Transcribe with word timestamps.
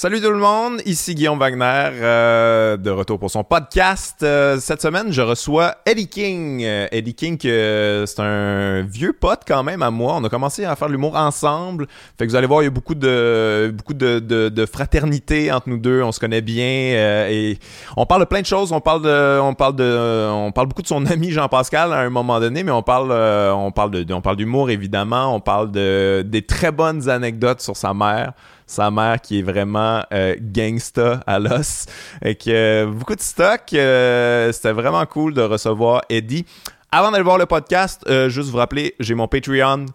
Salut 0.00 0.22
tout 0.22 0.30
le 0.30 0.38
monde, 0.38 0.80
ici 0.86 1.14
Guillaume 1.14 1.38
Wagner, 1.38 1.90
euh, 2.00 2.78
de 2.78 2.88
retour 2.88 3.18
pour 3.18 3.30
son 3.30 3.44
podcast. 3.44 4.16
Euh, 4.22 4.56
cette 4.58 4.80
semaine, 4.80 5.12
je 5.12 5.20
reçois 5.20 5.74
Eddie 5.84 6.08
King. 6.08 6.62
Euh, 6.64 6.86
Eddie 6.90 7.12
King, 7.12 7.38
euh, 7.44 8.06
c'est 8.06 8.20
un 8.20 8.80
vieux 8.80 9.12
pote 9.12 9.42
quand 9.46 9.62
même 9.62 9.82
à 9.82 9.90
moi. 9.90 10.14
On 10.16 10.24
a 10.24 10.30
commencé 10.30 10.64
à 10.64 10.74
faire 10.74 10.88
l'humour 10.88 11.16
ensemble. 11.16 11.86
Fait 12.18 12.24
que 12.24 12.30
vous 12.30 12.36
allez 12.36 12.46
voir, 12.46 12.62
il 12.62 12.64
y 12.64 12.68
a 12.68 12.70
beaucoup 12.70 12.94
de 12.94 13.74
beaucoup 13.76 13.92
de, 13.92 14.66
fraternité 14.72 15.52
entre 15.52 15.68
nous 15.68 15.76
deux. 15.76 16.02
On 16.02 16.12
se 16.12 16.20
connaît 16.20 16.40
bien 16.40 16.64
et 17.28 17.58
on 17.94 18.06
parle 18.06 18.22
de 18.22 18.26
plein 18.26 18.40
de 18.40 18.46
choses. 18.46 18.72
On 18.72 18.80
parle 18.80 19.02
de, 19.02 19.38
on 19.38 19.52
parle 19.52 19.76
de, 19.76 20.30
on 20.30 20.50
parle 20.50 20.68
beaucoup 20.68 20.80
de 20.80 20.88
son 20.88 21.04
ami 21.04 21.30
Jean-Pascal 21.30 21.92
à 21.92 21.98
un 21.98 22.08
moment 22.08 22.40
donné, 22.40 22.64
mais 22.64 22.72
on 22.72 22.82
parle, 22.82 23.12
on 23.12 23.70
parle 23.70 23.90
de, 23.90 24.14
on 24.14 24.22
parle 24.22 24.36
d'humour 24.36 24.70
évidemment. 24.70 25.34
On 25.34 25.40
parle 25.40 25.70
de 25.70 26.24
des 26.26 26.40
très 26.40 26.72
bonnes 26.72 27.10
anecdotes 27.10 27.60
sur 27.60 27.76
sa 27.76 27.92
mère 27.92 28.32
sa 28.70 28.90
mère 28.90 29.20
qui 29.20 29.40
est 29.40 29.42
vraiment 29.42 30.02
euh, 30.12 30.36
gangsta 30.40 31.22
à 31.26 31.38
l'os. 31.38 31.86
Et 32.24 32.36
que 32.36 32.50
euh, 32.50 32.86
beaucoup 32.86 33.16
de 33.16 33.20
stock. 33.20 33.60
euh, 33.74 34.52
C'était 34.52 34.72
vraiment 34.72 35.04
cool 35.06 35.34
de 35.34 35.42
recevoir 35.42 36.02
Eddie. 36.08 36.46
Avant 36.92 37.10
d'aller 37.10 37.24
voir 37.24 37.38
le 37.38 37.46
podcast, 37.46 38.02
juste 38.28 38.48
vous 38.50 38.56
rappeler, 38.56 38.94
j'ai 38.98 39.14
mon 39.14 39.28
Patreon. 39.28 39.86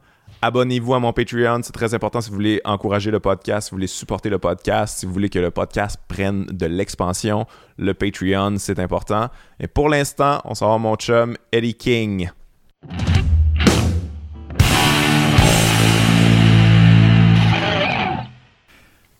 Abonnez-vous 0.41 0.93
à 0.93 0.99
mon 0.99 1.11
Patreon, 1.11 1.61
c'est 1.63 1.73
très 1.73 1.93
important 1.93 2.21
si 2.21 2.30
vous 2.30 2.35
voulez 2.35 2.61
encourager 2.63 3.11
le 3.11 3.19
podcast, 3.19 3.67
si 3.67 3.71
vous 3.71 3.77
voulez 3.77 3.88
supporter 3.88 4.30
le 4.30 4.38
podcast, 4.39 4.99
si 4.99 5.05
vous 5.05 5.11
voulez 5.11 5.30
que 5.30 5.39
le 5.39 5.52
podcast 5.52 5.97
prenne 6.07 6.45
de 6.45 6.66
l'expansion. 6.67 7.47
Le 7.77 7.94
Patreon, 7.94 8.55
c'est 8.59 8.80
important. 8.80 9.30
Et 9.59 9.67
pour 9.67 9.89
l'instant, 9.89 10.41
on 10.45 10.53
s'en 10.53 10.69
va 10.69 10.77
mon 10.77 10.95
chum 10.95 11.35
Eddie 11.52 11.73
King. 11.75 12.30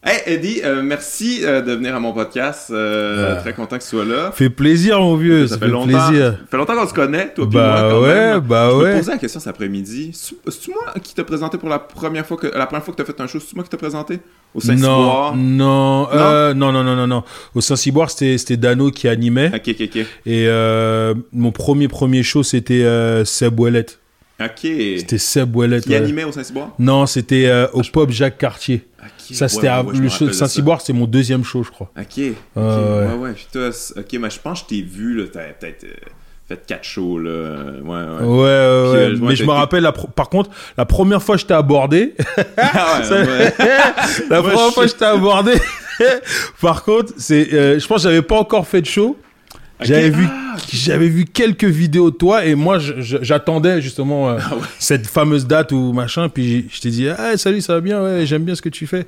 Hey 0.08 0.20
Eddie, 0.36 0.62
euh, 0.64 0.84
merci 0.84 1.40
euh, 1.44 1.62
de 1.64 1.72
venir 1.74 1.96
à 1.96 2.00
mon 2.00 2.14
podcast. 2.14 2.70
Euh, 2.70 3.34
Ah. 3.38 3.42
Très 3.42 3.54
content 3.54 3.76
que 3.80 3.82
tu 3.82 3.90
sois 3.90 4.06
là. 4.06 4.32
Fait 4.32 4.52
plaisir, 4.52 5.00
mon 5.02 5.16
vieux. 5.16 5.48
Ça, 5.48 5.56
Ça 5.56 5.60
fait, 5.60 5.66
fait 5.66 5.72
longtemps. 5.72 5.88
plaisir. 6.10 6.32
Ça 6.34 6.46
fait 6.52 6.58
longtemps 6.58 6.76
qu'on 6.76 6.88
se 6.88 6.94
connaît, 6.94 7.34
toi 7.34 7.50
puis 7.50 7.58
Bah 7.58 7.82
moi. 7.82 7.90
Quand 7.90 8.02
ouais, 8.04 8.14
même. 8.14 8.40
bah 8.42 8.70
Je 8.72 8.76
ouais. 8.78 8.92
me 8.94 8.98
posais 9.00 9.12
la 9.14 9.18
question 9.18 9.40
cet 9.40 9.48
après-midi. 9.50 10.12
C'est- 10.14 10.68
moi 10.70 10.94
qui 11.02 11.16
t'ai 11.16 11.24
présenté 11.24 11.58
pour 11.58 11.70
la 11.70 11.80
première 11.80 12.24
fois 12.28 12.38
que 12.38 12.46
la 12.46 12.68
première 12.68 12.84
fois 12.86 12.94
que 12.94 13.02
t'as 13.02 13.12
fait 13.12 13.20
un 13.20 13.26
show 13.26 13.40
C'est-tu 13.40 13.56
moi 13.56 13.64
qui 13.64 13.70
t'ai 13.72 13.78
présenté? 13.78 14.20
Au 14.54 14.60
Non, 14.60 14.62
Saint-Cyboire 14.62 15.36
non, 15.36 16.08
euh, 16.14 16.54
non, 16.54 16.72
non, 16.72 16.84
non, 16.84 16.96
non, 16.96 17.08
non. 17.08 17.24
Au 17.56 17.62
Saint-Cyboire, 17.62 18.12
c'était 18.12 18.38
c'était 18.38 18.58
Dano 18.58 18.92
qui 18.92 19.08
animait. 19.08 19.48
Ok, 19.56 19.70
ok, 19.70 19.90
ok. 19.96 20.06
Et 20.28 20.48
mon 21.34 21.52
premier 21.52 21.88
premier 21.88 22.22
show, 22.22 22.44
c'était 22.44 22.86
Seb 23.26 23.60
Ouellet. 23.60 23.88
Ok. 24.40 24.50
C'était 24.62 25.18
Seb 25.18 25.56
Ouellet. 25.56 25.80
Qui 25.82 25.90
ouais. 25.90 25.96
animait 25.96 26.26
au 26.26 26.32
Saint-Cyboire? 26.32 26.74
Non, 26.78 27.08
c'était 27.08 27.52
au 27.74 27.82
Pop 27.92 28.12
Jacques 28.12 28.38
Cartier. 28.38 28.86
Ça, 29.34 29.48
c'était 29.48 29.70
ouais, 29.70 29.84
le 29.98 30.10
show 30.10 30.26
de. 30.28 30.32
Saint-Cyboire, 30.32 30.82
c'était 30.82 30.94
mon 30.94 31.06
deuxième 31.06 31.44
show, 31.44 31.64
je 31.64 31.72
crois. 31.72 31.90
Ok. 32.00 32.18
ouais. 32.18 32.34
ouais, 32.56 33.34
c'est- 33.72 33.98
ok, 34.00 34.14
mais 34.20 34.30
je 34.30 34.40
pense 34.40 34.62
que 34.64 34.68
je 34.70 34.76
t'ai 34.76 34.82
vu, 34.82 35.16
là. 35.16 35.24
T'avais 35.32 35.56
peut-être 35.60 35.84
euh, 35.86 35.94
fait 36.48 36.64
4 36.68 36.84
shows, 36.84 37.18
là. 37.20 37.32
Ouais, 37.84 37.90
ouais. 37.90 38.04
Ouais. 38.04 38.18
Puis, 38.20 38.28
euh, 38.28 39.18
Mais 39.22 39.36
je 39.36 39.44
me 39.46 39.52
rappelle, 39.52 39.84
la 39.84 39.92
par 39.92 40.30
contre, 40.30 40.50
la 40.78 40.86
première 40.86 41.22
fois 41.24 41.36
que 41.36 41.42
je 41.42 41.46
t'ai 41.48 41.54
abordé, 41.54 42.14
Ah 42.58 43.00
ouais, 43.00 43.04
Ça- 43.06 43.24
la 44.30 44.42
première 44.42 44.72
fois 44.74 44.84
que 44.84 44.90
je 44.92 44.96
t'ai 44.96 45.06
abordé, 45.06 45.54
par 46.62 46.84
contre, 46.84 47.14
c'est, 47.18 47.54
euh, 47.54 47.80
je 47.80 47.88
pense 47.88 48.04
que 48.04 48.10
j'avais 48.10 48.22
pas 48.22 48.38
encore 48.38 48.68
fait 48.68 48.82
de 48.82 48.88
show. 48.88 49.18
J'avais 49.82 50.10
vu, 50.10 50.26
Ah, 50.30 50.56
j'avais 50.72 51.10
vu 51.10 51.26
quelques 51.26 51.66
vidéos 51.66 52.10
de 52.12 52.16
toi 52.16 52.46
et 52.46 52.56
moi 52.56 52.78
j'attendais 52.80 53.82
justement 53.82 54.30
euh, 54.30 54.38
Ah 54.40 54.56
ouais. 54.56 54.62
cette 54.80 55.06
fameuse 55.06 55.46
date 55.48 55.72
ou 55.74 55.92
machin. 55.92 56.30
Puis 56.30 56.68
je 56.72 56.80
t'ai 56.82 56.90
dit, 56.92 57.10
ah, 57.10 57.36
salut, 57.38 57.60
ça 57.62 57.74
va 57.74 57.82
bien, 57.82 58.02
ouais, 58.02 58.26
j'aime 58.26 58.44
bien 58.44 58.56
ce 58.56 58.62
que 58.62 58.70
tu 58.70 58.88
fais. 58.88 59.06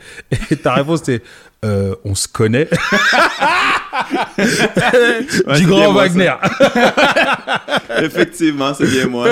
Et 0.51 0.55
ta 0.57 0.73
réponse 0.73 0.99
c'était, 1.05 1.23
euh, 1.65 1.95
on 2.05 2.15
se 2.15 2.27
connaît. 2.27 2.69
Ouais, 4.37 5.59
du 5.59 5.65
grand 5.65 5.91
Wagner. 5.93 6.33
Effectivement, 8.01 8.73
c'est 8.73 8.85
bien 8.85 9.07
moi. 9.07 9.27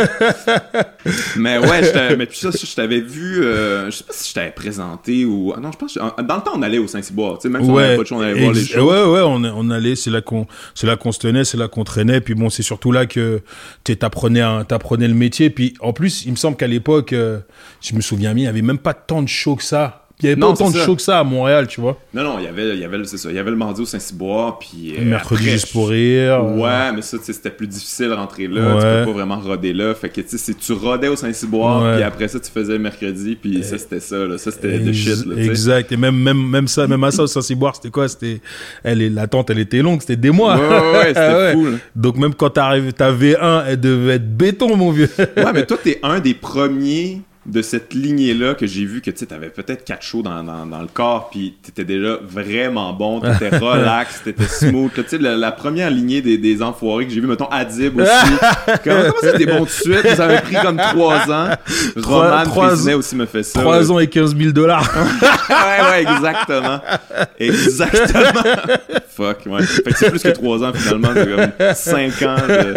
mais 1.38 1.58
ouais, 1.60 1.84
je 1.84 1.92
t'avais- 1.92 2.16
mais 2.18 2.26
puis 2.26 2.38
ça, 2.40 2.50
je 2.52 2.76
t'avais 2.76 3.00
vu, 3.02 3.44
euh, 3.44 3.86
je 3.92 3.98
sais 3.98 4.04
pas 4.04 4.14
si 4.14 4.30
je 4.30 4.34
t'avais 4.34 4.52
présenté 4.52 5.26
ou. 5.26 5.54
ah 5.56 5.60
Non, 5.60 5.72
je 5.72 5.78
pense 5.78 5.94
que 5.94 6.22
dans 6.24 6.36
le 6.38 6.42
temps, 6.42 6.52
on 6.56 6.62
allait 6.62 6.80
au 6.80 6.88
Saint-Cyboire. 6.88 7.38
Tu 7.38 7.44
sais, 7.44 7.50
même 7.50 7.64
si 7.64 7.70
on 7.70 7.78
avait 7.78 7.96
pas 7.98 8.02
de 8.04 8.08
show, 8.08 8.16
on 8.16 8.22
allait 8.22 8.42
voir 8.42 8.54
les 8.54 8.66
shows. 8.66 8.90
ouais, 8.92 9.04
ouais, 9.14 9.22
on, 9.22 9.44
on 9.44 9.70
allait, 9.70 9.96
c'est 9.96 10.10
là 10.10 10.22
qu'on, 10.22 10.48
qu'on 11.00 11.12
se 11.12 11.20
tenait, 11.20 11.44
c'est 11.46 11.58
là 11.58 11.68
qu'on 11.68 11.84
traînait. 11.84 12.22
Puis 12.22 12.34
bon, 12.34 12.50
c'est 12.50 12.64
surtout 12.64 12.92
là 12.92 13.06
que 13.06 13.42
t'apprenais 13.84 15.08
le 15.08 15.14
métier. 15.14 15.50
Puis 15.52 15.76
en 15.80 15.94
plus, 15.94 16.26
il 16.26 16.32
me 16.32 16.38
semble 16.38 16.58
qu'à 16.58 16.68
l'époque, 16.68 17.14
euh, 17.14 17.40
je 17.82 17.94
me 17.94 18.02
souviens 18.02 18.34
bien, 18.34 18.44
il 18.44 18.48
y 18.48 18.50
avait 18.50 18.62
même 18.64 18.80
pas 18.80 18.94
tant 18.96 19.22
de 19.22 19.30
shows 19.30 19.56
que 19.58 19.64
ça. 19.64 20.05
Il 20.22 20.28
y 20.28 20.32
avait 20.32 20.40
Non, 20.40 20.54
pas 20.54 20.64
autant 20.64 20.72
de 20.72 20.78
shows 20.80 20.96
que 20.96 21.02
ça 21.02 21.20
à 21.20 21.24
Montréal, 21.26 21.68
tu 21.68 21.82
vois. 21.82 22.00
Non, 22.14 22.24
non, 22.24 22.36
il 22.40 22.46
y 22.46 22.48
avait, 22.48 22.70
il 22.76 22.80
y 22.80 22.86
avait, 22.86 22.98
le- 22.98 23.04
ça, 23.04 23.30
il 23.30 23.36
y 23.36 23.38
avait 23.40 23.50
le 23.52 23.58
mardi 23.58 23.82
au 23.82 23.86
Saint-Cyboire, 23.86 24.58
puis. 24.60 24.96
euh, 24.98 25.04
Mercredi 25.04 25.42
après, 25.42 25.52
juste 25.52 25.74
pour 25.74 25.90
rire. 25.90 26.42
euh, 26.42 26.56
Ouais, 26.56 26.94
mais 26.96 27.02
ça, 27.02 27.18
tu 27.18 27.34
c'était 27.34 27.50
plus 27.50 27.68
difficile 27.68 28.08
de 28.08 28.14
rentrer 28.14 28.48
là. 28.48 28.62
Tu 28.80 28.86
Ouais. 28.86 29.00
peux 29.02 29.06
pas 29.08 29.12
vraiment 29.12 29.38
roder 29.40 29.74
là. 29.74 29.94
Fait 29.94 30.08
que, 30.08 30.22
tu 30.22 30.38
sais, 30.38 30.54
tu 30.54 30.72
rodais 30.72 31.10
au 31.10 31.18
Saint-Cyboire, 31.18 31.84
Ouais. 31.84 31.96
puis 31.96 32.04
après 32.04 32.30
ça, 32.30 32.40
tu 32.40 32.50
faisais 32.50 32.72
le 32.74 32.80
mercredi, 32.80 33.36
puis 33.36 33.62
ça, 33.62 33.78
c'était 33.78 34.00
ça, 34.00 34.16
là. 34.26 34.38
Ça, 34.38 34.52
c'était 34.52 34.80
de 34.80 34.94
shit, 34.94 35.26
là. 35.26 35.36
tu. 35.36 35.42
Exact. 35.50 35.92
Et 35.92 35.98
même, 35.98 36.16
même, 36.16 36.42
même 36.50 36.68
ça, 36.70 36.88
même 36.88 37.04
à 37.04 37.12
ça, 37.12 37.24
au 37.24 37.28
Saint-Cyboire, 37.28 37.76
c'était 37.76 37.90
quoi? 37.90 38.08
C'était, 38.08 38.40
l'attente, 38.86 39.50
elle 39.50 39.60
était 39.60 39.82
longue, 39.82 40.00
c'était 40.00 40.16
des 40.16 40.32
mois. 40.32 40.56
Ouais, 40.58 40.98
ouais, 40.98 41.08
c'était 41.08 41.52
fou, 41.54 41.66
là. 41.66 41.78
Donc 41.94 42.16
même 42.16 42.34
quand 42.34 42.52
t'arrives, 42.52 42.94
ta 42.94 43.12
V1, 43.12 43.66
elle 43.68 43.80
devait 43.82 44.14
être 44.16 44.38
béton, 44.38 44.78
mon 44.78 44.92
vieux. 44.92 45.10
Ouais, 45.20 45.52
mais 45.54 45.66
toi, 45.66 45.78
t'es 45.84 46.00
un 46.04 46.20
des 46.22 46.34
premiers 46.34 47.20
de 47.46 47.62
cette 47.62 47.94
lignée-là 47.94 48.56
que 48.56 48.66
j'ai 48.66 48.86
vu 48.86 49.02
que 49.02 49.12
tu 49.12 49.18
sais, 49.20 49.26
t'avais 49.28 49.50
peut-être 49.50 49.84
quatre 49.86 50.02
shows 50.04 50.22
dans, 50.24 50.44
dans, 50.44 50.66
dans 50.66 50.82
le 50.82 50.88
corps, 50.92 51.30
puis 51.30 51.56
t'étais 51.62 51.84
déjà 51.86 52.18
vraiment 52.28 52.92
bon, 52.94 53.22
t'étais 53.22 53.56
relax, 53.58 54.22
t'étais 54.24 54.48
smooth. 54.48 54.96
là. 54.98 55.04
Tu 55.04 55.10
sais, 55.10 55.18
la, 55.20 55.36
la 55.38 55.52
première 55.52 55.90
lignée 55.92 56.22
des, 56.22 56.38
des 56.38 56.62
enfoirés 56.64 57.06
que 57.06 57.14
j'ai 57.14 57.20
vu, 57.22 57.28
mettons 57.28 57.46
Adib 57.50 58.00
aussi. 58.00 58.10
comment, 58.84 59.02
comment 59.02 59.14
ça, 59.22 59.34
t'es 59.38 59.46
bon 59.46 59.60
tout 59.60 59.66
de 59.66 59.70
suite? 59.70 60.16
Ça 60.16 60.26
avait 60.26 60.42
pris 60.42 60.56
comme 60.62 60.78
trois 60.78 61.32
ans. 61.32 61.50
Trois- 62.02 62.30
Roman 62.32 62.44
trois- 62.46 62.96
aussi 62.96 63.16
me 63.16 63.26
fait 63.26 63.44
ça. 63.44 63.60
3 63.62 63.92
ans 63.92 64.00
et 64.00 64.08
15 64.08 64.36
000 64.36 64.52
dollars. 64.52 64.90
ouais, 65.50 65.90
ouais, 66.06 66.14
exactement. 66.16 66.80
Exactement. 67.40 68.42
Fuck, 69.16 69.38
ouais. 69.46 69.64
Fait 69.64 69.82
que 69.84 69.98
c'est 69.98 70.10
plus 70.10 70.22
que 70.24 70.30
trois 70.30 70.64
ans 70.64 70.72
finalement, 70.74 71.10
c'est 71.14 71.26
comme 71.26 71.74
cinq 71.76 72.22
ans 72.24 72.36
de... 72.48 72.76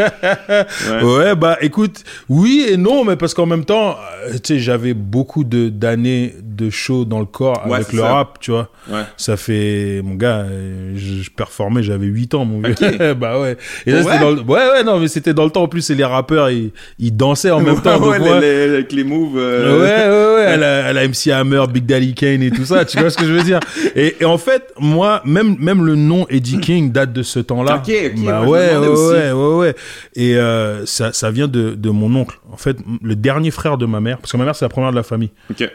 Ouais. 0.91 1.03
Ouais, 1.19 1.35
bah 1.35 1.57
écoute, 1.61 2.05
oui 2.29 2.65
et 2.69 2.77
non, 2.77 3.05
mais 3.05 3.17
parce 3.17 3.35
qu'en 3.35 3.47
même 3.47 3.65
temps, 3.65 3.97
euh, 4.29 4.35
tu 4.35 4.55
sais, 4.55 4.58
j'avais 4.59 4.95
beaucoup 4.95 5.45
de 5.45 5.69
d'années 5.69 6.35
de 6.43 6.71
show 6.71 7.05
dans 7.05 7.21
le 7.21 7.27
corps 7.27 7.63
Ouais, 7.67 7.77
avec 7.77 7.93
le 7.93 8.01
ça. 8.01 8.13
rap, 8.15 8.39
tu 8.41 8.51
vois. 8.51 8.69
Ouais. 8.91 9.03
Ça 9.17 9.37
fait, 9.37 10.01
mon 10.05 10.15
gars, 10.15 10.39
euh, 10.41 10.93
je, 10.97 11.23
je 11.23 11.31
performais, 11.31 11.83
j'avais 11.83 12.07
8 12.07 12.35
ans, 12.35 12.45
mon 12.45 12.61
vieux. 12.61 12.75
Ok. 12.81 13.15
bah 13.19 13.41
ouais. 13.41 13.57
Et 13.87 13.93
Pour 13.93 13.93
là, 13.93 14.03
c'était 14.03 14.03
vrai 14.03 14.19
dans 14.19 14.31
le... 14.31 14.41
Ouais, 14.43 14.71
ouais, 14.73 14.85
non, 14.85 14.99
mais 14.99 15.09
c'était 15.09 15.35
dans 15.35 15.45
le 15.45 15.51
temps 15.51 15.63
en 15.63 15.69
plus, 15.69 15.89
et 15.91 15.95
les 15.95 16.05
rappeurs, 16.05 16.51
ils, 16.51 16.73
ils 16.99 17.17
dansaient 17.17 17.51
en 17.51 17.61
même 17.61 17.81
temps. 17.81 17.99
donc 17.99 18.11
ouais, 18.11 18.19
moi- 18.19 18.41
les, 18.41 18.67
les- 18.69 18.75
avec 18.75 18.93
les 18.93 19.05
moves... 19.05 19.37
euh, 19.39 19.79
Ouais, 19.79 19.83
ouais, 19.85 20.45
ouais, 20.47 20.53
elle 20.55 20.63
a, 20.63 20.91
elle 20.91 20.99
a 20.99 21.07
MC 21.09 21.29
Hammer, 21.33 21.63
Big 21.73 21.87
Daddy 21.87 22.15
Kane 22.15 22.43
et 22.43 22.51
tout 22.51 22.65
ça, 22.65 22.85
tu 22.85 22.99
vois 22.99 23.11
ce 23.11 23.17
que 23.19 23.25
je 23.25 23.33
veux 23.33 23.43
dire. 23.45 23.61
Et, 23.95 24.17
et 24.21 24.25
en 24.25 24.39
fait, 24.39 24.73
moi, 24.81 25.23
même, 25.25 25.57
même 25.61 25.85
le 25.85 25.95
nom 25.95 26.27
Eddie 26.29 26.59
King 26.61 26.91
date 26.93 27.13
de 27.13 27.23
ce 27.23 27.39
temps-là. 27.39 27.83
Ok, 27.87 27.93
ok, 28.17 28.25
Bah 28.25 28.43
ouais, 28.43 28.77
ouais, 28.77 28.89
ouais, 28.89 29.33
ouais, 29.33 29.55
ouais. 29.57 29.75
Et 30.17 30.37
euh, 30.37 30.85
ça, 30.87 31.13
ça 31.13 31.31
vient 31.31 31.49
de, 31.49 31.75
de 31.75 31.91
mon 31.91 32.15
oncle. 32.17 32.39
En 32.53 32.57
fait, 32.57 32.77
le 33.03 33.15
dernier 33.17 33.51
frère 33.51 33.79
de 33.79 33.87
ma 33.87 34.01
mère, 34.01 34.19
parce 34.19 34.33
que 34.33 34.37
ma 34.37 34.45
mère, 34.49 34.57
c'est 34.57 34.65
la 34.65 34.69
première 34.71 34.91
de 34.91 34.97
la 34.97 35.03
famille. 35.03 35.31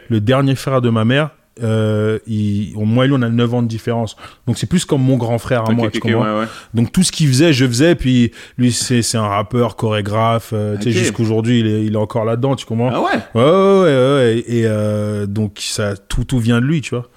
Le 0.08 0.20
dernier 0.20 0.54
frère 0.54 0.80
de 0.80 0.90
ma 0.90 1.04
mère, 1.04 1.30
euh, 1.62 2.18
il, 2.26 2.72
moi 2.76 3.04
et 3.04 3.08
lui, 3.08 3.14
on 3.16 3.22
a 3.22 3.28
9 3.28 3.54
ans 3.54 3.62
de 3.62 3.68
différence. 3.68 4.16
Donc 4.48 4.58
c'est 4.58 4.66
plus 4.66 4.84
comme 4.84 5.02
mon 5.02 5.16
grand 5.16 5.38
frère 5.38 5.68
à 5.68 5.72
moi, 5.72 5.86
ok, 5.86 5.92
tu 5.92 5.98
ok, 5.98 6.02
comprends? 6.12 6.34
ouais, 6.34 6.40
ouais. 6.40 6.46
donc 6.74 6.90
tout 6.90 7.04
ce 7.04 7.12
qu'il 7.12 7.28
faisait, 7.28 7.52
je 7.52 7.64
faisais. 7.66 7.94
Puis 7.94 8.32
lui, 8.58 8.72
c'est 8.72 9.16
un 9.16 9.28
rappeur, 9.28 9.76
chorégraphe. 9.76 10.50
euh, 10.52 10.76
Tu 10.78 10.84
sais, 10.84 10.88
Ok. 10.98 11.04
jusqu'aujourd'hui, 11.04 11.60
il 11.60 11.66
est, 11.68 11.84
il 11.84 11.94
est 11.94 11.96
encore 11.96 12.24
là-dedans, 12.24 12.56
tu 12.56 12.66
comprends? 12.66 12.90
Ah 12.92 13.00
ouais? 13.00 13.20
Ouais, 13.34 13.42
ouais, 13.82 14.14
ouais. 14.16 14.44
Et 14.48 14.64
euh, 14.66 15.26
donc 15.26 15.58
ça, 15.60 15.96
tout, 15.96 16.24
tout 16.24 16.40
vient 16.40 16.60
de 16.60 16.66
lui, 16.66 16.80
tu 16.80 16.90
vois. 16.96 17.08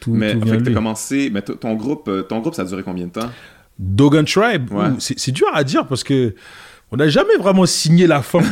Tout, 0.00 0.14
Mais 0.14 0.32
tout 0.32 0.40
vient 0.40 0.56
de 0.56 0.64
lui. 0.64 0.74
commencé... 0.74 1.30
Mais 1.32 1.42
ton 1.42 1.74
groupe, 1.74 2.08
euh, 2.08 2.22
ton 2.22 2.38
groupe, 2.40 2.54
ça 2.54 2.62
a 2.62 2.64
duré 2.64 2.82
combien 2.82 3.06
de 3.06 3.12
temps? 3.12 3.30
Dogan 3.78 4.24
Tribe, 4.24 4.70
c'est 4.98 5.32
dur 5.32 5.48
à 5.52 5.64
dire 5.64 5.86
parce 5.86 6.02
que 6.04 6.34
on 6.92 6.96
n'a 6.96 7.08
jamais 7.08 7.36
vraiment 7.38 7.64
signé 7.66 8.06
la 8.06 8.22
fin. 8.22 8.40
tu 8.42 8.46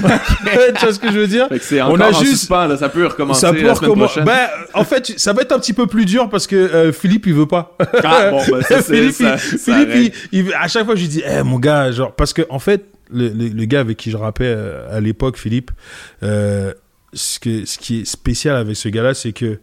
vois 0.85 0.93
ce 0.95 0.99
que 0.99 1.13
je 1.13 1.19
veux 1.19 1.27
dire 1.27 1.47
c'est 1.61 1.81
On 1.83 1.95
a 2.01 2.11
juste- 2.13 2.37
suspens, 2.39 2.67
là. 2.67 2.77
Ça 2.77 2.89
peut 2.89 3.07
recommencer 3.07 3.41
ça 3.43 3.53
peut 3.53 3.63
la 3.63 3.75
prochaine. 3.75 4.25
Ben, 4.25 4.49
en 4.75 4.85
fait, 4.85 5.13
ça 5.19 5.33
va 5.33 5.43
être 5.43 5.53
un 5.53 5.59
petit 5.59 5.73
peu 5.75 5.87
plus 5.87 6.05
dur 6.07 6.29
parce 6.31 6.47
que 6.47 6.57
euh, 6.57 6.93
Philippe, 6.93 7.27
il 7.27 7.35
veut 7.35 7.47
pas. 7.47 7.77
Ah, 8.03 8.31
bon, 8.31 8.43
ben 8.51 8.63
ça, 8.63 8.81
c'est... 8.83 8.95
Philippe, 8.97 9.13
ça, 9.13 9.35
il- 9.37 9.59
ça 9.59 9.73
Philippe, 9.75 9.89
règle. 9.91 10.15
il- 10.33 10.47
il- 10.47 10.55
à 10.55 10.69
chaque 10.69 10.87
fois, 10.87 10.95
je 10.97 11.03
lui 11.03 11.09
dis, 11.09 11.23
eh, 11.25 11.43
mon 11.43 11.59
gars, 11.59 11.93
genre, 11.93 12.13
parce 12.15 12.33
que, 12.33 12.43
en 12.51 12.59
fait, 12.59 12.85
le, 13.13 13.29
le, 13.29 13.49
le 13.49 13.65
gars 13.67 13.81
avec 13.81 13.97
qui 13.99 14.11
je 14.11 14.17
rappais 14.17 14.45
euh, 14.47 14.97
à 14.97 15.01
l'époque, 15.01 15.37
Philippe, 15.37 15.71
euh, 16.23 16.73
ce, 17.13 17.41
que, 17.41 17.65
ce 17.67 17.77
qui 17.79 18.01
est 18.01 18.05
spécial 18.05 18.57
avec 18.57 18.77
ce 18.77 18.89
gars-là, 18.89 19.15
c'est 19.15 19.33
que 19.33 19.59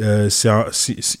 euh, 0.00 0.28
un- 0.44 0.64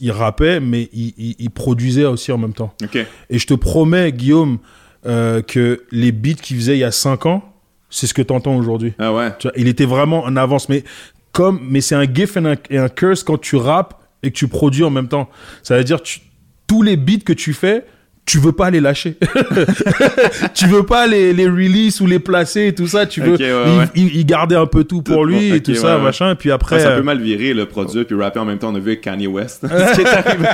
il 0.00 0.12
rappait, 0.12 0.60
mais 0.60 0.88
il, 0.92 1.14
il, 1.16 1.34
il 1.38 1.50
produisait 1.50 2.04
aussi 2.04 2.30
en 2.30 2.38
même 2.38 2.52
temps. 2.52 2.74
Ok. 2.82 2.96
Et 3.30 3.38
je 3.38 3.46
te 3.46 3.54
promets, 3.54 4.12
Guillaume, 4.12 4.58
euh, 5.06 5.42
que 5.42 5.84
les 5.90 6.12
beats 6.12 6.34
qu'il 6.34 6.56
faisait 6.56 6.76
il 6.76 6.80
y 6.80 6.84
a 6.84 6.92
5 6.92 7.26
ans, 7.26 7.42
c'est 7.90 8.06
ce 8.06 8.14
que 8.14 8.22
tu 8.22 8.32
entends 8.32 8.56
aujourd'hui. 8.56 8.94
Ah 8.98 9.12
ouais? 9.12 9.30
Tu 9.38 9.48
vois, 9.48 9.52
il 9.56 9.68
était 9.68 9.84
vraiment 9.84 10.24
en 10.24 10.36
avance. 10.36 10.68
Mais, 10.68 10.84
comme, 11.32 11.60
mais 11.62 11.80
c'est 11.80 11.94
un 11.94 12.04
gift 12.04 12.36
et 12.36 12.40
un, 12.40 12.56
et 12.70 12.78
un 12.78 12.88
curse 12.88 13.22
quand 13.22 13.38
tu 13.38 13.56
rappes 13.56 14.00
et 14.22 14.30
que 14.30 14.36
tu 14.36 14.48
produis 14.48 14.84
en 14.84 14.90
même 14.90 15.08
temps. 15.08 15.28
Ça 15.62 15.76
veut 15.76 15.84
dire 15.84 16.02
tu 16.02 16.20
tous 16.66 16.82
les 16.82 16.96
beats 16.96 17.24
que 17.24 17.34
tu 17.34 17.52
fais, 17.52 17.84
tu 18.24 18.38
veux 18.38 18.52
pas 18.52 18.70
les 18.70 18.80
lâcher. 18.80 19.16
tu 20.54 20.66
veux 20.66 20.84
pas 20.84 21.06
les, 21.06 21.32
les 21.32 21.46
release 21.46 22.00
ou 22.00 22.06
les 22.06 22.18
placer 22.20 22.68
et 22.68 22.74
tout 22.74 22.86
ça. 22.86 23.04
Tu 23.04 23.20
veux 23.20 23.34
Ok, 23.34 23.40
ouais, 23.40 23.46
il, 23.66 23.78
ouais. 23.78 23.84
il- 23.96 24.16
il 24.16 24.24
gardait 24.26 24.54
un 24.56 24.66
peu 24.66 24.84
tout 24.84 25.02
pour 25.02 25.24
lui 25.24 25.50
et 25.54 25.60
tout 25.60 25.74
ça, 25.74 25.96
ouais, 25.98 26.02
machin. 26.02 26.30
Et 26.30 26.34
puis 26.36 26.50
après, 26.50 26.78
ça 26.80 26.90
euh, 26.90 26.96
peut 26.98 27.02
mal 27.02 27.20
virer, 27.20 27.52
le 27.52 27.66
produire 27.66 28.06
puis 28.06 28.14
rapper 28.16 28.38
en 28.38 28.44
même 28.44 28.58
temps. 28.58 28.70
On 28.72 28.74
a 28.76 28.78
vu 28.78 28.90
avec 28.92 29.00
Kanye 29.00 29.26
West. 29.26 29.66
Ce 29.68 29.94
qui 29.94 30.00
est 30.02 30.06
arrivé. 30.06 30.46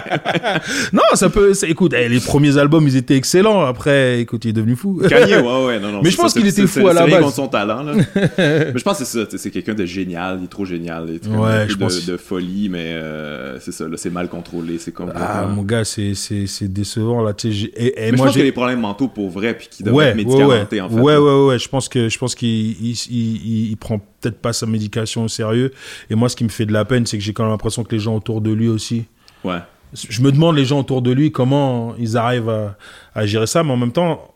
non, 0.93 1.03
ça 1.15 1.29
peut. 1.29 1.53
Écoute, 1.67 1.93
eh, 1.97 2.09
les 2.09 2.21
premiers 2.21 2.57
albums, 2.57 2.87
ils 2.89 2.97
étaient 2.97 3.17
excellents. 3.17 3.65
Après, 3.65 4.21
écoute, 4.21 4.45
il 4.45 4.49
est 4.51 4.53
devenu 4.55 4.75
fou. 4.75 5.01
Kanye, 5.09 5.35
ouais, 5.37 5.67
ouais, 5.67 5.79
non, 5.81 5.93
non. 5.93 6.01
Mais 6.03 6.11
je 6.11 6.17
pense 6.17 6.33
qu'il 6.33 6.47
était 6.47 6.67
fou 6.67 6.89
à 6.89 6.95
la 6.95 7.07
base. 7.07 7.35
son 7.35 7.49
talent, 7.49 7.83
là. 7.83 7.93
mais 8.39 8.73
je 8.75 8.83
pense 8.83 8.99
que 8.99 9.05
c'est 9.05 9.25
ça, 9.31 9.37
c'est 9.37 9.51
quelqu'un 9.51 9.75
de 9.75 9.85
génial, 9.85 10.39
il 10.41 10.45
est 10.45 10.49
trop 10.49 10.65
génial. 10.65 11.05
Il 11.09 11.17
est 11.17 11.19
trop- 11.19 11.47
je 11.69 11.75
de, 11.75 11.79
pense. 11.79 12.07
de 12.07 12.17
folie, 12.17 12.69
mais 12.71 12.93
euh, 12.95 13.59
c'est 13.61 13.73
ça, 13.73 13.85
c'est 13.97 14.11
mal 14.11 14.29
contrôlé, 14.29 14.79
c'est 14.79 14.93
complètement... 14.93 15.23
Ah, 15.23 15.47
mon 15.47 15.63
gars, 15.63 15.85
c'est 15.85 16.15
décevant 16.63 17.23
là. 17.23 17.33
Tu 17.35 17.58
et, 17.65 18.09
et 18.09 18.11
mais 18.13 18.17
moi, 18.19 18.19
je 18.19 18.23
pense 18.25 18.33
qu'il 18.33 18.39
y 18.39 18.43
a 18.43 18.45
j'ai 18.45 18.49
des 18.51 18.53
problèmes 18.53 18.81
mentaux 18.81 19.09
pour 19.09 19.31
vrai, 19.31 19.57
puis 19.57 19.69
qui 19.71 19.83
devraient 19.83 19.97
ouais, 19.97 20.11
être 20.11 20.17
médicamentés, 20.17 20.77
ouais, 20.77 20.81
en 20.83 20.89
fait. 20.89 20.95
ouais, 21.01 21.17
ouais, 21.17 21.47
ouais. 21.47 21.59
Je 21.59 21.69
pense 21.69 21.89
que 21.89 22.09
je 22.09 22.19
pense 22.19 22.35
qu'il 22.35 22.49
il, 22.49 22.91
il, 22.93 23.11
il- 23.11 23.71
il 23.71 23.77
prend 23.77 23.99
peut-être 23.99 24.39
pas 24.41 24.53
sa 24.53 24.67
médication 24.67 25.25
au 25.25 25.29
sérieux. 25.29 25.73
Et 26.11 26.15
moi, 26.15 26.29
ce 26.29 26.37
qui 26.37 26.45
me 26.45 26.49
fait 26.49 26.67
de 26.67 26.73
la 26.73 26.85
peine, 26.85 27.07
c'est 27.07 27.19
que 27.19 27.25
j'ai 27.25 27.33
quand 27.33 27.43
même 27.45 27.53
l'impression 27.53 27.85
que 27.85 27.95
les 27.95 28.01
gens 28.01 28.17
autour 28.17 28.41
de 28.41 28.51
lui 28.53 28.69
aussi. 28.69 29.05
Ouais. 29.45 29.59
Je 29.95 30.21
me 30.21 30.31
demande 30.33 30.57
les 30.57 30.65
gens 30.67 30.81
autour 30.81 31.01
de 31.01 31.11
lui 31.11 31.33
comment 31.33 31.95
ils 31.99 32.17
arrivent 32.17 32.51
à, 32.51 32.77
à 33.15 33.25
gérer 33.25 33.47
ça, 33.47 33.63
mais 33.65 33.73
en 33.73 33.77
même 33.79 33.93
temps, 33.93 34.35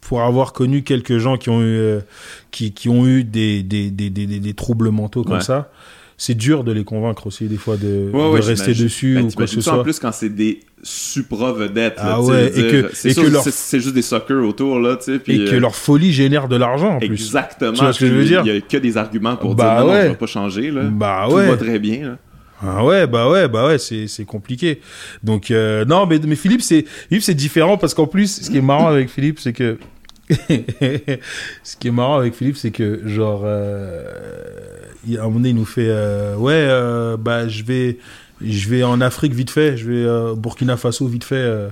pour 0.00 0.22
avoir 0.22 0.54
connu 0.54 0.82
quelques 0.82 1.18
gens 1.18 1.36
qui 1.36 1.50
ont 1.50 1.60
eu 1.60 1.64
euh, 1.76 2.00
qui, 2.50 2.72
qui 2.72 2.88
ont 2.88 3.06
eu 3.06 3.22
des 3.24 3.62
des, 3.62 3.90
des, 3.90 4.08
des, 4.08 4.26
des- 4.26 4.54
troubles 4.54 4.88
mentaux 4.90 5.22
comme 5.22 5.42
ça, 5.42 5.70
c'est 6.22 6.34
dur 6.34 6.64
de 6.64 6.72
les 6.72 6.84
convaincre 6.84 7.26
aussi 7.28 7.46
des 7.46 7.56
fois 7.56 7.78
de, 7.78 8.10
Ouais, 8.12 8.22
de 8.24 8.28
ouais, 8.28 8.40
rester 8.40 8.74
dessus 8.74 9.14
Ben, 9.14 9.24
ou 9.24 9.30
quoi 9.30 9.46
que 9.46 9.50
ce 9.50 9.62
ça, 9.62 9.70
En 9.70 9.74
soit. 9.76 9.82
plus, 9.84 9.98
quand 9.98 10.12
c'est 10.12 10.28
des 10.28 10.60
supra-vedettes, 10.82 11.96
là, 11.96 12.02
Ah 12.16 12.20
ouais, 12.22 12.52
je 12.54 12.60
et 12.60 12.70
que- 12.70 12.90
c'est 12.92 13.16
leur- 13.30 13.42
juste 13.44 13.94
des 13.94 14.02
suckers 14.02 14.44
autour, 14.46 14.78
là, 14.80 14.96
tu 14.96 15.04
sais. 15.04 15.14
Et 15.28 15.44
que 15.46 15.54
euh, 15.54 15.60
leur 15.60 15.74
folie 15.74 16.12
génère 16.12 16.46
de 16.48 16.56
l'argent 16.56 16.96
en 16.96 16.98
plus. 16.98 17.06
Exactement. 17.06 17.72
Tu 17.72 17.80
vois 17.80 17.92
ce 17.94 18.00
que 18.00 18.06
je 18.06 18.12
veux 18.12 18.24
dire? 18.24 18.42
Il 18.44 18.52
y 18.52 18.56
a 18.56 18.60
que 18.60 18.76
des 18.76 18.96
arguments 18.98 19.36
pour 19.36 19.54
Bah 19.54 19.64
dire 19.76 19.80
non, 19.80 19.86
non, 19.86 19.92
ouais. 19.94 20.02
ça 20.02 20.08
va 20.08 20.14
pas 20.14 20.26
changer, 20.26 20.70
là. 20.70 20.82
Bah 20.84 21.24
Tout 21.28 21.36
ouais. 21.36 21.48
va 21.48 21.56
très 21.56 21.78
bien, 21.78 22.08
là. 22.10 22.18
Ah 22.62 22.84
ouais, 22.84 23.06
bah 23.06 23.30
ouais, 23.30 23.48
bah 23.48 23.66
ouais, 23.66 23.78
c'est 23.78 24.06
c'est 24.06 24.26
compliqué. 24.26 24.80
Donc 25.24 25.50
euh, 25.50 25.86
non, 25.86 26.04
mais 26.06 26.18
mais 26.26 26.36
Philippe 26.36 26.60
c'est 26.60 26.84
Philippe 27.08 27.22
c'est 27.24 27.32
différent 27.34 27.78
parce 27.78 27.94
qu'en 27.94 28.06
plus, 28.06 28.42
ce 28.42 28.50
qui 28.50 28.58
est 28.58 28.62
marrant 28.62 28.88
avec 28.88 29.08
Philippe, 29.08 29.38
c'est 29.40 29.54
que 29.54 29.78
ce 31.62 31.76
qui 31.78 31.88
est 31.88 31.92
marrant 31.92 32.16
avec 32.18 32.34
Philippe, 32.34 32.56
c'est 32.56 32.70
que 32.70 33.00
genre 33.06 33.42
euh, 33.44 34.04
il- 35.08 35.18
à 35.18 35.22
un 35.22 35.24
moment 35.24 35.36
donné, 35.36 35.48
il 35.50 35.54
nous 35.56 35.64
fait 35.64 35.88
euh, 35.88 36.36
ouais, 36.36 36.52
euh, 36.54 37.16
bah 37.16 37.48
je 37.48 37.62
vais 37.64 37.98
je 38.44 38.68
vais 38.68 38.82
en 38.82 39.00
Afrique 39.00 39.34
vite 39.34 39.50
fait, 39.50 39.76
je 39.76 39.90
vais 39.90 40.08
au 40.08 40.36
Burkina 40.36 40.76
Faso 40.76 41.06
vite 41.06 41.24
fait, 41.24 41.68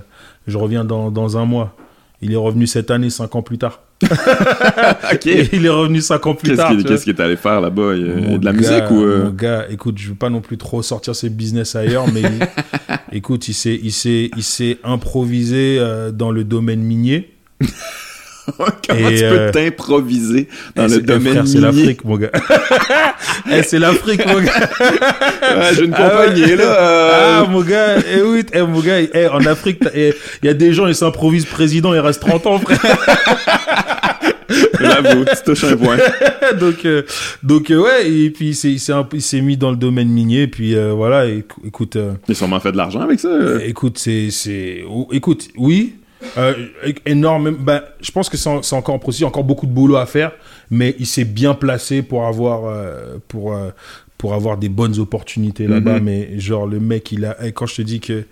je 0.47 0.57
reviens 0.57 0.85
dans 0.85 1.09
dans 1.11 1.37
un 1.37 1.45
mois. 1.45 1.75
Il 2.21 2.33
est 2.33 2.37
revenu 2.37 2.67
cette 2.67 2.91
année, 2.91 3.09
cinq 3.09 3.33
ans 3.35 3.41
plus 3.41 3.57
tard. 3.57 3.79
Il 5.25 5.65
est 5.65 5.69
revenu 5.69 6.01
cinq 6.01 6.27
ans 6.27 6.35
plus 6.35 6.49
Qu'est-ce 6.49 6.57
tard. 6.57 6.71
qu'il 6.71 6.83
qu'est-ce 6.83 7.03
qu'il 7.05 7.15
est 7.15 7.21
allé 7.21 7.37
faire 7.37 7.61
là-bas? 7.61 7.95
De 7.95 8.43
la 8.45 8.51
gars, 8.51 8.57
musique 8.57 8.91
ou... 8.91 9.05
Mon 9.05 9.29
gars, 9.29 9.65
écoute, 9.69 9.97
je 9.97 10.09
veux 10.09 10.15
pas 10.15 10.29
non 10.29 10.41
plus 10.41 10.57
trop 10.57 10.81
sortir 10.81 11.15
ses 11.15 11.29
business 11.29 11.75
ailleurs, 11.77 12.07
mais 12.13 12.21
il- 12.21 12.47
écoute, 13.17 13.47
il 13.47 13.53
s'est, 13.53 13.79
il 13.81 13.91
s'est, 13.93 14.29
il 14.35 14.43
s'est 14.43 14.77
improvisé 14.83 15.79
dans 16.13 16.31
le 16.31 16.43
domaine 16.43 16.81
minier. 16.81 17.33
Comment 18.87 19.09
Et, 19.09 19.15
tu 19.17 19.23
euh, 19.23 19.47
peux 19.47 19.51
t'improviser 19.59 20.47
dans 20.75 20.83
Eh, 20.83 20.87
le 20.87 20.93
c'est- 20.93 20.99
eh, 20.99 21.01
domaine 21.01 21.31
frère, 21.33 21.47
c'est 21.47 21.53
minier? 21.59 21.65
l'Afrique, 21.81 22.05
mon 22.05 22.17
gars. 22.17 22.31
Eh, 23.51 23.63
c'est 23.63 23.79
l'Afrique, 23.79 24.25
mon 24.27 24.39
gars. 24.41 24.69
J'ai 25.73 25.85
une 25.85 25.93
Ah 25.97 26.09
compagnie, 26.09 26.55
là. 26.55 26.75
Ah, 26.77 27.41
euh, 27.41 27.47
mon 27.47 27.61
gars, 27.61 27.95
eh 27.97 28.21
oui, 28.21 28.43
eh, 28.53 28.61
mon 28.61 28.79
gars, 28.79 28.99
eh, 29.01 29.27
en 29.27 29.45
Afrique, 29.45 29.79
eh, 29.93 30.13
il 30.43 30.45
y 30.45 30.49
a 30.49 30.53
des 30.53 30.73
gens, 30.73 30.87
ils 30.87 30.95
s'improvisent 30.95 31.45
président, 31.45 31.93
il 31.93 31.99
reste 31.99 32.21
30 32.21 32.45
ans, 32.47 32.59
frère. 32.59 32.79
J'avoue, 34.79 35.25
tu 35.25 35.43
touches 35.45 35.63
un 35.65 35.77
point. 35.77 35.97
donc, 36.59 36.85
euh, 36.85 37.03
donc 37.43 37.69
euh, 37.69 37.77
ouais, 37.81 38.09
et 38.11 38.29
puis 38.31 38.49
il 38.49 38.79
s'est, 39.21 39.41
mis 39.41 39.57
dans 39.57 39.71
le 39.71 39.77
domaine 39.77 40.09
minier, 40.09 40.47
puis 40.47 40.75
euh, 40.75 40.91
voilà, 40.93 41.27
écou- 41.27 41.61
écoute. 41.65 41.95
euh, 41.95 42.13
Il 42.27 42.31
a 42.31 42.35
sûrement 42.35 42.59
fait 42.59 42.71
de 42.71 42.77
l'argent 42.77 43.01
avec 43.01 43.19
ça. 43.19 43.27
Euh, 43.27 43.59
écoute, 43.63 43.97
c'est, 43.99 44.29
c'est, 44.31 44.83
ou- 44.89 45.07
écoute, 45.11 45.49
oui, 45.57 45.95
euh, 46.37 46.53
énorme. 47.05 47.51
Ben, 47.51 47.81
je 48.01 48.11
pense 48.11 48.29
que 48.29 48.37
c'est, 48.37 48.49
en- 48.49 48.61
c'est 48.61 48.75
encore 48.75 48.95
en 48.95 48.99
processus, 48.99 49.25
encore 49.25 49.43
beaucoup 49.43 49.65
de 49.67 49.71
boulot 49.71 49.95
à 49.97 50.05
faire, 50.05 50.31
mais 50.69 50.95
il 50.99 51.05
s'est 51.07 51.25
bien 51.25 51.53
placé 51.53 52.01
pour 52.01 52.25
avoir, 52.25 52.65
euh, 52.65 53.17
pour, 53.27 53.53
euh, 53.53 53.69
pour 54.17 54.33
avoir 54.33 54.57
des 54.57 54.69
bonnes 54.69 54.99
opportunités 54.99 55.67
là-bas. 55.67 55.99
Mhm. 55.99 56.03
Mais 56.03 56.39
genre 56.39 56.67
le 56.67 56.79
mec, 56.79 57.11
il 57.11 57.25
a, 57.25 57.35
quand 57.51 57.65
je 57.67 57.75
te 57.75 57.81
dis 57.81 57.99
que, 57.99 58.25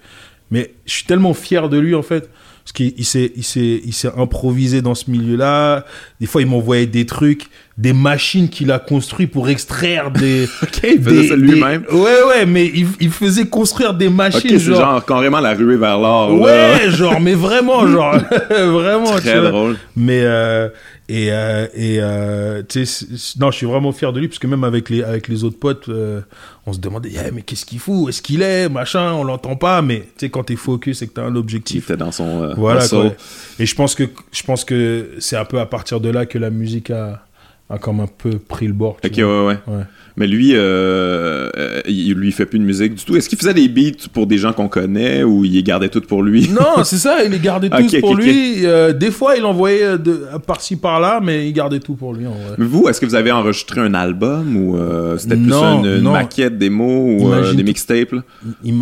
mais 0.51 0.73
je 0.85 0.91
suis 0.93 1.05
tellement 1.05 1.33
fier 1.33 1.69
de 1.69 1.77
lui 1.77 1.95
en 1.95 2.03
fait. 2.03 2.29
Parce 2.63 2.73
qu'il 2.73 2.93
il 2.97 3.05
s'est, 3.05 3.31
il 3.37 3.45
s'est, 3.45 3.81
il 3.85 3.93
s'est 3.93 4.11
improvisé 4.17 4.81
dans 4.81 4.93
ce 4.93 5.09
milieu-là. 5.09 5.85
Des 6.19 6.25
fois, 6.25 6.41
il 6.41 6.47
m'envoyait 6.47 6.85
des 6.85 7.05
trucs, 7.05 7.47
des 7.77 7.93
machines 7.93 8.49
qu'il 8.49 8.71
a 8.71 8.79
construites 8.79 9.31
pour 9.31 9.49
extraire 9.49 10.09
des. 10.09 10.45
OK, 10.63 10.79
il 10.83 11.01
faisait 11.03 11.21
des- 11.21 11.27
ça 11.27 11.35
lui-même. 11.35 11.83
des- 11.89 11.95
Ouais, 11.95 12.23
ouais, 12.27 12.45
mais 12.47 12.65
il, 12.65 12.87
il 12.99 13.11
faisait 13.11 13.45
construire 13.45 13.93
des 13.93 14.09
machines. 14.09 14.57
genre, 14.57 14.79
genre 14.79 15.05
carrément 15.05 15.39
la 15.39 15.53
ruée 15.53 15.77
vers 15.77 15.99
l'or. 15.99 16.31
là. 16.31 16.35
Ouais, 16.41 16.89
genre, 16.91 17.19
mais 17.19 17.35
vraiment, 17.35 17.87
genre, 17.87 18.15
vraiment, 18.49 19.15
tu 19.17 19.21
Très 19.21 19.39
vois. 19.39 19.49
drôle. 19.51 19.77
Mais, 19.95 20.21
euh, 20.23 20.69
et, 21.09 21.27
euh, 21.31 21.67
et, 21.75 21.99
euh, 22.01 22.63
tu 22.67 22.85
sais, 22.85 23.05
non, 23.39 23.51
je 23.51 23.57
suis 23.57 23.65
vraiment 23.67 23.91
fier 23.93 24.11
de 24.11 24.19
lui, 24.19 24.27
parce 24.27 24.39
que 24.39 24.47
même 24.47 24.63
avec 24.63 24.89
les, 24.89 25.03
avec 25.03 25.27
les 25.29 25.43
autres 25.43 25.57
potes, 25.59 25.87
euh, 25.87 26.19
on 26.65 26.73
se 26.73 26.79
demandait, 26.79 27.11
Eh, 27.13 27.31
mais 27.31 27.43
qu'est-ce 27.43 27.65
qu'il 27.65 27.79
fout? 27.79 28.09
Est-ce 28.09 28.21
qu'il 28.21 28.41
est? 28.41 28.67
Machin, 28.69 29.13
on 29.13 29.23
l'entend 29.23 29.55
pas, 29.55 29.81
mais, 29.83 29.99
tu 29.99 30.25
sais, 30.25 30.29
quand 30.29 30.43
t'es 30.43 30.55
focus 30.57 31.01
et 31.03 31.07
que 31.07 31.13
t'as 31.13 31.21
un 31.23 31.31
Il 31.31 31.37
objectif. 31.37 31.85
était 31.91 31.95
dans 31.97 32.11
son... 32.11 32.41
euh, 32.43 32.53
Voilà, 32.57 32.85
quoi. 32.87 33.13
Et 33.59 33.65
je 33.65 33.75
pense 33.75 33.93
que, 33.95 34.03
je 34.33 34.43
pense 34.43 34.65
que 34.65 35.11
c'est 35.19 35.37
un 35.37 35.45
peu 35.45 35.59
à 35.59 35.65
partir 35.65 36.01
de 36.01 36.09
là 36.09 36.25
que 36.25 36.37
la 36.39 36.49
musique 36.49 36.89
a, 36.89 37.23
a 37.69 37.77
comme 37.77 37.99
un 37.99 38.07
peu 38.07 38.39
pris 38.39 38.67
le 38.67 38.73
bord. 38.73 38.97
tu 39.01 39.07
Ok, 39.07 39.19
vois. 39.19 39.47
ouais, 39.47 39.57
ouais. 39.67 39.75
Ouais. 39.75 39.83
Mais 40.17 40.25
lui, 40.25 40.53
euh, 40.55 41.47
euh, 41.55 41.81
il 41.87 42.13
lui 42.13 42.31
fait 42.31 42.47
plus 42.47 42.57
de 42.57 42.63
musique 42.63 42.95
du 42.95 43.03
tout. 43.05 43.15
Est-ce 43.15 43.29
qu'il 43.29 43.37
faisait 43.37 43.53
des 43.53 43.67
beats 43.67 44.07
pour 44.11 44.25
des 44.25 44.39
gens 44.39 44.51
qu'on 44.51 44.67
connaît 44.67 45.23
ou 45.23 45.45
il 45.45 45.53
les 45.53 45.61
gardait 45.61 45.89
tout 45.89 46.01
pour 46.01 46.23
lui? 46.23 46.49
Non, 46.49 46.83
c'est 46.83 46.97
ça, 46.97 47.23
il 47.23 47.31
les 47.31 47.37
gardait 47.37 47.69
tous 47.69 47.75
Ok, 47.75 47.93
ok, 47.93 47.99
pour 47.99 48.15
lui. 48.15 48.65
Euh, 48.65 48.93
des 48.93 49.11
fois, 49.11 49.37
il 49.37 49.45
envoyait 49.45 49.83
euh, 49.83 49.97
de, 49.99 50.23
par-ci 50.47 50.75
par-là, 50.75 51.19
mais 51.23 51.47
il 51.47 51.53
gardait 51.53 51.79
tout 51.79 51.93
pour 51.93 52.15
lui 52.15 52.25
en 52.25 52.31
vrai. 52.31 52.55
Mais 52.57 52.65
vous, 52.65 52.89
est-ce 52.89 52.99
que 52.99 53.05
vous 53.05 53.13
avez 53.13 53.31
enregistré 53.31 53.79
un 53.79 53.93
album 53.93 54.57
ou 54.57 54.75
euh, 54.75 55.19
c'était 55.19 55.35
plus 55.35 55.53
une, 55.53 55.85
une 55.85 55.99
non. 55.99 56.13
maquette, 56.13 56.57
des 56.57 56.71
mots 56.71 57.17
ou 57.19 57.53
des 57.53 57.63
mixtapes? 57.63 58.15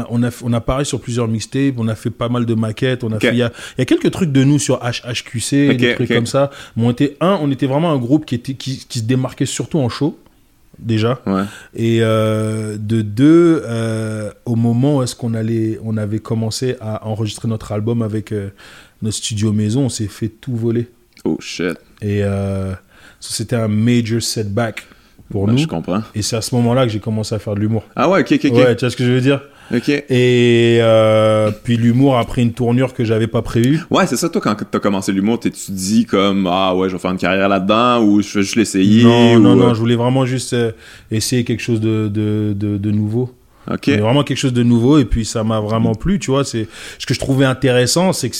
on, 0.10 0.24
a, 0.24 0.30
on 0.42 0.54
a 0.54 0.62
parlé 0.62 0.86
sur 0.86 1.02
plusieurs 1.02 1.28
mixtapes, 1.28 1.76
on 1.78 1.90
a 1.90 1.96
fait 1.96 2.12
pas 2.12 2.30
mal 2.30 2.46
de 2.46 2.54
maquettes, 2.54 3.04
on 3.04 3.12
a 3.12 3.16
Ok. 3.16 3.22
fait, 3.24 3.34
il 3.34 3.38
y 3.38 3.44
a, 3.44 3.52
il 3.78 3.80
y 3.80 3.82
a 3.82 3.86
quelques 3.86 4.12
trucs 4.12 4.32
de 4.32 4.44
nous 4.46 4.58
sur 4.58 4.80
HHQC, 4.80 5.76
des 5.76 5.96
trucs 5.96 6.08
comme 6.14 6.28
ça. 6.28 6.50
Mais 6.78 6.84
on 6.86 6.92
était, 6.92 7.18
un, 7.20 7.38
on 7.42 7.52
était 7.52 7.68
vraiment 7.68 7.92
un 7.92 7.98
groupe 7.98 8.26
qui, 8.26 8.36
était, 8.36 8.54
qui, 8.54 8.86
qui 8.88 9.00
se 9.00 9.04
démarquait 9.04 9.46
surtout 9.46 9.80
en 9.80 9.90
show, 9.90 10.18
déjà. 10.80 11.20
Ouais. 11.26 11.44
Et 11.76 12.00
euh, 12.02 12.78
de 12.80 13.02
deux, 13.02 13.62
euh, 13.66 14.32
au 14.46 14.56
moment 14.56 14.98
où 14.98 15.04
est-ce 15.04 15.16
qu'on 15.16 15.34
allait, 15.34 15.80
on 15.84 15.98
avait 15.98 16.20
commencé 16.20 16.76
à 16.82 17.06
enregistrer 17.08 17.48
notre 17.48 17.72
album 17.72 18.02
avec 18.02 18.32
euh, 18.32 18.50
notre 19.02 19.18
studio 19.18 19.52
maison, 19.52 19.86
on 19.86 19.90
s'est 19.90 20.08
fait 20.08 20.30
tout 20.30 20.56
voler. 20.56 20.90
Oh 21.24 21.38
shit. 21.40 21.78
Et 22.02 22.24
euh, 22.24 22.74
c'était 23.20 23.56
un 23.56 23.68
major 23.68 24.22
setback 24.22 24.86
pour 25.30 25.44
Ouais, 25.44 25.52
nous. 25.52 25.58
Je 25.58 25.68
comprends. 25.68 26.02
Et 26.14 26.22
c'est 26.22 26.36
à 26.36 26.42
ce 26.42 26.54
moment-là 26.56 26.86
que 26.86 26.92
j'ai 26.92 27.00
commencé 27.00 27.34
à 27.34 27.40
faire 27.40 27.56
de 27.56 27.60
l'humour. 27.62 27.84
Ah 27.96 28.10
ouais, 28.10 28.22
ok, 28.22 28.32
ok, 28.34 28.46
ok. 28.46 28.54
Ouais, 28.58 28.76
tu 28.76 28.82
vois 28.86 28.90
ce 28.92 28.96
que 28.96 29.04
je 29.06 29.12
veux 29.12 29.22
dire? 29.22 29.42
Ok. 29.74 29.90
Et 29.90 30.78
euh, 30.82 31.50
puis 31.64 31.76
l'humour 31.78 32.18
a 32.18 32.26
pris 32.26 32.44
une 32.44 32.54
tournure 32.54 32.94
que 32.94 33.04
j'avais 33.04 33.28
pas 33.28 33.42
prévue. 33.42 33.82
Ouais, 33.90 34.06
c'est 34.06 34.16
ça, 34.18 34.30
toi, 34.30 34.40
quand 34.42 34.56
t'as 34.70 34.80
commencé 34.80 35.12
l'humour, 35.12 35.40
t'es- 35.40 35.50
tu 35.50 35.66
te 35.68 35.72
dis 35.72 36.06
comme, 36.06 36.48
ah 36.48 36.76
ouais, 36.76 36.88
je 36.90 36.94
vais 36.94 37.00
faire 37.00 37.12
une 37.12 37.18
carrière 37.18 37.50
là-dedans 37.50 38.04
ou 38.04 38.22
je 38.22 38.34
vais 38.40 38.44
juste 38.44 38.56
l'essayer? 38.56 39.04
Non, 39.04 39.34
ou, 39.34 39.40
non, 39.40 39.52
euh, 39.52 39.56
non, 39.56 39.74
je 39.74 39.80
voulais 39.80 39.96
vraiment 39.96 40.26
juste 40.26 40.54
euh, 40.54 40.72
essayer 41.12 41.44
quelque 41.44 41.62
chose 41.64 41.82
de, 41.82 42.08
de, 42.08 42.54
de, 42.56 42.78
de 42.78 42.92
nouveau. 42.92 43.34
Ok. 43.72 43.88
Mais 43.88 43.98
vraiment 43.98 44.24
quelque 44.24 44.38
chose 44.38 44.54
de 44.54 44.62
nouveau 44.62 45.00
et 45.00 45.06
puis 45.06 45.26
ça 45.26 45.44
m'a 45.44 45.60
vraiment 45.60 45.96
plu, 45.96 46.20
tu 46.20 46.30
vois. 46.30 46.44
C'est 46.46 46.68
ce 47.00 47.06
que 47.08 47.16
je 47.16 47.20
trouvais 47.20 47.46
intéressant, 47.46 48.14
c'est 48.14 48.30
que 48.30 48.36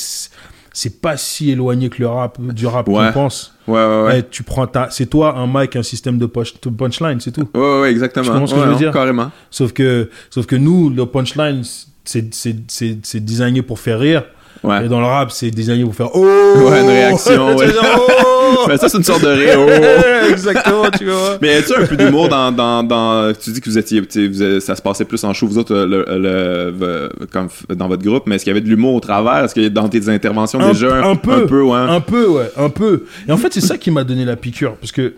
c'est- 0.78 1.02
pas 1.02 1.18
si 1.18 1.50
éloigné 1.52 1.90
que 1.90 2.00
le 2.02 2.08
rap 2.08 2.40
du 2.42 2.68
rap 2.68 2.88
Ouais. 2.88 3.08
qu'on 3.08 3.12
pense. 3.14 3.54
Ouais, 3.68 3.74
ouais, 3.74 3.86
ouais. 3.86 4.04
Ouais, 4.08 4.24
tu 4.30 4.44
prends 4.44 4.68
ta, 4.68 4.90
c'est 4.92 5.06
toi 5.08 5.36
un 5.38 5.48
mic, 5.48 5.76
un 5.76 5.84
système 5.84 6.18
de 6.18 6.26
punch- 6.26 6.54
de 6.62 6.70
punchline, 6.70 7.20
c'est 7.20 7.32
tout. 7.32 7.48
Ouais, 7.56 7.60
ouais, 7.62 7.82
ouais, 7.82 7.92
exactement. 7.92 8.26
Tu 8.26 8.32
comprends 8.32 8.48
ce 8.48 8.54
que 8.54 8.58
Ouais, 8.60 8.64
je 8.64 8.68
veux 8.68 8.74
non, 8.74 8.80
dire? 8.80 8.92
Carrément. 8.92 9.32
Sauf 9.50 9.72
que, 9.74 10.10
sauf 10.30 10.46
que 10.46 10.56
nous, 10.56 10.90
le 10.90 11.06
punchline, 11.06 11.62
c'est 12.04 12.34
c'est 12.34 12.56
c'est 12.68 12.98
c'est 13.04 13.20
designé 13.24 13.62
pour 13.64 13.80
faire 13.80 14.00
rire. 14.00 14.24
Ouais. 14.66 14.86
Et 14.86 14.90
dans 14.90 15.00
le 15.00 15.06
rap, 15.06 15.32
c'est 15.32 15.52
designé 15.52 15.84
pour 15.84 15.96
faire 15.96 16.10
oh. 16.16 16.20
Ouais, 16.70 16.82
une 16.82 16.88
réaction, 16.88 17.56
Tu 17.58 17.64
ouais. 17.64 17.68
oh 17.98 18.66
Mais 18.68 18.78
ça, 18.78 18.90
c'est 18.90 18.98
une 18.98 19.04
sorte 19.04 19.24
de 19.24 19.28
rire. 19.30 19.58
oh. 19.60 20.30
Exactement, 20.32 20.90
tu 20.98 21.06
vois. 21.06 21.38
Mais 21.42 21.56
as-tu 21.58 21.76
un 21.76 21.86
peu 21.86 21.96
d'humour 21.96 22.30
dans, 22.30 22.52
dans, 22.52 22.84
dans. 22.84 23.32
Tu 23.34 23.52
dis 23.52 23.62
que 23.62 23.70
vous 23.70 23.78
étiez. 23.78 24.06
tu 24.06 24.28
vous 24.30 24.60
ça 24.60 24.76
se 24.76 24.82
passait 24.82 25.06
plus 25.06 25.24
en 25.24 25.34
show, 25.34 25.48
vous 25.48 25.58
autres, 25.58 25.76
le, 25.76 26.06
le- 26.08 26.74
le- 26.80 27.10
comme 27.32 27.48
dans 27.76 27.88
votre 27.88 28.04
groupe, 28.04 28.24
mais 28.26 28.36
est-ce 28.36 28.44
qu'il 28.44 28.52
y 28.52 28.56
avait 28.56 28.62
de 28.66 28.70
l'humour 28.70 28.96
au 28.96 29.00
travers? 29.00 29.44
Est-ce 29.46 29.54
qu'il 29.54 29.64
y 29.64 29.68
a 29.68 29.70
dans 29.70 29.88
tes 29.90 30.10
interventions 30.10 30.60
Un- 30.60 30.72
déjà 30.72 31.04
un 31.06 31.16
peu. 31.16 31.34
Un 31.34 31.48
peu, 31.48 31.62
ouais? 31.62 31.78
Un 31.78 32.02
peu, 32.02 32.28
ouais, 32.28 32.52
un 32.58 32.70
peu. 32.70 33.04
Et 33.28 33.32
en 33.32 33.38
fait, 33.38 33.54
c'est 33.54 33.62
ça 33.62 33.78
qui 33.78 33.92
m'a 33.92 34.04
donné 34.04 34.26
la 34.26 34.36
piqûre. 34.36 34.76
Parce 34.76 34.92
que 34.92 35.14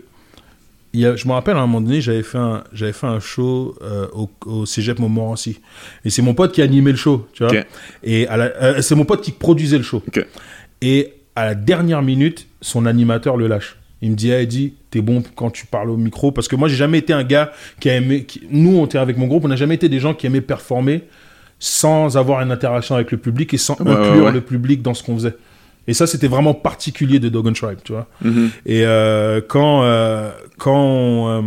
il 0.94 1.00
y 1.00 1.06
a- 1.06 1.16
je 1.16 1.26
me 1.28 1.32
rappelle 1.32 1.56
à 1.56 1.60
un 1.60 1.66
moment 1.66 1.80
donné, 1.80 2.00
j'avais 2.00 2.22
fait 2.22 2.38
un, 2.38 2.64
j'avais 2.72 2.92
fait 2.92 3.06
un 3.06 3.20
show 3.20 3.76
euh, 3.82 4.06
au, 4.14 4.30
au 4.46 4.66
Cégep 4.66 4.98
Montmorency. 4.98 5.60
Et 6.04 6.10
c'est 6.10 6.22
mon 6.22 6.34
pote 6.34 6.52
qui 6.52 6.62
animait 6.62 6.90
le 6.92 6.96
show, 6.96 7.26
tu 7.32 7.42
vois. 7.44 7.52
Et 8.02 8.26
euh, 8.30 8.80
c'est 8.82 8.94
mon 8.94 9.04
pote 9.04 9.20
qui 9.22 9.32
produisait 9.32 9.76
le 9.78 9.84
show. 9.84 10.02
Et 10.80 11.12
à 11.36 11.44
la 11.44 11.54
dernière 11.54 12.02
minute, 12.02 12.46
son 12.60 12.86
animateur 12.86 13.36
le 13.36 13.46
lâche. 13.46 13.76
Il 14.00 14.12
me 14.12 14.16
dit, 14.16 14.30
hey, 14.30 14.44
Eddie, 14.44 14.74
t'es 14.90 15.00
bon 15.00 15.22
quand 15.34 15.50
tu 15.50 15.66
parles 15.66 15.90
au 15.90 15.96
micro. 15.96 16.30
Parce 16.30 16.46
que 16.48 16.54
moi, 16.56 16.68
j'ai 16.68 16.76
jamais 16.76 16.98
été 16.98 17.12
un 17.12 17.24
gars 17.24 17.50
qui 17.80 17.90
a 17.90 17.96
aimé. 17.96 18.24
qui- 18.24 18.42
Nous, 18.50 18.76
on 18.78 18.86
était 18.86 18.98
avec 18.98 19.16
mon 19.18 19.26
groupe, 19.26 19.44
on 19.44 19.48
n'a 19.48 19.56
jamais 19.56 19.74
été 19.74 19.88
des 19.88 19.98
gens 19.98 20.14
qui 20.14 20.26
aimaient 20.26 20.40
performer 20.40 21.02
sans 21.58 22.16
avoir 22.16 22.40
une 22.40 22.52
interaction 22.52 22.94
avec 22.94 23.10
le 23.10 23.18
public 23.18 23.52
et 23.54 23.58
sans 23.58 23.74
Ouais, 23.80 23.90
inclure 23.90 24.14
ouais, 24.14 24.20
ouais. 24.26 24.32
le 24.32 24.40
public 24.40 24.82
dans 24.82 24.94
ce 24.94 25.02
qu'on 25.02 25.14
faisait. 25.16 25.34
Et 25.88 25.94
ça, 25.94 26.06
c'était 26.06 26.28
vraiment 26.28 26.54
particulier 26.54 27.18
de 27.18 27.28
Dog 27.28 27.48
and 27.48 27.54
Tribe, 27.54 27.78
tu 27.82 27.92
vois. 27.92 28.06
Mhm. 28.22 28.50
Et 28.66 28.84
euh, 28.84 29.40
quand, 29.46 29.82
euh, 29.82 30.30
quand 30.58 31.30
euh, 31.30 31.42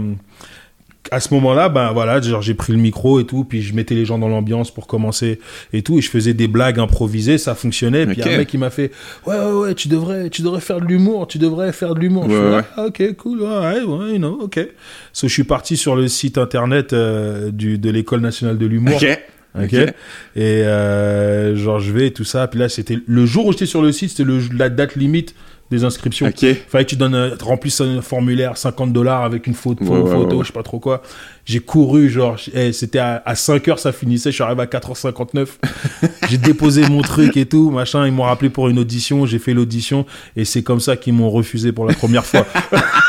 à 1.12 1.20
ce 1.20 1.34
moment-là, 1.34 1.70
ben 1.70 1.92
voilà, 1.92 2.22
genre 2.22 2.42
j'ai 2.42 2.54
pris 2.54 2.74
le 2.74 2.80
micro 2.80 3.20
et 3.20 3.26
tout, 3.26 3.44
puis 3.44 3.62
je 3.62 3.76
mettais 3.76 3.96
les 3.96 4.06
gens 4.06 4.18
dans 4.18 4.30
l'ambiance 4.30 4.72
pour 4.72 4.88
commencer 4.88 5.40
et 5.74 5.82
tout, 5.84 5.98
et 5.98 6.02
je 6.02 6.10
faisais 6.10 6.34
des 6.34 6.48
blagues 6.48 6.80
improvisées, 6.80 7.38
ça 7.38 7.54
fonctionnait. 7.54 8.06
Puis 8.06 8.18
il 8.18 8.26
y 8.26 8.30
a 8.30 8.34
un 8.34 8.38
mec 8.38 8.48
qui 8.48 8.58
m'a 8.58 8.70
fait, 8.70 8.92
ouais 9.28 9.38
ouais 9.38 9.52
ouais, 9.52 9.76
tu 9.76 9.90
devrais, 9.90 10.30
tu 10.30 10.42
devrais 10.42 10.62
faire 10.62 10.80
de 10.80 10.86
l'humour, 10.86 11.28
tu 11.28 11.38
devrais 11.38 11.74
faire 11.74 11.96
de 11.96 12.00
l'humour. 12.00 12.26
Je 12.30 12.36
Ouais, 12.36 12.56
ouais. 12.56 12.62
Ah, 12.78 12.86
ok, 12.86 13.16
cool, 13.18 13.42
ouais, 13.42 13.82
ouais, 13.82 14.18
non, 14.18 14.40
ok. 14.42 14.60
So, 15.14 15.28
je 15.28 15.34
suis 15.34 15.44
parti 15.44 15.78
sur 15.78 15.96
le 15.96 16.08
site 16.08 16.38
internet 16.38 16.94
euh, 16.94 17.52
du 17.52 17.78
de 17.78 17.90
l'école 17.90 18.22
nationale 18.22 18.58
de 18.58 18.66
l'humour. 18.66 19.00
Ok. 19.60 19.74
Et 19.74 19.86
euh, 20.38 21.55
genre 21.55 21.79
je 21.79 21.91
vais 21.91 22.08
et 22.08 22.13
tout 22.13 22.24
ça. 22.24 22.48
Puis 22.48 22.60
là 22.60 22.70
c'était 22.70 23.00
le 23.05 23.25
jour 23.25 23.46
où 23.48 23.51
j'étais 23.51 23.65
sur 23.65 23.81
le 23.81 23.91
site, 23.91 24.12
c'était 24.12 24.29
la 24.58 24.70
date 24.70 24.96
limite 24.96 25.36
des 25.70 25.86
inscriptions. 25.86 26.27
Ok. 26.27 26.46
Fallait 26.67 26.84
que 26.84 26.89
tu 26.89 26.96
donnes, 26.98 27.15
euh, 27.15 27.36
remplisses 27.41 27.79
un 27.79 28.01
formulaire 28.01 28.58
50 28.58 28.91
dollars 28.91 29.24
avec 29.24 29.48
une 29.48 29.53
photo, 29.53 29.86
Ouais, 29.86 30.00
ouais, 30.01 30.12
photo 30.12 30.36
ouais. 30.38 30.41
je 30.43 30.48
sais 30.48 30.53
pas 30.53 30.63
trop 30.63 30.79
quoi. 30.79 31.01
J'ai 31.46 31.60
couru, 31.62 32.10
genre, 32.10 32.36
eh, 32.53 32.74
c'était 32.74 33.00
à, 33.00 33.24
à 33.25 33.36
5 33.36 33.67
heures, 33.70 33.79
ça 33.79 33.93
finissait, 33.93 34.31
je 34.31 34.36
suis 34.36 34.43
arrivé 34.43 34.62
à 34.62 34.65
4h59. 34.65 35.48
j'ai 36.29 36.38
déposé 36.38 36.86
mon 36.89 37.01
truc 37.01 37.38
et 37.38 37.46
tout, 37.46 37.72
machin. 37.72 38.05
Ils 38.05 38.12
m'ont 38.12 38.24
rappelé 38.24 38.50
pour 38.50 38.67
une 38.67 38.79
audition, 38.79 39.25
j'ai 39.25 39.39
fait 39.39 39.53
l'audition 39.53 40.05
et 40.36 40.43
c'est 40.43 40.62
comme 40.62 40.81
ça 40.81 40.98
qu'ils 40.98 41.13
m'ont 41.13 41.29
refusé 41.29 41.72
pour 41.72 41.86
la 41.86 41.93
première 41.93 42.25
fois. 42.25 42.46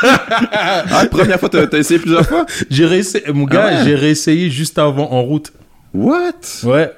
Ah, 0.05 1.05
première 1.09 1.39
fois, 1.39 1.49
t'as 1.49 1.77
essayé 1.77 1.99
plusieurs 1.99 2.25
fois? 2.25 2.45
j'ai 2.69 2.85
réessayé, 2.85 3.23
mon 3.33 3.45
gars, 3.45 3.67
Ah 3.69 3.77
ouais. 3.79 3.85
j'ai 3.85 3.95
réessayé 3.95 4.49
juste 4.49 4.77
avant 4.77 5.11
en 5.11 5.21
route. 5.21 5.51
What? 5.93 6.33
Ouais. 6.63 6.91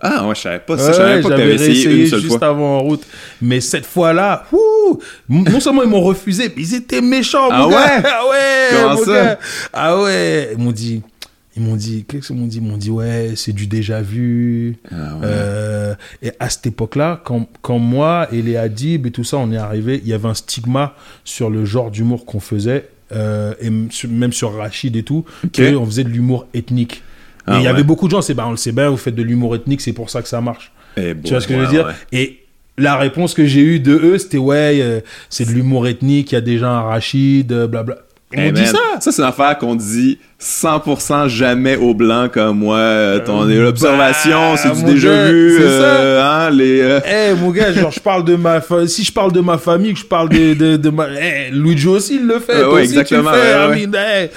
Ah, 0.00 0.26
ouais, 0.28 0.34
je 0.36 0.40
savais 0.42 0.60
pas 0.60 0.78
ça. 0.78 0.92
Je 0.92 0.96
savais 0.96 1.20
pas 1.22 1.28
que 1.30 1.36
j'avais 1.36 1.56
t'avais 1.56 1.70
essayé 1.70 2.02
une 2.02 2.06
seule 2.06 2.20
juste 2.20 2.38
fois. 2.38 2.48
avant 2.48 2.76
en 2.78 2.80
route. 2.82 3.02
Mais 3.42 3.60
cette 3.60 3.84
fois-là, 3.84 4.44
non 5.28 5.58
seulement 5.60 5.82
ils 5.82 5.88
m'ont 5.88 6.00
refusé, 6.02 6.52
mais 6.56 6.62
ils 6.62 6.74
étaient 6.74 7.00
méchants, 7.00 7.48
Ah 7.50 7.62
mon 7.62 7.68
gars. 7.70 7.76
ouais? 7.76 8.02
Ah 8.04 8.22
ouais, 8.30 8.68
Comment 8.70 8.94
mon 8.94 9.04
ça? 9.04 9.12
gars. 9.24 9.38
Ah 9.72 10.00
ouais, 10.00 10.50
ils 10.56 10.58
m'ont 10.62 10.70
dit, 10.70 11.02
ils 11.56 11.62
m'ont 11.64 11.74
dit, 11.74 12.04
qu'est-ce 12.08 12.28
qu'ils 12.28 12.36
m'ont 12.36 12.46
dit? 12.46 12.58
Ils 12.58 12.62
m'ont 12.62 12.76
dit, 12.76 12.90
ouais, 12.90 13.32
c'est 13.34 13.52
du 13.52 13.66
déjà 13.66 14.00
vu. 14.00 14.76
Ah, 14.88 14.94
ouais. 14.94 15.20
Euh, 15.24 15.94
et 16.22 16.30
à 16.38 16.48
cette 16.48 16.68
époque-là, 16.68 17.20
quand, 17.24 17.48
quand 17.60 17.80
moi 17.80 18.28
et 18.32 18.40
les 18.40 18.56
Hadib 18.56 19.04
et 19.06 19.10
tout 19.10 19.24
ça, 19.24 19.38
on 19.38 19.50
est 19.50 19.56
arrivé, 19.56 20.00
il 20.04 20.08
y 20.08 20.12
avait 20.12 20.28
un 20.28 20.34
stigma 20.34 20.94
sur 21.24 21.50
le 21.50 21.64
genre 21.64 21.90
d'humour 21.90 22.24
qu'on 22.24 22.38
faisait, 22.40 22.88
euh, 23.10 23.52
et 23.60 23.68
même 24.06 24.32
sur 24.32 24.54
Rachid 24.54 24.94
et 24.94 25.02
tout, 25.02 25.24
Ok. 25.44 25.60
qu'on 25.74 25.86
faisait 25.86 26.04
de 26.04 26.08
l'humour 26.10 26.46
ethnique. 26.54 27.02
Et 27.48 27.50
Ah 27.52 27.56
il 27.58 27.62
y 27.62 27.64
ouais. 27.64 27.68
avait 27.70 27.82
beaucoup 27.82 28.06
de 28.06 28.10
gens, 28.12 28.22
c'est 28.22 28.34
bah, 28.34 28.44
on 28.46 28.50
le 28.52 28.56
sait 28.56 28.72
bien, 28.72 28.88
vous 28.90 28.96
faites 28.96 29.14
de 29.14 29.22
l'humour 29.22 29.54
ethnique, 29.56 29.80
c'est 29.80 29.92
pour 29.92 30.10
ça 30.10 30.22
que 30.22 30.28
ça 30.28 30.40
marche. 30.40 30.70
Eh, 30.96 31.14
Tu 31.24 31.30
vois 31.30 31.40
ce 31.40 31.48
que 31.48 31.54
ouais, 31.54 31.60
je 31.60 31.64
veux 31.64 31.70
dire 31.70 31.86
ouais. 31.86 31.92
Et 32.12 32.44
la 32.76 32.96
réponse 32.96 33.34
que 33.34 33.44
j'ai 33.46 33.60
eue 33.60 33.80
de 33.80 33.92
eux, 33.94 34.18
c'était 34.18 34.38
ouais, 34.38 34.78
euh, 34.80 35.00
c'est 35.30 35.44
de 35.46 35.50
l'humour 35.52 35.86
ethnique, 35.88 36.32
il 36.32 36.34
y 36.34 36.38
a 36.38 36.40
déjà 36.40 36.70
un 36.70 36.82
Rachid, 36.82 37.50
euh, 37.52 37.66
blabla. 37.66 37.96
Eh, 38.32 38.36
m'ont 38.46 38.52
dit 38.52 38.60
man, 38.62 38.70
ça 38.70 38.78
Ça, 39.00 39.12
c'est 39.12 39.22
une 39.22 39.28
affaire 39.28 39.56
qu'on 39.58 39.74
dit 39.74 40.18
100% 40.40 41.28
jamais 41.28 41.74
aux 41.76 41.94
blancs 41.94 42.30
comme 42.32 42.58
moi. 42.60 42.76
Euh, 42.78 43.18
Ton 43.18 43.48
Euh, 43.48 43.68
observation, 43.68 44.52
bah, 44.52 44.56
c'est 44.56 44.84
du 44.84 44.92
déjà 44.94 45.08
gars, 45.12 45.30
vu. 45.32 45.58
euh, 45.60 46.22
hein, 46.22 46.50
les, 46.50 46.80
euh, 46.80 47.00
Eh 47.04 47.34
mon 47.34 47.50
gars, 47.50 47.72
genre 47.72 47.90
je 47.90 47.98
parle 47.98 48.24
de 48.24 48.36
ma 48.36 48.60
fa- 48.60 48.86
si 48.86 49.02
je 49.02 49.12
parle 49.12 49.32
de 49.32 49.40
ma 49.40 49.58
famille, 49.58 49.94
que 49.94 49.98
je 49.98 50.04
parle 50.04 50.28
de 50.28 50.54
de, 50.54 50.76
de 50.76 50.90
ma 50.90 51.08
eh, 51.20 51.50
Luigi 51.50 51.88
aussi 51.88 52.16
il 52.20 52.26
le 52.28 52.38
fait, 52.38 52.54
Ouais, 52.54 52.62
toi 52.62 52.74
ouais, 52.74 52.84
exactement, 52.84 53.32
fais, 53.32 53.38
ouais, 53.68 53.86
ouais. 53.86 54.30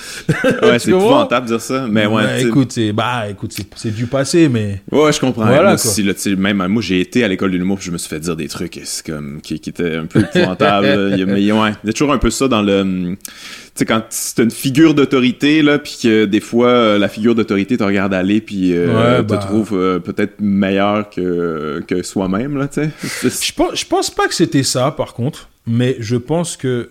Eh. 0.63 0.65
ouais, 0.65 0.79
c'est 0.79 0.89
épouvantable 0.89 1.45
de 1.45 1.51
dire 1.51 1.61
ça. 1.61 1.85
Mais 1.87 2.07
ouais, 2.07 2.23
Bah, 2.23 2.39
écoute, 2.39 2.71
c'est 2.71 2.91
bah 2.93 3.25
écoute, 3.29 3.55
c'est 3.75 3.93
du 3.93 4.07
passé 4.07 4.49
mais 4.49 4.81
Ouais, 4.91 5.13
je 5.13 5.19
comprends. 5.19 5.45
Voilà, 5.45 5.75
là, 5.75 6.35
même 6.37 6.65
moi, 6.67 6.81
j'ai 6.81 6.99
été 6.99 7.23
à 7.23 7.27
l'école 7.27 7.51
de 7.51 7.57
l'humour, 7.57 7.77
je 7.79 7.91
me 7.91 7.97
suis 7.99 8.09
fait 8.09 8.19
dire 8.19 8.35
des 8.35 8.47
trucs 8.47 8.79
c'est 8.83 9.05
comme, 9.05 9.39
qui, 9.41 9.59
qui 9.59 9.69
étaient 9.69 9.97
un 9.97 10.05
peu 10.07 10.19
épouvantables. 10.35 11.09
Il 11.13 11.19
y 11.19 11.21
a- 11.21 11.25
mais 11.27 11.51
ouais, 11.51 11.69
il 11.83 11.87
y 11.87 11.89
a 11.89 11.93
toujours 11.93 12.11
un 12.13 12.17
peu 12.17 12.31
ça 12.31 12.47
dans 12.47 12.63
le... 12.63 12.81
hum, 12.81 13.15
Tu 13.17 13.71
sais, 13.75 13.85
quand 13.85 14.01
c'est 14.09 14.41
une 14.43 14.51
figure 14.51 14.93
d'autorité, 14.93 15.61
là, 15.61 15.77
puis 15.79 15.90
que 15.97 16.25
des 16.25 16.39
fois, 16.39 16.67
euh, 16.69 16.97
la 16.97 17.07
figure 17.09 17.33
d'autorité 17.35 17.77
te 17.77 17.83
regarde 17.83 18.13
aller, 18.13 18.41
puis 18.41 18.73
euh, 18.73 19.17
Ouais, 19.17 19.23
te 19.23 19.29
bah. 19.33 19.37
trouve 19.37 19.71
euh, 19.73 19.99
peut-être 19.99 20.35
meilleur 20.39 21.09
que, 21.09 21.83
que 21.87 22.03
soi-même, 22.03 22.57
là, 22.57 22.67
tu 22.67 22.81
sais. 22.81 22.89
C'est- 23.29 23.45
Je 23.45 23.53
pense, 23.53 23.79
je 23.79 23.85
pense 23.85 24.09
pas 24.11 24.27
que 24.27 24.33
c'était 24.35 24.63
ça, 24.63 24.91
par 24.91 25.13
contre, 25.13 25.49
mais 25.65 25.95
je 25.99 26.15
pense 26.17 26.57
que. 26.57 26.89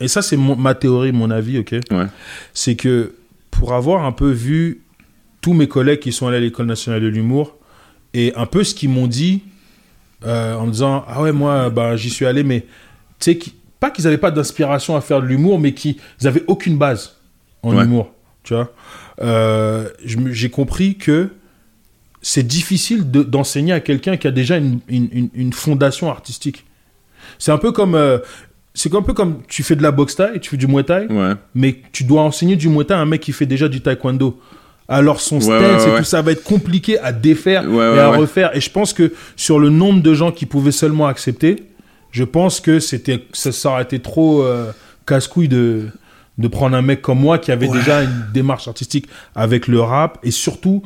Et 0.00 0.08
ça, 0.08 0.22
c'est 0.22 0.36
ma 0.36 0.74
théorie, 0.74 1.12
mon 1.12 1.30
avis, 1.30 1.58
ok? 1.58 1.72
Ouais. 1.90 2.06
C'est 2.54 2.76
que 2.76 3.12
pour 3.50 3.72
avoir 3.74 4.04
un 4.04 4.12
peu 4.12 4.30
vu 4.30 4.82
tous 5.40 5.52
mes 5.54 5.66
collègues 5.68 6.00
qui 6.00 6.12
sont 6.12 6.26
allés 6.28 6.36
à 6.36 6.40
l'École 6.40 6.66
nationale 6.66 7.00
de 7.00 7.08
l'humour 7.08 7.56
et 8.14 8.32
un 8.36 8.46
peu 8.46 8.62
ce 8.64 8.74
qu'ils 8.74 8.90
m'ont 8.90 9.06
dit 9.08 9.42
euh, 10.24 10.54
en 10.54 10.66
me 10.66 10.72
disant 10.72 11.04
Ah 11.08 11.22
ouais, 11.22 11.32
moi, 11.32 11.70
bah, 11.70 11.96
j'y 11.96 12.10
suis 12.10 12.26
allé, 12.26 12.42
mais 12.44 12.60
tu 13.20 13.32
sais, 13.32 13.38
pas 13.80 13.90
qu'ils 13.90 14.04
n'avaient 14.04 14.18
pas 14.18 14.30
d'inspiration 14.30 14.96
à 14.96 15.00
faire 15.00 15.20
de 15.20 15.26
l'humour, 15.26 15.58
mais 15.58 15.72
qu'ils 15.74 15.96
n'avaient 16.22 16.44
aucune 16.46 16.76
base 16.76 17.16
en 17.62 17.74
Ouais. 17.76 17.84
humour, 17.84 18.12
tu 18.44 18.54
vois. 18.54 18.72
Euh, 19.20 19.88
J'ai 20.04 20.50
compris 20.50 20.96
que 20.96 21.28
c'est 22.22 22.46
difficile 22.46 23.10
de- 23.10 23.22
d'enseigner 23.22 23.72
à 23.72 23.80
quelqu'un 23.80 24.16
qui 24.16 24.26
a 24.26 24.30
déjà 24.30 24.56
une, 24.56 24.80
une- 24.88 25.52
fondation 25.52 26.10
artistique. 26.10 26.64
C'est 27.38 27.52
un 27.52 27.58
peu 27.58 27.72
comme. 27.72 27.94
euh, 27.94 28.18
c'est 28.74 28.94
un 28.94 29.02
peu 29.02 29.12
comme 29.12 29.42
tu 29.48 29.62
fais 29.64 29.74
de 29.76 29.82
la 29.82 29.90
boxe 29.90 30.14
thaï, 30.16 30.38
tu 30.40 30.50
fais 30.50 30.56
du 30.56 30.68
muay 30.68 30.84
thai, 30.84 31.06
Ouais. 31.10 31.32
mais 31.54 31.80
tu 31.92 32.04
dois 32.04 32.22
enseigner 32.22 32.54
du 32.56 32.68
muay 32.68 32.84
thai 32.84 32.94
à 32.94 32.98
un 32.98 33.06
mec 33.06 33.20
qui 33.20 33.32
fait 33.32 33.46
déjà 33.46 33.68
du 33.68 33.80
taekwondo. 33.80 34.40
Alors 34.90 35.20
son 35.20 35.36
Ouais, 35.36 35.42
stance 35.42 35.84
ouais, 35.84 35.94
et 35.94 35.98
tout 35.98 36.04
ça 36.04 36.22
va 36.22 36.30
être 36.32 36.44
compliqué 36.44 36.98
à 37.00 37.12
défaire 37.12 37.64
et 37.68 37.98
à 37.98 38.08
refaire. 38.10 38.56
Et 38.56 38.60
je 38.60 38.70
pense 38.70 38.92
que 38.92 39.12
sur 39.36 39.58
le 39.58 39.68
nombre 39.68 40.00
de 40.02 40.14
gens 40.14 40.30
qui 40.32 40.46
pouvaient 40.46 40.72
seulement 40.72 41.06
accepter, 41.08 41.64
je 42.10 42.24
pense 42.24 42.60
que 42.60 42.78
c'était 42.80 43.24
ça, 43.32 43.52
ça 43.52 43.70
aurait 43.70 43.82
été 43.82 43.98
trop 43.98 44.42
euh, 44.42 44.70
casse-couille 45.06 45.48
de 45.48 45.88
de 46.38 46.48
prendre 46.48 46.76
un 46.76 46.82
mec 46.82 47.02
comme 47.02 47.20
moi 47.20 47.38
qui 47.38 47.50
avait 47.52 47.68
Ouais. 47.68 47.78
déjà 47.78 48.02
une 48.04 48.26
démarche 48.32 48.68
artistique 48.68 49.06
avec 49.34 49.66
le 49.68 49.80
rap 49.80 50.18
et 50.22 50.30
surtout 50.30 50.82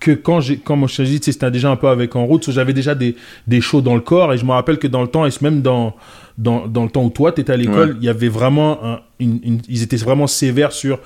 que 0.00 0.10
quand 0.10 0.40
j'ai 0.40 0.58
quand 0.58 0.76
moi 0.76 0.88
je 0.88 1.02
dit 1.02 1.20
c'était 1.22 1.50
déjà 1.50 1.70
un 1.70 1.76
peu 1.76 1.88
avec 1.88 2.14
en 2.16 2.26
route 2.26 2.50
j'avais 2.50 2.72
déjà 2.72 2.94
des 2.94 3.14
des 3.46 3.60
shows 3.60 3.80
dans 3.80 3.94
le 3.94 4.00
corps 4.00 4.32
et 4.34 4.38
je 4.38 4.44
me 4.44 4.50
rappelle 4.52 4.78
que 4.78 4.86
dans 4.88 5.00
le 5.02 5.08
temps 5.08 5.24
et 5.24 5.30
même 5.40 5.62
dans 5.62 5.94
dans, 6.36 6.66
dans 6.66 6.82
le 6.84 6.90
temps 6.90 7.04
où 7.04 7.10
toi 7.10 7.32
tu 7.32 7.40
étais 7.42 7.52
à 7.52 7.56
l'école 7.56 7.90
Ouais. 7.90 7.96
il 8.00 8.04
y 8.04 8.08
avait 8.08 8.28
vraiment 8.28 8.84
un, 8.84 9.00
une, 9.20 9.38
une- 9.44 9.60
ils 9.68 9.82
étaient 9.82 9.96
vraiment 9.96 10.26
sévères 10.26 10.72
sur 10.72 10.98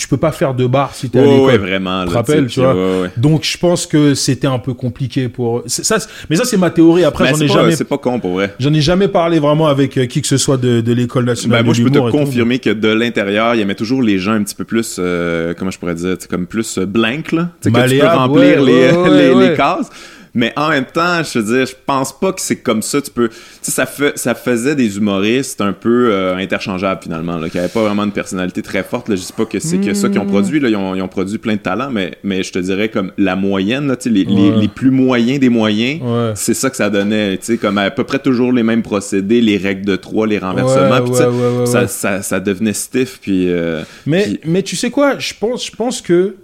tu 0.00 0.08
peux 0.08 0.16
pas 0.16 0.32
faire 0.32 0.54
de 0.54 0.66
bar 0.66 0.94
si 0.94 1.10
tu 1.10 1.18
es 1.18 1.20
à 1.20 1.24
l'école 1.24 1.40
ouais, 1.46 1.58
vraiment. 1.58 2.02
Tu 2.04 2.08
te 2.10 2.14
rappelles, 2.14 2.46
tu 2.46 2.60
vois. 2.60 2.74
ouais, 2.74 3.00
ouais. 3.02 3.10
donc 3.16 3.44
je 3.44 3.58
pense 3.58 3.86
que 3.86 4.14
c'était 4.14 4.46
un 4.46 4.58
peu 4.58 4.74
compliqué 4.74 5.28
pour 5.28 5.62
ça 5.66 5.98
mais 6.28 6.36
ça 6.36 6.44
c'est 6.44 6.56
ma 6.56 6.70
théorie 6.70 7.04
après 7.04 7.28
j'en 7.28 7.36
ai 7.40 7.46
pas- 7.46 7.54
jamais 7.54 7.72
C'est 7.76 7.84
pas 7.84 7.98
con 7.98 8.18
pour 8.18 8.32
vrai. 8.32 8.54
j'en 8.58 8.72
ai 8.72 8.80
jamais 8.80 9.08
parlé 9.08 9.38
vraiment 9.38 9.66
avec 9.68 9.96
euh, 9.98 10.06
qui 10.06 10.20
que 10.22 10.28
ce 10.28 10.36
soit 10.38 10.56
de, 10.56 10.80
de 10.80 10.92
l'école 10.92 11.24
nationale 11.24 11.60
Ben, 11.60 11.64
moi, 11.64 11.74
de 11.74 11.78
je 11.78 11.84
peux 11.84 11.90
te 11.90 11.98
tout. 11.98 12.10
confirmer 12.10 12.58
que 12.58 12.70
de 12.70 12.88
l'intérieur, 12.88 13.54
il 13.54 13.58
y 13.58 13.62
avait 13.62 13.74
toujours 13.74 14.02
les 14.02 14.18
gens 14.18 14.32
un 14.32 14.42
petit 14.42 14.54
peu 14.54 14.64
plus, 14.64 14.96
euh, 14.98 15.54
comment 15.56 15.70
je 15.70 15.78
pourrais 15.78 15.94
dire, 15.94 16.16
comme 16.28 16.46
plus 16.46 16.78
euh, 16.78 16.86
blank, 16.86 17.32
là. 17.32 17.50
Sais, 17.60 17.70
que 17.70 17.88
tu 17.88 17.98
peux 17.98 18.06
remplir 18.06 18.62
les, 18.62 18.90
les, 19.50 19.54
cases. 19.56 19.90
Mais 20.32 20.52
en 20.56 20.68
même 20.68 20.84
temps, 20.84 21.22
je 21.24 21.38
veux 21.40 21.56
dire, 21.56 21.66
je 21.66 21.74
pense 21.84 22.16
pas 22.18 22.32
que 22.32 22.40
c'est 22.40 22.56
comme 22.60 22.82
ça. 22.82 23.02
Tu 23.02 23.10
peux, 23.10 23.28
tu 23.28 23.34
sais, 23.62 23.72
ça, 23.72 23.84
fait, 23.86 24.16
ça 24.16 24.34
faisait 24.36 24.76
des 24.76 24.96
humoristes 24.96 25.60
un 25.60 25.72
peu 25.72 26.10
euh, 26.12 26.36
interchangeables 26.36 27.00
finalement, 27.02 27.36
là, 27.36 27.48
qui 27.48 27.58
avaient 27.58 27.68
pas 27.68 27.82
vraiment 27.82 28.04
une 28.04 28.12
personnalité 28.12 28.62
très 28.62 28.84
forte. 28.84 29.08
Là. 29.08 29.16
Je 29.16 29.22
dis 29.22 29.32
pas 29.32 29.44
que 29.44 29.58
c'est 29.58 29.78
que 29.78 29.92
ça 29.92 30.08
qu'ils 30.08 30.20
ont 30.20 30.24
Hmm. 30.24 30.28
produit. 30.30 30.60
Là, 30.60 30.68
ils 30.68 30.76
ont, 30.76 30.94
ils 30.94 31.02
ont 31.02 31.08
produit 31.08 31.38
plein 31.38 31.54
de 31.54 31.60
talents, 31.60 31.90
mais, 31.90 32.12
mais 32.22 32.42
je 32.44 32.52
te 32.52 32.58
dirais 32.60 32.88
comme 32.90 33.10
la 33.18 33.34
moyenne, 33.34 33.88
là, 33.88 33.96
les, 34.06 34.68
plus 34.68 34.90
moyens 34.92 35.40
des 35.40 35.48
moyens. 35.48 36.00
Ouais. 36.02 36.32
C'est 36.36 36.54
ça 36.54 36.70
que 36.70 36.76
ça 36.76 36.90
donnait, 36.90 37.36
tu 37.38 37.46
sais, 37.46 37.56
comme 37.58 37.78
à 37.78 37.90
peu 37.90 38.04
près 38.04 38.18
toujours 38.20 38.52
les 38.52 38.62
mêmes 38.62 38.82
procédés, 38.82 39.40
les 39.40 39.56
règles 39.56 39.84
de 39.84 39.96
trois, 39.96 40.26
les 40.26 40.38
renversements, 40.38 41.00
Ouais, 41.00 41.16
ça, 41.16 41.30
ouais. 41.30 41.86
ça, 41.88 42.22
ça 42.22 42.40
devenait 42.40 42.72
stiff, 42.72 43.18
puis... 43.20 43.50
euh, 43.50 43.82
Mais, 44.06 44.62
tu 44.62 44.76
sais 44.76 44.90
quoi, 44.90 45.18
je 45.18 45.34
pense, 45.38 45.66
je 45.66 45.74
pense 45.74 46.00
que, 46.00 46.36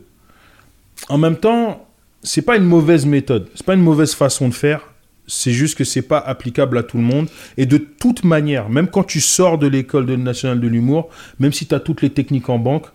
en 1.09 1.19
même 1.19 1.37
temps, 1.37 1.86
c'est 2.27 2.43
pas 2.43 2.57
une 2.57 2.65
mauvaise 2.65 3.07
méthode, 3.07 3.49
c'est 3.55 3.65
pas 3.65 3.75
une 3.75 3.83
mauvaise 3.83 4.15
façon 4.15 4.49
de 4.49 4.55
faire. 4.55 4.81
C'est 5.29 5.51
juste 5.53 5.77
que 5.77 5.83
c'est 5.85 6.03
pas 6.03 6.19
applicable 6.19 6.79
à 6.79 6.83
tout 6.85 6.99
le 6.99 7.03
monde. 7.03 7.27
Et 7.57 7.67
de 7.67 7.79
toute 7.79 8.23
manière, 8.23 8.69
même 8.69 8.87
quand 8.87 9.03
tu 9.03 9.21
sors 9.21 9.59
de 9.59 9.67
l'école 9.67 10.07
nationale 10.17 10.61
de 10.61 10.69
l'humour, 10.69 11.09
même 11.41 11.53
si 11.53 11.67
tu 11.67 11.75
as 11.75 11.81
toutes 11.81 12.01
les 12.03 12.11
techniques 12.11 12.49
en 12.49 12.59
banque, 12.61 12.87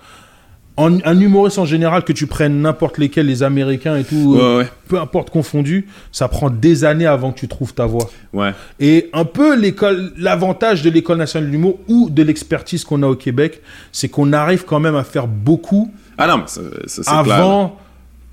en- 0.78 1.00
un 1.04 1.20
humoriste 1.20 1.60
en 1.60 1.66
général, 1.66 2.06
que 2.06 2.14
tu 2.14 2.28
prennes 2.28 2.62
n'importe 2.62 2.98
lesquels, 2.98 3.26
les 3.26 3.44
Américains 3.44 3.98
et 3.98 4.06
tout, 4.06 4.38
euh, 4.40 4.60
Ouais, 4.60 4.68
peu 4.88 4.98
importe 5.00 5.30
confondu, 5.30 5.88
ça 6.14 6.30
prend 6.30 6.50
des 6.50 6.86
années 6.86 7.06
avant 7.06 7.34
que 7.34 7.40
tu 7.42 7.50
trouves 7.50 7.74
ta 7.74 7.86
voix. 7.86 8.10
Ouais. 8.32 8.52
Et 8.80 9.10
un 9.12 9.26
peu 9.26 9.58
l'école, 9.60 10.14
l'avantage 10.18 10.84
de 10.84 10.90
l'école 10.90 11.18
nationale 11.18 11.48
de 11.50 11.52
l'humour 11.52 11.80
ou 11.90 12.10
de 12.10 12.24
l'expertise 12.24 12.86
qu'on 12.86 13.04
a 13.04 13.08
au 13.08 13.16
Québec, 13.18 13.62
c'est 13.92 14.08
qu'on 14.08 14.32
arrive 14.32 14.64
quand 14.64 14.80
même 14.80 14.96
à 14.96 15.04
faire 15.04 15.28
beaucoup 15.28 15.92
Ah 16.18 16.28
non, 16.28 16.38
mais 16.38 16.44
ça, 16.48 16.62
ça, 16.88 17.04
c'est 17.04 17.12
clair. 17.26 17.38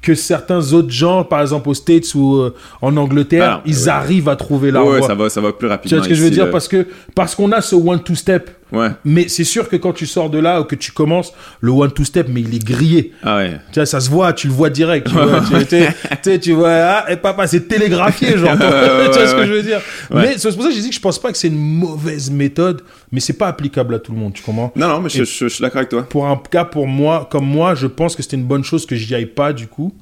Que 0.01 0.15
certains 0.15 0.73
autres 0.73 0.91
gens, 0.91 1.25
par 1.25 1.41
exemple 1.41 1.69
aux 1.69 1.75
States 1.75 2.15
ou 2.15 2.37
euh, 2.37 2.55
en 2.81 2.97
Angleterre, 2.97 3.57
Ah 3.59 3.63
ils 3.67 3.85
ouais. 3.85 3.89
arrivement 3.89 4.31
à 4.31 4.37
trouver 4.37 4.71
leur 4.71 4.87
Ouais, 4.87 5.01
ouais, 5.01 5.03
ça 5.07 5.15
va, 5.15 5.29
ça 5.29 5.41
va 5.41 5.53
plus 5.53 5.67
Tu 5.67 5.71
rapidement. 5.73 5.97
vois 5.99 6.05
ce 6.05 6.09
que 6.09 6.15
je 6.15 6.23
veux 6.23 6.31
dire? 6.31 6.47
là. 6.47 6.51
Parce 6.53 6.69
que 6.69 6.87
parce 7.15 7.35
qu'on 7.35 7.51
a 7.53 7.61
ce 7.61 7.75
one-two 7.75 8.15
step. 8.15 8.51
Ouais. 8.71 8.89
Mais 9.05 9.29
c'est 9.29 9.45
sûr 9.45 9.69
que 9.69 9.77
quand 9.77 9.93
tu 9.95 10.05
sors 10.07 10.29
de 10.29 10.39
là 10.39 10.61
ou 10.61 10.65
que 10.65 10.75
tu 10.75 10.93
commences, 10.93 11.33
le 11.61 11.71
one-two 11.73 12.05
step, 12.05 12.27
mais 12.29 12.43
il 12.43 12.55
est 12.55 12.65
grillé. 12.65 13.13
Ah 13.23 13.37
ouais. 13.39 13.53
Tu 13.73 13.79
vois, 13.81 13.87
ça 13.87 13.99
se 14.01 14.11
voit, 14.11 14.33
tu 14.35 14.47
le 14.49 14.53
vois 14.53 14.69
direct. 14.71 15.07
Tu 15.09 15.15
vois, 15.15 15.41
tu, 15.65 15.77
sais, 16.23 16.39
tu 16.39 16.53
vois, 16.53 16.71
ah, 16.71 17.11
et 17.11 17.17
papa, 17.17 17.47
c'est 17.47 17.67
télégraphié, 17.67 18.37
genre. 18.37 18.53
tu 18.59 18.59
vois 18.59 19.27
ce 19.27 19.35
que 19.35 19.47
je 19.47 19.53
veux 19.53 19.63
dire? 19.63 19.81
Mais 20.13 20.37
c'est 20.37 20.53
pour 20.55 20.63
ça 20.65 20.69
que 20.69 20.75
j'ai 20.75 20.83
dit 20.83 20.91
que 20.91 20.95
je 20.95 21.01
pense 21.01 21.19
pas 21.19 21.33
que 21.33 21.39
c'est 21.39 21.49
une 21.49 21.57
mauvaise 21.79 22.31
méthode, 22.31 22.83
mais 23.11 23.21
c'est 23.21 23.33
pas 23.39 23.49
applicable 23.49 23.95
à 23.95 23.99
tout 23.99 24.13
le 24.13 24.19
monde, 24.19 24.35
tu 24.35 24.43
comprends? 24.43 24.73
Non, 24.77 24.89
non, 24.89 25.01
mais 25.01 25.09
je, 25.09 25.25
je- 25.25 25.45
je 25.45 25.49
suis 25.49 25.63
d'accord 25.63 25.79
avec 25.79 25.89
toi. 25.89 26.03
Pour 26.03 26.27
un 26.27 26.41
cas, 26.51 26.65
pour 26.65 26.87
moi, 26.87 27.27
comme 27.31 27.47
moi, 27.47 27.75
je 27.75 27.87
pense 27.87 28.15
que 28.17 28.23
c'était 28.23 28.37
une 28.37 28.45
bonne 28.45 28.65
chose 28.65 28.85
que 28.87 28.97
j'y 28.97 29.15
aille 29.15 29.27
pas, 29.27 29.53
du 29.53 29.67
coup, 29.67 29.95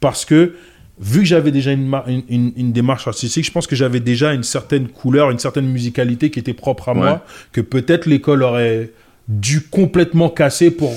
parce 0.00 0.24
que 0.24 0.54
vu 0.98 1.20
que 1.20 1.24
j'avais 1.26 1.50
déjà 1.50 1.72
une, 1.72 1.86
mar- 1.86 2.08
une, 2.08 2.22
une- 2.28 2.52
une 2.56 2.72
démarche 2.72 3.06
artistique, 3.06 3.44
je 3.44 3.52
pense 3.52 3.66
que 3.66 3.76
j'avais 3.76 4.00
déjà 4.00 4.32
une 4.32 4.42
certaine 4.42 4.88
couleur, 4.88 5.30
une 5.30 5.38
certaine 5.38 5.66
musicalité 5.68 6.30
qui 6.30 6.38
était 6.38 6.54
propre 6.54 6.88
à 6.88 6.92
Ouais. 6.92 6.98
moi, 7.00 7.24
que 7.52 7.60
peut-être 7.60 8.06
l'école 8.06 8.42
aurait 8.42 8.90
dû 9.28 9.60
complètement 9.60 10.28
casser 10.30 10.70
pour 10.70 10.92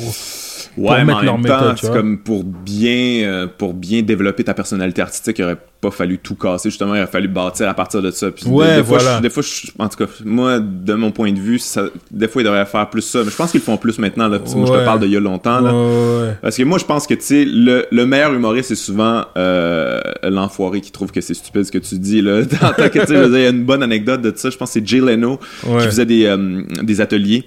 pour 0.82 0.92
Ouais, 0.92 1.04
mais 1.06 1.14
en 1.14 1.22
leur 1.22 1.38
même 1.38 1.44
méthode, 1.52 1.76
temps, 1.76 1.76
c'est 1.82 1.92
comme 1.92 2.18
pour 2.20 2.44
bien, 2.44 3.24
euh, 3.28 3.48
pour 3.58 3.74
bien 3.74 4.02
développer 4.02 4.44
ta 4.44 4.54
personnalité 4.54 5.02
artistique, 5.02 5.38
il 5.40 5.44
aurait 5.46 5.58
pas 5.82 5.92
fallu 5.92 6.18
tout 6.18 6.36
casser. 6.36 6.70
Justement, 6.70 6.94
il 6.96 6.98
aurait 7.02 7.08
fallu 7.12 7.28
bâtir 7.30 7.70
à 7.70 7.74
partir 7.74 8.02
de 8.02 8.12
ça. 8.12 8.32
Puis 8.32 8.46
Ouais, 8.48 8.78
des, 8.78 8.84
fois, 8.84 8.98
voilà. 8.98 9.18
je- 9.18 9.22
des 9.22 9.30
fois, 9.30 9.44
je- 9.44 9.72
en 9.80 9.88
tout 9.88 9.98
cas, 9.98 10.12
moi, 10.26 10.60
de 10.60 10.94
mon 10.94 11.12
point 11.12 11.32
de 11.32 11.40
vue, 11.40 11.58
ça, 11.60 11.84
des 12.12 12.28
fois, 12.28 12.42
ils 12.42 12.46
devraient 12.46 12.66
faire 12.66 12.90
plus 12.90 13.02
ça. 13.02 13.20
Mais 13.24 13.32
je 13.32 13.36
pense 13.36 13.52
qu'ils 13.52 13.62
le 13.62 13.66
font 13.66 13.78
plus 13.78 13.98
maintenant. 14.00 14.28
Là, 14.28 14.40
Moi, 14.56 14.66
je 14.68 14.74
te 14.74 14.84
parle 14.86 15.00
d'il 15.00 15.12
y 15.12 15.16
a 15.18 15.22
longtemps. 15.22 15.62
Là. 15.62 15.72
Ouais. 15.74 16.34
Parce 16.42 16.58
que 16.58 16.64
moi, 16.64 16.78
je 16.80 16.86
pense 16.86 17.08
que, 17.08 17.14
tu 17.14 17.22
sais, 17.22 17.46
le, 17.46 17.86
le 17.92 18.06
meilleur 18.06 18.34
humoriste, 18.34 18.70
c'est 18.70 18.76
souvent 18.76 19.24
euh, 19.38 20.02
l'enfoiré 20.24 20.82
qui 20.82 20.92
trouve 20.92 21.12
que 21.12 21.22
c'est 21.22 21.34
stupide 21.34 21.64
ce 21.64 21.72
que 21.72 21.78
tu 21.78 21.98
dis, 21.98 22.22
là. 22.22 22.42
Que, 22.90 23.00
veux 23.00 23.30
dire, 23.30 23.38
il 23.38 23.44
y 23.44 23.46
a 23.46 23.50
une 23.50 23.64
bonne 23.64 23.84
anecdote 23.84 24.22
de 24.22 24.34
ça. 24.36 24.50
Je 24.50 24.58
pense 24.58 24.70
que 24.70 24.80
c'est 24.80 24.86
Jay 24.88 25.00
Leno 25.00 25.40
qui 25.62 25.86
faisait 25.86 26.06
des, 26.06 26.26
euh, 26.26 26.62
des 26.84 27.00
ateliers. 27.02 27.46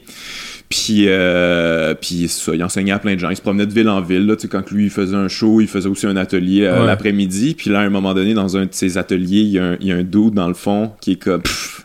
Puis, 0.72 1.04
euh, 1.06 1.92
puis 1.92 2.28
ça, 2.28 2.54
il 2.54 2.64
enseignait 2.64 2.92
à 2.92 2.98
plein 2.98 3.12
de 3.14 3.20
gens. 3.20 3.28
Il 3.28 3.36
se 3.36 3.42
promenait 3.42 3.66
de 3.66 3.74
ville 3.74 3.90
en 3.90 4.00
ville. 4.00 4.24
Là, 4.26 4.36
tu 4.36 4.42
sais, 4.42 4.48
quand 4.48 4.70
lui, 4.70 4.84
il 4.84 4.90
faisait 4.90 5.14
un 5.14 5.28
show, 5.28 5.60
il 5.60 5.68
faisait 5.68 5.88
aussi 5.90 6.06
un 6.06 6.16
atelier 6.16 6.62
euh, 6.64 6.80
Ouais. 6.80 6.86
l'après-midi. 6.86 7.54
Puis 7.54 7.68
là, 7.68 7.80
à 7.80 7.82
un 7.82 7.90
moment 7.90 8.14
donné, 8.14 8.32
dans 8.32 8.56
un 8.56 8.62
de 8.64 8.72
ses 8.72 8.96
ateliers, 8.96 9.40
il 9.42 9.48
y 9.50 9.58
a 9.58 9.64
un, 9.72 9.76
il 9.80 9.88
y 9.88 9.92
a 9.92 9.96
un 9.96 10.02
dude 10.02 10.32
dans 10.32 10.48
le 10.48 10.54
fond 10.54 10.92
qui 11.02 11.12
est 11.12 11.16
comme... 11.16 11.42
Pff, 11.42 11.84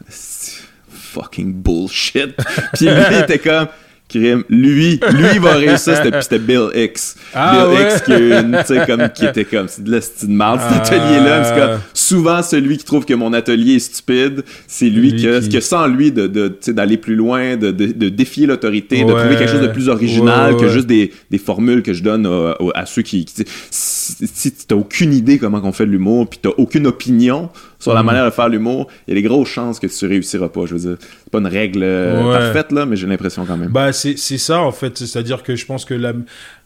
fucking 0.89 1.53
bullshit. 1.53 2.33
puis 2.75 2.85
lui, 2.85 3.01
il 3.11 3.17
était 3.23 3.39
comme... 3.39 3.67
Crime. 4.09 4.43
Lui, 4.49 4.99
lui, 5.11 5.25
il 5.33 5.39
va 5.41 5.53
réussir, 5.55 5.93
c'était, 6.21 6.39
Bill 6.39 6.67
X. 6.73 7.15
Ah, 7.33 7.65
Bill 7.67 7.77
ouais. 7.77 7.91
X 7.91 8.01
qui, 8.01 8.11
une, 8.13 8.85
comme, 8.85 9.09
qui 9.09 9.25
était 9.25 9.43
comme, 9.45 9.67
c'est 9.67 9.83
de 9.83 9.91
la 9.91 9.99
style 10.01 10.29
marde, 10.29 10.61
cet 10.61 10.79
Ah. 10.79 10.81
atelier-là. 10.95 11.43
C'est 11.43 11.59
comme, 11.59 11.79
souvent, 11.93 12.41
celui 12.41 12.77
qui 12.77 12.85
trouve 12.85 13.03
que 13.05 13.13
mon 13.13 13.33
atelier 13.33 13.75
est 13.75 13.79
stupide, 13.79 14.43
c'est 14.65 14.85
lui, 14.89 15.11
Lui 15.11 15.21
que, 15.23 15.39
qui- 15.41 15.49
que 15.49 15.59
sans 15.59 15.87
lui, 15.87 16.11
de, 16.13 16.27
de, 16.27 16.47
tu 16.47 16.55
sais, 16.61 16.73
d'aller 16.73 16.95
plus 16.97 17.15
loin, 17.15 17.57
de, 17.57 17.71
de, 17.71 17.87
de 17.87 18.09
défier 18.09 18.45
l'autorité, 18.45 19.03
de 19.03 19.11
trouver 19.11 19.35
quelque 19.35 19.51
chose 19.51 19.61
de 19.61 19.67
plus 19.67 19.89
original 19.89 20.53
Ouais, 20.53 20.61
que 20.61 20.69
juste 20.69 20.87
des, 20.87 21.11
des 21.29 21.37
formules 21.37 21.81
que 21.83 21.93
je 21.93 22.01
donne 22.03 22.25
à, 22.25 22.55
à 22.75 22.85
ceux 22.85 23.01
qui, 23.01 23.25
qui- 23.25 23.43
si, 23.71 24.15
si 24.33 24.51
t'as 24.67 24.75
aucune 24.75 25.13
idée 25.13 25.37
comment 25.37 25.59
on 25.63 25.71
fait 25.73 25.85
de 25.85 25.91
l'humour, 25.91 26.29
puis 26.29 26.39
t'as 26.41 26.51
aucune 26.57 26.87
opinion 26.87 27.49
sur 27.79 27.93
la 27.93 28.01
Mm. 28.01 28.05
manière 28.07 28.25
de 28.25 28.31
faire 28.31 28.49
l'humour, 28.49 28.87
il 29.07 29.13
y 29.13 29.17
a 29.17 29.21
des 29.21 29.27
grosses 29.27 29.49
chances 29.49 29.79
que 29.79 29.87
tu 29.87 30.05
réussiras 30.07 30.49
pas. 30.49 30.65
Je 30.65 30.73
veux 30.75 30.79
dire, 30.79 30.97
c'est 30.99 31.29
pas 31.31 31.37
une 31.39 31.47
règle 31.47 31.81
euh, 31.83 32.23
Ouais. 32.25 32.33
parfaite, 32.39 32.71
là, 32.71 32.85
mais 32.85 32.95
j'ai 32.95 33.05
l'impression 33.07 33.45
quand 33.45 33.57
même. 33.57 33.69
Bah, 33.69 33.93
c'est 33.93 34.17
c'est 34.17 34.37
ça, 34.37 34.61
en 34.61 34.71
fait. 34.71 34.97
C'est-à-dire 34.97 35.43
que 35.43 35.55
je 35.55 35.65
pense 35.65 35.85
que 35.85 35.93
la, 35.93 36.13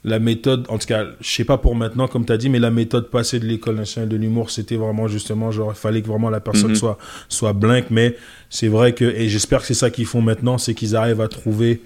la 0.05 0.19
méthode, 0.19 0.65
en 0.69 0.77
tout 0.77 0.87
cas, 0.87 1.05
je 1.19 1.29
sais 1.29 1.43
pas 1.43 1.57
pour 1.57 1.75
maintenant, 1.75 2.07
comme 2.07 2.25
tu 2.25 2.31
as 2.31 2.37
dit, 2.37 2.49
mais 2.49 2.59
la 2.59 2.71
méthode 2.71 3.09
passée 3.09 3.39
de 3.39 3.45
l'École 3.45 3.75
nationale 3.75 4.07
de 4.09 4.15
l'humour, 4.15 4.51
c'était 4.51 4.75
vraiment 4.77 5.07
justement, 5.07 5.51
genre, 5.51 5.73
il 5.75 5.79
fallait 5.79 6.01
que 6.01 6.07
vraiment 6.07 6.29
la 6.29 6.39
personne 6.39 6.69
Mhm. 6.71 6.75
soit, 6.75 6.97
soit 7.29 7.53
blinque. 7.53 7.87
Mais 7.89 8.15
c'est 8.49 8.67
vrai 8.69 8.93
que, 8.93 9.03
et 9.05 9.27
j'espère 9.27 9.59
que 9.61 9.65
c'est 9.67 9.73
ça 9.73 9.89
qu'ils 9.89 10.05
font 10.05 10.21
maintenant, 10.21 10.57
c'est 10.57 10.73
qu'ils 10.73 10.95
arrivent 10.95 11.21
à 11.21 11.27
trouver, 11.27 11.81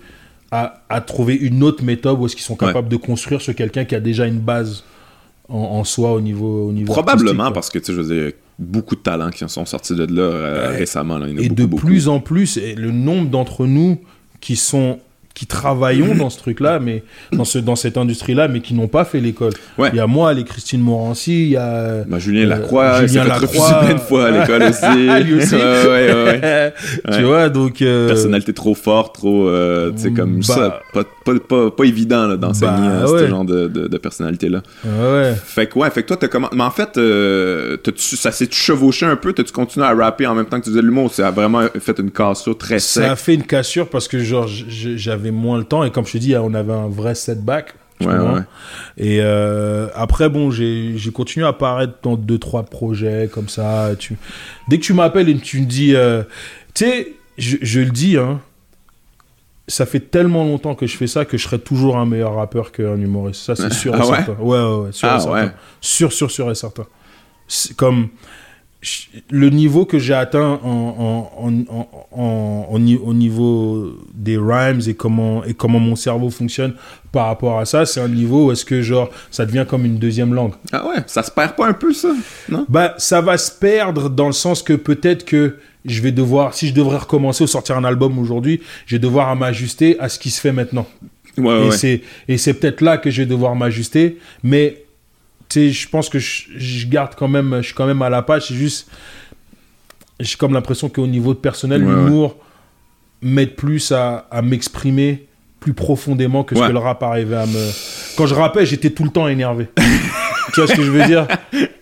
à, 0.51 0.83
à 0.89 1.01
trouver 1.01 1.33
une 1.35 1.63
autre 1.63 1.83
méthode 1.83 2.19
où 2.19 2.25
est-ce 2.27 2.35
qu'ils 2.35 2.45
sont 2.45 2.53
Ouais. 2.61 2.67
capables 2.67 2.89
de 2.89 2.95
construire 2.97 3.41
sur 3.41 3.55
quelqu'un 3.55 3.85
qui 3.85 3.95
a 3.95 3.99
déjà 3.99 4.27
une 4.27 4.39
base 4.39 4.83
en, 5.49 5.57
en 5.57 5.83
soi 5.83 6.13
au 6.13 6.21
niveau, 6.21 6.69
au 6.69 6.71
niveau 6.71 6.91
Probablement 6.91 7.51
parce 7.51 7.69
que, 7.69 7.79
tu 7.79 7.85
sais, 7.85 7.93
je 7.93 8.01
veux 8.01 8.15
dire, 8.15 8.33
beaucoup 8.59 8.95
de 8.95 9.01
talents 9.01 9.29
qui 9.29 9.47
sont 9.47 9.65
sortis 9.65 9.95
de 9.95 10.05
là 10.05 10.21
euh, 10.21 10.69
récemment. 10.77 11.17
Là. 11.17 11.27
Il 11.27 11.33
y 11.33 11.35
en 11.35 11.41
a 11.41 11.41
et 11.41 11.49
beaucoup, 11.49 11.61
de 11.61 11.65
beaucoup. 11.65 11.85
plus 11.85 12.07
en 12.07 12.19
plus, 12.19 12.57
et 12.57 12.75
le 12.75 12.91
nombre 12.91 13.29
d'entre 13.29 13.65
nous 13.65 13.99
qui 14.39 14.55
sont 14.55 14.99
qui 15.35 15.45
travaillons 15.45 16.15
dans 16.15 16.29
ce 16.31 16.37
truc-là, 16.39 16.79
mais 16.79 17.03
dans 17.33 17.43
ce 17.45 17.59
dans 17.59 17.75
cette 17.75 17.97
industrie-là, 17.97 18.47
mais 18.47 18.61
qui 18.61 18.73
n'ont 18.73 18.87
pas 18.87 19.03
fait 19.05 19.19
l'école. 19.19 19.51
Ouais. 19.77 19.89
Il 19.93 19.97
y 19.97 19.99
a 19.99 20.07
moi, 20.07 20.33
les 20.33 20.45
Christine 20.45 20.79
Morancy, 20.81 21.43
il 21.43 21.49
y 21.49 21.57
a 21.57 22.05
Bah, 22.07 22.19
Julien 22.19 22.45
Euh, 22.45 22.49
Lacroix, 22.49 23.01
s'est 23.01 23.07
Julien 23.09 23.25
Lacroix. 23.25 23.79
plein 23.81 23.93
de 23.95 23.99
fois 23.99 24.25
à 24.27 24.31
l'école 24.31 24.63
aussi. 24.63 25.23
Lui 25.25 25.33
aussi. 25.35 25.55
Ouais, 25.55 26.13
ouais, 26.13 26.73
tu 27.17 27.21
vois, 27.23 27.49
donc 27.49 27.81
euh, 27.81 28.07
Personnalité 28.07 28.53
trop 28.53 28.75
forte, 28.75 29.15
trop, 29.15 29.47
euh, 29.49 29.91
tu 29.91 30.03
sais, 30.03 30.11
comme 30.11 30.37
Bah. 30.37 30.41
ça. 30.55 30.79
Pas, 30.93 31.03
pas, 31.25 31.33
pas, 31.47 31.69
pas 31.71 31.83
évident 31.83 32.27
là, 32.27 32.37
d'enseigner 32.37 32.71
Bah, 33.01 33.05
ce 33.07 33.27
genre 33.27 33.43
de, 33.43 33.67
de, 33.67 33.87
de 33.87 33.97
personnalité-là. 33.97 34.61
ouais. 34.85 35.33
Fait 35.43 35.67
que 35.67 35.77
ouais, 35.79 35.89
fait 35.89 36.03
que 36.03 36.07
toi, 36.07 36.17
t'as 36.17 36.29
comment... 36.29 36.49
Mais 36.53 36.63
en 36.63 36.71
fait, 36.71 36.97
euh, 36.97 37.75
t'as-tu- 37.77 38.15
ça 38.15 38.31
s'est 38.31 38.47
chevauché 38.49 39.05
un 39.05 39.17
peu? 39.17 39.33
T'as-tu 39.33 39.51
continué 39.51 39.85
à 39.85 39.93
rapper 39.93 40.27
en 40.27 40.35
même 40.35 40.45
temps 40.45 40.59
que 40.59 40.63
tu 40.65 40.69
faisais 40.71 40.81
l'humour? 40.81 41.13
Ça 41.13 41.27
a 41.27 41.31
vraiment 41.31 41.63
fait 41.79 41.99
une 41.99 42.11
cassure 42.11 42.57
très 42.57 42.79
Ça 42.79 43.01
sec. 43.01 43.11
a 43.11 43.15
fait 43.17 43.33
une 43.33 43.43
cassure 43.43 43.89
parce 43.89 44.07
que 44.07 44.19
genre 44.19 44.47
j- 44.47 44.65
j- 44.69 44.97
j'avais 45.25 45.31
moins 45.35 45.57
le 45.57 45.63
temps 45.63 45.83
et 45.83 45.91
comme 45.91 46.05
je 46.05 46.13
te 46.13 46.17
dis, 46.17 46.35
on 46.35 46.53
avait 46.53 46.73
un 46.73 46.87
vrai 46.87 47.15
setback. 47.15 47.73
Ouais, 48.01 48.07
ouais. 48.07 48.41
Et 48.97 49.19
euh, 49.21 49.87
après, 49.95 50.27
bon, 50.29 50.51
j'ai 50.51 50.95
continué 51.13 51.45
à 51.45 51.49
apparaître 51.49 51.93
dans 52.03 52.15
deux, 52.17 52.37
trois 52.37 52.63
projets 52.63 53.29
comme 53.33 53.47
ça. 53.49 53.91
Tu... 53.97 54.17
Dès 54.67 54.77
que 54.79 54.83
tu 54.83 54.93
m'appelles 54.93 55.29
et 55.29 55.37
tu 55.37 55.61
me 55.61 55.65
dis... 55.65 55.95
euh, 55.95 56.23
Tu 56.73 56.85
sais, 56.85 57.13
je, 57.37 57.57
je 57.61 57.79
le 57.79 57.91
dis, 57.91 58.17
hein, 58.17 58.41
ça 59.67 59.85
fait 59.85 59.99
tellement 60.01 60.43
longtemps 60.43 60.75
que 60.75 60.85
je 60.87 60.95
fais 60.97 61.07
ça 61.07 61.23
que 61.25 61.37
je 61.37 61.43
serai 61.43 61.57
toujours 61.59 61.97
un 61.97 62.05
meilleur 62.05 62.35
rappeur 62.35 62.71
qu'un 62.73 62.97
humoriste. 62.99 63.41
Ça, 63.43 63.55
c'est 63.55 63.73
sûr 63.73 63.95
et 63.95 63.99
Ah 64.01 64.05
ouais? 64.07 64.15
certain. 64.17 64.33
Ouais, 64.43 64.59
ouais, 64.59 64.75
ouais. 64.85 64.91
Sûr 64.91 65.07
Ah 65.09 65.15
et 65.17 65.19
certain. 65.21 65.53
Sûr, 65.81 66.11
sûr, 66.13 66.31
sûr 66.31 66.51
et 66.51 66.55
certain. 66.55 66.85
Comme 67.77 68.09
le 69.31 69.49
niveau 69.49 69.85
que 69.85 69.99
j'ai 69.99 70.13
atteint 70.13 70.59
en, 70.63 70.69
en, 70.69 71.47
en, 71.47 71.51
en- 71.69 72.07
en- 72.21 72.67
au 72.71 72.79
ni- 72.79 72.97
au 72.97 73.13
niveau 73.13 73.93
des 74.13 74.37
rhymes 74.37 74.81
et 74.87 74.93
comment, 74.93 75.43
et 75.43 75.53
comment 75.53 75.79
mon 75.79 75.95
cerveau 75.95 76.29
fonctionne 76.29 76.73
par 77.11 77.27
rapport 77.27 77.59
à 77.59 77.65
ça, 77.65 77.85
c'est 77.85 77.99
un 78.01 78.07
niveau 78.07 78.47
où 78.47 78.51
est-ce 78.51 78.65
que 78.65 78.81
genre 78.81 79.09
ça 79.31 79.45
devient 79.45 79.65
comme 79.67 79.85
une 79.85 79.97
deuxième 79.97 80.33
langue. 80.33 80.53
Ah 80.71 80.85
ouais, 80.87 80.97
ça 81.07 81.23
se 81.23 81.31
perd 81.31 81.55
pas 81.55 81.67
un 81.67 81.73
peu, 81.73 81.93
ça? 81.93 82.09
Non? 82.49 82.65
Bah, 82.69 82.93
ça 82.97 83.21
va 83.21 83.37
se 83.37 83.51
perdre 83.51 84.09
dans 84.09 84.27
le 84.27 84.33
sens 84.33 84.61
que 84.61 84.73
peut-être 84.73 85.25
que 85.25 85.57
je 85.85 86.01
vais 86.01 86.11
devoir, 86.11 86.53
si 86.53 86.67
je 86.67 86.73
devrais 86.73 86.97
recommencer 86.97 87.43
ou 87.43 87.47
sortir 87.47 87.77
un 87.77 87.83
album 87.83 88.17
aujourd'hui, 88.19 88.61
je 88.85 88.95
vais 88.95 88.99
devoir 88.99 89.35
m'ajuster 89.35 89.97
à 89.99 90.09
ce 90.09 90.19
qui 90.19 90.29
se 90.29 90.41
fait 90.41 90.51
maintenant. 90.51 90.87
Ouais, 91.37 91.65
et 91.65 91.69
ouais. 91.69 91.77
c'est 91.77 92.01
et 92.29 92.37
c'est 92.37 92.53
peut-être 92.53 92.79
là 92.81 92.97
que 92.97 93.09
je 93.11 93.21
vais 93.21 93.25
devoir 93.25 93.55
m'ajuster 93.55 94.17
mais 94.41 94.84
tu 95.49 95.67
sais 95.67 95.69
je 95.71 95.87
pense 95.89 96.09
que 96.09 96.19
je, 96.19 96.43
je 96.55 96.87
garde 96.87 97.15
quand 97.15 97.27
même 97.27 97.57
je 97.57 97.67
suis 97.67 97.73
quand 97.75 97.85
même 97.87 98.01
à 98.01 98.09
la 98.09 98.21
page 98.21 98.47
c'est 98.47 98.55
juste 98.55 98.87
j'ai 100.19 100.35
comme 100.37 100.53
l'impression 100.53 100.89
qu'au 100.89 101.07
niveau 101.07 101.33
personnel 101.33 101.83
Ouais, 101.83 101.93
l'humour 101.93 102.37
m'aide 103.21 103.55
plus 103.55 103.91
à, 103.91 104.27
à 104.31 104.41
m'exprimer 104.41 105.27
plus 105.59 105.73
profondément 105.73 106.43
que 106.43 106.55
ce 106.55 106.61
Ouais. 106.61 106.67
que 106.67 106.73
le 106.73 106.79
rap 106.79 107.01
arrivait 107.03 107.35
à 107.37 107.45
me 107.45 107.71
quand 108.17 108.25
je 108.27 108.35
rappais 108.35 108.65
j'étais 108.65 108.89
tout 108.91 109.03
le 109.03 109.09
temps 109.09 109.27
énervé. 109.27 109.67
Tu 110.53 110.61
vois 110.61 110.67
ce 110.69 110.75
que 110.75 110.83
je 110.83 110.91
veux 110.91 111.05
dire? 111.05 111.27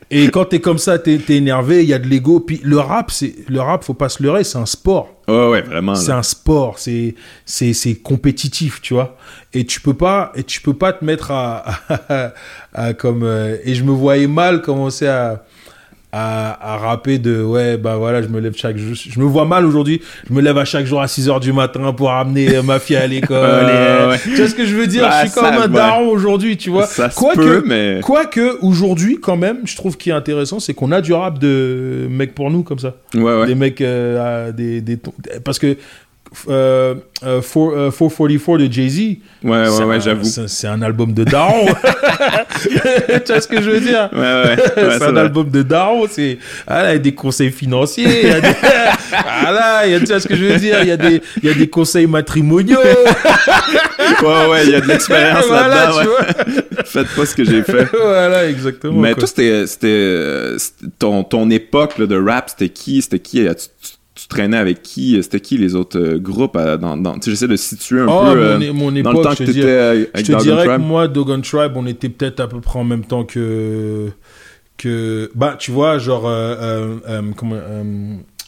Et 0.09 0.29
quand 0.29 0.45
t'es 0.45 0.59
comme 0.61 0.77
ça 0.77 0.97
t'es 0.97 1.19
es 1.29 1.33
énervé 1.35 1.83
il 1.83 1.89
y 1.89 1.93
a 1.93 1.99
de 1.99 2.07
l'ego 2.07 2.39
puis 2.39 2.59
le 2.63 2.79
rap 2.79 3.11
c'est 3.11 3.35
le 3.49 3.59
rap 3.59 3.83
faut 3.83 3.93
pas 3.93 4.09
se 4.09 4.23
leurrer 4.23 4.43
c'est 4.45 4.57
un 4.57 4.65
sport 4.65 5.12
Ouais, 5.27 5.47
ouais, 5.49 5.61
vraiment. 5.61 5.95
c'est 5.95 6.11
un 6.11 6.23
sport, 6.23 6.79
c'est 6.79 7.15
c'est 7.45 7.73
c'est 7.73 7.95
compétitif, 7.95 8.81
tu 8.81 8.93
vois. 8.93 9.17
Et 9.53 9.65
tu 9.65 9.79
peux 9.79 9.93
pas 9.93 10.31
et 10.35 10.43
tu 10.43 10.61
peux 10.61 10.73
pas 10.73 10.91
te 10.93 11.05
mettre 11.05 11.31
à, 11.31 11.63
à, 12.09 12.33
à 12.73 12.93
comme 12.93 13.23
euh, 13.23 13.57
et 13.63 13.73
je 13.73 13.83
me 13.83 13.91
voyais 13.91 14.27
mal 14.27 14.61
commencer 14.61 15.07
à 15.07 15.43
à, 16.15 16.73
à 16.73 16.77
rapper 16.77 17.17
de 17.17 17.41
ouais 17.41 17.75
bah 17.77 17.95
voilà 17.97 18.21
je 18.21 18.27
me 18.27 18.39
lève 18.39 18.53
chaque 18.55 18.77
jour 18.77 18.93
je 18.95 19.19
me 19.19 19.25
vois 19.25 19.45
mal 19.45 19.65
aujourd'hui 19.65 19.99
je 20.29 20.33
me 20.33 20.41
lève 20.41 20.59
à 20.59 20.63
chaque 20.65 20.85
jour 20.85 21.01
à 21.01 21.07
6 21.07 21.27
heures 21.27 21.39
du 21.39 21.51
matin 21.51 21.91
pour 21.91 22.11
amener 22.11 22.55
euh, 22.55 22.61
ma 22.61 22.77
fille 22.79 22.95
à 22.95 23.07
l'école 23.13 23.35
euh, 23.41 24.11
ouais. 24.11 24.19
tu 24.23 24.35
vois 24.35 24.47
ce 24.47 24.53
que 24.53 24.63
je 24.65 24.75
veux 24.75 24.85
dire? 24.85 25.03
Ouais, 25.05 25.09
je 25.23 25.31
suis 25.31 25.33
comme 25.39 25.45
un 25.45 25.61
ouais. 25.61 25.67
daron 25.69 26.07
aujourd'hui 26.09 26.55
tu 26.55 26.69
vois 26.69 26.85
Ça 26.85 27.09
se 27.09 27.15
Quoique- 27.17 27.39
peut, 27.41 27.63
mais... 27.65 27.99
quoique 28.03 28.57
aujourd'hui 28.61 29.19
quand 29.19 29.37
même 29.37 29.61
je 29.65 29.75
trouve 29.75 29.97
qu'il 29.97 30.11
est 30.11 30.15
intéressant 30.15 30.59
c'est 30.59 30.75
qu'on 30.75 30.91
a 30.91 31.01
du 31.01 31.13
rap 31.13 31.39
de 31.39 32.05
mecs 32.11 32.35
pour 32.35 32.51
nous 32.51 32.61
comme 32.61 32.79
ça 32.79 32.93
Ouais, 33.15 33.21
ouais. 33.23 33.47
des 33.47 33.55
mecs 33.55 33.81
euh, 33.81 34.49
à- 34.49 34.51
des, 34.51 34.81
des 34.81 34.99
parce 35.43 35.57
que 35.57 35.77
euh, 36.49 36.95
euh, 37.23 37.41
four- 37.41 37.73
euh, 37.73 37.89
444 37.91 38.57
de 38.57 38.71
Jay-Z. 38.71 38.99
Ouais, 39.43 39.67
ouais, 39.69 39.83
ouais, 39.85 40.01
j'avoue. 40.01 40.23
C'est 40.23 40.67
un 40.67 40.81
album 40.81 41.13
de 41.13 41.23
daron. 41.23 41.65
tu 42.61 43.31
vois 43.31 43.41
ce 43.41 43.47
que 43.47 43.61
je 43.61 43.69
veux 43.69 43.79
dire? 43.79 44.09
Ouais, 44.13 44.19
ouais, 44.19 44.55
ouais. 44.55 44.57
c'est 44.75 45.03
un 45.03 45.11
vrai. 45.11 45.21
album 45.21 45.49
de 45.49 45.63
daron, 45.63 46.05
c'est 46.09 46.37
ah 46.67 46.83
là, 46.83 46.89
il 46.91 46.93
y 46.93 46.95
a 46.97 46.99
des 46.99 47.13
conseils 47.13 47.51
financiers, 47.51 48.21
il 48.23 48.29
y 48.29 48.31
a 48.31 48.41
des 48.41 48.47
ah 49.13 49.51
là, 49.51 49.85
il 49.85 49.91
y 49.91 49.95
a 49.95 49.99
tu 49.99 50.05
vois 50.07 50.19
ce 50.19 50.27
que 50.27 50.35
je 50.35 50.45
veux 50.45 50.57
dire, 50.57 50.77
il 50.81 50.87
y 50.87 50.91
a 50.91 50.97
des 50.97 51.21
il 51.41 51.47
y 51.49 51.51
a 51.51 51.53
des 51.55 51.67
conseils 51.69 52.07
matrimoniaux. 52.07 52.79
Ouais, 54.21 54.47
ouais, 54.47 54.63
il 54.65 54.71
y 54.71 54.75
a 54.75 54.81
de 54.81 54.87
l'expérience 54.87 55.45
Voilà, 55.47 55.67
là-dedans. 55.67 56.11
ouais. 56.11 56.83
Faites 56.85 57.07
pas 57.15 57.25
ce 57.25 57.35
que 57.35 57.43
j'ai 57.43 57.61
fait. 57.63 57.87
voilà, 57.91 58.47
exactement. 58.49 58.99
Mais 58.99 59.11
quoi. 59.13 59.19
toi, 59.21 59.27
c'était, 59.27 59.67
c'était, 59.67 59.87
euh, 59.87 60.57
ton, 60.99 61.23
ton 61.23 61.49
époque 61.49 61.97
là, 61.97 62.05
de 62.05 62.15
rap, 62.21 62.49
c'était 62.49 62.69
qui? 62.69 63.01
C'était 63.01 63.19
qui? 63.19 63.39
Tu 63.45 63.49
traînais 64.33 64.57
avec 64.57 64.81
qui? 64.81 65.21
C'était 65.23 65.39
qui 65.39 65.57
les 65.57 65.75
autres 65.75 65.99
euh, 65.99 66.19
groupes? 66.19 66.55
euh, 66.55 66.77
dans, 66.77 66.97
dans, 66.97 67.15
j'essaie 67.23 67.47
de 67.47 67.55
situer 67.55 68.01
un 68.01 68.07
Oh, 68.07 68.19
peu 68.21 68.25
mon, 68.25 68.41
euh, 68.41 68.59
é- 68.59 68.71
mon 68.71 68.91
dans 68.91 68.95
époque, 68.99 69.15
le 69.17 69.21
temps 69.23 69.31
je 69.31 69.37
que 69.39 69.43
te 69.45 69.51
dirais, 69.51 69.79
avec 69.79 70.09
je 70.15 70.31
te 70.33 70.67
que 70.77 70.81
moi, 70.81 71.07
Dogon 71.07 71.41
Tribe, 71.41 71.73
on 71.75 71.85
était 71.85 72.09
peut-être 72.09 72.39
à 72.39 72.47
peu 72.47 72.59
près 72.61 72.79
en 72.79 72.83
même 72.83 73.05
temps 73.05 73.23
que 73.23 74.09
que 74.77 75.29
bah 75.35 75.55
tu 75.59 75.71
vois 75.71 75.99
genre 75.99 76.27
euh, 76.27 76.55
euh, 76.59 76.95
euh, 77.07 77.21
comment 77.37 77.55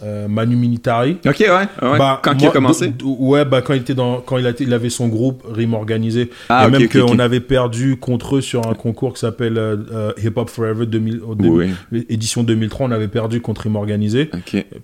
euh, 0.03 0.27
Manu 0.27 0.55
Militari. 0.55 1.17
Ok, 1.25 1.37
ouais. 1.39 1.47
ouais. 1.49 1.97
Bah, 1.97 2.19
Quand 2.23 2.33
il 2.33 2.39
moi, 2.41 2.49
a 2.49 2.51
commencé? 2.53 2.93
Ouais, 3.03 3.45
bah 3.45 3.61
quand 3.61 3.73
il 3.73 3.81
était 3.81 3.93
dans, 3.93 4.19
quand 4.19 4.37
il, 4.37 4.45
a, 4.47 4.51
il 4.59 4.73
avait 4.73 4.89
son 4.89 5.07
groupe 5.07 5.43
Rime 5.49 5.73
Organisé. 5.73 6.29
Ah, 6.49 6.67
et 6.67 6.71
même 6.71 6.89
qu'on 6.89 7.17
avait 7.19 7.39
perdu 7.39 7.95
contre 7.97 8.37
eux 8.37 8.41
sur 8.41 8.67
un 8.67 8.73
concours 8.73 9.13
qui 9.13 9.19
s'appelle 9.21 9.57
euh, 9.57 9.77
euh, 9.93 10.11
Hip 10.21 10.33
Hop 10.35 10.49
Forever 10.49 10.85
2000, 10.85 11.21
au 11.25 11.35
début- 11.35 11.73
Oui. 11.91 12.05
édition 12.09 12.43
2003, 12.43 12.87
on 12.87 12.91
avait 12.91 13.07
perdu 13.07 13.39
contre 13.41 13.61
Rime 13.61 13.77
Organisé. 13.77 14.29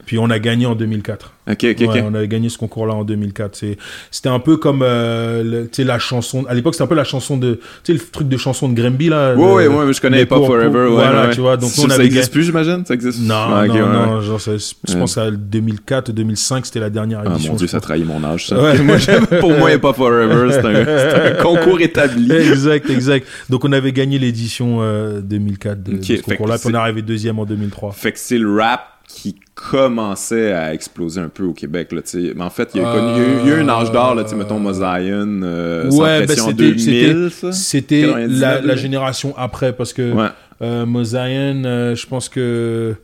Puis 0.05 0.17
on 0.17 0.29
a 0.29 0.39
gagné 0.39 0.65
en 0.65 0.75
2004. 0.75 1.33
Ok, 1.51 1.65
ok. 1.71 1.81
ok. 1.87 1.93
Ouais, 1.93 2.03
on 2.07 2.13
avait 2.13 2.27
gagné 2.27 2.49
ce 2.49 2.57
concours-là 2.57 2.93
en 2.93 3.03
2004. 3.03 3.55
C'est- 3.55 3.77
C'était 4.11 4.29
un 4.29 4.39
peu 4.39 4.57
comme 4.57 4.81
euh, 4.83 5.43
le- 5.43 5.83
la 5.83 5.99
chanson. 5.99 6.45
À 6.47 6.53
l'époque, 6.53 6.73
c'était 6.75 6.83
un 6.83 6.87
peu 6.87 6.95
la 6.95 7.03
chanson 7.03 7.37
de. 7.37 7.55
Tu 7.83 7.91
sais, 7.91 7.93
le 7.93 7.99
truc 7.99 8.27
de 8.27 8.37
chanson 8.37 8.69
de 8.69 8.73
Grimby, 8.73 9.09
là. 9.09 9.35
Ouais, 9.35 9.63
le- 9.65 9.69
ouais, 9.69 9.93
je 9.93 10.01
connais 10.01 10.25
pas 10.25 10.35
pour- 10.37 10.47
Forever. 10.47 10.69
pour- 10.69 10.79
ouais, 10.81 10.89
voilà, 10.89 11.27
ouais. 11.27 11.33
tu 11.33 11.41
vois, 11.41 11.57
donc 11.57 11.71
on 11.77 11.89
ça 11.89 12.03
existe 12.03 12.31
plus, 12.31 12.43
j'imagine? 12.43 12.83
Ça 12.85 12.93
existe? 12.93 13.19
Non, 13.21 13.35
Ah, 13.35 13.65
non, 13.67 13.73
ouais, 13.73 13.79
non, 13.81 14.21
genre, 14.21 14.39
ça- 14.41 14.51
je 14.57 14.93
pense 14.97 15.17
à 15.17 15.31
2004, 15.31 16.11
2005, 16.11 16.65
c'était 16.65 16.79
la 16.79 16.89
dernière 16.89 17.21
Ah 17.25 17.31
édition. 17.31 17.53
mon 17.53 17.57
dieu, 17.57 17.67
ça 17.67 17.79
trahit 17.79 18.05
mon 18.05 18.23
âge, 18.23 18.47
ça. 18.47 18.61
Ouais. 18.61 18.77
Moi, 18.81 18.97
pour 19.39 19.51
moi, 19.57 19.69
pas 19.79 19.93
Forever, 19.93 20.51
c'est 20.51 20.65
un, 20.65 21.33
concours 21.43 21.79
établi. 21.81 22.31
exact, 22.31 22.89
exact. 22.89 23.27
Donc 23.49 23.65
on 23.65 23.71
avait 23.71 23.91
gagné 23.91 24.19
l'édition 24.19 24.79
euh, 24.81 25.21
2004 25.21 25.83
de, 25.83 25.93
Ok, 25.93 25.99
de 25.99 26.15
ce 26.17 26.21
concours-là, 26.21 26.57
puis 26.57 26.69
on 26.69 26.73
est 26.73 26.77
arrivé 26.77 27.01
deuxième 27.01 27.39
en 27.39 27.45
2003. 27.45 27.91
Fait 27.91 28.11
que 28.11 28.19
c'est 28.19 28.37
le 28.37 28.53
rap 28.55 28.90
qui 29.13 29.35
commençait 29.55 30.51
à 30.53 30.73
exploser 30.73 31.21
un 31.21 31.29
peu 31.29 31.43
au 31.43 31.53
Québec, 31.53 31.91
là. 31.91 32.01
Mais 32.35 32.43
en 32.43 32.49
fait, 32.49 32.71
il 32.73 32.81
y 32.81 32.83
a, 32.83 32.89
a 32.91 33.17
eu- 33.19 33.39
il 33.43 33.49
y 33.49 33.51
a 33.53 33.57
eu 33.57 33.61
un 33.61 33.69
âge 33.69 33.91
d'or, 33.91 34.15
là, 34.15 34.23
mettons, 34.35 34.59
Mosaïen, 34.59 35.43
euh, 35.43 35.89
Ouais, 35.91 36.25
ben, 36.25 36.35
c'était- 36.35 36.53
2000, 36.53 37.29
ça? 37.31 37.51
C'était 37.51 38.01
99, 38.01 38.65
la, 38.65 38.75
génération 38.75 39.33
après, 39.37 39.73
parce 39.73 39.93
que 39.93 40.11
Ouais. 40.13 40.27
euh, 40.61 40.85
Mosaïen, 40.85 41.63
euh, 41.65 41.95
je 41.95 42.07
pense 42.07 42.29
que 42.29 42.95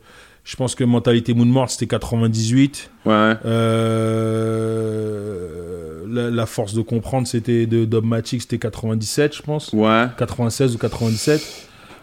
je 0.44 0.56
pense 0.56 0.76
que 0.76 0.84
Mentalité 0.86 1.34
Moon 1.34 1.46
Mort, 1.46 1.70
c'était 1.70 1.88
98. 1.88 2.90
Ouais. 3.06 3.34
Euh, 4.68 6.04
la, 6.10 6.30
la 6.30 6.46
force 6.46 6.74
de 6.74 6.82
comprendre, 6.82 7.28
c'était 7.28 7.66
de 7.66 7.86
Dogmatic, 7.86 8.42
c'était 8.42 8.58
97, 8.58 9.36
je 9.36 9.42
pense. 9.42 9.72
Ouais. 9.74 10.06
96 10.18 10.76
ou 10.76 10.78
97. 10.78 11.42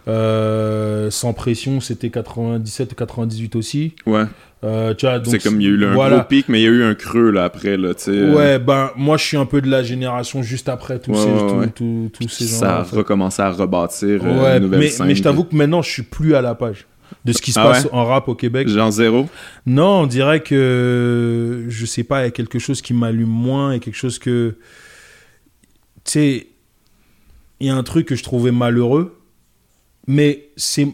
Euh, 0.07 1.09
sans 1.09 1.33
pression, 1.33 1.79
c'était 1.79 2.09
97 2.11 2.91
ou 2.91 2.95
98 2.95 3.55
aussi. 3.55 3.93
Ouais. 4.05 4.23
Euh, 4.63 4.93
tu 4.93 5.05
vois, 5.05 5.19
donc 5.19 5.31
C'est 5.31 5.39
comme 5.39 5.59
il 5.61 5.67
y 5.67 5.69
a 5.69 5.73
eu 5.73 5.85
un 5.85 5.93
voilà. 5.93 6.17
gros 6.17 6.25
pic, 6.27 6.47
mais 6.49 6.59
il 6.61 6.63
y 6.63 6.67
a 6.67 6.71
eu 6.71 6.83
un 6.83 6.95
creux, 6.95 7.31
là, 7.31 7.43
après, 7.45 7.75
là, 7.77 7.93
Ouais, 8.07 8.57
ben 8.59 8.91
moi 8.95 9.17
je 9.17 9.23
suis 9.25 9.37
un 9.37 9.45
peu 9.45 9.61
de 9.61 9.69
la 9.69 9.83
génération 9.83 10.41
juste 10.43 10.69
après 10.69 10.99
tous 10.99 11.11
Ouais, 11.11 11.17
ces, 11.17 11.55
ouais, 11.55 11.67
tous- 11.69 12.11
ouais. 12.21 12.27
ces 12.29 12.45
gens. 12.47 12.55
Ça 12.59 12.77
a 12.77 12.83
recommencé 12.83 13.41
à 13.41 13.51
rebâtir 13.51 14.21
euh, 14.23 14.43
Ouais, 14.43 14.57
une 14.57 14.63
nouvelle 14.63 14.79
mais, 14.79 14.87
scène. 14.89 15.07
mais 15.07 15.15
je 15.15 15.23
t'avoue 15.23 15.43
que 15.43 15.55
maintenant 15.55 15.81
je 15.81 15.89
suis 15.91 16.03
plus 16.03 16.35
à 16.35 16.41
la 16.41 16.55
page 16.55 16.85
de 17.25 17.33
ce 17.33 17.41
qui 17.41 17.51
se 17.51 17.59
Ah 17.59 17.63
passe 17.65 17.87
en 17.91 18.05
rap 18.05 18.27
au 18.27 18.33
Québec. 18.35 18.67
Genre 18.67 18.91
zéro? 18.91 19.27
Non, 19.67 20.01
on 20.01 20.05
dirait 20.07 20.41
que 20.41 21.65
je 21.67 21.85
sais 21.85 22.03
pas, 22.03 22.21
il 22.21 22.25
y 22.25 22.27
a 22.27 22.31
quelque 22.31 22.57
chose 22.59 22.81
qui 22.81 22.93
m'allume 22.93 23.27
moins 23.29 23.71
et 23.73 23.79
quelque 23.79 23.97
chose 23.97 24.17
que 24.19 24.55
tu 26.05 26.11
sais, 26.11 26.47
il 27.59 27.67
y 27.67 27.69
a 27.69 27.75
un 27.75 27.83
truc 27.83 28.07
que 28.07 28.15
je 28.15 28.23
trouvais 28.23 28.51
malheureux, 28.51 29.17
mais 30.07 30.49
c'est 30.55 30.87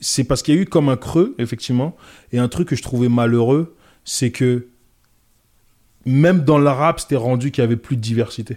c'est 0.00 0.24
parce 0.24 0.42
qu'il 0.42 0.54
y 0.54 0.58
a 0.58 0.60
eu 0.60 0.66
comme 0.66 0.88
un 0.88 0.96
creux 0.96 1.34
effectivement 1.38 1.96
et 2.32 2.38
un 2.38 2.48
truc 2.48 2.68
que 2.68 2.76
je 2.76 2.82
trouvais 2.82 3.08
malheureux, 3.08 3.76
c'est 4.04 4.30
que 4.30 4.66
même 6.04 6.40
dans 6.40 6.58
le 6.58 6.68
rap, 6.68 6.98
c'était 7.00 7.16
rendu 7.16 7.50
qu'il 7.50 7.62
y 7.62 7.64
avait 7.64 7.76
plus 7.76 7.96
de 7.96 8.00
diversité 8.00 8.56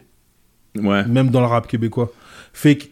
Ouais. 0.78 1.06
même 1.08 1.30
dans 1.30 1.40
le 1.40 1.46
rap 1.48 1.68
québécois. 1.68 2.12
Fait 2.52 2.76
que 2.78 2.86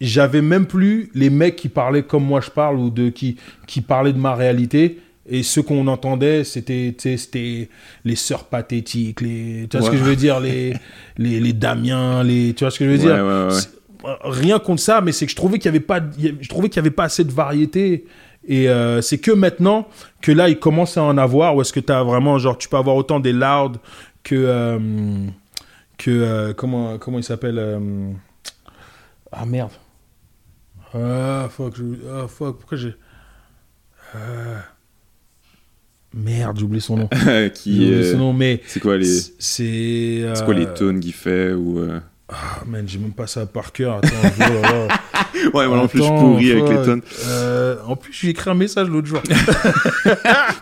j'avais 0.00 0.42
même 0.42 0.66
plus 0.66 1.10
les 1.14 1.30
mecs 1.30 1.56
qui 1.56 1.68
parlaient 1.70 2.02
comme 2.02 2.24
moi 2.24 2.40
je 2.42 2.50
parle 2.50 2.76
ou 2.78 2.90
de 2.90 3.08
qui 3.08 3.36
qui 3.66 3.80
parlaient 3.80 4.12
de 4.12 4.18
ma 4.18 4.34
réalité 4.34 4.98
et 5.26 5.42
ce 5.42 5.60
qu'on 5.60 5.86
entendait 5.86 6.44
c'était 6.44 6.94
c'était 7.16 7.70
les 8.04 8.16
sœurs 8.16 8.44
pathétiques 8.44 9.22
les 9.22 9.66
tu 9.70 9.78
vois 9.78 9.86
ce 9.86 9.90
que 9.92 9.96
je 9.96 10.02
veux 10.04 10.16
dire 10.16 10.38
les 10.40 10.74
les 11.16 11.40
les 11.40 11.52
Damien 11.54 12.22
les 12.24 12.52
tu 12.52 12.64
vois 12.64 12.70
ce 12.70 12.78
que 12.80 12.84
je 12.84 12.90
veux 12.90 12.98
Ouais, 12.98 13.14
dire? 13.14 13.24
ouais, 13.24 13.44
ouais. 13.46 13.50
C'est- 13.52 13.70
rien 14.22 14.58
contre 14.58 14.80
ça 14.82 15.00
mais 15.00 15.12
c'est 15.12 15.24
que 15.26 15.30
je 15.30 15.36
trouvais 15.36 15.58
qu'il 15.58 15.66
y 15.66 15.68
avait 15.74 15.80
pas 15.80 16.00
je 16.18 16.48
trouvais 16.48 16.68
qu'il 16.68 16.76
y 16.76 16.80
avait 16.80 16.90
pas 16.90 17.04
assez 17.04 17.24
de 17.24 17.32
variété 17.32 18.04
et 18.46 18.68
euh, 18.68 19.00
c'est 19.00 19.18
que 19.18 19.30
maintenant 19.30 19.88
que 20.20 20.30
là 20.32 20.48
il 20.48 20.58
commence 20.58 20.96
à 20.98 21.02
en 21.02 21.16
avoir 21.16 21.56
où 21.56 21.60
est-ce 21.62 21.72
que 21.72 21.80
tu 21.80 21.92
as 21.92 22.02
vraiment 22.02 22.38
genre 22.38 22.58
tu 22.58 22.68
peux 22.68 22.76
avoir 22.76 22.96
autant 22.96 23.20
des 23.20 23.32
loud 23.32 23.78
que 24.22 24.34
euh, 24.34 24.78
que 25.96 26.10
euh, 26.10 26.52
comment 26.54 26.98
comment 26.98 27.18
il 27.18 27.24
s'appelle 27.24 27.58
ah 29.32 29.46
merde 29.46 29.70
ah 30.94 31.48
fuck 31.50 31.76
je- 31.76 32.06
ah, 32.12 32.26
fuck 32.28 32.58
pourquoi 32.58 32.78
j'ai 32.78 32.94
Euh, 34.16 34.58
merde 36.12 36.56
j'ai 36.58 36.64
oublié 36.64 36.80
son 36.80 36.96
nom 36.96 37.08
qui, 37.54 37.72
oublié 37.74 38.12
son 38.12 38.18
nom 38.18 38.32
mais 38.32 38.60
c'est 38.66 38.80
quoi 38.80 38.96
les, 38.96 39.06
c'est 39.38 40.44
quoi 40.44 40.54
les 40.54 40.72
tunes 40.74 41.00
qu'il 41.00 41.12
fait 41.14 41.52
ou. 41.52 41.80
Ah 42.28 42.62
man 42.66 42.84
j'ai 42.86 42.98
même 42.98 43.12
pas 43.12 43.26
ça 43.26 43.44
par 43.46 43.72
cœur 43.72 43.98
attends. 44.02 44.08
Ouais, 45.52 45.66
moi 45.66 45.76
non 45.76 45.88
plus, 45.88 45.98
je 45.98 46.04
suis 46.04 46.12
Attends, 46.12 46.20
pourri 46.20 46.52
avec 46.52 46.68
les 46.68 46.82
tunes. 46.84 47.02
Euh, 47.26 47.76
en 47.86 47.96
plus 47.96 48.12
j'ai 48.12 48.28
écrit 48.30 48.50
un 48.50 48.54
message 48.54 48.88
l'autre 48.88 49.08
jour 49.08 49.20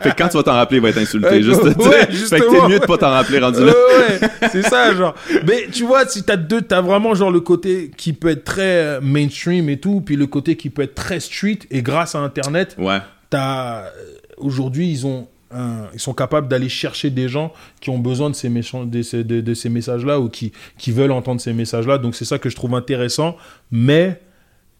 Fait 0.00 0.10
que 0.10 0.16
quand 0.16 0.28
tu 0.28 0.36
vas 0.38 0.42
t'en 0.42 0.54
rappeler, 0.54 0.78
il 0.78 0.82
va 0.82 0.88
être 0.88 0.98
insulté. 0.98 1.28
Ouais, 1.28 1.42
juste, 1.42 1.62
ouais. 1.62 1.72
Fait 1.74 2.40
que 2.40 2.50
t'es 2.50 2.68
mieux 2.68 2.80
de 2.80 2.86
pas 2.86 2.96
t'en 2.98 3.10
rappeler 3.10 3.38
rendu 3.38 3.60
là. 3.64 3.72
Ouais, 3.72 4.18
ouais, 4.20 4.28
c'est 4.50 4.62
ça, 4.62 4.94
genre. 4.94 5.14
Mais 5.46 5.68
tu 5.70 5.84
vois, 5.84 6.06
si 6.08 6.24
t'as 6.24 6.36
deux, 6.36 6.62
t'as 6.62 6.80
vraiment 6.80 7.14
genre 7.14 7.30
le 7.30 7.40
côté 7.40 7.90
qui 7.96 8.12
peut 8.12 8.28
être 8.30 8.44
très 8.44 8.62
euh, 8.96 9.00
mainstream 9.02 9.68
et 9.68 9.78
tout, 9.78 10.00
puis 10.00 10.16
le 10.16 10.26
côté 10.26 10.56
qui 10.56 10.70
peut 10.70 10.82
être 10.82 10.94
très 10.94 11.20
street, 11.20 11.60
et 11.70 11.82
grâce 11.82 12.14
à 12.14 12.18
Internet, 12.20 12.74
Ouais. 12.78 12.98
t'as. 13.30 13.82
euh, 13.84 13.90
Aujourd'hui, 14.38 14.90
ils 14.90 15.06
ont. 15.06 15.28
Un- 15.54 15.86
ils 15.94 16.00
sont 16.00 16.14
capables 16.14 16.48
d'aller 16.48 16.68
chercher 16.68 17.10
des 17.10 17.28
gens 17.28 17.52
qui 17.80 17.90
ont 17.90 17.98
besoin 17.98 18.30
de 18.30 18.34
ces, 18.34 18.48
de 18.48 19.02
ces, 19.02 19.24
de, 19.24 19.40
de 19.40 19.54
ces 19.54 19.68
messages-là 19.68 20.20
ou 20.20 20.28
qui, 20.28 20.52
qui 20.78 20.92
veulent 20.92 21.12
entendre 21.12 21.40
ces 21.40 21.52
messages-là. 21.52 21.98
Donc, 21.98 22.14
c'est 22.14 22.24
ça 22.24 22.38
que 22.38 22.48
je 22.50 22.56
trouve 22.56 22.74
intéressant. 22.74 23.36
Mais, 23.70 24.20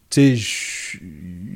tu 0.09 0.21
sais, 0.21 0.35
je 0.35 0.97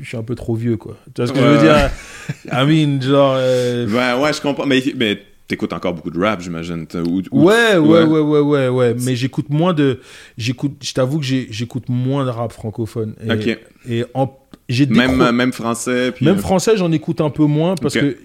je 0.02 0.08
suis 0.08 0.18
un 0.18 0.24
peu 0.24 0.36
trop 0.36 0.56
vieux, 0.56 0.78
quoi. 0.78 0.96
Tu 1.14 1.22
vois 1.22 1.28
ce 1.28 1.34
que 1.34 1.40
je 1.40 1.44
Ouais, 1.44 1.58
veux 1.58 1.62
dire 1.62 1.90
I 2.52 2.66
mean, 2.66 3.02
genre. 3.02 3.36
euh, 3.38 3.88
Ouais, 3.88 4.24
ouais, 4.24 4.34
je 4.34 4.42
comprends. 4.42 4.66
Mais, 4.66 4.82
mais 4.96 5.20
t'écoutes 5.48 5.74
encore 5.74 5.94
beaucoup 5.94 6.12
de 6.12 6.20
rap, 6.20 6.42
j'imagine. 6.42 6.86
t'as- 6.88 7.02
ou- 7.02 7.22
ou- 7.32 7.44
Ouais, 7.46 7.78
ouais, 7.78 8.04
ouais. 8.04 8.04
ouais, 8.04 8.20
ouais, 8.20 8.40
ouais, 8.40 8.68
ouais. 8.70 8.96
Mais 9.02 9.16
j'écoute 9.16 9.50
moins 9.50 9.74
de. 9.74 10.00
J'écoute. 10.38 10.74
Je 10.82 10.94
t'avoue 10.94 11.20
que 11.20 11.26
j'écoute 11.26 11.90
moins 11.90 12.26
de 12.26 12.30
rap 12.30 12.52
francophone. 12.52 13.16
Et, 13.26 13.32
Ok. 13.32 13.60
Et 13.90 14.06
en, 14.14 14.28
Même, 14.70 15.18
décro- 15.20 15.32
même 15.32 15.54
français. 15.54 16.12
Puis, 16.12 16.26
même 16.26 16.38
français, 16.40 16.78
j'en 16.78 16.92
écoute 16.92 17.22
un 17.22 17.30
peu 17.30 17.46
moins 17.46 17.76
parce 17.76 17.94
que 17.96 18.18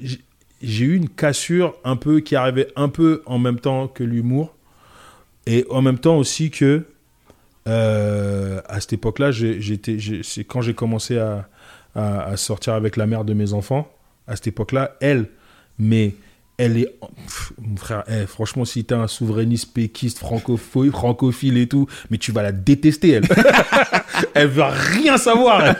j'ai- 0.62 0.84
eu 0.84 0.96
une 0.96 1.08
cassure 1.08 1.74
un 1.84 1.96
peu 1.96 2.20
qui 2.20 2.36
arrivait 2.36 2.68
un 2.76 2.88
peu 2.88 3.22
en 3.26 3.38
même 3.38 3.58
temps 3.58 3.88
que 3.88 4.04
l'humour 4.04 4.54
et 5.46 5.66
en 5.70 5.82
même 5.82 5.98
temps 5.98 6.16
aussi 6.16 6.50
que 6.50 6.84
euh, 7.68 8.60
à 8.66 8.80
cette 8.80 8.94
époque-là, 8.94 9.30
j'étais, 9.30 9.96
c'est 10.22 10.44
quand 10.44 10.60
j'ai 10.62 10.74
commencé 10.74 11.18
à, 11.18 11.48
à, 11.94 12.22
à 12.24 12.36
sortir 12.36 12.74
avec 12.74 12.96
la 12.96 13.06
mère 13.06 13.24
de 13.24 13.34
mes 13.34 13.52
enfants. 13.52 13.88
À 14.26 14.34
cette 14.36 14.48
époque-là, 14.48 14.96
elle, 15.00 15.28
mais 15.78 16.14
elle 16.58 16.76
est, 16.78 16.94
Pff, 17.26 17.52
mon 17.60 17.76
frère, 17.76 18.04
eh, 18.08 18.26
franchement, 18.26 18.64
si 18.64 18.84
t'es 18.84 18.94
un 18.94 19.08
souverainiste 19.08 19.72
péquiste, 19.72 20.18
francophile, 20.18 20.90
francophile 20.92 21.56
et 21.58 21.66
tout, 21.66 21.86
mais 22.10 22.18
tu 22.18 22.30
vas 22.30 22.42
la 22.42 22.52
détester, 22.52 23.10
elle. 23.12 23.24
elle 24.34 24.48
veut 24.48 24.62
rien 24.62 25.16
savoir. 25.16 25.74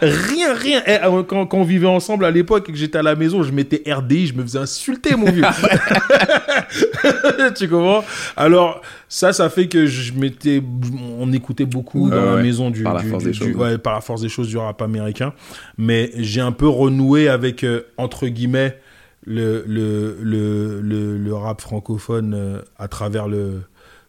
rien, 0.00 0.54
rien. 0.54 0.82
Eh, 0.86 1.04
euh, 1.04 1.22
quand, 1.22 1.46
quand 1.46 1.58
on 1.58 1.64
vivait 1.64 1.86
ensemble 1.86 2.24
à 2.24 2.30
l'époque 2.30 2.68
et 2.68 2.72
que 2.72 2.78
j'étais 2.78 2.98
à 2.98 3.02
la 3.02 3.14
maison, 3.14 3.42
je 3.42 3.52
mettais 3.52 3.82
RDI, 3.92 4.28
je 4.28 4.34
me 4.34 4.42
faisais 4.42 4.58
insulter, 4.58 5.14
mon 5.16 5.30
vieux. 5.30 5.44
tu 7.56 7.68
comprends? 7.68 8.04
Alors, 8.36 8.80
ça, 9.08 9.32
ça 9.32 9.48
fait 9.50 9.68
que 9.68 9.86
je 9.86 10.12
m'étais, 10.14 10.62
on 11.18 11.32
écoutait 11.32 11.64
beaucoup 11.66 12.10
dans 12.10 12.16
Ouais, 12.16 12.36
la 12.36 12.42
maison 12.42 12.70
du, 12.70 12.82
Par 12.82 12.94
la 12.94 13.02
du- 13.02 13.10
force 13.10 13.24
du- 13.24 13.30
des 13.30 13.38
du- 13.38 13.44
choses. 13.52 13.56
ouais, 13.56 13.78
par 13.78 13.94
la 13.94 14.00
force 14.00 14.22
des 14.22 14.28
choses 14.28 14.48
du 14.48 14.56
rap 14.58 14.80
américain. 14.82 15.32
Mais 15.78 16.10
j'ai 16.16 16.40
un 16.40 16.52
peu 16.52 16.68
renoué 16.68 17.28
avec, 17.28 17.64
euh, 17.64 17.82
entre 17.96 18.26
guillemets, 18.28 18.78
le, 19.26 19.64
le, 19.66 20.18
le, 20.22 20.80
le, 21.18 21.34
rap 21.34 21.60
francophone 21.60 22.32
euh, 22.34 22.62
à 22.78 22.88
travers 22.88 23.28
le, 23.28 23.62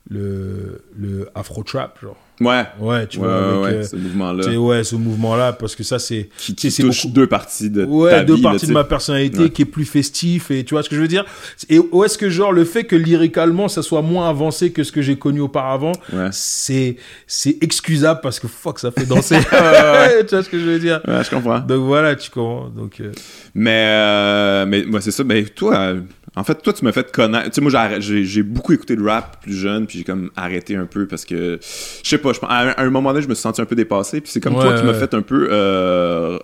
le, 0.10 0.84
le 0.96 1.30
afro-trap, 1.36 2.00
genre. 2.00 2.18
Ouais. 2.40 2.64
Ouais, 2.80 3.08
tu 3.08 3.18
ouais, 3.18 3.26
vois, 3.28 3.36
avec, 3.36 3.62
ouais, 3.64 3.74
euh, 3.80 3.84
ce 3.84 3.96
mouvement-là. 3.96 4.60
ouais, 4.60 4.84
ce 4.84 4.96
mouvement-là, 4.96 5.54
parce 5.54 5.76
que 5.76 5.84
ça, 5.84 5.98
c'est. 5.98 6.30
Qui, 6.38 6.70
c'est 6.70 6.84
touche 6.84 7.04
beaucoup- 7.04 7.14
deux 7.16 7.28
parties 7.28 7.70
de 7.72 7.84
Ouais, 7.84 8.12
ta 8.12 8.24
deux 8.24 8.36
vie. 8.36 8.42
parties 8.44 8.68
de 8.68 8.74
ma 8.74 8.84
personnalité 8.84 9.40
Ouais. 9.40 9.50
qui 9.50 9.64
est 9.64 9.66
plus 9.66 9.86
festif, 9.86 10.52
et 10.52 10.64
tu 10.64 10.76
vois 10.76 10.84
ce 10.84 10.90
que 10.90 10.96
je 10.96 11.02
veux 11.02 11.08
dire? 11.08 11.26
Et 11.70 11.80
où 11.80 12.04
est-ce 12.04 12.18
que, 12.18 12.30
genre, 12.30 12.52
le 12.52 12.64
fait 12.64 12.84
que 12.84 12.96
lyricalement, 12.96 13.68
ça 13.68 13.82
soit 13.82 14.04
moins 14.04 14.30
avancé 14.30 14.72
que 14.72 14.84
ce 14.84 14.92
que 14.92 15.02
j'ai 15.02 15.18
connu 15.18 15.40
auparavant, 15.42 15.94
Ouais. 16.14 16.30
c'est 16.32 16.98
c'est 17.26 17.58
excusable 17.62 18.20
parce 18.22 18.40
que 18.40 18.48
fuck, 18.48 18.78
ça 18.80 18.92
fait 18.92 19.06
danser. 19.06 19.38
tu 20.28 20.36
vois 20.36 20.44
ce 20.44 20.50
que 20.50 20.60
je 20.60 20.66
veux 20.66 20.80
dire? 20.80 21.02
Ouais, 21.08 21.24
je 21.24 21.30
comprends. 21.30 21.60
Donc 21.60 21.86
voilà, 21.86 22.16
tu 22.16 22.30
comprends. 22.30 22.70
Donc, 22.70 23.00
euh, 23.02 23.12
Mais, 23.56 23.86
euh, 23.88 24.66
mais 24.68 24.86
ouais, 24.86 25.02
c'est 25.02 25.12
ça. 25.12 25.24
Ben, 25.24 25.44
toi, 25.50 25.96
en 26.40 26.44
fait, 26.44 26.62
toi, 26.62 26.72
tu 26.72 26.86
m'as 26.86 26.92
fait 26.92 27.12
connaître. 27.12 27.46
Tu 27.50 27.54
sais, 27.54 27.62
moi, 27.62 27.72
j'ai 28.00 28.44
beaucoup 28.44 28.72
écouté 28.74 28.96
de 28.96 29.04
rap 29.04 29.42
plus 29.42 29.54
jeune, 29.56 29.88
puis 29.88 29.98
j'ai 29.98 30.04
comme 30.04 30.30
arrêté 30.36 30.76
un 30.76 30.86
peu 30.86 31.08
parce 31.08 31.26
que, 31.26 31.60
je 31.62 32.08
sais 32.10 32.18
pas, 32.20 32.32
à 32.48 32.64
un, 32.64 32.68
à 32.70 32.82
un 32.84 32.90
moment 32.90 33.10
donné, 33.12 33.24
je 33.24 33.28
me 33.28 33.34
suis 33.34 33.42
senti 33.42 33.60
un 33.62 33.66
peu 33.66 33.76
dépassé, 33.76 34.22
puis 34.22 34.30
c'est 34.32 34.40
comme 34.40 34.54
toi 34.54 34.74
qui 34.78 34.84
m'as 34.84 34.94
fait 34.94 35.14
un 35.14 35.22
peu 35.22 35.48
euh, 35.52 36.38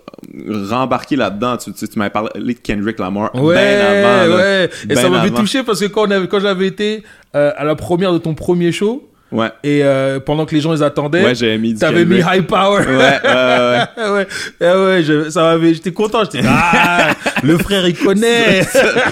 rembarquer 0.69 1.15
là-dedans. 1.15 1.58
Tu, 1.58 1.71
tu, 1.73 1.88
tu 1.88 1.99
m'avais 1.99 2.10
parlé 2.12 2.53
de 2.53 2.60
Kendrick 2.60 2.99
Lamar 2.99 3.34
Ouais, 3.36 3.56
bien 3.56 3.86
avant. 3.86 4.29
là. 4.29 4.36
ouais. 4.38 4.69
Et 4.84 4.88
Ben 4.88 4.97
ça 4.97 5.10
m'avait 5.10 5.27
avant. 5.29 5.38
touché 5.39 5.63
parce 5.63 5.79
que 5.79 5.86
quand, 5.86 6.08
on 6.08 6.12
avait- 6.12 6.27
quand 6.27 6.39
j'avais 6.39 6.67
été 6.67 7.03
euh, 7.36 7.51
à 7.56 7.63
la 7.63 7.75
première 7.75 8.13
de 8.13 8.17
ton 8.17 8.34
premier 8.34 8.71
show, 8.71 9.10
Ouais, 9.34 9.50
et 9.63 9.84
euh, 9.84 10.19
pendant 10.19 10.46
que 10.46 10.54
les 10.54 10.62
gens 10.62 10.72
les 10.74 10.84
attendaient, 10.84 11.24
ouais, 11.24 11.34
j'avais 11.34 11.58
mis 11.58 11.74
t'avais 11.74 12.06
mis. 12.06 12.19
High 12.19 12.46
Power. 12.46 12.86
Ouais, 12.86 12.96
ouais, 12.96 13.98
ouais. 13.98 14.28
ouais, 14.62 14.86
ouais, 14.86 15.04
je- 15.04 15.30
ça 15.32 15.41
m'avait, 15.41 15.74
j'étais 15.74 15.91
content, 15.91 16.24
j'étais 16.24 16.46
ah, 16.48 17.15
le 17.41 17.58
frère 17.58 17.88
il 17.88 17.96
connaît. 17.98 18.62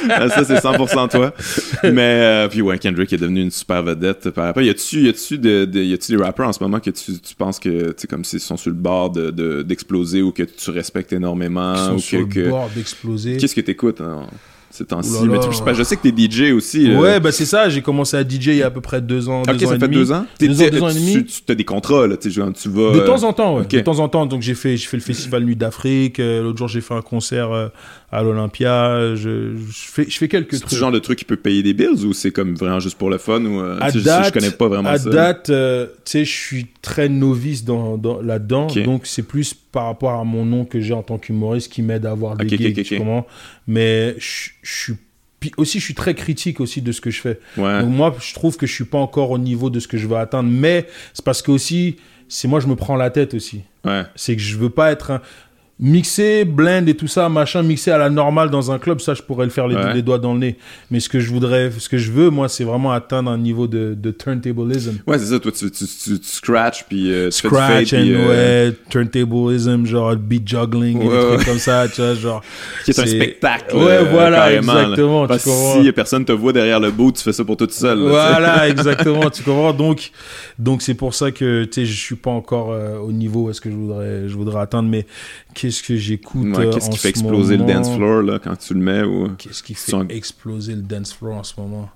Ah, 0.09 0.29
ça 0.29 0.43
c'est 0.43 0.55
100% 0.55 1.09
toi 1.09 1.33
mais 1.83 2.01
euh, 2.01 2.47
puis 2.47 2.61
ouais 2.61 2.77
Kendrick 2.77 3.11
est 3.13 3.17
devenu 3.17 3.41
une 3.41 3.51
super 3.51 3.81
vedette 3.81 4.29
par 4.31 4.45
rapport 4.45 4.61
y 4.61 4.69
a-tu 4.69 5.01
y 5.01 5.09
a-tu 5.09 5.37
de, 5.37 5.65
de- 5.65 5.81
y 5.81 5.93
a-tu 5.93 6.15
des 6.15 6.21
rappers 6.21 6.47
en 6.47 6.53
ce 6.53 6.61
moment 6.61 6.79
que 6.79 6.89
tu, 6.91 7.19
tu 7.19 7.35
penses 7.35 7.59
que 7.59 7.91
tu 7.93 8.07
comme 8.07 8.23
s'ils 8.23 8.39
sont 8.39 8.57
sur 8.57 8.69
le 8.69 8.75
bord 8.75 9.09
de, 9.09 9.31
de- 9.31 9.61
d'exploser 9.61 10.21
ou 10.21 10.31
que 10.31 10.43
tu 10.43 10.69
respectes 10.71 11.13
énormément 11.13 11.73
Ils 11.75 11.79
sont 11.79 11.93
ou 11.95 11.99
sur 11.99 12.29
que, 12.29 12.39
le 12.41 12.49
bord 12.49 12.69
d'exploser. 12.75 13.37
qu'est-ce 13.37 13.55
que 13.55 13.61
t'écoutes 13.61 14.01
hein, 14.01 14.25
ces 14.81 14.87
temps-ci 14.87 15.27
mais 15.27 15.37
là. 15.37 15.43
tu, 15.43 15.51
je, 15.55 15.73
je 15.73 15.83
sais 15.83 15.95
que 15.97 16.07
t'es 16.07 16.13
DJ 16.29 16.51
aussi. 16.53 16.93
Ouais, 16.95 17.19
bah 17.19 17.31
c'est 17.31 17.45
ça, 17.45 17.69
j'ai 17.69 17.81
commencé 17.81 18.17
à 18.17 18.21
DJ 18.23 18.47
il 18.47 18.55
y 18.55 18.63
a 18.63 18.67
à 18.67 18.71
peu 18.71 18.81
près 18.81 19.01
deux 19.01 19.29
ans, 19.29 19.41
ok 19.41 19.47
deux 19.55 19.65
ans 19.65 19.69
ça 19.69 19.75
et 19.75 19.79
fait 19.79 19.87
demi. 19.87 19.95
deux 19.95 20.11
ans 20.11 20.25
Deux 20.39 20.49
ans, 20.51 20.57
t'es- 20.57 20.69
deux 20.71 20.81
ans 20.83 20.89
et 20.89 20.93
tu- 20.93 20.99
demi. 20.99 21.25
tu 21.25 21.51
as 21.51 21.55
des 21.55 21.63
contrats 21.65 22.07
là 22.07 22.17
tu 22.17 22.23
sais 22.31 22.39
vas 22.69 22.91
De 22.93 22.99
euh, 22.99 23.05
temps 23.05 23.23
en 23.23 23.33
temps, 23.33 23.57
ouais. 23.57 23.65
De 23.65 23.79
temps 23.81 23.99
en 23.99 24.09
temps. 24.09 24.25
Donc 24.25 24.41
j'ai 24.41 24.55
fait, 24.55 24.77
j'ai 24.77 24.87
fait 24.87 24.97
le 24.97 25.03
festival 25.03 25.43
Nuit 25.43 25.55
d'Afrique. 25.55 26.19
euh, 26.19 26.41
L'autre 26.43 26.57
jour 26.57 26.67
j'ai 26.67 26.81
fait 26.81 26.93
un 26.93 27.01
concert 27.01 27.51
euh, 27.51 27.67
à 28.11 28.21
l'Olympia. 28.23 29.15
Je, 29.15 29.53
je 29.55 29.71
fais, 29.71 30.05
je 30.09 30.17
fais 30.17 30.27
quelques 30.27 30.55
c'est 30.55 30.69
ce 30.69 30.75
genre 30.75 30.91
de 30.91 30.99
truc 30.99 31.17
qui 31.19 31.25
peut 31.25 31.35
payer 31.37 31.63
des 31.63 31.73
bills 31.73 32.05
ou 32.05 32.13
c'est 32.13 32.31
comme 32.31 32.55
vraiment 32.55 32.79
juste 32.79 32.97
pour 32.97 33.09
le 33.09 33.17
fun 33.17 33.43
ou 33.45 33.59
euh, 33.59 33.77
à 33.79 33.91
sais, 33.91 33.99
je- 33.99 34.03
date, 34.05 34.25
je, 34.27 34.31
connais 34.31 34.51
pas 34.51 34.67
vraiment 34.67 34.89
à 34.89 34.97
ça 34.97 35.09
date, 35.09 35.49
euh, 35.49 35.87
tu 36.05 36.11
sais, 36.11 36.25
je 36.25 36.31
suis 36.31 36.67
très 36.81 37.09
novice 37.09 37.63
dans, 37.65 37.97
dans- 37.97 38.21
là-dedans. 38.21 38.67
Donc 38.85 39.01
c'est 39.05 39.23
plus 39.23 39.53
par 39.71 39.85
rapport 39.85 40.11
à 40.19 40.23
mon 40.23 40.45
nom 40.45 40.65
que 40.65 40.79
j'ai 40.81 40.93
en 40.93 41.03
tant 41.03 41.17
qu'humoriste 41.17 41.71
qui 41.71 41.81
m'aide 41.81 42.05
à 42.05 42.11
avoir 42.11 42.35
des 42.35 42.45
Ok, 42.45 42.53
ok, 42.53 42.83
gigs, 42.83 43.23
Mais 43.67 44.15
je 44.17 44.49
suis 44.63 44.95
aussi 45.57 45.79
je 45.79 45.85
suis 45.85 45.95
très 45.95 46.13
critique 46.13 46.59
aussi 46.59 46.81
de 46.81 46.91
ce 46.91 47.01
que 47.01 47.09
je 47.09 47.19
fais. 47.21 47.39
ouais. 47.57 47.81
Donc 47.81 47.89
moi, 47.89 48.15
je 48.19 48.33
trouve 48.33 48.57
que 48.57 48.67
je 48.67 48.73
suis 48.73 48.85
pas 48.85 48.99
encore 48.99 49.31
au 49.31 49.37
niveau 49.39 49.69
de 49.69 49.79
ce 49.79 49.87
que 49.87 49.97
je 49.97 50.07
veux 50.07 50.17
atteindre, 50.17 50.49
mais 50.49 50.85
c'est 51.13 51.25
parce 51.25 51.41
que 51.41 51.51
aussi, 51.51 51.95
c'est 52.27 52.47
moi 52.47 52.59
je 52.59 52.67
me 52.67 52.75
prends 52.75 52.95
la 52.95 53.09
tête 53.09 53.33
aussi. 53.33 53.61
ouais. 53.85 54.03
C'est 54.15 54.35
que 54.35 54.41
je 54.41 54.57
veux 54.57 54.69
pas 54.69 54.91
être 54.91 55.11
un 55.11 55.21
mixé, 55.81 56.45
blend 56.45 56.85
et 56.87 56.93
tout 56.93 57.07
ça, 57.07 57.27
machin, 57.27 57.63
mixé 57.63 57.89
à 57.91 57.97
la 57.97 58.09
normale 58.09 58.49
dans 58.51 58.71
un 58.71 58.77
club, 58.79 59.01
ça 59.01 59.13
je 59.15 59.21
pourrais 59.23 59.45
le 59.45 59.51
faire 59.51 59.67
les, 59.67 59.75
Ouais. 59.75 59.93
les 59.95 60.01
doigts 60.03 60.19
dans 60.19 60.33
le 60.33 60.39
nez. 60.39 60.55
Mais 60.91 60.99
ce 60.99 61.09
que 61.09 61.19
je 61.19 61.29
voudrais, 61.31 61.71
ce 61.77 61.89
que 61.89 61.97
je 61.97 62.11
veux, 62.11 62.29
moi, 62.29 62.47
c'est 62.49 62.63
vraiment 62.63 62.91
atteindre 62.91 63.31
un 63.31 63.37
niveau 63.37 63.65
de, 63.67 63.95
de 63.99 64.11
turntablism. 64.11 64.97
ouais 65.07 65.17
c'est 65.17 65.25
ça 65.25 65.39
toi 65.39 65.51
tu, 65.51 65.71
tu, 65.71 65.85
tu, 65.85 66.19
tu 66.19 66.27
scratch 66.27 66.85
puis 66.87 67.11
euh, 67.11 67.31
Scratch 67.31 67.89
fade, 67.89 67.99
and 67.99 68.03
puis, 68.03 68.13
euh, 68.13 68.67
ouais, 68.69 68.75
turntablism, 68.89 69.85
genre 69.85 70.15
beat 70.15 70.47
juggling 70.47 71.01
et 71.01 71.05
Ouais, 71.05 71.09
des 71.09 71.15
ouais. 71.25 71.35
trucs 71.35 71.47
comme 71.47 71.57
ça, 71.57 71.87
tu 71.87 72.01
vois, 72.01 72.13
genre. 72.13 72.43
qui 72.85 72.91
est 72.91 72.99
un 72.99 73.05
spectacle. 73.05 73.75
Ouais, 73.75 73.81
euh, 73.91 74.03
voilà, 74.11 74.49
là. 74.51 74.53
exactement, 74.57 75.23
tu 75.23 75.27
Parce 75.29 75.43
que 75.45 75.49
comprends. 75.49 75.81
si 75.83 75.91
personne 75.91 76.25
te 76.25 76.31
voit 76.31 76.53
derrière 76.53 76.79
le 76.79 76.91
bout, 76.91 77.11
tu 77.11 77.23
fais 77.23 77.33
ça 77.33 77.43
pour 77.43 77.57
toi 77.57 77.65
tout 77.67 77.73
seul. 77.73 77.97
là, 77.99 78.09
Voilà, 78.09 78.69
exactement, 78.69 79.29
tu 79.29 79.41
comprends. 79.43 79.73
Donc, 79.73 80.11
donc 80.59 80.81
c'est 80.83 80.93
pour 80.93 81.13
ça 81.15 81.31
que 81.31 81.63
tu 81.65 81.71
sais, 81.81 81.85
je 81.85 81.97
suis 81.99 82.15
pas 82.15 82.31
encore 82.31 82.71
euh, 82.71 82.97
au 82.99 83.11
niveau 83.11 83.45
où 83.45 83.49
est-ce 83.49 83.61
que 83.61 83.69
je 83.71 83.75
voudrais, 83.75 84.27
je 84.29 84.35
voudrais 84.35 84.61
atteindre. 84.61 84.89
Mais 84.89 85.05
qu'est-ce 85.71 85.83
que 85.83 85.95
j'écoute. 85.95 86.57
Ouais, 86.57 86.65
euh, 86.65 86.71
Qu'est-ce 86.71 86.89
qui 86.89 86.97
fait 86.97 87.09
exploser 87.09 87.57
moment 87.57 87.67
le 87.67 87.73
dance 87.73 87.95
floor 87.95 88.21
là, 88.23 88.39
quand 88.39 88.55
tu 88.57 88.73
le 88.73 88.81
mets 88.81 89.03
ou... 89.03 89.29
Qu'est-ce 89.37 89.63
qui 89.63 89.73
fait 89.73 89.93
exploser 90.09 90.75
le 90.75 90.81
dance 90.81 91.13
floor 91.13 91.35
en 91.35 91.43
ce 91.43 91.53
moment? 91.59 91.89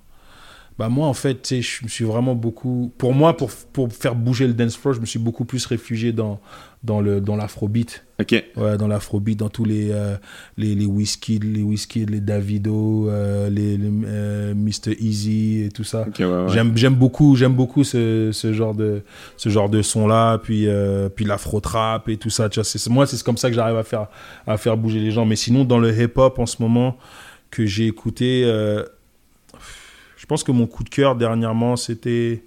Bah 0.78 0.90
moi, 0.90 1.08
en 1.08 1.14
fait, 1.14 1.62
je 1.62 1.84
me 1.84 1.90
suis 1.90 2.04
vraiment 2.04 2.36
beaucoup. 2.36 2.92
Pour 2.98 3.14
moi, 3.14 3.38
pour 3.38 3.50
pour 3.72 3.94
faire 3.94 4.14
bouger 4.14 4.46
le 4.46 4.54
dance 4.54 4.76
floor, 4.76 4.94
je 4.94 5.00
me 5.00 5.06
suis 5.06 5.20
beaucoup 5.20 5.46
plus 5.46 5.66
réfugié 5.66 6.12
dans 6.12 6.42
dans 6.86 7.02
le 7.02 7.19
dans 7.19 7.36
l'afrobeat. 7.36 8.06
Ok. 8.21 8.43
Ouais, 8.56 8.78
dans 8.78 8.88
l'afrobeat, 8.88 9.38
dans 9.38 9.50
tous 9.50 9.65
les, 9.65 9.89
euh, 9.91 10.15
les, 10.58 10.74
les 10.74 10.86
Wizkid, 10.86 11.43
les 11.43 11.63
Wizkid, 11.63 12.10
les 12.10 12.21
Davido, 12.21 13.10
euh, 13.10 13.50
les, 13.50 13.76
les, 13.78 13.91
euh, 14.06 14.54
Mr. 14.54 14.95
Easy 15.00 15.63
et 15.65 15.69
tout 15.69 15.84
ça. 15.84 16.06
Ok, 16.08 16.19
ouais, 16.19 16.26
ouais. 16.26 16.45
J'aime 16.50 16.78
j'aime 16.78 16.95
beaucoup 16.95 17.36
j'aime 17.36 17.54
beaucoup 17.54 17.84
ce, 17.84 18.30
ce 18.32 18.54
genre 18.54 18.74
de 18.74 19.02
ce 19.36 19.50
genre 19.50 19.69
de 19.69 19.82
son 19.82 20.08
là 20.08 20.38
puis 20.38 20.67
puis 21.15 21.26
l'afro 21.26 21.60
trap 21.60 22.08
et 22.08 22.17
tout 22.17 22.30
ça 22.30 22.48
tu 22.50 22.60
vois 22.60 22.63
c'est 22.63 22.89
moi 22.89 23.06
c'est 23.06 23.21
comme 23.24 23.38
ça 23.38 23.50
que 23.50 23.56
j'arrive 23.56 23.78
à 23.78 23.84
faire 23.84 24.08
à 24.48 24.58
faire 24.58 24.78
bouger 24.78 25.00
les 25.00 25.12
gens 25.12 25.26
mais 25.26 25.36
sinon 25.36 25.65
dans 25.65 25.80
le 25.80 25.91
hip 25.91 26.13
hop 26.15 26.39
en 26.39 26.45
ce 26.45 26.62
moment 26.62 26.98
que 27.52 27.65
j'ai 27.65 27.88
écouté 27.88 28.43
je 28.43 30.26
pense 30.26 30.43
que 30.43 30.52
mon 30.52 30.67
coup 30.67 30.84
de 30.84 30.89
cœur 30.89 31.15
dernièrement 31.15 31.76
c'était 31.76 32.43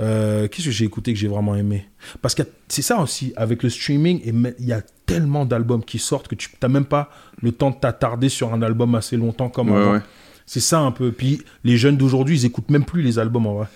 euh, 0.00 0.46
qu'est-ce 0.48 0.66
que 0.66 0.70
j'ai 0.72 0.84
écouté 0.84 1.12
que 1.12 1.18
j'ai 1.18 1.28
vraiment 1.28 1.54
aimé? 1.56 1.86
Parce 2.22 2.34
que 2.34 2.42
c'est 2.68 2.82
ça 2.82 3.00
aussi 3.00 3.32
avec 3.36 3.62
le 3.62 3.68
streaming 3.70 4.20
il 4.58 4.64
y 4.66 4.72
a 4.72 4.82
tellement 5.06 5.44
d'albums 5.44 5.84
qui 5.84 5.98
sortent 5.98 6.28
que 6.28 6.34
tu 6.34 6.50
n'as 6.62 6.68
même 6.68 6.84
pas 6.84 7.10
le 7.42 7.50
temps 7.52 7.70
de 7.70 7.76
t'attarder 7.76 8.28
sur 8.28 8.52
un 8.54 8.62
album 8.62 8.94
assez 8.94 9.16
longtemps 9.16 9.48
comme 9.48 9.70
Ouais. 9.70 10.00
C'est 10.46 10.60
ça 10.60 10.78
un 10.80 10.92
peu. 10.92 11.12
Puis 11.12 11.42
les 11.64 11.76
jeunes 11.76 11.96
d'aujourd'hui, 11.98 12.40
ils 12.40 12.46
écoutent 12.46 12.70
même 12.70 12.84
plus 12.84 13.02
les 13.02 13.18
albums 13.18 13.46
en 13.46 13.54
vrai. 13.54 13.66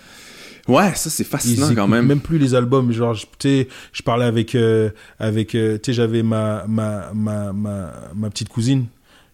Ouais, 0.67 0.93
ça 0.95 1.09
c'est 1.09 1.23
fascinant 1.25 1.67
quand 1.75 1.87
même. 1.89 2.07
même 2.07 2.21
plus 2.21 2.37
les 2.39 2.55
albums. 2.55 2.91
Genre, 2.91 3.13
je- 3.13 3.25
tu 3.37 3.49
sais, 3.49 3.67
je 3.91 4.01
parlais 4.01 4.25
avec, 4.25 4.55
euh, 4.55 4.89
avec, 5.19 5.55
euh, 5.55 5.73
tu 5.77 5.87
sais, 5.91 5.93
j'avais 5.93 6.23
ma, 6.23 6.65
ma, 6.67 7.11
ma, 7.13 7.51
ma, 7.53 7.91
ma 8.15 8.29
petite 8.29 8.47
cousine 8.49 8.85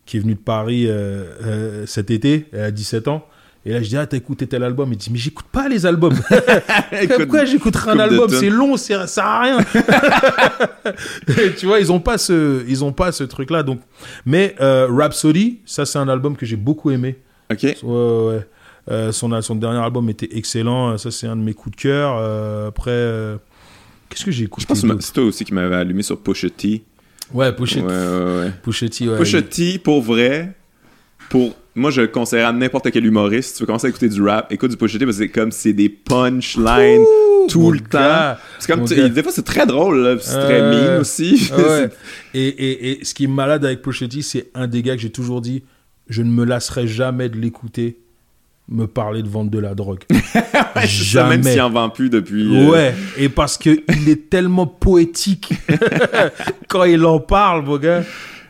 qui 0.07 0.17
est 0.17 0.19
venue 0.21 0.33
de 0.33 0.39
Paris 0.39 0.87
cet 1.85 2.09
été. 2.11 2.47
Elle 2.51 2.61
a 2.61 2.71
17 2.71 3.07
ans. 3.07 3.25
Et 3.65 3.73
là, 3.73 3.81
je 3.81 3.89
dis, 3.89 3.97
ah, 3.97 4.07
t'as 4.07 4.17
écouté 4.17 4.47
tel 4.47 4.63
album? 4.63 4.89
Il 4.93 4.97
dit, 4.97 5.09
mais 5.11 5.17
j'écoute 5.17 5.45
pas 5.51 5.67
les 5.67 5.85
albums. 5.85 6.15
Pourquoi 7.17 7.43
j'écouterais 7.43 7.91
un 7.91 7.99
album? 7.99 8.29
C'est 8.29 8.49
long, 8.49 8.77
ça 8.77 9.05
sert 9.05 9.25
à 9.25 9.41
rien. 9.41 9.57
Tu 11.57 11.65
vois, 11.65 11.79
ils 11.79 11.91
ont 11.91 11.99
pas 11.99 12.17
ce, 12.17 12.63
ils 12.67 12.83
ont 12.83 12.93
pas 12.93 13.11
ce 13.11 13.23
truc-là. 13.23 13.63
Donc, 13.63 13.81
mais 14.25 14.55
euh, 14.61 14.87
Rhapsody, 14.89 15.59
ça, 15.65 15.85
c'est 15.85 15.99
un 15.99 16.07
album 16.07 16.37
que 16.37 16.45
j'ai 16.45 16.55
beaucoup 16.55 16.89
aimé. 16.89 17.17
Ok. 17.51 17.63
Ouais, 17.63 17.77
ouais. 17.83 18.47
Euh, 18.89 19.11
son, 19.11 19.39
son 19.41 19.55
dernier 19.55 19.79
album 19.79 20.09
était 20.09 20.29
excellent. 20.35 20.97
Ça, 20.97 21.11
c'est 21.11 21.27
un 21.27 21.35
de 21.35 21.41
mes 21.41 21.53
coups 21.53 21.75
de 21.75 21.81
cœur. 21.81 22.15
Euh, 22.17 22.69
après, 22.69 22.91
euh, 22.91 23.37
qu'est-ce 24.09 24.25
que 24.25 24.31
j'ai 24.31 24.45
écouté 24.45 24.63
Je 24.63 24.67
pense 24.67 24.81
que 24.81 25.03
c'est 25.03 25.13
toi 25.13 25.23
aussi 25.23 25.45
qui 25.45 25.53
m'avais 25.53 25.75
allumé 25.75 26.01
sur 26.01 26.19
Pusha 26.19 26.49
T. 26.49 26.83
Ouais, 27.33 27.53
Pusha, 27.53 27.81
Ouais, 27.81 27.85
ouais, 27.85 28.39
ouais. 28.45 28.51
Pusha 28.63 28.89
T, 28.89 29.07
ouais. 29.07 29.17
Pusha 29.17 29.41
T, 29.43 29.77
pour 29.77 30.01
vrai, 30.01 30.55
pour 31.29 31.55
moi, 31.79 31.89
je 31.91 32.01
le 32.01 32.07
conseillerais 32.07 32.47
à 32.49 32.51
n'importe 32.51 32.91
quel 32.91 33.05
humoriste. 33.05 33.49
Si 33.49 33.55
tu 33.55 33.63
veux 33.63 33.67
commencer 33.67 33.87
à 33.87 33.89
écouter 33.89 34.09
du 34.09 34.21
rap, 34.21 34.51
écoute 34.51 34.69
du 34.71 34.77
Pusha 34.77 34.99
T 34.99 35.05
parce 35.05 35.17
que 35.17 35.23
c'est 35.23 35.29
comme 35.29 35.51
c'est 35.51 35.73
des 35.73 35.89
punchlines 35.89 37.03
tout 37.49 37.71
le 37.71 37.79
temps. 37.79 38.35
C'est 38.59 38.71
comme 38.71 38.85
tu- 38.85 39.09
des 39.09 39.23
fois 39.23 39.31
c'est 39.31 39.45
très 39.45 39.65
drôle, 39.65 40.19
c'est 40.21 40.39
très 40.39 40.61
Euh, 40.61 40.93
mean 40.95 41.01
aussi. 41.01 41.49
Ah 41.51 41.57
ouais. 41.61 41.89
et, 42.33 42.47
et, 42.47 42.91
et 43.01 43.05
ce 43.05 43.13
qui 43.13 43.23
est 43.23 43.27
malade 43.27 43.65
avec 43.65 43.81
Pusha 43.81 44.07
T, 44.07 44.21
c'est 44.21 44.49
un 44.53 44.67
des 44.67 44.81
gars 44.83 44.95
que 44.95 45.01
j'ai 45.01 45.09
toujours 45.11 45.41
dit 45.41 45.63
je 46.09 46.21
ne 46.21 46.29
me 46.31 46.43
lasserai 46.43 46.87
jamais 46.87 47.29
de 47.29 47.37
l'écouter 47.37 47.99
me 48.71 48.85
parler 48.85 49.23
de 49.23 49.27
vente 49.29 49.49
de 49.49 49.57
la 49.59 49.73
drogue. 49.73 50.03
Ouais, 50.75 50.85
ça, 50.87 51.23
même 51.27 51.41
Jamais. 51.41 51.51
s'il 51.51 51.61
en 51.61 51.69
vend 51.71 51.89
plus 51.89 52.09
depuis. 52.11 52.55
euh, 52.55 52.69
Ouais, 52.69 52.93
et 53.17 53.27
parce 53.27 53.57
que 53.57 53.71
il 53.89 54.07
est 54.07 54.29
tellement 54.29 54.67
poétique 54.67 55.51
quand 56.67 56.83
il 56.83 57.03
en 57.05 57.19
parle, 57.19 57.65
mon 57.65 57.77
gars. 57.77 58.03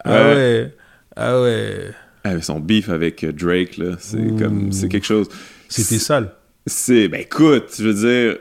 Ah 0.04 0.12
Ouais. 0.12 0.36
ouais. 0.36 0.74
Ah 1.16 1.42
ouais. 1.42 1.92
Avec 2.30 2.44
son 2.44 2.60
beef 2.60 2.90
avec 2.90 3.24
euh, 3.24 3.32
Drake, 3.32 3.78
là, 3.78 3.96
c'est 4.00 4.36
comme 4.38 4.72
c'est 4.72 4.88
quelque 4.90 5.06
chose. 5.06 5.28
C'était 5.68 5.98
sale. 6.00 6.34
C'est 6.66 7.08
ben 7.08 7.22
écoute, 7.22 7.74
je 7.78 7.84
veux 7.88 7.94
dire, 7.94 8.38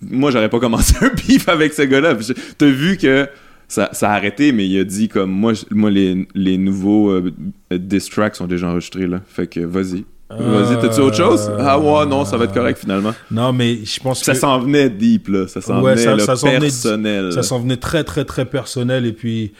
moi 0.00 0.30
j'aurais 0.30 0.48
pas 0.48 0.60
commencé 0.60 0.94
un 1.00 1.10
beef 1.10 1.48
avec 1.48 1.72
ce 1.72 1.82
gars-là. 1.82 2.16
T'as 2.58 2.66
vu 2.66 2.96
que 2.96 3.28
ça, 3.68 3.88
ça 3.92 4.10
a 4.10 4.14
arrêté, 4.14 4.52
mais 4.52 4.66
il 4.66 4.78
a 4.78 4.84
dit 4.84 5.08
comme 5.08 5.30
moi, 5.30 5.52
moi 5.70 5.90
les, 5.90 6.26
les 6.34 6.58
nouveaux 6.58 7.10
euh, 7.10 7.32
diss 7.70 8.08
tracks 8.08 8.36
sont 8.36 8.46
déjà 8.46 8.68
enregistrés 8.68 9.06
là. 9.06 9.20
Fait 9.26 9.46
que 9.46 9.60
vas-y. 9.60 10.04
Vas-y, 10.30 10.80
t'as-tu 10.80 11.00
autre 11.00 11.16
chose? 11.16 11.48
Ah 11.60 11.78
ouais, 11.78 12.06
non, 12.06 12.24
ça 12.24 12.36
va 12.36 12.44
être 12.46 12.54
correct 12.54 12.78
finalement. 12.80 13.14
Non, 13.30 13.52
mais 13.52 13.84
je 13.84 14.00
pense 14.00 14.24
Ça 14.24 14.32
que 14.32 14.38
s'en 14.38 14.58
venait 14.58 14.90
deep, 14.90 15.28
là. 15.28 15.46
Ça 15.46 15.60
s'en 15.60 15.80
Ouais, 15.82 15.92
venait 15.92 16.04
ça- 16.04 16.16
là, 16.16 16.24
ça 16.24 16.34
s'en 16.36 16.46
venait- 16.48 16.58
personnel. 16.60 17.32
ça 17.32 17.42
s'en 17.44 17.60
venait 17.60 17.76
très, 17.76 18.02
très, 18.02 18.24
très 18.24 18.44
personnel. 18.44 19.06
Et 19.06 19.12
puis, 19.12 19.52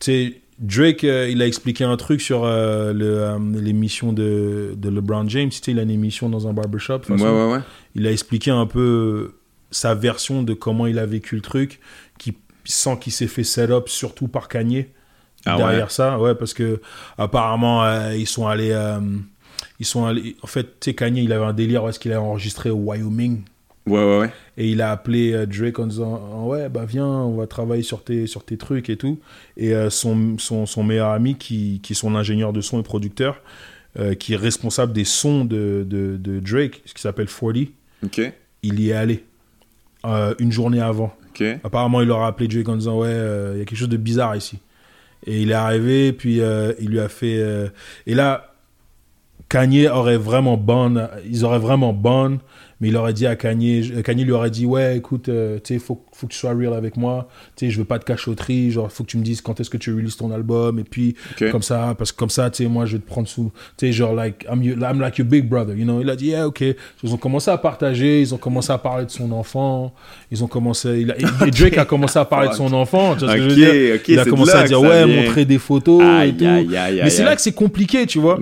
tu 0.00 0.04
sais, 0.12 0.34
Drake, 0.58 1.04
euh, 1.04 1.28
il 1.28 1.42
a 1.42 1.46
expliqué 1.46 1.84
un 1.84 1.96
truc 1.96 2.20
sur 2.20 2.44
euh, 2.44 2.92
euh, 2.94 3.38
l'émission 3.54 4.12
de, 4.12 4.74
de 4.76 4.88
LeBron 4.88 5.28
James. 5.28 5.50
Tu 5.50 5.60
sais, 5.62 5.72
il 5.72 5.78
a 5.78 5.82
une 5.82 5.90
émission 5.90 6.28
dans 6.28 6.46
un 6.46 6.52
barbershop. 6.52 7.00
Ouais, 7.08 7.20
ouais, 7.20 7.52
ouais. 7.52 7.60
Il 7.94 8.06
a 8.06 8.12
expliqué 8.12 8.50
un 8.50 8.66
peu 8.66 9.34
sa 9.70 9.94
version 9.94 10.42
de 10.42 10.54
comment 10.54 10.86
il 10.86 10.98
a 10.98 11.06
vécu 11.06 11.34
le 11.34 11.40
truc, 11.40 11.80
qui 12.18 12.36
sent 12.64 12.98
qu'il 13.00 13.12
s'est 13.12 13.26
fait 13.26 13.42
set-up 13.42 13.88
surtout 13.88 14.28
par 14.28 14.48
Kanye 14.48 14.86
Ah 15.44 15.56
derrière 15.56 15.90
ça. 15.90 16.18
Ouais, 16.20 16.36
parce 16.36 16.54
que 16.54 16.80
apparemment 17.18 18.10
ils 18.12 18.28
sont 18.28 18.46
allés, 18.46 18.76
ils 19.80 19.86
sont 19.86 20.06
allés. 20.06 20.36
En 20.42 20.46
fait, 20.46 20.78
tu 20.78 20.90
sais, 20.90 20.94
Kanye, 20.94 21.24
il 21.24 21.32
avait 21.32 21.44
un 21.44 21.52
délire 21.52 21.82
parce 21.82 21.98
qu'il 21.98 22.12
a 22.12 22.22
enregistré 22.22 22.70
au 22.70 22.76
Wyoming. 22.76 23.42
Ouais, 23.86 23.98
ouais, 24.02 24.18
ouais. 24.20 24.30
Et 24.56 24.70
il 24.70 24.80
a 24.80 24.90
appelé 24.92 25.32
euh, 25.34 25.44
Drake 25.46 25.78
en 25.78 25.86
disant 25.86 26.20
Ah 26.32 26.44
Ouais, 26.46 26.68
bah 26.70 26.84
viens, 26.86 27.06
on 27.06 27.36
va 27.36 27.46
travailler 27.46 27.82
sur 27.82 28.02
tes, 28.02 28.26
sur 28.26 28.42
tes 28.44 28.56
trucs 28.56 28.88
et 28.88 28.96
tout. 28.96 29.18
Et 29.58 29.74
euh, 29.74 29.90
son, 29.90 30.38
son, 30.38 30.64
son 30.64 30.82
meilleur 30.82 31.10
ami, 31.10 31.36
qui, 31.36 31.80
qui 31.82 31.92
est 31.92 31.96
son 31.96 32.14
ingénieur 32.14 32.52
de 32.54 32.60
son 32.62 32.80
et 32.80 32.82
producteur, 32.82 33.42
euh, 33.98 34.14
qui 34.14 34.32
est 34.32 34.36
responsable 34.36 34.92
des 34.94 35.04
sons 35.04 35.44
de, 35.44 35.84
de, 35.86 36.16
de 36.16 36.40
Drake, 36.40 36.82
ce 36.86 36.94
qui 36.94 37.02
s'appelle 37.02 37.28
40, 37.28 37.56
Ok, 38.04 38.20
il 38.62 38.80
y 38.80 38.90
est 38.90 38.94
allé 38.94 39.24
euh, 40.06 40.34
une 40.38 40.50
journée 40.52 40.80
avant. 40.80 41.14
Apparemment, 41.62 42.00
il 42.00 42.08
leur 42.08 42.22
a 42.22 42.28
appelé 42.28 42.48
Drake 42.48 42.68
en 42.68 42.76
disant 42.76 42.98
Ouais, 42.98 43.08
euh, 43.10 43.52
il 43.54 43.58
y 43.58 43.62
a 43.62 43.64
quelque 43.66 43.78
chose 43.78 43.88
de 43.90 43.96
bizarre 43.98 44.34
ici. 44.34 44.58
Et 45.26 45.42
il 45.42 45.50
est 45.50 45.54
arrivé, 45.54 46.12
puis 46.12 46.40
euh, 46.40 46.72
il 46.80 46.88
lui 46.88 47.00
a 47.00 47.08
fait. 47.08 47.36
euh, 47.38 47.68
et 48.06 48.14
là, 48.14 48.54
Kanye 49.48 49.88
aurait 49.88 50.16
vraiment 50.16 50.56
ban, 50.56 51.08
ils 51.26 51.44
auraient 51.44 51.58
vraiment 51.58 51.92
ban, 51.92 52.38
mais 52.84 52.90
il 52.90 52.96
aurait 52.98 53.14
dit 53.14 53.26
à 53.26 53.34
Kanye, 53.34 53.92
euh, 53.94 54.02
Kanye 54.02 54.24
lui 54.24 54.32
aurait 54.32 54.50
dit 54.50 54.66
ouais, 54.66 54.98
écoute, 54.98 55.30
euh, 55.30 55.58
tu 55.58 55.72
sais, 55.72 55.78
faut, 55.80 56.04
faut 56.24 56.28
que 56.28 56.32
tu 56.32 56.38
sois 56.38 56.54
real 56.54 56.72
avec 56.72 56.96
moi, 56.96 57.28
tu 57.56 57.66
sais, 57.66 57.70
je 57.70 57.78
veux 57.78 57.84
pas 57.84 57.98
de 57.98 58.04
cachotterie, 58.04 58.70
genre, 58.70 58.90
faut 58.90 59.04
que 59.04 59.10
tu 59.10 59.18
me 59.18 59.22
dises 59.22 59.40
quand 59.42 59.60
est-ce 59.60 59.68
que 59.70 59.76
tu 59.76 59.94
releases 59.94 60.16
ton 60.16 60.30
album, 60.32 60.78
et 60.78 60.84
puis 60.84 61.14
comme 61.50 61.62
ça, 61.62 61.94
parce 61.98 62.12
que 62.12 62.16
comme 62.16 62.30
ça, 62.30 62.48
tu 62.50 62.62
sais, 62.64 62.68
moi, 62.68 62.86
je 62.86 62.92
vais 62.96 63.02
te 63.02 63.06
prendre 63.06 63.28
sous, 63.28 63.52
tu 63.76 63.86
sais, 63.86 63.92
genre 63.92 64.14
like 64.14 64.46
I'm, 64.50 64.62
like 65.00 65.18
your 65.18 65.26
big 65.28 65.48
brother, 65.48 65.74
you 65.76 65.84
know? 65.84 66.00
Il 66.00 66.08
a 66.10 66.16
dit 66.16 66.26
yeah, 66.28 66.46
ok. 66.46 66.62
Ils 67.02 67.12
ont 67.12 67.16
commencé 67.18 67.50
à 67.50 67.58
partager, 67.58 68.20
ils 68.20 68.34
ont 68.34 68.38
commencé 68.38 68.72
à 68.72 68.78
parler 68.78 69.04
de 69.04 69.10
son 69.10 69.30
enfant, 69.32 69.92
ils 70.30 70.42
ont 70.42 70.48
commencé, 70.48 71.00
il 71.00 71.10
a- 71.12 71.16
et 71.46 71.50
Drake 71.50 71.78
a 71.78 71.84
commencé 71.84 72.18
à 72.18 72.24
parler 72.24 72.48
de 72.48 72.54
son 72.54 72.72
enfant, 72.72 73.14
tu 73.16 73.24
vois 73.26 73.32
ce 73.32 73.36
que 73.36 73.42
je 73.42 73.48
veux 73.48 73.52
Ok, 73.52 73.56
dire? 73.74 73.94
ok, 73.96 74.08
Il 74.08 74.18
a 74.18 74.24
commencé 74.24 74.52
à 74.52 74.64
dire 74.64 74.80
ouais, 74.80 75.06
vient. 75.06 75.22
montrer 75.22 75.44
des 75.44 75.58
photos 75.58 76.02
et 76.02 76.06
Aïe, 76.06 76.34
tout. 76.36 76.44
aïe, 76.46 76.76
aïe, 76.76 77.00
Mais 77.04 77.10
c'est 77.10 77.24
là 77.24 77.34
que 77.36 77.42
c'est 77.42 77.52
compliqué, 77.52 78.06
tu 78.06 78.18
vois. 78.18 78.38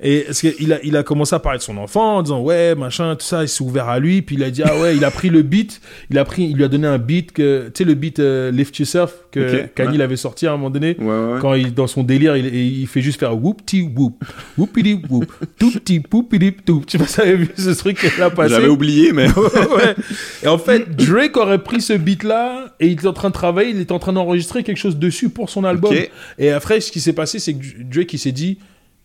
Et 0.00 0.26
qu'il 0.38 0.72
a, 0.72 0.78
il 0.84 0.96
a 0.96 1.02
commencé 1.02 1.34
à 1.34 1.38
parler 1.38 1.58
de 1.58 1.62
son 1.62 1.78
enfant 1.78 2.18
en 2.18 2.22
disant 2.22 2.40
ouais 2.42 2.74
machin 2.74 3.16
tout 3.16 3.24
ça 3.24 3.42
il 3.42 3.48
s'est 3.48 3.62
ouvert 3.64 3.88
à 3.88 3.98
lui 3.98 4.20
puis 4.20 4.36
il 4.36 4.42
a 4.44 4.50
dit 4.50 4.62
ah 4.62 4.76
ouais 4.78 4.94
il 4.96 5.02
a 5.04 5.10
pris 5.10 5.30
le 5.30 5.40
beat 5.40 5.80
il 6.10 6.18
a 6.18 6.24
pris 6.26 6.44
il 6.44 6.56
lui 6.56 6.64
a 6.64 6.68
donné 6.68 6.86
un 6.86 6.98
beat 6.98 7.23
que 7.32 7.66
tu 7.66 7.72
sais 7.78 7.84
le 7.84 7.94
beat 7.94 8.18
euh, 8.18 8.50
Lift 8.50 8.78
Yourself 8.78 9.14
que 9.30 9.66
Kanye 9.74 9.92
ouais. 9.92 9.98
l'avait 9.98 10.16
sorti 10.16 10.46
à 10.46 10.52
un 10.52 10.56
moment 10.56 10.70
donné 10.70 10.96
ouais, 10.98 11.06
ouais. 11.06 11.38
quand 11.40 11.54
il 11.54 11.74
dans 11.74 11.86
son 11.86 12.02
délire 12.02 12.36
il, 12.36 12.54
il 12.54 12.86
fait 12.86 13.00
juste 13.00 13.18
faire 13.18 13.42
whoop 13.42 13.64
ti 13.66 13.82
whoop 13.82 14.24
whoopity 14.56 15.00
whoop 15.08 15.32
tout 15.58 15.72
petit 15.72 16.00
poupidi 16.00 16.52
tout 16.52 16.84
tu 16.86 16.98
sais 16.98 16.98
pas 16.98 17.08
si 17.08 17.20
vu 17.32 17.48
ce 17.56 17.70
truc 17.70 17.98
qu'il 17.98 18.22
a 18.22 18.30
passé 18.30 18.54
J'avais 18.54 18.68
oublié, 18.68 19.12
mais. 19.12 19.26
ouais. 19.36 19.94
Et 20.42 20.48
en 20.48 20.58
fait, 20.58 20.94
Drake 20.96 21.36
aurait 21.36 21.62
pris 21.62 21.80
ce 21.80 21.92
beat-là 21.92 22.74
et 22.80 22.86
il 22.88 22.92
était 22.92 23.06
en 23.06 23.12
train 23.12 23.28
de 23.28 23.34
travailler, 23.34 23.70
il 23.70 23.80
était 23.80 23.92
en 23.92 23.98
train 23.98 24.12
d'enregistrer 24.12 24.62
quelque 24.62 24.78
chose 24.78 24.98
dessus 24.98 25.28
pour 25.28 25.50
son 25.50 25.64
album. 25.64 25.94
Et 26.38 26.50
après, 26.50 26.80
ce 26.80 26.92
qui 26.92 27.00
s'est 27.00 27.12
passé, 27.12 27.38
c'est 27.38 27.54
que 27.54 27.82
Drake, 27.82 28.12
il 28.12 28.18
s'est 28.18 28.32
dit, 28.32 28.58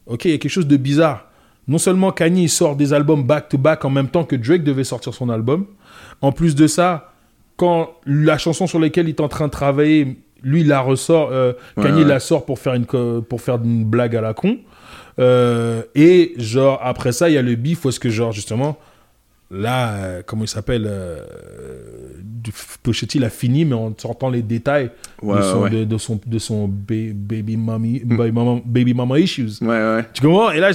OK, 0.06 0.26
il 0.26 0.32
y 0.32 0.34
a 0.34 0.38
quelque 0.38 0.52
chose 0.52 0.68
de 0.68 0.78
bizarre. 0.78 1.26
Non 1.68 1.78
seulement 1.78 2.12
Kanye 2.12 2.50
sort 2.50 2.76
des 2.76 2.94
albums 2.94 3.24
back-to-back 3.24 3.86
en 3.86 3.92
même 3.92 4.08
temps 4.08 4.24
que 4.24 4.36
Drake 4.36 4.64
devait 4.64 4.84
sortir 4.84 5.14
son 5.14 5.30
album. 5.30 5.68
En 6.22 6.32
plus 6.32 6.56
de 6.56 6.66
ça, 6.66 7.14
quand 7.60 7.90
la 8.06 8.38
chanson 8.38 8.66
sur 8.68 8.80
laquelle 8.80 9.08
il 9.08 9.12
est 9.12 9.20
en 9.22 9.28
train 9.28 9.48
de 9.48 9.52
travailler, 9.52 10.18
lui, 10.42 10.62
il 10.62 10.68
la 10.68 10.80
ressort, 10.80 11.30
euh, 11.34 11.52
Ouais, 11.76 11.84
Kanye 11.84 12.04
ouais. 12.04 12.08
la 12.08 12.20
sort 12.22 12.46
pour 12.46 12.58
faire 12.58 12.74
une, 12.74 12.86
pour 12.86 13.42
faire 13.42 13.56
une 13.62 13.84
blague 13.84 14.16
à 14.16 14.22
la 14.22 14.34
con. 14.34 14.58
Euh, 15.20 15.82
et 15.96 16.34
genre, 16.38 16.80
après 16.82 17.12
ça, 17.12 17.28
il 17.30 17.34
y 17.34 17.38
a 17.38 17.42
le 17.42 17.56
bif 17.56 17.84
où 17.84 17.90
est-ce 17.90 18.00
que, 18.00 18.10
genre, 18.10 18.32
justement, 18.32 18.78
là, 19.52 19.96
euh, 19.96 20.22
comment 20.26 20.46
il 20.46 20.48
s'appelle 20.48 20.86
euh, 20.88 21.26
Pochetti 22.84 23.18
il 23.18 23.24
a 23.26 23.30
fini, 23.30 23.66
mais 23.66 23.76
en 23.76 23.94
sortant 23.98 24.30
les 24.30 24.42
détails 24.42 24.92
Ouais, 25.22 25.38
de, 25.38 25.42
son, 25.42 25.62
ouais. 25.64 25.70
de, 25.70 25.84
de 25.84 25.98
son, 25.98 26.20
de 26.26 26.40
son 26.40 26.68
ba- 26.70 27.12
baby, 27.14 27.58
mommy, 27.58 28.00
baby, 28.06 28.32
mama, 28.32 28.62
baby 28.66 28.94
mama 28.94 29.20
issues. 29.20 29.62
Ouais. 29.62 30.06
Tu 30.14 30.22
comprends? 30.22 30.52
Et 30.52 30.60
là, 30.60 30.72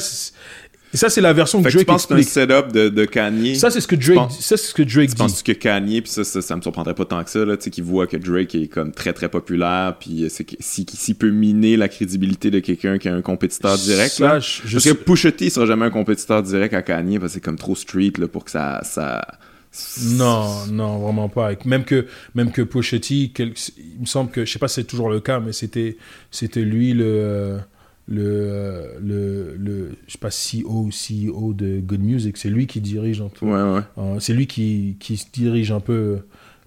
et 0.94 0.96
ça, 0.96 1.10
c'est 1.10 1.20
la 1.20 1.32
version 1.32 1.58
que 1.60 1.64
Fait 1.64 1.70
que 1.70 1.74
Drake 1.84 1.86
penses 1.88 2.02
que 2.06 2.08
c'est 2.08 2.14
un 2.14 2.18
explique. 2.18 2.48
setup 2.48 2.72
de, 2.72 2.88
de 2.88 3.04
Kanye? 3.04 3.56
Ça, 3.56 3.68
c'est 3.70 3.80
ce 3.80 3.88
que 3.88 3.96
Drake, 3.96 4.14
penses- 4.14 4.40
ça, 4.40 4.56
c'est 4.56 4.68
ce 4.68 4.74
que 4.74 4.82
Drake 4.82 5.08
Tu 5.10 5.14
dit. 5.14 5.16
penses 5.16 5.42
que 5.42 5.52
Kanye, 5.52 6.00
puis 6.02 6.10
ça, 6.10 6.24
ça, 6.24 6.40
ça 6.40 6.56
me 6.56 6.62
surprendrait 6.62 6.94
pas 6.94 7.04
tant 7.04 7.22
que 7.24 7.30
ça, 7.30 7.44
là, 7.44 7.56
tu 7.56 7.64
sais, 7.64 7.70
qu'il 7.70 7.84
voit 7.84 8.06
que 8.06 8.16
Drake 8.16 8.54
est 8.54 8.68
comme 8.68 8.92
très 8.92 9.12
très 9.12 9.28
populaire, 9.28 9.96
puis 9.98 10.24
euh, 10.24 10.28
c'est 10.30 10.46
si- 10.60 10.86
s'il 10.88 11.16
peut 11.16 11.30
miner 11.30 11.76
la 11.76 11.88
crédibilité 11.88 12.50
de 12.50 12.60
quelqu'un 12.60 12.96
qui 12.98 13.08
a 13.08 13.14
un 13.14 13.22
compétiteur 13.22 13.76
direct, 13.76 14.12
Ça, 14.12 14.24
là. 14.34 14.38
je- 14.40 14.62
Parce 14.72 14.84
que 14.84 14.92
Pusha 14.92 15.32
T 15.32 15.50
sera 15.50 15.66
jamais 15.66 15.84
un 15.86 15.90
compétiteur 15.90 16.42
direct 16.42 16.72
à 16.74 16.82
Kanye, 16.82 17.18
parce 17.18 17.32
que 17.32 17.34
c'est 17.34 17.44
comme 17.44 17.58
trop 17.58 17.74
street, 17.74 18.12
là, 18.18 18.28
pour 18.28 18.44
que 18.44 18.50
ça. 18.50 18.80
ça... 18.84 19.20
Non, 20.12 20.66
non, 20.70 20.98
vraiment 20.98 21.28
pas. 21.28 21.50
Même 21.64 21.84
que, 21.84 22.06
même 22.36 22.52
que 22.52 22.62
quel- 22.62 23.52
il 23.76 24.00
me 24.00 24.06
semble 24.06 24.30
que, 24.30 24.44
je 24.44 24.52
sais 24.52 24.58
pas 24.60 24.68
si 24.68 24.76
c'est 24.76 24.84
toujours 24.84 25.10
le 25.10 25.18
cas, 25.20 25.40
mais 25.40 25.52
c'était, 25.52 25.96
c'était 26.30 26.60
lui 26.60 26.92
le, 26.92 27.58
le, 28.06 28.90
le, 29.02 29.54
le, 29.58 29.90
je 30.06 30.12
sais 30.12 30.18
pas, 30.18 30.28
CEO 30.30 30.90
CEO 30.90 31.54
de 31.54 31.80
Good 31.80 32.00
Music. 32.02 32.36
C'est 32.36 32.50
lui 32.50 32.66
qui 32.66 32.80
dirige 32.80 33.20
un 33.22 33.28
peu. 33.28 33.46
Ouais, 33.46 33.52
ouais. 33.76 33.80
Euh, 33.98 34.20
c'est 34.20 34.34
lui 34.34 34.46
qui, 34.46 34.96
qui 35.00 35.22
dirige 35.32 35.70
un 35.72 35.80
peu 35.80 36.18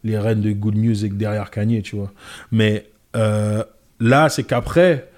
les 0.04 0.18
rênes 0.18 0.42
de 0.42 0.52
Good 0.52 0.76
Music 0.76 1.16
derrière 1.18 1.52
Kanye, 1.52 1.82
tu 1.82 1.96
vois. 1.96 2.12
Mais 2.52 2.88
euh, 3.16 3.64
là, 4.00 4.30
c'est 4.30 4.44
qu'après, 4.44 5.10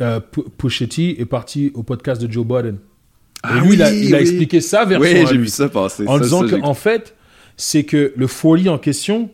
euh, 0.00 0.20
P- 0.20 0.42
Pusha 0.56 0.86
T 0.86 1.20
est 1.20 1.26
parti 1.26 1.70
au 1.74 1.82
podcast 1.82 2.22
de 2.22 2.30
Joe 2.32 2.46
Biden. 2.46 2.76
Et 2.76 2.78
Ah 3.42 3.60
lui, 3.60 3.74
il 3.74 3.82
a, 3.82 3.90
oui, 3.90 4.00
il 4.06 4.14
a 4.14 4.18
oui. 4.18 4.22
expliqué 4.22 4.60
sa 4.62 4.84
version. 4.86 5.20
Oui, 5.20 5.26
j'ai 5.28 5.36
vu 5.36 5.48
ça 5.48 5.68
passer. 5.68 6.06
en 6.06 6.16
Ça, 6.18 6.22
disant 6.24 6.40
ça, 6.40 6.44
que 6.48 6.56
j'ai- 6.56 6.62
en 6.62 6.74
fait, 6.74 7.14
c'est 7.58 7.84
que 7.84 8.12
le 8.16 8.26
folie 8.26 8.68
en 8.70 8.78
question 8.78 9.30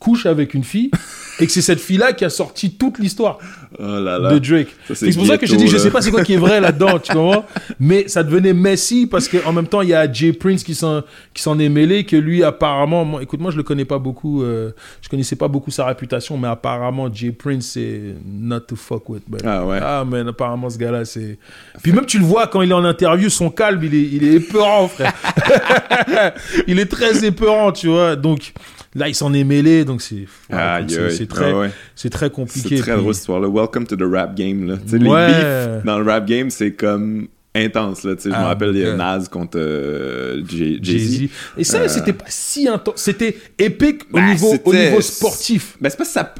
couche 0.00 0.26
avec 0.26 0.54
une 0.54 0.64
fille 0.64 0.90
et 1.40 1.46
que 1.46 1.52
c'est 1.52 1.62
cette 1.62 1.80
fille-là 1.80 2.12
qui 2.12 2.24
a 2.24 2.30
sorti 2.30 2.76
toute 2.76 2.98
l'histoire 2.98 3.38
Oh 3.78 3.82
là 3.82 4.18
là. 4.18 4.30
de 4.32 4.38
Drake. 4.38 4.68
C'est 4.94 5.12
pour 5.14 5.26
ça 5.26 5.36
que 5.36 5.46
je 5.46 5.52
te 5.52 5.56
dis, 5.58 5.66
je 5.66 5.78
sais 5.78 5.90
pas 5.90 6.00
c'est 6.00 6.10
quoi 6.12 6.22
qui 6.22 6.34
est 6.34 6.38
vrai 6.38 6.60
là-dedans, 6.60 6.98
tu 6.98 7.12
comprends 7.12 7.44
Mais 7.80 8.06
ça 8.06 8.22
devenait 8.22 8.52
messy 8.52 9.06
parce 9.06 9.28
qu'en 9.28 9.52
même 9.52 9.66
temps, 9.66 9.82
il 9.82 9.88
y 9.88 9.94
a 9.94 10.10
Jay 10.10 10.32
Prince 10.32 10.62
qui 10.62 10.74
s'en 10.74 11.02
qui 11.32 11.42
s'en 11.42 11.58
est 11.58 11.68
mêlé, 11.68 12.04
que 12.04 12.16
lui 12.16 12.44
apparemment, 12.44 13.04
moi, 13.04 13.22
écoute, 13.22 13.40
moi 13.40 13.50
je 13.50 13.56
le 13.56 13.62
connais 13.64 13.84
pas 13.84 13.98
beaucoup, 13.98 14.42
euh, 14.42 14.70
je 15.02 15.08
connaissais 15.08 15.36
pas 15.36 15.48
beaucoup 15.48 15.70
sa 15.70 15.86
réputation, 15.86 16.38
mais 16.38 16.48
apparemment 16.48 17.12
Jay 17.12 17.32
Prince 17.32 17.70
c'est 17.74 18.14
not 18.24 18.60
to 18.60 18.76
fuck 18.76 19.08
with. 19.08 19.28
man. 19.28 19.40
Ah 19.44 19.66
ouais. 19.66 19.78
Ah 19.82 20.04
man, 20.04 20.28
apparemment 20.28 20.70
ce 20.70 20.78
gars-là 20.78 21.04
c'est. 21.04 21.38
Puis 21.82 21.92
même 21.92 22.06
tu 22.06 22.18
le 22.18 22.24
vois 22.24 22.46
quand 22.46 22.62
il 22.62 22.70
est 22.70 22.74
en 22.74 22.84
interview, 22.84 23.28
son 23.28 23.50
calme, 23.50 23.82
il 23.82 23.94
est 23.94 24.02
il 24.12 24.24
est 24.24 24.34
épeurant, 24.34 24.86
frère. 24.86 25.12
il 26.68 26.78
est 26.78 26.86
très 26.86 27.24
épeurant, 27.24 27.72
tu 27.72 27.88
vois. 27.88 28.14
Donc 28.14 28.52
là, 28.94 29.08
il 29.08 29.14
s'en 29.14 29.32
est 29.34 29.44
mêlé, 29.44 29.84
donc 29.84 30.02
c'est 30.02 30.26
c'est- 31.24 31.34
très 31.34 31.50
Ah 31.52 31.58
ouais. 31.58 31.70
c'est 31.94 32.10
très 32.10 32.30
compliqué. 32.30 32.76
C'est 32.76 32.82
très 32.82 32.92
puis- 32.92 33.00
drôle 33.00 33.14
cette 33.14 33.22
histoire-là. 33.22 33.48
Welcome 33.48 33.86
to 33.86 33.96
the 33.96 34.02
rap 34.10 34.34
game. 34.36 34.66
Là. 34.68 34.74
Ouais. 34.74 34.98
Les 34.98 34.98
beefs 35.78 35.84
dans 35.84 35.98
le 35.98 36.04
rap 36.10 36.26
game, 36.26 36.50
c'est 36.50 36.72
comme 36.72 37.26
intense. 37.54 38.02
Là. 38.04 38.16
Tu 38.16 38.22
sais, 38.22 38.30
Je 38.30 38.34
Ah, 38.34 38.40
me 38.40 38.46
rappelle 38.46 38.70
les 38.70 38.90
ok. 38.90 38.96
Nas 38.96 39.24
contre 39.30 39.58
euh, 39.60 40.42
Jay- 40.48 40.78
Jay-Z. 40.82 41.28
Et 41.56 41.64
ça, 41.64 41.78
Euh, 41.82 41.88
c'était 41.88 42.12
pas 42.12 42.24
si 42.28 42.66
intense. 42.68 42.94
C'était 42.96 43.36
épique 43.58 44.02
au, 44.12 44.16
Ben, 44.16 44.30
niveau, 44.32 44.54
au 44.64 44.72
niveau 44.74 45.00
sportif. 45.00 45.76
Ben, 45.80 45.88
c'est 45.90 45.98
pas 45.98 46.04
ça. 46.04 46.34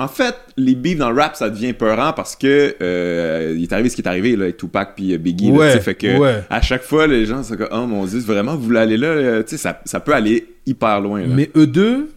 En 0.00 0.06
fait, 0.06 0.34
les 0.56 0.76
beefs 0.76 0.96
dans 0.98 1.10
le 1.10 1.20
rap, 1.20 1.34
ça 1.34 1.50
devient 1.50 1.72
peurant 1.72 2.12
parce 2.12 2.36
que 2.36 2.76
euh, 2.80 3.54
il 3.56 3.64
est 3.64 3.72
arrivé 3.72 3.88
ce 3.88 3.96
qui 3.96 4.02
est 4.02 4.06
arrivé 4.08 4.36
là, 4.36 4.44
avec 4.44 4.56
Tupac 4.56 4.94
puis 4.94 5.12
euh, 5.12 5.18
Biggie. 5.18 5.50
là, 5.50 5.56
Ouais, 5.58 5.72
sais, 5.72 5.80
fait 5.80 5.96
que 5.96 6.18
ouais. 6.18 6.44
à 6.48 6.60
chaque 6.62 6.82
fois, 6.84 7.08
les 7.08 7.26
gens 7.26 7.42
sont 7.42 7.56
comme 7.56 7.66
Oh 7.72 7.84
mon 7.86 8.04
dieu, 8.06 8.20
vraiment, 8.20 8.54
vous 8.54 8.62
voulez 8.62 8.78
aller 8.78 8.96
là, 8.96 9.42
tu 9.42 9.50
sais, 9.50 9.56
ça, 9.56 9.80
ça 9.84 9.98
peut 9.98 10.14
aller 10.14 10.46
hyper 10.66 11.00
loin. 11.00 11.22
Là. 11.22 11.26
Mais 11.34 11.50
eux 11.56 11.66
deux, 11.66 12.10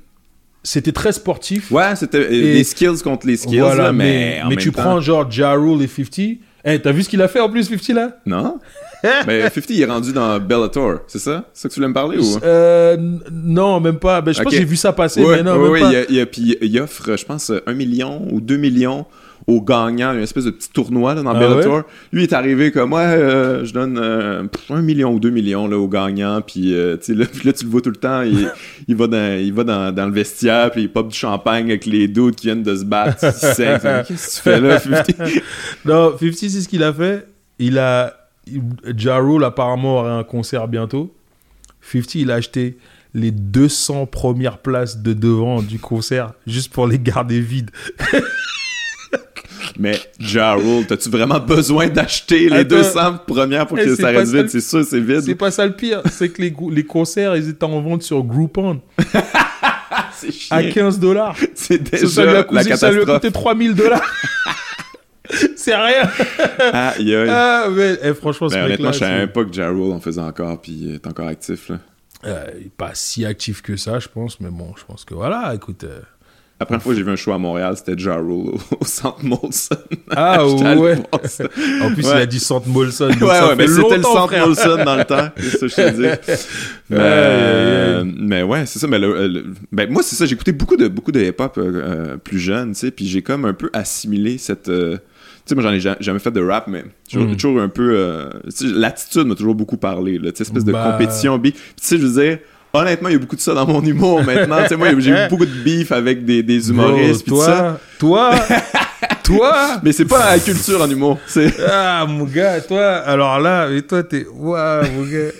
c'était 0.63 0.91
très 0.91 1.11
sportif. 1.11 1.71
Ouais, 1.71 1.95
c'était 1.95 2.19
euh, 2.19 2.29
les 2.29 2.63
skills 2.63 3.01
contre 3.03 3.27
les 3.27 3.37
skills, 3.37 3.59
Voilà, 3.59 3.83
là, 3.85 3.93
mais, 3.93 4.41
mais, 4.47 4.55
tu 4.57 4.71
temps- 4.71 4.81
prends 4.81 5.01
genre 5.01 5.29
Ja 5.31 5.53
Rule 5.53 5.81
et 5.83 5.87
50. 5.87 6.37
Eh, 6.63 6.79
t'as 6.79 6.91
vu 6.91 7.01
ce 7.03 7.09
qu'il 7.09 7.21
a 7.21 7.27
fait 7.27 7.39
en 7.39 7.49
plus, 7.49 7.63
50 7.63 7.89
là? 7.95 8.17
Non? 8.25 8.59
mais 9.25 9.41
50, 9.49 9.69
il 9.71 9.81
est 9.81 9.85
rendu 9.85 10.13
dans 10.13 10.39
Bellator, 10.39 10.99
c'est 11.07 11.17
ça? 11.17 11.45
C'est 11.53 11.63
ça 11.63 11.69
que 11.69 11.73
tu 11.73 11.79
voulais 11.79 11.87
me 11.89 11.93
parler 11.93 12.19
ou? 12.19 12.37
Euh, 12.43 12.95
Non, 13.31 13.79
même 13.79 13.97
pas. 13.97 14.21
Ben, 14.21 14.31
je 14.31 14.37
pense 14.37 14.45
Ok. 14.47 14.51
que 14.53 14.57
j'ai 14.59 14.65
vu 14.65 14.75
ça 14.75 14.93
passer, 14.93 15.23
Ouais, 15.23 15.37
mais 15.37 15.43
non, 15.43 15.53
ouais, 15.55 15.63
même 15.63 15.71
ouais, 15.71 15.79
pas. 15.81 15.89
il, 15.91 15.95
a- 15.95 16.05
il 16.09 16.19
a- 16.19 16.25
puis 16.27 16.55
il 16.61 16.79
offre, 16.79 17.17
je 17.17 17.25
pense, 17.25 17.51
un 17.65 17.73
million 17.73 18.27
ou 18.31 18.39
deux 18.41 18.57
millions 18.57 19.05
aux 19.47 19.61
gagnants, 19.61 20.13
une 20.13 20.21
espèce 20.21 20.45
de 20.45 20.51
petit 20.51 20.69
tournoi 20.69 21.15
là, 21.15 21.23
dans 21.23 21.31
Ah 21.31 21.39
Bellator. 21.39 21.83
Lui 22.11 22.23
est 22.23 22.33
arrivé 22.33 22.71
comme, 22.71 22.93
ouais, 22.93 23.01
euh, 23.01 23.65
je 23.65 23.73
donne 23.73 23.97
euh, 23.97 24.43
un 24.69 24.81
million 24.81 25.13
ou 25.13 25.19
deux 25.19 25.29
millions 25.29 25.67
là, 25.67 25.77
aux 25.77 25.87
gagnants, 25.87 26.41
puis 26.41 26.73
euh, 26.73 26.97
là, 27.45 27.53
tu 27.53 27.65
le 27.65 27.69
vois 27.69 27.81
tout 27.81 27.89
le 27.89 27.95
temps, 27.95 28.21
il, 28.21 28.51
il 28.87 28.95
va, 28.95 29.07
dans, 29.07 29.39
il 29.39 29.53
va 29.53 29.63
dans, 29.63 29.91
dans 29.93 30.05
le 30.05 30.13
vestiaire, 30.13 30.71
puis 30.71 30.83
il 30.83 30.91
pop 30.91 31.07
du 31.07 31.17
champagne 31.17 31.65
avec 31.65 31.85
les 31.85 32.07
doutes 32.07 32.35
qui 32.35 32.47
viennent 32.47 32.63
de 32.63 32.75
se 32.75 32.85
battre. 32.85 33.19
Qu'est-ce 33.21 33.47
que 33.47 34.35
tu 34.35 34.41
fais 34.41 34.59
là, 34.59 34.79
50? 34.79 35.27
Non, 35.85 36.17
50, 36.17 36.33
c'est 36.35 36.49
ce 36.49 36.67
qu'il 36.67 36.83
a 36.83 36.93
fait. 36.93 37.27
Il 37.59 37.77
a. 37.77 38.17
Ja 38.97 39.17
Rule, 39.17 39.43
apparemment, 39.43 39.99
aurait 39.99 40.11
un 40.11 40.23
concert 40.23 40.67
bientôt. 40.67 41.13
50, 41.81 42.15
il 42.15 42.31
a 42.31 42.35
acheté 42.35 42.77
les 43.13 43.31
200 43.31 44.07
premières 44.07 44.59
places 44.59 44.97
de 44.97 45.13
devant 45.13 45.61
du 45.61 45.79
concert 45.79 46.33
juste 46.47 46.71
pour 46.71 46.87
les 46.87 46.99
garder 46.99 47.41
vides. 47.41 47.71
Mais 49.79 49.97
Ja 50.19 50.53
Rule, 50.53 50.85
t'as-tu 50.87 51.09
vraiment 51.09 51.39
besoin 51.39 51.87
d'acheter 51.87 52.49
les 52.49 52.57
Attends. 52.57 52.75
200 52.77 53.17
premières 53.27 53.67
pour 53.67 53.79
Eh, 53.79 53.85
que 53.85 53.95
ça 53.95 54.07
reste 54.09 54.33
vide? 54.33 54.49
C'est 54.49 54.59
sûr, 54.61 54.83
c'est 54.83 54.99
vide. 54.99 55.21
C'est 55.21 55.35
pas 55.35 55.51
ça 55.51 55.65
le 55.65 55.73
pire, 55.75 56.01
c'est 56.11 56.29
que 56.29 56.41
les, 56.41 56.83
concerts, 56.83 57.35
ils 57.35 57.49
étaient 57.49 57.63
en 57.63 57.81
vente 57.81 58.03
sur 58.03 58.23
Groupon 58.23 58.81
C'est 60.13 60.31
chiant. 60.31 60.57
à 60.57 60.63
15 60.63 60.99
dollars. 60.99 61.35
C'est 61.55 61.87
Ça, 61.97 61.97
ça 61.97 61.97
lui 61.97 62.07
déjà 62.07 62.21
a 62.31 62.33
la 62.33 62.43
coûté, 62.43 62.75
ça 62.75 62.91
lui 62.91 63.01
a 63.01 63.05
catastrophe. 63.05 63.21
coûté 63.21 63.31
3000 63.31 63.73
dollars. 63.75 64.01
c'est 65.55 65.75
rien. 65.75 66.09
Aïe, 66.73 67.15
aïe. 67.15 67.29
Ah, 67.29 67.67
mais 67.71 67.97
eh, 68.03 68.13
franchement, 68.13 68.49
ce 68.49 68.55
Ben, 68.55 68.65
honnêtement, 68.65 68.89
mec-là, 68.89 69.07
je 69.07 69.11
savais 69.13 69.27
pas 69.27 69.43
que 69.45 69.53
Ja 69.53 69.69
Rule 69.69 69.91
en 69.93 69.99
faisait 69.99 70.21
encore, 70.21 70.61
puis 70.61 70.71
il 70.73 70.95
est 70.95 71.07
encore 71.07 71.27
actif, 71.27 71.69
là. 71.69 71.79
Euh, 72.25 72.45
pas 72.77 72.91
si 72.93 73.25
actif 73.25 73.61
que 73.63 73.75
ça, 73.77 73.97
je 73.99 74.07
pense, 74.07 74.39
mais 74.39 74.49
bon, 74.51 74.73
je 74.77 74.83
pense 74.85 75.05
que 75.05 75.13
voilà, 75.15 75.53
écoute. 75.55 75.83
euh, 75.85 76.01
La 76.61 76.65
première 76.65 76.83
fois 76.83 76.93
que 76.93 76.97
j'ai 76.99 77.03
vu 77.03 77.11
un 77.11 77.15
show 77.15 77.31
à 77.31 77.37
Montréal, 77.39 77.73
c'était 77.75 77.97
Ja 77.97 78.15
Rule 78.17 78.29
au, 78.31 78.57
au 78.79 78.85
centre 78.85 79.25
Molson. 79.25 79.75
Ah 80.11 80.45
ouais. 80.77 80.95
En 81.11 81.17
plus, 81.17 82.05
Ouais. 82.05 82.11
il 82.13 82.21
a 82.21 82.25
dit 82.27 82.39
Centre 82.39 82.67
Molson. 82.69 83.07
donc 83.09 83.21
Ouais, 83.21 83.27
ça 83.29 83.47
ouais, 83.49 83.55
mais 83.55 83.67
c'était 83.67 83.97
le 83.97 84.03
centre 84.03 84.27
frère. 84.27 84.45
Molson 84.45 84.83
dans 84.85 84.95
le 84.95 85.03
temps. 85.05 85.29
C'est 85.37 85.49
ça 85.57 85.59
que 85.59 85.67
je 85.67 85.75
te 85.75 85.91
dis. 85.95 86.37
Mais, 86.91 86.97
euh, 86.99 88.03
mais 88.05 88.43
ouais, 88.43 88.65
c'est 88.67 88.77
ça. 88.79 88.87
Mais 88.87 88.99
le- 88.99 89.27
le- 89.27 89.45
ben, 89.71 89.89
moi, 89.91 90.03
c'est 90.03 90.15
ça. 90.15 90.25
J'écoutais 90.27 90.51
beaucoup 90.51 90.77
de, 90.77 90.87
beaucoup 90.87 91.11
de 91.11 91.19
hip-hop 91.21 91.57
euh, 91.57 91.61
euh, 91.63 92.17
plus 92.17 92.37
jeune, 92.39 92.73
tu 92.73 92.79
sais. 92.79 92.91
Puis 92.91 93.07
j'ai 93.07 93.21
comme 93.23 93.45
un 93.45 93.53
peu 93.53 93.69
assimilé 93.73 94.37
cette. 94.37 94.69
euh, 94.69 94.97
tu 94.97 95.01
sais, 95.47 95.55
moi, 95.55 95.63
j'en 95.63 95.71
ai 95.71 95.79
ja- 95.79 95.97
jamais 95.99 96.19
fait 96.19 96.29
de 96.31 96.41
rap, 96.45 96.67
mais 96.67 96.83
toujours, 97.11 97.27
Mm. 97.27 97.35
toujours 97.37 97.61
un 97.61 97.69
peu. 97.69 97.93
euh, 97.97 98.29
L'attitude 98.75 99.25
m'a 99.25 99.33
toujours 99.35 99.55
beaucoup 99.55 99.77
parlé, 99.77 100.19
là. 100.19 100.31
Tu 100.31 100.37
sais, 100.37 100.43
espèce 100.43 100.63
de 100.65 100.71
Bah. 100.71 100.91
compétition. 100.91 101.39
Puis, 101.39 101.53
tu 101.53 101.59
sais, 101.77 101.97
je 101.97 102.05
veux 102.05 102.21
dire. 102.23 102.37
Honnêtement, 102.73 103.09
il 103.09 103.13
y 103.13 103.15
a 103.15 103.19
beaucoup 103.19 103.35
de 103.35 103.41
ça 103.41 103.53
dans 103.53 103.67
mon 103.67 103.81
humour 103.83 104.23
maintenant. 104.23 104.61
Tu 104.63 104.69
sais, 104.69 104.75
moi, 104.77 104.87
j'ai 104.99 105.11
eu 105.11 105.27
beaucoup 105.29 105.45
de 105.45 105.51
beef 105.63 105.91
avec 105.91 106.23
des, 106.23 106.41
des 106.41 106.69
humoristes. 106.69 107.27
Bro, 107.27 107.39
tout 107.39 107.45
ça. 107.45 107.79
toi, 107.99 108.31
toi, 108.33 108.45
toi. 109.23 109.79
Mais 109.83 109.91
c'est 109.91 110.05
pas 110.05 110.31
la 110.33 110.39
culture 110.39 110.81
en 110.81 110.89
humour. 110.89 111.19
C'est. 111.27 111.53
Ah, 111.69 112.05
mon 112.07 112.23
gars, 112.23 112.61
toi, 112.61 112.97
alors 112.97 113.39
là, 113.39 113.67
mais 113.69 113.81
toi, 113.81 114.03
t'es. 114.03 114.25
Waouh, 114.33 114.83
mon 114.91 115.03
gars. 115.03 115.31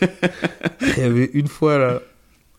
Il 0.97 1.03
y 1.03 1.05
avait 1.05 1.29
une 1.33 1.47
fois, 1.47 1.77
là. 1.77 1.99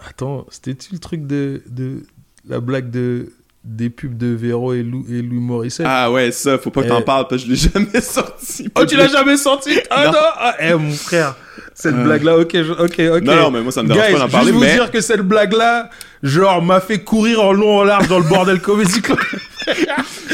Attends, 0.08 0.46
c'était-tu 0.50 0.94
le 0.94 0.98
truc 0.98 1.26
de, 1.26 1.62
de. 1.68 2.02
La 2.48 2.60
blague 2.60 2.90
de. 2.90 3.30
Des 3.64 3.90
pubs 3.90 4.16
de 4.16 4.26
Véro 4.26 4.72
et 4.74 4.82
Lou, 4.82 5.06
et 5.08 5.22
Louis 5.22 5.38
Morissette? 5.38 5.86
Ah 5.88 6.10
ouais, 6.10 6.32
ça, 6.32 6.58
faut 6.58 6.70
pas 6.70 6.82
que 6.82 6.88
t'en 6.88 6.98
Eh. 6.98 7.04
parles 7.04 7.26
parce 7.30 7.44
que 7.44 7.48
je 7.48 7.52
l'ai 7.52 7.70
jamais 7.74 8.00
sorti. 8.00 8.68
Oh, 8.74 8.84
tu 8.84 8.96
l'as 8.96 9.06
jamais 9.06 9.36
senti 9.36 9.78
Ah 9.88 10.06
Non. 10.06 10.12
non, 10.12 10.18
Ah, 10.36 10.54
Eh, 10.58 10.74
mon 10.74 10.90
frère, 10.90 11.36
cette 11.82 11.94
Euh. 11.96 12.04
blague-là, 12.04 12.38
ok, 12.38 12.50
je- 12.54 12.72
ok, 12.72 13.16
ok. 13.18 13.22
Non, 13.24 13.34
non, 13.36 13.50
mais 13.50 13.60
moi, 13.60 13.72
ça 13.72 13.82
me 13.82 13.88
dérange 13.88 14.06
Guys, 14.06 14.12
pas 14.12 14.18
d'en 14.20 14.28
parler, 14.28 14.46
juste 14.46 14.54
vous 14.54 14.60
mais- 14.64 14.74
dire 14.74 14.90
que 14.90 15.00
cette 15.00 15.22
blague-là, 15.22 15.90
genre, 16.22 16.62
m'a 16.62 16.80
fait 16.80 17.00
courir 17.00 17.42
en 17.42 17.52
long, 17.52 17.78
en 17.80 17.84
large 17.84 18.08
dans 18.08 18.18
le 18.18 18.24
bordel 18.28 18.60
Comedy 18.62 19.02
Club. 19.02 19.18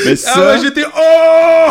Mais 0.05 0.13
Ah 0.13 0.17
ça, 0.17 0.47
ouais, 0.55 0.59
j'étais... 0.63 0.85
Oh 0.87 1.69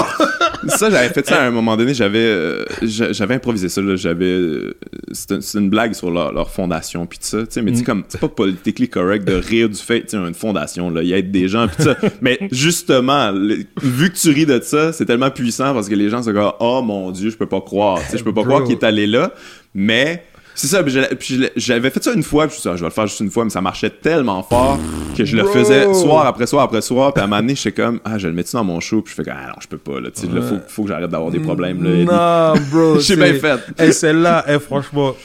ça 0.68 0.90
j'avais 0.90 1.10
fait 1.10 1.26
ça 1.26 1.42
à 1.44 1.46
un 1.48 1.52
moment 1.52 1.78
donné. 1.78 1.94
J'avais, 1.94 2.20
euh, 2.20 2.66
j'a- 2.82 3.14
j'avais 3.14 3.36
improvisé 3.36 3.70
ça. 3.70 3.82
Là, 3.82 3.96
j'avais, 3.96 4.26
euh, 4.26 4.74
c'est, 5.12 5.32
un- 5.34 5.42
c'est 5.42 5.58
une 5.60 5.70
blague 5.70 5.94
sur 5.94 6.12
leur, 6.12 6.34
leur 6.34 6.50
fondation 6.52 7.06
puis 7.06 7.20
ça. 7.22 7.40
Tu 7.42 7.46
sais, 7.50 7.62
mais 7.62 7.72
tu 7.72 7.78
sais, 7.78 7.84
Mm. 7.84 7.86
comme 7.86 8.04
c'est 8.08 8.20
pas 8.20 8.28
politically 8.28 8.90
correct 8.90 9.24
de 9.26 9.34
rire 9.36 9.70
du 9.70 9.78
fait, 9.78 10.04
tu 10.06 10.16
une 10.18 10.34
fondation 10.34 10.90
là, 10.90 11.02
il 11.04 11.08
y 11.10 11.14
a 11.14 11.22
des 11.22 11.48
gens 11.48 11.68
puis 11.68 11.84
ça. 11.84 11.96
mais 12.22 12.38
justement, 12.52 13.32
le- 13.32 13.64
vu 13.82 14.10
que 14.12 14.18
tu 14.18 14.30
ris 14.32 14.46
de 14.46 14.60
ça, 14.62 14.92
c'est 14.92 15.06
tellement 15.06 15.32
puissant 15.32 15.74
parce 15.74 15.88
que 15.88 15.96
les 15.96 16.10
gens 16.10 16.22
sont 16.24 16.34
comme, 16.34 16.52
oh 16.60 16.82
mon 16.82 17.12
dieu, 17.12 17.30
je 17.30 17.38
peux 17.38 17.46
pas 17.48 17.62
croire. 17.62 18.00
Tu 18.04 18.12
sais, 18.12 18.18
je 18.18 18.24
peux 18.24 18.34
pas 18.34 18.42
Bro. 18.42 18.50
croire 18.52 18.64
qu'il 18.64 18.74
est 18.74 18.84
allé 18.84 19.08
là. 19.08 19.32
Mais 19.74 20.24
c'est 20.58 20.68
ça, 20.68 20.84
puis 20.84 20.92
je- 20.92 21.02
je- 21.20 21.46
j'avais 21.56 21.90
fait 21.90 22.04
ça 22.04 22.12
une 22.14 22.24
fois, 22.24 22.48
puis 22.48 22.56
je 22.56 22.58
me 22.58 22.60
suis 22.62 22.70
dit, 22.70 22.74
Ah, 22.74 22.76
je 22.78 22.82
vais 22.82 22.88
le 22.90 22.94
faire 22.94 23.08
juste 23.08 23.20
une 23.22 23.30
fois, 23.32 23.44
mais 23.44 23.50
ça 23.50 23.62
marchait 23.62 23.90
tellement 23.90 24.42
fort 24.44 24.78
que 25.16 25.24
je 25.24 25.36
le 25.38 25.44
Bro. 25.44 25.52
faisais 25.54 25.94
soir 25.94 26.26
après 26.26 26.48
soir 26.48 26.64
après 26.64 26.82
soir, 26.82 27.14
puis 27.14 27.22
à 27.22 27.26
un 27.26 27.28
moment 27.28 27.42
donné, 27.42 27.56
j'étais 27.56 27.72
comme, 27.82 28.00
ah, 28.04 28.18
je 28.18 28.28
le 28.28 28.34
mets-tu 28.34 28.54
dans 28.54 28.64
mon 28.64 28.80
show, 28.80 29.02
puis 29.02 29.12
je 29.12 29.16
fais 29.22 29.24
comme, 29.30 29.40
ah 29.42 29.48
non, 29.50 29.56
je 29.62 29.68
peux 29.68 29.78
pas, 29.78 30.00
là, 30.00 30.10
tu 30.12 30.22
sais, 30.22 30.28
là, 30.28 30.42
faut, 30.42 30.58
faut 30.68 30.84
que 30.84 30.90
j'arrête 30.90 31.10
d'avoir 31.10 31.32
des 31.32 31.40
problèmes, 31.40 31.84
là. 31.84 31.90
Eddie. 31.92 32.06
Non, 32.06 32.54
bro. 32.72 33.00
J'ai 33.00 33.16
bien 33.16 33.34
fait. 33.36 33.60
Eh, 33.80 33.92
celle-là, 33.92 34.44
eh, 34.48 34.60
franchement, 34.60 35.16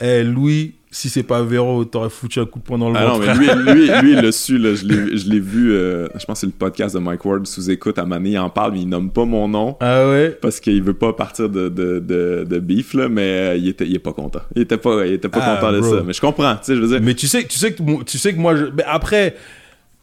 eh, 0.00 0.24
Louis, 0.24 0.74
si 0.90 1.08
c'est 1.10 1.22
pas 1.22 1.42
Véro, 1.42 1.84
t'aurais 1.84 2.08
foutu 2.08 2.40
un 2.40 2.46
coup 2.46 2.58
de 2.60 2.64
poing 2.64 2.78
dans 2.78 2.90
le 2.90 2.96
Ah 2.96 3.06
non, 3.08 3.18
mais 3.18 3.34
lui, 3.34 3.46
lui, 3.72 3.90
lui, 4.00 4.12
il 4.12 4.20
l'a 4.22 4.32
su, 4.32 4.56
là, 4.58 4.74
je 4.74 4.84
l'ai 5.28 5.40
vu, 5.40 5.72
euh, 5.72 6.08
je 6.18 6.24
pense 6.24 6.36
que 6.36 6.40
c'est 6.40 6.46
le 6.46 6.52
podcast 6.52 6.94
de 6.94 7.00
Mike 7.00 7.24
Ward 7.24 7.46
sous 7.46 7.70
écoute, 7.70 7.98
à 7.98 8.04
donné, 8.04 8.30
il 8.30 8.38
en 8.38 8.48
parle, 8.48 8.72
mais 8.72 8.80
il 8.80 8.88
nomme 8.88 9.10
pas 9.10 9.24
mon 9.26 9.48
nom. 9.48 9.76
Ah 9.80 10.08
ouais? 10.08 10.30
Parce 10.40 10.60
qu'il 10.60 10.82
veut 10.82 10.94
pas 10.94 11.12
partir 11.12 11.50
de, 11.50 11.68
de, 11.68 11.98
de, 11.98 12.46
de 12.48 12.58
beef, 12.58 12.94
là, 12.94 13.08
mais 13.08 13.22
euh, 13.22 13.56
il, 13.56 13.68
était, 13.68 13.86
il 13.86 13.94
est 13.96 13.98
pas 13.98 14.12
content. 14.14 14.40
Il 14.56 14.62
était 14.62 14.78
pas, 14.78 15.04
il 15.06 15.12
était 15.12 15.28
pas 15.28 15.40
Ah, 15.42 15.56
content 15.56 15.72
de 15.72 15.82
ça. 15.82 16.02
Mais 16.06 16.12
je 16.14 16.20
comprends, 16.22 16.54
tu 16.56 16.64
sais, 16.64 16.76
je 16.76 16.80
veux 16.80 16.88
dire. 16.88 17.00
Mais 17.02 17.14
tu 17.14 17.26
sais, 17.28 17.44
tu 17.44 17.58
sais 17.58 17.72
que, 17.74 17.82
moi- 17.82 18.00
tu 18.06 18.16
sais 18.16 18.32
que 18.32 18.38
moi, 18.38 18.56
je- 18.56 18.64
mais 18.74 18.84
après, 18.86 19.36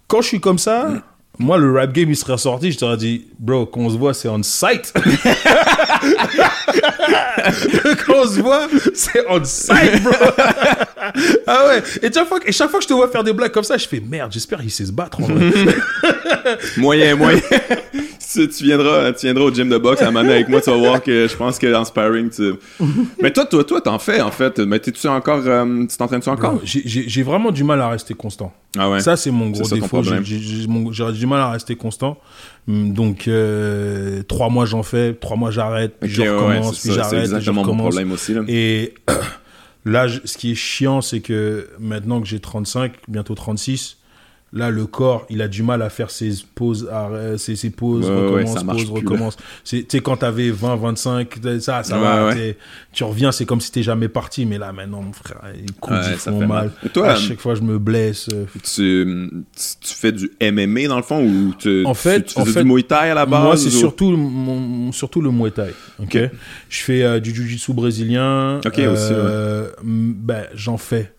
quand 0.07 0.21
je 0.21 0.27
suis 0.27 0.39
comme 0.39 0.59
ça, 0.59 0.89
moi, 1.38 1.57
le 1.57 1.71
rap 1.73 1.91
game, 1.93 2.09
il 2.09 2.15
serait 2.15 2.33
ressorti, 2.33 2.71
je 2.71 2.77
t'aurais 2.77 2.97
dit, 2.97 3.25
bro, 3.39 3.65
quand 3.65 3.81
on 3.81 3.89
se 3.89 3.97
voit, 3.97 4.13
c'est 4.13 4.27
on 4.29 4.41
site. 4.43 4.93
quand 8.05 8.13
on 8.23 8.27
se 8.27 8.39
voit, 8.41 8.67
c'est 8.93 9.23
on 9.29 9.43
site, 9.43 10.03
bro. 10.03 10.13
ah 11.47 11.67
ouais. 11.67 11.83
Et 12.01 12.11
chaque, 12.13 12.27
fois, 12.27 12.39
que- 12.39 12.47
et 12.47 12.51
chaque 12.51 12.69
fois 12.69 12.79
que 12.79 12.83
je 12.83 12.89
te 12.89 12.93
vois 12.93 13.09
faire 13.09 13.23
des 13.23 13.33
blagues 13.33 13.51
comme 13.51 13.63
ça, 13.63 13.77
je 13.77 13.88
fais 13.88 13.99
merde, 14.05 14.31
j'espère 14.31 14.59
qu'il 14.59 14.71
sait 14.71 14.86
se 14.86 14.91
battre. 14.91 15.21
en 15.21 15.25
vrai. 15.27 15.51
Moyen, 16.77 17.15
moyen. 17.15 17.39
Tu, 18.41 18.47
tu 18.49 18.63
viendras, 18.63 19.13
tu 19.13 19.25
viendras 19.25 19.43
au 19.45 19.53
gym 19.53 19.69
de 19.69 19.77
boxe 19.77 20.01
à 20.01 20.11
donné 20.11 20.33
avec 20.33 20.49
moi, 20.49 20.61
tu 20.61 20.69
vas 20.69 20.77
voir 20.77 21.01
que 21.01 21.27
je 21.27 21.36
pense 21.36 21.57
que 21.57 21.73
en 21.73 21.86
sparring, 21.86 22.29
tu. 22.29 22.53
Mais 23.21 23.31
toi, 23.31 23.45
toi, 23.45 23.63
toi, 23.63 23.81
t'en 23.81 23.99
fais 23.99 24.21
en 24.21 24.31
fait. 24.31 24.59
Mais 24.59 24.79
t'es-tu 24.79 25.07
encore, 25.07 25.41
euh, 25.45 25.86
tu 25.88 25.97
t'entraînes-tu 25.97 26.29
encore? 26.29 26.59
J'ai 26.63 27.23
vraiment 27.23 27.51
du 27.51 27.63
mal 27.63 27.81
à 27.81 27.89
rester 27.89 28.13
constant. 28.13 28.53
Ah 28.77 28.89
ouais? 28.89 28.99
Ça, 28.99 29.15
c'est 29.15 29.31
mon 29.31 29.49
gros 29.49 29.63
C'est 29.63 29.75
ça 29.75 29.75
défaut. 29.75 30.03
J'ai- 30.03 30.17
du 31.13 31.27
mal 31.27 31.39
à 31.39 31.51
rester 31.51 31.75
constant. 31.75 32.17
Hum, 32.67 32.93
Donc, 32.93 33.27
euh, 33.27 34.23
trois 34.23 34.49
mois, 34.49 34.65
j'en 34.65 34.83
fais. 34.83 35.13
Trois 35.13 35.38
mois, 35.38 35.51
j'arrête. 35.51 35.95
Puis 35.99 36.09
je 36.09 36.21
ouais, 36.21 36.29
recommence. 36.29 36.75
c'est 36.79 36.89
puis 36.89 36.89
c'est 36.89 36.95
j'arrête. 36.95 37.09
puis 37.11 37.19
je 37.19 37.23
exactement 37.36 37.63
mon 37.63 37.77
problème 37.77 38.11
aussi 38.11 38.33
là. 38.33 38.41
Et 38.47 38.93
là, 39.86 40.07
ce 40.23 40.38
qui 40.38 40.51
est 40.51 40.55
chiant, 40.55 41.01
c'est 41.01 41.19
que 41.21 41.67
maintenant 41.79 42.21
que 42.21 42.27
j'ai 42.27 42.39
35, 42.39 42.93
bientôt 43.07 43.36
36, 43.36 43.97
là, 44.56 44.72
le 44.72 44.86
corps, 44.88 45.26
il 45.30 45.41
a 45.41 45.47
du 45.47 45.62
mal 45.62 45.82
à 45.84 45.89
faire 45.89 46.10
ses 46.10 46.32
pauses, 46.56 46.89
arrêt- 46.91 47.38
ses, 47.38 47.56
ses 47.56 47.70
pauses, 47.70 48.06
Ouais, 48.10 48.16
ouais, 48.16 48.43
recommence, 48.45 48.64
pause, 48.64 48.88
là. 48.88 48.93
recommence. 48.95 49.38
C'est- 49.64 49.82
Tu 49.88 49.97
sais, 49.97 49.99
quand 50.01 50.18
t'avais 50.18 50.49
20, 50.49 50.76
25, 50.78 51.36
ça, 51.60 51.84
ça 51.84 51.95
Ouais, 51.97 52.01
va. 52.03 52.26
ouais. 52.28 52.58
Tu 52.93 53.03
reviens, 53.03 53.32
c'est 53.34 53.45
comme 53.45 53.60
si 53.62 53.72
t'es 53.72 53.84
jamais 53.84 54.08
parti. 54.08 54.45
Mais 54.45 54.58
là, 54.58 54.72
maintenant, 54.72 55.01
mon 55.01 55.12
frère, 55.14 55.41
les 55.53 55.66
coups, 55.80 55.95
Ouais, 55.97 56.12
ils 56.12 56.16
font 56.18 56.39
mal. 56.39 56.47
mal. 56.47 56.72
Et 56.86 56.89
toi, 56.89 57.10
à 57.10 57.12
euh, 57.12 57.16
chaque 57.18 57.39
fois, 57.41 57.53
je 57.56 57.62
me 57.62 57.78
blesse. 57.78 58.30
euh, 58.34 58.45
Tu, 58.64 59.30
tu 59.82 59.93
fais 59.93 60.12
du 60.14 60.32
MMA 60.41 60.88
dans 60.88 60.97
le 60.97 61.03
fond 61.03 61.22
ou 61.24 61.53
tu, 61.60 61.86
En 61.86 61.93
fait- 61.93 62.22
tu, 62.24 62.34
tu 62.36 62.39
faisais 62.39 62.49
en 62.51 62.53
fait, 62.53 62.64
du 62.64 62.70
Muay 62.72 62.84
Thai 62.84 63.10
à 63.10 63.14
la 63.14 63.26
base 63.26 63.43
Moi, 63.43 63.58
c'est 63.58 63.68
ou- 63.68 63.72
surtout, 63.80 64.12
mon- 64.16 64.91
surtout 64.93 65.22
le 65.22 65.32
Muay 65.32 65.51
Thai. 65.51 65.72
ok? 65.99 66.06
Ok. 66.16 66.30
Je 66.70 66.80
fais 66.82 67.03
euh, 67.03 67.20
du 67.20 67.36
Jiu-Jitsu 67.36 67.74
brésilien. 67.74 68.60
Ok, 68.66 68.74
aussi, 68.78 69.12
euh, 69.12 69.70
ben, 69.84 70.45
j'en 70.53 70.78
fais. 70.78 71.12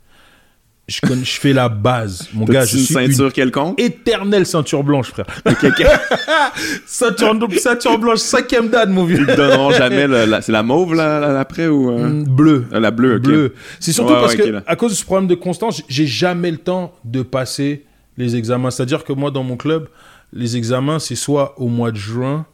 Je, 0.89 1.01
connais, 1.01 1.24
je 1.24 1.41
fais 1.41 1.53
la 1.53 1.68
base. 1.68 2.28
Mon 2.32 2.45
gars, 2.45 2.64
je 2.64 2.76
une 2.76 2.84
suis 2.84 2.95
ceinture 2.95 3.26
une 3.26 3.32
quelconque? 3.32 3.80
éternelle 3.80 4.47
ceinture 4.47 4.84
blanche, 4.84 5.09
frère. 5.09 5.26
Ceinture, 6.87 7.34
ceinture 7.59 7.99
blanche, 7.99 8.18
cinquième 8.18 8.68
date, 8.68 8.89
mon 8.91 9.05
vieux. 9.05 9.18
Ils 9.20 9.26
te 9.26 9.37
donneront 9.37 9.70
jamais 9.72 10.07
c'est 10.43 10.53
la 10.53 10.62
mauve 10.62 10.95
là, 10.95 11.18
là, 11.20 11.41
après 11.41 11.66
ou 11.66 11.91
euh, 11.91 12.09
Mm, 12.09 12.24
Bleu. 12.24 12.64
euh, 12.72 12.80
la 12.80 12.91
bleue. 12.91 13.18
Bleu. 13.18 13.55
C'est 13.80 13.93
surtout 13.93 14.12
Ouais, 14.12 14.20
parce 14.20 14.34
ouais, 14.37 14.51
que, 14.51 14.62
à 14.66 14.76
cause 14.76 14.93
de 14.93 14.97
ce 14.97 15.05
problème 15.05 15.26
de 15.28 15.34
constance, 15.34 15.82
j'ai 15.89 16.07
jamais 16.07 16.51
le 16.51 16.59
temps 16.59 16.95
de 17.05 17.22
passer 17.22 17.84
les 18.16 18.37
examens. 18.37 18.70
C'est-à-dire 18.70 19.05
que 19.05 19.12
moi, 19.12 19.30
dans 19.30 19.43
mon 19.43 19.57
club, 19.57 19.89
les 20.32 20.57
examens, 20.57 20.99
c'est 20.99 21.16
soit 21.16 21.61
au 21.61 21.68
mois 21.68 21.91
de 21.91 21.97
juin, 21.97 22.47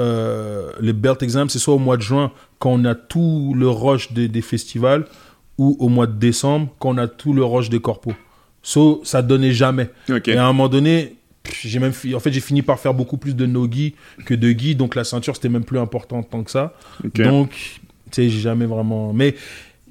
euh, 0.00 0.70
les 0.80 0.92
belt 0.92 1.22
exams, 1.22 1.48
c'est 1.48 1.58
soit 1.58 1.74
au 1.74 1.78
mois 1.78 1.96
de 1.96 2.02
juin, 2.02 2.32
quand 2.58 2.70
on 2.70 2.84
a 2.84 2.94
tout 2.94 3.54
le 3.56 3.68
rush 3.68 4.12
des, 4.12 4.28
des 4.28 4.42
festivals, 4.42 5.04
ou 5.58 5.76
au 5.78 5.88
mois 5.88 6.06
de 6.06 6.18
décembre, 6.18 6.68
quand 6.78 6.94
on 6.94 6.98
a 6.98 7.08
tout 7.08 7.32
le 7.32 7.44
rush 7.44 7.68
des 7.68 7.80
corpos. 7.80 8.14
So, 8.62 9.00
ça 9.04 9.22
donnait 9.22 9.52
jamais. 9.52 9.90
Et 10.26 10.36
à 10.36 10.44
un 10.44 10.52
moment 10.52 10.68
donné, 10.68 11.16
j'ai 11.62 11.78
même 11.78 11.92
en 12.14 12.20
fait, 12.20 12.32
j'ai 12.32 12.40
fini 12.40 12.62
par 12.62 12.78
faire 12.78 12.94
beaucoup 12.94 13.16
plus 13.16 13.34
de 13.34 13.46
no-gi 13.46 13.94
que 14.24 14.34
de 14.34 14.50
gi, 14.50 14.74
donc 14.76 14.94
la 14.94 15.04
ceinture, 15.04 15.34
c'était 15.34 15.48
même 15.48 15.64
plus 15.64 15.78
important 15.78 16.22
tant 16.22 16.42
que 16.42 16.50
ça. 16.50 16.74
Donc, 17.14 17.50
tu 17.50 17.80
sais, 18.12 18.28
j'ai 18.28 18.40
jamais 18.40 18.66
vraiment. 18.66 19.12
Mais 19.12 19.34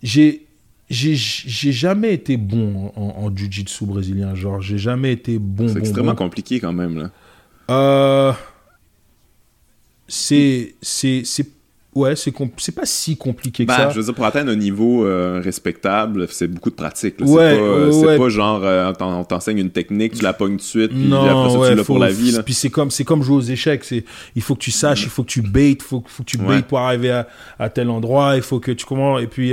j'ai. 0.02 0.46
J'ai 0.94 1.16
j'ai 1.16 1.72
jamais 1.72 2.14
été 2.14 2.36
bon 2.36 2.92
en, 2.98 3.24
en 3.24 3.34
jiu-jitsu 3.34 3.86
brésilien. 3.86 4.36
Genre, 4.36 4.60
j'ai 4.60 4.78
jamais 4.78 5.14
été 5.14 5.40
bon. 5.40 5.70
c'est 5.70 5.76
bon, 5.76 5.80
extrêmement 5.80 6.12
bon. 6.12 6.18
compliqué 6.18 6.60
quand 6.60 6.74
même 6.74 7.00
là. 7.00 7.12
Euh, 7.70 8.34
c'est. 10.06 10.76
C'est. 10.82 11.24
Ouais, 11.94 12.16
c'est 12.16 12.34
c'est 12.58 12.74
pas 12.74 12.86
si 12.86 13.18
compliqué 13.18 13.66
que 13.66 13.68
Ben, 13.68 13.76
ça. 13.76 13.90
je 13.90 13.98
veux 14.00 14.04
dire, 14.06 14.14
pour 14.14 14.24
atteindre 14.24 14.50
un 14.50 14.56
niveau 14.56 15.06
euh, 15.06 15.42
respectable, 15.44 16.26
c'est 16.30 16.48
beaucoup 16.48 16.70
de 16.70 16.76
pratique. 16.76 17.20
là. 17.20 17.26
Ouais, 17.28 17.52
c'est 17.52 17.58
pas, 17.58 17.64
euh, 17.64 17.86
ouais, 17.88 17.92
c'est 17.92 18.06
ouais. 18.06 18.18
pas 18.18 18.30
genre, 18.30 18.62
euh, 18.64 18.90
on 18.90 18.94
t'en- 18.94 19.20
on 19.20 19.24
t'enseigne 19.26 19.58
une 19.58 19.72
technique, 19.72 20.14
tu 20.14 20.24
la 20.24 20.32
pognes 20.32 20.52
tout 20.54 20.58
de 20.58 20.62
suite, 20.62 20.92
puis 20.92 21.08
non, 21.10 21.22
après 21.24 21.50
ça, 21.52 21.60
ouais, 21.60 21.70
tu 21.72 21.76
l'as 21.76 21.84
pour 21.84 22.00
la 22.00 22.10
vie. 22.10 22.32
Là. 22.32 22.44
Puis 22.44 22.54
c'est 22.54 22.70
comme, 22.70 22.92
c'est 22.92 23.04
comme 23.04 23.24
jouer 23.24 23.36
aux 23.36 23.42
échecs. 23.42 23.84
C'est, 23.84 24.06
il 24.38 24.42
faut 24.42 24.56
que 24.56 24.62
tu 24.62 24.72
saches, 24.72 25.04
il 25.04 25.10
faut 25.10 25.24
que 25.24 25.30
tu 25.30 25.42
bait, 25.42 25.72
il 25.74 25.82
faut, 25.82 26.02
faut 26.08 26.24
que 26.24 26.30
tu 26.30 26.38
bait 26.38 26.46
Ouais. 26.46 26.62
pour 26.62 26.80
arriver 26.80 27.12
à, 27.12 27.28
à 27.60 27.70
tel 27.70 27.90
endroit. 27.90 28.38
Il 28.38 28.42
faut 28.42 28.60
que 28.62 28.72
tu. 28.72 28.86
Et 29.22 29.28
puis, 29.28 29.52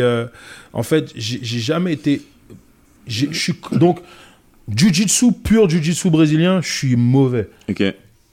en 0.72 0.82
fait, 0.84 1.10
j'ai 1.16 1.58
jamais 1.58 1.94
été. 1.94 2.22
Je 3.08 3.26
suis 3.32 3.54
donc 3.72 3.98
jiu-jitsu 4.74 5.32
pur 5.32 5.68
jiu-jitsu 5.68 6.10
brésilien. 6.10 6.60
Je 6.60 6.70
suis 6.72 6.96
mauvais. 6.96 7.48
Ok. 7.68 7.82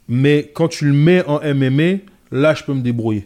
Mais 0.07 0.51
quand 0.53 0.67
tu 0.67 0.85
le 0.85 0.93
mets 0.93 1.23
en 1.25 1.39
MMA, 1.41 1.99
là, 2.31 2.53
je 2.53 2.63
peux 2.63 2.73
me 2.73 2.81
débrouiller. 2.81 3.23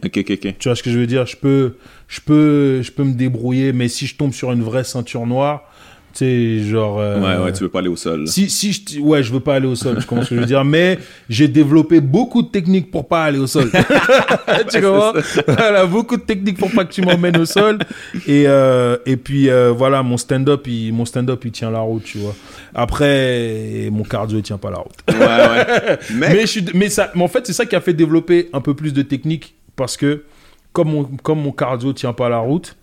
Tu 0.58 0.68
vois 0.68 0.76
ce 0.76 0.82
que 0.82 0.90
je 0.90 0.98
veux 0.98 1.06
dire? 1.06 1.26
Je 1.26 1.36
peux, 1.36 1.76
je 2.08 2.20
peux, 2.20 2.82
je 2.82 2.92
peux 2.92 3.04
me 3.04 3.14
débrouiller, 3.14 3.72
mais 3.72 3.88
si 3.88 4.06
je 4.06 4.16
tombe 4.16 4.32
sur 4.32 4.52
une 4.52 4.62
vraie 4.62 4.84
ceinture 4.84 5.26
noire, 5.26 5.64
tu 6.12 6.18
sais, 6.62 6.68
genre. 6.68 6.98
euh, 7.00 7.20
Ouais, 7.20 7.44
ouais, 7.44 7.52
tu 7.52 7.62
veux 7.62 7.68
pas 7.68 7.78
aller 7.80 7.88
au 7.88 7.96
sol. 7.96 8.26
Si, 8.26 8.50
si 8.50 8.72
je, 8.72 8.98
ouais, 9.00 9.22
je 9.22 9.32
veux 9.32 9.40
pas 9.40 9.54
aller 9.56 9.66
au 9.66 9.74
sol, 9.74 10.00
je 10.00 10.06
comprends 10.06 10.24
ce 10.24 10.30
que 10.30 10.34
je 10.36 10.40
veux 10.40 10.46
dire, 10.46 10.64
mais 10.64 10.98
j'ai 11.28 11.46
développé 11.48 12.00
beaucoup 12.00 12.42
de 12.42 12.48
techniques 12.48 12.90
pour 12.90 13.06
pas 13.08 13.24
aller 13.24 13.38
au 13.38 13.46
sol. 13.46 13.70
tu 14.72 14.80
comprends? 14.80 15.12
Voilà, 15.46 15.86
beaucoup 15.86 16.16
de 16.16 16.22
techniques 16.22 16.58
pour 16.58 16.70
pas 16.72 16.84
que 16.84 16.92
tu 16.92 17.02
m'emmènes 17.02 17.36
au 17.38 17.44
sol. 17.44 17.78
Et, 18.26 18.44
euh, 18.46 18.96
et 19.06 19.16
puis, 19.16 19.48
euh, 19.50 19.70
voilà, 19.70 20.02
mon 20.02 20.16
stand-up, 20.16 20.66
il, 20.66 20.92
mon 20.92 21.04
stand-up, 21.04 21.42
il 21.44 21.52
tient 21.52 21.70
la 21.70 21.80
route, 21.80 22.04
tu 22.04 22.18
vois. 22.18 22.34
Après, 22.74 23.88
mon 23.92 24.02
cardio, 24.02 24.38
il 24.38 24.42
tient 24.42 24.58
pas 24.58 24.70
la 24.70 24.78
route. 24.78 24.98
Ouais, 25.08 25.16
ouais. 25.18 25.98
Mais, 26.14 26.28
Mais, 26.34 26.40
je 26.42 26.46
suis, 26.46 26.64
mais, 26.74 26.88
ça, 26.88 27.10
mais 27.14 27.22
en 27.22 27.28
fait, 27.28 27.46
c'est 27.46 27.52
ça 27.52 27.66
qui 27.66 27.76
a 27.76 27.80
fait 27.80 27.94
développer 27.94 28.48
un 28.52 28.60
peu 28.60 28.74
plus 28.74 28.92
de 28.92 29.02
technique 29.02 29.54
parce 29.76 29.96
que 29.96 30.24
comme 30.72 30.90
mon, 30.90 31.04
comme 31.04 31.40
mon 31.42 31.52
cardio 31.52 31.92
tient 31.92 32.12
pas 32.12 32.28
la 32.28 32.38
route, 32.38 32.76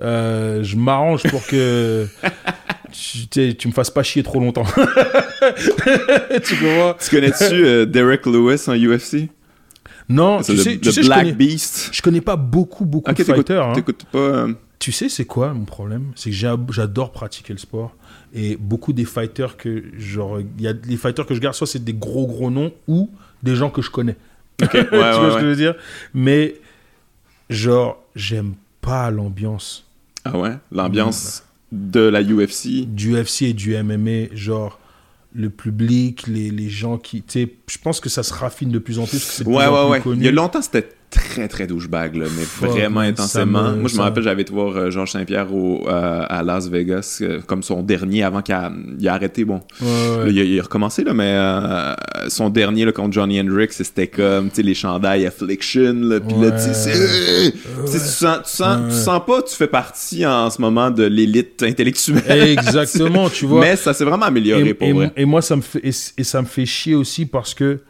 je 0.00 0.76
m'arrange 0.76 1.22
pour 1.24 1.46
que 1.46 2.06
tu, 2.98 3.68
me 3.68 3.72
fasses 3.72 3.90
pas 3.90 4.02
chier 4.02 4.22
trop 4.22 4.40
longtemps. 4.40 4.64
tu 6.44 6.56
comprends? 6.56 6.94
Tu 7.00 7.10
connais-tu 7.10 7.64
euh, 7.64 7.86
Derek 7.86 8.26
Lewis 8.26 8.64
en 8.68 8.74
UFC? 8.74 9.28
Non, 10.08 10.42
C'est 10.42 10.52
tu 10.52 10.56
le, 10.58 10.62
sais, 10.64 10.72
le 10.74 10.80
tu 10.80 10.92
sais 10.92 11.02
je, 11.02 11.06
Black 11.08 11.18
connais, 11.20 11.32
Beast. 11.32 11.90
je 11.92 12.00
connais 12.02 12.20
pas 12.20 12.36
beaucoup, 12.36 12.84
beaucoup 12.84 13.12
de 13.12 13.22
fighters. 13.24 13.62
hein. 13.68 13.72
pas. 14.12 14.18
euh, 14.18 14.52
Tu 14.78 14.92
sais, 14.92 15.08
c'est 15.08 15.24
quoi 15.24 15.52
mon 15.52 15.64
problème? 15.64 16.12
C'est 16.14 16.30
que 16.30 16.36
j'a- 16.36 16.56
j'adore 16.70 17.10
pratiquer 17.12 17.52
le 17.52 17.58
sport. 17.58 17.94
Et 18.32 18.56
beaucoup 18.56 18.92
des 18.92 19.04
fighters 19.04 19.56
que, 19.56 19.84
genre, 19.98 20.38
il 20.40 20.62
y 20.62 20.68
a 20.68 20.72
des 20.72 20.96
fighters 20.96 21.26
que 21.26 21.34
je 21.34 21.40
garde, 21.40 21.54
soit 21.54 21.66
c'est 21.66 21.82
des 21.82 21.94
gros, 21.94 22.26
gros 22.26 22.50
noms 22.50 22.72
ou 22.86 23.10
des 23.42 23.56
gens 23.56 23.70
que 23.70 23.82
je 23.82 23.90
connais. 23.90 24.16
Ouais, 24.62 24.68
tu 24.68 24.76
vois 24.96 24.98
ouais, 24.98 25.12
ce 25.12 25.18
que 25.18 25.34
ouais. 25.34 25.40
je 25.40 25.46
veux 25.46 25.56
dire? 25.56 25.74
Mais, 26.14 26.54
genre, 27.50 28.02
j'aime 28.14 28.54
pas 28.80 29.10
l'ambiance 29.10 29.84
Ah 30.24 30.38
ouais? 30.38 30.52
L'ambiance 30.70 31.42
de 31.76 32.00
la 32.00 32.22
UFC. 32.22 32.84
du 32.86 33.14
UFC 33.14 33.42
et 33.42 33.52
du 33.52 33.76
MMA. 33.82 34.34
Genre, 34.34 34.78
le 35.34 35.50
public, 35.50 36.26
les, 36.26 36.50
les 36.50 36.68
gens 36.70 36.98
qui. 36.98 37.22
Je 37.34 37.78
pense 37.82 38.00
que 38.00 38.08
ça 38.08 38.22
se 38.22 38.32
raffine 38.32 38.70
de 38.70 38.78
plus 38.78 38.98
en 38.98 39.06
plus. 39.06 39.38
que 39.38 39.44
de 39.44 39.48
Ouais, 39.48 39.64
plus 39.66 39.72
ouais, 39.74 39.80
plus 39.82 39.90
ouais. 39.90 40.00
connu. 40.00 40.20
Il 40.22 40.24
y 40.24 40.28
a 40.28 40.32
longtemps, 40.32 40.62
c'était 40.62 40.88
très, 41.10 41.48
très 41.48 41.66
douchebag, 41.66 42.16
là, 42.16 42.26
mais 42.36 42.42
Fuck, 42.44 42.70
vraiment 42.70 43.00
intensément. 43.00 43.70
me- 43.72 43.76
Moi, 43.76 43.88
je 43.88 43.96
me 43.96 44.02
rappelle, 44.02 44.22
j'avais 44.22 44.42
été 44.42 44.52
voir 44.52 44.76
euh, 44.76 44.90
Georges 44.90 45.12
Saint-Pierre 45.12 45.52
au, 45.54 45.86
euh, 45.88 46.24
à 46.28 46.42
Las 46.42 46.68
Vegas, 46.68 47.18
euh, 47.22 47.40
comme 47.46 47.62
son 47.62 47.82
dernier 47.82 48.22
avant 48.24 48.42
qu'il 48.42 48.54
a, 48.54 48.70
il 48.98 49.08
a 49.08 49.14
arrêté. 49.14 49.44
Bon, 49.44 49.60
Ouais, 49.80 49.86
ouais. 49.86 50.24
Là, 50.24 50.30
il, 50.30 50.40
a, 50.40 50.44
il 50.44 50.60
a 50.60 50.62
recommencé, 50.62 51.04
là, 51.04 51.14
mais 51.14 51.32
euh, 51.36 51.94
son 52.28 52.50
dernier 52.50 52.84
là, 52.84 52.92
contre 52.92 53.12
Johnny 53.12 53.40
Hendricks, 53.40 53.72
c'était 53.72 54.08
comme, 54.08 54.48
tu 54.50 54.56
sais, 54.56 54.62
les 54.62 54.74
chandails 54.74 55.26
Affliction, 55.26 55.94
là, 56.02 56.20
pis 56.20 56.34
là, 56.34 56.50
tu 56.52 56.74
sens, 56.74 56.88
tu, 57.90 57.98
sens, 57.98 58.78
tu 58.88 58.94
sens 58.94 59.20
pas, 59.26 59.42
tu 59.42 59.54
fais 59.54 59.66
partie 59.68 60.26
en 60.26 60.50
ce 60.50 60.60
moment 60.60 60.90
de 60.90 61.04
l'élite 61.04 61.62
intellectuelle. 61.62 62.48
Exactement, 62.50 63.30
tu 63.30 63.46
vois. 63.46 63.60
Mais 63.62 63.76
ça 63.76 63.94
s'est 63.94 64.04
vraiment 64.04 64.26
amélioré 64.26 64.68
et, 64.70 64.74
pour 64.74 64.88
et- 64.88 64.92
vrai. 64.92 65.12
et 65.16 65.24
moi, 65.24 65.40
ça 65.42 65.56
me 65.56 65.62
fait, 65.62 65.80
et, 65.84 65.92
et 66.18 66.24
ça 66.24 66.40
me 66.42 66.46
fait 66.46 66.66
chier 66.66 66.94
aussi 66.94 67.26
parce 67.26 67.54
que 67.54 67.80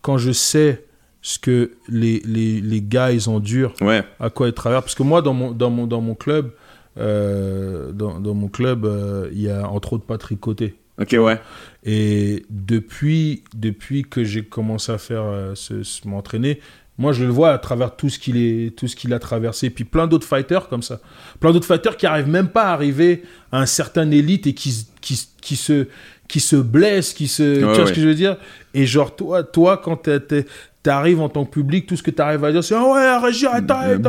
quand 0.00 0.18
je 0.18 0.32
sais 0.32 0.84
ce 1.22 1.38
que 1.38 1.72
les, 1.88 2.20
les, 2.24 2.60
les 2.60 2.82
gars, 2.82 3.12
ils 3.12 3.28
endurent, 3.28 3.74
Ouais, 3.80 4.02
à 4.20 4.28
quoi 4.28 4.48
ils 4.48 4.52
traversent. 4.52 4.84
Parce 4.84 4.94
que 4.96 5.02
moi, 5.04 5.22
dans 5.22 5.32
mon, 5.34 5.52
dans 5.52 5.70
mon, 5.70 5.86
dans 5.86 6.00
mon 6.00 6.14
club, 6.14 6.50
euh, 6.98 7.92
dans, 7.92 8.20
dans 8.20 8.34
mon 8.34 8.48
club, 8.48 8.84
euh, 8.84 9.28
il 9.32 9.40
y 9.40 9.50
a 9.50 9.66
entre 9.68 9.94
autres 9.94 10.04
Patrick 10.04 10.40
Côté. 10.40 10.74
ok, 11.00 11.16
ouais. 11.20 11.40
Et 11.84 12.44
depuis, 12.50 13.44
depuis 13.56 14.02
que 14.02 14.24
j'ai 14.24 14.42
commencé 14.44 14.92
à 14.92 14.98
faire 14.98 15.22
euh, 15.24 15.52
ce, 15.54 15.82
ce- 15.82 16.06
m'entraîner, 16.06 16.60
moi 16.98 17.12
je 17.12 17.24
le 17.24 17.30
vois 17.30 17.52
à 17.52 17.58
travers 17.58 17.96
tout 17.96 18.08
ce 18.10 18.18
qu'il 18.18 18.36
est, 18.36 18.76
tout 18.76 18.86
ce 18.88 18.94
qu'il 18.96 19.12
a 19.14 19.18
traversé. 19.18 19.70
Puis 19.70 19.84
plein 19.84 20.06
d'autres 20.06 20.26
fighters 20.26 20.68
comme 20.68 20.82
ça, 20.82 21.00
plein 21.40 21.50
d'autres 21.52 21.66
fighters 21.66 21.96
qui 21.96 22.06
arrivent 22.06 22.28
même 22.28 22.48
pas 22.48 22.64
à 22.64 22.72
arriver 22.72 23.22
à 23.50 23.60
un 23.60 23.66
certain 23.66 24.10
élite 24.10 24.46
et 24.46 24.54
qui, 24.54 24.86
qui, 25.00 25.20
qui 25.40 25.56
se, 25.56 25.86
qui 26.28 26.40
se 26.40 26.56
blessent, 26.56 27.14
qui 27.14 27.26
se, 27.28 27.56
tu 27.56 27.64
vois 27.64 27.78
ouais. 27.78 27.86
ce 27.86 27.92
que 27.92 28.00
je 28.00 28.06
veux 28.08 28.14
dire? 28.14 28.36
Et 28.74 28.86
genre 28.86 29.16
toi, 29.16 29.42
toi 29.42 29.78
quand 29.82 29.96
t'es- 29.96 30.44
T'arrives 30.82 31.20
en 31.20 31.28
tant 31.28 31.44
que 31.44 31.50
public, 31.50 31.86
tout 31.86 31.96
ce 31.96 32.02
que 32.02 32.10
t'arrives 32.10 32.44
à 32.44 32.50
dire, 32.50 32.64
c'est 32.64 32.74
ah 32.74 32.82
ouais, 32.84 33.16
Régis, 33.18 33.44
arrête, 33.44 33.70
arrête, 33.70 34.02
Bouh, 34.02 34.08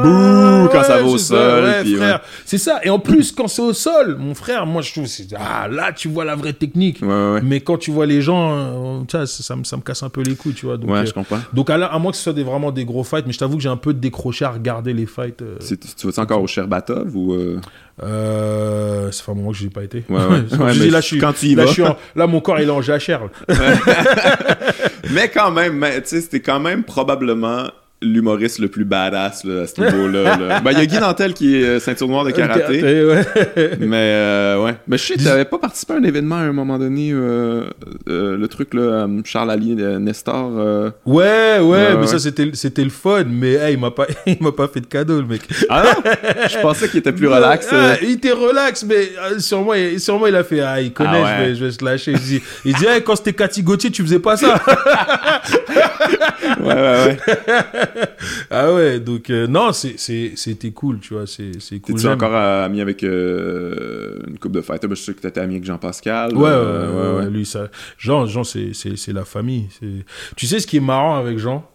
quand 0.72 0.82
ça 0.84 0.96
ouais, 0.98 1.04
va 1.04 1.08
au 1.08 1.18
sol, 1.20 1.64
ouais, 1.66 1.82
puis 1.84 1.96
frère. 1.98 2.22
C'est 2.46 2.58
ça. 2.58 2.80
Et 2.84 2.90
en 2.90 2.98
plus, 2.98 3.32
quand 3.32 3.48
c'est 3.48 3.62
au 3.62 3.74
sol, 3.74 4.18
mon 4.20 4.34
frère, 4.34 4.66
moi 4.66 4.82
je 4.82 4.92
trouve, 4.92 5.06
c'est 5.06 5.28
ah 5.38 5.68
là, 5.68 5.92
tu 5.94 6.08
vois 6.08 6.26
la 6.26 6.36
vraie 6.36 6.54
technique. 6.54 7.00
Mais 7.44 7.60
quand 7.62 7.78
tu 7.78 7.92
vois 7.92 8.08
les 8.08 8.24
gens, 8.24 8.54
euh, 8.58 8.72
vois, 9.12 9.26
ça, 9.28 9.44
ça 9.44 9.56
me, 9.56 9.64
ça 9.66 9.78
me 9.78 9.84
casse 9.84 10.02
un 10.02 10.10
peu 10.10 10.22
les 10.24 10.34
couilles, 10.36 10.56
tu 10.56 10.66
vois. 10.66 10.78
Donc, 10.78 10.90
Ouais, 10.90 10.98
euh, 11.02 11.06
je 11.06 11.14
comprends. 11.14 11.38
donc 11.54 11.70
à, 11.70 11.78
la- 11.78 11.86
à 11.94 12.00
moins 12.00 12.10
que 12.12 12.18
ce 12.18 12.24
soit 12.24 12.34
des, 12.34 12.44
vraiment 12.44 12.72
des 12.72 12.86
gros 12.86 13.04
fights, 13.04 13.26
mais 13.28 13.34
je 13.34 13.38
t'avoue 13.40 13.58
que 13.58 13.62
j'ai 13.62 13.70
un 13.70 13.78
peu 13.78 13.94
décroché 13.94 14.44
à 14.46 14.50
regarder 14.50 14.94
les 14.94 15.06
fights. 15.06 15.44
euh, 15.44 15.58
C'est- 15.60 15.96
Tu 15.96 16.08
vas-tu 16.08 16.20
encore 16.22 16.42
au 16.42 16.48
Sherbatov 16.48 17.16
ou. 17.16 17.34
Euh, 18.02 19.12
ça 19.12 19.24
fait 19.24 19.32
un 19.32 19.36
moment 19.36 19.52
que 19.52 19.58
je 19.58 19.64
n'y 19.64 19.68
ai 19.68 19.70
pas 19.72 19.84
été. 19.84 20.04
Ouais, 20.10 20.16
ouais. 20.26 20.44
Je 20.52 20.56
Ouais, 20.58 20.72
dis, 20.74 20.90
là, 20.90 21.00
je 21.02 21.06
suis, 21.06 21.20
quand 21.20 21.34
tu 21.34 21.46
y 21.48 21.56
là, 21.56 21.64
vas. 21.64 21.68
je 21.68 21.74
suis 21.74 21.84
en- 21.84 21.96
là, 22.16 22.26
mon 22.28 22.40
corps, 22.42 22.60
il 22.60 22.68
est 22.68 22.72
en 22.72 22.82
jachère. 22.82 23.22
Mais 25.12 25.30
quand 25.30 25.52
même, 25.52 25.86
tu 25.96 26.02
sais, 26.06 26.22
c'était 26.22 26.40
quand 26.40 26.60
même 26.60 26.84
probablement 26.84 27.68
l'humoriste 28.04 28.60
le 28.60 28.68
plus 28.68 28.86
badass 28.86 29.44
là, 29.46 29.62
à 29.64 29.68
ce 29.68 29.82
niveau-là. 29.82 30.38
là. 30.38 30.60
Ben, 30.64 30.72
il 30.72 30.78
y 30.78 30.82
a 30.82 30.86
Guy 30.86 31.00
Nantel 31.00 31.34
qui 31.34 31.56
est 31.58 31.64
euh, 31.64 31.80
ceinture 31.80 32.08
noire 32.08 32.24
de 32.26 32.32
karaté. 32.32 32.82
ouais. 33.06 33.22
mais 33.80 33.96
euh, 34.14 34.64
ouais. 34.64 34.76
Mais 34.88 34.98
je 34.98 35.04
sais, 35.04 35.16
t'avais 35.18 35.46
pas 35.46 35.58
participé 35.58 35.94
à 35.94 35.98
un 35.98 36.04
événement 36.04 36.36
à 36.36 36.40
un 36.42 36.52
moment 36.54 36.78
donné, 36.78 37.12
euh, 37.12 37.64
euh, 38.10 38.38
le 38.38 38.48
truc 38.48 38.74
là, 38.74 39.08
Charles 39.26 39.52
Ali 39.52 39.76
euh, 39.80 40.00
Nestor. 40.00 40.52
Ouais, 41.06 41.60
ouais, 41.60 41.90
mais 41.94 41.96
ouais. 42.02 42.08
ça 42.08 42.20
c'était 42.20 42.50
c'était 42.54 42.84
le 42.84 42.90
fun, 42.90 43.24
mais 43.28 43.54
hey, 43.54 43.74
il 43.74 43.80
m'a 43.80 43.92
pas 43.92 44.06
il 44.26 44.38
m'a 44.42 44.52
pas 44.52 44.68
fait 44.68 44.82
de 44.82 44.86
cadeau 44.86 45.20
le 45.22 45.28
mec. 45.28 45.42
Ah 45.70 45.84
non, 45.84 46.12
je 46.50 46.60
pensais 46.62 46.88
qu'il 46.90 47.00
était 47.00 47.12
plus 47.12 47.28
relax. 47.28 47.68
Ah, 47.72 47.96
il 48.02 48.12
était 48.12 48.32
relax, 48.32 48.84
mais 48.86 49.10
sûrement, 49.40 49.74
il- 49.74 50.00
sûrement 50.00 50.28
il 50.28 50.36
a 50.36 50.44
fait 50.44 50.60
ah 50.62 50.80
il 50.82 50.94
connaît, 50.94 51.10
Ah 51.24 51.40
ouais. 51.40 51.46
je, 51.46 51.50
vais, 51.50 51.56
je 51.56 51.66
vais 51.66 51.72
se 51.72 51.84
lâcher. 51.84 52.12
Il 52.12 52.20
dit, 52.20 52.42
il 52.66 52.74
dit 52.76 52.86
hey, 52.86 53.02
quand 53.04 53.16
c'était 53.16 53.34
Cathy 53.34 53.64
Gauthier, 53.64 53.92
tu 53.92 54.02
faisais 54.04 54.20
pas 54.20 54.38
ça? 54.38 54.62
Ouais, 56.60 56.74
ouais, 56.74 56.74
ouais. 56.76 57.18
Ah 58.50 58.74
ouais, 58.74 59.00
donc 59.00 59.30
euh, 59.30 59.48
non, 59.48 59.72
c'était 59.74 60.72
cool, 60.74 61.00
tu 61.00 61.14
vois, 61.14 61.26
c'est 61.28 61.80
cool. 61.80 61.98
J'aime. 61.98 62.14
encore 62.14 62.36
ami 62.36 62.82
avec 62.82 63.04
euh, 63.04 64.20
une 64.28 64.38
coupe 64.38 64.52
de 64.52 64.62
fighters? 64.62 64.90
Je 64.90 64.96
sais 64.96 65.14
que 65.14 65.22
t'étais 65.22 65.42
ami 65.42 65.56
avec 65.56 65.66
Jean-Pascal. 65.66 66.36
Ouais, 66.36 66.50
euh, 66.50 66.92
ouais, 66.92 67.18
ouais, 67.18 67.26
ouais, 67.26 67.32
lui, 67.32 67.46
ça. 67.46 67.70
Jean, 67.98 68.26
Jean 68.26 68.44
c'est, 68.44 69.14
la 69.14 69.26
famille. 69.26 69.68
Tu 70.36 70.48
sais, 70.48 70.60
ce 70.60 70.68
qui 70.68 70.78
est 70.78 70.82
marrant 70.82 71.18
avec 71.18 71.38
Jean, 71.38 71.70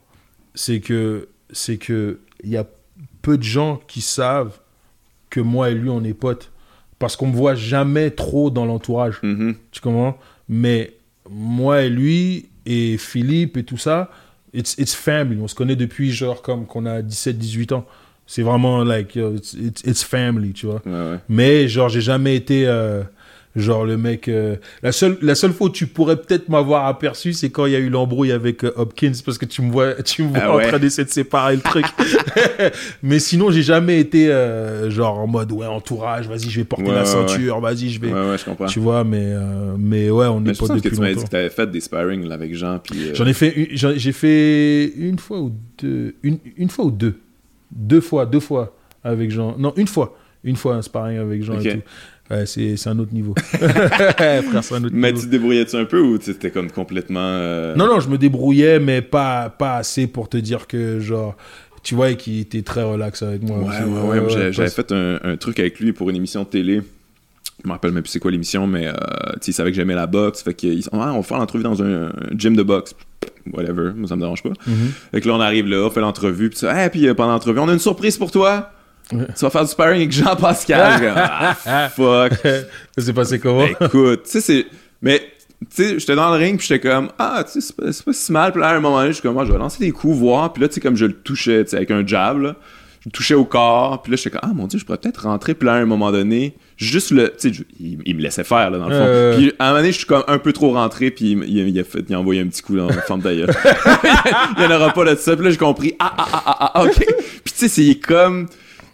c'est 0.54 0.80
que 0.80 1.28
c'est 1.50 1.76
que 1.76 2.18
il 2.44 2.50
y 2.50 2.56
a 2.56 2.66
peu 3.22 3.38
de 3.38 3.42
gens 3.42 3.80
qui 3.88 4.00
savent 4.00 4.58
que 5.30 5.40
moi 5.40 5.70
et 5.70 5.74
lui, 5.74 5.88
on 5.88 6.04
est 6.04 6.14
potes. 6.14 6.50
Parce 6.98 7.14
qu'on 7.14 7.28
me 7.28 7.36
voit 7.36 7.54
jamais 7.54 8.10
trop 8.10 8.50
dans 8.50 8.66
l'entourage. 8.66 9.20
Mhm. 9.22 9.54
Tu 9.70 9.80
comprends? 9.80 10.18
Mais 10.48 10.94
moi 11.30 11.82
et 11.82 11.90
lui, 11.90 12.48
et 12.66 12.98
Philippe 12.98 13.56
et 13.56 13.64
tout 13.64 13.76
ça, 13.76 14.10
it's, 14.52 14.74
it's 14.78 14.94
family. 14.94 15.40
On 15.40 15.48
se 15.48 15.54
connaît 15.54 15.76
depuis 15.76 16.12
genre 16.12 16.42
comme 16.42 16.66
qu'on 16.66 16.86
a 16.86 17.02
17-18 17.02 17.74
ans. 17.74 17.86
C'est 18.26 18.42
vraiment 18.42 18.84
like, 18.84 19.16
it's, 19.16 19.54
it's, 19.54 19.82
it's 19.84 20.04
family, 20.04 20.52
tu 20.52 20.66
vois. 20.66 20.82
Ouais, 20.84 20.92
ouais. 20.92 21.18
Mais 21.28 21.68
genre, 21.68 21.88
j'ai 21.88 22.02
jamais 22.02 22.36
été 22.36 22.66
euh, 22.66 23.02
genre 23.58 23.84
le 23.84 23.96
mec. 23.96 24.28
euh, 24.28 24.56
la 24.82 24.92
seule 24.92 25.18
la 25.22 25.34
seule 25.34 25.52
fois 25.52 25.66
où 25.66 25.70
tu 25.70 25.86
pourrais 25.86 26.16
peut-être 26.16 26.48
m'avoir 26.48 26.86
aperçu, 26.86 27.32
c'est 27.32 27.50
quand 27.50 27.66
il 27.66 27.72
y 27.72 27.76
a 27.76 27.78
eu 27.78 27.88
l'embrouille 27.90 28.32
avec 28.32 28.64
euh, 28.64 28.72
Hopkins 28.76 29.12
parce 29.24 29.36
que 29.38 29.44
tu 29.44 29.62
me 29.62 29.70
vois 29.70 29.94
tu 30.02 30.22
me 30.22 30.28
vois 30.30 30.38
Ah 30.42 30.52
en 30.52 30.56
ouais. 30.56 30.68
train 30.68 30.78
d'essayer 30.78 31.04
de 31.04 31.10
séparer 31.10 31.56
le 31.56 31.62
truc. 31.62 31.84
Mais 33.02 33.18
sinon, 33.18 33.50
j'ai 33.50 33.62
jamais 33.62 34.00
été 34.00 34.30
euh, 34.32 34.90
genre 34.90 35.18
en 35.18 35.26
mode 35.26 35.52
ouais 35.52 35.66
entourage, 35.66 36.28
vas-y, 36.28 36.48
je 36.50 36.60
vais 36.60 36.64
porter 36.64 36.84
Ouais, 36.86 36.92
la 36.94 37.00
ouais, 37.00 37.06
ceinture, 37.06 37.60
vas-y, 37.60 37.90
je 37.90 38.00
vais. 38.00 38.12
Ouais, 38.12 38.30
ouais, 38.30 38.38
je 38.38 38.44
comprends. 38.44 38.66
Tu 38.66 38.80
vois, 38.80 39.04
mais 39.04 39.20
euh, 39.22 39.74
mais 39.78 40.10
ouais, 40.10 40.26
on 40.26 40.40
Mais 40.40 40.50
est 40.50 40.54
je 40.54 40.58
pas 40.60 40.66
pense 40.66 40.76
que 40.76 40.82
depuis 40.82 40.96
tu 40.96 41.04
longtemps. 41.04 41.22
que 41.24 41.28
t'avais 41.30 41.50
fait 41.50 41.70
des 41.70 41.80
sparring 41.80 42.26
là, 42.26 42.34
avec 42.34 42.54
Jean. 42.54 42.78
Puis, 42.78 43.10
euh, 43.10 43.14
J'en 43.14 43.26
ai 43.26 43.32
fait, 43.32 43.68
j'ai 43.72 44.12
fait 44.12 44.92
une 44.96 45.18
fois 45.18 45.40
ou 45.40 45.52
deux, 45.82 46.14
une, 46.22 46.38
une 46.56 46.68
fois 46.68 46.84
ou 46.86 46.90
deux, 46.90 47.18
deux 47.72 48.00
fois, 48.00 48.26
deux 48.26 48.40
fois 48.40 48.74
avec 49.04 49.30
Jean. 49.30 49.56
Non, 49.58 49.72
une 49.76 49.86
fois, 49.86 50.16
une 50.44 50.56
fois 50.56 50.74
un 50.76 50.82
sparring 50.82 51.18
avec 51.18 51.42
Jean 51.42 51.58
et 51.60 51.72
tout. 51.72 51.78
Ouais, 52.30 52.44
c'est, 52.46 52.76
c'est 52.76 52.90
un 52.90 52.98
autre 52.98 53.12
niveau. 53.14 53.34
Frère, 53.42 54.42
c'est 54.62 54.74
un 54.74 54.84
autre 54.84 54.94
Mais 54.94 55.08
niveau. 55.12 55.20
tu 55.22 55.26
te 55.26 55.30
débrouillais-tu 55.30 55.76
un 55.76 55.84
peu 55.84 56.00
ou 56.00 56.18
c'était 56.20 56.50
comme 56.50 56.70
complètement. 56.70 57.20
euh, 57.22 57.74
Non, 57.74 57.86
non, 57.86 58.00
je 58.00 58.08
me 58.08 58.18
débrouillais, 58.18 58.78
mais 58.80 59.00
pas, 59.02 59.48
pas 59.50 59.76
assez 59.76 60.06
pour 60.06 60.28
te 60.28 60.36
dire 60.36 60.66
que 60.66 61.00
genre, 61.00 61.36
tu 61.82 61.94
vois, 61.94 62.12
qu'il 62.14 62.40
était 62.40 62.62
très 62.62 62.82
relax 62.82 63.22
avec 63.22 63.42
moi. 63.42 63.58
Ouais, 63.58 63.82
ouais, 63.84 64.18
ouais. 64.20 64.52
j'avais- 64.52 64.68
fait 64.68 64.92
un, 64.92 65.18
un 65.22 65.36
truc 65.36 65.58
avec 65.58 65.80
lui 65.80 65.92
pour 65.92 66.10
une 66.10 66.16
émission 66.16 66.42
de 66.42 66.48
télé. 66.48 66.82
Je 67.62 67.66
me 67.66 67.72
rappelle 67.72 67.90
même 67.92 68.02
plus 68.02 68.10
c'est 68.10 68.20
quoi 68.20 68.30
l'émission, 68.30 68.66
mais 68.68 68.86
euh, 68.86 68.92
tu 68.92 69.38
sais, 69.46 69.50
il 69.50 69.54
savait 69.54 69.70
que 69.70 69.76
j'aimais 69.76 69.94
la 69.96 70.06
boxe. 70.06 70.42
Fait 70.42 70.54
qu'ils 70.54 70.84
ah, 70.92 71.12
on 71.12 71.16
va 71.16 71.22
faire 71.22 71.38
l'entrevue 71.38 71.64
dans 71.64 71.82
un, 71.82 72.06
un 72.08 72.12
gym 72.36 72.54
de 72.54 72.62
boxe. 72.62 72.94
Whatever, 73.52 73.92
moi 73.96 74.06
ça 74.06 74.14
me 74.16 74.20
dérange 74.20 74.42
pas. 74.42 74.50
Mhm. 74.66 74.92
Fait 75.12 75.20
que 75.22 75.28
là, 75.28 75.34
on 75.34 75.40
arrive 75.40 75.66
là, 75.66 75.78
on 75.86 75.90
fait 75.90 76.00
l'entrevue, 76.00 76.50
puis 76.50 76.58
ça, 76.58 76.84
hey, 76.84 76.90
puis 76.90 77.08
euh, 77.08 77.14
pendant 77.14 77.32
l'entrevue, 77.32 77.58
on 77.58 77.68
a 77.68 77.72
une 77.72 77.78
surprise 77.78 78.16
pour 78.18 78.30
toi. 78.30 78.70
Tu 79.10 79.16
vas 79.40 79.50
faire 79.50 79.64
du 79.64 79.70
sparring 79.70 80.00
avec 80.00 80.12
Jean-Pascal. 80.12 80.92
Je 80.92 80.96
suis 80.98 81.06
comme, 81.06 81.22
ah, 81.66 81.88
fuck. 81.94 82.32
Ça 82.96 83.04
s'est 83.04 83.12
passé 83.12 83.38
comment 83.38 83.64
Écoute, 83.64 84.24
tu 84.24 84.30
sais, 84.30 84.40
c'est. 84.40 84.66
Mais 85.00 85.22
tu 85.60 85.82
sais, 85.82 85.98
j'étais 85.98 86.14
dans 86.14 86.30
le 86.30 86.36
ring, 86.36 86.58
puis 86.58 86.66
j'étais 86.68 86.88
comme, 86.88 87.10
ah, 87.18 87.42
tu 87.44 87.52
sais, 87.52 87.60
c'est 87.60 87.76
pas, 87.76 87.92
c'est 87.92 88.04
pas 88.04 88.12
si 88.12 88.32
mal. 88.32 88.52
Puis 88.52 88.60
là, 88.60 88.68
à 88.68 88.76
un 88.76 88.80
moment 88.80 88.98
donné, 88.98 89.08
je 89.08 89.14
suis 89.14 89.22
comme, 89.22 89.34
moi, 89.34 89.44
je 89.44 89.52
vais 89.52 89.58
lancer 89.58 89.78
des 89.80 89.90
coups, 89.90 90.16
voir. 90.16 90.52
Puis 90.52 90.62
là, 90.62 90.68
tu 90.68 90.74
sais, 90.74 90.80
comme 90.80 90.96
je 90.96 91.06
le 91.06 91.14
touchais, 91.14 91.64
tu 91.64 91.70
sais, 91.70 91.76
avec 91.76 91.90
un 91.90 92.06
jab, 92.06 92.40
là, 92.40 92.56
je 93.00 93.08
le 93.08 93.10
touchais 93.10 93.34
au 93.34 93.44
corps. 93.44 94.02
Puis 94.02 94.12
là, 94.12 94.16
j'étais 94.16 94.30
comme, 94.30 94.50
ah, 94.50 94.54
mon 94.54 94.66
Dieu, 94.66 94.78
je 94.78 94.84
pourrais 94.84 94.98
peut-être 94.98 95.22
rentrer. 95.22 95.54
Puis 95.54 95.66
là, 95.66 95.74
à 95.74 95.76
un 95.78 95.84
moment 95.84 96.12
donné, 96.12 96.56
juste 96.76 97.10
le, 97.10 97.32
tu 97.36 97.52
sais, 97.52 97.64
il, 97.80 97.98
il 98.04 98.16
me 98.16 98.22
laissait 98.22 98.44
faire, 98.44 98.70
là, 98.70 98.78
dans 98.78 98.88
le 98.88 98.94
fond. 98.94 99.04
Euh. 99.04 99.36
Puis 99.36 99.52
à 99.58 99.64
un 99.64 99.68
moment 99.68 99.80
donné, 99.80 99.92
je 99.92 99.98
suis 99.98 100.06
comme 100.06 100.24
un 100.28 100.38
peu 100.38 100.52
trop 100.52 100.72
rentré, 100.72 101.10
puis 101.10 101.32
il, 101.32 101.44
il, 101.44 101.68
il 101.68 101.80
a 101.80 101.84
fait, 101.84 102.04
il 102.08 102.14
a 102.14 102.20
envoyé 102.20 102.40
un 102.40 102.46
petit 102.46 102.62
coup 102.62 102.76
dans 102.76 102.86
la 102.86 103.02
forme 103.02 103.22
d'ailleurs. 103.22 103.48
il 104.56 104.62
y 104.62 104.66
en 104.66 104.70
aura 104.70 104.92
pas 104.92 105.04
là 105.04 105.14
de 105.14 105.20
ça. 105.20 105.34
Puis 105.34 105.44
là, 105.44 105.50
j'ai 105.50 105.56
compris, 105.56 105.94
ah, 105.98 106.14
ah, 106.18 106.28
ah, 106.32 106.42
ah, 106.46 106.72
ah, 106.74 106.84
ok. 106.84 107.04
Puis 107.44 107.52
tu 107.52 107.68
sais, 107.68 107.68
c'est 107.68 107.94
comme, 107.96 108.46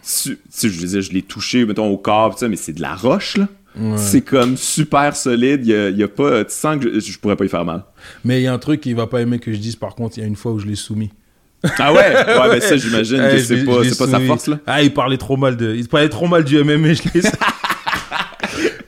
tu 0.05 0.37
sais, 0.49 0.69
je 0.69 0.79
veux 0.79 0.87
dire, 0.87 1.01
je 1.01 1.11
l'ai 1.11 1.21
touché, 1.21 1.65
mettons, 1.65 1.87
au 1.87 1.97
corps, 1.97 2.37
mais 2.47 2.55
c'est 2.55 2.73
de 2.73 2.81
la 2.81 2.95
roche, 2.95 3.37
là. 3.37 3.47
Ouais. 3.77 3.97
C'est 3.97 4.21
comme 4.21 4.55
super 4.55 5.15
solide. 5.15 5.65
Il 5.65 5.95
y 5.95 5.99
y 5.99 6.03
a 6.03 6.07
pas. 6.07 6.45
Tu 6.45 6.53
sens 6.53 6.77
que 6.79 6.93
je, 6.93 7.11
je 7.11 7.19
pourrais 7.19 7.35
pas 7.35 7.43
y 7.43 7.49
faire 7.49 7.65
mal. 7.65 7.83
Mais 8.23 8.39
il 8.39 8.43
y 8.43 8.47
a 8.47 8.53
un 8.53 8.57
truc 8.59 8.79
qu'il 8.79 8.95
va 8.95 9.07
pas 9.07 9.19
aimer 9.21 9.39
que 9.39 9.51
je 9.51 9.57
dise, 9.57 9.75
par 9.75 9.95
contre, 9.95 10.17
il 10.17 10.21
y 10.21 10.23
a 10.23 10.27
une 10.27 10.37
fois 10.37 10.53
où 10.53 10.59
je 10.59 10.65
l'ai 10.65 10.75
soumis. 10.75 11.11
Ah 11.79 11.93
ouais? 11.93 12.15
Ouais, 12.15 12.49
ben 12.49 12.61
ça, 12.61 12.77
j'imagine 12.77 13.17
Eh, 13.29 13.35
que 13.35 13.39
c'est 13.39 13.65
pas, 13.65 13.81
pas 13.81 14.07
sa 14.07 14.19
force, 14.19 14.47
là. 14.47 14.59
Ah, 14.65 14.83
il 14.83 14.93
parlait 14.93 15.17
trop 15.17 15.37
mal 15.37 15.57
de, 15.57 15.75
il 15.75 15.87
parlait 15.87 16.09
trop 16.09 16.27
mal 16.27 16.43
du 16.43 16.61
MMA, 16.63 16.93
je 16.93 17.03
l'ai. 17.13 17.21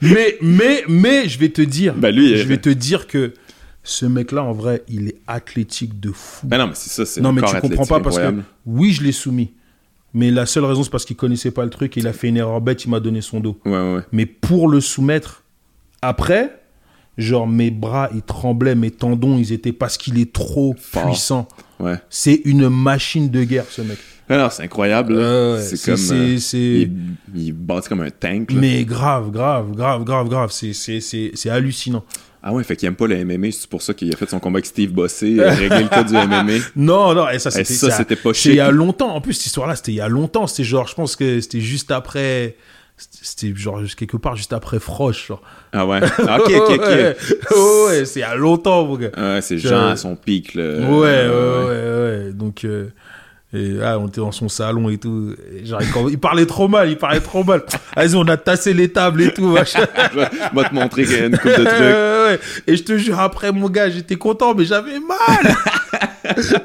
mais, 0.00 0.38
mais, 0.40 0.84
mais, 0.88 1.28
je 1.28 1.38
vais 1.38 1.48
te 1.48 1.62
dire, 1.62 1.94
Ben 1.94 2.14
lui, 2.14 2.36
je 2.36 2.44
euh, 2.44 2.46
vais 2.46 2.58
te 2.58 2.70
dire 2.70 3.06
que 3.06 3.34
ce 3.82 4.06
mec-là, 4.06 4.44
en 4.44 4.52
vrai, 4.52 4.82
il 4.88 5.08
est 5.08 5.20
athlétique 5.26 5.98
de 5.98 6.12
fou. 6.12 6.46
Ben 6.46 6.58
non, 6.58 6.68
mais 6.68 6.74
c'est 6.74 6.90
ça, 6.90 7.04
c'est 7.04 7.20
non, 7.20 7.32
mais 7.32 7.42
tu 7.42 7.60
comprends 7.60 7.86
pas 7.86 8.00
parce 8.00 8.18
que, 8.18 8.34
oui, 8.66 8.92
je 8.92 9.02
l'ai 9.02 9.12
soumis. 9.12 9.52
Mais 10.14 10.30
la 10.30 10.46
seule 10.46 10.64
raison, 10.64 10.82
c'est 10.82 10.90
parce 10.90 11.04
qu'il 11.04 11.16
connaissait 11.16 11.50
pas 11.50 11.64
le 11.64 11.70
truc 11.70 11.96
il 11.96 12.06
a 12.06 12.12
fait 12.12 12.28
une 12.28 12.36
erreur 12.38 12.60
bête, 12.60 12.84
il 12.84 12.90
m'a 12.90 13.00
donné 13.00 13.20
son 13.20 13.40
dos. 13.40 13.58
Ouais, 13.64 13.72
ouais. 13.72 14.00
Mais 14.12 14.26
pour 14.26 14.68
le 14.68 14.80
soumettre, 14.80 15.42
après, 16.02 16.60
genre 17.18 17.46
mes 17.46 17.70
bras, 17.70 18.08
ils 18.14 18.22
tremblaient, 18.22 18.74
mes 18.74 18.90
tendons, 18.90 19.36
ils 19.38 19.52
étaient 19.52 19.72
parce 19.72 19.98
qu'il 19.98 20.18
est 20.18 20.32
trop 20.32 20.74
Fort. 20.78 21.04
puissant. 21.06 21.46
Ouais. 21.78 21.96
C'est 22.08 22.40
une 22.44 22.68
machine 22.68 23.28
de 23.28 23.44
guerre, 23.44 23.66
ce 23.68 23.82
mec. 23.82 23.98
Non, 24.30 24.48
c'est 24.50 24.62
incroyable, 24.64 25.14
c'est 25.62 25.80
comme. 25.82 26.00
euh, 26.10 26.38
il, 26.52 26.90
il 27.34 27.52
bâtit 27.52 27.88
comme 27.88 28.02
un 28.02 28.10
tank, 28.10 28.50
là. 28.52 28.60
Mais 28.60 28.84
grave, 28.84 29.30
grave, 29.30 29.72
grave, 29.74 30.04
grave, 30.04 30.28
grave. 30.28 30.50
C'est, 30.52 30.74
c'est, 30.74 31.00
c'est, 31.00 31.30
c'est 31.34 31.48
hallucinant. 31.48 32.04
Ah 32.42 32.52
ouais, 32.52 32.62
fait 32.62 32.76
qu'il 32.76 32.86
aime 32.86 32.94
pas 32.94 33.06
le 33.06 33.24
MMA, 33.24 33.50
c'est 33.50 33.68
pour 33.68 33.82
ça 33.82 33.94
qu'il 33.94 34.12
a 34.12 34.16
fait 34.16 34.30
son 34.30 34.38
combat 34.38 34.58
avec 34.58 34.66
Steve 34.66 34.92
Bossé, 34.92 35.38
euh, 35.40 35.50
régler 35.50 35.82
le 35.82 35.88
cas 35.88 36.04
du 36.04 36.14
MMA. 36.14 36.62
Non, 36.76 37.12
non, 37.14 37.28
et 37.28 37.38
ça, 37.38 37.50
c'était, 37.50 37.64
ça, 37.74 37.90
c'était 37.90 38.14
pas 38.16 38.32
C'est 38.32 38.50
il 38.50 38.52
y 38.52 38.54
chic. 38.54 38.60
a 38.60 38.70
longtemps. 38.70 39.14
En 39.14 39.20
plus, 39.20 39.32
cette 39.34 39.46
histoire-là, 39.46 39.74
c'était 39.74 39.92
il 39.92 39.96
y 39.96 40.00
a 40.00 40.08
longtemps. 40.08 40.46
C'était 40.46 40.64
genre, 40.64 40.86
je 40.86 40.94
pense 40.94 41.16
que 41.16 41.40
c'était 41.40 41.60
juste 41.60 41.90
après. 41.90 42.56
C'était 42.96 43.54
genre 43.54 43.80
quelque 43.96 44.16
part 44.16 44.34
juste 44.36 44.52
après 44.52 44.78
Froche. 44.80 45.28
Genre. 45.28 45.42
Ah 45.72 45.86
ouais? 45.86 46.00
Ah, 46.26 46.38
ok, 46.40 46.50
ok, 46.52 46.70
ok. 46.74 46.80
Ouais, 46.88 47.16
ouais, 47.86 48.04
c'est 48.04 48.20
il 48.20 48.22
y 48.22 48.24
a 48.24 48.34
longtemps, 48.34 48.84
mon 48.86 48.96
gars. 48.96 49.10
Ah 49.16 49.34
ouais, 49.34 49.40
c'est 49.40 49.58
Jean 49.58 49.88
à 49.88 49.96
son 49.96 50.16
pic, 50.16 50.54
là. 50.54 50.62
Ouais, 50.64 50.88
ouais, 50.88 51.28
ouais, 51.28 52.00
ouais. 52.26 52.32
Donc, 52.32 52.64
euh, 52.64 52.88
et, 53.54 53.76
ah, 53.82 53.98
on 53.98 54.08
était 54.08 54.20
dans 54.20 54.32
son 54.32 54.48
salon 54.48 54.90
et 54.90 54.98
tout. 54.98 55.34
Et 55.56 55.64
genre, 55.64 55.80
il, 56.10 56.18
parlait 56.18 56.44
trop 56.44 56.68
mal, 56.68 56.90
il 56.90 56.98
parlait 56.98 57.20
trop 57.20 57.44
mal. 57.44 57.62
Vas-y, 57.96 58.14
on 58.14 58.28
a 58.28 58.36
tassé 58.36 58.74
les 58.74 58.90
tables 58.90 59.22
et 59.22 59.32
tout, 59.32 59.48
machin. 59.48 59.86
Je 60.12 60.18
vais- 60.18 60.28
je 60.52 60.60
vais 60.60 60.68
te 60.68 60.74
montrer 60.74 61.04
qu'il 61.04 61.12
y 61.14 61.20
a 61.20 61.26
une 61.26 61.38
coupe 61.38 61.50
de 61.50 61.64
trucs. 61.64 62.40
Et 62.66 62.76
je 62.76 62.82
te 62.82 62.98
jure, 62.98 63.18
après, 63.18 63.50
mon 63.50 63.70
gars, 63.70 63.88
j'étais 63.88 64.16
content, 64.16 64.54
mais 64.54 64.64
j'avais 64.64 64.98
mal. 65.00 65.54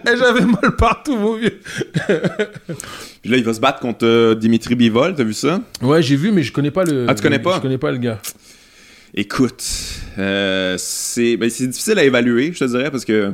J'avais 0.05 0.41
mal 0.45 0.75
partout, 0.77 1.15
mon 1.15 1.36
vieux. 1.38 1.59
Puis 3.21 3.31
là, 3.31 3.38
il 3.38 3.43
va 3.43 3.53
se 3.53 3.61
battre 3.61 3.79
contre 3.79 4.05
euh, 4.05 4.36
Dimitri 4.36 4.75
Bivol, 4.75 5.15
t'as 5.15 5.23
vu 5.23 5.34
ça? 5.34 5.61
Ouais, 5.81 6.01
j'ai 6.01 6.17
vu, 6.17 6.31
mais 6.31 6.43
je 6.43 6.51
connais 6.51 6.69
pas 6.71 6.84
le. 6.84 7.05
Ah, 7.07 7.15
tu 7.15 7.23
connais 7.23 7.39
pas? 7.39 7.55
Je 7.55 7.61
connais 7.61 7.77
pas 7.77 7.91
le 7.91 7.97
gars. 7.97 8.19
Écoute, 9.15 9.63
euh, 10.17 10.75
c'est 10.77 11.38
ben, 11.38 11.49
c'est 11.49 11.67
difficile 11.67 11.97
à 11.97 12.03
évaluer, 12.03 12.51
je 12.53 12.59
te 12.59 12.65
dirais, 12.65 12.91
parce 12.91 13.05
que. 13.05 13.31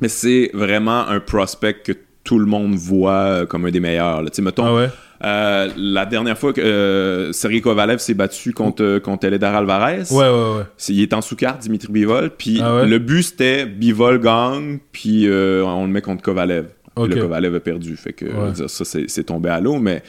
Mais 0.00 0.08
c'est 0.08 0.50
vraiment 0.52 1.08
un 1.08 1.18
prospect 1.18 1.82
que 1.82 1.92
tout 2.28 2.38
le 2.38 2.44
monde 2.46 2.74
voit 2.74 3.12
euh, 3.12 3.46
comme 3.46 3.64
un 3.64 3.70
des 3.70 3.80
meilleurs. 3.80 4.20
Tu 4.26 4.28
sais, 4.34 4.42
mettons, 4.42 4.66
Ah 4.66 4.74
ouais? 4.74 4.88
euh, 5.24 5.68
la 5.78 6.04
dernière 6.04 6.36
fois 6.36 6.52
que 6.52 6.60
euh, 6.60 7.32
Sergei 7.32 7.62
Kovalev 7.62 7.98
s'est 8.00 8.12
battu 8.12 8.52
contre, 8.52 8.82
euh, 8.84 9.00
contre 9.00 9.26
Eledar 9.26 9.54
Alvarez, 9.56 10.02
Ouais, 10.10 10.28
ouais, 10.28 10.58
ouais. 10.58 10.64
il 10.90 11.00
est 11.00 11.14
en 11.14 11.22
sous-carte, 11.22 11.60
Dimitri 11.62 11.90
Bivol, 11.90 12.30
puis 12.36 12.60
Ah 12.62 12.76
ouais? 12.82 12.86
le 12.86 12.98
but 12.98 13.22
c'était 13.22 13.64
Bivol 13.64 14.20
gagne, 14.20 14.78
puis 14.92 15.26
euh, 15.26 15.64
on 15.64 15.86
le 15.86 15.90
met 15.90 16.02
contre 16.02 16.22
Kovalev. 16.22 16.66
Le 16.98 17.14
Kovalev 17.14 17.54
a 17.54 17.60
perdu, 17.60 17.96
fait 17.96 18.12
que 18.12 18.26
Ouais. 18.26 18.52
dire, 18.52 18.68
ça 18.68 18.84
c'est 18.84 19.08
c'est 19.08 19.24
tombé 19.24 19.48
à 19.48 19.60
l'eau, 19.60 19.78
mais 19.78 20.02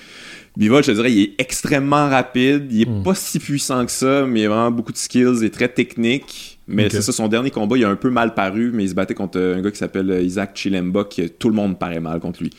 Bivol, 0.58 0.84
je 0.84 0.88
te 0.92 0.96
dirais, 0.96 1.12
il 1.14 1.22
est 1.24 1.34
extrêmement 1.38 2.10
rapide, 2.10 2.68
il 2.72 2.82
est 2.82 2.90
Hmm. 2.90 3.04
pas 3.04 3.16
si 3.16 3.40
puissant 3.40 3.86
que 3.86 3.92
ça, 3.92 4.26
mais 4.28 4.42
il 4.42 4.46
a 4.48 4.50
vraiment 4.50 4.72
beaucoup 4.72 4.92
de 4.92 4.98
skills, 4.98 5.38
il 5.40 5.46
est 5.46 5.54
très 5.54 5.70
technique. 5.70 6.59
Mais 6.70 6.90
c'est 6.90 7.02
ça, 7.02 7.12
son 7.12 7.28
dernier 7.28 7.50
combat, 7.52 7.78
il 7.78 7.84
a 7.84 7.90
un 7.90 7.96
peu 7.96 8.10
mal 8.10 8.34
paru, 8.34 8.72
mais 8.74 8.84
il 8.84 8.90
se 8.90 8.94
battait 8.94 9.14
contre 9.16 9.40
euh, 9.40 9.58
un 9.58 9.62
gars 9.62 9.72
qui 9.72 9.78
s'appelle 9.78 10.10
euh, 10.12 10.22
Isaac 10.22 10.52
Chilemba, 10.56 11.04
qui 11.04 11.30
tout 11.30 11.50
le 11.50 11.56
monde 11.56 11.78
paraît 11.80 12.00
mal 12.00 12.20
contre 12.20 12.44
lui. 12.44 12.52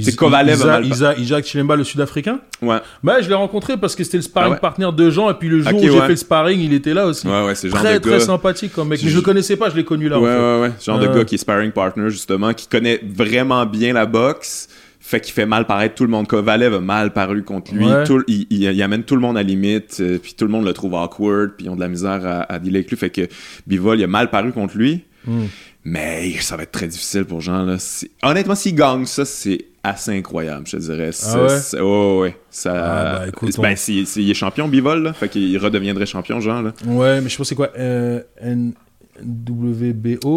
C'est 0.00 0.16
Kovalev 0.16 0.58
Isa, 0.84 1.14
Isaac 1.16 1.44
Chilemba, 1.44 1.76
le 1.76 1.84
sud-africain? 1.84 2.40
Ouais, 2.62 2.78
Bah, 3.02 3.20
je 3.20 3.28
l'ai 3.28 3.34
rencontré 3.34 3.76
parce 3.76 3.94
que 3.94 4.04
c'était 4.04 4.16
le 4.18 4.22
sparring 4.22 4.52
Ah 4.52 4.54
ouais? 4.54 4.60
partner 4.60 4.88
de 4.96 5.10
Jean, 5.10 5.30
et 5.30 5.34
puis 5.34 5.48
le 5.48 5.60
jour 5.62 5.74
où 5.74 5.80
j'ai 5.82 5.90
ouais. 5.90 6.00
fait 6.02 6.08
le 6.08 6.16
sparring, 6.16 6.60
il 6.60 6.72
était 6.72 6.94
là 6.94 7.06
aussi. 7.06 7.26
ouais, 7.26 7.44
ouais, 7.44 7.54
c'est 7.54 7.68
genre 7.68 7.78
très, 7.80 7.94
de 7.94 7.98
très 7.98 8.10
gars. 8.12 8.20
sympathique 8.20 8.72
comme 8.72 8.88
mec. 8.88 9.00
Mais 9.02 9.08
Je- 9.10 9.16
le 9.16 9.22
connaissais 9.22 9.56
pas, 9.56 9.70
je 9.70 9.76
l'ai 9.76 9.84
connu 9.84 10.08
là. 10.08 10.18
en 10.18 10.22
Ouais, 10.22 10.32
fait. 10.32 10.38
ouais, 10.38 10.60
ouais. 10.62 10.72
Ce 10.78 10.84
genre 10.90 10.98
de 10.98 11.06
Ouais. 11.06 11.14
gars 11.16 11.24
qui 11.24 11.34
est 11.34 11.38
sparring 11.38 11.72
partner, 11.72 12.10
justement, 12.10 12.52
qui 12.54 12.66
connaît 12.68 13.00
vraiment 13.04 13.64
bien 13.66 13.92
la 13.92 14.06
boxe, 14.06 14.68
fait 15.08 15.20
qu'il 15.20 15.32
fait 15.32 15.46
mal 15.46 15.66
paraître 15.66 15.94
tout 15.94 16.04
le 16.04 16.10
monde. 16.10 16.26
Kovalev 16.28 16.74
a 16.74 16.80
mal 16.80 17.12
paru 17.12 17.42
contre 17.42 17.74
lui. 17.74 17.86
Ouais. 17.86 18.04
Tout- 18.04 18.24
il, 18.28 18.46
il- 18.50 18.62
il 18.64 18.82
amène 18.82 19.04
tout 19.04 19.14
le 19.14 19.20
monde 19.22 19.36
à 19.38 19.42
la 19.42 19.48
limite, 19.48 19.96
euh, 20.00 20.18
puis 20.18 20.34
tout 20.36 20.44
le 20.44 20.50
monde 20.50 20.64
le 20.66 20.72
trouve 20.74 20.94
awkward, 20.94 21.52
puis 21.56 21.66
ils 21.66 21.70
ont 21.70 21.76
de 21.76 21.80
la 21.80 21.88
misère 21.88 22.26
à, 22.26 22.42
à 22.52 22.58
dealer 22.58 22.76
avec 22.80 22.90
lui. 22.90 22.96
Fait 22.98 23.10
que 23.10 23.22
Bivol, 23.66 23.98
il 23.98 24.04
a 24.04 24.06
mal 24.06 24.28
paru 24.30 24.52
contre 24.52 24.76
lui. 24.76 25.04
Hmm. 25.26 25.46
Mais 25.84 26.32
ça 26.40 26.56
va 26.56 26.64
être 26.64 26.72
très 26.72 26.86
difficile 26.88 27.24
pour 27.24 27.40
Jean. 27.40 27.64
Là. 27.64 27.76
Honnêtement, 28.22 28.54
s'il 28.54 28.74
gagne 28.74 29.06
ça, 29.06 29.24
c'est 29.24 29.64
assez 29.82 30.10
incroyable, 30.16 30.66
je 30.66 30.72
te 30.76 30.82
dirais. 30.82 31.12
Ça- 31.12 31.42
ouais? 31.42 31.58
c'est- 31.60 31.80
ouais, 31.80 32.18
ouais. 32.18 32.36
Ça, 32.50 32.72
Ah, 32.74 33.18
bah, 33.20 33.28
écoute, 33.28 33.58
ben, 33.60 33.74
c'est- 33.76 34.04
il 34.16 34.30
est 34.30 34.34
champion, 34.34 34.68
Bivol, 34.68 35.02
là. 35.02 35.12
Fait 35.14 35.28
qu'il 35.30 35.56
redeviendrait 35.56 36.04
champion, 36.04 36.40
Jean. 36.40 36.60
Là. 36.60 36.72
Ouais, 36.84 37.20
mais 37.22 37.28
je 37.30 37.36
pense 37.36 37.46
que 37.46 37.48
c'est 37.48 37.54
quoi 37.54 37.70
euh, 37.78 38.20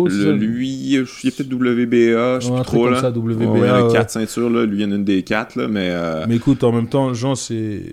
ça 0.10 0.16
Le- 0.16 0.34
lui, 0.36 0.70
il 0.70 0.92
y 0.94 0.98
a 0.98 1.02
peut-être 1.04 1.52
WBA, 1.54 2.40
je 2.40 2.46
sais 2.48 2.52
plus 2.54 2.62
trop 2.64 2.84
comme 2.86 2.94
là. 2.94 3.02
ça, 3.02 3.10
WBA, 3.12 3.86
Ouais, 3.88 3.92
quatre 3.94 4.10
ceintures 4.12 4.50
là, 4.50 4.66
lui 4.66 4.78
il 4.78 4.82
y 4.82 4.86
en 4.86 4.92
a 4.92 4.96
une 4.96 5.04
des 5.06 5.24
quatre 5.24 5.56
là, 5.56 5.68
mais 5.68 5.90
euh, 5.92 6.26
Mais 6.28 6.36
écoute, 6.38 6.64
en 6.64 6.72
même 6.72 6.88
temps, 6.88 7.14
Jean, 7.14 7.36
c'est. 7.36 7.84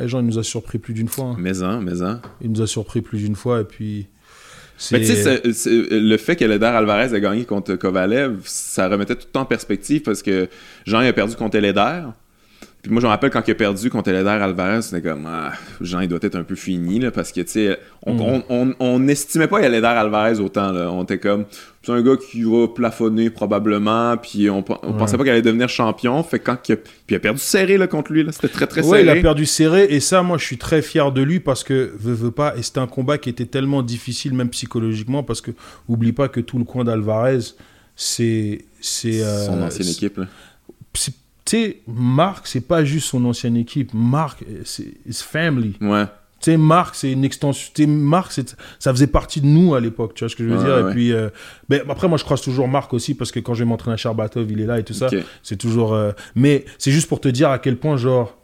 Eh, 0.00 0.06
Jean, 0.08 0.20
il 0.20 0.26
nous 0.26 0.38
a 0.38 0.42
surpris 0.42 0.78
plus 0.78 0.92
d'une 0.94 1.08
fois. 1.08 1.26
hein. 1.26 1.36
mais 1.38 1.62
en, 1.62 1.80
mais 1.80 2.02
en. 2.02 2.20
Il 2.42 2.50
nous 2.52 2.60
a 2.62 2.66
surpris 2.66 3.00
plus 3.00 3.18
d'une 3.18 3.36
fois, 3.36 3.60
et 3.60 3.64
puis. 3.64 4.06
Mais 4.92 5.00
tu 5.00 5.06
sais, 5.06 5.42
le 5.90 6.16
fait 6.18 6.36
que 6.36 6.44
Eledar 6.44 6.76
Alvarez 6.76 7.12
a 7.12 7.18
gagné 7.20 7.44
contre 7.44 7.74
Kovalev, 7.74 8.38
ça 8.44 8.88
remettait 8.88 9.16
tout 9.16 9.26
le 9.26 9.32
temps 9.32 9.40
en 9.40 9.44
perspective 9.44 10.02
parce 10.02 10.22
que 10.22 10.48
Jean 10.86 11.00
il 11.00 11.08
a 11.08 11.12
perdu 11.12 11.34
contre 11.34 11.56
Eledar. 11.56 12.14
Puis 12.88 12.94
moi, 12.94 13.02
je 13.02 13.06
me 13.06 13.10
rappelle 13.10 13.28
quand 13.28 13.46
il 13.46 13.50
a 13.50 13.54
perdu 13.54 13.90
contre 13.90 14.08
Eledar 14.08 14.40
Alvarez, 14.42 14.80
c'était 14.80 15.02
comme, 15.06 15.26
ah, 15.26 15.52
Jean, 15.82 16.00
il 16.00 16.08
doit 16.08 16.20
être 16.22 16.36
un 16.36 16.42
peu 16.42 16.54
fini, 16.54 16.98
là, 16.98 17.10
parce 17.10 17.32
que, 17.32 17.42
tu 17.42 17.48
sais, 17.50 17.78
on, 18.06 18.14
Mm. 18.14 18.20
on, 18.22 18.42
on, 18.48 18.74
on 18.80 18.98
n'estimait 18.98 19.46
pas 19.46 19.60
Eledar 19.60 19.94
Alvarez 19.98 20.40
autant, 20.40 20.72
là. 20.72 20.90
On 20.90 21.02
était 21.04 21.18
comme, 21.18 21.44
c'est 21.82 21.92
un 21.92 22.00
gars 22.00 22.16
qui 22.16 22.44
va 22.44 22.66
plafonner 22.66 23.28
probablement, 23.28 24.16
puis 24.16 24.48
on, 24.48 24.64
on 24.82 24.92
Ouais. 24.92 24.98
pensait 24.98 25.18
pas 25.18 25.22
qu'il 25.24 25.32
allait 25.32 25.42
devenir 25.42 25.68
champion. 25.68 26.22
Fait 26.22 26.38
quand 26.38 26.66
il 26.66 26.72
a, 26.72 26.76
puis 26.76 26.86
il 27.10 27.14
a 27.16 27.20
perdu 27.20 27.40
serré, 27.40 27.76
là, 27.76 27.88
contre 27.88 28.10
lui, 28.10 28.22
là. 28.24 28.32
C'était 28.32 28.48
très, 28.48 28.66
très 28.66 28.80
Ouais, 28.80 29.00
serré. 29.00 29.02
il 29.02 29.18
a 29.18 29.20
perdu 29.20 29.44
serré 29.44 29.84
et 29.90 30.00
ça, 30.00 30.22
moi, 30.22 30.38
je 30.38 30.44
suis 30.46 30.56
très 30.56 30.80
fier 30.80 31.12
de 31.12 31.20
lui 31.20 31.40
parce 31.40 31.64
que 31.64 31.92
veut, 31.98 32.14
veut 32.14 32.30
pas. 32.30 32.54
Et 32.56 32.62
c'était 32.62 32.80
un 32.80 32.86
combat 32.86 33.18
qui 33.18 33.28
était 33.28 33.44
tellement 33.44 33.82
difficile, 33.82 34.32
même 34.32 34.48
psychologiquement, 34.48 35.22
parce 35.22 35.42
que 35.42 35.50
oublie 35.88 36.12
pas 36.12 36.28
que 36.28 36.40
tout 36.40 36.56
le 36.56 36.64
coin 36.64 36.84
d'Alvarez, 36.84 37.38
c'est 37.96 38.64
c'est 38.80 39.22
euh, 39.22 39.44
Son 39.46 39.60
ancienne 39.60 39.86
c'est- 39.88 39.92
équipe, 39.92 40.18
là. 40.18 40.26
Tu 41.48 41.56
sais, 41.56 41.80
Marc, 41.86 42.46
c'est 42.46 42.60
pas 42.60 42.84
juste 42.84 43.06
son 43.08 43.24
ancienne 43.24 43.56
équipe. 43.56 43.94
Marc, 43.94 44.44
c'est 44.64 44.92
family. 45.10 45.76
Ouais. 45.80 46.04
Tu 46.40 46.50
sais, 46.52 46.56
Marc, 46.58 46.94
c'est 46.94 47.10
une 47.10 47.24
extension. 47.24 47.70
Tu 47.74 47.84
sais, 47.84 47.88
Marc, 47.88 48.38
ça 48.78 48.92
faisait 48.92 49.06
partie 49.06 49.40
de 49.40 49.46
nous 49.46 49.74
à 49.74 49.80
l'époque. 49.80 50.12
Tu 50.12 50.24
vois 50.24 50.28
ce 50.28 50.36
que 50.36 50.44
je 50.44 50.50
veux 50.50 50.58
dire? 50.62 50.84
Ouais. 50.84 50.90
Et 50.90 50.92
puis, 50.92 51.12
euh, 51.14 51.30
ben, 51.70 51.80
après, 51.88 52.06
moi, 52.06 52.18
je 52.18 52.24
croise 52.24 52.42
toujours 52.42 52.68
Marc 52.68 52.92
aussi 52.92 53.14
parce 53.14 53.32
que 53.32 53.40
quand 53.40 53.54
je 53.54 53.64
vais 53.64 53.68
m'entraîner 53.68 53.94
à 53.94 53.96
Charbatov, 53.96 54.50
il 54.52 54.60
est 54.60 54.66
là 54.66 54.78
et 54.78 54.84
tout 54.84 54.92
ça. 54.92 55.08
C'est 55.42 55.56
toujours. 55.56 55.94
euh, 55.94 56.12
Mais 56.34 56.66
c'est 56.76 56.90
juste 56.90 57.08
pour 57.08 57.18
te 57.22 57.28
dire 57.28 57.48
à 57.48 57.58
quel 57.58 57.78
point, 57.78 57.96
genre, 57.96 58.36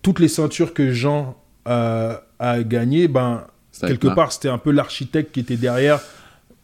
toutes 0.00 0.20
les 0.20 0.28
ceintures 0.28 0.74
que 0.74 0.92
Jean 0.92 1.36
euh, 1.66 2.14
a 2.38 2.62
gagnées, 2.62 3.08
ben, 3.08 3.44
quelque 3.80 4.06
part, 4.14 4.30
c'était 4.30 4.48
un 4.48 4.58
peu 4.58 4.70
l'architecte 4.70 5.32
qui 5.34 5.40
était 5.40 5.56
derrière 5.56 5.98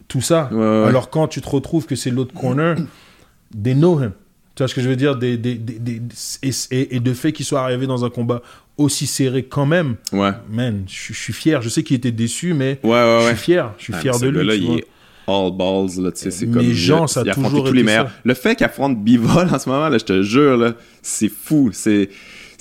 tout 0.07 0.21
ça. 0.21 0.47
Ouais, 0.53 0.57
ouais. 0.57 0.87
Alors, 0.87 1.09
quand 1.09 1.27
tu 1.27 1.41
te 1.41 1.49
retrouves 1.49 1.85
que 1.85 1.95
c'est 1.95 2.11
l'autre 2.11 2.33
corner, 2.33 2.77
they 3.63 3.75
know 3.75 3.99
him. 4.01 4.13
Tu 4.55 4.63
vois 4.63 4.67
ce 4.67 4.75
que 4.75 4.81
je 4.81 4.89
veux 4.89 4.95
dire? 4.95 5.15
Des, 5.15 5.37
des, 5.37 5.55
des- 5.55 5.79
des- 5.79 6.01
et, 6.43 6.49
et- 6.71 6.95
et 6.95 6.99
de 6.99 7.13
fait 7.13 7.31
qu'il 7.31 7.45
soit 7.45 7.61
arrivé 7.61 7.87
dans 7.87 8.03
un 8.03 8.09
combat 8.09 8.41
aussi 8.77 9.07
serré 9.07 9.43
quand 9.43 9.65
même, 9.65 9.95
Ouais. 10.11 10.31
man, 10.49 10.83
je 10.87 11.13
je 11.13 11.17
suis 11.19 11.33
fier. 11.33 11.61
Je 11.61 11.69
sais 11.69 11.83
qu'il 11.83 11.95
était 11.95 12.11
déçu, 12.11 12.53
mais 12.53 12.79
Ouais, 12.83 12.89
ouais, 12.91 13.19
je 13.21 13.27
suis 13.27 13.37
fier. 13.37 13.71
Je 13.77 13.83
suis 13.85 13.93
Ah, 13.95 13.99
fier 14.01 14.19
de 14.19 14.27
lui. 14.27 14.47
tu 14.47 14.55
il 14.55 14.65
vois. 14.67 14.75
est 14.77 14.87
all 15.27 15.51
balls, 15.55 16.03
là, 16.03 16.11
tu 16.11 16.19
sais, 16.19 16.31
c'est 16.31 16.47
comme... 16.47 16.63
Jean, 16.73 17.05
il- 17.05 17.09
ça 17.09 17.21
a 17.21 17.33
toujours 17.33 17.63
tous 17.63 17.73
les 17.73 17.83
meilleurs. 17.83 18.07
ça. 18.07 18.13
Le 18.25 18.33
fait 18.33 18.55
qu'il 18.55 18.65
affronte 18.65 19.01
Bivol 19.01 19.47
en 19.53 19.59
ce 19.59 19.69
moment, 19.69 19.87
là, 19.87 19.97
je 19.97 20.03
te 20.05 20.21
jure, 20.21 20.57
là, 20.57 20.73
c'est 21.01 21.29
fou, 21.29 21.69
c'est... 21.71 22.09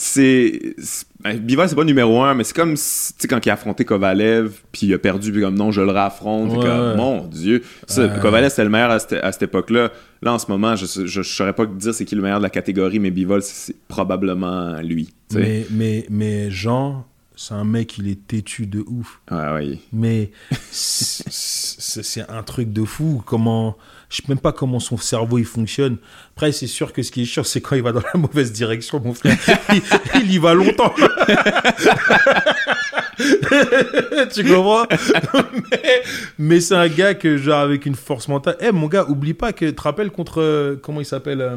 c'est. 0.02 0.74
ben, 1.22 1.36
Bivol, 1.36 1.68
c'est 1.68 1.74
pas 1.74 1.84
numéro 1.84 2.22
un, 2.22 2.32
mais 2.32 2.42
c'est 2.42 2.56
comme, 2.56 2.72
tu 2.72 2.80
sais, 2.80 3.28
quand 3.28 3.44
il 3.44 3.50
a 3.50 3.52
affronté 3.52 3.84
Kovalev, 3.84 4.62
puis 4.72 4.86
il 4.86 4.94
a 4.94 4.98
perdu, 4.98 5.30
puis 5.30 5.42
comme 5.42 5.56
non, 5.56 5.70
je 5.72 5.82
le 5.82 5.92
Ouais, 5.92 6.64
comme, 6.64 6.96
mon 6.96 7.26
Dieu. 7.26 7.62
Ça, 7.86 8.06
Ouais. 8.06 8.18
Kovalev, 8.18 8.48
c'était 8.48 8.64
le 8.64 8.70
meilleur 8.70 8.90
à 8.90 8.98
cette, 8.98 9.12
à 9.22 9.30
cette 9.30 9.42
époque-là. 9.42 9.92
Là, 10.22 10.32
en 10.32 10.38
ce 10.38 10.50
moment, 10.50 10.74
je, 10.74 10.86
je, 10.86 11.04
je 11.06 11.22
saurais 11.22 11.52
pas 11.52 11.66
dire 11.66 11.92
c'est 11.92 12.06
qui 12.06 12.14
le 12.14 12.22
meilleur 12.22 12.38
de 12.38 12.44
la 12.44 12.48
catégorie, 12.48 12.98
mais 12.98 13.10
Bivol, 13.10 13.42
c'est, 13.42 13.76
probablement 13.88 14.80
lui. 14.80 15.12
Mais, 15.34 15.66
mais, 15.70 16.06
mais 16.08 16.50
Jean, 16.50 17.04
c'est 17.36 17.52
un 17.52 17.64
mec, 17.64 17.98
il 17.98 18.08
est 18.08 18.26
têtu 18.26 18.66
de 18.66 18.82
ouf. 18.86 19.20
Ouais, 19.30 19.52
ouais. 19.52 19.78
Mais 19.92 20.30
c'est 20.70 22.24
un 22.30 22.42
truc 22.42 22.72
de 22.72 22.84
fou. 22.84 23.22
Comment, 23.26 23.76
je 24.10 24.16
sais 24.16 24.22
même 24.28 24.38
pas 24.40 24.52
comment 24.52 24.80
son 24.80 24.96
cerveau 24.98 25.38
il 25.38 25.44
fonctionne. 25.46 25.96
Après, 26.36 26.50
c'est 26.52 26.66
sûr 26.66 26.92
que 26.92 27.02
ce 27.02 27.10
qui 27.12 27.22
est 27.22 27.26
sûr, 27.26 27.46
c'est 27.46 27.60
quand 27.60 27.76
il 27.76 27.82
va 27.82 27.92
dans 27.92 28.02
la 28.12 28.20
mauvaise 28.20 28.52
direction, 28.52 29.00
mon 29.02 29.14
frère. 29.14 29.36
Il, 29.72 29.82
il 30.24 30.32
y 30.32 30.38
va 30.38 30.52
longtemps. 30.52 30.92
tu 34.34 34.44
comprends? 34.44 34.84
Mais, 35.70 36.02
mais 36.38 36.60
c'est 36.60 36.74
un 36.74 36.88
gars 36.88 37.14
que, 37.14 37.36
genre, 37.36 37.60
avec 37.60 37.86
une 37.86 37.94
force 37.94 38.28
mentale. 38.28 38.56
Eh, 38.60 38.72
mon 38.72 38.86
gars, 38.86 39.04
oublie 39.08 39.34
pas 39.34 39.52
que 39.52 39.66
tu 39.66 39.74
te 39.74 39.82
rappelles 39.82 40.10
contre. 40.10 40.40
euh, 40.40 40.76
comment 40.82 41.00
il 41.00 41.06
s'appelle 41.06 41.40
euh, 41.40 41.56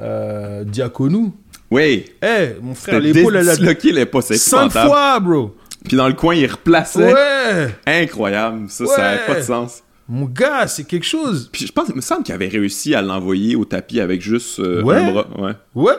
euh, 0.00 0.64
Diaconou. 0.64 1.34
Oui. 1.70 2.06
Eh, 2.22 2.54
mon 2.60 2.74
frère, 2.74 3.00
l'épaule, 3.00 3.36
elle 3.36 3.48
a. 3.48 3.56
disloqué, 3.56 3.92
les 3.92 4.06
pas, 4.06 4.22
c'est 4.22 4.36
Cinq 4.36 4.70
fois, 4.70 5.20
bro! 5.20 5.54
Puis 5.86 5.96
dans 5.96 6.08
le 6.08 6.14
coin, 6.14 6.34
il 6.34 6.46
replaçait. 6.46 7.12
Ouais! 7.12 7.68
Incroyable. 7.86 8.68
Ça, 8.68 8.86
ça 8.86 8.98
n'avait 8.98 9.20
Ouais. 9.20 9.26
pas 9.26 9.34
de 9.36 9.42
sens. 9.42 9.82
Mon 10.08 10.24
gars, 10.24 10.66
c'est 10.66 10.84
quelque 10.84 11.04
chose. 11.06 11.50
Puis 11.52 11.66
je 11.66 11.72
pense, 11.72 11.88
il 11.90 11.94
me 11.96 12.00
semble 12.00 12.22
qu'il 12.22 12.34
avait 12.34 12.48
réussi 12.48 12.94
à 12.94 13.02
l'envoyer 13.02 13.56
au 13.56 13.64
tapis 13.64 14.00
avec 14.00 14.22
juste 14.22 14.58
euh, 14.60 14.82
Ouais. 14.82 14.96
un 14.96 15.12
bras. 15.12 15.26
Ouais. 15.38 15.52
Ouais. 15.74 15.94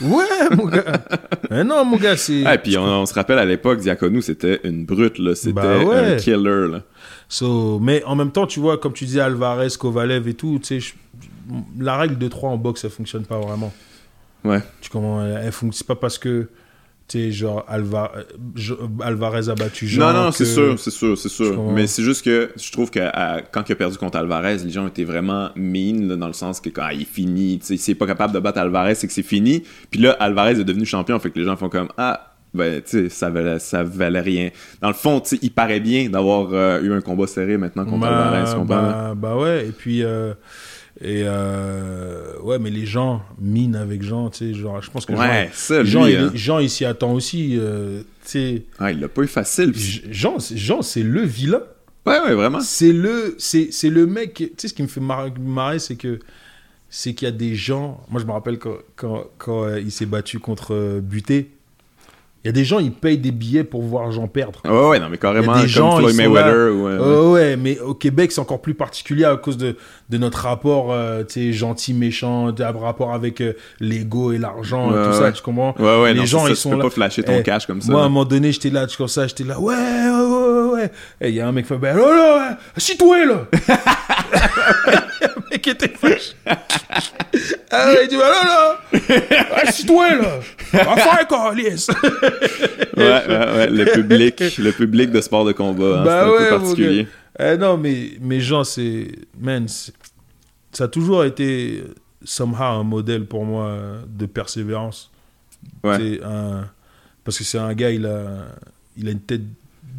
Ouais, 0.00 0.56
mon 0.56 0.66
gars. 0.66 0.84
Mais 1.50 1.64
non, 1.64 1.84
mon 1.84 1.96
gars, 1.96 2.16
c'est. 2.16 2.44
Ah, 2.46 2.54
et 2.54 2.58
puis 2.58 2.76
on, 2.78 2.84
on 2.84 3.06
se 3.06 3.14
rappelle 3.14 3.38
à 3.38 3.44
l'époque, 3.44 3.80
Diaconou, 3.80 4.20
c'était 4.20 4.60
une 4.64 4.84
brute, 4.84 5.18
là. 5.18 5.34
C'était 5.34 5.54
Bah 5.54 5.78
ouais. 5.82 5.96
un 6.14 6.16
killer, 6.16 6.68
là. 6.70 6.82
So, 7.28 7.80
mais 7.80 8.04
en 8.04 8.14
même 8.14 8.30
temps, 8.30 8.46
tu 8.46 8.60
vois, 8.60 8.78
comme 8.78 8.92
tu 8.92 9.06
disais, 9.06 9.20
Alvarez, 9.20 9.68
Kovalev 9.78 10.28
et 10.28 10.34
tout, 10.34 10.60
tu 10.62 10.80
sais, 10.80 10.94
la 11.80 11.96
règle 11.96 12.18
de 12.18 12.28
3 12.28 12.50
en 12.50 12.58
boxe, 12.58 12.84
elle 12.84 12.90
fonctionne 12.90 13.24
pas 13.24 13.38
vraiment. 13.40 13.72
Ouais. 14.44 14.60
Tu 14.80 14.90
comprends 14.90 15.24
Elle 15.24 15.40
elle 15.46 15.52
fonctionne 15.52 15.86
pas 15.86 15.96
parce 15.96 16.18
que, 16.18 16.48
tu 17.08 17.18
sais, 17.18 17.30
genre, 17.32 17.64
Alva- 17.68 18.12
euh, 18.16 18.22
je- 18.54 18.74
Alvarez 19.02 19.48
a 19.48 19.54
battu 19.54 19.86
Jean. 19.86 20.12
non, 20.12 20.24
non, 20.24 20.30
que- 20.30 20.36
c'est 20.36 20.44
sûr, 20.46 20.78
c'est 20.78 20.90
sûr, 20.90 21.18
c'est 21.18 21.28
sûr. 21.28 21.62
Mais 21.72 21.86
c'est 21.86 22.02
juste 22.02 22.24
que 22.24 22.50
je 22.56 22.72
trouve 22.72 22.90
que 22.90 23.00
à- 23.00 23.40
quand 23.50 23.68
il 23.68 23.72
a 23.72 23.76
perdu 23.76 23.98
contre 23.98 24.16
Alvarez, 24.18 24.58
les 24.64 24.70
gens 24.70 24.86
étaient 24.86 25.04
vraiment 25.04 25.50
mean, 25.56 26.08
là, 26.08 26.16
dans 26.16 26.26
le 26.28 26.32
sens 26.32 26.60
que 26.60 26.70
quand 26.70 26.88
il 26.90 27.02
est 27.02 27.04
fini, 27.04 27.58
tu 27.58 27.66
sais, 27.66 27.76
s'il 27.76 27.92
est 27.92 27.96
pas 27.96 28.06
capable 28.06 28.32
de 28.32 28.38
battre 28.38 28.58
Alvarez, 28.60 28.94
c'est 28.94 29.06
que 29.06 29.12
c'est 29.12 29.22
fini. 29.22 29.62
Puis 29.90 30.00
là, 30.00 30.16
Alvarez 30.20 30.60
est 30.60 30.64
devenu 30.64 30.84
champion, 30.86 31.18
fait 31.18 31.30
que 31.30 31.38
les 31.38 31.44
gens 31.44 31.56
font 31.56 31.68
comme 31.68 31.88
Ah, 31.98 32.28
ben, 32.54 32.82
tu 32.82 32.90
sais, 32.90 33.08
ça 33.08 33.30
valait, 33.30 33.58
ça 33.58 33.82
valait 33.82 34.20
rien. 34.20 34.50
Dans 34.82 34.88
le 34.88 34.94
fond, 34.94 35.20
tu 35.20 35.30
sais, 35.30 35.38
il 35.42 35.50
paraît 35.52 35.80
bien 35.80 36.08
d'avoir 36.10 36.48
euh, 36.52 36.80
eu 36.82 36.92
un 36.92 37.00
combat 37.00 37.26
serré 37.26 37.56
maintenant 37.56 37.84
contre 37.84 38.00
Bah, 38.00 38.28
Alvarez. 38.30 38.64
bah, 38.66 39.14
bah 39.16 39.36
ouais, 39.36 39.66
et 39.68 39.72
puis. 39.72 40.02
euh, 40.04 40.34
et 41.00 41.22
euh, 41.24 42.38
ouais, 42.42 42.58
mais 42.58 42.70
les 42.70 42.86
gens 42.86 43.22
minent 43.40 43.76
avec 43.76 44.02
Jean, 44.02 44.30
tu 44.30 44.38
sais, 44.38 44.54
genre, 44.54 44.80
je 44.82 44.90
pense 44.90 45.06
que 45.06 45.12
Ouais, 45.12 45.50
ça, 45.52 45.82
Jean, 45.84 46.04
lui, 46.04 46.12
Jean, 46.12 46.20
il, 46.20 46.24
hein. 46.26 46.30
Jean, 46.34 46.58
il 46.58 46.70
s'y 46.70 46.84
attend 46.84 47.12
aussi, 47.12 47.56
euh, 47.58 48.02
tu 48.24 48.28
sais. 48.30 48.62
Ah, 48.78 48.92
il 48.92 49.00
l'a 49.00 49.08
pas 49.08 49.22
eu 49.22 49.26
facile. 49.26 49.72
puis- 49.72 50.02
Jean, 50.10 50.38
c'est- 50.38 50.56
Jean, 50.56 50.82
c'est 50.82 51.02
le 51.02 51.22
vilain. 51.22 51.62
Ouais, 52.04 52.18
ouais, 52.20 52.34
vraiment. 52.34 52.60
C'est 52.60 52.92
le, 52.92 53.36
c'est, 53.38 53.68
c'est 53.70 53.88
le 53.90 54.06
mec. 54.06 54.34
Tu 54.34 54.50
sais, 54.58 54.68
ce 54.68 54.74
qui 54.74 54.82
me 54.82 54.88
fait 54.88 55.00
mar- 55.00 55.30
marrer, 55.40 55.78
c'est 55.78 55.94
que 55.96 56.18
c'est 56.90 57.14
qu'il 57.14 57.26
y 57.26 57.28
a 57.28 57.32
des 57.34 57.54
gens. 57.54 58.04
Moi, 58.10 58.20
je 58.20 58.26
me 58.26 58.32
rappelle 58.32 58.58
quand, 58.58 58.76
quand, 58.96 59.24
quand, 59.38 59.64
euh, 59.64 59.80
il 59.80 59.90
s'est 59.92 60.04
battu 60.06 60.38
contre 60.40 60.98
Buté. 61.00 61.51
Il 62.44 62.48
y 62.48 62.50
a 62.50 62.52
des 62.52 62.64
gens, 62.64 62.80
ils 62.80 62.90
payent 62.90 63.18
des 63.18 63.30
billets 63.30 63.62
pour 63.62 63.82
voir 63.82 64.10
Jean 64.10 64.26
perdre. 64.26 64.60
Ouais, 64.64 64.88
ouais, 64.88 64.98
non, 64.98 65.08
mais 65.08 65.16
carrément, 65.16 65.52
comme 65.52 65.62
des 65.62 65.68
gens, 65.68 65.98
Floyd 65.98 66.16
Mayweather. 66.16 66.72
ou, 66.74 66.88
euh, 66.88 66.98
Euh, 67.00 67.30
ouais, 67.30 67.56
mais 67.56 67.78
au 67.78 67.94
Québec, 67.94 68.32
c'est 68.32 68.40
encore 68.40 68.60
plus 68.60 68.74
particulier 68.74 69.24
à 69.24 69.36
cause 69.36 69.56
de, 69.56 69.76
de 70.10 70.18
notre 70.18 70.38
rapport, 70.38 70.92
euh, 70.92 71.22
tu 71.22 71.34
sais, 71.34 71.52
gentil, 71.52 71.94
méchant, 71.94 72.50
de- 72.50 72.64
rapport 72.64 73.12
avec 73.14 73.40
euh, 73.40 73.52
l'ego 73.78 74.32
et 74.32 74.38
l'argent 74.38 74.90
et 74.90 74.94
Ouais, 74.98 75.04
tout 75.06 75.12
ça, 75.12 75.22
ouais. 75.22 75.32
tu 75.32 75.40
comprends? 75.42 75.72
Ouais, 75.78 76.02
ouais, 76.02 76.12
Les 76.14 76.18
non, 76.20 76.26
gens, 76.26 76.40
ça, 76.44 76.48
ils 76.50 76.54
tu 76.54 76.60
sont 76.62 76.70
peux 76.70 76.76
là. 76.78 76.82
pas 76.82 76.90
flasher 76.90 77.22
ton 77.22 77.36
Eh, 77.38 77.42
cash 77.44 77.64
comme 77.66 77.80
ça. 77.80 77.92
Moi, 77.92 78.00
à 78.00 78.04
un 78.04 78.06
là. 78.06 78.10
moment 78.10 78.24
donné, 78.24 78.50
j'étais 78.50 78.70
là, 78.70 78.86
comme 78.98 79.06
ça, 79.06 79.26
j'étais 79.28 79.44
là, 79.44 79.60
ouais, 79.60 79.74
ouais, 79.74 80.10
ouais, 80.10 80.62
ouais, 80.64 80.70
ouais. 80.82 80.90
Et 81.20 81.28
il 81.28 81.34
y 81.36 81.40
a 81.40 81.46
un 81.46 81.52
mec 81.52 81.64
qui 81.66 81.68
fait, 81.72 81.78
ben, 81.78 81.96
oh 81.96 82.12
là, 82.12 82.36
ouais, 82.50 82.56
assis-toi, 82.76 83.24
là. 83.24 83.46
le 85.22 85.28
mec 85.52 85.68
était 85.68 85.88
fâché. 85.88 86.32
ah 87.72 87.86
ouais, 87.88 88.04
il 88.04 88.08
dit, 88.08 88.16
ben, 88.16 88.28
là, 88.28 88.44
là, 88.44 89.56
assis-toi, 89.62 90.16
là. 90.16 90.38
Va 90.72 90.96
faire, 90.96 91.26
Carlis. 91.28 91.86
Ouais, 92.94 93.04
ouais, 93.04 93.26
ouais, 93.56 93.70
le 93.70 93.84
public, 93.86 94.42
le 94.58 94.70
public 94.70 95.10
de 95.10 95.20
sport 95.22 95.46
de 95.46 95.52
combat, 95.52 96.00
hein, 96.00 96.04
Bah 96.04 96.20
c'est 96.24 96.28
un 96.28 96.30
ouais, 96.30 96.38
peu 96.38 96.54
mon 96.56 96.60
particulier. 96.60 97.06
Eh 97.40 97.56
non, 97.56 97.76
mais, 97.78 98.10
mais 98.20 98.40
Jean, 98.40 98.64
c'est. 98.64 99.08
Man, 99.40 99.66
ça 99.66 100.84
a 100.84 100.88
toujours 100.88 101.24
été, 101.24 101.82
somehow, 102.22 102.80
un 102.80 102.82
modèle 102.84 103.24
pour 103.24 103.44
moi 103.46 103.76
de 104.06 104.26
persévérance. 104.26 105.10
Ouais. 105.82 106.20
Un- 106.22 106.68
Parce 107.24 107.38
que 107.38 107.44
c'est 107.44 107.58
un 107.58 107.72
gars, 107.72 107.90
il 107.90 108.04
a, 108.04 108.46
il 108.96 109.08
a 109.08 109.12
une 109.12 109.20
tête 109.20 109.40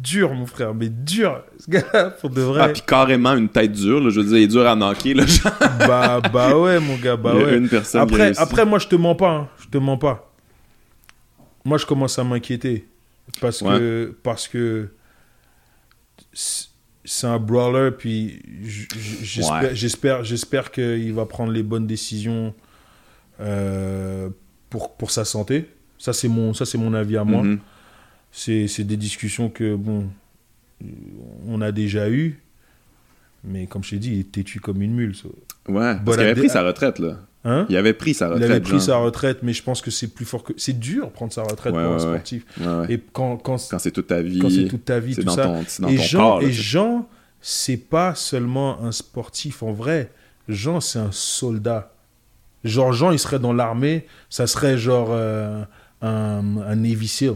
dure, 0.04 0.32
mon 0.34 0.46
frère, 0.46 0.74
mais 0.74 0.88
dure. 0.90 1.42
Ce 1.58 1.70
gars, 1.70 2.10
pour 2.20 2.30
de 2.30 2.42
vrai. 2.42 2.60
Ah, 2.62 2.68
puis 2.68 2.82
carrément 2.86 3.32
une 3.34 3.48
tête 3.48 3.72
dure, 3.72 4.00
là, 4.00 4.10
je 4.10 4.20
veux 4.20 4.26
dire, 4.26 4.36
il 4.38 4.42
est 4.44 4.46
dur 4.46 4.66
à 4.66 4.76
knocker, 4.76 5.14
là, 5.14 5.26
genre, 5.26 5.52
bah, 5.78 6.20
bah 6.32 6.56
ouais, 6.58 6.78
mon 6.78 6.96
gars, 6.96 7.16
bah 7.16 7.32
il 7.34 7.40
y 7.40 7.42
a 7.42 7.46
ouais. 7.46 7.56
une 7.56 7.68
personne 7.68 8.06
qui 8.06 8.14
Après, 8.14 8.38
après, 8.38 8.66
moi, 8.66 8.78
je 8.78 8.86
te 8.88 8.94
mens 8.96 9.14
pas. 9.14 9.30
hein. 9.30 9.48
Je 9.60 9.68
te 9.68 9.78
mens 9.78 9.96
pas. 9.98 10.30
Moi, 11.64 11.78
je 11.78 11.86
commence 11.86 12.18
à 12.18 12.24
m'inquiéter. 12.24 12.86
Parce 13.40 13.60
que. 13.60 14.14
Parce 14.22 14.46
que. 14.48 14.90
c'est- 16.32 16.68
un 17.26 17.38
brawler, 17.38 17.90
puis 17.96 18.40
j'espère 19.22 19.62
Ouais. 20.20 20.24
j'espère 20.24 20.70
qu'il 20.70 21.12
va 21.12 21.26
prendre 21.26 21.52
les 21.52 21.62
bonnes 21.62 21.86
décisions 21.86 22.54
euh, 23.40 24.30
pour, 24.70 24.94
pour 24.96 25.10
sa 25.10 25.24
santé. 25.24 25.68
Ça, 25.98 26.12
c'est 26.12 26.28
mon, 26.28 26.54
ça, 26.54 26.64
mon 26.78 26.94
avis 26.94 27.16
à 27.16 27.24
moi. 27.24 27.42
Mhm. 27.42 27.58
C'est 27.58 27.73
c'est 28.36 28.84
des 28.84 28.96
discussions 28.96 29.48
que, 29.48 29.74
bon, 29.76 30.08
on 31.46 31.60
a 31.60 31.70
déjà 31.72 32.10
eues. 32.10 32.40
Mais 33.44 33.66
comme 33.66 33.84
je 33.84 33.90
t'ai 33.90 33.98
dit, 33.98 34.12
il 34.12 34.20
est 34.20 34.32
têtu 34.32 34.58
comme 34.60 34.80
une 34.82 34.92
mule. 34.94 35.14
ça. 35.14 35.28
Ouais, 35.68 35.96
parce 36.04 36.16
qu'il 36.16 36.26
avait 36.26 36.34
pris 36.40 36.48
sa 36.48 36.62
retraite, 36.62 36.98
là. 36.98 37.18
Hein? 37.46 37.66
Il 37.68 37.76
avait 37.76 37.92
pris 37.92 38.14
sa 38.14 38.26
Il 38.28 38.32
retraite. 38.32 38.50
avait 38.50 38.60
pris 38.60 38.70
genre. 38.72 38.80
sa 38.80 38.96
retraite, 38.96 39.38
mais 39.42 39.52
je 39.52 39.62
pense 39.62 39.82
que 39.82 39.90
c'est 39.90 40.08
plus 40.08 40.24
fort 40.24 40.42
que. 40.42 40.54
C'est 40.56 40.78
dur 40.78 41.10
prendre 41.10 41.30
sa 41.32 41.42
retraite 41.42 41.74
Ouais, 41.74 41.82
pour 41.84 41.92
un 41.92 41.94
ouais, 41.96 42.00
sportif. 42.00 42.44
Ouais, 42.58 42.66
ouais. 42.66 42.86
Et 42.94 43.00
quand, 43.12 43.36
quand, 43.36 43.58
Quand 43.70 43.78
c'est 43.78 43.90
toute 43.90 44.06
ta 44.06 44.22
vie, 44.22 44.38
quand 44.38 44.48
c'est 44.48 44.66
toute 44.66 44.86
ta 44.86 44.98
vie, 44.98 45.14
tout 45.14 45.28
ça. 45.30 45.44
ton, 45.44 45.62
c'est 45.68 45.82
dans 45.82 45.88
et 45.88 45.96
ton 45.96 46.02
Jean, 46.02 46.18
corps. 46.18 46.40
là, 46.40 46.46
et 46.48 46.52
c'est- 46.52 46.62
Jean, 46.62 47.08
c'est 47.42 47.76
pas 47.76 48.14
seulement 48.14 48.82
un 48.82 48.92
sportif 48.92 49.62
en 49.62 49.72
vrai. 49.72 50.10
Jean, 50.48 50.80
c'est 50.80 50.98
un 50.98 51.12
soldat. 51.12 51.92
Genre, 52.64 52.94
Jean, 52.94 53.10
il 53.12 53.18
serait 53.18 53.38
dans 53.38 53.52
l'armée, 53.52 54.06
ça 54.30 54.46
serait 54.46 54.78
genre 54.78 55.08
euh, 55.10 55.62
un, 56.00 56.42
un 56.66 56.76
Navy 56.76 57.08
SEAL. 57.08 57.34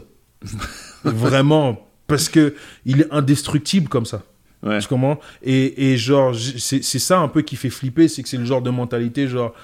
Vraiment. 1.05 1.84
Parce 2.07 2.28
que 2.28 2.55
il 2.86 3.03
est 3.03 3.12
indestructible 3.12 3.88
comme 3.88 4.07
ça. 4.07 4.22
Ouais. 4.62 4.78
Tu 4.80 4.88
comprends? 4.88 5.20
Et, 5.42 5.92
et 5.92 5.96
genre, 5.96 6.34
c'est 6.34 6.82
c'est 6.82 6.99
ça 6.99 7.18
un 7.20 7.28
peu 7.28 7.42
qui 7.42 7.55
fait 7.57 7.70
flipper, 7.70 8.09
c'est 8.09 8.22
que 8.22 8.28
c'est 8.28 8.38
le 8.38 8.44
genre 8.44 8.62
de 8.62 8.70
mentalité 8.70 9.28
genre, 9.28 9.55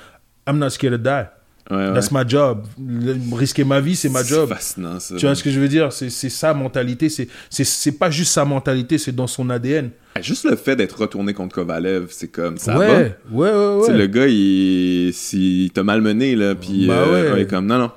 I'm 0.47 0.59
not 0.59 0.71
scared 0.71 0.93
to 0.93 0.99
die. 1.03 1.25
Ouais, 1.71 1.77
ouais. 1.89 1.95
That's 1.95 2.13
my 2.13 2.23
job. 2.29 2.67
Le- 2.79 3.17
risquer 3.35 3.65
ma 3.65 3.81
vie, 3.81 3.97
c'est 3.97 4.11
ma 4.11 4.23
job. 4.23 4.51
fascinant, 4.51 5.01
ça. 5.01 5.17
Tu 5.17 5.25
vois 5.25 5.35
ce 5.35 5.43
que 5.43 5.51
je 5.51 5.59
veux 5.59 5.69
dire? 5.69 5.91
C'est 5.93 6.11
c'est 6.11 6.29
sa 6.29 6.53
mentalité. 6.53 7.09
C'est 7.09 7.27
c'est- 7.49 7.65
c'est 7.65 7.93
pas 7.93 8.11
juste 8.11 8.33
sa 8.33 8.45
mentalité, 8.45 8.99
c'est 8.99 9.13
dans 9.17 9.27
son 9.27 9.49
ADN. 9.49 9.91
Juste 10.21 10.45
le 10.45 10.55
fait 10.57 10.77
d'être 10.77 11.01
retourné 11.01 11.33
contre 11.33 11.55
Kovalev, 11.57 12.09
c'est 12.11 12.29
comme 12.29 12.59
ça 12.59 12.79
ouais, 12.79 12.87
va. 12.87 12.99
ouais, 13.33 13.51
ouais, 13.53 13.87
ouais. 13.89 13.97
le 13.97 14.07
gars, 14.07 14.27
il, 14.29 15.13
s'il 15.15 15.71
t'a 15.73 15.83
malmené, 15.83 16.37
là, 16.37 16.55
puis 16.55 16.87
Bah 16.87 16.95
euh, 17.09 17.33
ouais. 17.33 17.39
il 17.41 17.43
est 17.43 17.47
comme, 17.51 17.67
non, 17.67 17.79
non, 17.79 17.91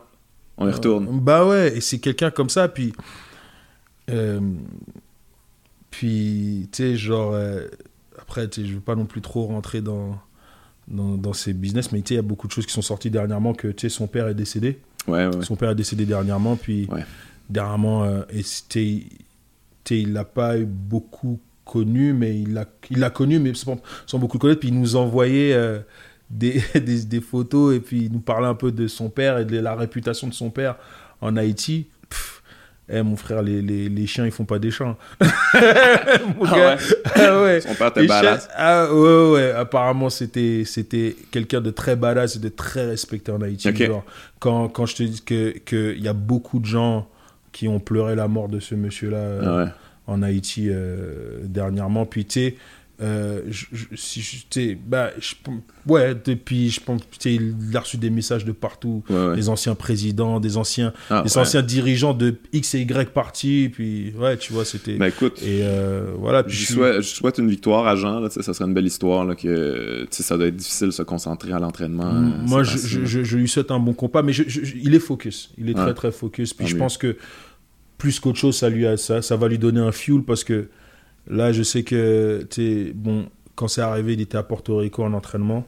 on 0.57 0.67
y 0.67 0.71
retourne. 0.71 1.05
Bah 1.21 1.45
ouais, 1.45 1.77
et 1.77 1.81
c'est 1.81 1.99
quelqu'un 1.99 2.31
comme 2.31 2.49
ça, 2.49 2.69
puis. 2.69 2.93
Euh, 4.09 4.39
puis, 5.91 6.69
tu 6.71 6.77
sais, 6.83 6.95
genre. 6.95 7.33
euh, 7.33 7.67
après, 8.19 8.47
tu 8.49 8.61
sais, 8.61 8.67
je 8.67 8.73
veux 8.75 8.81
pas 8.81 8.95
non 8.95 9.05
plus 9.05 9.21
trop 9.21 9.45
rentrer 9.45 9.81
dans, 9.81 10.17
dans, 10.87 11.15
dans 11.15 11.33
ces 11.33 11.53
business, 11.53 11.91
mais 11.91 12.01
tu 12.01 12.09
sais, 12.09 12.13
il 12.15 12.17
y 12.17 12.19
a 12.19 12.23
beaucoup 12.23 12.47
de 12.47 12.51
choses 12.51 12.65
qui 12.65 12.73
sont 12.73 12.81
sorties 12.81 13.09
dernièrement 13.09 13.53
que, 13.53 13.67
tu 13.69 13.81
sais, 13.81 13.89
son 13.95 14.07
père 14.07 14.27
est 14.27 14.35
décédé. 14.35 14.79
Ouais, 15.07 15.27
ouais. 15.27 15.43
Son 15.45 15.55
père 15.55 15.69
est 15.71 15.75
décédé 15.75 16.05
dernièrement, 16.05 16.55
puis 16.55 16.87
Ouais. 16.91 17.05
dernièrement, 17.49 18.03
euh, 18.03 18.21
et 18.29 18.43
c'était, 18.43 19.03
tu 19.83 19.95
sais, 19.95 20.01
il 20.01 20.13
l'a 20.13 20.25
pas 20.25 20.57
beaucoup 20.57 21.39
connu, 21.63 22.13
mais 22.13 22.39
il 22.39 22.53
l'a, 22.53 22.65
il 22.89 23.09
connu, 23.13 23.39
mais 23.39 23.53
sans, 23.53 23.79
sans 24.05 24.19
beaucoup 24.19 24.37
le 24.37 24.41
connaître. 24.41 24.59
Puis 24.61 24.69
il 24.69 24.79
nous 24.79 24.95
envoyait 24.95 25.53
euh, 25.53 25.79
des, 26.29 26.61
des, 26.75 27.03
des 27.05 27.21
photos 27.21 27.75
et 27.75 27.79
puis 27.79 28.05
il 28.05 28.11
nous 28.11 28.19
parlait 28.19 28.47
un 28.47 28.55
peu 28.55 28.71
de 28.71 28.87
son 28.87 29.09
père 29.09 29.37
et 29.37 29.45
de 29.45 29.57
la 29.59 29.75
réputation 29.75 30.27
de 30.27 30.33
son 30.33 30.49
père 30.49 30.77
en 31.21 31.35
Haïti. 31.37 31.87
Pff, 32.09 32.36
Eh, 32.89 33.01
mon 33.01 33.17
frère, 33.17 33.41
les, 33.41 33.61
les, 33.61 33.89
les 33.89 34.07
chiens, 34.07 34.25
ils 34.25 34.31
font 34.31 34.45
pas 34.45 34.59
des 34.59 34.71
chats. 34.71 34.95
Mon 35.21 36.45
Ah 36.45 36.55
gars. 36.55 36.75
ouais? 36.75 36.77
Ah 37.15 37.41
ouais. 37.41 37.61
Son 37.61 37.73
père 37.75 37.87
était 37.87 38.07
badass. 38.07 38.47
Ah 38.55 38.93
ouais, 38.93 39.29
ouais. 39.31 39.51
Apparemment, 39.51 40.09
c'était, 40.09 40.63
c'était 40.65 41.15
quelqu'un 41.31 41.59
de 41.61 41.71
très 41.71 41.95
badass 41.95 42.37
et 42.37 42.39
de 42.39 42.49
très 42.49 42.85
respecté 42.85 43.31
en 43.31 43.41
Haïti. 43.41 43.75
Genre, 43.75 44.05
quand, 44.39 44.69
quand 44.69 44.85
je 44.85 44.95
te 44.95 45.03
dis 45.03 45.21
que, 45.21 45.57
que 45.65 45.95
y 45.97 46.07
a 46.07 46.13
beaucoup 46.13 46.59
de 46.59 46.65
gens 46.65 47.07
qui 47.51 47.67
ont 47.67 47.79
pleuré 47.79 48.15
la 48.15 48.27
mort 48.27 48.47
de 48.47 48.59
ce 48.59 48.75
monsieur-là 48.75 49.17
euh, 49.17 49.41
Ah 49.43 49.57
ouais. 49.65 49.71
en 50.07 50.21
Haïti 50.23 50.67
euh, 50.69 51.39
dernièrement. 51.43 52.05
Puis, 52.05 52.25
tu 52.25 52.39
sais, 52.39 52.55
euh, 52.99 53.41
je- 53.49 53.65
je- 53.73 53.85
si 53.95 54.21
je- 54.21 54.73
bah, 54.75 55.11
je 55.19 55.35
ouais, 55.87 56.15
depuis, 56.25 56.71
je 56.71 56.79
pense, 56.79 57.01
il 57.25 57.53
a 57.75 57.79
reçu 57.81 57.97
des 57.97 58.09
messages 58.09 58.43
de 58.43 58.51
partout. 58.51 59.03
Ouais, 59.09 59.15
ouais. 59.27 59.35
Des 59.35 59.49
anciens 59.49 59.75
présidents, 59.75 60.39
des 60.39 60.57
anciens, 60.57 60.93
Ah, 61.11 61.21
des 61.21 61.31
ouais. 61.31 61.37
anciens 61.41 61.61
dirigeants 61.61 62.13
de 62.15 62.35
X 62.53 62.73
et 62.73 62.79
Y 62.81 63.11
partis. 63.13 63.69
Puis, 63.71 64.13
ouais, 64.17 64.35
tu 64.37 64.51
vois, 64.51 64.65
c'était. 64.65 64.95
Ben 64.95 65.07
écoute, 65.07 65.39
et 65.43 65.59
euh, 65.61 66.11
voilà. 66.17 66.41
Puis 66.43 66.55
je 66.55 66.73
souhaite, 66.73 67.01
souhaite 67.03 67.37
une 67.37 67.49
victoire 67.49 67.85
à 67.85 67.95
Jean. 67.95 68.19
Là, 68.19 68.29
ça 68.31 68.41
serait 68.53 68.65
une 68.65 68.73
belle 68.73 68.87
histoire. 68.87 69.25
Là, 69.25 69.35
que, 69.35 70.07
ça 70.09 70.35
doit 70.37 70.47
être 70.47 70.55
difficile 70.55 70.87
de 70.87 70.91
se 70.91 71.03
concentrer 71.03 71.53
à 71.53 71.59
l'entraînement. 71.59 72.09
M- 72.09 72.33
euh, 72.35 72.47
Moi, 72.47 72.63
je, 72.63 73.35
lui 73.37 73.47
souhaite 73.47 73.69
un 73.71 73.79
bon 73.79 73.93
compas, 73.93 74.23
mais 74.23 74.33
il 74.33 74.95
est 74.95 74.99
focus. 74.99 75.51
Il 75.59 75.69
est 75.69 75.73
très, 75.75 75.93
très 75.93 76.11
focus. 76.11 76.53
Puis 76.53 76.65
Tant 76.65 76.69
je 76.69 76.73
mieux. 76.75 76.79
pense 76.79 76.97
que 76.97 77.15
plus 77.99 78.19
qu'autre 78.19 78.39
chose, 78.39 78.55
ça, 78.57 78.69
lui 78.69 78.85
a, 78.87 78.97
ça, 78.97 79.21
ça 79.21 79.35
va 79.35 79.47
lui 79.47 79.57
donner 79.59 79.79
un 79.81 79.91
fuel 79.91 80.21
parce 80.23 80.43
que 80.43 80.67
là, 81.29 81.51
je 81.51 81.63
sais 81.63 81.83
que, 81.83 82.45
bon, 82.93 83.27
quand 83.55 83.67
c'est 83.67 83.81
arrivé, 83.81 84.13
il 84.13 84.21
était 84.21 84.37
à 84.37 84.43
Porto 84.43 84.77
Rico 84.77 85.03
en 85.03 85.13
entraînement 85.13 85.65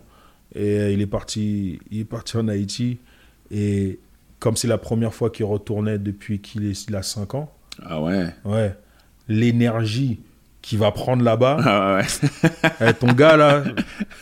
et 0.55 0.79
euh, 0.79 0.91
il 0.91 1.01
est 1.01 1.07
parti, 1.07 1.79
il 1.91 1.99
est 2.01 2.05
parti 2.05 2.37
en 2.37 2.47
Haïti. 2.47 2.97
Et 3.51 3.99
comme 4.39 4.55
c'est 4.55 4.67
la 4.67 4.77
première 4.77 5.13
fois 5.13 5.29
qu'il 5.29 5.45
retournait 5.45 5.97
depuis 5.97 6.39
qu'il 6.39 6.95
a 6.95 7.03
5 7.03 7.35
ans, 7.35 7.51
Ah 7.83 8.01
ouais. 8.01 8.27
ouais, 8.45 8.75
l'énergie 9.27 10.19
qu'il 10.69 10.77
va 10.77 10.91
prendre 10.91 11.23
là-bas, 11.23 11.57
Ah 11.65 11.95
ouais. 11.95 12.05
eh, 12.89 12.93
ton 12.93 13.07
gars 13.13 13.35
là, 13.37 13.63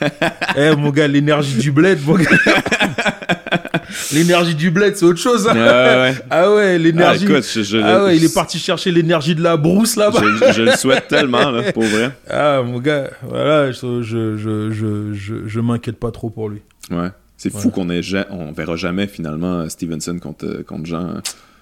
eh 0.55 0.73
mon 0.77 0.91
gars, 0.91 1.05
l'énergie 1.07 1.57
du 1.57 1.73
bled, 1.73 1.99
mon 2.05 2.15
gars. 2.15 2.29
l'énergie 4.13 4.55
du 4.55 4.71
bled, 4.71 4.95
c'est 4.95 5.05
autre 5.05 5.19
chose. 5.19 5.47
hein. 5.47 5.53
Ouais. 5.55 6.13
Ah 6.29 6.53
ouais, 6.53 6.73
Ah, 6.75 6.77
l'énergie. 6.77 7.25
écoute, 7.25 7.43
je, 7.53 7.63
je- 7.63 7.77
Ah 7.77 8.05
ouais, 8.05 8.15
il 8.17 8.23
est 8.23 8.33
parti 8.33 8.59
chercher 8.59 8.91
l'énergie 8.91 9.35
de 9.35 9.43
la 9.43 9.57
brousse 9.57 9.95
là-bas. 9.97 10.21
Je, 10.21 10.53
je 10.53 10.61
le 10.61 10.71
souhaite 10.77 11.07
tellement, 11.09 11.51
là, 11.51 11.71
pour 11.73 11.83
vrai. 11.83 12.11
Ah 12.29 12.61
mon 12.63 12.79
gars, 12.79 13.09
voilà, 13.23 13.71
je 13.71 14.01
je 14.01 14.37
je 14.37 14.71
je 14.71 15.13
je, 15.13 15.35
je 15.47 15.59
m'inquiète 15.59 15.97
pas 15.99 16.11
trop 16.11 16.29
pour 16.29 16.47
lui. 16.49 16.61
Ouais. 16.91 17.09
C'est 17.35 17.51
fou 17.51 17.69
qu'on 17.69 17.89
ait 17.89 18.01
on 18.31 18.51
verra 18.53 18.75
jamais 18.77 19.05
finalement 19.05 19.59
euh, 19.59 19.69
Stevenson 19.69 20.17
contre, 20.17 20.63
contre 20.65 20.85
Jean. 20.85 21.15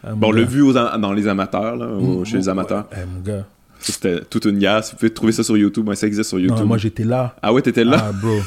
Ah, 0.03 0.11
mon 0.11 0.15
Bon, 0.17 0.27
on 0.29 0.31
l'a 0.31 0.43
vu 0.43 0.61
aux 0.61 0.73
dans 0.73 1.11
les 1.13 1.27
amateurs, 1.27 1.75
là, 1.75 1.87
au- 1.87 2.21
Mm, 2.21 2.25
chez 2.25 2.37
les 2.37 2.43
ouais. 2.45 2.49
amateurs. 2.49 2.85
Eh 2.93 3.05
mon 3.05 3.21
gars. 3.21 3.45
C'était 3.91 4.21
toute 4.29 4.45
une. 4.45 4.59
Si 4.59 4.91
vous 4.91 4.97
pouvez 4.97 5.13
trouver 5.13 5.31
ça 5.31 5.43
sur 5.43 5.57
YouTube, 5.57 5.87
ouais, 5.87 5.95
ça 5.95 6.07
existe 6.07 6.29
sur 6.29 6.39
YouTube. 6.39 6.57
Non, 6.59 6.65
moi 6.65 6.77
j'étais 6.77 7.03
là. 7.03 7.35
Ah 7.41 7.53
ouais, 7.53 7.61
t'étais 7.61 7.83
là? 7.83 8.07
Ah 8.09 8.11
bro. 8.11 8.39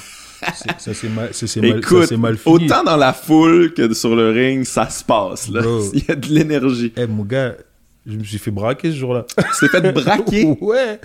Ça 0.78 0.94
c'est 0.94 1.08
mal, 1.08 1.30
mal, 1.56 1.78
Écoute, 1.78 2.04
c'est 2.06 2.16
mal 2.16 2.36
fini. 2.36 2.54
autant 2.66 2.84
dans 2.84 2.96
la 2.96 3.12
foule 3.12 3.74
que 3.74 3.92
sur 3.92 4.14
le 4.14 4.30
ring, 4.30 4.64
ça 4.64 4.88
se 4.88 5.02
passe. 5.02 5.48
Là. 5.50 5.62
Bro. 5.62 5.82
Il 5.92 6.04
y 6.08 6.10
a 6.10 6.14
de 6.14 6.26
l'énergie. 6.28 6.92
Eh 6.96 7.06
mon 7.06 7.24
gars, 7.24 7.54
je 8.06 8.16
me 8.16 8.22
suis 8.22 8.38
fait 8.38 8.52
braquer 8.52 8.92
ce 8.92 8.96
jour-là. 8.96 9.26
Tu 9.58 9.68
t'es 9.68 9.80
fait 9.80 9.92
braquer? 9.92 10.44
ouais. 10.60 11.00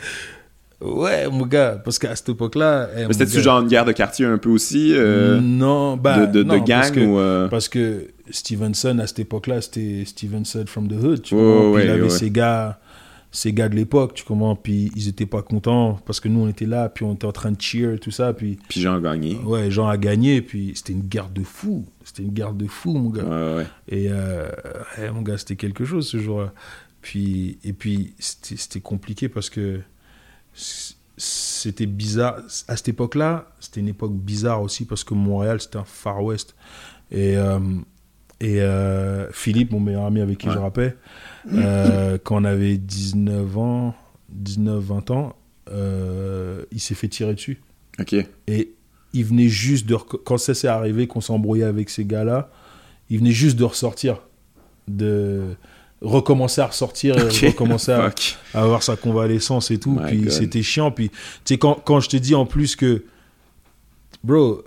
Ouais, 0.81 1.29
mon 1.29 1.45
gars, 1.45 1.81
parce 1.83 1.97
qu'à 1.97 2.13
cette 2.15 2.29
époque-là, 2.29 2.89
eh, 2.95 3.01
mon 3.03 3.07
Mais 3.07 3.13
C'était-tu 3.13 3.41
genre 3.41 3.61
une 3.61 3.69
guerre 3.69 3.85
de 3.85 3.93
quartier 3.93 4.25
un 4.25 4.37
peu 4.37 4.49
aussi? 4.49 4.93
euh, 4.93 5.39
non, 5.41 5.95
bah, 5.95 6.19
de, 6.19 6.25
de, 6.25 6.43
de 6.43 6.43
non, 6.43 6.61
parce 6.63 6.91
que, 6.91 6.99
ou. 6.99 7.19
euh, 7.19 7.47
parce 7.47 7.69
que 7.69 8.07
Stevenson 8.29 8.99
à 8.99 9.07
cette 9.07 9.19
époque-là, 9.19 9.61
c'était 9.61 10.03
Stevenson 10.05 10.65
from 10.67 10.89
the 10.89 11.01
hood, 11.01 11.21
tu 11.21 11.35
vois. 11.35 11.59
Puis 11.61 11.71
ouais, 11.71 11.85
il 11.85 11.89
avait 11.89 12.01
ouais. 12.01 12.09
ses 12.09 12.29
gars, 12.31 12.79
ses 13.33 13.51
gars 13.51 13.67
de 13.67 13.75
l'époque, 13.75 14.13
tu 14.13 14.23
comprends? 14.23 14.55
Puis 14.55 14.91
ils 14.95 15.07
étaient 15.09 15.25
pas 15.25 15.41
contents 15.41 15.99
parce 16.05 16.19
que 16.19 16.29
nous 16.29 16.41
on 16.41 16.47
était 16.47 16.67
là, 16.67 16.87
puis 16.87 17.03
on 17.03 17.15
était 17.15 17.25
en 17.25 17.31
train 17.31 17.51
de 17.51 17.59
cheer 17.59 17.99
tout 17.99 18.11
ça, 18.11 18.31
puis 18.31 18.59
Puis 18.69 18.79
Jean 18.79 18.95
a 18.95 18.99
gagné. 19.01 19.35
ouais, 19.37 19.71
Jean 19.71 19.87
a 19.87 19.97
gagné, 19.97 20.41
puis 20.41 20.73
c'était 20.75 20.93
une 20.93 21.01
guerre 21.01 21.29
de 21.29 21.43
fou, 21.43 21.83
c'était 22.03 22.21
une 22.21 22.31
guerre 22.31 22.53
de 22.53 22.67
fou, 22.67 22.93
mon 22.93 23.09
gars. 23.09 23.23
Ouais, 23.23 23.55
ouais. 23.57 23.67
Et 23.89 24.07
euh, 24.09 24.47
mon 25.13 25.23
gars, 25.23 25.37
c'était 25.39 25.55
quelque 25.55 25.83
chose 25.83 26.07
ce 26.07 26.19
jour-là. 26.19 26.53
Puis, 27.01 27.57
et 27.65 27.73
puis, 27.73 28.13
c'était 28.19 28.79
compliqué 28.79 29.27
parce 29.27 29.49
que 29.49 29.81
c'était 31.17 31.85
bizarre. 31.87 32.37
À 32.67 32.77
cette 32.77 32.89
époque-là, 32.89 33.51
c'était 33.59 33.79
une 33.79 33.89
époque 33.89 34.13
bizarre 34.13 34.61
aussi 34.61 34.85
parce 34.85 35.03
que 35.03 35.13
Montréal, 35.15 35.59
c'était 35.59 35.77
un 35.77 35.83
Far 35.85 36.23
West. 36.23 36.55
Et, 37.11 37.35
euh, 37.35 37.59
et 38.39 38.61
euh, 38.61 39.29
Philippe, 39.31 39.71
mon 39.71 39.79
meilleur 39.79 40.05
ami 40.05 40.21
avec 40.21 40.37
qui 40.37 40.49
je 40.49 40.57
rappais, 40.57 40.95
euh, 41.51 42.17
quand 42.23 42.41
on 42.41 42.45
avait 42.45 42.77
19 42.77 43.57
ans, 43.57 43.95
19-20 44.43 45.11
ans, 45.11 45.35
euh, 45.71 46.63
il 46.71 46.79
s'est 46.79 46.95
fait 46.95 47.07
tirer 47.07 47.33
dessus. 47.33 47.61
Ok. 47.99 48.15
Et 48.47 48.73
il 49.13 49.25
venait 49.25 49.49
juste 49.49 49.85
de. 49.85 49.95
Quand 49.95 50.37
ça 50.37 50.53
s'est 50.53 50.67
arrivé, 50.67 51.07
qu'on 51.07 51.21
s'embrouillait 51.21 51.63
avec 51.63 51.89
ces 51.89 52.05
gars-là, 52.05 52.49
il 53.09 53.19
venait 53.19 53.31
juste 53.31 53.57
de 53.57 53.63
ressortir. 53.63 54.21
De 54.87 55.55
recommencer 56.01 56.59
à 56.59 56.67
ressortir 56.67 57.17
et 57.17 57.47
recommencer 57.47 57.91
à, 57.93 58.11
avoir 58.53 58.83
sa 58.83 58.95
convalescence 58.95 59.71
et 59.71 59.79
tout. 59.79 59.91
My 59.91 60.07
puis 60.07 60.31
c'était 60.31 60.63
chiant. 60.63 60.91
Puis, 60.91 61.09
tu 61.09 61.17
sais, 61.45 61.57
quand, 61.57 61.75
quand 61.85 61.99
je 61.99 62.09
te 62.09 62.17
dis 62.17 62.35
en 62.35 62.45
plus 62.45 62.75
que. 62.75 63.05
Bro, 64.23 64.63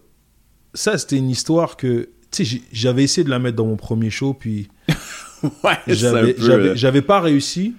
ça, 0.74 0.97
c'était 0.99 1.16
une 1.16 1.31
histoire 1.31 1.77
que. 1.77 2.11
Tu 2.31 2.45
sais, 2.45 2.61
j'avais 2.72 3.05
essayé 3.05 3.24
de 3.24 3.31
la 3.31 3.39
mettre 3.39 3.57
dans 3.57 3.66
mon 3.66 3.77
premier 3.77 4.11
show, 4.11 4.35
puis 4.35 4.68
Ouais, 5.64 5.76
j'avais 5.87 6.34
euh, 6.41 6.74
j'avais 6.74 7.03
pas 7.03 7.20
réussi. 7.20 7.74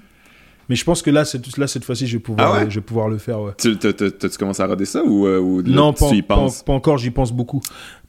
Mais 0.69 0.75
je 0.75 0.83
pense 0.83 1.01
que 1.01 1.09
là, 1.09 1.23
cette, 1.23 1.57
là, 1.57 1.65
cette 1.65 1.85
fois-ci, 1.85 2.05
je 2.07 2.17
vais 2.17 2.21
pouvoir, 2.21 2.53
Ah 2.53 2.59
ouais? 2.59 2.69
je 2.69 2.75
vais 2.75 2.81
pouvoir 2.85 3.07
le 3.07 3.17
faire, 3.17 3.39
ouais. 3.39 3.53
Tu 3.57 3.77
t'as- 3.77 3.93
T'as-tu 3.93 4.37
commencé 4.37 4.61
à 4.61 4.67
roder 4.67 4.83
ça 4.83 5.01
ou, 5.01 5.25
euh, 5.25 5.39
ou 5.39 5.61
là, 5.61 5.69
non, 5.69 5.93
pas, 5.93 6.09
tu 6.09 6.15
y 6.17 6.21
pas- 6.21 6.35
penses? 6.35 6.61
pas 6.61 6.73
encore, 6.73 6.97
j'y 6.97 7.09
pense 7.09 7.31
beaucoup. 7.31 7.61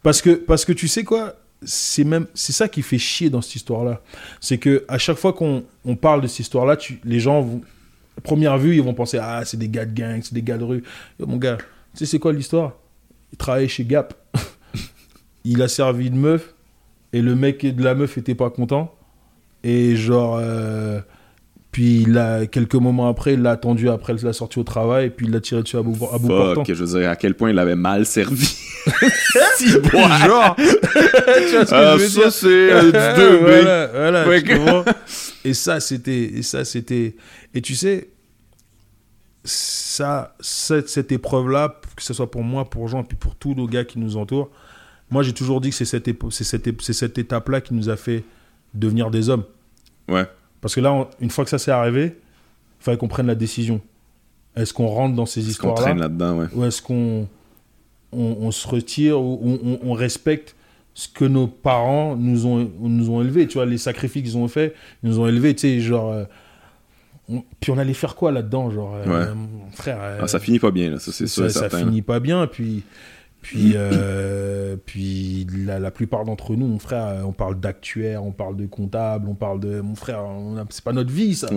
Parce 0.02 0.20
que, 0.20 0.30
parce 0.30 0.64
que 0.64 0.72
tu 0.72 0.88
sais 0.88 1.04
quoi? 1.04 1.34
C'est 1.62 2.02
même 2.04 2.26
c'est 2.34 2.52
ça 2.52 2.68
qui 2.68 2.82
fait 2.82 2.98
chier 2.98 3.30
dans 3.30 3.40
cette 3.42 3.54
histoire-là. 3.56 4.00
C'est 4.40 4.58
que 4.58 4.84
à 4.88 4.98
chaque 4.98 5.18
fois 5.18 5.32
qu'on 5.32 5.64
on 5.84 5.94
parle 5.96 6.20
de 6.20 6.26
cette 6.26 6.40
histoire-là, 6.40 6.76
tu- 6.76 7.00
les 7.04 7.20
gens, 7.20 7.40
vont, 7.42 7.60
à 8.16 8.20
première 8.20 8.58
vue, 8.58 8.74
ils 8.76 8.82
vont 8.82 8.94
penser 8.94 9.18
ah 9.20 9.42
c'est 9.44 9.56
des 9.56 9.68
gars 9.68 9.84
de 9.84 9.92
gang, 9.94 10.20
c'est 10.22 10.34
des 10.34 10.42
gars 10.42 10.58
de 10.58 10.64
rue. 10.64 10.82
Yo, 11.20 11.26
mon 11.26 11.36
gars, 11.36 11.58
tu 11.58 11.64
sais 11.98 12.06
c'est 12.06 12.18
quoi 12.18 12.32
l'histoire? 12.32 12.72
Il 13.32 13.38
travaillait 13.38 13.68
chez 13.68 13.84
Gap. 13.84 14.14
il 15.44 15.62
a 15.62 15.68
servi 15.68 16.08
une 16.08 16.16
meuf 16.18 16.54
et 17.12 17.22
le 17.22 17.34
mec 17.34 17.64
de 17.74 17.82
la 17.84 17.94
meuf 17.94 18.18
était 18.18 18.34
pas 18.34 18.50
content 18.50 18.94
et 19.64 19.96
genre 19.96 20.38
euh, 20.40 21.00
puis 21.70 22.02
il 22.02 22.16
a, 22.16 22.46
quelques 22.46 22.74
moments 22.74 23.08
après, 23.08 23.34
il 23.34 23.42
l'a 23.42 23.52
attendu 23.52 23.88
après 23.88 24.14
la 24.22 24.32
sortie 24.32 24.58
au 24.58 24.64
travail 24.64 25.06
et 25.06 25.10
puis 25.10 25.26
il 25.26 25.32
l'a 25.32 25.40
tiré 25.40 25.62
dessus 25.62 25.76
à 25.76 25.82
bout, 25.82 25.96
à 26.12 26.18
bout 26.18 26.28
portant. 26.28 26.64
Je 26.66 26.72
veux 26.72 26.98
dire, 26.98 27.10
à 27.10 27.14
quel 27.16 27.34
point 27.34 27.50
il 27.50 27.58
avait 27.58 27.76
mal 27.76 28.06
servi. 28.06 28.46
si, 29.56 29.68
Genre, 29.70 29.82
tu 29.86 29.92
vois 29.92 30.56
ce 30.56 31.70
que 31.70 31.74
Ah, 31.74 31.96
je 31.96 32.02
veux 32.02 32.08
ça, 32.08 32.20
dire? 32.22 32.32
c'est 32.32 32.72
euh, 32.72 32.82
du 32.82 32.88
2B. 33.20 33.38
voilà, 33.40 33.86
voilà, 33.88 34.28
Ouais, 34.28 34.42
tu 34.42 34.52
Et 35.44 35.54
ça, 35.54 35.78
c'était, 35.78 36.24
et 36.38 36.42
ça, 36.42 36.64
c'était, 36.64 37.16
et 37.54 37.60
tu 37.60 37.74
sais, 37.74 38.08
ça, 39.44 40.34
cette, 40.40 40.88
cette 40.88 41.12
épreuve-là, 41.12 41.80
que 41.96 42.02
ce 42.02 42.14
soit 42.14 42.30
pour 42.30 42.42
moi, 42.42 42.64
pour 42.68 42.88
Jean, 42.88 43.04
puis 43.04 43.16
pour 43.16 43.34
tous 43.34 43.54
nos 43.54 43.66
gars 43.66 43.84
qui 43.84 43.98
nous 43.98 44.16
entourent, 44.16 44.50
moi, 45.10 45.22
j'ai 45.22 45.32
toujours 45.32 45.60
dit 45.60 45.70
que 45.70 45.76
c'est 45.76 45.84
cette, 45.84 46.08
c'est 46.30 46.44
cette, 46.44 46.82
cette 46.92 47.18
étape-là 47.18 47.60
qui 47.60 47.74
nous 47.74 47.88
a 47.88 47.96
fait 47.96 48.24
devenir 48.74 49.10
des 49.10 49.28
hommes. 49.28 49.44
Ouais. 50.08 50.24
Parce 50.60 50.74
que 50.74 50.80
là, 50.80 50.92
on- 50.92 51.08
une 51.20 51.30
fois 51.30 51.44
que 51.44 51.50
ça 51.50 51.58
s'est 51.58 51.70
arrivé, 51.70 52.16
il 52.80 52.84
fallait 52.84 52.96
qu'on 52.98 53.08
prenne 53.08 53.26
la 53.26 53.34
décision. 53.34 53.80
Est-ce 54.56 54.72
qu'on 54.74 54.86
rentre 54.88 55.14
dans 55.14 55.26
ces 55.26 55.40
qu'on 55.42 55.46
histoires-là 55.48 55.82
traîne 55.82 55.98
là-dedans, 56.00 56.38
ouais. 56.38 56.46
ou 56.54 56.64
est-ce 56.64 56.82
qu'on 56.82 57.28
on, 58.12 58.36
on 58.40 58.50
se 58.50 58.66
retire 58.66 59.20
ou 59.20 59.78
on, 59.84 59.92
respecte 59.92 60.56
ce 60.94 61.08
que 61.08 61.24
nos 61.24 61.46
parents 61.46 62.16
nous 62.16 62.46
ont, 62.46 62.68
nous 62.80 63.10
ont 63.10 63.20
élevés, 63.20 63.46
tu 63.46 63.54
vois, 63.58 63.66
les 63.66 63.78
sacrifices 63.78 64.22
qu'ils 64.22 64.36
ont 64.38 64.48
fait, 64.48 64.74
ils 65.02 65.10
nous 65.10 65.20
ont 65.20 65.28
élevés, 65.28 65.54
tu 65.54 65.60
sais, 65.60 65.80
genre... 65.80 66.10
euh, 66.12 66.24
puis 67.60 67.70
on 67.70 67.78
allait 67.78 67.92
faire 67.94 68.16
quoi 68.16 68.32
là-dedans, 68.32 68.70
genre, 68.70 68.94
euh, 68.96 69.04
Ouais. 69.28 69.34
mon 69.34 69.70
frère... 69.72 69.98
euh, 70.00 70.20
Ah, 70.22 70.26
ça 70.26 70.40
finit 70.40 70.58
pas 70.58 70.70
bien, 70.70 70.90
là, 70.90 70.98
ça, 70.98 71.12
c'est 71.12 71.26
sûr 71.26 71.50
ça, 71.50 71.68
ça 71.68 71.78
finit 71.78 72.02
pas 72.02 72.18
bien, 72.18 72.46
puis... 72.46 72.82
Puis, 73.40 73.72
euh, 73.76 74.76
puis 74.84 75.46
la, 75.64 75.78
la 75.78 75.90
plupart 75.90 76.24
d'entre 76.24 76.54
nous, 76.56 76.66
mon 76.66 76.78
frère, 76.78 77.26
on 77.26 77.32
parle 77.32 77.58
d'actuaire, 77.60 78.24
on 78.24 78.32
parle 78.32 78.56
de 78.56 78.66
comptable, 78.66 79.28
on 79.28 79.34
parle 79.34 79.60
de... 79.60 79.80
Mon 79.80 79.94
frère, 79.94 80.24
c'est 80.70 80.82
pas 80.84 80.92
notre 80.92 81.12
vie, 81.12 81.34
ça. 81.36 81.52
Ouais, 81.52 81.56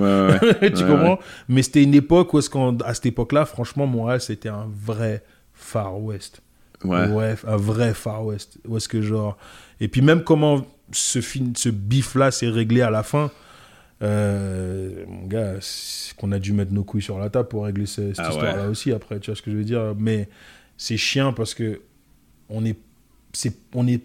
ouais. 0.61 0.71
tu 0.73 0.83
Ouais, 0.83 0.89
comprends? 0.89 1.19
Mais 1.49 1.63
c'était 1.63 1.83
une 1.83 1.95
époque 1.95 2.33
où, 2.33 2.39
qu'en- 2.41 2.77
à 2.77 2.93
cette 2.93 3.07
époque-là, 3.07 3.45
franchement, 3.45 3.87
Montréal, 3.87 4.21
c'était 4.21 4.49
un 4.49 4.67
vrai 4.85 5.23
Far 5.53 5.99
West. 5.99 6.41
Ouais. 6.83 7.07
Ouais, 7.09 7.35
un 7.47 7.57
vrai 7.57 7.93
Far 7.93 8.25
West. 8.25 8.59
Où 8.67 8.77
est-ce 8.77 8.87
que 8.87 9.01
genre. 9.01 9.37
Et 9.79 9.87
puis 9.87 10.01
même 10.01 10.23
comment 10.23 10.61
ce, 10.91 11.19
film, 11.19 11.53
ce 11.55 11.69
bif-là 11.69 12.31
s'est 12.31 12.49
réglé 12.49 12.81
à 12.81 12.89
la 12.91 13.03
fin. 13.03 13.31
euh, 14.03 15.03
mon 15.07 15.27
gars, 15.27 15.55
c'est 15.59 16.15
qu'on 16.15 16.31
a 16.31 16.39
dû 16.39 16.53
mettre 16.53 16.71
nos 16.73 16.83
couilles 16.83 17.01
sur 17.03 17.19
la 17.19 17.29
table 17.29 17.47
pour 17.49 17.65
régler 17.65 17.85
ce- 17.85 18.13
cette 18.13 18.25
Ah 18.25 18.29
histoire-là 18.31 18.67
aussi 18.69 18.91
après, 18.91 19.19
tu 19.19 19.29
vois 19.31 19.35
ce 19.35 19.41
que 19.41 19.51
je 19.51 19.57
veux 19.57 19.63
dire? 19.63 19.93
Mais 19.97 20.27
c'est 20.81 20.97
chiant 20.97 21.31
parce 21.31 21.53
que 21.53 21.79
on 22.49 22.65
est, 22.65 22.75
c'est, 23.33 23.53
on 23.75 23.85
est, 23.87 24.01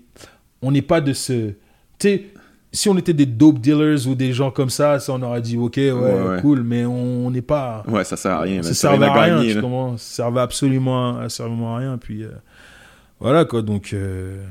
on 0.60 0.70
n'est 0.70 0.82
pas 0.82 1.00
de 1.00 1.14
ce, 1.14 1.48
tu 1.48 1.54
sais, 2.00 2.24
si 2.70 2.90
on 2.90 2.98
était 2.98 3.14
des 3.14 3.24
dope 3.24 3.60
dealers 3.60 4.06
ou 4.06 4.14
des 4.14 4.34
gens 4.34 4.50
comme 4.50 4.68
ça, 4.68 5.00
ça 5.00 5.14
on 5.14 5.22
aurait 5.22 5.40
dit 5.40 5.56
ok, 5.56 5.76
ouais, 5.78 5.90
ouais. 5.92 6.40
cool, 6.42 6.62
mais 6.62 6.84
on 6.84 7.30
n'est 7.30 7.40
pas. 7.40 7.82
Ouais, 7.88 8.04
ça 8.04 8.18
sert 8.18 8.32
à 8.32 8.40
rien. 8.40 8.62
ça 8.62 8.68
man. 8.68 8.74
servait 8.74 9.06
à 9.06 9.12
rien, 9.22 9.36
gagner, 9.38 9.54
tu 9.54 9.62
comprends? 9.62 9.96
Ça 9.96 10.16
servait 10.16 10.40
absolument, 10.42 11.16
absolument 11.18 11.76
à 11.76 11.78
rien. 11.78 11.96
Puis 11.96 12.24
euh, 12.24 12.28
voilà 13.20 13.46
quoi, 13.46 13.62
donc 13.62 13.94
euh, 13.94 14.44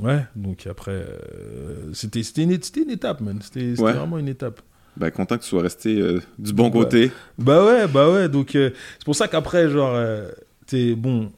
ouais, 0.00 0.26
donc 0.34 0.66
après 0.66 0.90
euh, 0.90 1.92
c'était 1.92 2.24
c'était 2.24 2.42
une, 2.42 2.60
c'était 2.60 2.82
une 2.82 2.90
étape, 2.90 3.20
man. 3.20 3.38
C'était 3.40 3.70
c'était 3.70 3.82
Ouais. 3.82 3.92
vraiment 3.92 4.18
une 4.18 4.28
étape. 4.28 4.60
Ben, 4.96 5.12
content 5.12 5.38
que 5.38 5.42
tu 5.44 5.48
sois 5.48 5.62
resté 5.62 6.00
euh, 6.00 6.20
du 6.40 6.52
bon 6.52 6.72
côté. 6.72 7.12
Bah 7.38 7.64
ouais, 7.64 7.86
bah 7.86 8.10
ouais. 8.10 8.28
Donc 8.28 8.48
c'est 8.50 8.74
pour 9.04 9.14
ça 9.14 9.28
qu'après, 9.28 9.68
genre, 9.70 9.96
t'es 10.66 10.96
bon, 10.96 11.30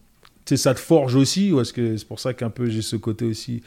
sais, 0.47 0.57
ça 0.57 0.75
te 0.75 0.81
forge 0.81 1.15
aussi, 1.15 1.53
parce 1.55 1.73
que 1.73 1.97
c'est 1.97 2.07
pour 2.07 2.21
ça 2.21 2.35
qu'un 2.35 2.51
peu 2.51 2.69
j'ai 2.69 2.83
ce 2.83 2.97
côté 2.97 3.25
aussi? 3.25 3.63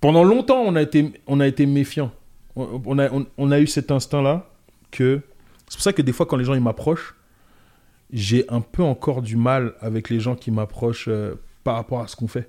Pendant 0.00 0.24
longtemps, 0.24 0.62
on 0.62 0.76
a 0.76 0.82
été, 0.82 1.12
on 1.26 1.40
a 1.40 1.46
été 1.46 1.66
méfiant. 1.66 2.12
On, 2.54 2.82
on 2.84 2.98
a, 2.98 3.10
on, 3.12 3.26
on 3.38 3.50
a 3.50 3.60
eu 3.60 3.66
cet 3.66 3.90
instinct-là 3.90 4.48
que 4.90 5.20
c'est 5.68 5.76
pour 5.76 5.82
ça 5.82 5.92
que 5.92 6.02
des 6.02 6.12
fois, 6.12 6.26
quand 6.26 6.36
les 6.36 6.44
gens 6.44 6.54
ils 6.54 6.60
m'approchent, 6.60 7.14
j'ai 8.12 8.44
un 8.48 8.60
peu 8.60 8.82
encore 8.82 9.20
du 9.20 9.36
mal 9.36 9.74
avec 9.80 10.10
les 10.10 10.20
gens 10.20 10.36
qui 10.36 10.50
m'approchent 10.50 11.08
euh, 11.08 11.34
par 11.64 11.74
rapport 11.74 12.00
à 12.00 12.06
ce 12.06 12.14
qu'on 12.14 12.28
fait. 12.28 12.48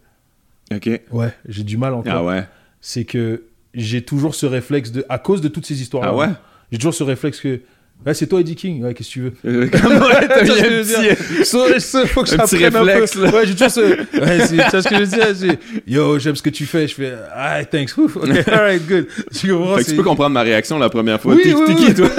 Ok. 0.72 0.90
Ouais, 1.12 1.34
j'ai 1.48 1.64
du 1.64 1.78
mal 1.78 1.94
encore. 1.94 2.14
Ah 2.14 2.24
ouais. 2.24 2.44
C'est 2.80 3.06
que 3.06 3.46
j'ai 3.74 4.04
toujours 4.04 4.36
ce 4.36 4.46
réflexe 4.46 4.92
de, 4.92 5.06
à 5.10 5.18
cause 5.18 5.42
de 5.42 5.48
toutes 5.48 5.66
ces 5.66 5.82
histoires. 5.82 6.04
Ah 6.04 6.16
ouais? 6.16 6.28
J'ai 6.72 6.78
toujours 6.78 6.94
ce 6.94 7.04
réflexe 7.04 7.40
que, 7.40 7.62
ouais, 8.06 8.14
c'est 8.14 8.28
toi 8.28 8.40
Eddie 8.42 8.56
King. 8.56 8.84
Ouais, 8.84 8.94
qu'est-ce 8.94 9.10
que 9.10 9.14
tu 9.14 9.22
veux? 9.22 9.34
Euh, 9.46 9.68
Comme 9.70 9.98
ouais, 9.98 10.28
t'as 10.28 10.44
mis 10.44 10.52
un 10.52 10.56
petit. 10.84 11.46
Ça, 11.46 11.80
ça, 11.80 12.06
faut 12.06 12.24
que 12.24 12.34
Un 12.34 12.38
petit 12.46 12.58
j'apprenne 12.60 12.76
un 12.76 12.84
réflexe, 12.86 13.12
peu. 13.16 13.24
là. 13.26 13.32
Ouais, 13.34 13.46
j'ai 13.46 13.54
toujours 13.54 13.72
ce. 13.72 13.82
Ouais, 13.82 14.40
c'est- 14.46 14.56
tu 14.58 14.70
vois 14.72 14.82
ce 14.82 14.88
que 14.88 14.96
je 14.96 15.00
veux 15.04 15.34
dire? 15.48 15.56
Yo, 15.88 16.20
j'aime 16.20 16.36
ce 16.36 16.42
que 16.42 16.50
tu 16.50 16.66
fais. 16.66 16.88
Je 16.88 16.96
fais, 16.96 17.14
ah, 17.36 17.64
thanks. 17.66 17.98
Ouf, 17.98 18.16
ok, 18.18 18.30
alright, 18.48 18.86
good. 18.88 19.08
Tu 19.38 19.54
comprends 19.54 19.78
Fait 19.78 19.84
que 19.84 19.90
tu 19.92 19.96
peux 19.96 20.04
comprendre 20.04 20.34
ma 20.34 20.42
réaction 20.42 20.78
la 20.80 20.90
première 20.90 21.20
fois. 21.22 21.34
Oui, 21.36 21.42
T'es 21.44 21.54
oui, 21.54 21.62
t'es 21.68 21.74
oui. 21.74 21.86
qui, 21.88 21.94
toi? 21.94 22.08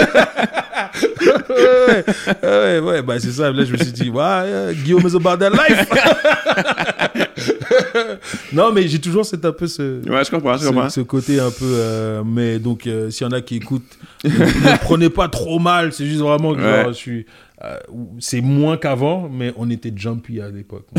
ouais, 1.50 2.04
ouais, 2.42 2.48
ouais, 2.48 2.78
ouais, 2.80 3.02
bah 3.02 3.14
c'est 3.18 3.32
ça. 3.32 3.50
Là, 3.50 3.64
je 3.64 3.72
me 3.72 3.76
suis 3.78 3.92
dit, 3.92 4.10
ouais, 4.10 4.22
euh, 4.22 4.72
Guillaume 4.72 5.06
is 5.06 5.16
about 5.16 5.36
that 5.38 5.50
life. 5.50 5.86
non, 8.52 8.72
mais 8.72 8.86
j'ai 8.88 9.00
toujours 9.00 9.24
cet 9.24 9.44
un 9.44 9.52
peu 9.52 9.66
ce. 9.66 10.06
Ouais, 10.08 10.24
je 10.24 10.30
comprends, 10.30 10.56
je 10.56 10.62
ce, 10.64 10.68
comprends. 10.68 10.88
ce 10.90 11.00
côté 11.00 11.40
un 11.40 11.50
peu 11.50 11.64
euh, 11.64 12.22
mais 12.24 12.58
donc 12.58 12.86
euh, 12.86 13.10
s'il 13.10 13.26
y 13.26 13.28
en 13.28 13.32
a 13.32 13.40
qui 13.40 13.56
écoutent 13.56 13.98
ne, 14.24 14.76
prenez 14.80 15.10
pas 15.10 15.28
trop 15.28 15.58
mal 15.58 15.92
c'est 15.92 16.06
juste 16.06 16.20
vraiment 16.20 16.54
que 16.54 16.60
Ouais. 16.60 16.82
genre, 16.82 16.88
je 16.88 16.96
suis 16.96 17.26
euh, 17.64 17.78
c'est 18.20 18.40
moins 18.40 18.76
qu'avant 18.76 19.28
mais 19.28 19.52
on 19.56 19.68
était 19.70 19.92
jumpy 19.94 20.40
à 20.40 20.48
l'époque. 20.50 20.86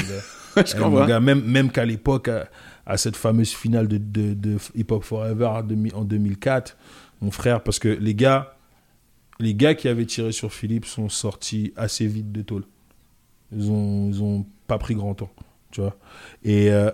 Je 0.56 0.62
Eh, 0.76 0.80
mon 0.80 0.86
comprends. 0.90 1.06
gars, 1.06 1.20
même 1.20 1.42
même 1.44 1.72
qu'à 1.72 1.86
l'époque 1.86 2.28
à, 2.28 2.48
à 2.86 2.98
cette 2.98 3.16
fameuse 3.16 3.52
finale 3.54 3.88
de, 3.88 3.98
de, 3.98 4.34
de 4.34 4.58
Hip 4.76 4.88
Hop 4.92 5.04
Forever 5.04 5.52
en 5.94 6.04
2004 6.04 6.76
mon 7.22 7.32
frère 7.32 7.62
parce 7.62 7.80
que 7.80 7.88
les 7.90 8.16
gars 8.16 8.56
les 9.40 9.54
gars 9.54 9.74
qui 9.76 9.88
avaient 9.88 10.06
tiré 10.06 10.32
sur 10.32 10.52
Philippe 10.52 10.86
sont 10.86 11.08
sortis 11.08 11.72
assez 11.78 12.08
vite 12.08 12.32
de 12.32 12.42
tôle 12.42 12.64
ils 13.56 13.70
ont 13.72 14.10
ils 14.10 14.22
ont 14.22 14.46
pas 14.68 14.78
pris 14.78 14.96
grand 14.96 15.14
temps 15.16 15.32
tu 15.72 15.82
vois. 15.82 15.96
Et 16.44 16.72
euh, 16.72 16.92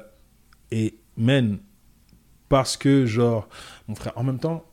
et 0.71 0.95
man 1.17 1.57
parce 2.49 2.77
que 2.77 3.05
genre 3.05 3.47
mon 3.87 3.95
frère 3.95 4.13
en 4.15 4.23
même 4.23 4.39
temps 4.39 4.65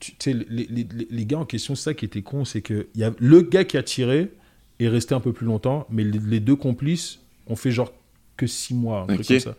tu 0.00 0.12
sais 0.18 0.32
les, 0.32 0.44
les, 0.48 0.66
les- 0.84 1.08
les 1.10 1.26
gars 1.26 1.38
en 1.38 1.44
question 1.44 1.74
c'est 1.74 1.84
ça 1.84 1.94
qui 1.94 2.04
était 2.04 2.22
con 2.22 2.44
c'est 2.44 2.62
que 2.62 2.88
il 2.94 3.00
y 3.00 3.04
a 3.04 3.12
le 3.18 3.42
gars 3.42 3.64
qui 3.64 3.76
a 3.76 3.82
tiré 3.82 4.32
est 4.80 4.88
resté 4.88 5.14
un 5.14 5.20
peu 5.20 5.32
plus 5.32 5.46
longtemps 5.46 5.86
mais 5.90 6.02
les, 6.04 6.18
les 6.18 6.40
deux 6.40 6.56
complices 6.56 7.20
ont 7.46 7.56
fait 7.56 7.70
genre 7.70 7.92
que 8.36 8.46
six 8.46 8.74
mois 8.74 9.02
un 9.02 9.06
truc 9.14 9.26
comme 9.28 9.40
ça. 9.40 9.56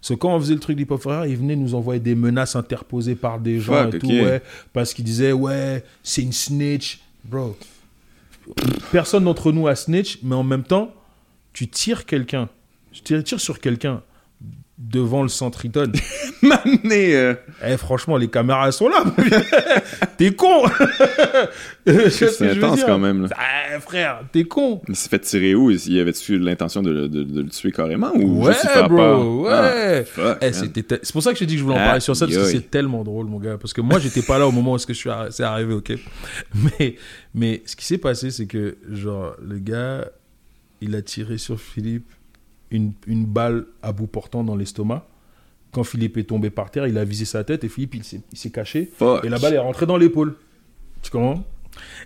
Parce 0.00 0.08
que 0.10 0.14
quand 0.14 0.34
on 0.36 0.40
faisait 0.40 0.54
le 0.54 0.60
truc 0.60 0.76
d'Hip 0.76 0.94
Forever, 0.96 1.28
ils 1.30 1.36
venaient 1.36 1.56
nous 1.56 1.74
envoyer 1.74 2.00
des 2.00 2.14
menaces 2.14 2.54
interposées 2.54 3.14
par 3.16 3.40
des 3.40 3.58
gens 3.60 3.84
Fuck, 3.84 3.94
et 3.94 3.98
tout, 3.98 4.06
ouais, 4.24 4.42
parce 4.72 4.92
qu'ils 4.94 5.04
disaient, 5.04 5.32
ouais, 5.32 5.82
c'est 6.02 6.22
une 6.22 6.32
snitch. 6.32 7.00
Bro, 7.24 7.56
personne 8.92 9.24
d'entre 9.24 9.52
nous 9.52 9.66
a 9.66 9.74
snitch, 9.74 10.18
mais 10.22 10.34
en 10.34 10.44
même 10.44 10.62
temps, 10.64 10.92
tu 11.52 11.68
tires 11.68 12.04
quelqu'un, 12.06 12.48
tu 12.96 13.02
tires, 13.02 13.24
tires 13.24 13.40
sur 13.40 13.60
quelqu'un 13.60 14.02
devant 14.78 15.22
le 15.22 15.28
centriton. 15.30 15.90
Mané, 16.42 17.16
euh, 17.16 17.34
Eh, 17.66 17.78
franchement, 17.78 18.18
les 18.18 18.28
caméras 18.28 18.70
sont 18.72 18.88
là. 18.90 19.04
t'es 20.18 20.32
con. 20.34 20.64
Je 21.86 22.08
c'est 22.10 22.50
intense 22.50 22.84
quand 22.84 22.98
même. 22.98 23.22
là. 23.22 23.28
Eh, 23.74 23.80
frère, 23.80 24.20
t'es 24.32 24.44
con. 24.44 24.82
Il 24.88 24.94
s'est 24.96 25.08
fait 25.08 25.18
tirer 25.20 25.54
où? 25.54 25.70
Il 25.70 25.98
avait-tu 25.98 26.38
l'intention 26.38 26.82
de, 26.82 26.90
le- 26.90 27.08
de- 27.08 27.22
de 27.22 27.40
le 27.40 27.48
tuer 27.48 27.72
carrément? 27.72 28.12
Ou 28.14 28.44
Ouais, 28.44 28.52
juste 28.52 28.68
faire 28.68 28.88
bro, 28.88 28.96
peur? 28.96 29.26
ouais. 29.38 30.04
Ah, 30.18 30.36
Eh, 30.42 30.52
C'est 30.52 31.12
pour 31.12 31.22
ça 31.22 31.30
que 31.30 31.36
je 31.36 31.40
t'ai 31.40 31.46
dit 31.46 31.54
que 31.54 31.60
je 31.60 31.64
voulais 31.64 31.76
en 31.76 31.80
Ah, 31.80 31.84
parler 31.86 32.00
sur 32.00 32.14
ça, 32.14 32.26
parce 32.26 32.36
que 32.36 32.44
c'est 32.44 32.70
tellement 32.70 33.02
drôle, 33.02 33.26
mon 33.26 33.38
gars. 33.40 33.56
Parce 33.58 33.72
que 33.72 33.80
moi, 33.80 33.98
j'étais 33.98 34.22
pas 34.22 34.38
là 34.38 34.46
au 34.46 34.52
moment 34.52 34.74
où 34.74 34.78
je 34.78 34.84
c'est 35.30 35.42
arrivé, 35.42 35.72
ok? 35.72 35.92
Mais, 36.54 36.96
mais 37.34 37.62
ce 37.64 37.76
qui 37.76 37.84
s'est 37.86 37.98
passé, 37.98 38.30
c'est 38.30 38.46
que, 38.46 38.76
genre, 38.92 39.34
le 39.42 39.58
gars, 39.58 40.06
il 40.82 40.94
a 40.94 41.00
tiré 41.02 41.38
sur 41.38 41.58
Philippe 41.58 42.10
une, 42.70 42.92
une 43.06 43.24
balle 43.24 43.66
à 43.82 43.92
bout 43.92 44.06
portant 44.06 44.44
dans 44.44 44.56
l'estomac. 44.56 45.06
Quand 45.72 45.84
Philippe 45.84 46.16
est 46.16 46.24
tombé 46.24 46.50
par 46.50 46.70
terre, 46.70 46.86
il 46.86 46.96
a 46.98 47.04
visé 47.04 47.24
sa 47.24 47.44
tête 47.44 47.64
et 47.64 47.68
Philippe, 47.68 47.94
il 47.96 48.04
s'est 48.04 48.20
il 48.32 48.38
s'est 48.38 48.50
caché. 48.50 48.90
Fuck. 48.96 49.24
Et 49.24 49.28
la 49.28 49.38
balle 49.38 49.54
est 49.54 49.58
rentrée 49.58 49.86
dans 49.86 49.96
l'épaule. 49.96 50.34
Tu 51.02 51.10
comprends? 51.10 51.44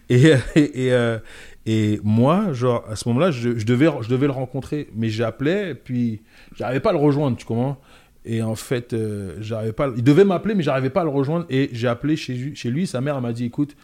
Et, 0.09 0.27
et, 0.27 0.35
et, 0.87 0.93
euh, 0.93 1.19
et 1.67 2.01
moi, 2.03 2.53
genre, 2.53 2.85
à 2.89 2.97
ce 2.97 3.09
moment-là, 3.09 3.31
je, 3.31 3.57
je 3.59 3.65
devais, 3.65 3.89
je 4.01 4.09
devais 4.09 4.27
le 4.27 4.33
rencontrer. 4.33 4.89
Mais 4.95 5.09
j'appelais, 5.09 5.75
puis 5.75 6.21
j'arrivais 6.57 6.81
pas 6.81 6.91
à 6.91 6.93
le 6.95 6.99
rejoindre, 6.99 7.37
tu 7.37 7.45
comprends? 7.47 7.79
Et 8.25 8.43
en 8.43 8.55
fait, 8.57 8.93
euh, 8.93 9.37
j'arrivais 9.41 9.73
pas. 9.73 9.91
Il 9.97 10.03
devait 10.03 10.25
m'appeler, 10.25 10.55
mais 10.55 10.63
j'arrivais 10.63 10.91
pas 10.91 11.03
à 11.03 11.05
le 11.05 11.11
rejoindre. 11.11 11.47
Et 11.49 11.71
j'ai 11.73 11.87
appelé 11.89 12.17
chez, 12.17 12.35
lui- 12.35 12.57
chez 12.57 12.71
lui. 12.71 12.87
Sa 12.87 13.01
mère 13.01 13.15
elle 13.17 13.23
m'a 13.23 13.33
dit 13.33 13.45
écoute, 13.45 13.77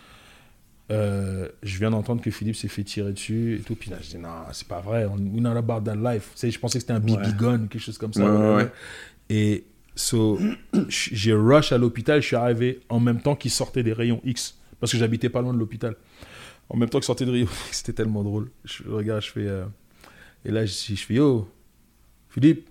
euh, 0.91 1.49
je 1.63 1.79
viens 1.79 1.91
d'entendre 1.91 2.23
que 2.23 2.31
Philippe 2.31 2.57
s'est 2.57 2.69
fait 2.69 2.85
tirer 2.85 3.13
dessus 3.13 3.57
et 3.57 3.61
tout. 3.61 3.75
Puis 3.75 3.91
là, 3.91 3.97
je 4.01 4.09
dis 4.11 4.19
non, 4.19 4.29
c'est 4.53 4.69
pas 4.69 4.81
vrai. 4.81 5.05
On, 5.07 5.17
we're 5.17 5.41
not 5.43 5.57
about 5.57 5.81
that 5.81 5.97
life. 5.97 6.31
Tu 6.35 6.39
sais, 6.41 6.51
je 6.51 6.59
pensais 6.61 6.79
que 6.79 6.83
c'était 6.83 6.93
un 6.93 7.01
BB 7.01 7.17
Ouais. 7.17 7.33
gun, 7.39 7.67
quelque 7.67 7.79
chose 7.83 7.99
comme 7.99 8.13
ça. 8.13 8.25
Ouais, 8.25 8.31
ouais, 8.49 8.55
ouais. 8.57 8.73
Et 9.29 9.65
so, 9.95 10.39
j'ai 10.89 11.33
rush 11.33 11.73
à 11.73 11.79
l'hôpital. 11.79 12.21
Je 12.23 12.27
suis 12.29 12.37
arrivé 12.37 12.81
en 12.89 13.01
même 13.01 13.21
temps 13.21 13.35
qu'il 13.35 13.51
sortait 13.51 13.83
des 13.83 13.93
rayons 13.93 14.21
X. 14.25 14.57
Parce 14.79 14.93
que 14.93 14.99
j'habitais 14.99 15.29
pas 15.29 15.41
loin 15.41 15.53
de 15.55 15.59
l'hôpital. 15.59 15.97
En 16.69 16.77
même 16.77 16.89
temps 16.89 16.99
qu'il 16.99 17.07
sortait 17.07 17.25
des 17.25 17.33
rayons 17.33 17.47
X, 17.47 17.69
c'était 17.79 17.93
tellement 17.95 18.23
drôle. 18.23 18.51
Je 18.65 18.85
regarde, 18.89 19.23
je 19.23 19.31
fais. 19.33 19.47
euh, 19.49 19.65
et 20.45 20.51
là, 20.53 20.65
je, 20.67 20.73
je 20.95 20.95
fais 21.05 21.15
Yo, 21.15 21.49
Philippe. 22.31 22.69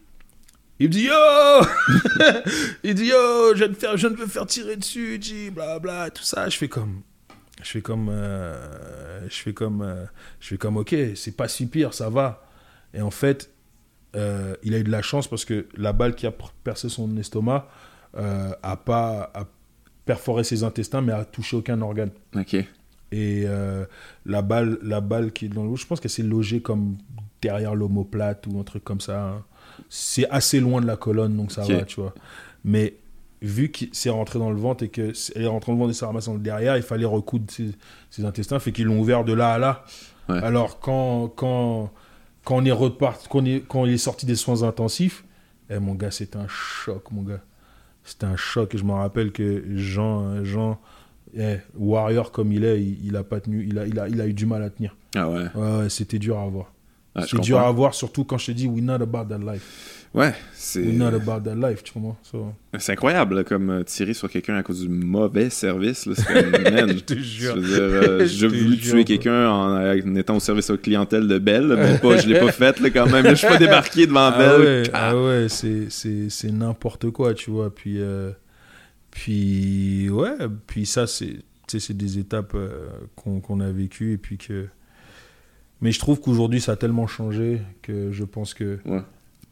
Il 0.80 0.88
me 0.88 0.92
dit 0.92 1.04
Yo 1.04 1.14
Il 2.84 2.94
dit 2.96 3.06
Yo, 3.08 3.54
je 3.54 3.58
viens, 3.60 3.68
de 3.70 3.74
faire, 3.74 3.98
je 3.98 4.08
viens 4.08 4.16
de 4.16 4.22
me 4.22 4.28
faire 4.28 4.46
tirer 4.46 4.76
dessus, 4.78 5.18
G, 5.22 5.50
bla 5.50 5.80
bla, 5.80 6.10
tout 6.10 6.24
ça. 6.24 6.48
Je 6.50 6.58
fais 6.58 6.68
comme. 6.68 7.02
Je 7.66 7.72
fais 7.72 7.82
comme. 7.82 8.10
euh, 8.10 9.28
je 9.28 9.36
fais 9.36 9.54
comme. 9.54 9.82
euh, 9.82 10.06
je 10.40 10.50
fais 10.50 10.58
comme, 10.58 10.78
ok, 10.78 10.96
c'est 11.16 11.36
pas 11.36 11.48
si 11.48 11.66
pire, 11.66 11.94
ça 11.96 12.10
va. 12.10 12.48
Et 12.94 13.02
en 13.02 13.10
fait, 13.12 13.50
euh, 14.16 14.56
il 14.64 14.76
a 14.76 14.78
eu 14.78 14.84
de 14.84 14.92
la 14.92 15.02
chance 15.02 15.28
parce 15.28 15.46
que 15.46 15.66
la 15.76 15.92
balle 15.92 16.14
qui 16.16 16.28
a 16.28 16.34
percé 16.64 16.90
son 16.90 17.18
estomac 17.18 17.68
a 18.14 18.78
pas 18.78 19.32
a 19.34 19.46
perforé 20.06 20.44
ses 20.44 20.64
intestins, 20.64 21.02
mais 21.02 21.12
a 21.12 21.26
touché 21.26 21.58
aucun 21.58 21.82
organe. 21.82 22.12
Ok. 22.36 22.56
Et 23.12 23.46
la 24.26 24.42
balle, 24.42 24.78
la 24.84 25.02
balle 25.02 25.32
qui 25.34 25.46
est 25.46 25.50
dans 25.50 25.64
l'eau, 25.66 25.76
je 25.76 25.86
pense 25.86 26.00
qu'elle 26.00 26.12
s'est 26.12 26.24
logée 26.24 26.62
comme 26.62 26.98
derrière 27.42 27.76
l'omoplate 27.76 28.46
ou 28.48 28.60
un 28.60 28.64
truc 28.64 28.84
comme 28.84 29.02
ça. 29.02 29.22
hein. 29.22 29.44
C'est 29.90 30.30
assez 30.30 30.60
loin 30.62 30.80
de 30.82 30.88
la 30.88 30.96
colonne, 30.98 31.36
donc 31.36 31.52
ça 31.52 31.64
va, 31.80 31.84
tu 31.86 32.00
vois. 32.00 32.14
Mais 32.64 32.94
vu 33.46 33.70
que 33.70 33.86
c'est 33.92 34.10
rentré 34.10 34.40
dans 34.40 34.50
le 34.50 34.60
ventre 34.60 34.84
et 34.84 34.90
que 34.90 35.14
elle 35.36 35.44
est 35.44 35.48
rentrée 35.48 35.72
dans 35.72 35.78
le 35.78 35.84
ventre 35.84 35.92
et 35.92 35.94
s'est 35.94 36.06
ramassée 36.06 36.28
dans 36.28 36.34
le 36.34 36.40
derrière, 36.40 36.78
il 36.78 36.84
fallait 36.84 37.06
recoudre 37.06 37.52
ses, 37.52 37.72
ses 38.10 38.26
intestins, 38.26 38.60
fait 38.60 38.72
qu'ils 38.72 38.86
l'ont 38.86 39.00
ouvert 39.00 39.24
de 39.24 39.34
là 39.34 39.54
à 39.54 39.58
là. 39.58 39.86
Ouais. 40.30 40.40
Alors 40.44 40.80
quand 40.80 41.30
quand 41.36 41.92
quand 42.44 42.58
on 42.58 42.66
est 42.66 42.72
repart, 42.72 43.28
quand 43.28 43.44
il 43.86 43.94
est 43.94 43.98
sorti 43.98 44.26
des 44.26 44.36
soins 44.36 44.64
intensifs, 44.64 45.26
eh, 45.70 45.80
mon 45.80 45.96
gars, 45.96 46.12
c'était 46.12 46.38
un 46.38 46.48
choc, 46.48 47.12
mon 47.12 47.24
gars. 47.24 47.42
C'était 48.04 48.26
un 48.26 48.36
choc 48.36 48.76
et 48.76 48.78
je 48.78 48.84
me 48.84 48.92
rappelle 48.92 49.32
que 49.32 49.64
Jean, 49.76 50.44
Jean, 50.44 50.80
eh, 51.36 51.58
warrior 51.76 52.32
comme 52.32 52.52
il 52.52 52.64
est, 52.64 52.82
il, 52.82 53.08
il 53.08 53.16
a 53.16 53.24
pas 53.24 53.40
tenu, 53.40 53.66
il 53.68 53.80
a, 53.80 53.88
il 53.88 54.00
a, 54.00 54.08
il 54.08 54.22
a 54.22 54.28
eu 54.28 54.34
du 54.34 54.46
mal 54.46 54.62
à 54.62 54.70
tenir. 54.70 54.96
Ah 55.16 55.28
ouais. 55.28 55.46
Ouais, 55.56 55.78
ouais, 55.80 55.90
c'était 55.90 56.20
dur 56.20 56.38
à 56.38 56.46
voir. 56.48 56.72
Ah, 57.16 57.26
c'est 57.30 57.40
dur 57.40 57.60
à 57.60 57.72
voir, 57.72 57.94
surtout 57.94 58.26
quand 58.26 58.38
je 58.38 58.48
te 58.48 58.52
dis, 58.52 58.68
we're 58.68 58.84
not 58.84 58.96
about 59.02 59.26
that 59.30 59.38
life. 59.40 59.92
Ouais, 60.14 60.34
c'est 60.54 60.82
We're 60.82 60.94
not 60.94 61.14
about 61.14 61.42
that 61.50 61.56
life, 61.56 61.84
tu 61.84 61.92
comprends? 61.92 62.18
So, 62.24 62.54
c'est 62.78 62.94
incroyable 62.94 63.36
là, 63.36 63.44
comme 63.44 63.70
euh, 63.70 63.84
tirer 63.84 64.14
sur 64.14 64.30
quelqu'un 64.30 64.56
à 64.56 64.64
cause 64.64 64.82
du 64.82 64.88
mauvais 64.88 65.50
service. 65.50 66.06
là, 66.06 66.14
C'est 66.16 66.26
comme, 66.26 66.52
man, 66.74 66.90
Je 66.90 67.00
te 67.04 67.14
jure. 67.20 67.56
Je 67.56 67.60
veux 67.60 67.68
dire, 67.68 68.10
euh, 68.12 68.26
j'ai 68.26 68.48
voulu 68.48 68.78
tuer 68.78 69.04
quelqu'un 69.04 69.50
en, 69.50 69.76
en 69.76 70.16
étant 70.16 70.38
au 70.38 70.40
service 70.40 70.70
aux 70.70 70.78
clientèles 70.78 71.28
de 71.28 71.38
Belle, 71.38 71.68
mais 71.78 71.98
pas, 72.00 72.18
je 72.18 72.28
l'ai 72.28 72.40
pas 72.40 72.52
fait 72.54 72.80
là, 72.80 72.90
quand 72.92 73.08
même. 73.10 73.28
Je 73.28 73.36
suis 73.36 73.48
pas 73.48 73.58
débarqué 73.58 74.08
devant 74.08 74.32
ah 74.34 74.38
Belle. 74.38 74.62
ouais, 74.62 74.84
Ah. 74.94 75.10
ah 75.10 75.18
ouais, 75.22 75.48
c'est, 75.50 75.88
c'est, 75.90 76.30
c'est 76.30 76.52
n'importe 76.52 77.12
quoi, 77.12 77.34
tu 77.34 77.52
vois. 77.52 77.74
Puis, 77.76 78.00
euh, 78.00 78.32
puis 79.12 80.10
ouais, 80.10 80.32
puis 80.68 80.86
ça, 80.86 81.08
c'est, 81.08 81.40
des 81.90 82.20
étapes 82.20 82.54
euh, 82.56 82.88
qu'on, 83.16 83.40
qu'on 83.42 83.60
a 83.60 83.70
vécues 83.72 84.14
et 84.14 84.18
puis 84.18 84.38
que. 84.38 84.68
Mais 85.82 85.92
je 85.92 86.00
trouve 86.00 86.20
qu'aujourd'hui, 86.22 86.62
ça 86.62 86.74
a 86.74 86.76
tellement 86.76 87.08
changé 87.08 87.62
que 87.82 88.12
je 88.12 88.24
pense 88.24 88.54
que 88.54 88.80
Ouais. 88.86 89.02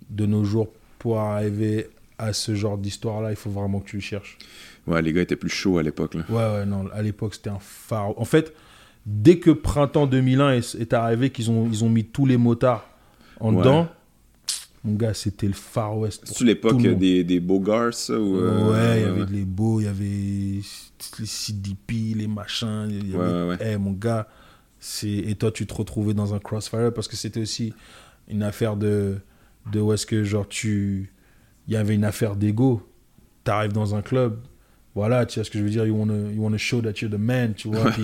de 0.09 0.25
nos 0.25 0.43
jours, 0.43 0.69
pour 0.99 1.19
arriver 1.19 1.87
à 2.17 2.31
ce 2.33 2.55
genre 2.55 2.77
d'histoire-là, 2.77 3.31
il 3.31 3.35
faut 3.35 3.49
vraiment 3.49 3.79
que 3.79 3.89
tu 3.89 3.97
le 3.97 4.01
cherches. 4.01 4.37
Ouais, 4.87 5.01
les 5.01 5.11
gars 5.13 5.21
étaient 5.21 5.35
plus 5.35 5.49
chauds 5.49 5.77
à 5.77 5.83
l'époque. 5.83 6.15
Ouais, 6.29 6.35
ouais, 6.35 6.65
non, 6.65 6.85
à 6.93 7.01
l'époque, 7.01 7.35
c'était 7.35 7.49
un 7.49 7.59
phare. 7.59 8.17
En 8.19 8.25
fait, 8.25 8.53
dès 9.05 9.37
que 9.39 9.51
printemps 9.51 10.07
2001 10.07 10.53
est, 10.53 10.75
est 10.75 10.93
arrivé, 10.93 11.29
qu'ils 11.29 11.51
ont, 11.51 11.67
ils 11.69 11.83
ont 11.83 11.89
mis 11.89 12.05
tous 12.05 12.25
les 12.25 12.37
motards 12.37 12.87
en 13.39 13.51
Ouais. 13.53 13.59
dedans, 13.59 13.87
mon 14.85 14.93
gars, 14.95 15.13
c'était 15.13 15.47
le 15.47 15.53
Far 15.53 15.97
West. 15.97 16.21
C'est-tu 16.25 16.45
l'époque 16.45 16.81
des, 16.81 17.23
des 17.23 17.39
beaux 17.39 17.59
ou, 17.59 18.37
euh, 18.37 18.71
Ouais, 18.71 19.01
il 19.01 19.03
y 19.03 19.05
avait 19.05 19.31
les 19.31 19.45
beaux, 19.45 19.79
il 19.79 19.85
y 19.85 19.87
avait 19.87 20.03
les 21.19 21.25
CDP, 21.25 22.13
les 22.15 22.27
machins. 22.27 22.87
y 22.89 23.15
Ouais, 23.15 23.23
avait- 23.23 23.33
ouais, 23.33 23.49
ouais. 23.49 23.73
Eh, 23.73 23.77
mon 23.77 23.91
gars, 23.91 24.27
c'est... 24.27 24.42
et 25.03 25.35
toi, 25.35 25.51
tu 25.51 25.65
te 25.65 25.73
retrouvais 25.73 26.13
dans 26.13 26.33
un 26.33 26.39
crossfire 26.39 26.91
parce 26.93 27.07
que 27.07 27.15
c'était 27.15 27.39
aussi 27.41 27.73
une 28.29 28.43
affaire 28.43 28.75
de, 28.75 29.17
de 29.71 29.79
où 29.79 29.93
est-ce 29.93 30.05
que, 30.05 30.23
genre, 30.23 30.47
tu. 30.47 31.11
Il 31.67 31.73
y 31.73 31.77
avait 31.77 31.95
une 31.95 32.03
affaire 32.03 32.35
d'ego. 32.35 32.81
T'arrives 33.45 33.71
dans 33.73 33.95
un 33.95 34.01
club, 34.01 34.39
voilà, 34.95 35.25
tu 35.25 35.39
vois 35.39 35.43
ce 35.45 35.49
que 35.51 35.57
je 35.59 35.63
veux 35.63 35.69
dire, 35.69 35.85
you 35.85 35.95
wanna, 35.95 36.31
you 36.31 36.41
wanna 36.41 36.57
show 36.57 36.81
that 36.81 36.91
you're 37.01 37.09
the 37.11 37.17
man, 37.19 37.53
tu 37.53 37.67
vois. 37.69 37.89
puis 37.91 38.03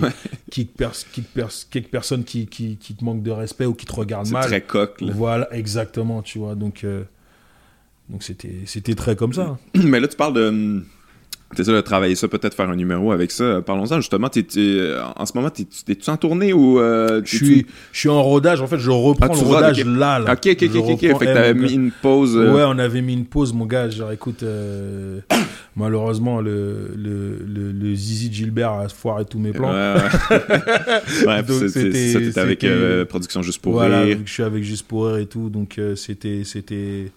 quelques, 0.50 0.70
pers- 0.76 0.92
quelques, 1.12 1.28
pers- 1.28 1.68
quelques 1.70 1.88
personnes 1.90 2.24
qui, 2.24 2.46
qui, 2.46 2.76
qui 2.76 2.94
te 2.94 3.04
manquent 3.04 3.22
de 3.22 3.30
respect 3.30 3.64
ou 3.66 3.72
qui 3.74 3.86
te 3.86 3.92
regardent 3.94 4.26
C'est 4.26 4.32
mal. 4.32 4.44
très 4.46 4.60
coq. 4.62 5.00
là. 5.00 5.12
Voilà, 5.14 5.54
exactement, 5.54 6.20
tu 6.22 6.38
vois. 6.38 6.54
Donc, 6.54 6.84
euh, 6.84 7.04
donc 8.08 8.22
c'était, 8.22 8.62
c'était 8.66 8.94
très 8.94 9.16
comme 9.16 9.32
ça. 9.32 9.58
Mais 9.74 10.00
là, 10.00 10.08
tu 10.08 10.16
parles 10.16 10.34
de. 10.34 10.82
T'essaies 11.56 11.72
de 11.72 11.80
travailler 11.80 12.14
ça, 12.14 12.28
peut-être 12.28 12.54
faire 12.54 12.70
un 12.70 12.76
numéro 12.76 13.10
avec 13.10 13.32
ça. 13.32 13.60
Parlons-en 13.60 13.96
justement. 13.96 14.28
en 14.28 15.26
ce 15.26 15.32
moment, 15.34 15.50
t'es- 15.50 15.66
t'es-tu 15.84 16.08
en 16.08 16.16
tournée 16.16 16.52
ou. 16.52 16.78
euh, 16.78 17.20
Je 17.24 17.36
suis, 17.36 17.66
je 17.92 17.98
suis 17.98 18.08
en 18.08 18.22
rodage. 18.22 18.60
En 18.60 18.68
fait, 18.68 18.78
je 18.78 18.90
reprends 18.90 19.26
Ah, 19.28 19.34
le 19.34 19.40
rodage 19.46 19.84
là, 19.84 20.20
là. 20.20 20.32
Ok, 20.34 20.46
ok, 20.52 20.68
ok, 20.76 20.90
ok. 20.90 21.00
Fait 21.00 21.12
que 21.12 21.24
t'avais 21.24 21.54
mis 21.54 21.72
une 21.72 21.90
pause. 21.90 22.36
euh, 22.36 22.54
Ouais, 22.54 22.62
on 22.66 22.78
avait 22.78 23.02
mis 23.02 23.14
une 23.14 23.24
pause, 23.26 23.52
mon 23.52 23.66
gars. 23.66 23.90
Genre, 23.90 24.12
écoute, 24.12 24.44
euh, 24.44 25.18
malheureusement, 25.76 26.40
le, 26.40 26.92
le, 26.96 27.38
le, 27.46 27.72
le 27.72 27.94
Zizi 27.96 28.32
Gilbert 28.32 28.72
a 28.72 28.88
foiré 28.88 29.24
tous 29.24 29.38
mes 29.40 29.50
plans. 29.50 29.72
Ouais, 29.72 29.94
ouais. 29.94 30.38
c'est- 31.48 31.68
c'est- 31.68 31.90
c'était- 31.90 32.32
ça, 32.32 32.42
avec 32.42 32.64
Production 33.08 33.42
Juste 33.42 33.60
pour 33.60 33.72
voilà, 33.72 34.02
rire. 34.02 34.18
je 34.24 34.32
suis 34.32 34.42
avec 34.42 34.62
Juste 34.62 34.86
pour 34.86 35.06
rire 35.06 35.16
et 35.16 35.26
tout, 35.26 35.48
donc 35.50 35.80
c'était, 35.96 36.42
c'était, 36.44 37.10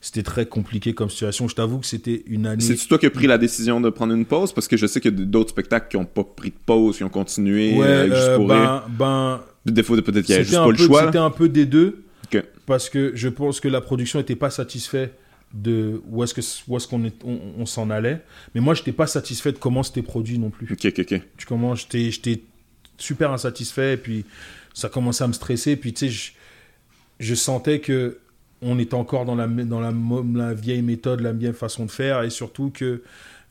c'était 0.00 0.22
très 0.22 0.46
compliqué 0.46 0.94
comme 0.94 1.10
situation. 1.10 1.48
Je 1.48 1.54
t'avoue 1.54 1.78
que 1.78 1.86
c'était 1.86 2.22
une 2.26 2.46
année. 2.46 2.62
C'est 2.62 2.76
toi 2.86 2.98
qui 2.98 3.06
as 3.06 3.10
pris 3.10 3.26
la 3.26 3.38
décision 3.38 3.80
de 3.80 3.90
prendre 3.90 4.14
une 4.14 4.24
pause? 4.26 4.52
Parce 4.52 4.68
que 4.68 4.76
je 4.76 4.86
sais 4.86 5.00
qu'il 5.00 5.18
y 5.18 5.22
a 5.22 5.24
d'autres 5.24 5.50
spectacles 5.50 5.88
qui 5.90 5.96
n'ont 5.96 6.04
pas 6.04 6.24
pris 6.24 6.50
de 6.50 6.56
pause, 6.64 6.96
qui 6.98 7.04
ont 7.04 7.08
continué 7.08 7.74
Ouais, 7.76 7.86
euh, 7.86 8.04
juste 8.06 8.16
euh, 8.28 8.36
pour 8.36 8.50
rire. 8.50 8.84
ben, 8.88 9.40
ben, 9.66 9.72
Des 9.72 9.82
fois, 9.82 9.96
peut-être 10.00 10.24
qu'il 10.24 10.32
y 10.32 10.36
avait 10.36 10.44
juste 10.44 10.56
un 10.56 10.64
pas 10.64 10.70
le 10.70 10.76
peu- 10.76 10.84
choix. 10.86 11.06
C'était 11.06 11.18
un 11.18 11.30
peu 11.30 11.48
des 11.48 11.66
deux. 11.66 12.04
Ok. 12.32 12.42
Parce 12.66 12.88
que 12.90 13.12
je 13.14 13.28
pense 13.28 13.58
que 13.60 13.68
la 13.68 13.80
production 13.80 14.18
n'était 14.20 14.36
pas 14.36 14.50
satisfaite 14.50 15.14
de 15.54 16.02
où 16.10 16.22
est-ce 16.22 16.34
que 16.34 16.42
où 16.70 16.76
est-ce 16.76 16.86
qu'on 16.86 17.02
est, 17.04 17.14
on, 17.24 17.38
on 17.58 17.66
s'en 17.66 17.88
allait. 17.90 18.22
Mais 18.54 18.60
moi, 18.60 18.74
je 18.74 18.80
n'étais 18.82 18.92
pas 18.92 19.06
satisfait 19.06 19.50
de 19.52 19.56
comment 19.58 19.82
c'était 19.82 20.02
produit 20.02 20.38
non 20.38 20.50
plus. 20.50 20.68
Ok, 20.70 20.84
ok, 20.84 20.98
ok. 21.10 21.22
Tu 21.38 21.46
comment 21.46 21.74
j'étais 21.74 22.10
j'étais 22.10 22.42
super 22.98 23.32
insatisfait 23.32 23.94
et 23.94 23.96
puis 23.96 24.24
ça 24.74 24.88
commençait 24.90 25.24
à 25.24 25.26
me 25.28 25.32
stresser 25.32 25.76
puis 25.76 25.92
tu 25.94 26.06
sais 26.06 26.12
je, 26.12 26.32
je 27.20 27.34
sentais 27.34 27.80
que 27.80 28.18
on 28.62 28.78
était 28.78 28.94
encore 28.94 29.24
dans 29.24 29.34
la 29.36 29.46
dans 29.46 29.80
la, 29.80 29.92
mo- 29.92 30.24
la 30.34 30.54
vieille 30.54 30.82
méthode, 30.82 31.20
la 31.20 31.32
vieille 31.32 31.52
façon 31.52 31.86
de 31.86 31.90
faire 31.90 32.22
et 32.22 32.30
surtout 32.30 32.70
que 32.70 33.02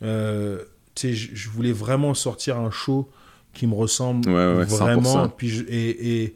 euh, 0.04 0.64
je, 1.02 1.50
voulais 1.50 1.72
vraiment 1.72 2.14
sortir 2.14 2.58
un 2.58 2.72
show 2.72 3.10
qui 3.54 3.68
me 3.68 3.74
ressemble 3.74 4.28
Ouais, 4.30 4.34
ouais, 4.58 4.66
vraiment 4.66 5.26
100%. 5.28 5.32
puis 5.38 5.50
je- 5.50 5.64
et, 5.68 6.24
et 6.24 6.36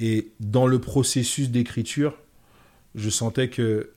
et 0.00 0.30
dans 0.38 0.66
le 0.68 0.78
processus 0.80 1.50
d'écriture, 1.50 2.16
je 2.94 3.10
sentais 3.10 3.48
que 3.50 3.90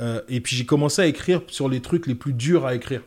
euh, 0.00 0.20
et 0.28 0.40
puis 0.40 0.56
j'ai 0.56 0.64
commencé 0.64 1.02
à 1.02 1.06
écrire 1.06 1.42
sur 1.48 1.68
les 1.68 1.80
trucs 1.80 2.06
les 2.06 2.14
plus 2.14 2.32
durs 2.32 2.64
à 2.66 2.74
écrire 2.74 3.02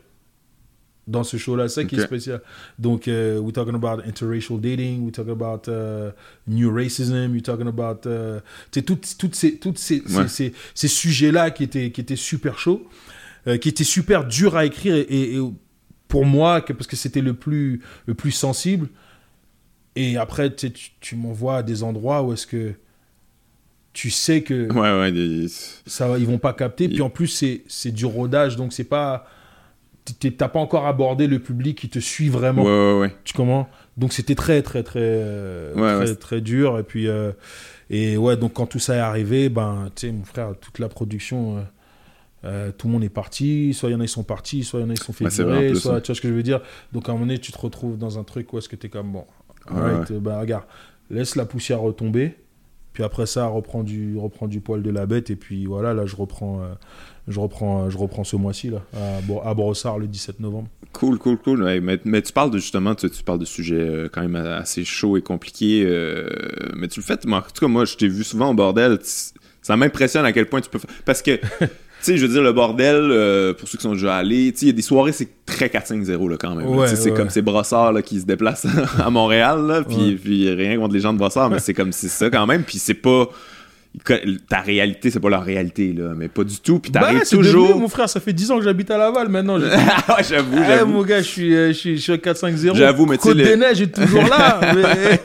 dans 1.06 1.24
ce 1.24 1.36
show-là. 1.36 1.68
C'est 1.68 1.82
ça 1.82 1.84
qui 1.84 1.96
est 1.96 2.02
spécial. 2.04 2.40
Donc, 2.78 3.08
euh, 3.08 3.38
we're 3.40 3.52
talking 3.52 3.74
about 3.74 4.02
interracial 4.06 4.60
dating, 4.60 5.02
we're 5.02 5.12
talking 5.12 5.32
about 5.32 5.68
euh, 5.68 6.10
new 6.46 6.70
racism, 6.70 7.32
we're 7.32 7.42
talking 7.42 7.66
about... 7.66 8.02
Tu 8.02 8.80
sais, 8.80 8.82
toutes, 8.82 9.16
toutes 9.18 9.34
ces, 9.34 9.56
toutes 9.58 9.78
ces, 9.78 10.02
ces- 10.06 10.16
Ouais. 10.16 10.28
ces, 10.28 10.52
ces 10.74 10.88
sujets-là 10.88 11.50
qui 11.50 11.64
étaient, 11.64 11.90
qui 11.90 12.00
étaient 12.00 12.14
super 12.16 12.58
chauds, 12.58 12.86
euh, 13.48 13.56
qui 13.58 13.68
étaient 13.68 13.82
super 13.84 14.24
durs 14.26 14.56
à 14.56 14.64
écrire, 14.64 14.94
et, 14.94 15.00
et- 15.00 15.36
et 15.36 15.40
pour 16.06 16.24
moi, 16.24 16.60
que- 16.60 16.72
parce 16.72 16.86
que 16.86 16.96
c'était 16.96 17.20
le 17.22 17.34
plus, 17.34 17.80
le 18.06 18.14
plus 18.14 18.30
sensible. 18.30 18.88
Et 19.96 20.16
après, 20.16 20.54
tu, 20.54 20.70
tu, 21.00 21.16
m'envoies 21.16 21.56
à 21.58 21.62
des 21.62 21.82
endroits 21.82 22.22
où 22.22 22.32
est-ce 22.32 22.46
que 22.46 22.74
tu 23.92 24.08
sais 24.10 24.42
que 24.42 24.72
Ouais, 24.72 25.00
ouais. 25.00 25.12
des- 25.12 25.48
ça 25.86 26.16
ils 26.18 26.26
vont 26.26 26.38
pas 26.38 26.52
capter. 26.54 26.88
Puis 26.88 27.02
en 27.02 27.10
plus, 27.10 27.26
c'est 27.26 27.62
c'est 27.68 27.90
du 27.90 28.06
rodage, 28.06 28.56
donc 28.56 28.72
c'est 28.72 28.84
pas. 28.84 29.26
T'as 30.36 30.48
pas 30.48 30.58
encore 30.58 30.86
abordé 30.86 31.26
le 31.26 31.38
public 31.38 31.78
qui 31.78 31.88
te 31.88 31.98
suit 31.98 32.28
vraiment. 32.28 32.64
Ouais, 32.64 32.70
ouais, 32.94 33.00
ouais. 33.00 33.14
Tu 33.24 33.34
comment 33.34 33.68
Donc 33.96 34.12
c'était 34.12 34.34
très, 34.34 34.62
très, 34.62 34.82
très, 34.82 35.00
euh, 35.00 35.74
Ouais, 35.74 36.04
très, 36.04 36.14
très 36.16 36.40
dur. 36.40 36.78
Et 36.78 36.82
puis, 36.82 37.06
euh, 37.06 37.32
et 37.88 38.16
ouais, 38.16 38.36
donc 38.36 38.54
quand 38.54 38.66
tout 38.66 38.78
ça 38.80 38.96
est 38.96 39.00
arrivé, 39.00 39.48
ben, 39.48 39.90
tu 39.94 40.06
sais, 40.08 40.12
mon 40.12 40.24
frère, 40.24 40.54
toute 40.60 40.78
la 40.78 40.88
production. 40.88 41.58
euh, 41.58 41.60
euh, 42.44 42.72
tout 42.76 42.88
le 42.88 42.92
monde 42.94 43.04
est 43.04 43.08
parti, 43.08 43.72
soit 43.72 43.88
il 43.88 43.92
y 43.92 43.94
en 43.94 44.00
a 44.00 44.04
ils 44.04 44.08
sont 44.08 44.24
partis, 44.24 44.64
soit 44.64 44.80
il 44.80 44.82
y 44.82 44.86
en 44.86 44.90
a 44.90 44.94
ils 44.94 44.98
sont 44.98 45.12
fait 45.12 45.28
virer, 45.28 45.68
plus, 45.68 45.78
soit 45.78 46.00
tu 46.00 46.08
vois 46.08 46.16
ce 46.16 46.20
que 46.20 46.26
je 46.26 46.32
veux 46.34 46.42
dire? 46.42 46.60
Donc 46.92 47.08
à 47.08 47.12
un 47.12 47.14
moment 47.14 47.26
donné, 47.26 47.38
tu 47.38 47.52
te 47.52 47.58
retrouves 47.58 47.96
dans 47.96 48.18
un 48.18 48.24
truc 48.24 48.52
où 48.52 48.58
est-ce 48.58 48.68
que 48.68 48.74
tu 48.74 48.88
es 48.88 48.90
comme 48.90 49.12
bon, 49.12 49.24
euh, 49.70 50.04
bah 50.18 50.40
regarde, 50.40 50.64
laisse 51.08 51.36
la 51.36 51.44
poussière 51.44 51.80
retomber, 51.80 52.34
puis 52.94 53.04
après 53.04 53.26
ça 53.26 53.46
reprend 53.46 53.84
du 53.84 54.16
reprend 54.18 54.48
du 54.48 54.58
poil 54.60 54.82
de 54.82 54.90
la 54.90 55.06
bête 55.06 55.30
et 55.30 55.36
puis 55.36 55.66
voilà 55.66 55.94
là 55.94 56.04
je 56.04 56.16
reprends 56.16 56.62
je 57.28 57.38
reprends 57.40 57.88
je 57.90 57.96
reprends 57.98 58.24
ce 58.24 58.36
mois-ci 58.36 58.70
là 58.70 58.78
à, 58.94 59.20
Bro- 59.22 59.42
à 59.44 59.54
Brossard 59.54 59.98
le 59.98 60.06
17 60.06 60.40
novembre. 60.40 60.68
Cool, 60.92 61.18
cool, 61.18 61.38
cool. 61.38 61.62
Ouais, 61.62 61.80
mais, 61.80 61.98
mais 62.04 62.20
tu 62.20 62.32
parles 62.32 62.50
de 62.50 62.58
justement, 62.58 62.94
tu, 62.94 63.08
tu 63.08 63.22
parles 63.22 63.38
de 63.38 63.44
sujets 63.46 63.76
euh, 63.76 64.08
quand 64.12 64.20
même 64.20 64.36
assez 64.36 64.84
chauds 64.84 65.16
et 65.16 65.22
compliqués. 65.22 65.84
euh, 65.86 66.28
mais 66.76 66.86
tu 66.88 67.00
le 67.00 67.04
fais, 67.04 67.14
en 67.26 67.40
tout 67.40 67.60
cas, 67.60 67.66
moi, 67.68 67.84
je 67.86 67.96
t'ai 67.96 68.08
vu 68.08 68.22
souvent 68.24 68.50
au 68.50 68.54
bordel. 68.54 68.98
ça 69.62 69.76
m'impressionne 69.76 70.24
à 70.26 70.32
quel 70.32 70.46
point 70.46 70.60
tu 70.60 70.68
peux 70.68 70.78
faire. 70.78 70.90
Parce 71.06 71.22
que, 71.22 71.36
tu 71.60 71.66
sais, 72.02 72.16
je 72.18 72.26
veux 72.26 72.32
dire, 72.32 72.42
le 72.42 72.52
bordel, 72.52 72.96
euh, 72.96 73.54
pour 73.54 73.68
ceux 73.68 73.78
qui 73.78 73.84
sont 73.84 73.92
déjà 73.94 74.16
allés, 74.16 74.52
tu 74.52 74.58
sais, 74.58 74.66
il 74.66 74.68
y 74.68 74.72
a 74.72 74.74
des 74.74 74.82
soirées, 74.82 75.12
c'est 75.12 75.28
très 75.46 75.68
4-5-0 75.68 76.28
là, 76.28 76.36
quand 76.36 76.54
même. 76.54 76.66
Ouais, 76.68 76.94
c'est 76.94 77.14
comme 77.14 77.30
ces 77.30 77.40
brossards 77.40 77.92
là, 77.94 78.02
qui 78.02 78.20
se 78.20 78.26
déplacent 78.26 78.66
à 78.98 79.08
Montréal. 79.08 79.62
Là, 79.66 79.82
puis, 79.82 79.96
Ouais. 79.96 80.14
puis 80.22 80.50
rien 80.52 80.76
contre 80.76 80.92
les 80.92 81.00
gens 81.00 81.14
de 81.14 81.18
brossard, 81.18 81.48
mais 81.48 81.58
c'est 81.60 81.72
comme 81.72 81.92
c'est 81.92 82.08
ça 82.08 82.28
quand 82.28 82.46
même. 82.46 82.64
Puis 82.64 82.78
c'est 82.78 82.92
pas. 82.92 83.28
Ta 84.48 84.60
réalité, 84.60 85.10
c'est 85.10 85.20
pas 85.20 85.28
leur 85.28 85.44
réalité, 85.44 85.92
là, 85.92 86.14
mais 86.16 86.28
pas 86.28 86.44
du 86.44 86.58
tout. 86.60 86.78
Puis 86.78 86.90
t'arrives 86.90 87.18
Bah, 87.18 87.24
c'est 87.26 87.36
toujours. 87.36 87.66
devenu, 87.68 87.80
mon 87.82 87.88
frère, 87.88 88.08
ça 88.08 88.20
fait 88.20 88.32
10 88.32 88.50
ans 88.50 88.56
que 88.58 88.64
j'habite 88.64 88.90
à 88.90 88.96
Laval 88.96 89.28
maintenant. 89.28 89.60
ouais, 89.60 89.68
j'avoue, 90.28 90.56
Eh, 90.62 90.66
j'avoue. 90.66 90.92
mon 90.92 91.02
gars, 91.02 91.18
je 91.20 91.28
suis, 91.28 91.54
euh, 91.54 91.68
je 91.68 91.72
suis, 91.74 91.96
je 91.98 92.02
suis 92.02 92.12
à 92.12 92.16
4-5-0. 92.16 92.74
J'avoue, 92.74 93.04
mais 93.04 93.18
tu 93.18 93.28
sais, 93.28 93.34
les- 93.34 93.54
Neiges 93.54 93.82
est 93.82 93.94
toujours 93.94 94.22
là. 94.22 94.60
mais- 94.74 95.20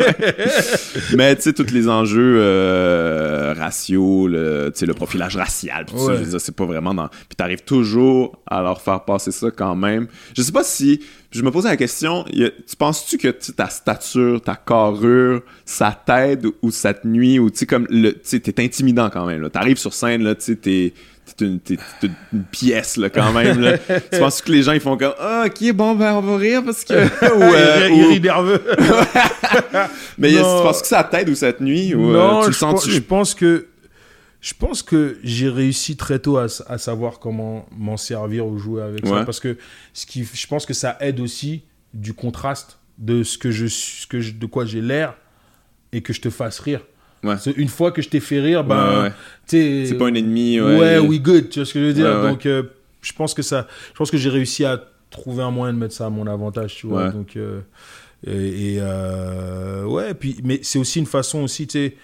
Mais 1.15 1.35
tu 1.37 1.43
sais, 1.43 1.53
tous 1.53 1.71
les 1.73 1.87
enjeux 1.87 2.39
euh, 2.41 3.53
raciaux, 3.57 4.27
le, 4.27 4.69
tu 4.73 4.79
sais, 4.79 4.85
le 4.85 4.93
profilage 4.93 5.37
racial, 5.37 5.85
pis 5.85 5.93
ça, 6.29 6.39
c'est 6.39 6.55
pas 6.55 6.65
vraiment 6.65 6.93
dans... 6.93 7.07
Puis 7.07 7.35
t'arrives 7.37 7.63
toujours 7.63 8.37
à 8.45 8.61
leur 8.61 8.81
faire 8.81 9.05
passer 9.05 9.31
ça 9.31 9.47
quand 9.49 9.75
même. 9.75 10.07
Je 10.35 10.41
sais 10.41 10.51
pas 10.51 10.63
si... 10.65 10.99
Je 11.37 11.43
me 11.43 11.51
posais 11.51 11.69
la 11.69 11.77
question, 11.77 12.25
tu 12.33 12.75
penses-tu 12.79 13.19
que 13.19 13.27
ta 13.27 13.69
stature, 13.69 14.41
ta 14.41 14.55
carrure, 14.55 15.43
ça 15.65 15.95
t'aide 16.03 16.47
ou 16.63 16.71
ça 16.71 16.95
te 16.95 17.05
nuit, 17.07 17.37
ou 17.37 17.51
tu 17.51 17.59
sais, 17.59 17.65
comme, 17.67 17.85
le- 17.91 18.13
t'es 18.13 18.63
intimidant 18.63 19.11
quand 19.11 19.27
même, 19.27 19.43
là. 19.43 19.49
T'arrives 19.51 19.77
sur 19.77 19.93
scène, 19.93 20.23
là, 20.23 20.33
tu 20.33 20.57
t'es... 20.57 20.93
T'es 21.35 21.45
une, 21.45 21.59
pièce, 22.51 22.95
là, 22.97 23.09
quand 23.09 23.33
même, 23.33 23.59
là. 23.59 23.77
tu 24.11 24.17
penses 24.17 24.41
que 24.41 24.51
les 24.51 24.63
gens, 24.63 24.71
ils 24.71 24.79
font 24.79 24.97
comme, 24.97 25.13
ah, 25.19 25.43
ok, 25.45 25.73
bon, 25.73 25.93
ben, 25.93 26.13
on 26.13 26.21
va 26.21 26.37
rire 26.37 26.63
parce 26.65 26.83
que... 26.83 26.93
ou, 27.35 27.43
euh, 27.43 27.89
il, 27.91 28.05
rit 28.05 28.21
nerveux. 28.21 28.63
Mais 30.17 30.29
tu 30.29 30.37
penses 30.37 30.81
que 30.81 30.87
ça 30.87 31.03
t'aide 31.03 31.29
ou 31.29 31.35
ça 31.35 31.53
te 31.53 31.61
nuit, 31.61 31.93
ou 31.93 32.09
euh, 32.09 32.13
non, 32.13 32.41
tu 32.41 32.47
le 32.47 32.53
sens-tu? 32.53 32.89
je 32.89 32.99
pense 32.99 33.35
que 33.35 33.67
je 34.41 34.53
pense 34.53 34.83
que 34.83 35.17
j'ai 35.23 35.49
réussi 35.49 35.97
très 35.97 36.19
tôt 36.19 36.37
à, 36.37 36.47
savoir 36.77 37.19
comment 37.19 37.65
m'en 37.75 37.97
servir 37.97 38.45
ou 38.45 38.57
jouer 38.57 38.81
avec 38.83 39.03
Ouais. 39.05 39.11
ça 39.11 39.25
parce 39.25 39.39
que 39.39 39.57
ce 39.93 40.05
qui 40.05 40.23
je 40.23 40.47
pense 40.47 40.65
que 40.65 40.73
ça 40.73 40.97
aide 41.01 41.19
aussi 41.19 41.63
du 41.93 42.13
contraste 42.13 42.79
de 42.97 43.23
ce 43.23 43.37
que 43.37 43.51
je 43.51 43.67
ce 43.67 44.05
que 44.07 44.19
je- 44.21 44.33
de 44.33 44.45
quoi 44.45 44.65
j'ai 44.65 44.81
l'air 44.81 45.15
et 45.91 46.01
que 46.01 46.13
je 46.13 46.21
te 46.21 46.29
fasse 46.29 46.59
rire. 46.59 46.81
Ouais. 47.23 47.35
Une 47.55 47.67
fois 47.67 47.91
que 47.91 48.01
je 48.01 48.09
t'ai 48.09 48.19
fait 48.19 48.39
rire, 48.39 48.63
ben, 48.63 49.03
Ouais, 49.03 49.11
C'est 49.47 49.97
pas 49.97 50.05
un 50.07 50.13
ennemi, 50.13 50.59
ouais. 50.61 50.99
We 50.99 51.19
good, 51.19 51.49
tu 51.49 51.59
vois 51.59 51.65
ce 51.65 51.73
que 51.73 51.79
je 51.79 51.85
veux 51.85 51.93
dire? 51.93 52.21
Donc, 52.21 52.45
euh, 52.45 52.63
je 53.01 53.11
pense 53.13 53.33
que 53.33 53.41
ça, 53.41 53.67
je 53.91 53.97
pense 53.97 54.11
que 54.11 54.17
j'ai 54.17 54.29
réussi 54.29 54.65
à 54.65 54.79
trouver 55.09 55.41
un 55.43 55.51
moyen 55.51 55.73
de 55.73 55.79
mettre 55.79 55.93
ça 55.95 56.05
à 56.05 56.09
mon 56.09 56.27
avantage, 56.27 56.75
tu 56.75 56.87
vois? 56.87 57.05
Ouais. 57.07 57.11
Donc, 57.11 57.35
euh, 57.35 57.61
et, 58.25 58.75
et, 58.75 58.77
euh, 58.81 59.83
ouais, 59.85 60.13
puis, 60.13 60.37
mais 60.43 60.59
c'est 60.61 60.79
aussi 60.79 60.99
une 60.99 61.05
façon 61.05 61.39
aussi, 61.43 61.65
tu 61.67 61.79
sais. 61.79 61.95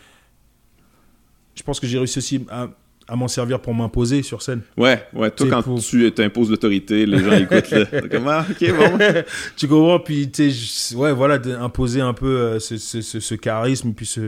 Je 1.55 1.63
pense 1.63 1.79
que 1.79 1.87
j'ai 1.87 1.97
réussi 1.97 2.17
aussi 2.17 2.45
à, 2.49 2.67
à 3.07 3.15
m'en 3.15 3.27
servir 3.27 3.59
pour 3.59 3.73
m'imposer 3.73 4.23
sur 4.23 4.41
scène. 4.41 4.61
Ouais, 4.77 5.03
ouais. 5.13 5.29
Toi, 5.31 5.47
quand 5.49 5.63
pour- 5.63 5.79
tu 5.81 6.11
t'imposes 6.11 6.49
l'autorité, 6.49 7.05
les 7.05 7.19
gens 7.23 7.33
écoutent. 7.33 8.09
Comme, 8.09 8.27
ah, 8.27 8.45
ok, 8.49 8.69
bon. 8.75 8.97
tu 9.55 9.67
comprends? 9.67 9.99
Puis, 9.99 10.31
tu 10.31 10.51
ouais, 10.95 11.11
voilà, 11.13 11.37
d'imposer 11.37 12.01
un 12.01 12.13
peu 12.13 12.27
euh, 12.39 12.59
ce, 12.59 12.77
ce, 12.77 13.01
ce- 13.01 13.19
ce 13.19 13.35
charisme, 13.35 13.93
puis 13.93 14.05
ce, 14.05 14.21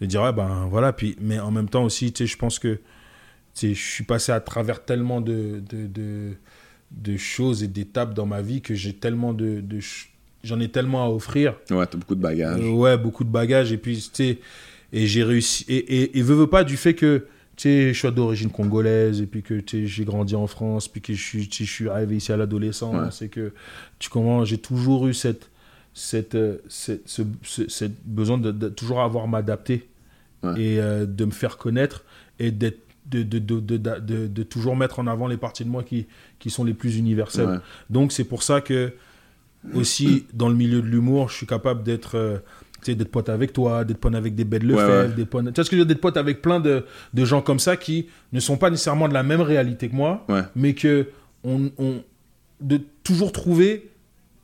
de 0.00 0.06
dire, 0.06 0.22
ouais, 0.22 0.32
ben 0.32 0.66
voilà. 0.70 0.92
Puis, 0.92 1.16
mais 1.20 1.38
en 1.40 1.50
même 1.50 1.68
temps 1.68 1.84
aussi, 1.84 2.12
tu 2.12 2.24
sais, 2.24 2.32
je 2.32 2.36
pense 2.38 2.58
que 2.58 2.78
je 3.60 3.72
suis 3.72 4.04
passé 4.04 4.32
à 4.32 4.40
travers 4.40 4.84
tellement 4.84 5.20
de, 5.20 5.62
de, 5.68 5.86
de, 5.86 6.32
de 6.90 7.16
choses 7.16 7.62
et 7.62 7.68
d'étapes 7.68 8.14
dans 8.14 8.26
ma 8.26 8.40
vie 8.42 8.60
que 8.60 8.74
j'ai 8.74 8.92
tellement 8.92 9.32
de, 9.32 9.60
de 9.60 9.78
j'en 10.44 10.60
ai 10.60 10.68
tellement 10.68 11.04
à 11.04 11.08
offrir. 11.08 11.54
Ouais, 11.70 11.86
t'as 11.86 11.98
beaucoup 11.98 12.14
de 12.14 12.20
bagages. 12.20 12.60
Euh, 12.62 12.70
ouais, 12.70 12.96
beaucoup 12.96 13.24
de 13.24 13.30
bagages. 13.30 13.72
Et 13.72 13.78
puis, 13.78 13.96
tu 13.96 14.10
sais, 14.12 14.38
et 14.92 15.06
j'ai 15.06 15.22
réussi. 15.24 15.64
Et, 15.68 15.76
et, 15.76 16.18
et 16.18 16.22
veux, 16.22 16.34
veux 16.34 16.46
pas 16.46 16.64
du 16.64 16.76
fait 16.76 16.94
que, 16.94 17.26
tu 17.56 17.62
sais, 17.68 17.92
je 17.94 17.98
suis 17.98 18.10
d'origine 18.12 18.50
congolaise, 18.50 19.20
et 19.20 19.26
puis 19.26 19.42
que, 19.42 19.60
j'ai 19.66 20.04
grandi 20.04 20.34
en 20.34 20.46
France, 20.46 20.88
puis 20.88 21.00
que 21.00 21.14
je 21.14 21.22
suis, 21.22 21.48
je 21.50 21.64
suis 21.64 21.88
arrivé 21.88 22.16
ici 22.16 22.30
à 22.32 22.36
l'adolescence, 22.36 23.22
et 23.22 23.28
que, 23.28 23.52
tu 23.98 24.10
comprends, 24.10 24.44
j'ai 24.44 24.58
toujours 24.58 25.06
eu 25.08 25.14
cette, 25.14 25.48
cette, 25.94 26.34
euh, 26.34 26.58
cette, 26.68 27.08
ce, 27.08 27.22
ce- 27.42 27.68
cette 27.68 27.94
besoin 28.04 28.36
de, 28.38 28.52
de 28.52 28.68
toujours 28.68 29.00
avoir 29.00 29.26
m'adapter 29.28 29.86
Ouais. 30.42 30.60
et 30.60 30.80
euh, 30.80 31.06
de 31.06 31.24
me 31.24 31.30
faire 31.30 31.56
connaître 31.56 32.04
et 32.38 32.50
d'être 32.50 32.78
de, 33.06 33.22
de, 33.22 33.38
de, 33.38 33.58
de, 33.60 33.76
de- 33.78 34.00
de- 34.00 34.26
de 34.26 34.42
toujours 34.42 34.76
mettre 34.76 34.98
en 34.98 35.06
avant 35.06 35.28
les 35.28 35.38
parties 35.38 35.64
de 35.64 35.70
moi 35.70 35.82
qui, 35.82 36.04
qui 36.38 36.50
sont 36.50 36.62
les 36.62 36.74
plus 36.74 36.98
universelles. 36.98 37.48
Ouais. 37.48 37.56
Donc 37.88 38.12
c'est 38.12 38.24
pour 38.24 38.42
ça 38.42 38.60
que 38.60 38.92
aussi 39.74 40.26
dans 40.34 40.48
le 40.50 40.54
milieu 40.54 40.82
de 40.82 40.86
l'humour, 40.86 41.30
je 41.30 41.36
suis 41.36 41.46
capable 41.46 41.82
d'être 41.82 42.16
euh, 42.16 42.38
tu 42.86 42.92
sais, 42.92 42.96
d'être 42.96 43.10
pote 43.10 43.28
avec 43.28 43.52
toi, 43.52 43.84
d'être 43.84 43.98
pote 43.98 44.14
avec 44.14 44.34
des 44.34 44.44
Lefebvre, 44.44 44.76
Ouais, 44.76 45.08
ouais. 45.08 45.14
des 45.14 45.24
potes, 45.24 45.44
tu 45.46 45.50
vois 45.52 45.64
ce 45.64 45.70
que 45.70 45.76
je 45.76 45.80
veux 45.80 45.86
dire, 45.86 45.94
d'être 45.94 46.00
pote 46.00 46.16
avec 46.16 46.40
plein 46.42 46.60
de, 46.60 46.84
de 47.12 47.24
gens 47.24 47.40
comme 47.42 47.58
ça 47.58 47.76
qui 47.76 48.06
ne 48.32 48.40
sont 48.40 48.56
pas 48.56 48.70
nécessairement 48.70 49.08
de 49.08 49.14
la 49.14 49.22
même 49.22 49.40
réalité 49.40 49.88
que 49.88 49.94
moi, 49.96 50.24
Ouais. 50.28 50.42
mais 50.54 50.74
que 50.74 51.06
on, 51.44 51.70
on 51.78 51.94
de 52.60 52.80
toujours 53.04 53.32
trouver 53.32 53.90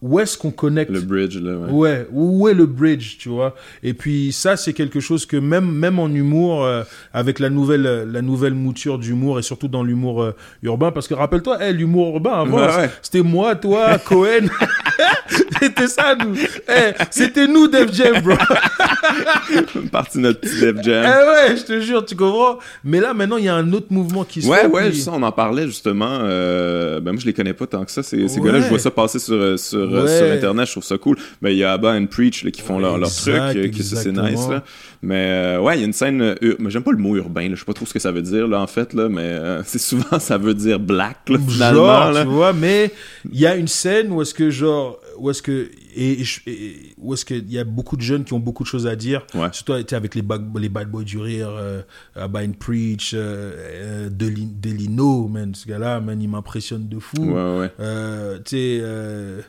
où 0.02 0.18
est-ce 0.18 0.36
qu'on 0.36 0.50
connecte 0.50 0.90
Le 0.90 1.00
bridge, 1.00 1.38
là, 1.38 1.56
ouais. 1.56 1.70
Ouais, 1.70 2.06
où 2.12 2.48
est 2.48 2.54
le 2.54 2.66
bridge, 2.66 3.18
tu 3.18 3.28
vois? 3.28 3.54
Et 3.84 3.94
puis 3.94 4.32
ça, 4.32 4.56
c'est 4.56 4.72
quelque 4.72 4.98
chose 4.98 5.26
que 5.26 5.36
même 5.36 5.70
même 5.70 6.00
en 6.00 6.08
humour, 6.08 6.64
euh, 6.64 6.82
avec 7.12 7.38
la 7.38 7.48
nouvelle 7.50 7.86
euh, 7.86 8.04
la 8.04 8.20
nouvelle 8.20 8.54
mouture 8.54 8.98
d'humour 8.98 9.38
et 9.38 9.42
surtout 9.42 9.68
dans 9.68 9.84
l'humour 9.84 10.20
euh, 10.22 10.34
urbain, 10.64 10.90
parce 10.90 11.06
que 11.06 11.14
rappelle-toi, 11.14 11.62
hey, 11.64 11.72
l'humour 11.72 12.14
urbain 12.14 12.32
avant, 12.32 12.66
ouais. 12.66 12.90
c'était 13.00 13.22
moi, 13.22 13.54
toi, 13.54 13.96
Cohen, 13.98 14.48
c'était 15.60 15.86
ça 15.88 16.14
nous. 16.14 16.34
Hey, 16.68 16.94
c'était 17.10 17.46
nous 17.46 17.68
Def 17.68 17.92
Jam, 17.92 18.20
bro. 18.22 18.34
Partie 19.92 20.18
de 20.18 20.22
notre 20.22 20.40
petit 20.40 20.60
Def 20.60 20.76
Eh 20.80 20.82
Jam. 20.84 21.04
ouais, 21.04 21.56
je 21.56 21.62
te 21.64 21.80
jure, 21.80 22.04
tu 22.04 22.16
comprends? 22.16 22.58
Mais 22.84 23.00
là, 23.00 23.14
maintenant, 23.14 23.36
il 23.36 23.44
y 23.44 23.48
a 23.48 23.54
un 23.54 23.72
autre 23.72 23.86
mouvement 23.90 24.24
qui 24.24 24.42
se 24.42 24.48
Ouais, 24.48 24.66
ouais, 24.66 24.90
puis- 24.90 25.00
ça, 25.00 25.12
on 25.14 25.22
en 25.22 25.32
parlait 25.32 25.66
justement. 25.66 26.18
euh, 26.22 27.00
ben 27.00 27.12
moi, 27.12 27.20
je 27.20 27.26
les 27.26 27.32
connais 27.32 27.52
pas 27.54 27.66
tant 27.66 27.84
que 27.84 27.90
ça. 27.90 28.02
Ces, 28.02 28.28
ces 28.28 28.40
Ouais. 28.40 28.46
gars-là, 28.46 28.60
je 28.62 28.68
vois 28.68 28.78
ça 28.78 28.90
passer 28.90 29.18
sur, 29.18 29.34
euh, 29.34 29.56
sur, 29.56 29.78
euh, 29.78 30.04
Ouais. 30.04 30.18
sur 30.18 30.26
Internet, 30.32 30.66
je 30.66 30.72
trouve 30.72 30.84
ça 30.84 30.98
cool. 30.98 31.16
Ben, 31.40 31.50
il 31.50 31.58
y 31.58 31.64
a 31.64 31.72
Abba 31.72 31.92
and 31.94 32.06
Preach 32.06 32.44
là, 32.44 32.50
qui 32.50 32.60
font 32.62 32.78
leur, 32.78 32.98
leur 32.98 33.14
truc, 33.14 33.34
Exact, 33.56 33.82
ça, 33.82 33.96
c'est 34.02 34.12
nice. 34.12 34.48
Là. 34.48 34.62
Mais 35.04 35.26
euh, 35.56 35.60
ouais, 35.60 35.76
il 35.76 35.80
y 35.80 35.82
a 35.82 35.86
une 35.86 35.92
scène. 35.92 36.22
euh, 36.22 36.56
mais 36.60 36.70
j'aime 36.70 36.84
pas 36.84 36.92
le 36.92 36.98
mot 36.98 37.16
urbain, 37.16 37.48
je 37.50 37.56
sais 37.56 37.64
pas 37.64 37.72
trop 37.72 37.86
ce 37.86 37.92
que 37.92 37.98
ça 37.98 38.12
veut 38.12 38.22
dire, 38.22 38.46
là, 38.46 38.60
en 38.60 38.68
fait, 38.68 38.94
là, 38.94 39.08
mais 39.08 39.20
euh, 39.22 39.62
c'est 39.66 39.80
souvent 39.80 40.18
ça 40.20 40.38
veut 40.38 40.54
dire 40.54 40.78
black, 40.78 41.28
là, 41.28 41.38
finalement. 41.48 41.86
genre, 41.86 42.12
là. 42.12 42.22
tu 42.22 42.28
vois, 42.30 42.52
mais 42.52 42.92
il 43.32 43.40
y 43.40 43.46
a 43.46 43.56
une 43.56 43.66
scène 43.68 44.12
où 44.12 44.22
est-ce 44.22 44.32
que 44.32 44.48
genre, 44.50 44.98
où 45.18 45.28
est-ce 45.28 45.42
que 45.42 45.70
et, 45.96 46.22
et 46.46 46.76
où 46.98 47.12
est-ce 47.14 47.24
qu'il 47.24 47.52
y 47.52 47.58
a 47.58 47.64
beaucoup 47.64 47.96
de 47.96 48.02
jeunes 48.02 48.24
qui 48.24 48.32
ont 48.32 48.38
beaucoup 48.38 48.62
de 48.62 48.68
choses 48.68 48.86
à 48.86 48.94
dire, 48.94 49.26
Ouais. 49.34 49.48
surtout 49.50 49.74
tu 49.78 49.84
sais, 49.88 49.96
avec 49.96 50.14
les 50.14 50.22
bad, 50.22 50.46
les 50.56 50.68
bad 50.68 50.88
boys 50.88 51.02
du 51.02 51.18
rire, 51.18 51.48
euh, 51.50 51.82
Abba 52.14 52.42
and 52.44 52.52
Preach, 52.60 53.10
euh, 53.14 54.08
Deli- 54.08 54.46
Delino, 54.60 55.26
man, 55.26 55.52
ce 55.54 55.66
gars-là, 55.66 56.00
man, 56.00 56.22
il 56.22 56.28
m'impressionne 56.28 56.88
de 56.88 56.98
fou. 57.00 57.16
Ouais, 57.18 57.58
ouais. 57.58 57.70
Euh, 57.80 58.36
tu 58.38 58.42
sais, 58.50 58.78
euh, 58.82 59.40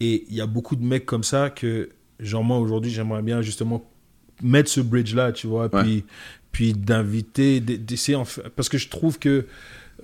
et 0.00 0.24
il 0.28 0.34
y 0.34 0.40
a 0.40 0.46
beaucoup 0.46 0.74
de 0.76 0.84
mecs 0.84 1.06
comme 1.06 1.22
ça 1.22 1.48
que, 1.48 1.90
genre 2.18 2.42
moi 2.44 2.58
aujourd'hui, 2.58 2.90
j'aimerais 2.90 3.22
bien 3.22 3.40
justement 3.40 3.88
mettre 4.42 4.70
ce 4.70 4.80
bridge 4.80 5.14
là, 5.14 5.32
tu 5.32 5.46
vois, 5.46 5.68
Ouais. 5.74 5.82
puis, 5.82 6.04
puis 6.52 6.72
d'inviter, 6.72 7.60
d'essayer, 7.60 8.18
parce 8.54 8.68
que 8.68 8.78
je 8.78 8.88
trouve 8.88 9.18
que 9.18 9.46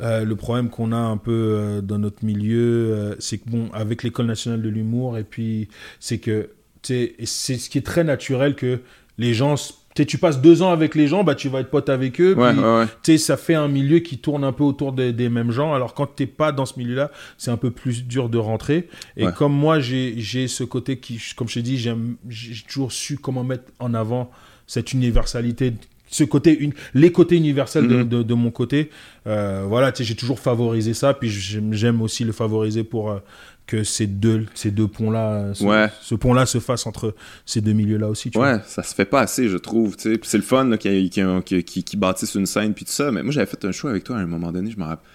euh, 0.00 0.24
le 0.24 0.36
problème 0.36 0.70
qu'on 0.70 0.92
a 0.92 0.96
un 0.96 1.18
peu 1.18 1.32
euh, 1.32 1.80
dans 1.80 1.98
notre 1.98 2.24
milieu, 2.24 2.92
euh, 2.94 3.14
c'est 3.18 3.38
que 3.38 3.48
bon, 3.48 3.70
avec 3.72 4.02
l'école 4.02 4.26
nationale 4.26 4.62
de 4.62 4.68
l'humour, 4.68 5.18
et 5.18 5.24
puis 5.24 5.68
c'est 6.00 6.18
que, 6.18 6.50
c'est 6.82 7.14
ce 7.24 7.68
qui 7.70 7.78
est 7.78 7.86
très 7.86 8.02
naturel 8.02 8.54
que 8.56 8.80
les 9.18 9.34
gens, 9.34 9.54
sais, 9.96 10.06
tu 10.06 10.16
passes 10.18 10.40
deux 10.40 10.62
ans 10.62 10.70
avec 10.72 10.94
les 10.94 11.06
gens, 11.06 11.22
bah 11.24 11.34
tu 11.34 11.48
vas 11.48 11.60
être 11.60 11.70
pote 11.70 11.88
avec 11.88 12.20
eux, 12.20 12.34
Ouais, 12.34 12.52
puis 12.52 12.60
ouais, 12.60 12.78
ouais. 12.78 12.86
tu 13.02 13.12
sais, 13.12 13.18
ça 13.18 13.36
fait 13.36 13.54
un 13.54 13.68
milieu 13.68 13.98
qui 13.98 14.18
tourne 14.18 14.42
un 14.44 14.52
peu 14.52 14.64
autour 14.64 14.92
des, 14.92 15.12
des 15.12 15.28
mêmes 15.28 15.50
gens. 15.50 15.74
Alors 15.74 15.92
quand 15.94 16.06
t'es 16.06 16.26
pas 16.26 16.50
dans 16.52 16.64
ce 16.66 16.78
milieu-là, 16.78 17.10
c'est 17.38 17.50
un 17.50 17.56
peu 17.56 17.70
plus 17.70 18.04
dur 18.04 18.28
de 18.28 18.38
rentrer. 18.38 18.88
Et 19.16 19.26
comme 19.36 19.52
moi, 19.52 19.80
j'ai 19.80 20.14
j'ai 20.18 20.48
ce 20.48 20.64
côté 20.64 20.98
qui, 20.98 21.20
comme 21.36 21.48
je 21.48 21.54
t'ai 21.54 21.62
dit, 21.62 21.76
j'aime- 21.78 22.16
j'ai 22.28 22.62
toujours 22.66 22.92
su 22.92 23.18
comment 23.18 23.44
mettre 23.44 23.64
en 23.78 23.92
avant 23.94 24.30
cette 24.66 24.92
universalité, 24.92 25.74
ce 26.08 26.24
côté, 26.24 26.56
une, 26.58 26.72
les 26.94 27.10
côtés 27.10 27.36
universels 27.36 27.88
de, 27.88 27.96
Mhm. 27.96 28.08
de, 28.08 28.22
de 28.22 28.34
mon 28.34 28.50
côté. 28.50 28.90
Euh, 29.26 29.64
voilà, 29.66 29.92
tu 29.92 29.98
sais, 29.98 30.04
j'ai 30.08 30.14
toujours 30.14 30.38
favorisé 30.40 30.92
ça. 30.94 31.14
Puis 31.14 31.30
j'aime 31.30 31.72
j'aime 31.72 32.02
aussi 32.02 32.24
le 32.24 32.32
favoriser 32.32 32.84
pour 32.84 33.10
euh, 33.10 33.18
que 33.66 33.84
ces 33.84 34.06
deux, 34.06 34.46
ces 34.54 34.70
deux 34.70 34.88
ponts-là, 34.88 35.32
euh, 35.32 35.54
ce, 35.54 35.64
Ouais. 35.64 35.88
ce 36.00 36.14
pont-là 36.14 36.46
se 36.46 36.58
fasse 36.58 36.86
entre 36.86 37.14
ces 37.46 37.60
deux 37.60 37.72
milieux-là 37.72 38.08
aussi. 38.08 38.30
Tu 38.30 38.38
vois. 38.38 38.54
Ouais, 38.54 38.60
ça 38.66 38.82
se 38.82 38.94
fait 38.94 39.04
pas 39.04 39.20
assez, 39.20 39.48
je 39.48 39.56
trouve. 39.56 39.94
c'est 39.98 40.34
le 40.34 40.42
fun 40.42 40.64
là, 40.64 40.76
qu'ils 40.76 41.08
qu'ils 41.10 41.98
bâtissent 41.98 42.34
une 42.34 42.46
scène 42.46 42.74
puis 42.74 42.84
tout 42.84 42.92
ça. 42.92 43.10
Mais 43.12 43.22
moi, 43.22 43.32
j'avais 43.32 43.46
fait 43.46 43.64
un 43.64 43.72
show 43.72 43.88
avec 43.88 44.04
toi 44.04 44.16
à 44.16 44.20
un 44.20 44.26
moment 44.26 44.52
donné. 44.52 44.70
Je 44.70 44.78
me 44.78 44.84
rappelle, 44.84 45.06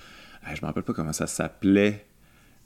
je 0.56 0.62
me 0.62 0.66
rappelle 0.68 0.84
pas 0.84 0.94
comment 0.94 1.14
ça 1.14 1.28
s'appelait. 1.28 2.06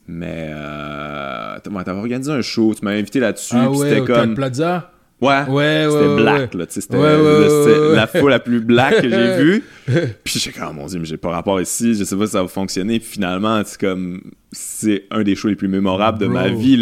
Mais 0.07 0.49
euh... 0.51 1.57
t'avais 1.59 1.91
organisé 1.99 2.31
un 2.31 2.41
show, 2.41 2.73
tu 2.77 2.83
m'avais 2.85 2.99
invité 2.99 3.19
là-dessus. 3.19 3.55
Ah 3.57 3.69
ouais, 3.69 3.89
c'était 3.89 4.05
comme. 4.05 4.33
Plaza? 4.35 4.91
Ouais, 5.21 5.43
Ouais, 5.47 5.85
c'était 5.87 6.07
ouais, 6.07 6.15
black, 6.15 6.53
ouais. 6.53 6.59
là. 6.59 6.65
tu 6.65 6.73
sais, 6.73 6.81
C'était 6.81 6.97
ouais. 6.97 7.95
la 7.95 8.07
foule 8.07 8.31
la 8.31 8.39
plus 8.39 8.59
black 8.59 9.01
que 9.01 9.09
j'ai 9.09 9.37
vue. 9.43 9.63
Puis 10.23 10.39
j'ai 10.39 10.51
comme, 10.51 10.69
oh 10.69 10.73
mon 10.73 10.85
dieu, 10.87 10.97
mais 10.99 11.05
j'ai 11.05 11.17
pas 11.17 11.29
rapport 11.29 11.61
ici. 11.61 11.93
Je 11.93 12.03
sais 12.03 12.15
pas 12.15 12.25
si 12.25 12.31
ça 12.31 12.41
va 12.41 12.47
fonctionner. 12.47 12.99
Puis 12.99 13.09
finalement, 13.09 13.61
c'est 13.63 13.79
comme. 13.79 14.21
C'est 14.53 15.05
un 15.11 15.23
des 15.23 15.35
shows 15.35 15.47
les 15.47 15.55
plus 15.55 15.69
mémorables 15.69 16.19
de 16.19 16.25
Bro. 16.25 16.33
ma 16.33 16.49
vie. 16.49 16.75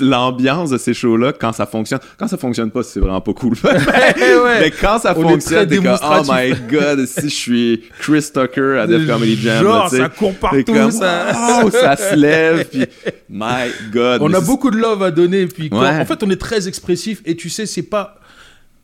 L'ambiance 0.00 0.68
de 0.68 0.76
ces 0.76 0.92
shows-là, 0.92 1.32
quand 1.32 1.52
ça 1.52 1.64
fonctionne. 1.64 2.00
Quand 2.18 2.28
ça 2.28 2.36
fonctionne 2.36 2.70
pas, 2.70 2.82
c'est 2.82 3.00
vraiment 3.00 3.22
pas 3.22 3.32
cool. 3.32 3.54
ouais. 3.64 4.60
Mais 4.60 4.70
quand 4.70 4.98
ça 4.98 5.14
On 5.16 5.22
fonctionne, 5.22 5.66
t'es 5.66 5.76
comme, 5.76 5.96
oh 6.02 6.22
my 6.30 6.52
god, 6.70 7.06
si 7.06 7.22
je 7.30 7.34
suis 7.34 7.82
Chris 8.00 8.26
Tucker 8.34 8.80
à 8.80 8.86
Def 8.86 9.06
Comedy 9.06 9.36
Jam. 9.36 9.64
Genre, 9.64 9.84
là, 9.84 9.88
ça 9.88 10.08
court 10.10 10.34
partout, 10.34 10.62
comme, 10.66 10.90
ça. 10.90 11.70
ça 11.70 11.96
se 11.96 12.14
lève. 12.16 12.68
Puis, 12.68 12.84
my 13.30 13.70
god. 13.92 14.20
On 14.20 14.34
a 14.34 14.40
beaucoup 14.40 14.70
de 14.70 14.76
love 14.76 15.02
à 15.02 15.10
donner. 15.10 15.46
Puis 15.46 15.70
Ouais. 15.72 15.88
en 16.00 16.04
fait, 16.04 16.22
on 16.22 16.28
est 16.28 16.40
très 16.40 16.68
expressif. 16.68 17.22
Et 17.24 17.34
tu 17.34 17.48
sais, 17.48 17.64
c'est 17.64 17.82
pas, 17.82 18.20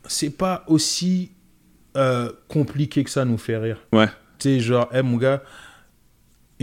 c'est 0.07 0.35
pas 0.35 0.63
aussi 0.65 1.29
euh, 1.95 2.31
compliqué 2.47 3.03
que 3.03 3.11
ça 3.11 3.25
nous 3.25 3.37
fait 3.37 3.57
rire. 3.57 3.77
Ouais. 3.91 4.07
Tu 4.39 4.49
sais, 4.49 4.59
genre, 4.59 4.89
hé 4.91 5.03
mon 5.03 5.17
gars, 5.17 5.43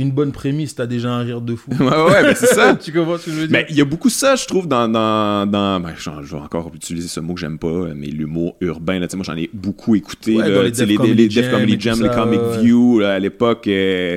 une 0.03 0.13
bonne 0.13 0.33
prémisse, 0.33 0.75
t'as 0.75 0.87
déjà 0.87 1.11
un 1.11 1.23
rire 1.23 1.41
de 1.41 1.55
fou. 1.55 1.71
Ouais, 1.81 1.87
ouais, 1.87 2.23
mais 2.23 2.35
c'est 2.35 2.47
ça. 2.47 2.75
tu 2.81 2.93
comprends 2.93 3.19
ce 3.19 3.27
que 3.27 3.31
je 3.31 3.37
veux 3.37 3.47
dire? 3.49 3.53
Mais 3.53 3.67
il 3.71 3.77
y 3.77 3.81
a 3.81 3.85
beaucoup 3.85 4.11
ça, 4.11 4.37
je 4.37 4.47
trouve, 4.47 4.69
dans. 4.69 4.89
dans, 4.89 5.47
dans 5.47 5.81
ben, 5.81 5.95
je 5.97 6.11
vais 6.11 6.41
encore 6.41 6.71
utiliser 6.75 7.09
ce 7.09 7.21
mot 7.21 7.35
que 7.35 7.41
j'aime 7.41 7.59
pas, 7.59 7.89
mais 7.95 8.07
l'humour 8.07 8.57
urbain. 8.61 8.99
Là, 8.99 9.07
tu 9.07 9.13
sais, 9.13 9.17
moi, 9.17 9.25
j'en 9.25 9.37
ai 9.37 9.51
beaucoup 9.53 9.95
écouté. 9.95 10.37
Ouais, 10.37 10.49
là, 10.49 10.57
dans 10.57 10.63
les 10.63 10.71
Def 10.71 10.87
les, 10.87 10.97
Comedy 10.97 11.15
les 11.15 11.31
Jam 11.31 11.51
Comedy 11.51 11.77
les 11.77 12.09
Comic 12.09 12.41
ouais. 12.41 12.63
View, 12.63 13.01
là, 13.01 13.15
à 13.15 13.19
l'époque. 13.19 13.67
euh, 13.69 14.17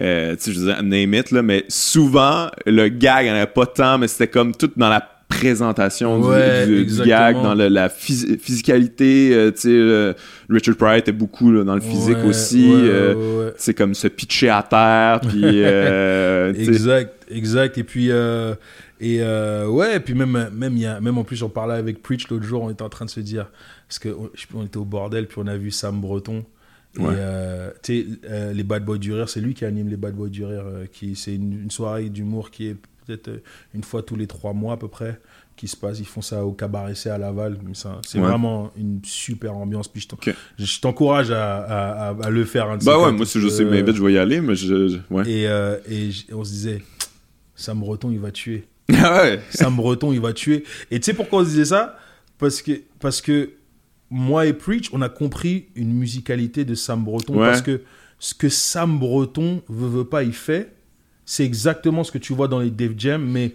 euh, 0.00 0.34
tu 0.34 0.42
sais, 0.42 0.52
je 0.52 0.58
disais, 0.58 0.82
name 0.82 1.14
it, 1.14 1.30
là, 1.30 1.42
mais 1.42 1.64
souvent, 1.68 2.48
le 2.66 2.88
gag, 2.88 3.22
il 3.22 3.24
n'y 3.26 3.30
en 3.30 3.34
avait 3.34 3.46
pas 3.46 3.66
tant, 3.66 3.98
mais 3.98 4.08
c'était 4.08 4.26
comme 4.26 4.54
tout 4.54 4.70
dans 4.76 4.88
la 4.88 5.00
présentation 5.38 6.18
du- 6.20 6.26
Ouais, 6.26 6.66
du, 6.66 6.74
du 6.76 6.82
exactement. 6.82 7.06
gag, 7.16 7.42
dans 7.42 7.54
le- 7.54 7.68
la 7.68 7.88
phys- 7.88 8.38
physicalité. 8.38 9.30
euh, 9.34 9.50
tu 9.50 9.60
sais, 9.60 9.68
euh, 9.70 10.12
Richard 10.48 10.76
Pryor 10.76 10.94
était 10.96 11.12
beaucoup 11.12 11.50
là, 11.52 11.64
dans 11.64 11.74
le 11.74 11.80
physique 11.80 12.18
Ouais, 12.18 12.24
aussi. 12.24 12.70
euh, 12.72 13.14
ouais. 13.46 13.52
C'est 13.56 13.74
comme 13.74 13.94
se 13.94 14.08
pitcher 14.08 14.48
à 14.50 14.62
terre, 14.62 15.20
puis... 15.28 15.44
Exact, 16.68 17.12
exact. 17.30 17.78
Et 17.78 17.84
puis, 17.84 18.08
et 19.00 19.20
euh, 19.20 19.66
ouais, 19.68 19.96
et 19.96 20.00
puis 20.00 20.14
même, 20.14 20.48
même, 20.52 20.76
y 20.76 20.86
a, 20.86 21.00
même 21.00 21.18
en 21.18 21.24
plus, 21.24 21.42
on 21.42 21.48
parlait 21.48 21.74
avec 21.74 22.02
Preach 22.02 22.28
l'autre 22.28 22.44
jour, 22.44 22.62
on 22.62 22.70
était 22.70 22.82
en 22.82 22.88
train 22.88 23.04
de 23.04 23.10
se 23.10 23.20
dire, 23.20 23.50
parce 23.88 23.98
que 23.98 24.08
on, 24.54 24.64
était 24.64 24.76
au 24.76 24.84
bordel, 24.84 25.26
puis 25.26 25.38
on 25.42 25.46
a 25.46 25.56
vu 25.56 25.70
Sam 25.70 26.00
Breton. 26.00 26.44
Ouais. 26.96 27.06
Et 27.06 27.16
euh, 27.18 27.70
tu 27.82 28.02
sais, 28.02 28.06
euh, 28.30 28.52
les 28.52 28.62
Bad 28.62 28.84
Boys 28.84 28.98
du 28.98 29.12
Rire, 29.12 29.28
c'est 29.28 29.40
lui 29.40 29.52
qui 29.54 29.64
anime 29.64 29.88
les 29.88 29.96
Bad 29.96 30.14
Boys 30.14 30.28
du 30.28 30.44
Rire. 30.44 30.62
qui, 30.92 31.16
c'est 31.16 31.34
une, 31.34 31.62
une 31.64 31.70
soirée 31.70 32.08
d'humour 32.08 32.50
qui 32.52 32.68
est 32.68 32.76
peut-être 33.06 33.28
euh, 33.28 33.42
une 33.74 33.82
fois 33.84 34.02
tous 34.02 34.16
les 34.16 34.26
trois 34.26 34.52
mois 34.52 34.74
à 34.74 34.76
peu 34.76 34.88
près 34.88 35.20
qui 35.56 35.68
se 35.68 35.76
passe. 35.76 36.00
Ils 36.00 36.06
font 36.06 36.22
ça 36.22 36.44
au 36.44 36.52
Cabaret 36.52 36.94
C 36.94 37.08
à 37.10 37.18
Laval. 37.18 37.58
C'est 38.02 38.18
Ouais. 38.18 38.26
vraiment 38.28 38.72
une 38.76 39.00
super 39.04 39.54
ambiance. 39.56 39.88
Puis 39.88 40.06
je 40.58 40.80
t'encourage 40.80 41.30
à, 41.30 41.58
à, 41.58 42.08
à- 42.10 42.24
à 42.26 42.30
le 42.30 42.44
faire. 42.44 42.68
un 42.70 42.76
de 42.78 42.84
Bah 42.84 42.98
ouais, 42.98 43.12
moi, 43.12 43.24
si 43.26 43.40
je 43.40 43.48
sais 43.48 43.62
euh, 43.62 43.70
m'invite, 43.70 43.94
je 43.94 44.02
vais 44.04 44.12
y 44.14 44.18
aller, 44.18 44.40
mais 44.40 44.54
je... 44.56 44.88
je- 44.88 44.98
ouais. 45.14 45.30
et, 45.30 45.46
euh, 45.48 45.78
et 45.88 46.10
on 46.32 46.42
se 46.44 46.50
disait, 46.50 46.82
Sam 47.54 47.80
Breton, 47.80 48.10
il 48.10 48.18
va 48.20 48.30
tuer. 48.32 48.64
Ah 48.92 49.22
ouais. 49.22 49.40
Sam 49.50 49.76
Breton, 49.76 50.12
il 50.12 50.20
va 50.20 50.32
tuer. 50.32 50.64
Et 50.90 50.98
tu 51.00 51.04
sais 51.06 51.14
pourquoi 51.14 51.40
on 51.40 51.44
se 51.44 51.50
disait 51.50 51.64
ça? 51.66 51.98
Parce 52.38 52.60
que, 52.60 52.72
parce 53.00 53.20
que 53.22 53.50
moi 54.10 54.46
et 54.46 54.52
Preach, 54.52 54.90
on 54.92 55.00
a 55.02 55.08
compris 55.08 55.66
une 55.76 55.92
musicalité 55.94 56.64
de 56.64 56.74
Sam 56.74 57.02
Breton. 57.04 57.34
Parce 57.34 57.62
que 57.62 57.80
ce 58.18 58.34
que 58.34 58.48
Sam 58.48 58.98
Breton 58.98 59.62
veut, 59.68 59.88
veut 59.88 60.04
pas, 60.04 60.22
il 60.24 60.32
fait, 60.34 60.73
c'est 61.26 61.44
exactement 61.44 62.04
ce 62.04 62.12
que 62.12 62.18
tu 62.18 62.32
vois 62.34 62.48
dans 62.48 62.58
les 62.60 62.70
Def 62.70 62.92
Jam, 62.96 63.22
mais 63.24 63.52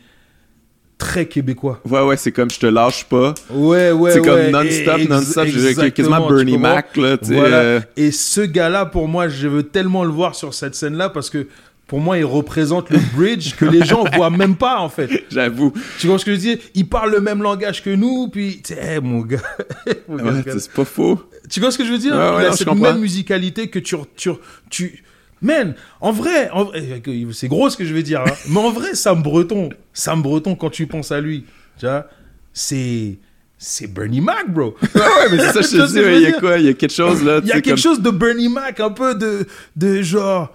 très 0.98 1.28
québécois. 1.28 1.80
Ouais, 1.90 2.02
ouais, 2.02 2.18
c'est 2.18 2.32
comme 2.32 2.52
je 2.52 2.60
te 2.60 2.66
lâche 2.66 3.06
pas. 3.06 3.34
Ouais, 3.50 3.92
ouais, 3.92 4.12
c'est 4.12 4.22
comme 4.22 4.50
non-stop, 4.52 5.02
non-stop. 5.10 5.94
quasiment 5.94 6.28
Bernie? 6.30 6.58
Mac, 6.58 6.98
là. 6.98 7.18
Voilà. 7.22 7.58
euh, 7.58 7.80
Et 7.96 8.12
ce 8.12 8.42
gars-là, 8.42 8.86
pour 8.86 9.08
moi, 9.08 9.30
je 9.30 9.48
veux 9.48 9.64
tellement 9.64 10.04
le 10.04 10.12
voir 10.12 10.36
sur 10.36 10.54
cette 10.54 10.76
scène-là 10.76 11.10
parce 11.10 11.30
que 11.30 11.48
pour 11.88 12.02
moi, 12.02 12.18
il 12.20 12.26
représente 12.26 12.90
le 12.92 13.00
bridge 13.16 13.56
que 13.56 13.66
les 13.66 13.84
gens 13.84 14.04
voient 14.16 14.30
même 14.30 14.56
pas, 14.56 14.80
en 14.80 14.90
fait. 14.90 15.24
J'avoue. 15.32 15.74
Tu 16.00 16.08
vois 16.08 16.20
ce 16.20 16.26
que 16.26 16.32
je 16.32 16.36
veux 16.36 16.42
dire? 16.42 16.58
Il 16.76 16.88
parle 16.88 17.12
le 17.12 17.22
même 17.22 17.42
langage 17.42 17.82
que 17.82 17.90
nous, 17.90 18.28
puis, 18.28 18.62
tu 18.62 18.74
hey, 18.74 19.00
mon 19.02 19.22
gars. 19.22 19.40
Mon 20.08 20.18
gars, 20.18 20.24
Ouais, 20.26 20.44
c'est 20.60 20.72
pas 20.72 20.86
faux. 20.86 21.20
tu 21.50 21.60
vois 21.62 21.72
ce 21.72 21.78
que 21.80 21.86
je 21.86 21.92
veux 21.92 21.98
dire? 21.98 22.14
Ouais, 22.14 22.20
ouais, 22.36 22.44
Il 22.44 22.46
a 22.48 22.52
cette 22.52 22.68
même 22.76 23.00
musicalité 23.00 23.70
que 23.70 23.80
tu, 23.80 23.96
tu, 24.16 24.32
tu... 24.70 25.04
Man, 25.42 25.74
en 26.02 26.12
vrai, 26.12 26.50
en 26.52 26.66
vrai, 26.66 27.02
c'est 27.34 27.48
gros 27.48 27.70
ce 27.70 27.78
que 27.78 27.86
je 27.86 27.94
vais 27.94 28.04
dire, 28.04 28.22
hein, 28.22 28.34
mais 28.50 28.60
en 28.60 28.72
vrai, 28.72 28.94
Sam 28.96 29.22
Breton, 29.24 29.70
Sam 29.94 30.22
Breton, 30.22 30.56
quand 30.56 30.70
tu 30.70 30.86
penses 30.88 31.12
à 31.12 31.22
lui, 31.22 31.46
tu 31.80 31.86
vois, 31.86 32.08
c'est, 32.52 33.18
c'est 33.58 33.88
Bernie 33.88 34.22
Mac, 34.22 34.52
bro. 34.52 34.76
Ouais, 34.96 35.02
mais 35.32 35.38
c'est 35.40 35.54
ça, 35.54 35.62
je 35.78 35.84
te 35.84 35.92
dis, 35.94 36.18
il 36.18 36.22
y 36.24 36.26
a 36.28 36.34
quoi 36.34 36.58
Il 36.58 36.66
y 36.66 36.70
a 36.70 36.74
quelque 36.74 36.92
chose 36.94 37.24
là. 37.24 37.40
Il 37.42 37.48
y 37.48 37.52
a 37.52 37.56
quelque 37.62 37.70
comme- 37.70 37.78
chose 37.78 38.02
de 38.02 38.10
Bernie 38.12 38.50
Mac, 38.50 38.80
un 38.82 38.90
peu 38.92 39.16
de, 39.16 39.48
de 39.78 40.02
genre, 40.02 40.54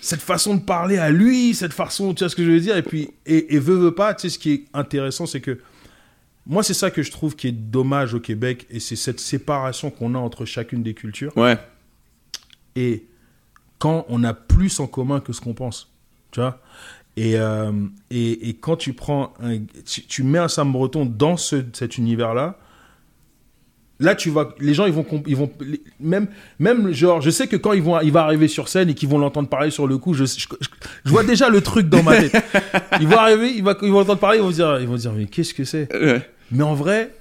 cette 0.00 0.22
façon 0.22 0.54
de 0.56 0.62
parler 0.62 0.96
à 0.98 1.10
lui, 1.10 1.54
cette 1.54 1.72
façon, 1.74 2.14
tu 2.14 2.24
vois 2.24 2.28
ce 2.30 2.36
que 2.36 2.44
je 2.44 2.50
veux 2.50 2.60
dire, 2.60 2.76
et 2.76 2.82
puis, 2.82 3.10
et, 3.26 3.54
et 3.54 3.58
veut, 3.58 3.76
veut 3.76 3.94
pas, 3.94 4.14
tu 4.14 4.22
sais, 4.22 4.28
ce 4.34 4.38
qui 4.38 4.52
est 4.52 4.64
intéressant, 4.72 5.26
c'est 5.26 5.40
que, 5.40 5.58
moi, 6.46 6.62
c'est 6.62 6.74
ça 6.74 6.90
que 6.90 7.02
je 7.02 7.10
trouve 7.12 7.36
qui 7.36 7.48
est 7.48 7.52
dommage 7.52 8.14
au 8.14 8.18
Québec, 8.20 8.66
et 8.70 8.80
c'est 8.80 8.96
cette 8.96 9.20
séparation 9.20 9.90
qu'on 9.90 10.14
a 10.14 10.18
entre 10.18 10.44
chacune 10.44 10.82
des 10.82 10.94
cultures. 10.94 11.36
Ouais, 11.36 11.56
et 12.74 13.04
quand 13.82 14.06
on 14.08 14.22
a 14.22 14.32
plus 14.32 14.78
en 14.78 14.86
commun 14.86 15.18
que 15.18 15.32
ce 15.32 15.40
qu'on 15.40 15.54
pense, 15.54 15.90
tu 16.30 16.38
vois. 16.38 16.60
Et, 17.16 17.36
euh, 17.36 17.72
et, 18.12 18.48
et 18.48 18.54
quand 18.54 18.76
tu 18.76 18.92
prends, 18.92 19.34
un, 19.42 19.58
tu, 19.84 20.02
tu 20.02 20.22
mets 20.22 20.38
un 20.38 20.46
Sam 20.46 20.70
Breton 20.70 21.04
dans 21.04 21.36
ce, 21.36 21.64
cet 21.72 21.98
univers-là, 21.98 22.58
là 23.98 24.14
tu 24.14 24.30
vas, 24.30 24.54
les 24.60 24.72
gens 24.72 24.86
ils 24.86 24.92
vont, 24.92 25.04
ils 25.26 25.34
vont, 25.34 25.50
même, 25.98 26.28
même 26.60 26.92
genre, 26.92 27.20
je 27.20 27.30
sais 27.30 27.48
que 27.48 27.56
quand 27.56 27.72
ils 27.72 27.82
vont, 27.82 28.00
il 28.02 28.12
va 28.12 28.22
arriver 28.22 28.46
sur 28.46 28.68
scène 28.68 28.88
et 28.88 28.94
qu'ils 28.94 29.08
vont 29.08 29.18
l'entendre 29.18 29.48
parler 29.48 29.72
sur 29.72 29.88
le 29.88 29.98
coup, 29.98 30.14
je, 30.14 30.26
je, 30.26 31.10
vois 31.10 31.24
déjà 31.24 31.48
le 31.48 31.60
truc 31.60 31.88
dans 31.88 32.04
ma 32.04 32.20
tête. 32.20 32.40
Ils 33.00 33.08
vont 33.08 33.18
arriver, 33.18 33.52
ils, 33.52 33.64
va, 33.64 33.76
ils 33.82 33.90
vont 33.90 33.98
entendre 33.98 34.20
parler, 34.20 34.38
ils 34.38 34.44
vont 34.44 34.50
dire, 34.52 34.78
ils 34.80 34.86
vont 34.86 34.94
dire, 34.94 35.12
mais 35.12 35.26
qu'est-ce 35.26 35.54
que 35.54 35.64
c'est? 35.64 35.92
Ouais. 35.92 36.22
mais 36.52 36.62
en 36.62 36.74
vrai, 36.74 37.16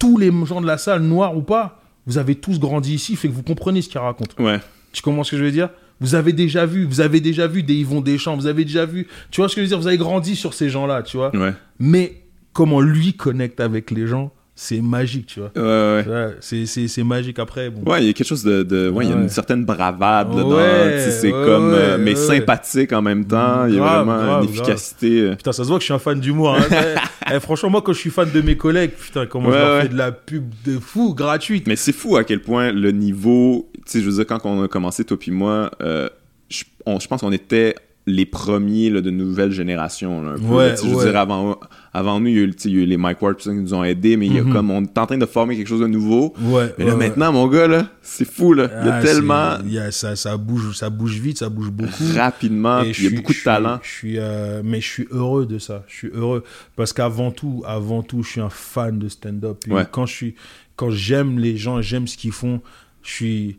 tous 0.00 0.18
les 0.18 0.32
gens 0.46 0.60
de 0.60 0.66
la 0.66 0.78
salle, 0.78 1.02
noirs 1.02 1.36
ou 1.36 1.42
pas, 1.42 1.80
vous 2.06 2.18
avez 2.18 2.34
tous 2.34 2.58
grandi 2.58 2.92
ici, 2.92 3.14
fait 3.14 3.28
que 3.28 3.32
vous 3.32 3.44
comprenez 3.44 3.82
ce 3.82 3.88
qu'ils 3.88 4.00
racontent. 4.00 4.42
ouais. 4.42 4.58
Tu 4.92 5.00
comprends 5.00 5.24
ce 5.24 5.30
que 5.30 5.38
je 5.38 5.44
veux 5.44 5.52
dire? 5.52 5.70
Vous 6.02 6.14
avez 6.14 6.32
déjà 6.32 6.66
vu, 6.66 6.84
vous 6.84 7.00
avez 7.00 7.20
déjà 7.20 7.46
vu 7.46 7.62
des 7.62 7.74
Yvon 7.74 8.00
Deschamps, 8.00 8.36
vous 8.36 8.46
avez 8.46 8.64
déjà 8.64 8.84
vu, 8.84 9.06
tu 9.30 9.40
vois 9.40 9.48
ce 9.48 9.54
que 9.54 9.60
je 9.60 9.64
veux 9.64 9.68
dire 9.68 9.78
Vous 9.78 9.86
avez 9.86 9.96
grandi 9.96 10.36
sur 10.36 10.52
ces 10.52 10.68
gens-là, 10.68 11.02
tu 11.02 11.16
vois. 11.16 11.34
Ouais, 11.34 11.54
Mais 11.78 12.24
comment 12.52 12.80
lui 12.80 13.14
connecte 13.14 13.60
avec 13.60 13.90
les 13.90 14.06
gens, 14.06 14.32
c'est 14.54 14.82
magique, 14.82 15.26
tu 15.26 15.40
vois. 15.40 15.50
ouais, 15.56 15.62
ouais. 15.62 16.04
Ouais, 16.06 16.36
c'est, 16.40 16.66
c'est, 16.66 16.86
c'est 16.86 17.02
magique 17.02 17.38
après. 17.38 17.70
Bon. 17.70 17.90
Ouais, 17.90 18.02
il 18.02 18.06
y 18.06 18.10
a 18.10 18.12
quelque 18.12 18.26
chose 18.26 18.44
de. 18.44 18.62
de- 18.62 18.88
ouais, 18.90 19.06
il 19.06 19.08
y 19.08 19.12
a 19.12 19.16
Ouais. 19.16 19.22
une 19.22 19.28
certaine 19.30 19.64
bravade 19.64 20.28
là, 20.34 20.42
dans. 20.42 20.50
Ouais, 20.54 20.96
tu 20.98 21.04
sais, 21.04 21.10
c'est 21.10 21.32
ouais, 21.32 21.44
comme. 21.46 21.72
euh, 21.72 21.96
ouais, 21.96 22.02
mais 22.02 22.10
ouais. 22.10 22.16
sympathique 22.16 22.92
en 22.92 23.00
même 23.02 23.24
temps. 23.24 23.64
Il 23.66 23.74
y 23.74 23.78
a 23.78 23.82
vraiment 23.82 24.16
grave, 24.16 24.44
une 24.44 24.50
efficacité. 24.50 25.20
euh, 25.22 25.34
Putain, 25.36 25.52
ça 25.52 25.64
se 25.64 25.68
voit 25.68 25.78
que 25.78 25.82
je 25.82 25.86
suis 25.86 25.94
un 25.94 25.98
fan 25.98 26.20
d'humour. 26.20 26.54
Hein. 26.56 26.62
Eh, 27.32 27.38
franchement, 27.40 27.70
moi, 27.70 27.82
quand 27.82 27.92
je 27.92 27.98
suis 28.00 28.10
fan 28.10 28.28
de 28.30 28.40
mes 28.42 28.56
collègues, 28.56 28.90
putain, 28.90 29.26
comment 29.26 29.48
je 29.50 29.54
Ouais, 29.54 29.58
leur 29.62 29.74
ouais. 29.76 29.82
fais 29.82 29.88
de 29.88 29.96
la 29.96 30.10
pub 30.12 30.44
de 30.66 30.78
fou, 30.78 31.14
gratuite. 31.14 31.66
Mais 31.68 31.76
c'est 31.76 31.92
fou 31.92 32.16
à 32.16 32.24
quel 32.24 32.42
point 32.42 32.72
le 32.72 32.90
niveau. 32.90 33.70
Tu 33.76 33.82
sais, 33.86 34.00
je 34.00 34.06
veux 34.10 34.16
dire, 34.16 34.26
quand 34.26 34.40
on 34.44 34.62
a 34.64 34.68
commencé, 34.68 35.04
toi 35.04 35.16
puis 35.18 35.30
moi, 35.30 35.70
euh, 35.82 36.08
je, 36.50 36.64
on- 36.84 36.98
je 36.98 37.06
pense 37.06 37.20
qu'on 37.20 37.30
était 37.32 37.76
les 38.06 38.26
premiers 38.26 38.90
là, 38.90 39.00
de 39.00 39.10
nouvelle 39.10 39.52
génération. 39.52 40.20
là, 40.20 40.32
un 40.32 40.34
peu, 40.34 40.40
Ouais, 40.42 40.68
là, 40.70 40.76
sais, 40.76 40.84
je 40.84 40.90
veux 40.90 40.96
ouais. 40.96 41.04
dire, 41.06 41.16
avant, 41.16 41.58
avant 41.94 42.18
nous, 42.20 42.28
il 42.28 42.34
y 42.34 42.38
a 42.38 42.42
eu, 42.42 42.50
tu 42.54 42.58
sais, 42.62 42.68
il 42.70 42.76
y 42.76 42.78
a 42.78 42.82
eu 42.82 42.86
les 42.86 42.96
Mike 42.96 43.20
Ward 43.20 43.36
qui 43.36 43.50
nous 43.50 43.74
ont 43.74 43.84
aidés, 43.84 44.16
mais 44.16 44.26
il 44.26 44.34
y 44.34 44.38
a 44.38 44.42
Mhm. 44.44 44.52
comme, 44.52 44.70
on 44.70 44.82
est 44.82 44.96
en 44.98 45.06
train 45.06 45.18
de 45.18 45.26
former 45.26 45.56
quelque 45.56 45.66
chose 45.68 45.80
de 45.80 45.86
nouveau. 45.86 46.32
Ouais. 46.40 46.72
Mais 46.78 46.84
là, 46.86 46.92
ouais, 46.92 46.96
ouais. 46.98 47.08
maintenant, 47.08 47.32
mon 47.32 47.46
gars, 47.48 47.66
là, 47.68 47.90
c'est 48.00 48.24
fou, 48.24 48.54
là. 48.54 48.70
Il 48.80 48.86
y 48.86 48.90
a 48.90 48.94
Ah, 48.96 49.02
tellement 49.02 49.58
ça, 49.90 50.16
ça, 50.16 50.36
bouge, 50.38 50.74
ça 50.76 50.88
bouge 50.88 51.18
vite, 51.20 51.38
ça 51.38 51.50
bouge 51.50 51.70
beaucoup. 51.70 51.92
rapidement, 52.16 52.80
Et 52.80 52.92
puis 52.92 53.04
il 53.06 53.10
y 53.10 53.14
a 53.14 53.16
beaucoup 53.20 53.34
de 53.34 53.42
talent. 53.44 53.78
Je 53.82 53.90
suis, 53.90 54.14
euh, 54.18 54.62
mais 54.64 54.80
je 54.80 54.88
suis 54.88 55.06
heureux 55.10 55.44
de 55.44 55.58
ça. 55.58 55.84
Je 55.86 55.94
suis 55.94 56.08
heureux 56.14 56.44
parce 56.76 56.94
qu'avant 56.94 57.30
tout, 57.30 57.62
avant 57.66 58.02
tout, 58.02 58.22
je 58.22 58.30
suis 58.30 58.40
un 58.40 58.48
fan 58.50 58.98
de 58.98 59.08
stand-up. 59.08 59.62
Quand 59.90 60.06
je 60.06 60.14
suis, 60.14 60.34
quand 60.76 60.90
j'aime 60.90 61.38
les 61.38 61.58
gens, 61.58 61.82
j'aime 61.82 62.06
ce 62.08 62.16
qu'ils 62.16 62.32
font. 62.32 62.62
Je 63.02 63.10
suis, 63.10 63.58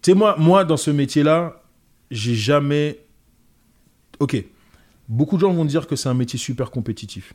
tu 0.00 0.12
sais 0.12 0.16
moi, 0.16 0.36
moi 0.38 0.64
dans 0.64 0.78
ce 0.78 0.90
métier-là, 0.90 1.60
j'ai 2.10 2.34
jamais. 2.34 3.00
Ok, 4.20 4.42
beaucoup 5.08 5.36
de 5.36 5.40
gens 5.42 5.52
vont 5.52 5.64
dire 5.66 5.86
que 5.86 5.96
c'est 5.96 6.08
un 6.08 6.14
métier 6.14 6.38
super 6.38 6.70
compétitif, 6.70 7.34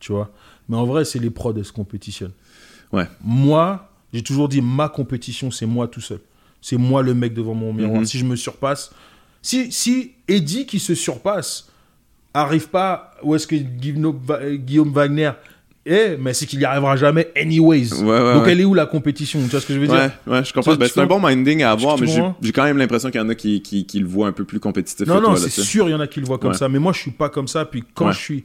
tu 0.00 0.12
vois. 0.12 0.30
Mais 0.68 0.76
en 0.76 0.84
vrai, 0.84 1.04
c'est 1.04 1.18
les 1.18 1.30
prods, 1.30 1.54
elles 1.56 1.64
se 1.64 1.72
compétitionnent. 1.72 2.32
Ouais. 2.92 3.06
Moi, 3.22 3.88
j'ai 4.12 4.22
toujours 4.22 4.48
dit 4.48 4.60
ma 4.60 4.88
compétition, 4.88 5.50
c'est 5.50 5.66
moi 5.66 5.88
tout 5.88 6.00
seul. 6.00 6.20
C'est 6.60 6.76
moi 6.76 7.02
le 7.02 7.14
mec 7.14 7.34
devant 7.34 7.54
mon 7.54 7.72
miroir. 7.72 8.00
Mhm. 8.00 8.06
Si 8.06 8.18
je 8.18 8.24
me 8.24 8.34
surpasse, 8.36 8.90
si, 9.42 9.70
si 9.70 10.12
Eddie 10.26 10.66
qui 10.66 10.78
se 10.80 10.94
surpasse 10.94 11.68
arrive 12.34 12.68
pas 12.68 13.12
où 13.22 13.34
est-ce 13.34 13.46
que 13.46 13.56
Guillaume, 13.56 14.18
Va- 14.24 14.40
Guillaume 14.56 14.92
Wagner 14.92 15.30
est, 15.84 16.16
mais 16.16 16.34
c'est 16.34 16.46
qu'il 16.46 16.60
y 16.60 16.64
arrivera 16.64 16.96
jamais 16.96 17.28
anyways. 17.36 17.94
Ouais, 17.94 18.02
ouais, 18.02 18.34
Donc 18.34 18.44
ouais. 18.46 18.52
elle 18.52 18.60
est 18.60 18.64
où 18.64 18.74
la 18.74 18.86
compétition? 18.86 19.40
Tu 19.42 19.46
vois 19.48 19.60
ce 19.60 19.66
que 19.66 19.74
je 19.74 19.78
veux 19.78 19.86
dire? 19.86 20.10
Ouais, 20.26 20.32
ouais, 20.32 20.44
je 20.44 20.52
comprends. 20.52 20.74
Ben, 20.74 20.88
c'est 20.92 21.00
un 21.00 21.06
bon 21.06 21.20
minding 21.24 21.62
à 21.62 21.70
avoir, 21.70 21.98
mais 21.98 22.08
j'ai 22.42 22.52
quand 22.52 22.64
même 22.64 22.78
l'impression 22.78 23.10
qu'il 23.10 23.20
y 23.20 23.24
en 23.24 23.28
a 23.28 23.34
qui, 23.36 23.62
qui, 23.62 23.86
qui 23.86 24.00
le 24.00 24.06
voient 24.06 24.26
un 24.26 24.32
peu 24.32 24.44
plus 24.44 24.58
compétitif 24.58 25.06
Non, 25.06 25.20
non, 25.20 25.36
c'est 25.36 25.50
sûr, 25.50 25.88
il 25.88 25.92
y 25.92 25.94
en 25.94 26.00
a 26.00 26.06
qui 26.08 26.20
le 26.20 26.26
voient 26.26 26.38
comme 26.38 26.54
ça. 26.54 26.68
Mais 26.68 26.78
moi, 26.80 26.92
je 26.92 26.98
suis 27.00 27.12
pas 27.12 27.28
comme 27.28 27.48
ça. 27.48 27.64
Puis 27.64 27.84
quand 27.94 28.10
je 28.12 28.18
suis 28.18 28.44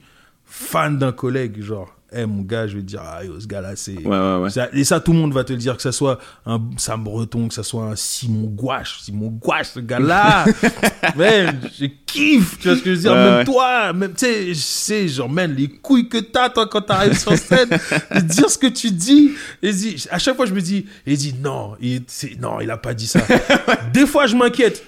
fan 0.52 0.98
d'un 0.98 1.14
collègue, 1.14 1.62
genre, 1.62 1.96
hé 2.14 2.26
mon 2.26 2.42
gars, 2.42 2.68
je 2.68 2.76
vais 2.76 2.82
te 2.82 2.88
dire, 2.88 3.02
ah 3.04 3.24
yo, 3.24 3.40
ce 3.40 3.48
gars-là, 3.48 3.72
c'est. 3.76 3.98
Ouais, 3.98 4.06
ouais, 4.08 4.36
ouais. 4.38 4.50
Ça- 4.50 4.70
et 4.74 4.84
ça, 4.84 5.00
tout 5.00 5.14
le 5.14 5.20
monde 5.20 5.34
va 5.34 5.44
te 5.44 5.54
le 5.54 5.58
dire, 5.60 5.76
que 5.76 5.82
ça 5.82 5.92
soit 5.92 6.20
un 6.46 6.60
Sam 6.78 7.04
Breton, 7.04 7.48
que 7.48 7.54
ça 7.54 7.64
soit 7.64 7.84
un 7.86 7.96
Simon 7.96 8.48
Gouache. 8.48 9.00
Simon 9.02 9.28
Gouache, 9.30 9.68
ce 9.76 9.80
gars-là, 9.80 10.46
man, 11.16 11.60
je 11.80 11.86
kiffe, 12.06 12.60
tu 12.60 12.68
vois 12.68 12.78
ce 12.78 12.82
que 12.84 12.90
je 12.92 12.96
veux 12.96 13.02
dire. 13.02 13.16
Même 13.16 13.46
toi, 13.46 13.94
même, 13.94 14.12
tu 14.14 14.26
sais, 14.26 14.48
je 14.50 14.54
sais, 14.60 15.08
genre, 15.08 15.30
man, 15.30 15.54
les 15.56 15.68
couilles 15.70 16.10
que 16.10 16.18
t'as, 16.18 16.50
toi, 16.50 16.68
quand 16.68 16.82
t'arrives 16.82 17.18
sur 17.18 17.38
scène, 17.38 17.70
de 18.16 18.20
dire 18.22 18.50
ce 18.50 18.58
que 18.58 18.68
tu 18.68 18.92
dis. 18.92 19.32
Et 19.62 19.72
dis, 19.72 20.06
à 20.12 20.20
chaque 20.20 20.36
fois, 20.36 20.46
je 20.46 20.54
me 20.54 20.62
dis, 20.62 20.86
et 21.08 21.16
dis, 21.16 21.34
non, 21.42 21.76
il, 21.80 22.04
non, 22.40 22.60
il 22.62 22.70
a 22.72 22.78
pas 22.78 22.94
dit 22.94 23.08
ça. 23.08 23.22
Des 23.94 24.06
fois, 24.06 24.28
je 24.28 24.36
m'inquiète. 24.36 24.84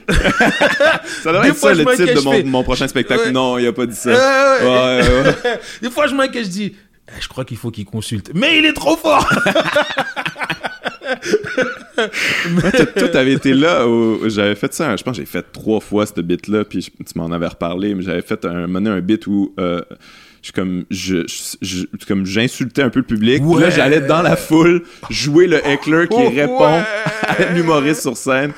Ça 1.23 1.31
devrait 1.31 1.43
Des 1.43 1.49
être 1.51 1.55
fois, 1.57 1.75
ça 1.75 1.83
le 1.83 1.95
titre 1.95 2.13
de 2.15 2.25
mon, 2.25 2.31
fais- 2.31 2.43
mon 2.43 2.63
prochain 2.63 2.87
spectacle. 2.87 3.31
Non, 3.31 3.57
il 3.57 3.67
a 3.67 3.73
pas 3.73 3.85
dit 3.85 3.95
ça. 3.95 4.11
Des 5.81 5.89
fois, 5.89 6.07
je 6.07 6.15
m'inquiète, 6.15 6.45
je 6.45 6.49
dis, 6.49 6.73
Eh, 6.73 6.92
je 7.19 7.27
crois 7.27 7.45
qu'il 7.45 7.57
faut 7.57 7.71
qu'il 7.71 7.85
consulte. 7.85 8.31
Mais 8.33 8.57
il 8.59 8.65
est 8.65 8.73
trop 8.73 8.95
fort! 8.97 9.27
Ouais, 11.97 12.71
toi, 12.95 13.07
t'avais 13.09 13.33
été 13.33 13.53
là 13.53 13.87
où 13.87 14.27
j'avais 14.27 14.55
fait 14.55 14.73
ça. 14.73 14.95
Je 14.95 15.03
pense 15.03 15.15
que 15.17 15.21
j'ai 15.23 15.25
fait 15.27 15.45
trois 15.51 15.79
fois 15.79 16.05
cette 16.05 16.19
bit-là, 16.19 16.65
puis 16.65 16.81
je- 16.81 16.89
tu 16.89 17.17
m'en 17.17 17.31
avais 17.31 17.47
reparlé, 17.47 17.93
mais 17.93 18.01
j'avais 18.03 18.21
fait 18.21 18.45
un, 18.45 18.73
un 18.75 18.99
bit 19.01 19.27
où 19.27 19.53
euh, 19.59 19.81
je 20.41 20.51
comme 20.51 20.85
je, 20.89 21.25
je- 21.27 21.57
je- 21.61 22.05
comme 22.07 22.25
j'insultais 22.25 22.81
un 22.81 22.89
peu 22.89 22.99
le 22.99 23.05
public. 23.05 23.41
Puis 23.43 23.59
Là, 23.59 23.67
Ouais. 23.67 23.71
j'allais 23.71 24.01
dans 24.01 24.21
la 24.21 24.35
foule 24.35 24.83
jouer 25.09 25.47
le 25.47 25.65
heckler 25.65 26.07
qui 26.07 26.17
Oh, 26.17 26.29
répond 26.29 26.75
ouais. 26.77 26.83
à 27.27 27.53
l'humoriste 27.53 28.01
sur 28.01 28.17
scène. 28.17 28.53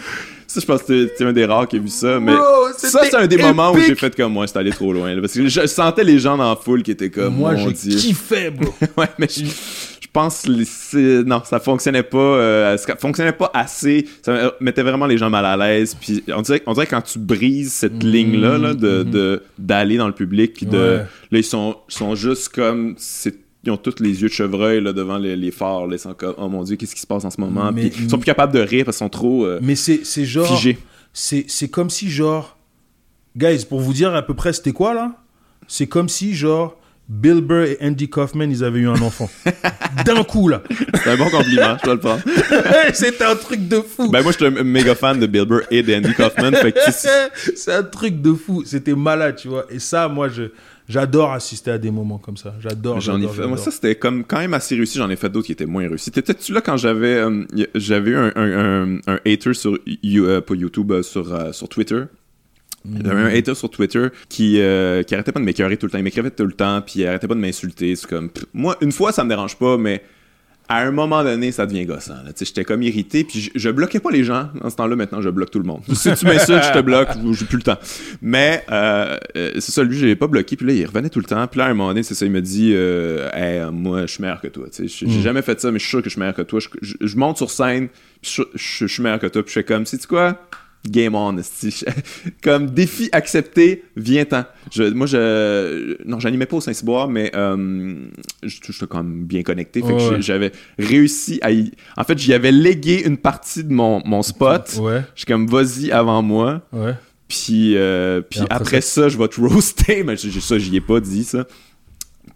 Ça, 0.48 0.60
je 0.62 0.66
pense 0.66 0.84
que 0.84 1.06
t'es 1.06 1.24
un 1.26 1.34
des 1.34 1.46
rares 1.46 1.68
qui 1.68 1.78
a 1.78 1.80
vu 1.80 1.88
ça, 1.90 2.20
mais 2.20 2.34
Bro, 2.34 2.44
ça, 2.78 3.00
c'est 3.04 3.16
un 3.16 3.28
des 3.28 3.38
moments 3.38 3.72
où 3.72 3.80
j'ai 3.80 3.96
fait 3.96 4.16
comme 4.16 4.34
moi, 4.34 4.46
c'était 4.48 4.60
allé 4.60 4.72
trop 4.72 4.94
loin. 4.94 5.14
là, 5.14 5.22
parce 5.22 5.34
que 5.34 5.48
je 5.48 5.66
sentais 5.66 6.04
les 6.04 6.20
gens 6.20 6.38
dans 6.38 6.50
la 6.50 6.56
foule 6.56 6.84
qui 6.84 6.92
étaient 6.92 7.10
comme, 7.10 7.36
Moi, 7.36 7.56
Dieu. 7.56 7.98
kiffais, 7.98 8.52
bro. 8.52 8.74
Ouais, 8.98 9.10
mais 9.18 9.28
je, 9.30 9.44
je 9.46 10.08
pense 10.14 10.46
c'est- 10.66 11.24
non, 11.26 11.42
ça 11.44 11.60
fonctionnait 11.60 12.04
pas, 12.04 12.18
euh, 12.18 12.78
ça 12.78 12.96
fonctionnait 12.96 13.34
pas 13.34 13.52
assez. 13.54 14.06
Ça 14.22 14.54
mettait 14.62 14.84
vraiment 14.84 15.08
les 15.08 15.18
gens 15.18 15.30
mal 15.30 15.46
à 15.46 15.58
l'aise. 15.58 15.96
Puis 16.00 16.24
on 16.34 16.42
dirait, 16.42 16.62
on 16.68 16.74
dirait 16.74 16.86
que 16.86 16.92
quand 16.92 17.02
tu 17.02 17.20
brises 17.20 17.74
cette 17.74 18.02
ligne 18.04 18.40
là, 18.40 18.58
là, 18.58 18.74
de 18.74 19.04
de- 19.04 19.42
d'aller 19.58 19.98
dans 19.98 20.08
le 20.08 20.14
public, 20.14 20.54
puis 20.54 20.66
de 20.68 20.78
Ouais. 20.78 20.98
là 21.32 21.40
ils 21.40 21.44
sont 21.44 21.76
ils 21.90 21.94
sont 21.96 22.16
juste 22.16 22.50
comme 22.50 22.96
c'est 22.98 23.36
ils 23.66 23.72
ont 23.72 23.78
tous 23.78 24.00
les 24.00 24.22
yeux 24.22 24.28
de 24.30 24.34
chevreuil 24.34 24.82
là, 24.82 24.94
devant 24.94 25.18
les, 25.18 25.36
les 25.36 25.52
phares, 25.52 25.88
là, 25.88 25.96
ils 25.96 26.00
sont 26.00 26.14
comme 26.14 26.36
oh 26.38 26.48
mon 26.50 26.64
dieu 26.64 26.76
qu'est-ce 26.76 26.96
qui 26.96 27.02
se 27.02 27.08
passe 27.08 27.26
en 27.26 27.30
ce 27.32 27.40
moment? 27.42 27.72
Mais- 27.72 27.90
Puis 27.90 28.04
ils 28.04 28.10
sont 28.10 28.18
plus 28.18 28.26
capables 28.26 28.54
de 28.54 28.60
rire 28.60 28.86
parce 28.86 28.98
qu'ils 28.98 29.06
sont 29.06 29.10
trop 29.10 29.46
euh, 29.46 29.60
Mais 29.62 29.76
c'est, 29.76 30.02
c'est 30.06 30.26
genre. 30.26 30.48
figés. 30.48 30.78
C'est, 31.14 31.46
c'est 31.48 31.70
comme 31.70 31.90
si, 31.90 32.10
genre. 32.10 32.58
Guys, 33.38 33.66
pour 33.68 33.80
vous 33.82 33.94
dire 33.94 34.14
à 34.16 34.22
peu 34.22 34.34
près 34.34 34.54
c'était 34.54 34.72
quoi, 34.72 34.94
là? 34.94 35.12
C'est 35.68 35.88
comme 35.88 36.10
si, 36.10 36.34
genre. 36.36 36.78
Bill 37.08 37.42
Burr 37.42 37.66
et 37.66 37.78
Andy 37.82 38.10
Kaufman, 38.10 38.50
ils 38.50 38.64
avaient 38.64 38.80
eu 38.80 38.88
un 38.88 39.00
enfant. 39.02 39.30
D'un 40.06 40.24
coup, 40.24 40.48
là. 40.48 40.64
C'est 41.04 41.12
un 41.12 41.18
bon 41.18 41.30
compliment, 41.30 41.78
je 41.80 41.84
dois 41.84 41.94
le 41.94 42.00
prendre. 42.00 42.22
C'était 42.94 43.24
un 43.26 43.36
truc 43.36 43.68
de 43.68 43.80
fou. 43.80 44.10
Ben 44.10 44.24
moi 44.24 44.32
je 44.32 44.38
suis 44.38 44.46
un 44.48 44.64
méga 44.64 44.96
fan 44.96 45.20
de 45.20 45.28
Bill 45.28 45.46
Burr 45.46 45.62
et 45.70 45.84
d'Andy 45.84 46.14
Kaufman, 46.16 46.52
c'est 47.56 47.72
un 47.74 47.84
truc 47.84 48.22
de 48.24 48.34
fou. 48.34 48.64
C'était 48.66 48.96
malade, 48.96 49.36
tu 49.36 49.50
vois. 49.50 49.66
Et 49.70 49.78
ça, 49.78 50.08
moi, 50.08 50.30
je, 50.30 50.44
j'adore 50.88 51.34
assister 51.34 51.72
à 51.72 51.78
des 51.78 51.92
moments 51.92 52.18
comme 52.18 52.38
ça. 52.38 52.56
J'adore. 52.60 53.00
J'en 53.02 53.22
ai 53.22 53.28
fait. 53.28 53.48
Moi, 53.48 53.58
ça, 53.58 53.72
c'était 53.72 53.96
comme 53.96 54.24
quand 54.24 54.40
même 54.40 54.54
assez 54.54 54.76
réussi. 54.76 54.98
J'en 54.98 55.10
ai 55.10 55.16
fait 55.16 55.30
d'autres 55.30 55.48
qui 55.48 55.52
étaient 55.52 55.66
moins 55.66 55.88
réussis. 55.88 56.12
T'étais-tu 56.12 56.54
là 56.54 56.62
quand 56.62 56.78
j'avais 56.78 57.16
euh, 57.16 57.44
j'avais 57.76 58.12
eu 58.12 58.16
un, 58.16 58.32
un, 58.36 58.96
un, 58.96 59.00
un 59.08 59.20
hater 59.26 59.54
sur 59.54 59.78
euh, 59.78 60.42
pas 60.42 60.56
YouTube, 60.56 60.92
euh, 60.92 61.04
sur, 61.04 61.54
sur 61.54 61.70
Twitter? 61.70 62.04
Il 62.88 63.06
y 63.06 63.10
avait 63.10 63.22
un 63.22 63.36
hater 63.36 63.56
sur 63.56 63.70
Twitter 63.72 64.10
qui, 64.30 64.62
euh, 64.62 65.02
qui 65.02 65.16
arrêtait 65.16 65.32
pas 65.32 65.40
de 65.40 65.46
m'écœurer 65.46 65.76
tout 65.76 65.88
le 65.88 65.92
temps. 65.92 65.98
Il 65.98 66.04
m'écrivait 66.04 66.30
tout 66.30 66.46
le 66.46 66.52
temps, 66.52 66.82
puis 66.82 67.00
il 67.00 67.08
arrêtait 67.08 67.28
pas 67.28 67.34
de 67.34 67.40
m'insulter. 67.40 67.96
C'est 67.96 68.08
comme. 68.08 68.30
pff, 68.30 68.46
moi, 68.54 68.78
une 68.82 68.92
fois, 68.92 69.12
ça 69.12 69.24
me 69.24 69.30
dérange 69.30 69.58
pas, 69.58 69.76
mais 69.78 70.04
à 70.68 70.82
un 70.82 70.92
moment 70.92 71.24
donné, 71.24 71.52
ça 71.52 71.66
devient 71.66 71.86
gossant. 71.86 72.16
J'étais 72.40 72.64
comme 72.64 72.82
irrité, 72.84 73.24
puis 73.24 73.40
je, 73.40 73.50
je 73.56 73.70
bloquais 73.70 74.00
pas 74.00 74.10
les 74.12 74.24
gens. 74.24 74.50
Dans 74.62 74.70
ce 74.70 74.76
temps-là, 74.76 74.96
maintenant, 74.96 75.22
je 75.22 75.30
bloque 75.30 75.52
tout 75.52 75.60
le 75.60 75.66
monde. 75.66 75.82
Si 75.94 76.12
tu 76.16 76.26
m'insultes, 76.26 76.64
je 76.64 76.74
te 76.74 76.82
bloque, 76.82 77.10
j'ai 77.34 77.46
plus 77.46 77.58
le 77.58 77.64
temps. 77.64 77.78
Mais 78.22 78.64
euh, 78.72 79.18
euh, 79.38 79.52
c'est 79.56 79.72
ça, 79.72 79.84
lui, 79.84 79.98
je 79.98 80.06
l'ai 80.06 80.16
pas 80.16 80.28
bloqué, 80.28 80.56
puis 80.56 80.66
là, 80.66 80.74
il 80.74 80.86
revenait 80.86 81.10
tout 81.10 81.20
le 81.20 81.26
temps. 81.26 81.46
Puis 81.48 81.60
là, 81.60 81.66
à 81.66 81.70
un 81.70 81.74
moment 81.74 81.90
donné, 81.90 82.04
c'est 82.04 82.16
ça, 82.16 82.26
il 82.26 82.32
me 82.32 82.42
dit 82.42 82.72
euh, 82.74 83.30
Hey, 83.34 83.62
moi, 83.72 84.02
je 84.02 84.08
suis 84.14 84.22
meilleur 84.22 84.42
que 84.42 84.48
toi. 84.48 84.66
J'ai 84.76 85.06
Mm. 85.06 85.22
jamais 85.22 85.42
fait 85.42 85.60
ça, 85.62 85.72
mais 85.72 85.78
je 85.80 85.84
suis 85.84 85.90
sûr 85.92 86.00
que 86.02 86.06
je 86.06 86.14
suis 86.14 86.20
meilleur 86.20 86.36
que 86.36 86.42
toi. 86.42 86.60
Je, 86.60 86.68
je- 86.82 86.96
je 87.08 87.18
monte 87.18 87.38
sur 87.38 87.52
scène, 87.52 87.90
je 88.24 88.88
suis 88.88 89.04
meilleur 89.04 89.20
que 89.20 89.28
toi, 89.28 89.44
puis 89.44 89.50
je 89.54 89.60
fais 89.60 89.64
comme, 89.64 89.86
sais-tu 89.86 90.08
quoi? 90.08 90.40
Game 90.90 91.16
on, 91.16 91.36
comme 92.44 92.68
défi 92.72 93.10
accepté, 93.12 93.84
viens-t'en. 93.96 94.46
Je, 94.72 94.84
moi, 94.84 95.08
je. 95.08 95.98
Non, 96.08 96.20
j'animais 96.20 96.46
pas 96.46 96.58
au 96.58 96.62
Saint-Cyboire, 96.62 97.08
mais 97.10 97.32
euh, 97.36 97.96
je- 98.44 98.60
j'étais 98.70 98.86
quand 98.88 99.04
même 99.04 99.24
bien 99.26 99.44
connecté. 99.44 99.82
Fait 99.82 99.88
que 99.88 99.94
Ouais. 100.16 100.22
j'avais 100.22 100.52
réussi 100.78 101.40
à 101.42 101.52
y... 101.52 101.72
En 101.98 102.04
fait, 102.04 102.18
j'y 102.18 102.34
avais 102.34 102.52
légué 102.52 103.04
une 103.06 103.18
partie 103.18 103.64
de 103.64 103.74
mon, 103.74 104.02
mon 104.06 104.22
spot. 104.22 104.78
Ouais, 104.80 105.02
Je 105.16 105.22
suis 105.22 105.26
comme, 105.26 105.48
vas-y 105.48 105.92
avant 105.92 106.22
moi. 106.22 106.62
ouais. 106.72 106.94
Puis, 107.28 107.76
euh, 107.76 108.22
puis 108.22 108.42
après 108.42 108.56
après, 108.56 108.82
ça, 108.82 109.10
je 109.10 109.18
vais 109.18 109.28
te 109.28 109.42
roaster. 109.42 110.04
Mais 110.06 110.16
ça, 110.16 110.58
j'y 110.60 110.76
ai 110.76 110.82
pas 110.82 111.00
dit 111.00 111.24
ça. 111.24 111.48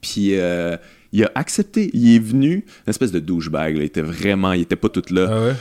Puis 0.01 0.30
euh, 0.34 0.77
il 1.11 1.23
a 1.23 1.31
accepté. 1.35 1.91
Il 1.93 2.15
est 2.15 2.19
venu, 2.19 2.53
une 2.85 2.89
espèce 2.89 3.11
de 3.11 3.19
douchebag. 3.19 3.76
Là. 3.76 3.84
Il 3.84 3.85
était 3.85 4.01
vraiment, 4.01 4.53
il 4.53 4.61
était 4.61 4.76
pas 4.76 4.89
tout 4.89 5.03
là. 5.11 5.27
Ah 5.30 5.43
ouais? 5.45 5.53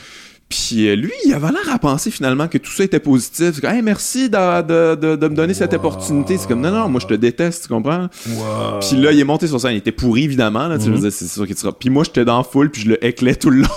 Puis 0.49 0.89
euh, 0.89 0.97
lui, 0.97 1.13
il 1.27 1.35
avait 1.35 1.49
l'air 1.49 1.71
à 1.71 1.79
penser 1.79 2.11
finalement 2.11 2.49
que 2.49 2.57
tout 2.57 2.71
ça 2.71 2.83
était 2.85 3.01
positif. 3.01 3.51
C'est 3.55 3.61
comme, 3.61 3.71
hey, 3.71 3.83
merci 3.83 4.31
de, 4.31 4.63
de, 4.63 4.95
de, 4.95 5.17
de 5.17 5.29
me 5.29 5.35
donner 5.35 5.53
cette 5.53 5.75
opportunité. 5.75 6.39
C'est 6.39 6.49
comme, 6.49 6.63
non, 6.63 6.71
non, 6.71 6.89
moi 6.89 7.01
je 7.01 7.07
te 7.07 7.15
déteste, 7.15 7.65
tu 7.65 7.69
comprends? 7.69 8.09
Wow. 8.27 8.81
Puis 8.81 8.97
là, 8.97 9.13
il 9.13 9.21
est 9.21 9.25
monté 9.25 9.47
sur 9.47 9.61
scène. 9.61 9.73
Il 9.73 9.79
était 9.79 9.93
pourri, 9.93 10.25
évidemment. 10.25 10.69
Là, 10.69 10.79
tu 10.79 10.91
dire, 10.91 11.13
c'est 11.13 11.27
sûr 11.29 11.47
qu'il 11.47 11.57
sera. 11.59 11.73
Puis 11.73 11.91
moi, 11.91 12.05
j'étais 12.05 12.25
dans 12.25 12.39
la 12.39 12.45
foule, 12.45 12.71
puis 12.71 12.83
je 12.83 12.89
le 12.89 13.05
éclais 13.05 13.35
tout 13.35 13.51
le 13.51 13.63
long. 13.63 13.69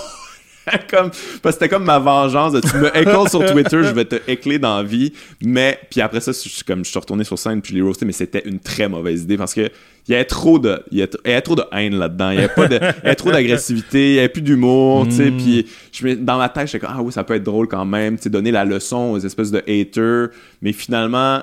comme, 0.90 1.10
parce 1.42 1.56
que 1.56 1.62
c'était 1.62 1.68
comme 1.68 1.84
ma 1.84 1.98
vengeance. 1.98 2.52
de, 2.52 2.60
tu 2.60 2.76
me 2.76 2.96
écles 2.96 3.28
sur 3.28 3.44
Twitter, 3.44 3.82
je 3.82 3.92
vais 3.92 4.04
te 4.04 4.16
écler 4.30 4.58
dans 4.58 4.76
la 4.76 4.82
vie. 4.82 5.12
Mais, 5.42 5.78
puis 5.90 6.00
après 6.00 6.20
ça, 6.20 6.32
je 6.32 6.48
suis 6.48 6.64
comme, 6.64 6.84
je 6.84 6.90
suis 6.90 6.98
retourné 6.98 7.24
sur 7.24 7.38
scène, 7.38 7.60
puis 7.60 7.72
je 7.72 7.78
l'ai 7.78 7.82
roasté, 7.82 8.04
mais 8.04 8.12
c'était 8.12 8.42
une 8.44 8.60
très 8.60 8.88
mauvaise 8.88 9.22
idée 9.22 9.36
parce 9.36 9.54
que 9.54 9.70
il 10.08 10.12
y 10.12 10.14
avait 10.16 10.24
trop 10.24 10.58
de, 10.58 10.82
il 10.90 10.98
y 10.98 11.02
avait, 11.02 11.10
il 11.24 11.30
y 11.30 11.32
avait 11.32 11.42
trop 11.42 11.54
de 11.54 11.64
haine 11.72 11.96
là-dedans. 11.96 12.30
Il 12.30 12.36
y 12.36 12.38
avait 12.38 12.48
pas 12.48 12.66
de, 12.66 12.76
il 12.76 12.80
y 12.80 13.06
avait 13.06 13.14
trop 13.14 13.30
d'agressivité, 13.30 14.10
il 14.10 14.14
y 14.16 14.18
avait 14.18 14.28
plus 14.28 14.42
d'humour, 14.42 15.06
tu 15.06 15.12
sais. 15.12 15.30
Mm. 15.30 15.36
Puis 15.36 15.66
je 15.92 16.14
dans 16.14 16.38
ma 16.38 16.48
tête, 16.48 16.66
j'étais 16.66 16.84
comme, 16.84 16.94
ah 16.96 17.02
oui, 17.02 17.12
ça 17.12 17.22
peut 17.22 17.34
être 17.34 17.44
drôle 17.44 17.68
quand 17.68 17.84
même, 17.84 18.16
tu 18.16 18.24
sais, 18.24 18.30
donner 18.30 18.50
la 18.50 18.64
leçon 18.64 19.12
aux 19.12 19.18
espèces 19.18 19.52
de 19.52 19.62
haters. 19.68 20.30
Mais 20.60 20.72
finalement, 20.72 21.42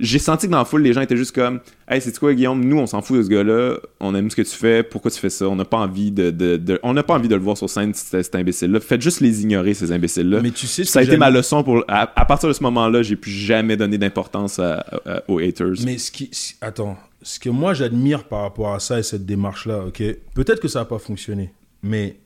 j'ai 0.00 0.18
senti 0.18 0.46
que 0.46 0.52
dans 0.52 0.58
la 0.58 0.64
foule, 0.64 0.82
les 0.82 0.92
gens 0.92 1.00
étaient 1.02 1.16
juste 1.16 1.34
comme 1.34 1.60
Hey, 1.88 2.00
c'est 2.00 2.16
quoi, 2.18 2.32
Guillaume? 2.34 2.64
Nous, 2.64 2.78
on 2.78 2.86
s'en 2.86 3.02
fout 3.02 3.18
de 3.18 3.22
ce 3.22 3.28
gars-là. 3.28 3.76
On 4.00 4.14
aime 4.14 4.30
ce 4.30 4.36
que 4.36 4.42
tu 4.42 4.54
fais. 4.56 4.82
Pourquoi 4.82 5.10
tu 5.10 5.18
fais 5.18 5.30
ça? 5.30 5.46
On 5.48 5.56
n'a 5.56 5.64
pas 5.64 5.78
envie 5.78 6.10
de, 6.12 6.30
de- 6.30 6.56
de- 6.56 6.78
on 6.82 6.92
n'a 6.94 7.02
pas 7.02 7.14
envie 7.14 7.28
de 7.28 7.34
le 7.34 7.40
voir 7.42 7.56
sur 7.56 7.68
scène, 7.68 7.92
cet, 7.94 8.34
imbécile-là. 8.34 8.80
Faites 8.80 9.02
juste 9.02 9.20
les 9.20 9.42
ignorer, 9.42 9.74
ces 9.74 9.92
imbéciles-là. 9.92 10.40
Mais 10.40 10.50
tu 10.50 10.66
sais, 10.66 10.84
ce 10.84 10.92
Ça 10.92 11.00
a 11.00 11.02
été 11.02 11.16
ma 11.16 11.30
leçon 11.30 11.62
pour. 11.64 11.84
À, 11.88 12.10
à 12.20 12.24
partir 12.24 12.48
de 12.48 12.54
ce 12.54 12.62
moment-là, 12.62 13.02
j'ai 13.02 13.16
plus 13.16 13.30
jamais 13.30 13.76
donné 13.76 13.98
d'importance 13.98 14.58
à- 14.58 14.84
à- 15.06 15.22
aux 15.28 15.38
haters. 15.38 15.74
Mais 15.84 15.98
ce 15.98 16.10
qui. 16.10 16.30
Attends. 16.60 16.96
Ce 17.22 17.38
que 17.38 17.50
moi 17.50 17.74
j'admire 17.74 18.24
par 18.24 18.42
rapport 18.42 18.72
à 18.72 18.80
ça 18.80 18.98
et 18.98 19.02
cette 19.02 19.26
démarche-là, 19.26 19.84
ok? 19.88 20.02
Peut-être 20.34 20.60
que 20.60 20.68
ça 20.68 20.78
n'a 20.78 20.84
pas 20.86 20.98
fonctionné. 20.98 21.52
Mais, 21.82 22.16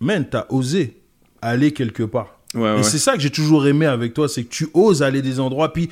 man, 0.00 0.26
t'as 0.30 0.46
osé 0.50 0.96
aller 1.40 1.72
quelque 1.72 2.02
part. 2.02 2.38
Ouais, 2.54 2.60
ouais. 2.62 2.80
Et 2.80 2.82
c'est 2.82 2.98
ça 2.98 3.14
que 3.14 3.20
j'ai 3.20 3.30
toujours 3.30 3.66
aimé 3.66 3.86
avec 3.86 4.12
toi, 4.12 4.28
c'est 4.28 4.42
que 4.44 4.50
tu 4.50 4.68
oses 4.74 5.02
aller 5.02 5.22
des 5.22 5.40
endroits, 5.40 5.72
puis. 5.72 5.88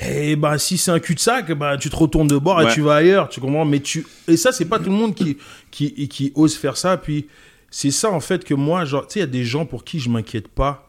Eh 0.00 0.36
ben, 0.36 0.58
si 0.58 0.78
c'est 0.78 0.90
un 0.92 1.00
cul-de-sac, 1.00 1.50
ben, 1.52 1.76
tu 1.76 1.90
te 1.90 1.96
retournes 1.96 2.28
de 2.28 2.38
bord 2.38 2.62
et 2.62 2.72
tu 2.72 2.80
vas 2.82 2.96
ailleurs, 2.96 3.28
tu 3.28 3.40
comprends? 3.40 3.64
Mais 3.64 3.80
tu. 3.80 4.06
Et 4.28 4.36
ça, 4.36 4.52
c'est 4.52 4.64
pas 4.66 4.78
tout 4.78 4.90
le 4.90 4.96
monde 4.96 5.14
qui, 5.14 5.36
qui, 5.72 6.08
qui 6.08 6.32
ose 6.36 6.56
faire 6.56 6.76
ça. 6.76 6.96
Puis, 6.96 7.26
c'est 7.70 7.90
ça, 7.90 8.10
en 8.10 8.20
fait, 8.20 8.44
que 8.44 8.54
moi, 8.54 8.84
genre, 8.84 9.06
tu 9.06 9.14
sais, 9.14 9.18
il 9.20 9.22
y 9.22 9.24
a 9.24 9.26
des 9.26 9.44
gens 9.44 9.66
pour 9.66 9.82
qui 9.84 9.98
je 9.98 10.08
m'inquiète 10.08 10.46
pas. 10.48 10.88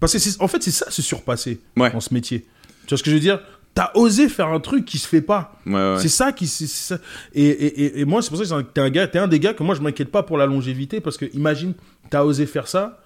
Parce 0.00 0.14
que, 0.14 0.18
c'est- 0.18 0.40
en 0.40 0.48
fait, 0.48 0.62
c'est 0.62 0.70
ça, 0.70 0.90
se 0.90 1.02
surpasser 1.02 1.60
Ouais. 1.76 1.90
dans 1.90 2.00
ce 2.00 2.14
métier. 2.14 2.46
Tu 2.86 2.88
vois 2.90 2.98
ce 2.98 3.02
que 3.02 3.10
je 3.10 3.16
veux 3.16 3.20
dire? 3.20 3.40
T'as 3.74 3.90
osé 3.94 4.28
faire 4.30 4.48
un 4.48 4.60
truc 4.60 4.84
qui 4.86 4.96
se 4.98 5.06
fait 5.06 5.20
pas. 5.20 5.52
Ouais, 5.66 5.72
ouais. 5.74 5.96
C'est 5.98 6.08
ça 6.08 6.32
qui. 6.32 6.46
ça. 6.46 6.98
Et, 7.34 7.44
et, 7.46 7.82
et, 7.84 8.00
et 8.00 8.04
moi, 8.06 8.22
c'est 8.22 8.30
pour 8.30 8.44
ça 8.44 8.56
que 8.56 8.62
t'es 8.62 8.80
un, 8.80 8.88
gars, 8.90 9.06
t'es 9.06 9.18
un 9.18 9.28
des 9.28 9.38
gars 9.38 9.52
que 9.52 9.62
moi, 9.62 9.74
je 9.74 9.82
m'inquiète 9.82 10.10
pas 10.10 10.22
pour 10.22 10.38
la 10.38 10.46
longévité. 10.46 11.00
Parce 11.00 11.16
que, 11.18 11.26
imagine, 11.34 11.74
t'as 12.08 12.22
osé 12.24 12.46
faire 12.46 12.66
ça. 12.66 12.98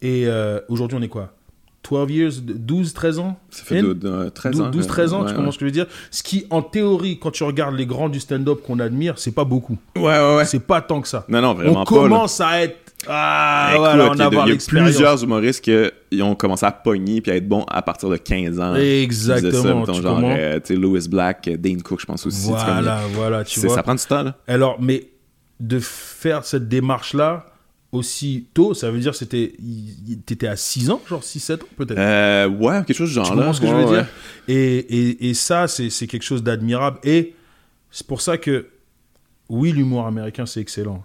Et 0.00 0.26
euh, 0.26 0.60
aujourd'hui, 0.68 0.96
on 0.98 1.02
est 1.02 1.08
quoi? 1.08 1.34
12 1.88 2.10
years, 2.10 2.32
12, 2.42 2.92
13 2.94 3.18
ans? 3.18 3.38
Ça 3.50 3.64
fait 3.64 3.82
de, 3.82 3.92
de- 3.92 4.28
13 4.28 4.60
ans. 4.60 4.70
12, 4.70 4.86
13 4.86 5.12
ans, 5.12 5.22
ouais, 5.22 5.28
tu 5.28 5.34
comprends 5.34 5.50
ce 5.50 5.58
que 5.58 5.64
je 5.64 5.66
veux 5.66 5.70
dire? 5.72 5.86
Ce 6.10 6.22
qui, 6.22 6.46
en 6.50 6.62
théorie, 6.62 7.18
quand 7.18 7.30
tu 7.30 7.44
regardes 7.44 7.74
les 7.76 7.86
grands 7.86 8.08
du 8.08 8.20
stand-up 8.20 8.60
qu'on 8.66 8.78
admire, 8.80 9.18
c'est 9.18 9.32
pas 9.34 9.44
beaucoup. 9.44 9.76
Ouais, 9.96 10.02
ouais, 10.02 10.36
ouais. 10.36 10.44
C'est 10.44 10.60
pas 10.60 10.80
tant 10.80 11.00
que 11.00 11.08
ça. 11.08 11.24
Non, 11.28 11.40
non, 11.40 11.54
vraiment 11.54 11.82
on 11.82 11.84
pas. 11.84 11.94
là. 11.94 12.00
commence 12.02 12.40
à 12.40 12.62
être. 12.62 12.76
Ah, 13.06 13.72
Écoute, 13.74 13.86
on 13.86 14.18
a, 14.18 14.24
avoir 14.24 14.48
il 14.48 14.54
y 14.54 14.56
a 14.56 14.60
plusieurs 14.66 15.22
humoristes 15.22 15.62
qui 15.62 16.22
ont 16.22 16.34
commencé 16.34 16.64
à 16.64 16.72
pogner 16.72 17.20
puis 17.20 17.32
à 17.32 17.36
être 17.36 17.46
bons 17.46 17.64
à 17.68 17.82
partir 17.82 18.08
de 18.08 18.16
15 18.16 18.58
ans. 18.60 18.74
Exactement, 18.76 19.84
ça, 19.84 19.92
tu 19.92 20.00
genre, 20.02 20.20
euh, 20.24 20.58
Lewis 20.70 21.06
Black, 21.10 21.48
euh, 21.48 21.56
Dane 21.58 21.82
Cook, 21.82 22.00
je 22.00 22.06
pense 22.06 22.24
aussi. 22.26 22.48
Voilà, 22.48 23.00
voilà, 23.12 23.44
tu 23.44 23.60
vois. 23.60 23.74
ça 23.74 23.82
prend 23.82 23.94
du 23.94 24.04
temps, 24.04 24.22
là. 24.22 24.36
Alors, 24.48 24.78
mais 24.80 25.08
de 25.60 25.78
faire 25.80 26.44
cette 26.44 26.68
démarche-là 26.68 27.46
aussi 27.94 28.46
tôt, 28.54 28.74
ça 28.74 28.90
veut 28.90 28.98
dire 28.98 29.14
c'était 29.14 29.54
t'étais 30.26 30.46
à 30.46 30.56
6 30.56 30.90
ans, 30.90 31.00
genre 31.08 31.22
6-7 31.22 31.54
ans 31.54 31.58
peut-être. 31.76 31.98
Euh, 31.98 32.48
ouais, 32.48 32.84
quelque 32.84 32.94
chose 32.96 33.08
du 33.10 33.14
genre 33.14 33.30
Tu 33.30 33.36
là. 33.36 33.52
ce 33.52 33.60
que 33.60 33.66
je 33.66 33.72
veux 33.74 33.84
ouais. 33.84 34.02
dire 34.02 34.08
et, 34.48 34.76
et, 34.78 35.30
et 35.30 35.34
ça, 35.34 35.68
c'est 35.68 36.06
quelque 36.06 36.22
chose 36.22 36.42
d'admirable. 36.42 36.98
Et 37.04 37.34
c'est 37.90 38.06
pour 38.06 38.20
ça 38.20 38.38
que, 38.38 38.68
oui, 39.48 39.72
l'humour 39.72 40.06
américain, 40.06 40.46
c'est 40.46 40.60
excellent. 40.60 41.02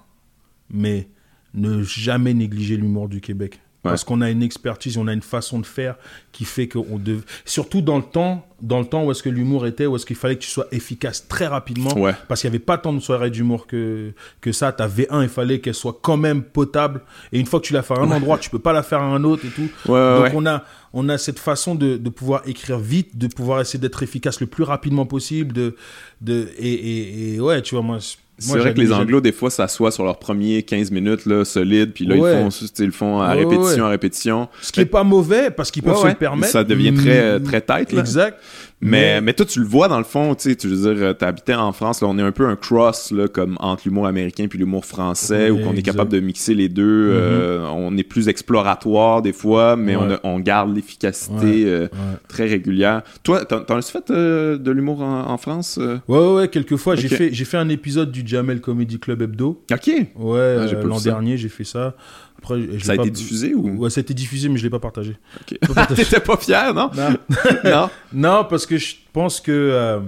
Mais 0.70 1.08
ne 1.54 1.84
jamais 1.84 2.34
négliger 2.34 2.78
l'humour 2.78 3.10
du 3.10 3.22
Québec. 3.22 3.60
Parce 3.84 4.04
qu'on 4.04 4.22
a 4.22 4.30
une 4.30 4.44
expertise, 4.44 4.98
on 4.98 5.08
a 5.08 5.14
une 5.14 5.22
façon 5.22 5.60
de 5.60 5.66
faire 5.66 5.96
qui 6.32 6.44
fait 6.44 6.68
qu'on 6.68 7.00
dev... 7.00 7.22
Surtout 7.46 7.82
dans 7.82 7.98
le 7.98 8.04
temps, 8.04 8.46
dans 8.62 8.80
le 8.80 8.86
temps 8.86 9.06
où 9.06 9.12
est-ce 9.12 9.24
que 9.24 9.30
l'humour 9.30 9.66
était, 9.66 9.86
où 9.86 9.96
est-ce 9.96 10.06
qu'il 10.06 10.18
fallait 10.18 10.36
que 10.36 10.42
tu 10.42 10.50
sois 10.50 10.68
efficace 10.72 11.28
très 11.28 11.48
rapidement. 11.48 11.98
Ouais. 11.98 12.14
Parce 12.28 12.42
qu'il 12.42 12.50
n'y 12.50 12.56
avait 12.56 12.64
pas 12.64 12.78
tant 12.78 12.92
de 12.92 13.00
soirées 13.00 13.30
d'humour 13.30 13.68
que, 13.68 14.12
que 14.42 14.52
ça. 14.52 14.74
Ta 14.74 14.88
V1, 14.88 15.24
il 15.24 15.30
fallait 15.30 15.60
qu'elle 15.60 15.74
soit 15.74 15.98
quand 16.02 16.18
même 16.18 16.44
potable. 16.44 17.02
Et 17.32 17.40
une 17.40 17.46
fois 17.46 17.62
que 17.62 17.66
tu 17.66 17.74
l'as 17.74 17.82
fait 17.82 17.94
à 17.94 18.02
un 18.02 18.12
endroit, 18.12 18.38
tu 18.38 18.50
peux 18.50 18.60
pas 18.60 18.74
la 18.74 18.84
faire 18.84 19.00
à 19.00 19.06
un 19.06 19.24
autre 19.24 19.46
et 19.46 19.50
tout. 19.50 19.70
Ouais, 19.92 20.18
Donc 20.18 20.34
on 20.36 20.46
a 20.46 20.64
on 20.92 21.08
a 21.08 21.18
cette 21.18 21.40
façon 21.40 21.76
de, 21.76 21.98
de 21.98 22.10
pouvoir 22.10 22.42
écrire 22.48 22.80
vite, 22.80 23.18
de 23.18 23.28
pouvoir 23.28 23.62
essayer 23.62 23.80
d'être 23.80 24.02
efficace 24.02 24.42
le 24.42 24.48
plus 24.48 24.64
rapidement 24.64 25.06
possible, 25.06 25.54
de 25.54 25.76
de 26.22 26.50
et, 26.58 26.74
et, 26.74 27.36
et 27.36 27.40
ouais, 27.40 27.62
tu 27.62 27.76
vois 27.76 27.84
moi. 27.84 28.00
C'est 28.40 28.58
vrai 28.58 28.74
que 28.74 28.80
les 28.80 28.92
Anglos, 28.94 29.22
des 29.22 29.32
fois, 29.32 29.50
s'assoient 29.50 29.92
sur 29.92 30.04
leurs 30.06 30.20
premiers 30.20 30.64
15 30.64 30.92
minutes 30.92 31.26
là, 31.26 31.44
solides, 31.46 31.92
puis 31.94 32.06
là, 32.06 32.16
Ouais. 32.16 32.44
ils, 32.46 32.52
font, 32.52 32.66
ils 32.80 32.86
le 32.86 32.92
font 32.92 33.22
à 33.22 33.36
Ouais, 33.36 33.44
répétition, 33.44 33.86
à 33.86 33.90
répétition. 33.90 34.48
Ce 34.62 34.72
qui 34.72 34.82
est 34.82 34.86
pas 34.86 35.04
mauvais 35.04 35.52
parce 35.52 35.72
qu'ils 35.72 35.84
peuvent 35.84 35.98
se 36.02 36.08
le 36.08 36.14
permettre. 36.16 36.52
Ça 36.52 36.64
devient 36.64 36.94
très, 36.94 37.40
Mm, 37.40 37.44
très 37.44 37.62
tight, 37.62 37.92
là. 37.94 38.00
Exact. 38.02 38.38
Mais, 38.82 39.20
mais 39.20 39.34
toi, 39.34 39.46
tu 39.46 39.60
le 39.60 39.66
vois 39.66 39.90
dans 39.90 39.98
le 39.98 40.06
fond, 40.06 40.34
tu 40.36 40.50
sais, 40.52 40.56
tu 40.56 40.68
veux 40.70 40.94
dire, 40.96 41.04
euh, 41.04 41.14
t'habitais 41.14 41.54
en 41.54 41.74
France, 41.74 42.02
là, 42.02 42.08
on 42.10 42.18
est 42.18 42.22
un 42.22 42.32
peu 42.32 42.48
un 42.48 42.56
cross, 42.56 43.12
là, 43.12 43.28
comme 43.28 43.58
entre 43.60 43.82
l'humour 43.86 44.08
américain 44.08 44.48
puis 44.50 44.58
l'humour 44.58 44.86
français, 44.86 45.50
Ouais, 45.50 45.62
où 45.64 45.68
on 45.68 45.74
est 45.76 45.82
capable 45.82 46.10
de 46.12 46.22
mixer 46.22 46.54
les 46.54 46.70
deux. 46.70 47.10
euh, 47.12 47.66
on 47.74 47.98
est 47.98 48.04
plus 48.04 48.30
exploratoire 48.30 49.22
des 49.22 49.34
fois, 49.34 49.76
mais 49.76 49.96
on, 49.98 50.08
Ouais. 50.08 50.14
a- 50.14 50.20
on 50.24 50.40
garde 50.40 50.74
l'efficacité 50.74 51.36
Ouais, 51.46 51.64
euh, 51.66 51.88
très 52.30 52.46
régulière. 52.46 53.02
Toi, 53.24 53.44
t'en 53.44 53.78
as-tu 53.78 53.92
fait 53.92 54.10
euh, 54.12 54.58
de 54.58 54.72
l'humour 54.72 55.02
en, 55.02 55.30
en 55.30 55.38
France? 55.38 55.78
euh? 55.82 55.98
Ouais, 56.08 56.36
ouais, 56.42 56.48
quelquefois, 56.48 56.96
j'ai 56.96 57.08
Ok. 57.08 57.14
fait, 57.16 57.30
j'ai 57.34 57.46
fait 57.46 57.58
un 57.58 57.68
épisode 57.70 58.12
du 58.12 58.24
Jamel 58.30 58.62
Comedy 58.62 59.00
Club 59.00 59.22
Hebdo. 59.22 59.64
Ok. 59.72 59.88
Ouais, 59.88 60.06
Ah, 60.16 60.64
euh, 60.64 60.84
l'an 60.84 61.00
dernier, 61.02 61.38
j'ai 61.38 61.50
fait 61.50 61.64
ça. 61.64 61.96
Après, 62.38 62.62
je 62.78 62.84
Ça 62.86 62.94
a 62.94 62.96
été 62.96 63.10
diffusé 63.10 63.54
ou? 63.54 63.78
Ouais, 63.78 63.90
ça 63.90 64.00
a 64.00 64.02
été 64.04 64.14
diffusé, 64.14 64.48
mais 64.48 64.58
je 64.58 64.64
l'ai 64.64 64.70
pas 64.70 64.80
partagé. 64.80 65.18
Ok. 65.42 65.58
T'étais 65.96 66.20
pas 66.20 66.38
fier, 66.38 66.74
non? 66.74 66.90
Non. 66.96 67.18
non? 67.66 67.90
Non, 68.14 68.46
parce 68.50 68.66
que 68.66 68.78
je 68.78 68.96
pense 69.12 69.42
que 69.42 69.52
euh, 69.52 70.00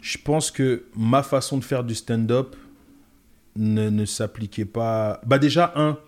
je 0.00 0.16
pense 0.18 0.50
que 0.50 0.84
ma 0.96 1.22
façon 1.22 1.58
de 1.58 1.64
faire 1.64 1.84
du 1.84 1.94
stand-up 1.94 2.56
ne, 3.56 3.90
ne 3.90 4.04
s'appliquait 4.04 4.64
pas. 4.64 5.20
Bah 5.26 5.38
déjà 5.38 5.72
un, 5.76 5.98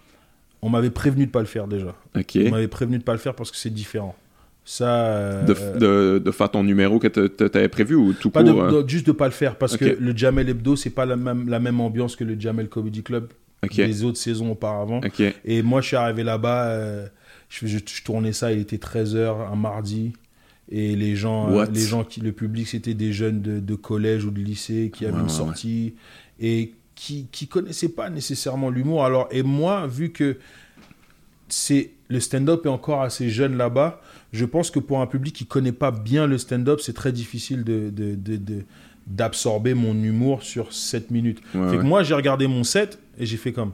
on 0.62 0.70
m'avait 0.70 0.90
prévenu 0.90 1.26
de 1.26 1.30
pas 1.30 1.40
le 1.40 1.46
faire 1.46 1.66
déjà. 1.68 1.94
Ok. 2.16 2.38
On 2.46 2.50
m'avait 2.50 2.68
prévenu 2.68 2.98
de 2.98 3.02
pas 3.04 3.12
le 3.12 3.18
faire 3.18 3.34
parce 3.34 3.50
que 3.50 3.56
c'est 3.56 3.70
différent. 3.70 4.14
Ça. 4.64 4.88
euh, 5.06 5.44
De, 5.44 5.78
de, 5.78 6.18
de 6.24 6.30
faire 6.30 6.50
ton 6.50 6.62
numéro 6.64 6.98
que 6.98 7.06
t'a- 7.08 7.28
t'a- 7.28 7.48
t'avais 7.50 7.68
prévu 7.68 7.94
ou 7.94 8.12
tout 8.14 8.30
pas 8.30 8.42
court? 8.42 8.62
euh? 8.62 8.82
de- 8.82 8.88
juste 8.88 9.06
de 9.06 9.12
pas 9.12 9.26
le 9.26 9.32
faire 9.32 9.56
parce 9.56 9.76
que 9.76 9.84
le 9.84 10.16
Jamel 10.16 10.48
Hebdo 10.48 10.74
c'est 10.76 10.90
pas 10.90 11.04
la 11.04 11.16
même 11.16 11.48
la 11.48 11.60
même 11.60 11.80
ambiance 11.80 12.16
que 12.16 12.24
le 12.24 12.38
Jamel 12.40 12.68
Comedy 12.68 13.02
Club 13.02 13.28
Ok. 13.62 13.76
des 13.76 14.04
autres 14.04 14.18
saisons 14.18 14.50
auparavant. 14.52 15.00
Et 15.44 15.62
moi, 15.62 15.80
je 15.80 15.86
suis 15.88 15.96
arrivé 15.96 16.22
là-bas, 16.22 16.66
euh, 16.66 17.06
je, 17.48 17.66
je, 17.66 17.78
je 17.78 18.02
tournais 18.02 18.32
ça, 18.34 18.52
il 18.52 18.58
était 18.60 18.76
13h 18.76 19.50
un 19.50 19.56
mardi. 19.56 20.12
Et 20.70 20.94
les 20.96 21.14
gens, 21.16 21.50
euh, 21.50 21.54
What? 21.56 21.66
les 21.72 21.80
gens 21.80 22.04
qui, 22.04 22.20
le 22.20 22.32
public, 22.32 22.66
c'était 22.68 22.92
des 22.94 23.12
jeunes 23.12 23.40
de, 23.42 23.74
collège 23.74 24.24
ou 24.26 24.30
de 24.30 24.38
lycée 24.40 24.90
qui 24.94 25.04
avaient 25.06 25.16
une 25.18 25.24
ouais, 25.24 25.28
sortie 25.30 25.94
et 26.40 26.72
qui 26.94 27.26
qui 27.32 27.48
connaissaient 27.48 27.88
pas 27.90 28.08
nécessairement 28.10 28.68
l'humour. 28.70 29.04
Alors, 29.04 29.28
et 29.30 29.42
moi, 29.42 29.86
vu 29.86 30.10
que 30.10 30.36
c'est 31.48 31.90
le 32.08 32.20
stand-up 32.20 32.66
est 32.66 32.68
encore 32.70 33.02
assez 33.02 33.28
jeune 33.30 33.56
là-bas. 33.56 34.00
Je 34.34 34.44
pense 34.44 34.70
que 34.70 34.80
pour 34.80 35.00
un 35.00 35.06
public 35.06 35.32
qui 35.34 35.46
connaît 35.46 35.70
pas 35.72 35.92
bien 35.92 36.26
le 36.26 36.38
stand-up, 36.38 36.80
c'est 36.80 36.92
très 36.92 37.12
difficile 37.12 37.62
de, 37.62 37.88
de- 37.90 38.16
de- 38.16 38.36
de- 38.36 38.64
d'absorber 39.06 39.74
mon 39.74 39.94
humour 39.94 40.42
sur 40.42 40.72
7 40.72 41.10
minutes. 41.12 41.38
Ouais, 41.54 41.68
fait 41.68 41.76
ouais. 41.76 41.78
que 41.78 41.86
moi, 41.86 42.02
j'ai 42.02 42.14
regardé 42.14 42.46
mon 42.48 42.64
set 42.64 42.98
et 43.18 43.26
j'ai 43.26 43.36
fait 43.36 43.52
comme. 43.52 43.70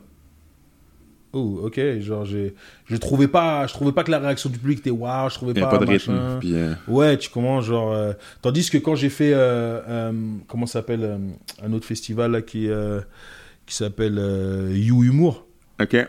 Oh, 1.32 1.60
ok. 1.64 1.80
Genre, 2.00 2.24
j'ai, 2.26 2.54
je 2.86 2.96
trouvais 2.96 3.28
pas, 3.28 3.66
je 3.68 3.72
trouvais 3.72 3.92
pas 3.92 4.02
que 4.04 4.10
la 4.10 4.18
réaction 4.18 4.50
du 4.50 4.58
public 4.58 4.80
était 4.80 4.90
waouh. 4.90 5.30
Je 5.30 5.34
trouvais 5.36 5.54
pas. 5.54 5.68
pas 5.68 5.78
de 5.78 5.86
rythme. 5.86 6.38
Puis, 6.40 6.54
euh, 6.54 6.74
Ouais, 6.88 7.16
tu 7.16 7.30
commences 7.30 7.64
genre. 7.66 7.92
euh, 7.92 8.12
Tandis 8.42 8.68
que 8.68 8.78
quand 8.78 8.96
j'ai 8.96 9.10
fait. 9.10 9.30
euh, 9.32 10.12
comment 10.48 10.66
ça 10.66 10.80
s'appelle 10.80 11.20
Un 11.62 11.72
autre 11.72 11.86
festival 11.86 12.32
là 12.32 12.42
qui, 12.42 12.68
qui 13.64 13.74
s'appelle 13.74 14.20
You 14.74 15.04
Humour 15.04 15.46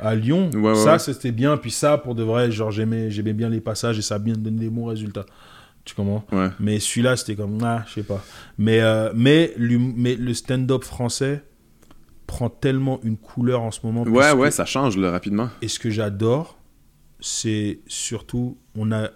à 0.02 0.16
Lyon. 0.16 0.50
Ouais, 0.54 0.76
ça, 0.76 0.94
ouais. 0.94 1.00
c'était 1.00 1.32
bien. 1.32 1.58
Puis 1.58 1.72
ça, 1.72 1.98
pour 1.98 2.16
de 2.16 2.24
vrai, 2.24 2.52
genre, 2.52 2.72
j'aimais, 2.72 3.12
j'aimais 3.12 3.34
bien 3.34 3.50
les 3.50 3.62
passages 3.62 3.98
et 3.98 4.02
ça 4.02 4.16
a 4.16 4.20
bien 4.20 4.36
donné 4.36 4.60
des 4.60 4.70
bons 4.70 4.86
résultats. 4.86 5.26
Tu 5.84 5.96
comprends? 5.96 6.24
Ouais. 6.32 6.50
Mais 6.60 6.80
celui-là, 6.80 7.16
c'était 7.18 7.36
comme. 7.36 7.58
Ah, 7.64 7.84
je 7.88 7.94
sais 7.94 8.04
pas. 8.04 8.24
Mais, 8.58 8.82
euh, 8.82 9.12
mais, 9.16 9.54
le 9.58 10.34
stand-up 10.34 10.84
français 10.84 11.44
prend 12.28 12.50
tellement 12.50 13.00
une 13.04 13.18
couleur 13.18 13.62
en 13.62 13.72
ce 13.72 13.80
moment. 13.84 14.04
Ouais, 14.04 14.32
ouais, 14.32 14.52
ça 14.52 14.66
change 14.66 14.98
là, 14.98 15.12
rapidement. 15.12 15.50
et 15.62 15.68
ce 15.68 15.80
que 15.80 15.90
j'adore, 15.90 16.58
c'est 17.20 17.80
surtout, 17.88 18.58
on 18.76 18.92
a, 18.92 19.10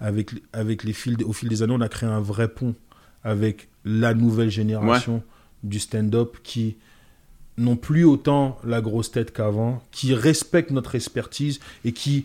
avec, 0.00 0.30
avec 0.52 0.84
les 0.84 0.92
fils, 0.92 1.16
au 1.24 1.32
fil 1.32 1.48
des 1.48 1.62
années, 1.62 1.74
on 1.76 1.80
a 1.80 1.88
créé 1.88 2.08
un 2.08 2.20
vrai 2.20 2.48
pont 2.48 2.74
avec 3.24 3.68
la 3.84 4.14
nouvelle 4.14 4.50
génération 4.50 5.22
du 5.62 5.78
stand-up 5.78 6.38
qui 6.42 6.76
n'ont 7.58 7.76
plus 7.76 8.04
autant 8.04 8.58
la 8.64 8.80
grosse 8.80 9.10
tête 9.10 9.32
qu'avant, 9.32 9.82
qui 9.90 10.14
respectent 10.14 10.70
notre 10.70 10.94
expertise 10.94 11.60
et 11.84 11.92
qui 11.92 12.24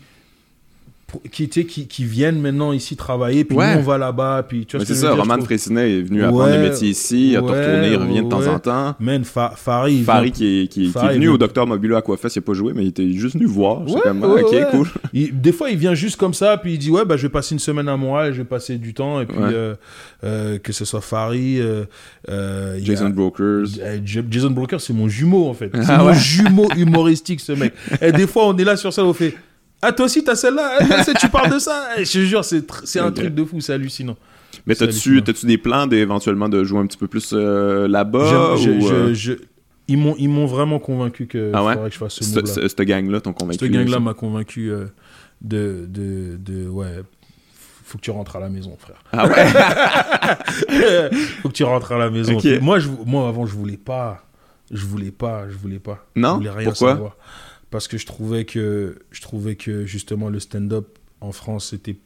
qui, 1.32 1.48
qui, 1.48 1.88
qui 1.88 2.04
viennent 2.04 2.42
maintenant 2.42 2.74
ici 2.74 2.98
travailler, 2.98 3.46
puis 3.46 3.56
Ouais. 3.58 3.76
nous 3.76 3.80
on 3.80 3.84
va 3.84 3.98
là-bas, 3.98 4.44
puis 4.48 4.66
tu 4.66 4.76
vois 4.76 4.86
ce 4.86 4.94
c'est 4.94 5.00
veux 5.00 5.08
ça, 5.08 5.14
dire, 5.16 5.24
Roman 5.24 5.42
Frécinet 5.42 6.00
est 6.00 6.02
venu 6.02 6.22
apprendre 6.22 6.44
Ouais, 6.44 6.58
le 6.58 6.70
métier 6.70 6.90
ici, 6.90 7.30
il 7.30 7.36
a 7.38 7.42
ouais, 7.42 7.50
retourné, 7.50 7.92
il 7.92 7.96
revient 7.96 8.24
de 8.24 8.30
temps 8.30 8.46
en 8.46 8.60
temps. 8.60 8.96
Man, 9.00 9.24
Fa- 9.24 9.54
Farid 9.56 10.04
vient- 10.04 10.30
qui 10.30 10.64
est, 10.64 10.68
qui, 10.68 10.86
est 10.88 11.14
venu 11.14 11.30
au 11.30 11.38
Docteur 11.38 11.66
Mobilo 11.66 11.96
Aquafest, 11.96 12.36
il 12.36 12.40
a 12.40 12.42
pas 12.42 12.54
joué, 12.54 12.74
mais 12.76 12.84
il 12.84 12.90
était 12.90 13.10
juste 13.14 13.36
venu 13.36 13.46
voir. 13.46 13.84
Comme, 14.04 14.22
ah, 14.24 14.28
ok, 14.28 14.70
cool. 14.72 14.88
Il- 15.14 15.40
des 15.40 15.54
fois, 15.54 15.70
il 15.70 15.78
vient 15.78 15.94
juste 15.94 16.18
comme 16.18 16.34
ça, 16.34 16.58
puis 16.58 16.74
il 16.74 16.78
dit 16.78 16.92
Ouais, 16.92 17.06
bah, 17.06 17.16
je 17.16 17.22
vais 17.24 17.30
passer 17.32 17.56
une 17.56 17.60
semaine 17.60 17.88
à 17.88 17.96
Montréal, 17.96 18.34
je 18.34 18.40
vais 18.40 18.44
passer 18.48 18.78
du 18.78 18.94
temps. 18.94 19.22
Et 19.22 19.26
puis, 19.26 19.38
euh, 19.40 19.76
euh, 20.26 20.58
que 20.58 20.74
ce 20.74 20.84
soit 20.84 21.00
Farid, 21.02 21.60
euh, 21.62 21.86
y 22.80 22.82
a- 22.82 22.84
Jason 22.84 23.10
Brokers. 23.10 23.66
Jason 24.30 24.50
Broker, 24.52 24.82
c'est 24.82 24.94
mon 24.94 25.08
jumeau 25.08 25.48
en 25.48 25.54
fait. 25.54 25.72
C'est 25.74 25.90
Ah 25.90 26.04
mon 26.04 26.14
jumeau 26.14 26.68
humoristique, 26.76 27.40
ce 27.40 27.54
mec. 27.54 27.74
Et 28.02 28.12
des 28.12 28.28
fois, 28.28 28.48
on 28.48 28.58
est 28.58 28.64
là 28.66 28.76
sur 28.76 28.92
ça, 28.92 29.06
on 29.06 29.14
fait 29.14 29.34
Ah, 29.82 29.91
toi 29.91 30.06
aussi, 30.06 30.24
t'as 30.24 30.36
celle-là? 30.36 30.80
Ah, 30.80 31.04
Tu 31.20 31.30
parles 31.30 31.54
de 31.54 31.60
ça? 31.60 31.90
Je 31.99 32.04
te 32.12 32.18
jure, 32.20 32.44
c'est 32.44 32.99
un 32.99 33.12
truc 33.12 33.34
de 33.36 33.44
fou, 33.44 33.62
c'est 33.62 33.74
hallucinant. 33.74 34.18
Mais 34.66 34.76
t'as-tu 34.76 35.22
des 35.45 35.58
plans 35.58 35.88
d'éventuellement 35.88 36.49
de 36.49 36.64
jouer 36.64 36.80
un 36.80 36.88
petit 36.88 36.98
peu 36.98 37.08
plus 37.08 37.32
euh, 37.34 37.88
là-bas 37.88 38.56
euh, 38.58 39.14
ils 39.90 39.98
m'ont 39.98 40.16
ils 40.18 40.28
m'ont 40.28 40.45
vraiment 40.48 40.80
convaincu 40.80 41.28
que 41.28 41.52
Ah 41.54 41.64
ouais? 41.64 41.74
faudrait 41.74 41.90
que 41.90 41.94
je 41.94 41.99
fasse 41.99 42.14
ce 42.16 42.36
move-là. 42.36 42.54
ce- 42.54 42.68
cette 42.68 42.82
gang-là 42.82 43.22
t'ont 43.22 43.32
convaincu 43.32 43.60
Cette 43.60 43.72
gang-là 43.72 43.94
ça? 43.94 43.99
m'a 44.02 44.14
convaincu 44.14 44.70
euh, 44.70 44.86
de, 45.41 45.86
de, 45.88 46.36
de. 46.38 46.68
Ouais, 46.68 47.04
faut 47.86 47.98
que 47.98 48.04
tu 48.04 48.12
rentres 48.12 48.36
à 48.36 48.40
la 48.41 48.49
maison, 48.49 48.76
frère. 48.78 49.02
Ah 49.14 49.28
ouais? 49.28 51.10
faut 51.41 51.48
que 51.49 51.54
tu 51.54 51.64
rentres 51.64 51.91
à 51.94 51.98
la 51.98 52.10
maison. 52.10 52.38
Moi, 52.62 52.80
je, 52.80 52.90
moi, 53.06 53.30
avant, 53.30 53.45
je 53.45 53.54
voulais 53.56 53.78
pas. 53.78 54.24
Je 54.72 54.86
voulais 54.86 55.12
pas, 55.12 55.48
je 55.49 55.56
voulais 55.56 55.80
pas. 55.80 56.06
Non? 56.18 56.32
Je 56.32 56.36
voulais 56.40 56.49
rien 56.49 56.70
Pourquoi? 56.70 56.91
savoir. 56.94 57.16
Parce 57.69 57.88
que 57.88 57.98
je 57.98 58.06
trouvais 58.06 58.45
que, 58.45 58.99
je 59.11 59.22
trouvais 59.22 59.56
que 59.56 59.85
justement, 59.85 60.30
le 60.30 60.39
stand-up 60.39 60.98
en 61.22 61.31
France, 61.31 61.69
c'était 61.72 61.98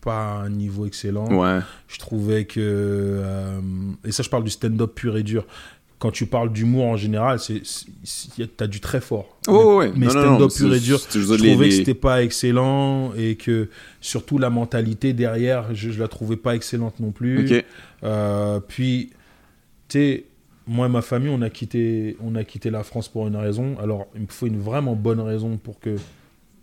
pas 0.00 0.34
un 0.44 0.50
niveau 0.50 0.86
excellent. 0.86 1.28
Ouais. 1.32 1.60
Je 1.88 1.98
trouvais 1.98 2.44
que. 2.44 2.60
euh, 2.60 3.60
et 4.04 4.12
ça, 4.12 4.22
je 4.22 4.28
parle 4.30 4.44
du 4.44 4.50
stand-up 4.50 4.92
pur 4.94 5.16
et 5.16 5.22
dur. 5.22 5.46
Quand 6.00 6.10
tu 6.10 6.26
parles 6.26 6.52
d'humour 6.52 6.84
en 6.86 6.96
général, 6.98 7.38
c'est, 7.38 7.62
t'as 8.56 8.66
du 8.66 8.80
très 8.80 9.00
fort. 9.00 9.38
Oh, 9.48 9.76
ouais. 9.78 9.92
Mais 9.96 10.06
Non, 10.06 10.14
non, 10.14 10.20
stand-up 10.20 10.50
pur 10.54 10.74
et 10.74 10.80
dur, 10.80 10.98
je 11.10 11.20
trouvais 11.20 11.38
les- 11.38 11.68
que 11.70 11.74
c'était 11.76 11.94
pas 11.94 12.22
excellent 12.22 13.14
et 13.14 13.36
que 13.36 13.68
surtout 14.02 14.36
la 14.38 14.50
mentalité 14.50 15.12
derrière, 15.14 15.74
je, 15.74 15.90
je 15.90 15.98
la 16.00 16.08
trouvais 16.08 16.36
pas 16.36 16.56
excellente 16.56 16.98
non 17.00 17.12
plus. 17.12 17.46
Ok. 17.58 17.64
Euh, 18.02 18.60
puis, 18.60 19.10
tu 19.88 19.98
sais, 19.98 20.24
moi 20.66 20.86
et 20.86 20.88
ma 20.90 21.02
famille, 21.02 21.28
on 21.30 21.42
a, 21.42 21.50
quitté, 21.50 22.16
on 22.24 22.34
a 22.36 22.44
quitté 22.44 22.70
la 22.70 22.82
France 22.84 23.08
pour 23.08 23.26
une 23.26 23.36
raison. 23.36 23.76
Alors, 23.82 24.06
il 24.14 24.22
me 24.22 24.26
faut 24.28 24.46
une 24.46 24.58
vraiment 24.60 24.94
bonne 24.94 25.20
raison 25.20 25.56
pour 25.56 25.78
que 25.80 25.96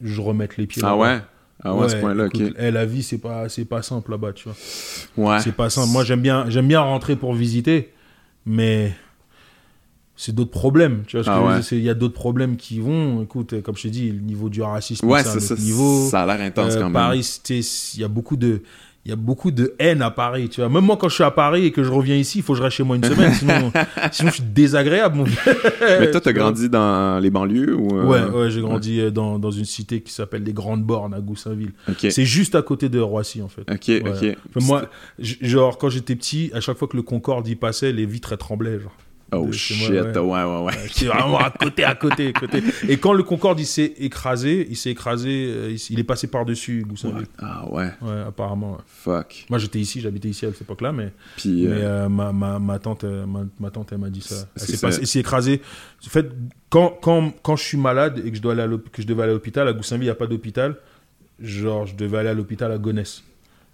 je 0.01 0.21
remette 0.21 0.57
les 0.57 0.67
pieds 0.67 0.81
Ah 0.85 0.95
ouais? 0.97 1.19
Ah 1.63 1.75
ouais, 1.75 1.85
à 1.85 1.89
ce 1.89 1.95
point-là, 1.97 2.25
ok. 2.25 2.41
eh, 2.57 2.71
la 2.71 2.85
vie, 2.87 3.03
c'est 3.03 3.19
pas, 3.19 3.47
c'est 3.47 3.65
pas 3.65 3.83
simple 3.83 4.09
là-bas, 4.11 4.33
tu 4.33 4.49
vois. 4.49 4.55
Ouais. 5.35 5.39
C'est 5.41 5.51
pas 5.55 5.69
simple. 5.69 5.89
Moi, 5.91 6.03
j'aime 6.03 6.21
bien, 6.21 6.49
j'aime 6.49 6.67
bien 6.67 6.79
rentrer 6.81 7.15
pour 7.15 7.35
visiter, 7.35 7.93
mais 8.47 8.91
c'est 10.15 10.33
d'autres 10.33 10.49
problèmes. 10.51 11.03
Tu 11.05 11.17
vois 11.19 11.25
Ah 11.31 11.43
ouais. 11.43 11.59
Il 11.71 11.81
y 11.83 11.89
a 11.89 11.93
d'autres 11.93 12.15
problèmes 12.15 12.55
qui 12.57 12.79
vont. 12.79 13.21
Écoute, 13.21 13.61
comme 13.61 13.75
je 13.77 13.83
t'ai 13.83 13.89
dit, 13.91 14.11
le 14.11 14.19
niveau 14.21 14.49
du 14.49 14.63
racisme, 14.63 15.05
Ouais, 15.07 15.21
c'est 15.21 15.29
un 15.29 15.31
c'est 15.39 15.51
autre 15.53 15.61
ça. 15.61 15.63
niveau. 15.63 16.07
Ça 16.09 16.23
a 16.23 16.25
l'air 16.25 16.41
intense 16.45 16.73
Euh, 16.73 16.77
quand 16.79 16.85
même. 16.85 16.93
Paris, 16.93 17.39
il 17.49 17.99
y 17.99 18.03
a 18.03 18.07
beaucoup 18.07 18.37
de. 18.37 18.63
Il 19.03 19.09
y 19.09 19.11
a 19.13 19.15
beaucoup 19.15 19.49
de 19.49 19.73
haine 19.79 20.03
à 20.03 20.11
Paris, 20.11 20.47
tu 20.47 20.61
vois. 20.61 20.69
Même 20.69 20.85
moi, 20.85 20.95
quand 20.95 21.09
je 21.09 21.15
suis 21.15 21.23
à 21.23 21.31
Paris 21.31 21.65
et 21.65 21.71
que 21.71 21.81
je 21.83 21.89
reviens 21.91 22.15
ici, 22.15 22.37
il 22.37 22.43
faut 22.43 22.53
que 22.53 22.59
je 22.59 22.63
reste 22.63 22.75
chez 22.77 22.83
moi 22.83 22.95
une 22.95 23.03
semaine, 23.11 23.33
sinon, 23.33 23.71
sinon 24.11 24.29
je 24.29 24.35
suis 24.35 24.43
désagréable. 24.43 25.17
mon. 25.17 25.23
Mais 25.81 26.11
toi, 26.11 26.21
t'as 26.21 26.33
grandi 26.33 26.69
dans 26.69 27.19
les 27.19 27.31
banlieues 27.31 27.73
ou. 27.75 27.97
euh, 27.97 28.05
Ouais, 28.05 28.23
ouais, 28.41 28.51
j'ai 28.51 28.61
grandi 28.61 28.99
euh, 28.99 29.09
dans, 29.09 29.39
dans 29.39 29.49
une 29.49 29.65
cité 29.65 30.01
qui 30.01 30.13
s'appelle 30.13 30.43
les 30.43 30.53
Grandes 30.53 30.83
Bornes 30.83 31.15
à 31.15 31.19
Goussainville. 31.19 31.71
C'est 31.97 32.25
juste 32.25 32.53
à 32.53 32.61
côté 32.61 32.89
de 32.89 32.99
Roissy, 32.99 33.41
en 33.41 33.47
fait. 33.47 33.61
Ok, 33.61 33.87
Ouais. 33.87 34.03
ok. 34.05 34.37
Enfin, 34.55 34.65
moi, 34.67 34.83
genre, 35.19 35.79
quand 35.79 35.89
j'étais 35.89 36.15
petit, 36.15 36.51
à 36.53 36.59
chaque 36.59 36.77
fois 36.77 36.87
que 36.87 36.95
le 36.95 37.01
Concorde 37.03 37.47
y 37.47 37.55
passait, 37.55 37.91
les 37.91 38.05
vitres 38.05 38.33
elles 38.33 38.37
tremblaient. 38.37 38.79
Genre. 38.79 38.95
Oh 39.33 39.49
shit, 39.51 39.89
ouais, 39.89 40.01
ouais. 40.01 40.21
ouais, 40.21 40.61
ouais. 40.63 40.73
C'est 40.91 41.05
vraiment 41.05 41.37
à 41.37 41.49
côté, 41.51 41.85
à 41.85 41.95
côté, 41.95 42.33
à 42.35 42.39
côté. 42.39 42.61
Et 42.89 42.97
quand 42.97 43.13
le 43.13 43.23
Concorde 43.23 43.61
il 43.61 43.65
s'est 43.65 43.93
écrasé, 43.99 44.67
il 44.69 44.75
s'est 44.75 44.91
écrasé, 44.91 45.29
euh, 45.49 45.77
il, 45.89 45.99
est 45.99 46.03
passé 46.03 46.27
par-dessus 46.27 46.83
Goussainville. 46.85 47.27
Ah 47.39 47.65
ouais, 47.71 47.91
Ouais, 48.01 48.21
apparemment. 48.27 48.79
fuck. 48.85 49.45
Moi, 49.49 49.57
j'étais 49.57 49.79
ici, 49.79 50.01
j'habitais 50.01 50.27
ici 50.27 50.45
à 50.45 50.51
cette 50.51 50.63
époque-là, 50.63 50.91
mais, 50.91 51.13
Puis. 51.37 51.65
mais 51.65 51.77
euh, 51.77 52.05
euh, 52.05 52.09
ma, 52.09 52.33
ma, 52.33 52.59
ma 52.59 52.77
tante, 52.79 53.05
ma, 53.05 53.45
ma 53.57 53.71
tante, 53.71 53.93
elle 53.93 53.99
m'a 53.99 54.09
dit 54.09 54.21
ça. 54.21 54.35
Elle 54.55 54.77
s'est 54.77 55.15
elle 55.15 55.19
écrasée. 55.21 55.61
En 56.05 56.09
fait, 56.09 56.29
quand, 56.69 56.97
quand, 57.01 57.31
quand 57.41 57.55
je 57.55 57.63
suis 57.63 57.77
malade 57.77 58.21
et 58.25 58.31
que 58.31 58.35
je, 58.35 58.41
dois 58.41 58.51
aller 58.51 58.63
à 58.63 58.67
que 58.91 59.01
je 59.01 59.07
devais 59.07 59.23
aller 59.23 59.31
à 59.31 59.35
l'hôpital, 59.35 59.65
à 59.67 59.73
Goussainville, 59.73 60.03
il 60.03 60.07
n'y 60.07 60.11
a 60.11 60.15
pas 60.15 60.27
d'hôpital. 60.27 60.75
Genre, 61.39 61.85
je 61.85 61.95
devais 61.95 62.17
aller 62.17 62.29
à 62.29 62.33
l'hôpital 62.33 62.69
à 62.71 62.77
Gonesse. 62.77 63.23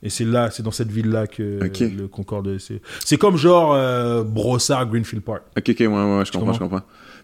Et 0.03 0.10
c'est 0.10 0.26
là, 0.26 0.52
c'est 0.52 0.61
dans 0.64 0.72
cette 0.72 0.91
ville-là 0.91 1.26
que 1.28 1.60
le 1.61 2.07
Concorde. 2.07 2.57
C'est, 2.60 2.82
c'est 3.03 3.18
comme 3.18 3.36
genre 3.36 3.74
euh, 3.74 4.24
Brossard, 4.24 4.88
Greenfield 4.88 5.24
Park, 5.24 5.44
Ok, 5.57 5.69
ok, 5.69 5.80
ouais, 5.80 5.88
ouais, 5.88 6.26
je 6.26 6.32
comprends, 6.32 6.53
je 6.53 6.60
comprends. 6.60 6.84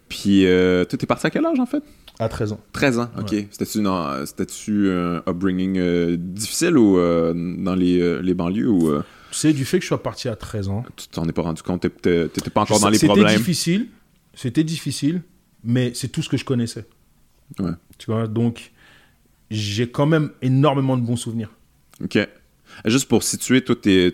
Puis, 0.09 0.45
euh, 0.45 0.83
toi, 0.85 0.97
t'es 0.97 1.05
parti 1.05 1.27
à 1.27 1.29
quel 1.29 1.45
âge 1.45 1.59
en 1.59 1.65
fait? 1.65 1.83
À 2.19 2.29
13 2.29 2.53
ans. 2.53 2.59
13 2.73 2.99
ans, 2.99 3.09
ok. 3.17 3.31
Ouais. 3.31 3.47
C'était-tu 3.51 3.79
une, 3.79 3.87
euh, 3.87 5.21
un 5.25 5.31
upbringing 5.31 5.77
euh, 5.77 6.15
difficile 6.19 6.77
ou 6.77 6.97
euh, 6.97 7.33
dans 7.35 7.75
les, 7.75 8.21
les 8.21 8.33
banlieues 8.33 8.69
ou 8.69 8.91
Tu 9.31 9.37
sais, 9.37 9.53
du 9.53 9.65
fait 9.65 9.77
que 9.77 9.83
je 9.83 9.87
sois 9.87 10.03
parti 10.03 10.27
à 10.27 10.35
13 10.35 10.69
ans, 10.69 10.83
tu 10.95 11.07
t'en 11.07 11.27
es 11.27 11.31
pas 11.31 11.41
rendu 11.41 11.61
compte, 11.63 11.81
t'étais 11.81 12.49
pas 12.53 12.61
encore 12.61 12.77
Je 12.77 12.81
dans 12.81 12.89
les 12.89 12.97
C'était 12.97 13.07
problèmes? 13.13 13.35
difficile, 13.37 13.87
c'était 14.33 14.63
difficile, 14.63 15.21
mais 15.63 15.91
c'est 15.95 16.09
tout 16.09 16.21
ce 16.21 16.29
que 16.29 16.37
je 16.37 16.45
connaissais. 16.45 16.85
Ouais. 17.59 17.71
Tu 17.97 18.11
vois, 18.11 18.27
donc 18.27 18.71
j'ai 19.49 19.89
quand 19.89 20.05
même 20.05 20.31
énormément 20.41 20.97
de 20.97 21.01
bons 21.03 21.15
souvenirs. 21.15 21.49
Ok. 22.03 22.17
Juste 22.85 23.07
pour 23.07 23.23
situer, 23.23 23.63
toi, 23.63 23.75
t'es 23.75 24.11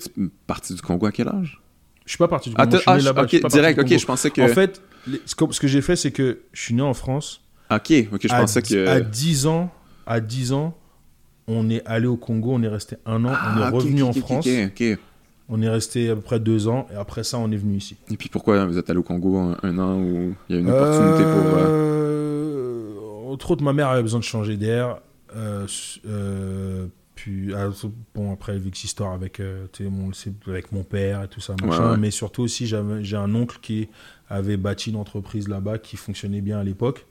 parti 0.48 0.73
du 0.73 0.81
Congo 0.81 1.06
à 1.06 1.11
quel 1.11 1.27
âge? 1.27 1.61
Je 2.06 2.11
suis 2.11 2.18
pas 2.18 2.27
parti 2.27 2.49
du 2.49 2.56
Ah, 2.57 2.65
Congo. 2.65 2.72
t'es- 2.72 2.77
je 2.77 2.81
suis 2.81 2.91
ah, 2.91 2.98
né 2.98 3.03
là-bas, 3.03 3.23
je 3.23 3.27
suis 3.30 3.40
pas 3.40 3.48
direct, 3.49 3.80
ok, 3.80 3.98
je 3.98 4.06
pensais 4.06 4.31
que. 4.31 4.41
En 4.41 4.48
fait, 4.48 4.81
les- 5.07 5.22
ce 5.26 5.36
que 5.36 5.52
ce 5.52 5.60
que 5.60 5.68
j'ai 5.68 5.81
fait, 5.81 5.95
c'est 5.95 6.11
que 6.11 6.40
je 6.53 6.61
suis 6.61 6.73
né 6.73 6.81
en 6.81 6.94
France. 6.94 7.41
Ok, 7.72 7.94
ok, 8.11 8.19
je 8.27 8.34
à, 8.34 8.40
pensais 8.40 8.61
que. 8.64 8.88
à 8.88 8.99
10 8.99 9.45
ans, 9.45 9.72
à 10.07 10.19
10 10.19 10.52
ans, 10.53 10.76
on 11.48 11.69
est 11.69 11.86
allé 11.86 12.07
au 12.07 12.18
Congo, 12.18 12.52
on 12.53 12.64
est 12.64 12.68
resté 12.68 12.95
un 13.06 13.23
an, 13.26 13.31
on 13.31 13.57
est 13.60 13.64
Ah, 13.64 13.69
revenu 13.69 14.02
en 14.03 14.14
France, 14.14 14.48
Ok, 14.48 14.72
ok. 14.81 14.98
on 15.49 15.61
est 15.61 15.69
resté 15.69 16.10
à 16.10 16.15
peu 16.15 16.22
près 16.22 16.40
deux 16.40 16.68
ans, 16.68 16.88
et 16.91 16.95
après 16.95 17.23
ça, 17.23 17.38
on 17.38 17.52
est 17.52 17.57
venu 17.57 17.77
ici. 17.77 17.95
Et 18.11 18.18
puis 18.18 18.30
pourquoi 18.30 18.65
vous 18.65 18.77
êtes 18.77 18.90
allé 18.90 18.99
au 18.99 19.03
Congo 19.03 19.38
un, 19.38 19.57
un 19.61 19.77
an 19.80 19.95
où 19.99 20.34
il 20.49 20.56
y 20.56 20.57
a 20.57 20.61
une 20.61 20.69
opportunité 20.72 21.23
pour. 21.26 21.41
euh, 21.41 21.68
Euh, 21.68 23.31
Entre 23.31 23.52
autres, 23.52 23.64
ma 23.64 23.73
mère 23.73 23.90
avait 23.90 24.02
besoin 24.02 24.19
de 24.19 24.26
changer 24.26 24.57
d'air. 24.57 24.98
Euh, 25.36 25.68
euh, 26.07 26.88
puis, 27.19 27.53
ah, 27.53 27.67
bon, 28.15 28.31
après, 28.31 28.57
que 28.57 28.85
histoire 28.85 29.11
avec, 29.11 29.41
euh, 29.41 29.67
mon, 29.81 30.11
avec 30.47 30.71
mon 30.71 30.83
père 30.83 31.23
et 31.23 31.27
tout 31.27 31.41
ça, 31.41 31.53
machin. 31.61 31.83
Ouais, 31.83 31.91
ouais. 31.91 31.97
Mais 31.97 32.11
surtout 32.11 32.43
aussi, 32.43 32.65
j'ai 32.65 33.17
un 33.17 33.35
oncle 33.35 33.57
qui 33.61 33.89
avait 34.29 34.55
bâti 34.55 34.91
une 34.91 34.95
entreprise 34.95 35.49
là-bas 35.49 35.79
qui 35.79 35.97
fonctionnait 35.97 36.39
bien 36.39 36.59
à 36.59 36.63
l'époque. 36.63 37.05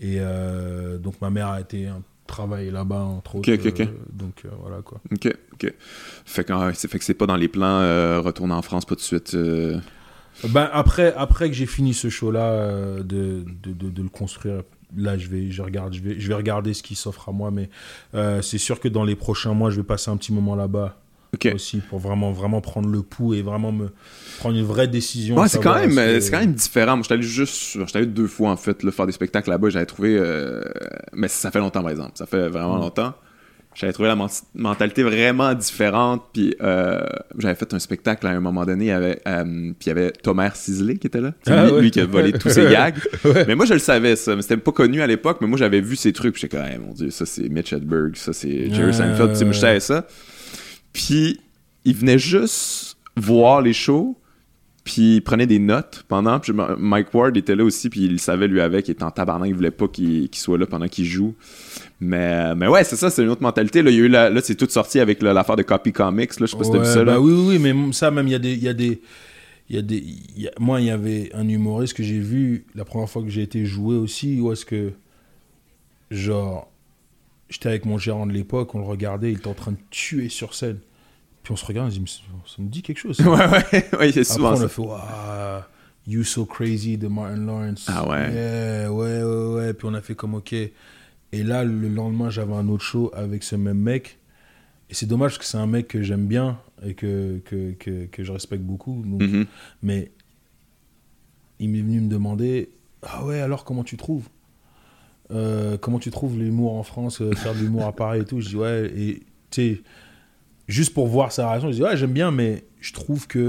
Et 0.00 0.16
euh, 0.18 0.98
donc, 0.98 1.20
ma 1.20 1.30
mère 1.30 1.50
a 1.50 1.60
été 1.60 1.86
hein, 1.86 2.02
travailler 2.26 2.72
là-bas, 2.72 3.02
entre 3.02 3.36
autres. 3.36 3.52
Ok, 3.52 3.60
ok, 3.60 3.72
ok. 3.72 3.80
euh, 3.80 3.86
donc, 4.12 4.42
euh, 4.44 4.48
voilà, 4.60 4.82
quoi. 4.82 5.00
Ok, 5.12 5.32
ok. 5.52 5.72
Fait 6.24 6.42
que, 6.42 6.52
c'est 6.74 6.88
fait 6.90 6.98
que 6.98 7.04
c'est 7.04 7.14
pas 7.14 7.26
dans 7.26 7.36
les 7.36 7.46
plans 7.46 7.78
euh, 7.80 8.20
retourner 8.20 8.54
en 8.54 8.62
France 8.62 8.84
pas 8.84 8.96
de 8.96 9.00
suite. 9.00 9.36
Ben, 10.48 10.68
après, 10.72 11.14
après 11.14 11.48
que 11.48 11.54
j'ai 11.54 11.66
fini 11.66 11.94
ce 11.94 12.10
de, 13.04 13.44
de, 13.62 13.72
de, 13.72 13.88
de 13.88 14.02
le 14.02 14.08
construire, 14.08 14.64
là, 14.96 15.16
je 15.18 15.28
vais, 15.28 15.50
je 15.50 15.62
regarde, 15.62 15.92
je 15.94 16.00
vais, 16.00 16.18
je 16.20 16.28
vais 16.28 16.34
regarder 16.34 16.74
ce 16.74 16.82
qui 16.82 16.94
s'offre 16.94 17.28
à 17.28 17.32
moi, 17.32 17.50
mais 17.50 17.68
euh, 18.14 18.42
c'est 18.42 18.58
sûr 18.58 18.80
que 18.80 18.88
dans 18.88 19.04
les 19.04 19.16
prochains 19.16 19.52
mois, 19.54 19.70
je 19.70 19.76
vais 19.76 19.82
passer 19.82 20.10
un 20.10 20.16
petit 20.16 20.32
moment 20.32 20.54
là-bas 20.56 20.96
aussi 21.52 21.78
pour 21.78 21.98
vraiment, 21.98 22.30
vraiment 22.30 22.60
prendre 22.60 22.88
le 22.88 23.02
pouls 23.02 23.34
et 23.34 23.42
vraiment 23.42 23.72
me 23.72 23.88
prendre 24.38 24.56
une 24.56 24.64
vraie 24.64 24.86
décision. 24.86 25.36
Ouais, 25.36 25.48
c'est 25.48 25.60
quand 25.60 25.74
même, 25.74 25.94
que- 25.96 26.20
c'est 26.20 26.30
quand 26.30 26.38
même 26.38 26.54
différent. 26.54 26.94
Moi, 26.96 27.02
j'étais 27.02 27.14
allé 27.14 27.22
juste, 27.24 27.76
j'étais 27.76 27.96
allé 27.98 28.06
deux 28.06 28.28
fois 28.28 28.50
en 28.50 28.56
fait, 28.56 28.84
là, 28.84 28.92
faire 28.92 29.06
des 29.06 29.12
spectacles 29.12 29.50
là-bas. 29.50 29.68
J'avais 29.70 29.84
trouvé, 29.86 30.16
euh, 30.16 30.62
mais 31.12 31.26
ça 31.26 31.50
fait 31.50 31.58
longtemps 31.58 31.82
par 31.82 31.90
exemple. 31.90 32.12
Ça 32.14 32.26
fait 32.26 32.48
vraiment 32.48 32.76
Mm. 32.76 32.80
longtemps. 32.82 33.14
J'avais 33.74 33.92
trouvé 33.92 34.08
la 34.08 34.14
men- 34.16 34.28
mentalité 34.54 35.02
vraiment 35.02 35.52
différente. 35.54 36.22
Puis 36.32 36.54
euh, 36.62 37.04
j'avais 37.38 37.54
fait 37.56 37.74
un 37.74 37.78
spectacle 37.78 38.26
à 38.26 38.30
un 38.30 38.40
moment 38.40 38.64
donné, 38.64 38.92
euh, 38.92 39.14
puis 39.24 39.74
il 39.86 39.88
y 39.88 39.90
avait 39.90 40.10
Thomas 40.12 40.50
Cisley 40.54 40.96
qui 40.96 41.08
était 41.08 41.20
là. 41.20 41.32
Ah 41.46 41.66
lui, 41.66 41.72
ouais. 41.72 41.80
lui 41.82 41.90
qui 41.90 42.00
a 42.00 42.06
volé 42.06 42.32
tous 42.32 42.50
ses 42.50 42.62
gags. 42.70 42.96
Ouais. 43.24 43.44
Mais 43.48 43.54
moi, 43.56 43.66
je 43.66 43.72
le 43.74 43.80
savais 43.80 44.14
ça. 44.16 44.36
Mais 44.36 44.42
c'était 44.42 44.56
pas 44.56 44.72
connu 44.72 45.02
à 45.02 45.06
l'époque. 45.06 45.38
Mais 45.40 45.46
moi, 45.46 45.58
j'avais 45.58 45.80
vu 45.80 45.96
ces 45.96 46.12
trucs. 46.12 46.34
Puis 46.34 46.42
j'étais 46.42 46.56
comme, 46.56 46.66
Hey, 46.66 46.78
mon 46.78 46.92
dieu, 46.92 47.10
ça 47.10 47.26
c'est 47.26 47.48
Mitch 47.48 47.72
Hedberg, 47.72 48.16
ça 48.16 48.32
c'est 48.32 48.70
Jerry 48.72 48.90
Ah, 48.90 48.92
Seinfeld. 48.92 49.32
Tu 49.32 49.38
sais, 49.38 49.44
moi, 49.44 49.52
je 49.54 49.58
savais 49.60 49.80
ça. 49.80 50.06
Puis 50.92 51.40
il 51.84 51.94
venait 51.96 52.18
juste 52.18 52.96
voir 53.16 53.60
les 53.60 53.72
shows. 53.72 54.18
Puis 54.84 55.16
il 55.16 55.20
prenait 55.22 55.46
des 55.46 55.58
notes 55.58 56.04
pendant. 56.08 56.38
Puis 56.40 56.52
Mike 56.78 57.12
Ward 57.14 57.34
était 57.38 57.56
là 57.56 57.64
aussi. 57.64 57.88
Puis 57.88 58.00
il 58.04 58.12
le 58.12 58.18
savait 58.18 58.48
lui 58.48 58.60
avec. 58.60 58.86
Il 58.88 58.90
était 58.92 59.02
en 59.02 59.10
tabarnak. 59.10 59.48
Il 59.48 59.54
voulait 59.54 59.70
pas 59.70 59.88
qu'il 59.88 60.28
qu'il 60.28 60.40
soit 60.42 60.58
là 60.58 60.66
pendant 60.66 60.88
qu'il 60.88 61.06
joue. 61.06 61.34
Mais, 62.00 62.54
mais 62.54 62.66
ouais, 62.66 62.84
c'est 62.84 62.96
ça. 62.96 63.08
C'est 63.10 63.22
une 63.22 63.28
autre 63.30 63.42
mentalité. 63.42 63.82
Là, 63.82 63.90
il 63.90 63.96
y 63.96 64.00
a 64.00 64.02
eu 64.04 64.08
la- 64.08 64.28
là 64.30 64.40
c'est 64.42 64.54
tout 64.56 64.68
sorti 64.68 65.00
avec 65.00 65.22
l'affaire 65.22 65.56
de 65.56 65.62
Copy 65.62 65.92
Comics. 65.92 66.38
Là, 66.40 66.46
je 66.46 66.50
sais 66.52 66.56
pas 66.58 66.64
si 66.64 66.70
t'as 66.70 66.78
vu 66.78 66.84
Ouais, 66.84 66.90
ça. 66.92 67.04
Là. 67.04 67.12
bah 67.14 67.20
oui, 67.20 67.32
oui, 67.32 67.58
mais 67.58 67.92
ça, 67.92 68.10
même, 68.10 68.26
il 68.26 68.32
y 68.32 68.34
a 68.34 68.38
des. 68.38 68.54
Y 68.56 68.68
a 68.68 68.74
des 68.74 69.00
il 69.70 69.76
y 69.76 69.78
a 69.78 69.82
des 69.82 69.96
il 70.36 70.42
y 70.42 70.48
a- 70.48 70.52
moi, 70.60 70.80
il 70.80 70.86
y 70.88 70.90
avait 70.90 71.30
un 71.34 71.48
humoriste 71.48 71.94
que 71.94 72.02
j'ai 72.02 72.18
vu 72.18 72.66
la 72.74 72.84
première 72.84 73.08
fois 73.08 73.22
que 73.22 73.30
j'ai 73.30 73.42
été 73.42 73.64
joué 73.64 73.96
aussi, 73.96 74.40
où 74.40 74.52
est-ce 74.52 74.64
que. 74.66 74.92
Genre. 76.10 76.70
J'étais 77.50 77.68
avec 77.68 77.84
mon 77.84 77.98
gérant 77.98 78.26
de 78.26 78.32
l'époque, 78.32 78.74
on 78.74 78.78
le 78.78 78.84
regardait, 78.86 79.30
il 79.30 79.36
était 79.38 79.46
en 79.48 79.54
train 79.54 79.72
de 79.72 79.76
tuer 79.90 80.28
sur 80.28 80.54
scène. 80.54 80.78
Puis 81.42 81.52
on 81.52 81.56
se 81.56 81.64
regarde, 81.66 81.88
on 81.88 81.90
se 81.90 81.98
dit, 82.00 82.22
ça, 82.46 82.62
me 82.62 82.68
dit 82.68 82.82
quelque 82.82 82.98
chose. 82.98 83.16
ça. 83.16 83.24
Ouais, 83.30 83.36
ouais, 83.36 83.86
ouais, 83.98 84.10
y 84.10 84.18
a 84.18 84.22
Après, 84.22 84.24
souvent 84.24 84.54
on 84.54 84.62
a 84.62 84.68
fait 84.68 84.82
You 86.06 86.24
So 86.24 86.46
Crazy 86.46 86.96
de 86.96 87.06
Martin 87.06 87.36
Lawrence. 87.46 87.86
Ah 87.88 88.08
ouais. 88.08 88.32
Yeah, 88.32 88.92
ouais, 88.92 89.22
ouais, 89.22 89.54
ouais. 89.54 89.74
Puis 89.74 89.86
on 89.90 89.94
a 89.94 90.00
fait 90.00 90.14
comme 90.14 90.34
OK. 90.34 90.54
Et 91.34 91.42
là, 91.42 91.64
le 91.64 91.88
lendemain, 91.88 92.30
j'avais 92.30 92.54
un 92.54 92.68
autre 92.68 92.84
show 92.84 93.10
avec 93.14 93.42
ce 93.42 93.56
même 93.56 93.78
mec. 93.78 94.18
Et 94.90 94.94
c'est 94.94 95.06
dommage 95.06 95.32
parce 95.32 95.38
que 95.38 95.44
c'est 95.44 95.58
un 95.58 95.66
mec 95.66 95.88
que 95.88 96.02
j'aime 96.02 96.26
bien 96.26 96.58
et 96.86 96.94
que, 96.94 97.38
que, 97.44 97.72
que, 97.72 98.06
que 98.06 98.22
je 98.22 98.32
respecte 98.32 98.62
beaucoup. 98.62 99.02
Donc, 99.04 99.22
Mhm. 99.22 99.46
Mais 99.82 100.10
il 101.58 101.70
m'est 101.70 101.80
venu 101.80 102.00
me 102.02 102.08
demander 102.08 102.70
Ah 103.02 103.24
ouais, 103.24 103.40
alors 103.40 103.64
comment 103.64 103.84
tu 103.84 103.96
trouves? 103.96 104.28
Euh, 105.30 105.78
Comment 105.78 105.98
tu 105.98 106.10
trouves 106.10 106.38
l'humour 106.38 106.74
en 106.74 106.82
France 106.82 107.20
euh, 107.22 107.32
Faire 107.32 107.54
de 107.54 107.60
l'humour 107.60 107.86
à 107.86 107.92
Paris 107.92 108.20
et 108.20 108.24
tout 108.24 108.40
Je 108.40 108.48
dis 108.50 108.56
Ouais, 108.56 108.92
et 108.94 109.22
tu 109.50 109.74
sais, 109.76 109.82
juste 110.68 110.92
pour 110.94 111.06
voir 111.08 111.32
sa 111.32 111.48
réaction, 111.48 111.70
je 111.70 111.76
dis 111.76 111.82
Ouais, 111.82 111.96
j'aime 111.96 112.12
bien, 112.12 112.30
mais 112.30 112.64
je 112.80 112.92
trouve 112.92 113.26
qu'il 113.26 113.40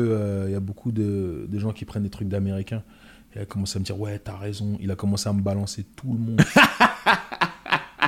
il 0.48 0.52
y 0.52 0.56
a 0.56 0.60
beaucoup 0.62 0.92
de, 0.94 1.46
de 1.50 1.60
gens 1.60 1.74
qui 1.74 1.84
prennent 1.86 2.04
des 2.04 2.10
trucs 2.10 2.30
d'américains. 2.30 2.82
Il 3.36 3.42
a 3.42 3.46
commencé 3.46 3.76
à 3.78 3.80
me 3.82 3.86
dire 3.86 4.00
Ouais, 4.00 4.18
t'as 4.20 4.38
raison. 4.38 4.78
Il 4.80 4.90
a 4.90 4.96
commencé 4.96 5.28
à 5.28 5.34
me 5.34 5.42
balancer 5.42 5.84
tout 5.98 6.14
le 6.14 6.20
monde. 6.20 6.42
je 6.46 6.50
suis 6.50 6.62
comme, 6.62 6.70
Ah, 6.80 7.98
bro. 8.00 8.05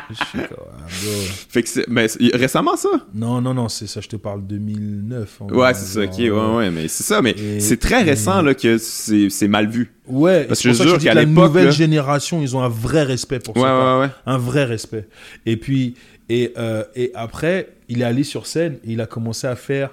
Fait 1.49 1.63
que 1.63 1.69
c'est- 1.69 1.85
mais 1.87 2.07
c'est- 2.07 2.35
récemment 2.35 2.75
ça? 2.75 2.89
Non, 3.13 3.41
non, 3.41 3.53
non, 3.53 3.69
c'est 3.69 3.87
ça, 3.87 4.01
je 4.01 4.07
te 4.07 4.15
parle 4.15 4.45
2009. 4.45 5.41
en 5.41 5.47
Ouais, 5.49 5.73
c'est 5.73 5.85
ça, 5.85 6.01
ok, 6.01 6.17
ouais, 6.17 6.29
ouais, 6.29 6.71
mais 6.71 6.87
c'est 6.87 7.03
ça, 7.03 7.21
mais 7.21 7.31
Et- 7.31 7.59
c'est 7.59 7.77
très 7.77 8.03
récent 8.03 8.41
là, 8.41 8.53
que 8.53 8.77
c'est 8.77 9.29
c'est 9.29 9.47
mal 9.47 9.67
vu. 9.69 9.93
Ouais, 10.07 10.45
Parce 10.45 10.61
que 10.61 10.71
je 10.71 10.77
que 10.77 10.83
jure 10.89 10.97
dis 10.97 11.05
qu'à 11.05 11.11
que 11.11 11.15
la 11.17 11.23
l'époque, 11.25 11.47
nouvelle 11.47 11.65
là- 11.65 11.71
génération, 11.71 12.41
ils 12.41 12.55
ont 12.55 12.61
un 12.61 12.69
vrai 12.69 13.03
respect 13.03 13.39
pour 13.39 13.55
Ouais, 13.57 13.63
ça. 13.63 13.97
ouais, 13.99 14.05
ouais. 14.05 14.11
Un 14.25 14.37
vrai 14.37 14.63
respect. 14.63 15.07
Et 15.45 15.57
puis, 15.57 15.95
et, 16.29 16.53
euh, 16.57 16.83
et 16.95 17.11
après, 17.13 17.73
il 17.89 18.01
est 18.01 18.05
allé 18.05 18.23
sur 18.23 18.47
scène 18.47 18.77
et 18.85 18.93
il 18.93 19.01
a 19.01 19.05
commencé 19.05 19.47
à 19.47 19.55
faire 19.55 19.91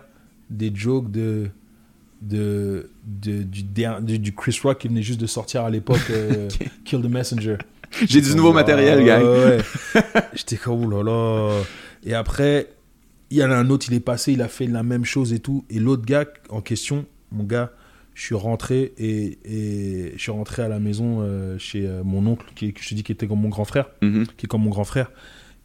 des 0.51 0.71
jokes 0.75 1.11
de, 1.11 1.49
de, 2.23 2.89
de- 3.05 3.43
du, 3.43 3.63
der- 3.63 4.01
du, 4.01 4.19
du 4.19 4.33
Chris 4.35 4.59
Rock 4.63 4.79
qui 4.79 4.89
venait 4.89 5.03
juste 5.03 5.21
de 5.21 5.27
sortir 5.27 5.63
à 5.65 5.71
l'époque, 5.71 6.01
euh, 6.11 6.49
Kill 6.85 7.01
the 7.03 7.07
Messenger. 7.11 7.57
J'ai 8.09 8.21
du 8.21 8.35
nouveau 8.35 8.53
matériel, 8.53 9.05
gang. 9.05 9.25
J'étais 10.35 10.57
comme, 10.57 10.85
oh 10.85 10.91
là 10.91 11.03
là. 11.03 11.63
Et 12.05 12.15
après, 12.15 12.69
il 13.31 13.39
y 13.39 13.45
en 13.45 13.51
a 13.51 13.57
un 13.57 13.71
autre, 13.71 13.87
il 13.89 13.95
est 13.95 14.01
passé, 14.01 14.33
il 14.33 14.43
a 14.43 14.49
fait 14.49 14.67
la 14.67 14.83
même 14.83 15.05
chose 15.05 15.33
et 15.33 15.39
tout. 15.39 15.65
Et 15.71 15.79
l'autre 15.79 16.05
gars 16.05 16.25
en 16.51 16.61
question, 16.61 17.07
mon 17.33 17.45
gars, 17.45 17.73
je 18.15 18.23
suis 18.23 18.35
rentré 18.35 18.93
et, 18.99 19.39
et 19.45 20.13
je 20.17 20.21
suis 20.23 20.31
rentré 20.31 20.63
à 20.63 20.69
la 20.69 20.79
maison 20.79 21.19
euh, 21.23 21.59
chez 21.59 21.87
euh, 21.87 22.03
mon 22.05 22.25
oncle, 22.27 22.47
qui, 22.55 22.73
que 22.73 22.81
je 22.83 22.89
te 22.91 22.95
dis 22.95 23.03
qui 23.03 23.13
était 23.13 23.27
comme 23.27 23.41
mon 23.41 23.49
grand 23.49 23.65
frère, 23.65 23.87
Mhm. 24.03 24.27
qui 24.37 24.47
est 24.47 24.49
comme 24.49 24.63
mon 24.63 24.71
grand 24.71 24.85
frère. 24.85 25.11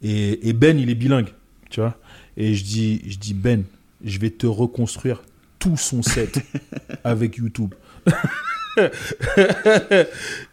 Et, 0.02 0.48
et 0.48 0.52
Ben, 0.52 0.78
il 0.78 0.90
est 0.90 0.94
bilingue, 0.94 1.28
tu 1.68 1.80
vois. 1.80 1.96
Et 2.36 2.54
je 2.54 2.64
dis, 2.64 3.02
je 3.06 3.18
dis 3.18 3.34
Ben, 3.34 3.64
je 4.04 4.18
vais 4.18 4.30
te 4.30 4.46
reconstruire 4.46 5.22
tout 5.58 5.76
son 5.76 6.02
set 6.02 6.40
avec 7.04 7.36
YouTube. 7.36 7.74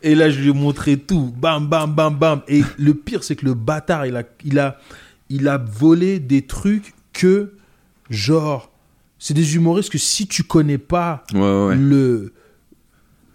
Et 0.02 0.16
là, 0.16 0.30
je 0.30 0.40
lui 0.42 0.50
ai 0.50 0.54
montré 0.54 0.98
tout. 0.98 1.34
Bam, 1.38 1.68
bam, 1.68 1.94
bam, 1.94 2.16
bam. 2.16 2.42
Et 2.48 2.62
le 2.78 2.94
pire, 2.94 3.24
c'est 3.24 3.36
que 3.36 3.46
le 3.46 3.54
bâtard, 3.54 4.06
il 4.06 4.16
a, 4.16 4.24
il 4.44 4.60
a, 4.60 4.78
il 5.30 5.48
a 5.48 5.58
volé 5.58 6.20
des 6.20 6.42
trucs 6.44 6.94
que, 7.14 7.54
genre, 8.10 8.72
c'est 9.20 9.34
des 9.34 9.56
humoristes 9.56 9.92
que 9.92 9.98
si 9.98 10.28
tu 10.28 10.44
connais 10.44 10.78
pas 10.78 11.24
Ouais, 11.34 11.40
ouais. 11.68 11.76
le 11.76 12.34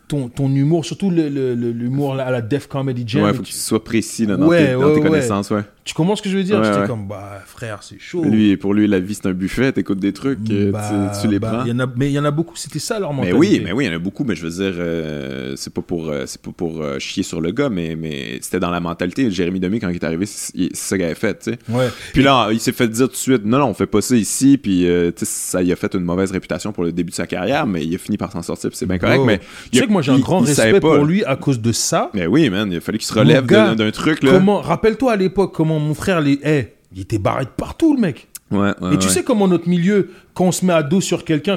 ton, 0.08 0.28
ton 0.28 0.54
humour, 0.54 0.84
surtout 0.84 1.10
le- 1.10 1.28
le- 1.30 1.54
le- 1.54 1.70
l'humour 1.72 2.14
à 2.20 2.30
la 2.30 2.42
Def 2.42 2.66
Comedy 2.66 3.04
Jam, 3.06 3.22
Ouais, 3.24 3.32
faut 3.32 3.40
que 3.42 3.46
tu, 3.46 3.52
sois 3.54 3.82
précis 3.82 4.26
dans, 4.26 4.40
Ouais, 4.46 4.66
tes, 4.66 4.72
dans 4.74 4.94
tes 4.94 5.00
connaissances, 5.00 5.50
ouais. 5.50 5.62
Tu 5.84 5.94
comprends 5.94 6.16
ce 6.16 6.22
que 6.22 6.28
je 6.30 6.36
veux 6.36 6.44
dire 6.44 6.58
Ouais, 6.58 6.64
J'étais 6.64 6.78
ouais. 6.80 6.86
comme, 6.86 7.06
bah 7.08 7.40
frère, 7.44 7.78
c'est 7.82 7.98
chaud. 7.98 8.22
Lui, 8.24 8.56
pour 8.56 8.72
lui, 8.74 8.86
la 8.86 9.00
vie, 9.00 9.14
c'est 9.14 9.26
un 9.26 9.32
buffet, 9.32 9.72
t'écoutes 9.72 9.98
des 9.98 10.12
trucs, 10.12 10.38
euh, 10.50 10.70
Bah, 10.70 11.12
tu, 11.14 11.22
tu 11.22 11.28
les 11.28 11.38
bah, 11.38 11.48
prends. 11.50 11.64
il 11.64 11.70
y 11.70 11.72
en 11.72 11.80
a, 11.80 11.86
mais 11.96 12.08
il 12.08 12.12
y 12.12 12.18
en 12.18 12.24
a 12.24 12.30
beaucoup, 12.30 12.56
c'était 12.56 12.78
ça 12.78 12.98
leur 13.00 13.10
Mais 13.12 13.32
mentalité. 13.32 13.38
oui, 13.38 13.60
mais 13.64 13.72
oui, 13.72 13.84
il 13.84 13.88
y 13.88 13.90
en 13.92 13.96
a 13.96 13.98
beaucoup, 13.98 14.24
mais 14.24 14.34
je 14.36 14.46
veux 14.46 14.50
dire, 14.50 14.74
euh, 14.78 15.54
c'est 15.56 15.72
pas 15.74 15.82
pour, 15.82 16.08
euh, 16.08 16.24
c'est 16.26 16.40
pas 16.40 16.52
pour 16.56 16.80
euh, 16.82 16.98
chier 16.98 17.22
sur 17.22 17.40
le 17.40 17.50
gars, 17.50 17.68
mais, 17.68 17.96
mais 17.96 18.38
c'était 18.40 18.60
dans 18.60 18.70
la 18.70 18.80
mentalité. 18.80 19.30
Jérémy 19.30 19.60
Demi, 19.60 19.80
quand 19.80 19.88
il 19.88 19.96
est 19.96 20.04
arrivé, 20.04 20.26
c'est 20.26 20.74
ça 20.74 20.96
qu'il 20.96 21.04
avait 21.04 21.14
fait, 21.14 21.38
tu 21.38 21.50
sais. 21.52 21.58
Ouais. 21.68 21.88
Puis 22.12 22.22
là, 22.22 22.48
il 22.52 22.60
s'est 22.60 22.72
fait 22.72 22.88
dire 22.88 23.06
tout 23.06 23.12
de 23.12 23.16
suite, 23.16 23.44
non, 23.44 23.58
non, 23.58 23.66
on 23.66 23.74
fait 23.74 23.86
pas 23.86 24.00
ça 24.00 24.14
ici, 24.16 24.58
puis 24.58 24.86
ça 25.16 25.62
il 25.62 25.72
a 25.72 25.76
fait 25.76 25.94
une 25.94 26.04
mauvaise 26.04 26.30
réputation 26.30 26.72
pour 26.72 26.84
le 26.84 26.92
début 26.92 27.10
de 27.10 27.16
sa 27.16 27.26
carrière, 27.26 27.66
mais 27.66 27.84
il 27.84 27.94
a 27.94 27.98
fini 27.98 28.16
par 28.16 28.30
s'en 28.32 28.42
sortir, 28.42 28.70
c'est 28.72 28.86
bien 28.86 28.98
correct, 28.98 29.20
Oh. 29.22 29.24
mais... 29.24 29.40
Tu 29.72 29.78
sais 29.78 29.86
que 29.86 29.92
moi 29.92 30.02
j'ai 30.02 30.12
un 30.12 30.18
grand 30.18 30.40
respect 30.40 30.80
pour 30.80 31.04
lui 31.04 31.24
à 31.24 31.36
cause 31.36 31.60
de 31.60 31.72
ça. 31.72 32.10
Mais 32.14 32.26
oui, 32.26 32.48
man, 32.50 32.70
il 32.70 32.76
a 32.78 32.80
fallu 32.80 32.98
qu'il 32.98 33.06
se 33.06 33.14
relève 33.14 33.46
d'un 33.46 33.74
d'un 33.74 33.90
truc, 33.90 34.22
là. 34.22 34.32
Comment, 34.32 34.60
rappelle-toi 34.60 35.12
à 35.12 35.16
l'époque 35.16 35.52
comment 35.54 35.71
mon 35.78 35.94
frère, 35.94 36.20
les, 36.20 36.38
eh, 36.44 36.74
il 36.94 37.02
était 37.02 37.18
barré 37.18 37.44
de 37.44 37.50
partout 37.50 37.94
le 37.94 38.00
mec. 38.00 38.28
Ouais, 38.50 38.58
ouais, 38.58 38.94
Et 38.94 38.98
tu 38.98 39.06
ouais. 39.06 39.12
sais 39.12 39.22
comment 39.22 39.48
notre 39.48 39.68
milieu, 39.68 40.10
quand 40.34 40.44
on 40.44 40.52
se 40.52 40.64
met 40.64 40.74
à 40.74 40.82
dos 40.82 41.00
sur 41.00 41.24
quelqu'un, 41.24 41.56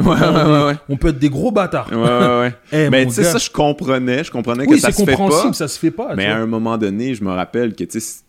on, 0.88 0.96
peut 0.98 1.10
être 1.10 1.20
des 1.20 1.30
gros 1.30 1.52
bâtards. 1.52 1.90
Eh, 2.72 2.90
mais 2.90 3.06
tu 3.06 3.12
sais, 3.12 3.24
ça, 3.24 3.38
je 3.38 3.50
comprenais, 3.50 4.24
je 4.24 4.32
comprenais 4.32 4.66
oui, 4.66 4.76
que 4.76 4.82
ça 4.82 4.92
c'est 4.92 5.02
se 5.02 5.06
fait 5.06 5.12
pas. 5.12 5.18
compréhensible, 5.18 5.56
ça 5.56 5.68
se 5.68 5.78
fait 5.78 5.92
pas. 5.92 6.16
Mais 6.16 6.26
à 6.26 6.38
un 6.38 6.46
moment 6.46 6.78
donné, 6.78 7.14
je 7.16 7.24
me 7.24 7.32
rappelle 7.32 7.76
que, 7.76 7.84
tu 7.84 8.00
sais, 8.00 8.24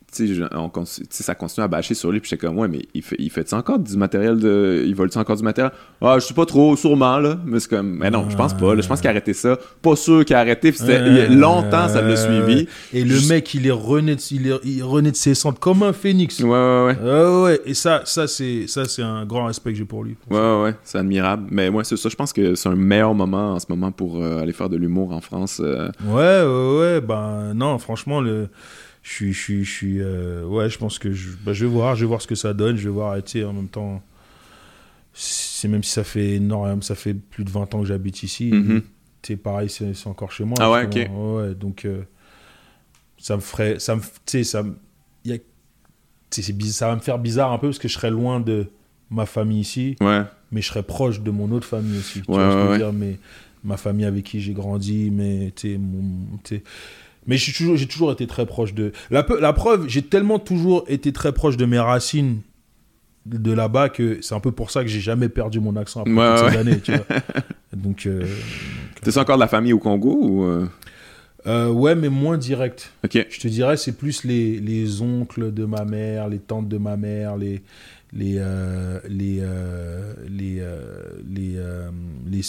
on 0.52 0.70
ça 0.84 1.34
continue 1.34 1.64
à 1.64 1.68
bâcher 1.68 1.94
sur 1.94 2.10
lui, 2.10 2.20
puis 2.20 2.30
j'étais 2.30 2.46
comme, 2.46 2.58
ouais, 2.58 2.68
mais 2.68 2.82
il 2.94 3.02
fait, 3.02 3.16
il 3.18 3.30
fait 3.30 3.52
encore 3.52 3.78
du 3.78 3.96
matériel 3.96 4.38
de. 4.38 4.84
Il 4.86 4.94
vole-tu 4.94 5.18
encore 5.18 5.36
du 5.36 5.42
matériel? 5.42 5.72
Ah, 6.00 6.18
je 6.18 6.26
sais 6.26 6.34
pas 6.34 6.46
trop, 6.46 6.76
sûrement, 6.76 7.18
là. 7.18 7.38
Mais 7.44 7.60
c'est 7.60 7.70
comme, 7.70 7.98
mais 7.98 8.10
non, 8.10 8.28
je 8.28 8.36
pense 8.36 8.54
pas, 8.54 8.74
là. 8.74 8.80
Je 8.80 8.88
pense 8.88 9.00
qu'il 9.00 9.08
a 9.08 9.10
arrêté 9.10 9.32
ça. 9.32 9.58
Pas 9.82 9.96
sûr 9.96 10.24
qu'il 10.24 10.36
a 10.36 10.40
arrêté, 10.40 10.72
puis 10.72 10.90
a 10.90 11.28
longtemps, 11.28 11.88
ça 11.88 12.02
l'a 12.02 12.16
suivi. 12.16 12.66
Et 12.92 13.04
le 13.04 13.28
mec, 13.28 13.52
il 13.54 13.66
est 13.66 13.70
rené 13.70 14.16
de, 14.16 14.20
il 14.30 14.48
est, 14.48 14.58
il 14.64 14.78
est 14.80 14.82
rené 14.82 15.10
de 15.10 15.16
ses 15.16 15.34
cendres 15.34 15.58
comme 15.58 15.82
un 15.82 15.92
phénix. 15.92 16.40
Ouais, 16.40 16.48
ouais, 16.48 16.84
ouais. 16.86 16.96
Ah 17.04 17.42
ouais, 17.42 17.60
et 17.64 17.74
ça, 17.74 18.02
ça 18.04 18.26
c'est, 18.26 18.66
ça 18.66 18.84
c'est 18.84 19.02
un 19.02 19.24
grand 19.24 19.46
respect 19.46 19.72
que 19.72 19.78
j'ai 19.78 19.84
pour 19.84 20.04
lui. 20.04 20.16
Ouais, 20.30 20.38
ouais, 20.38 20.62
ouais, 20.62 20.74
c'est 20.82 20.98
admirable. 20.98 21.46
Mais 21.50 21.70
moi, 21.70 21.84
c'est 21.84 21.96
ça, 21.96 22.08
je 22.08 22.16
pense 22.16 22.32
que 22.32 22.54
c'est 22.54 22.68
un 22.68 22.76
meilleur 22.76 23.14
moment 23.14 23.54
en 23.54 23.58
ce 23.58 23.66
moment 23.68 23.92
pour 23.92 24.22
euh, 24.22 24.40
aller 24.40 24.52
faire 24.52 24.68
de 24.68 24.76
l'humour 24.76 25.12
en 25.12 25.20
France. 25.20 25.60
euh. 25.62 25.88
Ouais, 26.04 26.44
ouais, 26.44 26.78
ouais, 26.78 27.00
ben 27.00 27.54
non, 27.54 27.78
franchement, 27.78 28.20
le, 28.20 28.48
je 29.08 29.12
suis, 29.12 29.32
je 29.32 29.40
suis, 29.40 29.64
je 29.64 29.70
suis, 29.70 30.00
euh, 30.00 30.44
ouais, 30.44 30.68
je 30.68 30.78
pense 30.78 30.98
que 30.98 31.12
je, 31.12 31.36
ben, 31.36 31.52
je 31.52 31.64
vais 31.64 31.70
voir, 31.70 31.94
je 31.94 32.00
vais 32.00 32.08
voir 32.08 32.20
ce 32.20 32.26
que 32.26 32.34
ça 32.34 32.52
donne, 32.54 32.74
je 32.76 32.88
vais 32.88 32.92
voir, 32.94 33.22
tu 33.22 33.38
sais, 33.38 33.44
en 33.44 33.52
même 33.52 33.68
temps, 33.68 34.02
c'est 35.14 35.68
même 35.68 35.84
si 35.84 35.92
ça 35.92 36.02
fait 36.02 36.32
énorme, 36.34 36.82
ça 36.82 36.96
fait 36.96 37.14
plus 37.14 37.44
de 37.44 37.50
20 37.50 37.72
ans 37.74 37.80
que 37.80 37.86
j'habite 37.86 38.24
ici, 38.24 38.50
Mhm. 38.52 38.82
tu 39.22 39.32
sais, 39.32 39.36
pareil, 39.36 39.70
c'est 39.70 39.94
encore 40.06 40.32
chez 40.32 40.42
moi. 40.44 40.58
Ah 40.60 40.70
ouais, 40.72 40.82
justement. 40.92 41.36
Ouais, 41.36 41.42
ouais, 41.48 41.54
donc 41.54 41.84
euh, 41.84 42.02
ça 43.18 43.36
me 43.36 43.40
ferait, 43.40 43.78
ça 43.78 43.94
me, 43.96 44.00
tu 44.00 44.08
sais, 44.26 44.44
ça 44.44 44.62
me, 44.64 44.76
y 45.24 45.32
a- 45.34 45.38
ça 46.72 46.88
va 46.88 46.96
me 46.96 47.00
faire 47.00 47.18
bizarre 47.18 47.52
un 47.52 47.58
peu 47.58 47.68
parce 47.68 47.78
que 47.78 47.88
je 47.88 47.94
serais 47.94 48.10
loin 48.10 48.40
de 48.40 48.66
ma 49.10 49.24
famille 49.24 49.60
ici, 49.60 49.96
Ouais, 50.00 50.22
mais 50.50 50.60
je 50.62 50.66
serais 50.68 50.82
proche 50.82 51.20
de 51.20 51.30
mon 51.30 51.50
autre 51.52 51.66
famille 51.66 51.98
aussi. 51.98 52.22
Tu 52.22 52.30
Ouais, 52.30 52.36
vois 52.38 52.50
ce 52.50 52.56
que 52.56 52.62
ouais, 52.62 52.62
je 52.62 52.64
veux 52.64 52.70
ouais. 52.72 52.78
dire 52.78 52.92
mais 52.92 53.18
ma 53.64 53.76
famille 53.76 54.04
avec 54.04 54.24
qui 54.24 54.40
j'ai 54.40 54.52
grandi, 54.52 55.10
mais 55.12 55.52
tu 55.56 55.72
sais, 55.72 55.78
mon- 55.78 56.36
tu 56.44 56.56
sais. 56.56 56.62
Mais 57.26 57.36
j'ai 57.36 57.52
toujours, 57.52 57.76
j'ai 57.76 57.86
toujours 57.86 58.12
été 58.12 58.26
très 58.26 58.46
proche 58.46 58.72
de. 58.74 58.92
La, 59.10 59.26
la 59.40 59.52
preuve, 59.52 59.88
j'ai 59.88 60.02
tellement 60.02 60.38
toujours 60.38 60.84
été 60.88 61.12
très 61.12 61.32
proche 61.32 61.56
de 61.56 61.64
mes 61.66 61.78
racines 61.78 62.40
de, 63.26 63.52
là-bas 63.52 63.88
que 63.88 64.18
c'est 64.22 64.34
un 64.34 64.40
peu 64.40 64.52
pour 64.52 64.70
ça 64.70 64.82
que 64.82 64.88
j'ai 64.88 65.00
jamais 65.00 65.28
perdu 65.28 65.58
mon 65.58 65.74
accent 65.76 66.02
après 66.02 66.12
Ouais, 66.12 66.36
toutes 66.36 66.44
ouais. 66.46 66.52
ces 66.52 66.58
années. 66.58 66.80
Tu 66.80 66.92
vois. 66.92 67.06
Donc, 67.76 68.06
euh, 68.06 68.24
T'es 69.02 69.18
encore 69.18 69.36
de 69.36 69.40
la 69.40 69.48
famille 69.48 69.72
au 69.72 69.78
Congo 69.78 70.16
ou. 70.22 70.44
euh? 70.44 70.66
Euh, 71.46 71.68
ouais, 71.70 71.94
mais 71.94 72.08
moins 72.08 72.38
direct. 72.38 72.92
Ok. 73.04 73.24
Je 73.30 73.38
te 73.40 73.46
dirais, 73.48 73.76
c'est 73.76 73.92
plus 73.96 74.24
les, 74.24 74.58
les 74.60 75.00
oncles 75.02 75.52
de 75.52 75.64
ma 75.64 75.84
mère, 75.84 76.28
les 76.28 76.38
tantes 76.40 76.68
de 76.68 76.78
ma 76.78 76.96
mère, 76.96 77.36
les 77.36 77.62
les 78.12 78.36
euh, 78.38 78.98
les 79.08 79.38
euh, 79.42 80.12
les 80.28 80.58
euh, 80.60 81.02
les, 81.28 81.54
euh, 81.56 81.90
les- 82.28 82.42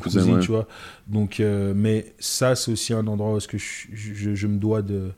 cousines, 0.00 0.34
ouais. 0.34 0.40
tu 0.40 0.50
vois. 0.50 0.66
Donc, 1.06 1.40
euh, 1.40 1.72
mais 1.74 2.14
ça, 2.18 2.54
c'est 2.54 2.72
aussi 2.72 2.92
un 2.92 3.06
endroit 3.06 3.32
où 3.34 3.36
est-ce 3.36 3.48
que 3.48 3.58
je, 3.58 3.88
je, 3.92 4.34
je 4.34 4.46
me 4.46 4.58
dois 4.58 4.82
de 4.82 5.10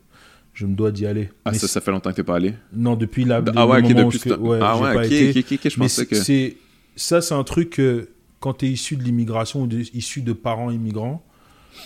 je 0.53 0.65
me 0.67 0.75
dois 0.75 0.91
d'y 0.91 1.05
aller. 1.07 1.29
Ah, 1.45 1.51
Mais 1.51 1.57
ça, 1.57 1.67
ça 1.67 1.81
fait 1.81 1.91
longtemps 1.91 2.11
que 2.11 2.15
t'es 2.15 2.23
pas 2.23 2.35
allé? 2.35 2.53
non, 2.73 2.95
depuis 2.95 3.25
la. 3.25 3.41
Ah 3.55 3.65
ouais, 3.67 3.81
le 3.81 3.87
ok, 3.87 3.93
moment 3.93 4.07
où 4.07 4.11
depuis 4.11 4.29
que- 4.29 4.35
ouais, 4.39 4.59
ah 4.61 4.77
ouais, 4.77 4.93
pas 4.93 5.05
ok, 5.05 5.11
été. 5.11 5.29
ok, 5.39 5.59
je 5.63 5.79
Mais 5.79 5.85
pensais 5.85 6.05
que. 6.05 6.15
c'est 6.15 6.57
ça, 6.95 7.21
c'est 7.21 7.33
un 7.33 7.43
truc 7.43 7.71
que 7.71 8.09
quand 8.39 8.53
tu 8.55 8.65
es 8.67 8.69
issu 8.69 8.95
de 8.95 9.03
l'immigration 9.03 9.63
ou 9.63 9.67
de- 9.67 9.83
issu 9.95 10.21
de 10.21 10.31
parents 10.33 10.69
immigrants, 10.69 11.25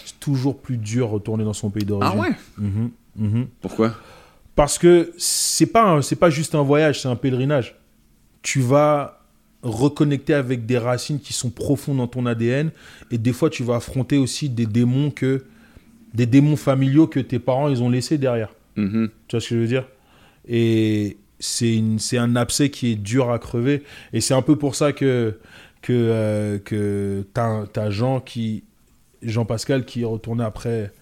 c'est 0.05 0.19
toujours 0.19 0.59
plus 0.59 0.77
dur 0.77 1.07
de 1.07 1.13
retourner 1.13 1.43
dans 1.45 1.53
son 1.53 1.69
pays 1.69 1.85
d'origine. 1.85 2.13
Ah 2.17 2.21
ouais? 2.21 2.35
Mhm, 2.57 2.91
mhm. 3.15 3.47
Pourquoi? 3.61 3.93
Parce 4.55 4.77
que 4.77 5.13
c'est 5.17 5.67
pas 5.67 6.01
c'est 6.01 6.15
pas 6.15 6.29
juste 6.29 6.55
un 6.55 6.63
voyage, 6.63 7.01
c'est 7.01 7.07
un 7.07 7.15
pèlerinage. 7.15 7.79
Tu 8.41 8.59
vas 8.59 9.16
reconnecter 9.63 10.33
avec 10.33 10.65
des 10.65 10.77
racines 10.77 11.19
qui 11.19 11.33
sont 11.33 11.49
profondes 11.49 11.97
dans 11.97 12.07
ton 12.07 12.25
ADN 12.25 12.69
et 13.11 13.17
des 13.17 13.33
fois 13.33 13.49
tu 13.49 13.63
vas 13.63 13.75
affronter 13.77 14.17
aussi 14.17 14.49
des 14.49 14.65
démons 14.67 15.09
que 15.11 15.45
des 16.13 16.25
démons 16.25 16.55
familiaux 16.55 17.07
que 17.07 17.19
tes 17.19 17.39
parents 17.39 17.67
ils 17.69 17.81
ont 17.83 17.89
laissés 17.89 18.17
derrière. 18.17 18.53
Mhm. 18.75 19.09
Tu 19.27 19.35
vois 19.35 19.41
ce 19.41 19.49
que 19.49 19.55
je 19.55 19.59
veux 19.59 19.67
dire? 19.67 19.87
Et 20.47 21.17
c'est 21.39 22.17
un 22.17 22.35
abcès 22.35 22.69
qui 22.69 22.91
est 22.91 22.95
dur 22.95 23.31
à 23.31 23.39
crever. 23.39 23.83
Et 24.13 24.21
c'est 24.21 24.33
un 24.33 24.41
peu 24.41 24.55
pour 24.55 24.75
ça 24.75 24.93
que, 24.93 25.37
que, 25.81 25.91
euh, 25.93 26.57
que 26.59 27.25
t'as 27.33 27.63
as 27.75 27.89
Jean 27.89 28.19
qui. 28.19 28.63
Jean-Pascal 29.23 29.83
qui 29.85 30.03
est 30.03 30.05
retourné 30.05 30.43
après 30.43 30.93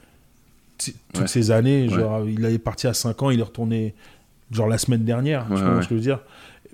toutes 0.78 0.96
Ouais. 1.22 1.28
ces 1.28 1.52
années. 1.52 1.88
Ouais. 1.90 2.34
Il 2.34 2.46
est 2.46 2.58
parti 2.58 2.88
à 2.88 2.94
5 2.94 3.22
ans, 3.24 3.30
il 3.30 3.40
est 3.40 3.44
retourné 3.44 3.94
genre 4.52 4.68
la 4.68 4.78
semaine 4.78 5.04
dernière. 5.04 5.46
Ouais, 5.52 5.58
tu 5.58 5.64
vois 5.64 5.82
ce 5.82 5.88
que 5.90 5.96
je 5.96 5.96
veux 5.96 6.02
dire? 6.02 6.20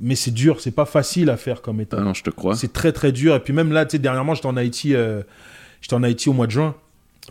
Mais 0.01 0.15
c'est 0.15 0.31
dur, 0.31 0.59
c'est 0.59 0.71
pas 0.71 0.85
facile 0.85 1.29
à 1.29 1.37
faire 1.37 1.61
comme 1.61 1.79
état. 1.79 1.97
Ah 1.99 2.03
non, 2.03 2.13
je 2.13 2.23
te 2.23 2.31
crois. 2.31 2.55
C'est 2.55 2.73
très 2.73 2.91
très 2.91 3.11
dur. 3.11 3.35
Et 3.35 3.39
puis 3.39 3.53
même 3.53 3.71
là, 3.71 3.85
tu 3.85 3.91
sais, 3.91 3.99
dernièrement, 3.99 4.33
j'étais 4.33 4.47
en 4.47 4.57
Haïti, 4.57 4.95
euh, 4.95 5.21
j'étais 5.79 5.93
en 5.93 6.03
Haïti 6.03 6.27
au 6.27 6.33
mois 6.33 6.47
de 6.47 6.51
juin 6.51 6.75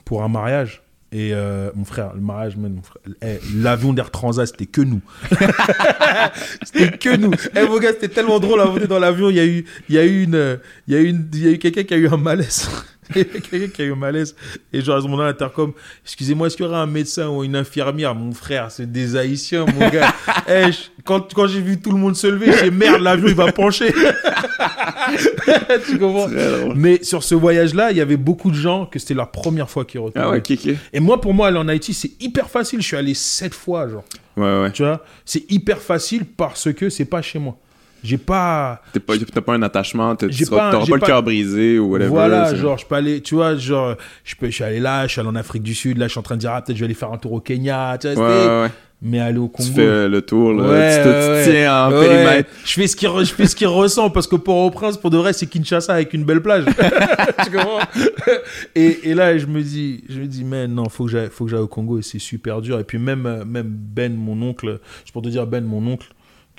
pour 0.05 0.23
un 0.23 0.29
mariage. 0.29 0.83
Et 1.13 1.35
euh, 1.35 1.71
mon 1.75 1.85
frère, 1.85 2.13
le 2.15 2.21
mariage, 2.21 2.57
man, 2.57 2.73
mon 2.73 2.83
frère, 2.83 3.03
eh, 3.23 3.41
l'avion 3.57 3.93
d'Air 3.93 4.13
Transat, 4.13 4.47
c'était 4.47 4.67
que 4.67 4.81
nous. 4.81 5.01
c'était 6.63 6.97
que 6.97 7.17
nous. 7.17 7.33
Eh 7.57 7.67
mon 7.67 7.79
gars, 7.81 7.91
c'était 7.93 8.09
tellement 8.09 8.39
drôle. 8.39 8.61
Avant 8.61 8.75
d'être 8.75 8.89
dans 8.89 9.01
l'avion, 9.01 9.29
il 9.29 9.37
y 9.37 9.41
a 9.41 9.47
eu, 9.47 9.65
il 9.89 9.97
y 9.97 9.99
a 9.99 10.05
eu 10.05 10.23
une, 10.23 10.37
euh, 10.37 10.57
il 10.87 10.95
y 10.95 10.97
a 10.97 11.01
eu 11.01 11.07
une, 11.07 11.29
il 11.33 11.45
y 11.45 11.49
a 11.49 11.51
eu 11.51 11.59
quelqu'un 11.59 11.83
qui 11.83 11.95
a 11.95 11.97
eu 11.97 12.07
un 12.09 12.17
malaise. 12.17 12.71
Il 13.15 13.19
y 13.19 13.21
a 13.21 13.25
quelqu'un 13.41 13.69
qui 13.69 13.83
a 13.83 13.85
eu 13.87 13.93
un 13.93 13.97
malaise. 13.97 14.35
Et 14.73 14.81
genre, 14.81 14.99
ils 14.99 15.03
ont 15.03 15.05
demandé 15.05 15.23
à 15.25 15.27
l'intercom, 15.27 15.73
excusez-moi, 16.05 16.47
est-ce 16.47 16.57
qu'il 16.57 16.67
y 16.67 16.69
aurait 16.69 16.79
un 16.79 16.87
médecin 16.87 17.29
ou 17.29 17.45
une 17.45 17.57
infirmière? 17.57 18.15
Mon 18.15 18.33
frère, 18.33 18.71
c'est 18.71 18.91
des 18.91 19.17
Haïtiens, 19.17 19.67
mon 19.67 19.89
gars. 19.89 20.13
Eh, 20.49 20.73
je- 20.73 20.79
quand, 21.05 21.33
quand 21.35 21.47
j'ai 21.47 21.61
vu 21.61 21.81
tout 21.81 21.93
le 21.93 21.99
monde 21.99 22.17
se 22.17 22.27
lever, 22.27 22.53
j'ai 22.53 22.71
dit, 22.71 22.77
merde, 22.77 23.01
l'avion, 23.03 23.29
il 23.29 23.35
va 23.35 23.53
pencher. 23.53 23.93
tu 25.87 25.99
comprends? 25.99 26.29
Mais 26.75 27.03
sur 27.03 27.23
ce 27.23 27.35
voyage-là, 27.35 27.91
il 27.91 27.97
y 27.97 28.01
avait 28.01 28.17
beaucoup 28.17 28.51
de 28.51 28.57
gens 28.57 28.87
que 28.87 28.99
c'était 28.99 29.15
leur 29.15 29.31
première 29.31 29.69
fois 29.71 29.85
qu'ils 29.85 30.01
retournaient. 30.01 30.27
Ah 30.27 30.31
ouais, 30.31 30.39
ok. 30.39 30.75
Et 30.93 31.01
moi, 31.01 31.21
pour 31.21 31.35
moi, 31.35 31.49
aller 31.49 31.59
en 31.59 31.69
Haïti, 31.69 31.95
c'est 31.95 32.13
hyper 32.21 32.49
facile. 32.51 32.81
Je 32.81 32.87
suis 32.87 32.97
allé 32.97 33.15
sept 33.15 33.55
fois, 33.55 33.89
genre. 33.89 34.05
Ouais, 34.37 34.61
ouais. 34.63 34.73
Tu 34.73 34.83
vois, 34.83 35.05
c'est 35.25 35.51
hyper 35.51 35.79
facile 35.79 36.25
parce 36.25 36.73
que 36.73 36.89
c'est 36.91 37.05
pas 37.05 37.23
chez 37.23 37.39
moi. 37.39 37.57
J'ai 38.03 38.17
pas. 38.19 38.81
T'es 38.93 39.01
pas- 39.01 39.15
T'as 39.19 39.41
pas 39.41 39.55
un 39.55 39.63
attachement, 39.63 40.15
t'as- 40.17 40.29
tu 40.29 40.47
pas 40.47 40.69
un- 40.69 40.71
t'auras 40.73 40.85
j'ai 40.85 40.91
pas 40.91 40.97
le 40.97 41.01
pas- 41.01 41.07
cœur 41.07 41.23
brisé 41.23 41.79
ou 41.79 41.93
whatever. 41.93 42.09
voilà, 42.09 42.55
genre, 42.55 42.79
je 42.79 42.87
peux 42.87 42.95
aller, 42.95 43.21
tu 43.21 43.35
vois, 43.35 43.57
genre, 43.57 43.95
je, 44.25 44.35
peux, 44.37 44.47
je 44.47 44.53
suis 44.55 44.65
allé 44.65 44.81
là, 44.81 45.07
je 45.07 45.13
suis 45.13 45.21
allé 45.21 45.29
en 45.29 45.35
Afrique 45.37 45.63
du 45.63 45.75
Sud, 45.75 45.99
là, 45.99 46.07
je 46.07 46.13
suis 46.13 46.19
en 46.19 46.23
train 46.23 46.37
de 46.37 46.41
dire, 46.41 46.53
ah, 46.55 46.63
peut-être 46.63 46.77
je 46.77 46.81
vais 46.81 46.87
aller 46.87 46.95
faire 46.95 47.13
un 47.13 47.19
tour 47.19 47.33
au 47.33 47.41
Kenya, 47.41 47.99
tu 48.01 48.13
vois, 48.15 48.27
Ouais, 48.29 48.63
ouais, 48.63 48.69
mais 49.03 49.19
aller 49.21 49.39
au 49.39 49.47
Tu 49.55 49.63
Congo. 49.63 49.75
fais 49.77 49.87
euh, 49.87 50.09
le 50.09 50.23
tour, 50.23 50.53
là. 50.55 50.69
Ouais, 50.69 50.97
tu 50.99 51.05
te 51.05 51.45
tu 51.45 51.51
tiens 51.51 51.87
en 51.87 51.93
Ouais. 51.93 52.09
périmètre. 52.09 52.51
Je 52.65 52.73
fais 52.73 52.87
ce 52.87 52.97
qu'il 52.97 53.09
je 53.23 53.33
fais 53.35 53.47
ce 53.47 53.55
qu'il 53.57 53.67
ressent 53.67 54.09
parce 54.11 54.27
que 54.27 54.37
Port-au-Prince, 54.37 54.97
pour 54.97 55.11
de 55.11 55.19
vrai, 55.19 55.33
c'est 55.35 55.47
Kinshasa 55.47 55.93
avec 55.95 56.15
une 56.15 56.25
belle 56.25 56.41
plage. 56.43 56.65
tu 57.45 57.51
comprends? 57.51 57.81
Et, 58.75 59.11
et 59.11 59.15
là, 59.15 59.37
je 59.39 59.47
me 59.47 59.63
dis, 59.63 60.05
je 60.09 60.21
me 60.21 60.27
dis, 60.27 60.45
man, 60.45 60.73
non, 60.73 60.89
faut 60.89 61.05
que 61.05 61.11
j'aille, 61.11 61.29
faut 61.31 61.45
que 61.45 61.51
j'aille 61.51 61.61
au 61.61 61.69
Congo 61.69 61.99
et 61.99 62.03
c'est 62.03 62.19
super 62.19 62.61
dur. 62.61 62.79
Et 62.79 62.85
puis 62.85 62.99
même, 62.99 63.27
euh, 63.27 63.45
même 63.45 63.69
Ben, 63.69 64.15
mon 64.15 64.41
oncle, 64.43 64.81
je 65.05 65.13
pour 65.13 65.23
te 65.23 65.29
dire 65.29 65.47
Ben, 65.47 65.65
mon 65.65 65.87
oncle, 65.87 66.09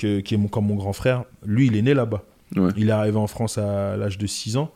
que, 0.02 0.20
qui 0.20 0.34
est 0.34 0.38
mon, 0.38 0.48
comme 0.48 0.66
mon 0.68 0.76
grand 0.76 0.94
frère, 0.94 1.24
lui, 1.46 1.68
il 1.68 1.76
est 1.76 1.82
né 1.82 1.94
là-bas. 1.94 2.24
Ouais. 2.56 2.72
Il 2.76 2.90
est 2.90 2.92
arrivé 2.92 3.18
en 3.18 3.28
France 3.28 3.58
à 3.58 3.96
l'âge 3.98 4.18
de 4.18 4.28
6 4.28 4.58
ans 4.58 4.72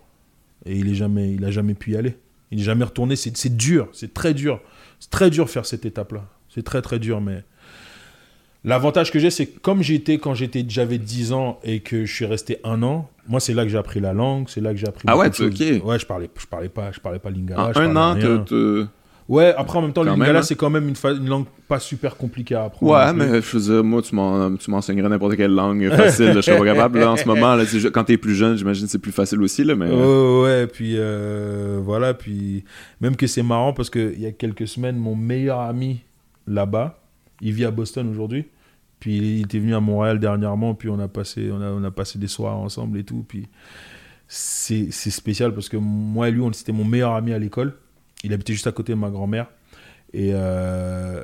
et 0.66 0.78
il 0.78 0.90
est 0.90 0.96
jamais, 0.96 1.34
il 1.34 1.44
a 1.44 1.52
jamais 1.52 1.74
pu 1.74 1.92
y 1.92 1.98
aller. 1.98 2.16
Il 2.52 2.60
n'est 2.60 2.64
jamais 2.64 2.86
retourné. 2.86 3.16
C'est, 3.16 3.56
dur, 3.58 3.90
c'est 3.92 4.14
très 4.14 4.34
dur. 4.34 4.62
C'est 5.00 5.10
très 5.10 5.30
dur 5.30 5.50
faire 5.50 5.66
cette 5.66 5.86
étape-là. 5.86 6.26
C'est 6.50 6.64
très 6.64 6.82
très 6.82 7.00
dur, 7.00 7.20
mais 7.20 7.44
l'avantage 8.64 9.12
que 9.12 9.20
j'ai, 9.20 9.30
c'est 9.30 9.48
que 9.48 9.60
comme 9.60 9.82
j'étais 9.82 10.18
quand 10.18 10.34
j'étais, 10.34 10.64
j'avais 10.68 10.98
10 10.98 11.34
ans 11.34 11.60
et 11.64 11.82
que 11.82 12.06
je 12.06 12.14
suis 12.14 12.26
resté 12.26 12.60
un 12.64 12.82
an. 12.84 13.10
Moi, 13.28 13.40
c'est 13.40 13.54
là 13.54 13.64
que 13.64 13.70
j'ai 13.70 13.78
appris 13.78 14.00
la 14.00 14.14
langue, 14.14 14.48
c'est 14.48 14.62
là 14.62 14.72
que 14.72 14.78
j'ai 14.78 14.88
appris. 14.88 15.06
Ah 15.08 15.18
ouais, 15.18 15.28
ok. 15.28 15.84
Ouais, 15.84 16.00
je 16.00 16.06
parlais, 16.06 16.30
je 16.40 16.46
parlais 16.46 16.70
pas, 16.70 16.92
je 16.92 17.00
parlais 17.00 17.20
pas 17.20 17.30
lingala. 17.32 17.72
Je 17.74 17.80
un 17.80 17.96
an, 17.96 18.14
rien. 18.14 18.46
t'as- 18.48 18.88
Ouais, 19.28 19.56
après 19.58 19.80
en 19.80 19.82
même 19.82 19.92
temps, 19.94 20.04
le 20.04 20.12
lingala, 20.12 20.40
hein. 20.40 20.42
c'est 20.44 20.54
quand 20.56 20.70
même 20.70 20.88
une, 20.88 20.96
une 21.18 21.28
langue 21.30 21.46
pas 21.68 21.80
super 21.80 22.16
compliquée 22.16 22.54
à 22.54 22.66
apprendre. 22.66 22.92
Ouais, 22.92 23.12
mais 23.14 23.42
je 23.42 23.58
veux 23.58 23.74
dire, 23.74 23.84
moi, 23.84 24.04
tu 24.04 24.14
m'en- 24.14 24.56
tu 24.56 24.70
m'enseignerais 24.70 25.10
n'importe 25.10 25.36
quelle 25.36 25.52
langue 25.52 25.90
facile, 25.90 26.34
je 26.36 26.42
serais 26.42 26.60
pas 26.60 26.66
capable. 26.66 27.00
Là, 27.00 27.12
en 27.14 27.18
ce 27.18 27.26
moment, 27.26 27.56
là, 27.56 27.64
quand 27.92 28.04
t'es 28.04 28.18
plus 28.18 28.36
jeune, 28.36 28.56
j'imagine 28.56 28.86
que 28.86 28.92
c'est 28.92 29.00
plus 29.00 29.12
facile 29.12 29.42
aussi, 29.42 29.64
là, 29.64 29.76
mais... 29.76 29.90
Ouais, 29.90 30.42
ouais, 30.44 30.68
puis 30.68 30.94
euh, 30.96 31.80
voilà, 31.84 32.14
puis 32.14 32.66
même 33.02 33.16
que 33.16 33.26
c'est 33.26 33.42
marrant 33.42 33.74
parce 33.74 33.90
qu'il 33.90 34.20
y 34.20 34.28
a 34.28 34.32
quelques 34.32 34.68
semaines, 34.68 34.98
mon 34.98 35.16
meilleur 35.16 35.60
ami 35.60 36.02
là-bas, 36.46 37.00
il 37.42 37.52
vit 37.54 37.66
à 37.66 37.72
Boston 37.72 38.08
aujourd'hui, 38.08 38.46
puis 39.00 39.18
il 39.18 39.42
était 39.46 39.58
venu 39.58 39.74
à 39.74 39.80
Montréal 39.80 40.20
dernièrement, 40.20 40.76
puis 40.76 40.90
on 40.90 41.00
a 41.00 41.08
passé, 41.08 41.50
on 41.52 41.62
a, 41.62 41.72
on 41.72 41.84
a 41.84 41.90
passé 41.90 42.20
des 42.20 42.28
soirs 42.28 42.58
ensemble 42.60 43.00
et 43.00 43.04
tout, 43.04 43.26
puis 43.28 43.48
c'est 44.28 44.92
spécial 44.92 45.52
parce 45.54 45.68
que 45.70 45.78
moi 45.78 46.28
et 46.30 46.32
lui, 46.32 46.42
on- 46.42 46.54
c'était 46.54 46.72
mon 46.72 46.86
meilleur 46.86 47.14
ami 47.14 47.34
à 47.34 47.40
l'école, 47.40 47.74
il 48.24 48.34
habitait 48.34 48.54
juste 48.54 48.68
à 48.68 48.72
côté 48.72 48.94
de 48.94 48.98
ma 48.98 49.10
grand-mère, 49.10 49.48
et 50.14 50.32
euh, 50.34 51.24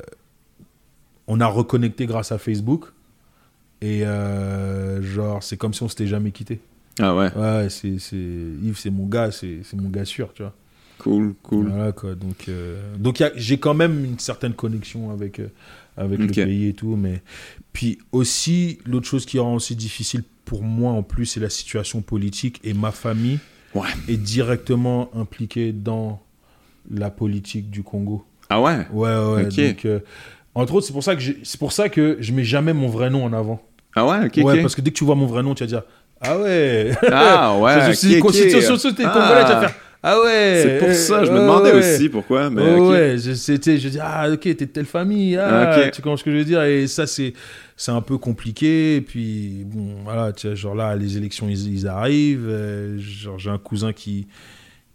on 1.28 1.40
a 1.40 1.48
reconnecté 1.48 2.06
grâce 2.06 2.32
à 2.32 2.38
Facebook, 2.38 2.86
et 3.82 4.06
euh, 4.06 5.02
genre, 5.02 5.42
c'est 5.44 5.58
comme 5.58 5.74
si 5.74 5.82
on 5.84 5.88
s'était 5.90 6.08
jamais 6.08 6.32
quitté. 6.32 6.60
Ah 7.00 7.16
ouais, 7.16 7.32
Ouais, 7.36 7.68
c'est, 7.70 7.98
c'est... 8.00 8.16
Yves, 8.18 8.78
c'est 8.78 8.90
mon 8.92 9.08
gars, 9.08 9.32
c'est, 9.32 9.60
c'est 9.64 9.78
mon 9.80 9.90
gars 9.90 10.06
sûr, 10.06 10.34
tu 10.34 10.44
vois. 10.44 10.54
cool, 11.00 11.34
cool. 11.42 11.70
Voilà, 11.70 11.92
quoi. 11.94 12.14
Donc, 12.16 12.46
euh, 12.50 12.96
donc 12.98 13.20
y 13.20 13.24
a- 13.24 13.32
j'ai 13.36 13.58
quand 13.58 13.74
même 13.74 14.04
une 14.06 14.20
certaine 14.20 14.54
connexion 14.54 15.10
avec, 15.10 15.42
avec 15.98 16.20
le 16.20 16.28
pays 16.28 16.68
et 16.68 16.74
tout. 16.74 16.96
Mais... 16.96 17.22
Puis 17.74 17.98
aussi, 18.12 18.78
l'autre 18.86 19.08
chose 19.08 19.26
qui 19.26 19.40
rend 19.40 19.56
aussi 19.56 19.76
difficile 19.76 20.24
pour 20.46 20.62
moi 20.64 20.92
en 20.92 21.02
plus, 21.02 21.26
c'est 21.26 21.40
la 21.40 21.50
situation 21.50 22.02
politique. 22.02 22.60
Et 22.64 22.74
ma 22.74 22.92
famille 22.92 23.40
Ouais. 23.74 23.88
est 24.10 24.18
directement 24.18 25.10
impliquée 25.16 25.72
dans 25.72 26.22
la 26.90 27.10
politique 27.10 27.70
du 27.70 27.84
Congo. 27.84 28.24
Ah 28.50 28.62
ouais? 28.62 28.88
Ouais, 28.92 29.10
ouais. 29.10 29.46
Ok. 29.46 29.56
Donc, 29.56 29.86
euh, 29.86 30.00
entre 30.56 30.76
autres, 30.76 30.88
c'est 30.88 30.94
pour, 30.94 31.04
ça 31.04 31.16
que 31.16 31.22
c'est 31.44 31.60
pour 31.60 31.72
ça 31.72 31.90
que 31.90 32.18
je 32.20 32.34
mets 32.34 32.44
jamais 32.44 32.74
mon 32.74 32.88
vrai 32.88 33.10
nom 33.10 33.24
en 33.24 33.34
avant. 33.34 33.62
Ah 33.96 34.06
ouais, 34.06 34.26
ok, 34.28 34.46
ouais, 34.46 34.62
parce 34.62 34.76
que 34.76 34.82
dès 34.82 34.92
que 34.92 34.98
tu 34.98 35.04
vois 35.06 35.16
mon 35.16 35.26
vrai 35.26 35.44
nom, 35.44 35.54
tu 35.54 35.64
vas 35.64 35.68
dire 35.68 35.84
Ah 36.22 36.38
ouais 36.38 36.92
Ah 37.12 37.58
ouais, 37.60 37.94
sur 37.94 38.10
tes 38.96 39.04
Ah. 39.06 39.10
Congolais, 39.14 39.44
tu 39.46 39.52
vas 39.52 39.60
faire 39.62 39.76
Ah 40.04 40.20
ouais 40.22 40.60
C'est 40.64 40.78
pour 40.80 40.94
ça, 40.96 41.26
je 41.26 41.32
me 41.32 41.40
demandais 41.40 41.72
ouais. 41.74 41.78
aussi 41.96 42.10
pourquoi, 42.10 42.50
mais 42.50 42.62
Ouais, 42.80 43.18
c'était- 43.36 43.78
je 43.78 43.90
dis, 43.90 44.00
ah, 44.02 44.30
ok, 44.32 44.40
t'es 44.40 44.54
de 44.56 44.66
telle 44.66 44.86
famille, 44.86 45.38
ah, 45.38 45.90
tu 45.94 46.02
comprends 46.02 46.18
ce 46.18 46.24
que 46.24 46.32
je 46.32 46.38
veux 46.38 46.46
dire, 46.46 46.64
et 46.64 46.88
ça, 46.88 47.06
c'est, 47.06 47.34
c'est 47.78 47.92
un 47.92 48.02
peu 48.02 48.18
compliqué, 48.18 48.96
et 48.98 49.02
puis, 49.02 49.64
bon, 49.66 49.96
voilà, 50.04 50.32
tu 50.34 50.48
vois, 50.48 50.56
genre 50.56 50.76
là, 50.76 50.96
les 50.96 51.18
élections, 51.18 51.48
ils, 51.50 51.74
ils 51.74 51.88
arrivent, 51.88 52.48
euh, 52.50 52.98
genre, 53.00 53.38
j'ai 53.40 53.50
un 53.52 53.58
cousin 53.58 53.94
qui, 53.94 54.28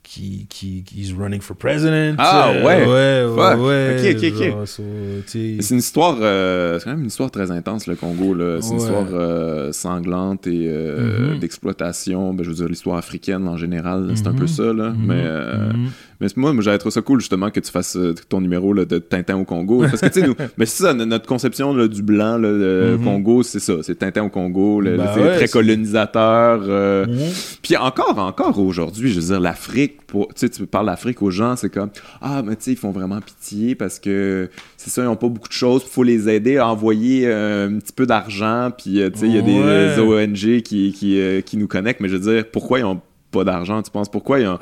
qui, 0.09 0.47
qui, 0.49 0.85
qui 0.85 1.13
running 1.19 1.41
for 1.41 1.57
president. 1.57 2.15
Ah, 2.19 2.51
euh, 2.51 2.65
ouais. 2.65 2.87
Ouais, 2.87 3.35
ouais, 3.35 3.51
Fuck. 3.57 3.67
ouais. 3.67 4.15
Ok, 4.15 4.17
ok, 4.17 4.33
ok. 4.41 4.51
genre, 4.51 4.69
so, 4.69 4.83
tu 5.27 5.57
sais, 5.57 5.57
C'est 5.61 5.75
une 5.75 5.81
histoire, 5.81 6.17
euh, 6.21 6.79
c'est 6.79 6.85
quand 6.85 6.91
même 6.93 7.01
une 7.01 7.07
histoire 7.09 7.31
très 7.31 7.51
intense, 7.51 7.87
le 7.89 7.97
Congo. 7.97 8.33
là. 8.33 8.59
C'est 8.61 8.71
une 8.73 8.79
histoire 8.81 9.07
euh, 9.13 9.73
sanglante 9.73 10.47
et 10.47 10.67
euh, 10.69 11.33
Mhm. 11.33 11.39
d'exploitation. 11.41 12.33
Ben, 12.35 12.45
je 12.45 12.51
veux 12.51 12.55
dire, 12.57 12.69
l'histoire 12.69 12.97
africaine 12.99 13.49
en 13.49 13.57
général, 13.57 14.13
c'est 14.15 14.27
un 14.29 14.33
Mhm. 14.33 14.39
peu 14.39 14.47
ça. 14.47 14.73
Là. 14.73 14.95
Mais, 14.97 15.25
mhm. 15.25 15.91
Mais 16.21 16.27
moi, 16.37 16.53
moi 16.53 16.63
j'avais 16.63 16.79
trouvé 16.79 16.93
ça 16.93 17.03
cool 17.03 17.21
justement 17.21 17.51
que 17.51 17.61
tu 17.61 17.71
fasses 17.71 17.97
euh, 17.97 18.15
ton 18.29 18.41
numéro 18.41 18.73
là, 18.73 18.85
de 18.85 18.99
Tintin 18.99 19.37
au 19.37 19.45
Congo. 19.45 19.81
Parce 19.91 20.01
que 20.01 20.07
tu 20.07 20.21
sais, 20.21 20.27
nous, 20.27 20.35
mais 20.57 20.67
c'est 20.67 20.83
ça, 20.85 20.95
no- 20.95 21.05
notre 21.05 21.27
conception 21.27 21.75
là, 21.75 21.89
du 21.89 22.03
blanc, 22.03 22.39
là, 22.39 22.51
le 22.51 22.97
Mhm. 22.99 23.05
Congo, 23.05 23.43
c'est 23.43 23.59
ça. 23.61 23.75
C'est 23.83 23.97
Tintin 23.97 24.25
au 24.25 24.29
Congo, 24.29 24.81
le, 24.81 24.97
ouais, 24.99 25.37
très 25.37 25.49
colonisateur. 25.49 26.63
euh, 26.69 27.07
Mhm. 27.07 27.17
puis 27.63 27.77
encore, 27.77 28.19
encore 28.19 28.59
aujourd'hui, 28.59 29.11
je 29.11 29.21
veux 29.21 29.27
dire, 29.27 29.41
l'Afrique, 29.41 30.03
pour, 30.07 30.29
tu 30.29 30.35
sais, 30.37 30.49
tu 30.49 30.67
parles 30.67 30.87
d'Afrique 30.87 31.23
aux 31.23 31.31
gens, 31.31 31.57
c'est 31.57 31.71
comme, 31.71 31.91
ah, 32.23 32.43
mais 32.45 32.57
tu 32.57 32.63
sais, 32.65 32.73
ils 32.73 32.77
font 32.79 32.91
vraiment 32.93 33.21
pitié 33.21 33.75
parce 33.75 33.99
que, 33.99 34.49
c'est 34.77 34.91
ça, 34.91 35.03
ils 35.03 35.09
ont 35.09 35.17
pas 35.17 35.29
beaucoup 35.29 35.49
de 35.49 35.53
choses, 35.53 35.83
faut 35.85 36.03
les 36.03 36.29
aider 36.29 36.59
à 36.59 36.69
envoyer 36.69 37.23
euh, 37.27 37.69
un 37.69 37.79
petit 37.79 37.93
peu 37.93 38.07
d'argent, 38.07 38.71
puis, 38.77 39.01
euh, 39.01 39.11
tu 39.11 39.21
sais, 39.21 39.27
il 39.27 39.35
y 39.35 39.39
a 39.39 39.43
des 39.43 39.53
Ouais. 39.59 39.99
euh, 39.99 40.25
ONG 40.25 40.63
qui, 40.63 40.93
qui, 40.93 41.21
euh, 41.21 41.41
qui 41.41 41.57
nous 41.57 41.67
connectent, 41.69 42.01
mais 42.01 42.09
je 42.09 42.17
veux 42.17 42.35
dire, 42.35 42.45
pourquoi 42.51 42.79
ils 42.79 42.85
ont 42.85 43.01
pas 43.31 43.45
d'argent, 43.45 43.83
tu 43.83 43.91
penses, 43.91 44.09
pourquoi 44.09 44.41
ils 44.41 44.47
ont... 44.47 44.59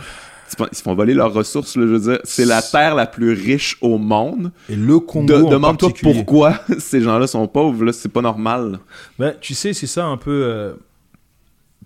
Ils 0.73 0.77
se 0.77 0.83
font 0.83 0.95
voler 0.95 1.15
leurs 1.15 1.33
ressources, 1.33 1.77
là, 1.77 1.83
je 1.87 1.93
veux 1.93 2.01
dire. 2.13 2.19
C'est 2.25 2.45
la 2.45 2.63
terre 2.63 2.95
la 2.95 3.07
plus 3.07 3.33
riche 3.33 3.77
au 3.81 3.99
monde. 3.99 4.53
Et 4.69 4.77
le 4.77 4.99
Congo 5.01 5.27
De- 5.45 5.51
Demande-toi 5.51 5.91
pourquoi 6.03 6.61
ces 6.79 7.01
gens-là 7.01 7.27
sont 7.27 7.47
pauvres, 7.49 7.85
là. 7.85 7.93
C'est 7.93 8.09
pas 8.09 8.23
normal. 8.23 8.79
Ben, 9.19 9.35
tu 9.41 9.55
sais, 9.55 9.73
c'est 9.73 9.87
ça 9.87 10.07
un 10.07 10.17
peu. 10.17 10.31
euh, 10.45 10.75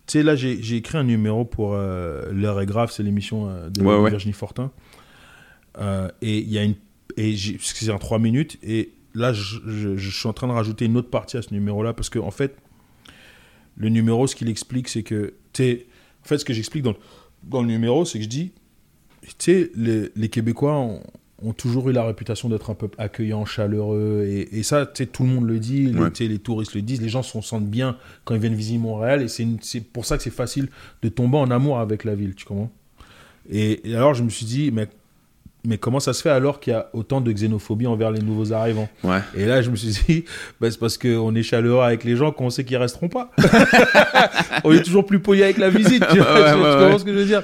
Tu 0.06 0.18
sais, 0.18 0.22
là, 0.22 0.34
j'ai 0.36 0.62
j'ai 0.62 0.76
écrit 0.76 0.98
un 0.98 1.04
numéro 1.04 1.44
pour 1.44 1.74
euh, 1.74 2.30
L'heure 2.32 2.60
est 2.60 2.66
grave, 2.66 2.90
c'est 2.92 3.02
l'émission 3.02 3.48
euh, 3.48 3.68
de, 3.70 3.80
Ouais, 3.82 3.94
de 3.96 4.00
ouais. 4.00 4.10
Virginie 4.10 4.32
Fortin. 4.34 4.70
Et 6.22 6.38
il 6.38 6.50
y 6.50 6.58
a 6.58 6.64
une. 6.64 6.74
Et 7.16 7.36
c'est 7.36 7.90
en 7.90 7.98
3 7.98 8.18
minutes. 8.18 8.58
Et 8.62 8.92
là, 9.14 9.32
je, 9.32 9.58
je- 9.66 9.96
je 9.96 10.10
suis 10.10 10.28
en 10.28 10.32
train 10.32 10.46
de 10.48 10.52
rajouter 10.52 10.84
une 10.84 10.96
autre 10.96 11.10
partie 11.10 11.36
à 11.36 11.42
ce 11.42 11.52
numéro-là. 11.52 11.92
Parce 11.94 12.10
que, 12.10 12.18
en 12.18 12.30
fait, 12.30 12.56
le 13.76 13.88
numéro, 13.88 14.26
ce 14.26 14.34
qu'il 14.36 14.48
explique, 14.48 14.88
c'est 14.88 15.02
que. 15.02 15.34
Tu 15.52 15.62
sais, 15.62 15.86
en 16.24 16.28
fait, 16.28 16.38
ce 16.38 16.44
que 16.44 16.52
j'explique 16.52 16.82
dans, 16.82 16.90
le- 16.92 16.96
dans 17.42 17.62
le 17.62 17.68
numéro, 17.68 18.04
c'est 18.04 18.18
que 18.18 18.24
je 18.24 18.28
dis. 18.28 18.52
Tu 19.22 19.34
sais, 19.38 19.70
les, 19.76 20.10
les 20.16 20.28
Québécois 20.28 20.76
ont, 20.78 21.02
ont 21.42 21.52
toujours 21.52 21.90
eu 21.90 21.92
la 21.92 22.04
réputation 22.04 22.48
d'être 22.48 22.70
un 22.70 22.74
peu 22.74 22.88
accueillants, 22.98 23.44
chaleureux. 23.44 24.24
Et, 24.28 24.58
et 24.58 24.62
ça, 24.62 24.86
tu 24.86 25.02
sais, 25.04 25.06
tout 25.06 25.22
le 25.24 25.28
monde 25.30 25.46
le 25.46 25.58
dit. 25.58 25.86
les- 25.86 25.98
Ouais. 25.98 26.38
touristes 26.38 26.74
le 26.74 26.82
disent. 26.82 27.00
Les 27.02 27.08
gens 27.08 27.22
se 27.22 27.40
sentent 27.40 27.68
bien 27.68 27.96
quand 28.24 28.34
ils 28.34 28.40
viennent 28.40 28.54
visiter 28.54 28.78
Montréal. 28.78 29.22
Et 29.22 29.28
c'est 29.28 29.80
pour 29.80 30.04
ça 30.04 30.16
que 30.16 30.22
c'est 30.22 30.30
facile 30.30 30.68
de 31.02 31.08
tomber 31.08 31.36
en 31.36 31.50
amour 31.50 31.78
avec 31.78 32.04
la 32.04 32.14
ville, 32.14 32.34
tu 32.34 32.44
comprends? 32.44 32.70
Et, 33.50 33.90
et 33.90 33.94
alors, 33.96 34.14
je 34.14 34.22
me 34.22 34.28
suis 34.30 34.46
dit, 34.46 34.70
mais, 34.72 34.88
mais 35.68 35.78
comment 35.78 36.00
ça 36.00 36.12
se 36.14 36.22
fait 36.22 36.30
alors 36.30 36.58
qu'il 36.58 36.72
y 36.72 36.76
a 36.76 36.88
autant 36.94 37.20
de 37.20 37.30
xénophobie 37.30 37.86
envers 37.86 38.10
les 38.10 38.20
nouveaux 38.22 38.52
arrivants 38.52 38.88
Ouais. 39.04 39.20
Et 39.36 39.44
là, 39.46 39.62
je 39.62 39.70
me 39.70 39.76
suis 39.76 39.90
dit, 40.06 40.24
bah, 40.60 40.70
c'est 40.70 40.78
parce 40.80 40.98
qu'on 40.98 41.34
est 41.36 41.42
chaleureux 41.44 41.82
avec 41.84 42.02
les 42.04 42.16
gens 42.16 42.32
qu'on 42.32 42.50
sait 42.50 42.64
qu'ils 42.64 42.76
resteront 42.78 43.08
pas. 43.08 43.30
On 44.64 44.72
est 44.72 44.82
toujours 44.82 45.06
plus 45.06 45.20
poli 45.20 45.42
avec 45.42 45.58
la 45.58 45.70
visite, 45.70 46.04
tu, 46.10 46.18
vois, 46.18 46.32
Ouais, 46.34 46.52
tu- 46.52 46.56
tu 46.58 46.62
ouais, 46.64 46.78
comprends 46.80 46.98
ce 46.98 47.04
que 47.04 47.12
je 47.12 47.18
veux 47.18 47.24
dire 47.26 47.42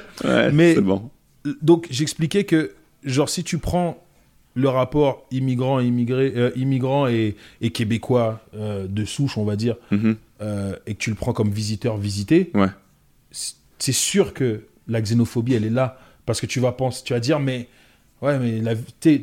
Mais- 0.53 0.75
bon. 0.81 1.11
donc 1.63 1.87
j'expliquais 1.91 2.45
que 2.45 2.73
genre 3.05 3.29
si 3.29 3.45
tu 3.45 3.59
prends 3.59 4.03
le 4.55 4.69
rapport 4.69 5.27
immigrant 5.31 5.81
immigré 5.81 6.33
euh, 6.37 6.51
immigrant 6.57 7.07
et, 7.09 7.37
et 7.61 7.71
québécois 7.71 8.41
euh, 8.57 8.87
de 8.89 9.05
souche 9.05 9.37
on 9.37 9.45
va 9.45 9.57
dire 9.57 9.77
Mhm. 9.91 10.17
euh, 10.41 10.77
et 10.87 10.95
que 10.95 10.99
tu 11.01 11.11
le 11.11 11.17
prends 11.17 11.33
comme 11.33 11.51
visiteur 11.51 11.97
visité 11.99 12.51
c'est 13.79 13.93
sûr 13.93 14.33
que 14.33 14.63
la 14.89 15.01
xénophobie 15.03 15.55
elle 15.55 15.65
est 15.65 15.71
là 15.71 15.99
parce 16.25 16.41
que 16.41 16.47
tu 16.47 16.61
vas 16.61 16.73
penser 16.73 17.03
tu 17.05 17.13
vas 17.13 17.21
dire 17.21 17.41
mais 17.41 17.69
ouais 18.23 18.39
mais 18.39 18.63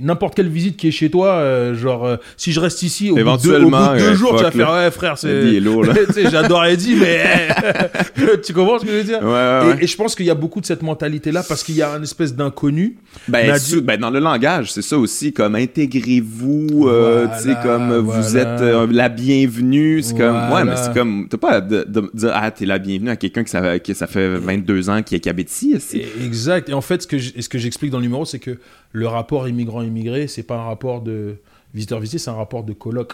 n'importe 0.02 0.36
quelle 0.36 0.50
visite 0.50 0.78
qui 0.78 0.88
est 0.88 0.92
chez 0.92 1.10
toi 1.10 1.30
euh, 1.34 1.74
genre 1.76 2.06
euh, 2.06 2.18
si 2.38 2.52
je 2.52 2.60
reste 2.60 2.84
ici 2.84 3.10
au 3.10 3.16
bout 3.16 3.22
de 3.38 3.42
deux, 3.42 3.60
au 3.64 3.70
bout 3.70 3.76
de 3.78 3.98
deux 3.98 4.10
ouais, 4.10 4.16
jours 4.16 4.36
tu 4.38 4.44
vas 4.44 4.52
faire 4.52 4.72
là. 4.72 4.86
ouais 4.86 4.92
frère 4.92 5.18
c'est 5.18 5.30
Eddie 5.30 5.58
est 5.58 5.60
lourd, 5.60 5.84
là. 5.86 5.94
Tu 6.08 6.14
sais, 6.14 6.30
j'adore 6.30 6.66
Eddie 6.66 6.96
mais 6.96 7.48
tu 8.46 8.54
comprends 8.54 8.80
ce 8.80 8.86
que 8.86 8.92
je 8.92 8.98
veux 8.98 9.04
dire? 9.04 9.20
Ouais, 9.22 9.28
ouais, 9.30 9.78
et, 9.80 9.84
et 9.84 9.88
je 9.88 9.96
pense 9.98 10.14
qu'il 10.16 10.26
y 10.26 10.30
a 10.30 10.36
beaucoup 10.36 10.62
de 10.62 10.66
cette 10.66 10.84
mentalité-là 10.84 11.44
parce 11.48 11.64
qu'il 11.64 11.76
y 11.76 11.82
a 11.82 11.90
une 11.96 12.04
espèce 12.04 12.36
d'inconnu. 12.36 12.98
Ben, 13.28 13.56
ben, 13.84 14.00
dans 14.00 14.10
le 14.10 14.20
langage, 14.20 14.72
c'est 14.72 14.82
ça 14.82 14.98
aussi, 14.98 15.34
comme 15.34 15.56
intégrez-vous, 15.56 16.88
euh, 16.88 17.26
Voilà, 17.26 17.38
tu 17.42 17.50
sais, 17.50 17.56
comme 17.64 17.92
euh, 17.92 18.00
vous 18.00 18.38
êtes 18.38 18.62
la 18.92 19.10
bienvenue, 19.10 20.02
c'est 20.02 20.18
comme, 20.18 20.52
ouais, 20.52 20.64
mais 20.64 20.76
c'est 20.76 20.94
comme, 20.94 21.28
t'as 21.30 21.38
pas 21.38 21.52
à 21.54 21.62
de, 21.62 21.86
de 21.88 22.10
dire, 22.14 22.32
ah, 22.34 22.52
t'es 22.52 22.66
la 22.66 22.80
bienvenue 22.80 23.10
à 23.10 23.16
quelqu'un 23.16 23.44
que 23.44 23.50
ça, 23.50 23.62
ça 23.94 24.08
fait 24.08 24.28
22 24.38 24.90
ans 24.90 25.02
qui, 25.04 25.20
qui 25.20 25.30
c'est- 25.48 25.98
Et- 25.98 26.08
Exact. 26.26 26.70
Et 26.70 26.74
en 26.74 26.82
fait, 26.82 27.02
ce 27.04 27.08
que 27.50 27.58
j'explique 27.58 27.92
dans 27.92 27.98
le 28.00 28.04
numéro, 28.04 28.26
c'est 28.26 28.40
que 28.40 28.58
le 28.92 29.08
rapport 29.08 29.48
immigrant-immigré, 29.48 30.28
c'est 30.28 30.44
pas 30.44 30.56
un 30.58 30.64
rapport 30.66 31.02
de 31.02 31.38
visiteur-visité, 31.74 32.18
c'est 32.18 32.30
un 32.30 32.36
rapport 32.36 32.64
de 32.64 32.74
coloc. 32.74 33.14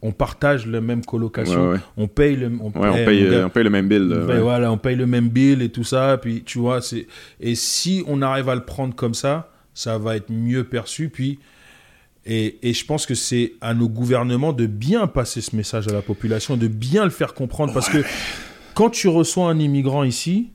On 0.00 0.12
partage 0.12 0.66
la 0.66 0.80
même 0.80 1.04
colocation. 1.04 1.70
Ouais, 1.70 1.72
ouais. 1.74 1.80
On 1.96 2.06
paye 2.06 2.36
le. 2.36 2.46
On, 2.60 2.70
Ouais, 2.78 2.88
on 2.88 3.04
paye, 3.04 3.28
on 3.44 3.50
paye 3.50 3.64
le 3.64 3.70
même 3.70 3.88
bill, 3.88 4.02
là, 4.08 4.16
Ben 4.18 4.34
ouais. 4.34 4.40
voilà, 4.40 4.70
on 4.70 4.78
paye 4.78 4.94
le 4.94 5.06
même 5.06 5.28
bill 5.28 5.60
et 5.60 5.70
tout 5.70 5.82
ça. 5.82 6.18
Puis 6.18 6.44
tu 6.44 6.58
vois, 6.60 6.80
c'est 6.80 7.08
et 7.40 7.54
si 7.56 8.04
on 8.06 8.22
arrive 8.22 8.48
à 8.48 8.54
le 8.54 8.64
prendre 8.64 8.94
comme 8.94 9.14
ça, 9.14 9.50
ça 9.74 9.98
va 9.98 10.14
être 10.16 10.30
mieux 10.30 10.62
perçu. 10.64 11.08
Puis 11.08 11.40
et, 12.26 12.58
et 12.68 12.74
je 12.74 12.84
pense 12.84 13.06
que 13.06 13.14
c'est 13.14 13.54
à 13.60 13.74
nos 13.74 13.88
gouvernements 13.88 14.52
de 14.52 14.66
bien 14.66 15.06
passer 15.06 15.40
ce 15.40 15.56
message 15.56 15.88
à 15.88 15.92
la 15.92 16.02
population, 16.02 16.56
de 16.56 16.68
bien 16.68 17.04
le 17.04 17.10
faire 17.10 17.34
comprendre, 17.34 17.72
parce 17.72 17.88
que 17.88 18.04
quand 18.74 18.90
tu 18.90 19.08
reçois 19.08 19.48
un 19.48 19.58
immigrant 19.58 20.04
ici, 20.04 20.50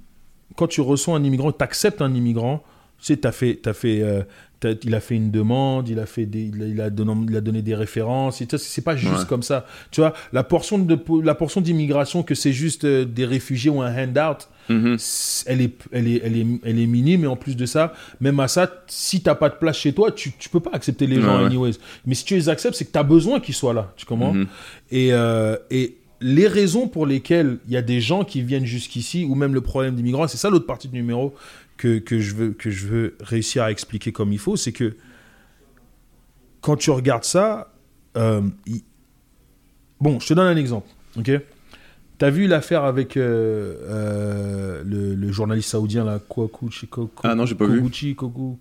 quand 0.55 0.67
tu 0.67 0.80
reçois 0.81 1.17
un 1.17 1.23
immigrant, 1.23 1.51
tu 1.51 1.63
acceptes 1.63 2.01
un 2.01 2.13
immigrant, 2.13 2.63
sais, 3.05 3.17
t'as 3.17 3.31
fait, 3.31 3.59
t'as 3.61 3.73
fait, 3.73 4.01
euh, 4.01 4.21
t'as- 4.59 4.73
il 4.84 4.95
a 4.95 4.99
fait 4.99 5.15
une 5.15 5.30
demande, 5.31 5.89
il 5.89 5.99
a 5.99 6.05
fait 6.05 6.25
des, 6.25 6.43
il 6.53 6.61
a, 6.61 6.67
il 6.67 6.81
a 6.81 6.89
donné, 6.89 7.13
il 7.30 7.35
a 7.35 7.41
donné 7.41 7.61
des 7.61 7.75
références, 7.75 8.41
et 8.41 8.45
tu 8.45 8.57
c'est 8.57 8.81
pas 8.81 8.95
juste 8.95 9.13
Ouais. 9.13 9.25
comme 9.27 9.43
ça. 9.43 9.65
Tu 9.91 10.01
vois, 10.01 10.13
la 10.31 10.43
portion 10.43 10.77
de, 10.80 10.97
la 11.23 11.35
portion 11.35 11.59
d'immigration 11.61 12.23
que 12.23 12.35
c'est 12.35 12.53
juste 12.53 12.85
euh, 12.85 13.05
des 13.05 13.25
réfugiés 13.25 13.69
ou 13.69 13.81
un 13.81 13.93
handout, 13.93 14.47
Mhm. 14.69 14.95
c'est- 14.97 15.43
elle 15.51 15.61
est, 15.61 15.73
elle 15.91 16.07
est, 16.07 16.21
elle 16.23 16.38
est, 16.38 16.47
elle 16.63 16.80
est 16.80 16.88
minime. 16.88 17.25
Et 17.25 17.27
en 17.27 17.35
plus 17.35 17.57
de 17.57 17.65
ça, 17.65 17.93
même 18.21 18.39
à 18.39 18.47
ça, 18.47 18.71
si 18.88 19.21
t'as 19.21 19.35
pas 19.35 19.49
de 19.49 19.55
place 19.55 19.77
chez 19.77 19.91
toi, 19.93 20.11
tu, 20.11 20.31
tu 20.39 20.47
peux 20.49 20.61
pas 20.61 20.71
accepter 20.73 21.05
les 21.07 21.19
gens 21.19 21.34
Ouais, 21.35 21.39
ouais. 21.41 21.45
anyways. 21.47 21.73
Mais 22.05 22.15
si 22.15 22.23
tu 22.23 22.35
les 22.35 22.47
acceptes, 22.47 22.75
c'est 22.75 22.85
que 22.85 22.91
tu 22.93 22.99
as 22.99 23.03
besoin 23.03 23.41
qu'ils 23.41 23.55
soient 23.55 23.73
là. 23.73 23.91
Tu 23.97 24.05
comprends? 24.05 24.34
Mhm. 24.34 24.47
et, 24.91 25.09
euh, 25.11 25.57
et 25.71 25.97
les 26.25 26.47
raisons 26.47 26.88
pour 26.88 27.05
lesquelles 27.05 27.57
il 27.67 27.73
y 27.73 27.77
a 27.77 27.81
des 27.81 27.99
gens 27.99 28.23
qui 28.23 28.41
viennent 28.41 28.65
jusqu'ici, 28.65 29.25
ou 29.27 29.35
même 29.35 29.53
le 29.53 29.59
problème 29.59 29.93
d'immigrants, 29.95 30.25
c'est 30.30 30.38
ça 30.38 30.49
l'autre 30.49 30.65
partie 30.65 30.88
du 30.88 30.95
numéro 30.95 31.34
que, 31.77 31.99
que, 31.99 32.19
je 32.19 32.35
veux, 32.35 32.51
que 32.51 32.69
je 32.69 32.87
veux 32.87 33.17
réussir 33.19 33.63
à 33.63 33.71
expliquer 33.71 34.11
comme 34.11 34.31
il 34.31 34.39
faut, 34.39 34.55
c'est 34.55 34.71
que 34.71 34.95
quand 36.61 36.75
tu 36.77 36.91
regardes 36.91 37.23
ça, 37.25 37.73
euh, 38.17 38.41
il- 38.65 38.83
bon, 39.99 40.19
je 40.19 40.27
te 40.27 40.33
donne 40.33 40.47
un 40.47 40.57
exemple, 40.57 40.87
ok? 41.17 41.31
T'as 42.19 42.29
vu 42.29 42.47
l'affaire 42.47 42.83
avec 42.85 43.17
euh, 43.17 43.75
euh, 43.81 44.83
le, 44.85 45.15
le 45.15 45.31
journaliste 45.31 45.69
saoudien 45.71 46.05
là, 46.05 46.19
Kouakouchi, 46.19 46.87
Ko- 46.87 47.07
Ko- 47.07 47.21
Ah 47.27 47.35
non, 47.35 47.45
j'ai 47.45 47.55
pas 47.55 47.65
vu. 47.65 47.81
Kogu- 47.81 48.57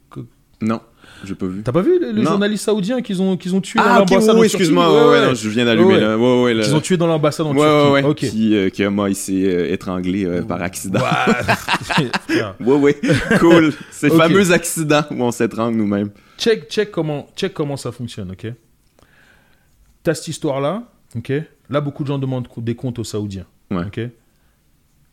Non, 0.63 0.81
j'ai 1.25 1.35
pas 1.35 1.47
vu. 1.47 1.63
T'as 1.63 1.73
pas 1.73 1.83
vu 1.83 1.99
le, 1.99 2.13
le 2.13 2.23
journaliste 2.23 2.65
saoudien 2.65 3.03
qu'ils 3.03 3.21
ont, 3.21 3.37
qu'ils 3.37 3.55
ont 3.55 3.61
tué 3.61 3.79
dans 3.81 3.85
Ah, 3.85 4.01
ok, 4.03 4.07
oui, 4.09 4.15
l'ambassade 4.15 4.35
Turquie 4.37 4.47
excuse-moi, 4.47 4.89
Ouais, 4.89 4.95
ouais, 5.01 5.05
ouais, 5.09 5.21
ouais. 5.21 5.27
non, 5.27 5.35
je 5.35 5.49
viens 5.49 5.65
d'allumer, 5.65 6.01
là. 6.01 6.17
Ouais, 6.17 6.43
ouais, 6.45 6.55
là. 6.55 6.63
Qu'ils 6.65 6.75
ont 6.75 6.81
tué 6.81 6.97
dans 6.97 7.07
l'ambassade 7.09 7.47
en 7.47 7.55
Ouais, 7.55 7.61
ouais, 7.61 8.03
Turquie. 8.03 8.27
ouais. 8.27 8.31
Ok. 8.31 8.31
Qui, 8.31 8.55
euh, 8.57 8.69
qui, 8.71 8.87
moi, 8.87 9.11
il 9.11 9.17
s'est 9.17 9.33
euh, 9.45 9.73
étranglé 9.73 10.25
euh, 10.25 10.43
par 10.43 10.63
accident. 10.63 11.01
Ouais, 12.61 12.75
ouais, 12.77 12.97
cool. 13.41 13.73
Ok. 14.03 14.13
fameux 14.17 14.53
accident 14.53 15.03
où 15.11 15.23
on 15.23 15.31
s'étrangle 15.33 15.77
nous-mêmes. 15.77 16.11
check, 16.39 16.69
check, 16.71 16.91
comment, 16.91 17.29
check 17.37 17.53
comment 17.53 17.77
ça 17.77 17.93
fonctionne, 17.93 18.31
ok? 18.33 18.53
T'as 20.03 20.15
cette 20.15 20.29
histoire-là, 20.29 20.85
ok? 21.17 21.33
Là, 21.71 21.81
beaucoup 21.81 22.03
de 22.03 22.09
gens 22.09 22.19
demandent 22.19 22.49
des 22.59 22.75
comptes 22.75 22.99
aux 22.99 23.05
Saoudiens, 23.05 23.47
ok? 23.71 24.01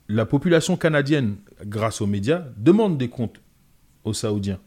La 0.08 0.26
population 0.26 0.76
canadienne, 0.78 1.36
grâce 1.66 2.02
aux 2.02 2.08
médias, 2.08 2.42
demande 2.58 2.98
des 2.98 3.10
comptes 3.10 3.40
aux 4.04 4.14
Saoudiens. 4.14 4.58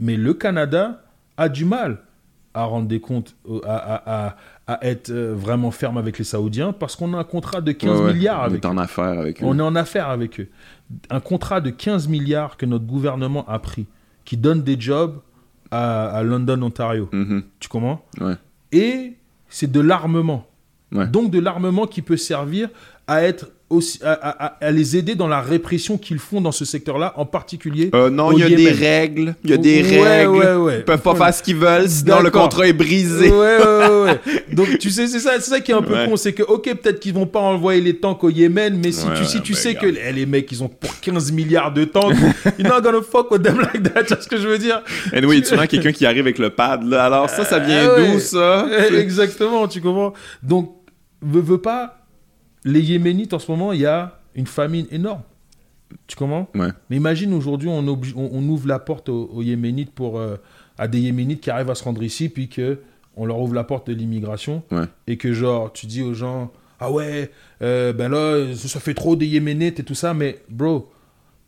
Mais 0.00 0.16
le 0.16 0.34
Canada 0.34 1.02
a 1.36 1.48
du 1.48 1.64
mal 1.64 1.98
à 2.54 2.64
rendre 2.64 2.88
des 2.88 3.00
comptes, 3.00 3.36
au- 3.44 3.60
à, 3.64 3.76
à- 3.76 4.26
à- 4.28 4.36
à 4.66 4.84
être 4.86 5.10
euh, 5.10 5.34
vraiment 5.34 5.70
ferme 5.70 5.96
avec 5.96 6.18
les 6.18 6.24
Saoudiens 6.24 6.72
parce 6.72 6.96
qu'on 6.96 7.14
a 7.14 7.18
un 7.18 7.24
contrat 7.24 7.60
de 7.60 7.72
15 7.72 8.00
Ouais, 8.00 8.06
ouais. 8.06 8.14
milliards 8.14 8.40
On 8.40 8.44
avec 8.44 8.64
est 8.64 8.66
en 8.68 8.76
affaire 8.78 9.18
avec 9.18 9.42
eux. 9.42 9.46
On 9.46 9.58
est 9.58 9.62
en 9.62 9.74
affaire 9.76 10.08
avec 10.08 10.40
eux. 10.40 10.48
Un 11.10 11.20
contrat 11.20 11.60
de 11.60 11.70
15 11.70 12.08
milliards 12.08 12.56
que 12.56 12.66
notre 12.66 12.84
gouvernement 12.84 13.46
a 13.48 13.58
pris, 13.58 13.86
qui 14.24 14.36
donne 14.36 14.62
des 14.62 14.78
jobs 14.80 15.20
à, 15.70 16.08
à 16.08 16.22
London, 16.22 16.60
Ontario. 16.62 17.08
Mhm. 17.12 17.44
Tu 17.60 17.68
comprends? 17.68 18.04
Ouais. 18.20 18.34
Et 18.72 19.16
c'est 19.48 19.70
de 19.70 19.80
l'armement. 19.80 20.46
Ouais. 20.92 21.06
Donc 21.06 21.30
de 21.30 21.38
l'armement 21.38 21.86
qui 21.86 22.02
peut 22.02 22.16
servir 22.16 22.68
à 23.06 23.22
être 23.22 23.50
aussi, 23.70 24.00
à, 24.02 24.12
à- 24.12 24.46
à- 24.46 24.66
à 24.66 24.70
les 24.70 24.96
aider 24.96 25.14
dans 25.14 25.28
la 25.28 25.40
répression 25.42 25.98
qu'ils 25.98 26.18
font 26.18 26.40
dans 26.40 26.52
ce 26.52 26.64
secteur-là, 26.64 27.12
en 27.16 27.26
particulier. 27.26 27.90
Euh, 27.94 28.08
non, 28.08 28.32
il 28.32 28.38
y 28.40 28.42
a 28.42 28.48
Yémen. 28.48 28.64
des 28.64 28.70
règles. 28.72 29.34
Il 29.44 29.50
y 29.50 29.52
a 29.52 29.56
des 29.58 29.82
Ouais, 29.82 30.18
règles. 30.20 30.30
ouais, 30.30 30.54
ouais. 30.54 30.76
Ils 30.78 30.84
peuvent 30.84 31.02
pas 31.02 31.14
faire 31.14 31.34
ce 31.34 31.42
qu'ils 31.42 31.56
veulent, 31.56 31.88
sinon 31.88 32.20
le 32.20 32.30
contrat 32.30 32.66
est 32.66 32.72
brisé. 32.72 33.30
Ouais, 33.30 33.36
ouais, 33.58 33.88
ouais, 33.88 34.02
ouais. 34.04 34.20
Donc, 34.54 34.78
tu 34.78 34.90
sais, 34.90 35.06
c'est 35.06 35.18
ça, 35.20 35.38
ça 35.40 35.60
qui 35.60 35.72
est 35.72 35.74
un 35.74 35.82
peu 35.82 35.94
con. 36.06 36.16
C'est 36.16 36.32
que, 36.32 36.42
ok, 36.42 36.64
peut-être 36.80 36.98
qu'ils 37.00 37.12
vont 37.12 37.26
pas 37.26 37.40
envoyer 37.40 37.80
les 37.82 37.96
tanks 37.96 38.24
au 38.24 38.30
Yémen, 38.30 38.80
mais 38.82 38.90
si 38.92 39.04
tu, 39.16 39.24
si 39.26 39.42
tu 39.42 39.52
sais 39.54 39.70
regarde. 39.70 39.86
que 39.94 40.00
eh, 40.08 40.12
les 40.12 40.24
mecs, 40.26 40.50
ils 40.50 40.62
ont 40.62 40.68
pour 40.68 40.98
15 41.00 41.30
milliards 41.32 41.72
de 41.72 41.84
tanks, 41.84 42.14
you're 42.58 42.68
not 42.68 42.80
gonna 42.80 43.02
fuck 43.02 43.30
with 43.30 43.42
them 43.42 43.58
like 43.60 43.82
that. 43.92 44.04
Tu 44.04 44.14
vois 44.14 44.22
ce 44.22 44.28
que 44.28 44.38
je 44.38 44.48
veux 44.48 44.58
dire? 44.58 44.82
Et 45.12 45.24
oui, 45.24 45.42
tu 45.42 45.54
vois 45.54 45.66
quelqu'un 45.66 45.92
qui 45.92 46.06
arrive 46.06 46.20
avec 46.20 46.38
le 46.38 46.50
pad, 46.50 46.84
là. 46.84 47.04
Alors 47.04 47.28
ça, 47.28 47.44
ça 47.44 47.58
vient 47.58 47.90
Ah 47.94 48.00
d'où, 48.00 48.18
ça? 48.18 48.66
Eh, 48.90 48.94
Exactement, 48.96 49.68
tu 49.68 49.80
comprends? 49.82 50.14
Donc, 50.42 50.74
veux, 51.20 51.40
veux 51.42 51.58
pas, 51.58 51.97
les 52.70 52.82
Yéménites, 52.82 53.32
en 53.34 53.38
ce 53.38 53.50
moment, 53.50 53.72
il 53.72 53.80
y 53.80 53.86
a 53.86 54.18
une 54.34 54.46
famine 54.46 54.86
énorme. 54.90 55.22
Tu 56.06 56.16
comprends? 56.16 56.48
Ouais. 56.54 56.68
Mais 56.90 56.96
imagine 56.96 57.32
aujourd'hui, 57.32 57.68
on, 57.68 57.82
obli- 57.84 58.12
on, 58.14 58.28
on 58.32 58.42
ouvre 58.48 58.68
la 58.68 58.78
porte 58.78 59.08
aux, 59.08 59.30
aux 59.32 59.42
Yéménites 59.42 59.90
pour, 59.90 60.18
euh, 60.18 60.36
à 60.76 60.86
des 60.86 61.00
Yéménites 61.00 61.40
qui 61.40 61.50
arrivent 61.50 61.70
à 61.70 61.74
se 61.74 61.82
rendre 61.84 62.02
ici, 62.02 62.28
puis 62.28 62.48
que 62.48 62.80
on 63.16 63.24
leur 63.26 63.40
ouvre 63.40 63.54
la 63.54 63.64
porte 63.64 63.88
de 63.88 63.94
l'immigration, 63.94 64.62
Ouais. 64.70 64.84
et 65.06 65.16
que 65.16 65.32
genre, 65.32 65.72
tu 65.72 65.86
dis 65.86 66.02
aux 66.02 66.14
gens, 66.14 66.52
ah 66.78 66.92
ouais, 66.92 67.30
euh, 67.62 67.92
ben 67.92 68.08
là, 68.10 68.54
ça, 68.54 68.78
fait 68.80 68.94
trop 68.94 69.16
des 69.16 69.26
Yéménites 69.26 69.80
et 69.80 69.84
tout 69.84 69.94
ça, 69.96 70.14
mais 70.14 70.38
bro, 70.50 70.90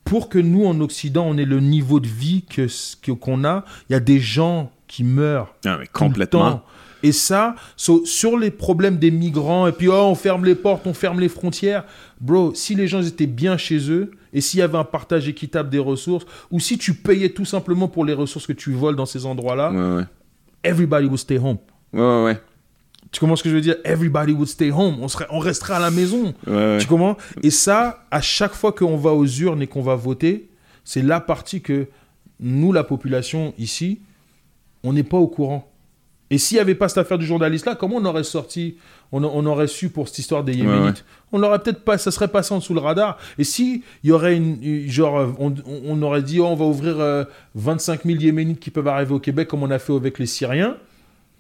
pour 0.05 0.29
que 0.31 0.39
nous, 0.39 0.65
en 0.65 0.81
Occident, 0.81 1.27
on 1.29 1.37
ait 1.37 1.45
le 1.45 1.61
niveau 1.61 2.01
de 2.01 2.09
vie 2.09 2.43
que 2.49 2.67
ce- 2.67 2.97
que- 2.97 3.13
qu'on 3.13 3.45
a, 3.45 3.65
il 3.89 3.93
y 3.93 3.97
a 3.97 4.01
des 4.01 4.19
gens 4.19 4.73
qui 4.89 5.05
meurent. 5.05 5.55
Ah, 5.67 5.77
mais 5.79 5.85
tout 5.87 5.91
le 5.95 5.99
complètement. 6.09 6.51
temps. 6.53 6.63
Et 7.03 7.13
ça, 7.13 7.55
so- 7.77 8.05
sur 8.05 8.39
les 8.39 8.51
problèmes 8.51 8.99
des 8.99 9.11
migrants, 9.11 9.67
et 9.67 9.73
puis 9.73 9.89
oh, 9.89 9.93
on 9.95 10.15
ferme 10.15 10.45
les 10.45 10.55
portes, 10.55 10.87
on 10.87 10.95
ferme 10.95 11.21
les 11.21 11.29
frontières. 11.29 11.85
Bro, 12.21 12.53
si 12.55 12.75
les 12.75 12.87
gens 12.89 13.03
étaient 13.03 13.27
bien 13.27 13.57
chez 13.57 13.91
eux, 13.91 14.11
et 14.33 14.41
s'il 14.41 14.61
y 14.61 14.63
avait 14.63 14.79
un 14.79 14.85
partage 14.85 15.27
équitable 15.29 15.71
des 15.71 15.79
ressources, 15.79 16.27
ou 16.51 16.61
si 16.61 16.79
tu 16.79 16.95
payais 16.95 17.31
tout 17.31 17.45
simplement 17.45 17.89
pour 17.89 18.05
les 18.05 18.13
ressources 18.13 18.47
que 18.47 18.53
tu 18.53 18.73
voles 18.73 18.97
dans 18.97 19.07
ces 19.07 19.25
endroits-là, 19.27 19.73
Ouais, 19.73 19.97
ouais. 19.97 20.05
everybody 20.63 21.07
would 21.07 21.19
stay 21.19 21.39
home. 21.39 21.57
Ouais, 21.93 22.01
ouais, 22.01 22.25
ouais. 22.25 22.41
Tu 23.11 23.19
comprends 23.19 23.35
ce 23.35 23.43
que 23.43 23.49
je 23.51 23.55
veux 23.57 23.61
dire? 23.61 23.75
Everybody 23.83 24.33
would 24.33 24.47
stay 24.47 24.71
home. 24.71 24.99
On, 25.01 25.09
serait, 25.09 25.27
on 25.31 25.41
resterait 25.41 25.75
à 25.75 25.81
la 25.81 25.91
maison. 25.91 26.33
Ouais. 26.47 26.79
Tu 26.81 26.87
comprends? 26.87 27.17
Et 27.43 27.51
ça, 27.51 28.07
à 28.13 28.21
chaque 28.21 28.53
fois 28.55 28.71
qu'on 28.73 28.97
va 28.97 29.11
aux 29.11 29.27
urnes 29.27 29.63
et 29.63 29.67
qu'on 29.67 29.83
va 29.83 29.97
voter, 29.97 30.49
c'est 30.85 31.03
la 31.03 31.19
partie 31.19 31.61
que 31.61 31.89
nous, 32.39 32.73
la 32.73 32.85
population 32.85 33.53
ici, 33.59 34.01
on 34.85 34.93
n'est 34.93 35.03
pas 35.03 35.17
au 35.17 35.27
courant. 35.27 35.70
Et 36.31 36.39
s'il 36.39 36.57
n'y 36.57 36.61
avait 36.61 36.75
pas 36.77 36.89
cette 36.89 36.99
affaire 36.99 37.19
du 37.19 37.27
journaliste-là, 37.27 37.75
comment 37.75 37.97
on 37.97 38.05
aurait 38.05 38.23
sorti, 38.25 38.77
on, 39.11 39.25
on 39.25 39.47
aurait 39.47 39.67
su 39.67 39.89
pour 39.89 40.07
cette 40.09 40.19
histoire 40.21 40.45
des 40.45 40.53
Yéménites 40.55 40.81
Ouais, 40.81 40.87
ouais. 40.91 40.95
On 41.33 41.39
l'aurait 41.39 41.59
peut-être 41.59 41.85
pas, 41.85 41.99
ça 41.99 42.11
serait 42.13 42.29
passé 42.29 42.55
en 42.55 42.59
dessous 42.59 42.75
le 42.75 42.81
radar. 42.81 43.19
Et 43.39 43.45
si 43.45 43.83
il 44.05 44.11
y 44.11 44.13
aurait 44.13 44.37
une, 44.37 44.89
genre, 44.89 45.19
euh, 45.19 45.27
on, 45.39 45.51
on- 45.51 45.83
on 45.87 46.03
aurait 46.03 46.23
dit, 46.23 46.39
oh, 46.41 46.47
on 46.47 46.55
va 46.57 46.65
ouvrir 46.65 47.01
euh, 47.01 47.25
25 47.57 48.05
000 48.05 48.19
Yéménites 48.21 48.61
qui 48.61 48.71
peuvent 48.71 48.87
arriver 48.89 49.13
au 49.13 49.19
Québec, 49.19 49.49
comme 49.49 49.63
on 49.65 49.71
a 49.71 49.79
fait 49.81 49.93
avec 49.95 50.19
les 50.21 50.27
Syriens. 50.27 50.77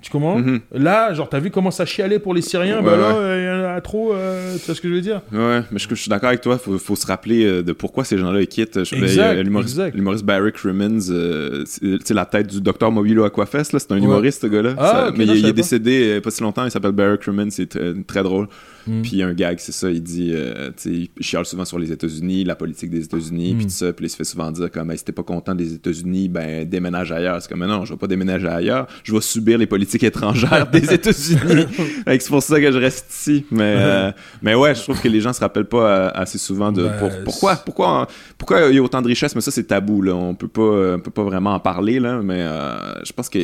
Tu 0.02 0.10
comprends 0.10 0.38
Mhm. 0.38 0.60
Là, 0.72 1.12
genre, 1.12 1.28
t'as 1.28 1.40
vu 1.40 1.50
comment 1.50 1.70
ça 1.70 1.84
chialait 1.84 2.18
pour 2.18 2.32
les 2.32 2.40
Syriens 2.40 2.78
Ouais, 2.78 2.84
Bah 2.84 2.96
là, 2.96 3.08
ouais. 3.08 3.14
euh, 3.18 3.38
il 3.38 3.44
y 3.44 3.66
en 3.66 3.76
a 3.76 3.80
trop. 3.82 4.14
euh, 4.14 4.56
tu 4.58 4.64
vois 4.64 4.74
ce 4.74 4.80
que 4.80 4.88
je 4.88 4.94
veux 4.94 5.00
dire 5.02 5.20
Ouais, 5.30 5.60
mais 5.70 5.78
je, 5.78 5.86
je 5.90 5.94
suis 5.94 6.08
d'accord 6.08 6.30
avec 6.30 6.40
toi. 6.40 6.56
Faut, 6.56 6.78
faut 6.78 6.96
se 6.96 7.06
rappeler 7.06 7.44
euh, 7.44 7.62
de 7.62 7.72
pourquoi 7.72 8.04
ces 8.04 8.16
gens-là 8.16 8.44
quittent. 8.46 8.78
A 8.78 9.34
l'humoriste, 9.42 10.24
Barry 10.24 10.52
Crimmins, 10.52 11.10
euh, 11.10 11.64
c'est 11.66 12.14
la 12.14 12.24
tête 12.24 12.46
du 12.46 12.60
docteur 12.62 12.90
Mobilo 12.90 13.24
Aquafest. 13.24 13.72
là. 13.74 13.78
C'est 13.78 13.92
un 13.92 13.96
Ouais. 13.98 14.02
humoriste, 14.04 14.40
ce 14.42 14.46
gars-là. 14.46 14.74
Ah, 14.78 15.10
mais 15.14 15.26
non, 15.26 15.34
il, 15.34 15.40
il 15.40 15.44
est 15.44 15.48
pas. 15.48 15.56
décédé 15.56 16.16
euh, 16.16 16.20
pas 16.22 16.30
si 16.30 16.42
longtemps. 16.42 16.64
Il 16.64 16.70
s'appelle 16.70 16.92
Barry 16.92 17.18
Crimmins. 17.18 17.50
C'est 17.50 17.68
très 18.06 18.22
drôle. 18.22 18.48
Mm. 18.86 19.02
Puis 19.02 19.22
un 19.22 19.32
gag, 19.34 19.58
c'est 19.58 19.72
ça. 19.72 19.90
Il 19.90 20.02
dit, 20.02 20.30
euh, 20.34 20.70
tu 20.76 20.82
sais, 21.06 21.10
il 21.16 21.22
chiale 21.24 21.44
souvent 21.46 21.64
sur 21.64 21.78
les 21.78 21.92
États-Unis, 21.92 22.44
la 22.44 22.54
politique 22.56 22.90
des 22.90 23.04
États-Unis, 23.04 23.54
Mm. 23.54 23.56
puis 23.56 23.66
tout 23.66 23.72
ça. 23.72 23.92
Puis 23.92 24.06
il 24.06 24.08
se 24.10 24.16
fait 24.16 24.24
souvent 24.24 24.50
dire 24.50 24.70
comme, 24.70 24.90
Hey, 24.90 24.98
si 24.98 25.04
t'es 25.04 25.12
pas 25.12 25.22
content 25.22 25.54
des 25.54 25.74
États-Unis, 25.74 26.28
ben 26.28 26.68
déménage 26.68 27.12
ailleurs. 27.12 27.40
C'est 27.42 27.48
comme, 27.50 27.64
non, 27.66 27.84
je 27.84 27.92
vais 27.92 27.98
pas 27.98 28.06
déménager 28.06 28.48
ailleurs. 28.48 28.86
Je 29.04 29.12
vais 29.12 29.20
subir 29.20 29.58
les 29.58 29.66
politiques 29.66 30.02
étrangères 30.04 30.68
des 30.70 30.92
États-Unis. 30.94 31.66
C'est 32.06 32.28
pour 32.28 32.42
ça 32.42 32.60
que 32.60 32.70
je 32.72 32.78
reste 32.78 33.06
ici. 33.12 33.44
Mais, 33.50 33.74
euh, 33.78 34.12
mais 34.42 34.54
ouais, 34.54 34.74
je 34.74 34.82
trouve 34.82 35.00
que 35.00 35.08
les 35.08 35.20
gens 35.20 35.32
se 35.32 35.40
rappellent 35.40 35.64
pas 35.68 35.86
euh, 35.86 36.10
assez 36.14 36.38
souvent 36.38 36.72
de 36.72 36.84
Ben, 36.84 36.98
pour- 36.98 37.10
pourquoi, 37.24 37.56
pourquoi, 37.56 38.06
pourquoi 38.38 38.68
il 38.68 38.74
y 38.76 38.78
a 38.78 38.82
autant 38.82 39.02
de 39.02 39.06
richesses. 39.08 39.34
Mais 39.34 39.40
ça, 39.40 39.50
c'est 39.50 39.64
tabou. 39.64 40.02
Là. 40.02 40.14
On 40.14 40.34
peut 40.34 40.48
pas, 40.48 40.94
on 40.96 41.00
peut 41.00 41.10
pas 41.10 41.24
vraiment 41.24 41.54
en 41.54 41.60
parler. 41.60 42.00
Là. 42.00 42.20
Mais 42.22 42.42
euh, 42.42 43.04
je 43.04 43.12
pense 43.12 43.28
que 43.28 43.38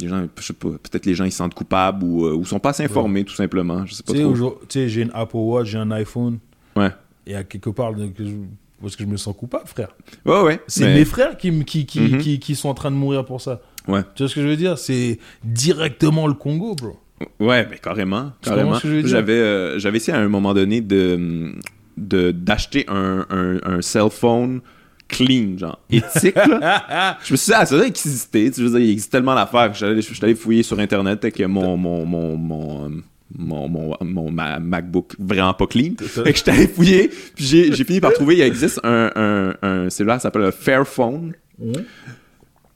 les 0.00 0.08
gens, 0.08 0.26
je 0.38 0.42
sais 0.44 0.52
pas, 0.52 0.68
peut-être 0.70 1.06
les 1.06 1.14
gens 1.14 1.24
ils 1.24 1.30
se 1.32 1.38
sentent 1.38 1.54
coupables 1.54 2.04
ou, 2.04 2.26
euh, 2.26 2.34
ou 2.34 2.44
sont 2.44 2.58
pas 2.58 2.70
assez 2.70 2.84
informés, 2.84 3.24
tout 3.24 3.34
simplement. 3.34 3.84
Je 3.86 3.94
sais 3.94 4.02
pas 4.02 4.12
Tu 4.12 4.18
sais, 4.18 4.24
trop. 4.24 4.32
aujourd'hui- 4.32 4.58
tu 4.68 4.78
sais, 4.80 4.88
j'ai 4.88 5.02
une 5.02 5.10
Apple 5.14 5.36
Watch, 5.36 5.68
j'ai 5.68 5.78
un 5.78 5.90
iPhone. 5.90 6.38
Ouais. 6.76 6.90
Et 7.26 7.34
à 7.34 7.44
quelque 7.44 7.70
part, 7.70 7.92
que 7.94 8.24
je- 8.24 8.32
parce 8.80 8.94
que 8.94 9.04
je 9.04 9.08
me 9.08 9.16
sens 9.16 9.34
coupable, 9.36 9.66
frère? 9.66 9.88
Ouais, 10.26 10.42
ouais. 10.42 10.60
C'est 10.66 10.84
mais- 10.84 10.94
mes 10.96 11.04
frères 11.06 11.36
qui, 11.38 11.64
qui, 11.64 12.00
Mhm. 12.00 12.18
qui, 12.18 12.38
qui 12.38 12.54
sont 12.54 12.68
en 12.68 12.74
train 12.74 12.90
de 12.90 12.96
mourir 12.96 13.24
pour 13.24 13.40
ça. 13.40 13.60
Ouais. 13.88 14.02
Tu 14.14 14.22
vois 14.22 14.28
ce 14.28 14.34
que 14.34 14.42
je 14.42 14.48
veux 14.48 14.56
dire? 14.56 14.76
C'est 14.78 15.18
directement 15.42 16.26
le 16.26 16.34
Congo, 16.34 16.74
bro. 16.74 16.98
Ouais, 17.40 17.66
mais 17.70 17.78
carrément. 17.78 18.32
Carrément. 18.42 18.78
J'avais, 19.04 19.32
euh, 19.32 19.78
essayé 19.78 20.12
à 20.16 20.20
un 20.20 20.28
moment 20.28 20.52
donné 20.52 20.82
de, 20.82 21.54
de, 21.96 22.30
d'acheter 22.30 22.84
un, 22.88 23.24
un, 23.30 23.58
un 23.64 23.80
cell 23.82 24.10
phone 24.10 24.60
clean, 25.08 25.56
genre 25.58 25.78
éthique. 25.90 26.34
là. 26.34 27.18
je 27.24 27.32
me 27.32 27.36
suis 27.36 27.50
dit, 27.50 27.56
ah, 27.56 27.64
ça 27.66 27.76
doit 27.76 27.86
exister. 27.86 28.50
Tu 28.50 28.62
veux 28.66 28.80
il 28.80 28.90
existe 28.90 29.12
tellement 29.12 29.34
d'affaires. 29.34 29.72
Je 29.72 29.76
suis 29.78 29.86
allé- 29.86 30.02
je 30.02 30.12
suis 30.14 30.24
allé 30.24 30.34
fouiller 30.34 30.62
sur 30.62 30.78
Internet 30.78 31.24
avec 31.24 31.38
mon, 31.40 31.76
mon, 31.76 32.04
mon, 32.04 32.36
mon, 32.36 32.90
mon, 33.36 33.68
mon, 33.68 33.96
mon 34.00 34.30
ma- 34.30 34.58
MacBook 34.58 35.14
vraiment 35.18 35.54
pas 35.54 35.66
clean. 35.66 35.92
Fait 36.00 36.32
que 36.32 36.38
j'étais 36.38 36.50
allé 36.52 36.68
fouiller, 36.68 37.08
puis 37.34 37.44
j'ai, 37.44 37.72
j'ai 37.72 37.84
fini 37.84 38.00
par 38.00 38.12
trouver, 38.12 38.36
il 38.36 38.42
existe 38.42 38.80
un, 38.84 39.10
un, 39.16 39.54
un 39.62 39.90
cellulaire 39.90 40.16
qui 40.16 40.22
s'appelle 40.22 40.42
un 40.44 40.52
Fairphone. 40.52 41.32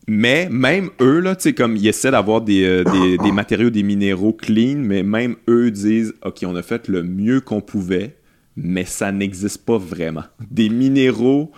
Mais 0.08 0.48
même 0.50 0.90
eux, 1.00 1.20
là, 1.20 1.36
tu 1.36 1.42
sais, 1.44 1.52
comme 1.52 1.76
ils 1.76 1.86
essaient 1.86 2.10
d'avoir 2.10 2.40
des, 2.40 2.64
euh, 2.64 2.82
des, 2.84 3.18
des 3.18 3.30
matériaux, 3.32 3.70
des 3.70 3.84
minéraux 3.84 4.32
clean, 4.32 4.76
mais 4.78 5.02
même 5.04 5.36
eux 5.48 5.70
disent, 5.70 6.14
OK, 6.24 6.38
on 6.44 6.56
a 6.56 6.62
fait 6.62 6.88
le 6.88 7.04
mieux 7.04 7.40
qu'on 7.40 7.60
pouvait, 7.60 8.16
mais 8.56 8.84
ça 8.84 9.12
n'existe 9.12 9.64
pas 9.64 9.78
vraiment. 9.78 10.24
Des 10.50 10.68
minéraux 10.68 11.52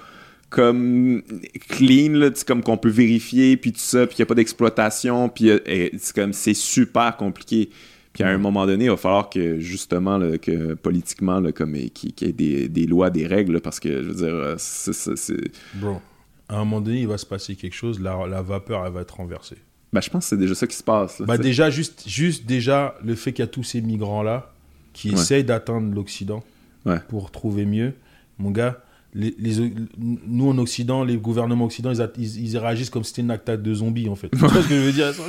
comme 0.53 1.23
clean, 1.69 2.13
là, 2.13 2.31
comme 2.47 2.63
qu'on 2.63 2.77
peut 2.77 2.91
vérifier, 2.91 3.57
puis 3.57 3.73
tout 3.73 3.79
ça, 3.81 4.07
puis 4.07 4.17
il 4.19 4.21
n'y 4.21 4.25
a 4.25 4.27
pas 4.27 4.35
d'exploitation, 4.35 5.29
puis 5.29 5.51
euh, 5.51 5.59
c'est 5.99 6.15
comme, 6.15 6.33
c'est 6.33 6.55
super 6.55 7.17
compliqué. 7.17 7.71
Puis 8.13 8.23
à 8.23 8.29
un 8.29 8.37
moment 8.37 8.67
donné, 8.67 8.85
il 8.85 8.91
va 8.91 8.99
falloir 8.99 9.31
que, 9.31 9.59
justement, 9.59 10.19
là, 10.19 10.37
que 10.37 10.75
politiquement, 10.75 11.41
là, 11.41 11.51
comme, 11.51 11.73
qu'il 11.95 12.13
qu'il 12.13 12.27
y 12.27 12.31
ait 12.31 12.33
des, 12.35 12.69
des 12.69 12.87
lois, 12.87 13.09
des 13.09 13.27
règles, 13.27 13.55
là, 13.55 13.61
parce 13.61 13.81
que, 13.81 14.03
je 14.03 14.09
veux 14.09 14.15
dire, 14.15 14.35
euh, 14.35 14.55
c'est- 14.59 15.51
Bro, 15.75 16.01
à 16.49 16.57
un 16.57 16.59
moment 16.59 16.83
donné, 16.83 17.01
il 17.01 17.09
va 17.09 17.17
se 17.17 17.25
passer 17.25 17.57
quelque 17.57 17.75
chose, 17.75 17.99
la, 18.01 18.27
la 18.27 18.43
vapeur, 18.43 18.85
elle 18.87 18.93
va 18.93 19.01
être 19.01 19.17
renversée. 19.17 19.57
Ben, 19.95 20.03
je 20.03 20.11
pense 20.11 20.25
que 20.27 20.29
c'est 20.31 20.37
déjà 20.39 20.55
ça 20.55 20.67
qui 20.67 20.77
se 20.77 20.83
passe. 20.83 21.19
là, 21.21 21.27
Bah 21.27 21.39
déjà, 21.39 21.71
juste, 21.71 22.05
juste 22.07 22.45
déjà, 22.47 22.95
le 23.03 23.15
fait 23.15 23.33
qu'il 23.33 23.43
y 23.43 23.49
a 23.49 23.51
tous 23.51 23.63
ces 23.65 23.81
migrants-là 23.81 24.53
qui 24.93 25.09
Ouais. 25.09 25.15
essayent 25.15 25.45
d'atteindre 25.45 25.95
l'Occident 25.95 26.45
Ouais. 26.85 26.99
pour 27.09 27.31
trouver 27.31 27.65
mieux, 27.65 27.95
mon 28.39 28.51
gars, 28.51 28.83
les, 29.15 29.35
les- 29.39 29.73
nous 29.99 30.49
en 30.49 30.57
Occident, 30.59 31.05
les 31.05 31.17
gouvernements 31.17 31.67
occidentaux, 31.67 31.97
ils, 31.97 32.03
a- 32.03 32.13
ils, 32.19 32.45
ils 32.51 32.59
réagissent 32.59 32.91
comme 32.91 33.05
si 33.05 33.11
c'était 33.11 33.23
une 33.23 33.31
attaque 33.31 33.63
de 33.63 33.75
zombies, 33.75 34.09
en 34.09 34.15
fait. 34.17 34.29
tu 34.31 34.39
vois 34.39 34.49
ce 34.49 34.69
que 34.69 34.75
je 34.75 34.81
veux 34.81 34.93
dire? 34.93 35.13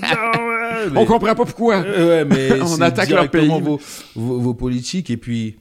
Ouais, 0.84 0.90
mais- 0.92 1.00
On 1.00 1.06
comprend 1.06 1.36
pas 1.36 1.46
pourquoi. 1.46 1.82
Ouais, 1.82 1.90
ouais, 2.06 2.26
mais 2.26 2.62
On 2.62 2.82
attaque 2.82 3.10
leur 3.10 3.30
pays. 3.30 3.48
Vos, 3.48 3.80
vos, 4.16 4.40
vos 4.40 4.54
politiques 4.54 5.10
et 5.10 5.18
puis 5.18 5.58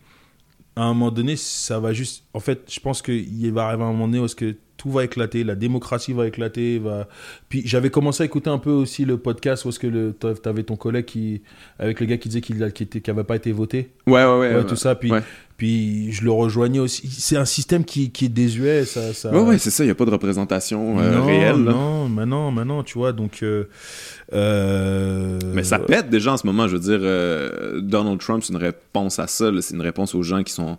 à 0.74 0.84
un 0.84 0.94
moment 0.94 1.10
donné, 1.10 1.36
ça 1.36 1.78
va 1.80 1.92
juste. 1.92 2.24
En 2.32 2.40
fait, 2.40 2.62
je 2.70 2.80
pense 2.80 3.02
qu'il 3.02 3.52
va 3.52 3.66
arriver 3.66 3.82
un 3.82 3.92
moment 3.92 4.06
donné 4.06 4.20
où 4.20 4.24
est-ce 4.24 4.34
que 4.36 4.56
tout 4.82 4.90
va 4.90 5.04
éclater, 5.04 5.44
la 5.44 5.54
démocratie 5.54 6.12
va 6.12 6.26
éclater. 6.26 6.80
Va... 6.80 7.06
Puis 7.48 7.62
j'avais 7.64 7.88
commencé 7.88 8.24
à 8.24 8.26
écouter 8.26 8.50
un 8.50 8.58
peu 8.58 8.70
aussi 8.72 9.04
le 9.04 9.16
podcast 9.16 9.64
est-ce 9.64 9.78
que 9.78 9.86
le... 9.86 10.12
t'avais 10.12 10.64
ton 10.64 10.74
collègue 10.74 11.04
qui 11.04 11.42
avec 11.78 12.00
le 12.00 12.06
gars 12.06 12.16
qui 12.16 12.28
disait 12.28 12.40
qu'il 12.40 12.58
n'avait 13.06 13.22
pas 13.22 13.36
été 13.36 13.52
voté, 13.52 13.90
Ouais, 14.08 14.24
ouais, 14.24 14.38
ouais. 14.40 14.54
ouais, 14.56 14.66
tout 14.66 14.74
ça. 14.74 14.96
Puis 14.96 15.12
ouais. 15.12 15.22
puis 15.56 16.10
je 16.10 16.24
le 16.24 16.32
rejoignais 16.32 16.80
aussi. 16.80 17.06
C'est 17.08 17.36
un 17.36 17.44
système 17.44 17.84
qui, 17.84 18.10
qui 18.10 18.24
est 18.24 18.28
désuet, 18.28 18.84
ça. 18.84 19.12
ça... 19.14 19.30
Ouais, 19.30 19.40
ouais, 19.40 19.58
c'est 19.58 19.70
ça, 19.70 19.84
il 19.84 19.86
n'y 19.86 19.92
a 19.92 19.94
pas 19.94 20.04
de 20.04 20.10
représentation 20.10 20.98
euh, 20.98 21.16
non, 21.16 21.26
réelle. 21.26 21.62
là. 21.62 21.70
Non, 21.72 22.08
maintenant, 22.08 22.50
maintenant, 22.50 22.82
tu 22.82 22.98
vois, 22.98 23.12
donc. 23.12 23.44
euh, 23.44 23.66
euh, 24.32 25.38
Mais 25.54 25.62
ça 25.62 25.78
pète 25.78 26.10
déjà 26.10 26.32
en 26.32 26.36
ce 26.36 26.46
moment, 26.46 26.66
je 26.66 26.74
veux 26.74 26.80
dire, 26.82 26.98
euh, 27.02 27.80
Donald 27.80 28.18
Trump, 28.18 28.42
c'est 28.42 28.52
une 28.52 28.58
réponse 28.58 29.20
à 29.20 29.28
ça, 29.28 29.50
c'est 29.60 29.74
une 29.74 29.80
réponse 29.80 30.14
aux 30.16 30.24
gens 30.24 30.42
qui 30.42 30.52
sont 30.52 30.76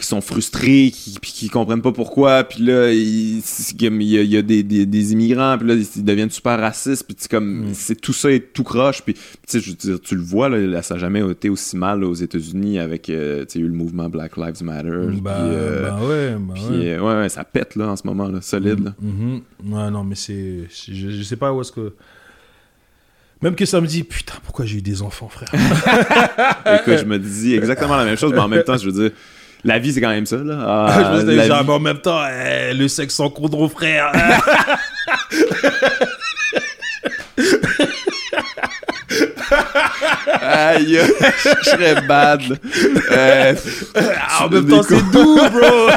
qui 0.00 0.06
sont 0.06 0.20
frustrés, 0.20 0.90
qui, 0.92 1.16
puis 1.20 1.30
qui 1.32 1.48
comprennent 1.48 1.82
pas 1.82 1.92
pourquoi, 1.92 2.44
puis 2.44 2.64
là, 2.64 2.90
il, 2.92 3.38
il 3.38 3.82
y 3.82 3.86
a, 3.86 4.22
il 4.22 4.30
y 4.30 4.36
a 4.36 4.42
des, 4.42 4.62
des, 4.62 4.86
des 4.86 5.12
immigrants, 5.12 5.56
puis 5.58 5.68
là, 5.68 5.74
ils 5.74 6.04
deviennent 6.04 6.30
super 6.30 6.58
racistes, 6.58 7.04
puis 7.06 7.14
c'est 7.18 7.30
comme, 7.30 7.68
Mm. 7.68 7.74
c'est 7.74 8.00
tout 8.00 8.12
ça 8.12 8.30
est 8.32 8.52
tout 8.52 8.64
croche, 8.64 9.02
puis 9.02 9.14
tu 9.14 9.20
sais, 9.46 9.60
je 9.60 9.70
veux 9.70 9.76
dire, 9.76 10.00
tu 10.00 10.14
le 10.16 10.22
vois, 10.22 10.48
là, 10.48 10.82
ça 10.82 10.94
n'a 10.94 11.00
jamais 11.00 11.20
été 11.30 11.48
aussi 11.48 11.76
mal 11.76 12.00
là, 12.00 12.06
aux 12.08 12.14
États-Unis 12.14 12.78
avec, 12.78 13.08
euh, 13.10 13.44
tu 13.44 13.52
sais, 13.52 13.58
eu 13.60 13.66
le 13.68 13.72
mouvement 13.74 14.08
Black 14.08 14.36
Lives 14.36 14.62
Matter, 14.62 14.88
Bah, 15.22 15.36
puis, 15.38 15.54
euh, 15.54 15.88
bah 15.88 15.98
ouais, 16.02 16.36
puis, 16.54 16.78
ouais. 16.78 16.88
euh, 16.94 17.00
ouais, 17.00 17.20
ouais, 17.22 17.28
ça 17.28 17.44
pète, 17.44 17.76
là, 17.76 17.88
en 17.88 17.96
ce 17.96 18.06
moment, 18.06 18.28
là, 18.28 18.40
solide, 18.40 18.82
là. 18.84 18.94
Mhm. 19.00 19.40
Ouais, 19.66 19.90
non, 19.90 20.02
mais 20.04 20.14
c'est. 20.16 20.64
c'est- 20.70 20.94
Je, 20.94 21.10
je 21.10 21.22
sais 21.22 21.36
pas 21.36 21.52
où 21.52 21.60
est-ce 21.60 21.72
que. 21.72 21.92
Même 23.42 23.54
que 23.54 23.64
ça 23.64 23.80
me 23.80 23.86
dit, 23.86 24.04
putain, 24.04 24.34
pourquoi 24.44 24.66
j'ai 24.66 24.78
eu 24.78 24.82
des 24.82 25.00
enfants, 25.00 25.28
frère? 25.30 25.48
Écoute, 26.80 26.98
je 26.98 27.04
me 27.06 27.18
dis 27.18 27.54
exactement 27.54 27.96
la 27.96 28.04
même 28.04 28.16
chose, 28.18 28.32
mais 28.32 28.38
en 28.40 28.48
même 28.48 28.64
temps, 28.64 28.76
je 28.76 28.84
veux 28.88 28.92
dire, 29.08 29.10
la 29.64 29.78
vie, 29.78 29.92
c'est 29.92 30.00
quand 30.00 30.08
même 30.08 30.26
ça, 30.26 30.36
là. 30.36 31.14
Je 31.20 31.26
me 31.26 31.42
genre, 31.46 31.60
vie- 31.60 31.64
mais 31.66 31.72
en 31.74 31.80
même 31.80 31.98
temps, 31.98 32.20
eh, 32.26 32.72
le 32.74 32.88
sexe 32.88 33.14
sans 33.14 33.30
condom, 33.30 33.68
frère 33.68 34.10
Aïe, 40.42 40.98
je 41.64 41.70
serais 41.70 42.00
bad. 42.06 42.42
Euh, 43.10 43.54
En 44.40 44.48
même 44.48 44.68
temps, 44.68 44.82
c'est 44.82 45.10
doux, 45.10 45.36
bro 45.36 45.88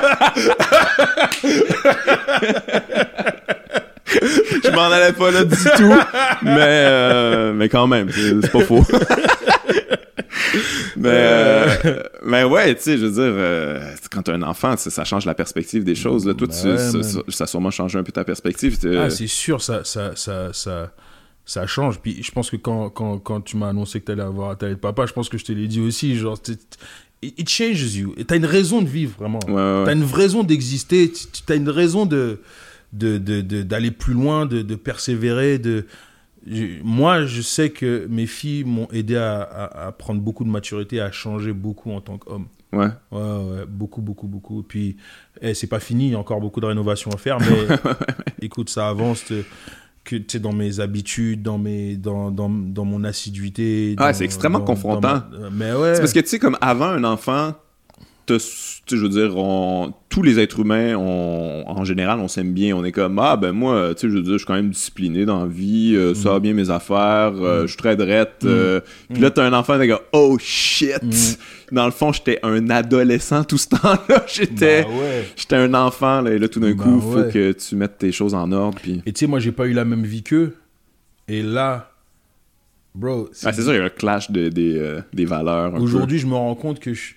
je 4.64 4.70
m'en 4.72 4.92
allais 4.92 5.12
pas 5.14 5.32
là 5.32 5.44
du 5.44 5.56
tout, 5.56 5.94
mais, 6.44 6.52
euh, 6.60 7.52
mais 7.54 7.68
quand 7.68 7.88
même, 7.88 8.10
c'est 8.12 8.52
pas 8.52 8.62
faux. 8.62 8.86
mais, 11.04 11.10
euh, 11.86 12.04
mais 12.26 12.44
ouais, 12.44 12.76
tu 12.76 12.82
sais, 12.82 12.98
je 12.98 13.06
veux 13.06 13.12
dire, 13.12 13.22
euh, 13.36 13.80
quand 14.12 14.24
t'as 14.24 14.34
un 14.34 14.42
enfant, 14.42 14.76
ça, 14.78 15.04
change 15.04 15.26
la 15.26 15.34
perspective 15.36 15.84
des 15.84 15.96
choses. 15.96 16.26
Là. 16.26 16.34
Toi, 16.34 16.48
Ben 16.48 16.54
tu- 16.62 16.68
ouais, 16.68 16.78
ça, 16.78 16.94
man. 16.94 17.04
ça, 17.04 17.20
ça 17.30 17.44
a 17.44 17.48
sûrement 17.48 17.72
changé 17.72 17.98
un 18.00 18.04
peu 18.04 18.12
ta 18.12 18.24
perspective. 18.24 18.78
Ah, 18.98 19.10
c'est 19.10 19.28
sûr, 19.28 19.62
ça, 19.62 19.84
ça, 19.84 20.12
ça, 20.16 20.52
ça, 20.54 20.92
ça 21.46 21.68
change. 21.68 22.00
Puis 22.00 22.24
je 22.24 22.32
pense 22.32 22.50
que 22.50 22.56
quand, 22.58 22.90
quand, 22.90 23.20
quand 23.20 23.42
tu 23.42 23.58
m'as 23.58 23.70
annoncé 23.70 24.00
que 24.00 24.06
t'allais 24.06 24.24
avoir, 24.24 24.58
t'allais 24.58 24.74
être 24.74 24.82
papa, 24.82 25.06
je 25.06 25.14
pense 25.14 25.30
que 25.30 25.38
je 25.38 25.46
te 25.46 25.52
l'ai 25.52 25.68
dit 25.68 25.82
aussi. 25.82 26.16
Genre, 26.18 26.40
it 27.22 27.50
changes 27.50 27.96
you. 27.96 28.16
T'as 28.28 28.36
une 28.38 28.46
raison 28.46 28.82
de 28.82 28.88
vivre, 28.90 29.14
vraiment. 29.20 29.40
Ouais, 29.48 29.54
ouais. 29.54 29.84
T'as 29.86 29.94
une 29.94 30.04
raison 30.06 30.44
d'exister. 30.44 31.12
T'as 31.46 31.56
une 31.56 31.70
raison 31.70 32.06
de 32.06 32.40
de- 32.94 33.18
de- 33.18 33.42
de- 33.42 33.64
d'aller 33.64 33.90
plus 33.90 34.14
loin, 34.14 34.46
de, 34.46 34.62
de 34.62 34.76
persévérer, 34.76 35.58
de 35.58 35.86
je- 36.48 36.82
moi, 36.84 37.26
je 37.26 37.42
sais 37.42 37.70
que 37.70 38.06
mes 38.10 38.26
filles 38.28 38.64
m'ont 38.64 38.88
aidé 38.92 39.16
à, 39.16 39.42
à- 39.42 39.88
à 39.88 39.92
prendre 39.92 40.22
beaucoup 40.22 40.44
de 40.44 40.50
maturité, 40.50 41.00
à 41.02 41.12
changer 41.12 41.54
beaucoup 41.54 41.92
en 41.92 42.02
tant 42.02 42.18
qu'homme. 42.18 42.48
Ouais. 42.72 42.88
Ouais, 43.12 43.20
ouais, 43.22 43.66
beaucoup, 43.68 44.02
beaucoup, 44.02 44.28
beaucoup. 44.28 44.62
Et 44.62 44.66
puis, 44.68 44.98
eh, 45.42 45.54
c'est 45.54 45.68
pas 45.68 45.80
fini, 45.80 46.08
il 46.08 46.12
y 46.14 46.16
a 46.16 46.20
encore 46.20 46.42
beaucoup 46.42 46.60
de 46.60 46.66
rénovations 46.66 47.12
à 47.12 47.18
faire, 47.18 47.38
mais 47.40 47.46
écoute, 48.42 48.70
ça 48.70 48.88
avance. 48.90 49.26
te- 49.26 49.44
Que 50.06 50.18
tu 50.18 50.38
dans 50.42 50.52
mes 50.52 50.82
habitudes, 50.82 51.42
dans 51.44 51.58
mes, 51.58 51.96
dans, 51.96 52.30
dans, 52.30 52.50
dans 52.50 52.84
mon 52.84 53.06
assiduité. 53.06 53.96
Ah, 53.98 54.12
c'est 54.12 54.26
extrêmement 54.26 54.60
dans- 54.60 54.66
confrontant. 54.66 55.22
dans 55.32 55.40
ma- 55.40 55.50
Mais 55.50 55.74
ouais. 55.74 55.94
C'est 55.96 56.02
parce 56.02 56.12
que, 56.12 56.20
tu 56.20 56.28
sais, 56.28 56.40
comme 56.40 56.58
avant 56.60 56.88
un 56.90 57.06
enfant, 57.06 57.54
je 58.30 58.96
veux 58.96 59.10
dire, 59.10 59.38
on- 59.38 59.94
tous 60.10 60.22
les 60.24 60.40
êtres 60.40 60.60
humains, 60.60 60.96
on- 60.96 61.64
en 61.68 61.84
général, 61.84 62.20
on 62.20 62.28
s'aime 62.28 62.54
bien. 62.54 62.76
On 62.76 62.84
est 62.86 62.92
comme, 62.92 63.18
ah, 63.20 63.36
ben 63.36 63.52
moi, 63.52 63.94
tu 63.96 64.02
sais, 64.02 64.10
je 64.10 64.16
veux 64.18 64.22
dire, 64.24 64.34
je 64.34 64.38
suis 64.40 64.46
quand 64.46 64.54
même 64.54 64.70
discipliné 64.70 65.26
dans 65.26 65.42
la 65.42 65.46
vie, 65.48 65.94
euh, 65.96 66.14
ça 66.14 66.32
va 66.32 66.40
bien 66.40 66.54
mes 66.54 66.70
affaires, 66.70 67.34
euh, 67.36 67.64
je 67.64 67.68
suis 67.68 67.78
très 67.78 67.96
drette. 67.96 68.42
euh, 68.46 68.80
Puis 69.12 69.22
là, 69.22 69.32
t'as 69.32 69.46
un 69.46 69.54
enfant, 69.54 69.78
t'es 69.80 69.88
comme, 69.88 70.00
oh 70.14 70.38
shit! 70.40 71.40
Dans 71.72 71.86
le 71.86 71.92
fond, 71.92 72.12
j'étais 72.14 72.40
un 72.44 72.70
adolescent 72.70 73.44
tout 73.44 73.58
ce 73.58 73.70
temps-là. 73.70 74.26
J'étais 74.28 74.84
Bah 74.84 74.90
ouais. 74.90 75.26
j'étais 75.36 75.56
un 75.56 75.74
enfant, 75.74 76.22
là, 76.22 76.32
et 76.32 76.38
là, 76.40 76.48
tout 76.48 76.60
d'un 76.60 76.74
Bah 76.76 76.84
coup, 76.84 77.02
faut 77.02 77.18
ouais. 77.20 77.32
que 77.32 77.52
tu 77.54 77.76
mettes 77.76 77.98
tes 77.98 78.12
choses 78.12 78.34
en 78.36 78.52
ordre. 78.52 78.78
Puis... 78.82 79.02
Et 79.06 79.12
tu 79.14 79.20
sais, 79.22 79.28
moi, 79.28 79.40
j'ai 79.40 79.52
pas 79.52 79.66
eu 79.66 79.74
la 79.74 79.84
même 79.86 80.04
vie 80.04 80.22
qu'eux. 80.24 80.56
Et 81.28 81.42
là, 81.42 81.90
bro, 82.94 83.30
c'est- 83.32 83.48
Ah, 83.48 83.54
c'est 83.54 83.64
sûr, 83.64 83.74
il 83.74 83.78
y 83.78 83.82
a 83.82 83.86
un 83.86 83.90
clash 83.90 84.30
de- 84.30 84.50
des, 84.50 84.78
euh, 84.78 85.02
des 85.14 85.26
valeurs. 85.26 85.74
aujourd'hui, 85.82 86.20
je 86.20 86.28
me 86.28 86.36
rends 86.36 86.54
compte 86.56 86.80
que 86.80 86.94
je, 86.94 87.14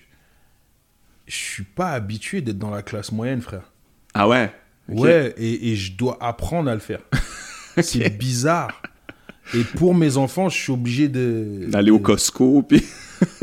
je 1.27 1.35
suis 1.35 1.63
pas 1.63 1.89
habitué 1.91 2.41
d'être 2.41 2.57
dans 2.57 2.69
la 2.71 2.81
classe 2.81 3.11
moyenne, 3.11 3.41
frère. 3.41 3.71
Ah 4.13 4.27
ouais? 4.27 4.51
Ok. 4.89 4.99
Ouais, 4.99 5.33
et, 5.37 5.71
et 5.71 5.75
je 5.75 5.93
dois 5.93 6.17
apprendre 6.21 6.69
à 6.69 6.73
le 6.73 6.79
faire. 6.79 7.01
C'est 7.81 8.17
bizarre. 8.17 8.81
Et 9.53 9.63
pour 9.63 9.93
mes 9.95 10.17
enfants, 10.17 10.49
je 10.49 10.57
suis 10.57 10.71
obligé 10.71 11.07
de. 11.07 11.65
D'aller 11.67 11.91
au 11.91 11.99
Costco, 11.99 12.63
puis. 12.63 12.83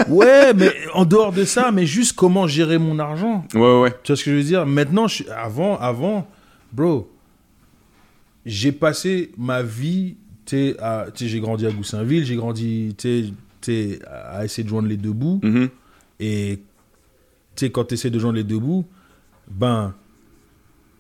Ouais, 0.09 0.55
mais 0.55 0.70
en 0.93 1.05
dehors 1.05 1.32
de 1.32 1.44
ça, 1.44 1.73
mais 1.73 1.85
juste 1.85 2.12
comment 2.15 2.47
gérer 2.47 2.78
mon 2.78 3.01
argent. 3.01 3.44
Ouais, 3.55 3.81
ouais. 3.81 3.90
Tu 4.05 4.12
vois 4.12 4.16
ce 4.16 4.23
que 4.23 4.31
je 4.31 4.36
veux 4.36 4.43
dire? 4.44 4.66
Maintenant, 4.66 5.09
je 5.09 5.24
avant, 5.31 5.77
avant, 5.78 6.28
bro, 6.73 7.11
j'ai 8.47 8.70
passé 8.70 9.32
ma 9.36 9.62
vie, 9.62 10.16
tu 10.47 10.77
à- 10.78 11.06
j'ai 11.15 11.40
grandi 11.40 11.66
à 11.66 11.73
Goussainville, 11.73 12.24
j'ai 12.24 12.36
grandi, 12.36 12.94
tu 12.97 13.98
à 14.06 14.44
essayer 14.44 14.62
de 14.62 14.69
joindre 14.69 14.86
les 14.89 14.97
deux 14.97 15.12
bouts. 15.12 15.40
Mhm. 15.43 15.69
Et 16.20 16.61
tu 17.56 17.66
sais, 17.66 17.70
quand 17.70 17.85
tu 17.85 17.94
essaies 17.94 18.10
de 18.10 18.18
joindre 18.18 18.36
les 18.36 18.44
deux 18.44 18.59
bouts, 18.59 18.86
ben, 19.48 19.94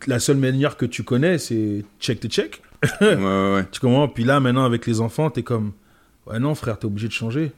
la 0.06 0.18
seule 0.18 0.36
manière 0.36 0.76
que 0.76 0.86
tu 0.86 1.02
connais, 1.02 1.38
c'est 1.38 1.84
check 2.00 2.20
to 2.20 2.28
check. 2.28 2.62
ouais, 3.00 3.14
ouais, 3.16 3.54
ouais. 3.54 3.64
Tu 3.72 3.80
comprends? 3.80 4.08
Puis 4.08 4.24
là, 4.24 4.40
maintenant, 4.40 4.64
avec 4.64 4.86
les 4.86 5.00
enfants, 5.00 5.30
t'es 5.30 5.42
comme, 5.42 5.72
ouais, 6.26 6.38
non, 6.38 6.54
frère, 6.54 6.78
t'es 6.78 6.86
obligé 6.86 7.08
de 7.08 7.12
changer. 7.12 7.52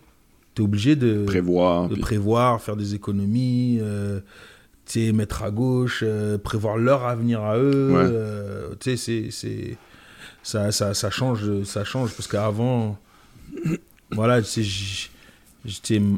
T'es 0.54 0.62
obligé 0.62 0.96
de 0.96 1.24
Prévoir. 1.26 1.88
de 1.88 1.94
puis- 1.94 2.02
prévoir, 2.02 2.62
faire 2.62 2.76
des 2.76 2.94
économies, 2.94 3.78
euh, 3.82 4.20
tu 4.86 5.06
sais, 5.06 5.12
mettre 5.12 5.42
à 5.42 5.50
gauche, 5.50 6.00
euh, 6.06 6.38
prévoir 6.38 6.76
leur 6.78 7.04
avenir 7.04 7.42
à 7.42 7.58
eux. 7.58 7.90
Ouais. 7.92 7.98
euh, 8.04 8.68
tu 8.80 8.90
sais, 8.90 8.96
c'est, 8.96 9.30
c'est, 9.30 9.76
ça, 10.42 10.70
ça, 10.72 10.94
ça 10.94 11.10
change, 11.10 11.62
ça 11.64 11.84
change 11.84 12.12
parce 12.14 12.28
qu'avant, 12.28 12.96
voilà, 14.12 14.40
tu 14.40 14.64
sais, 14.64 15.10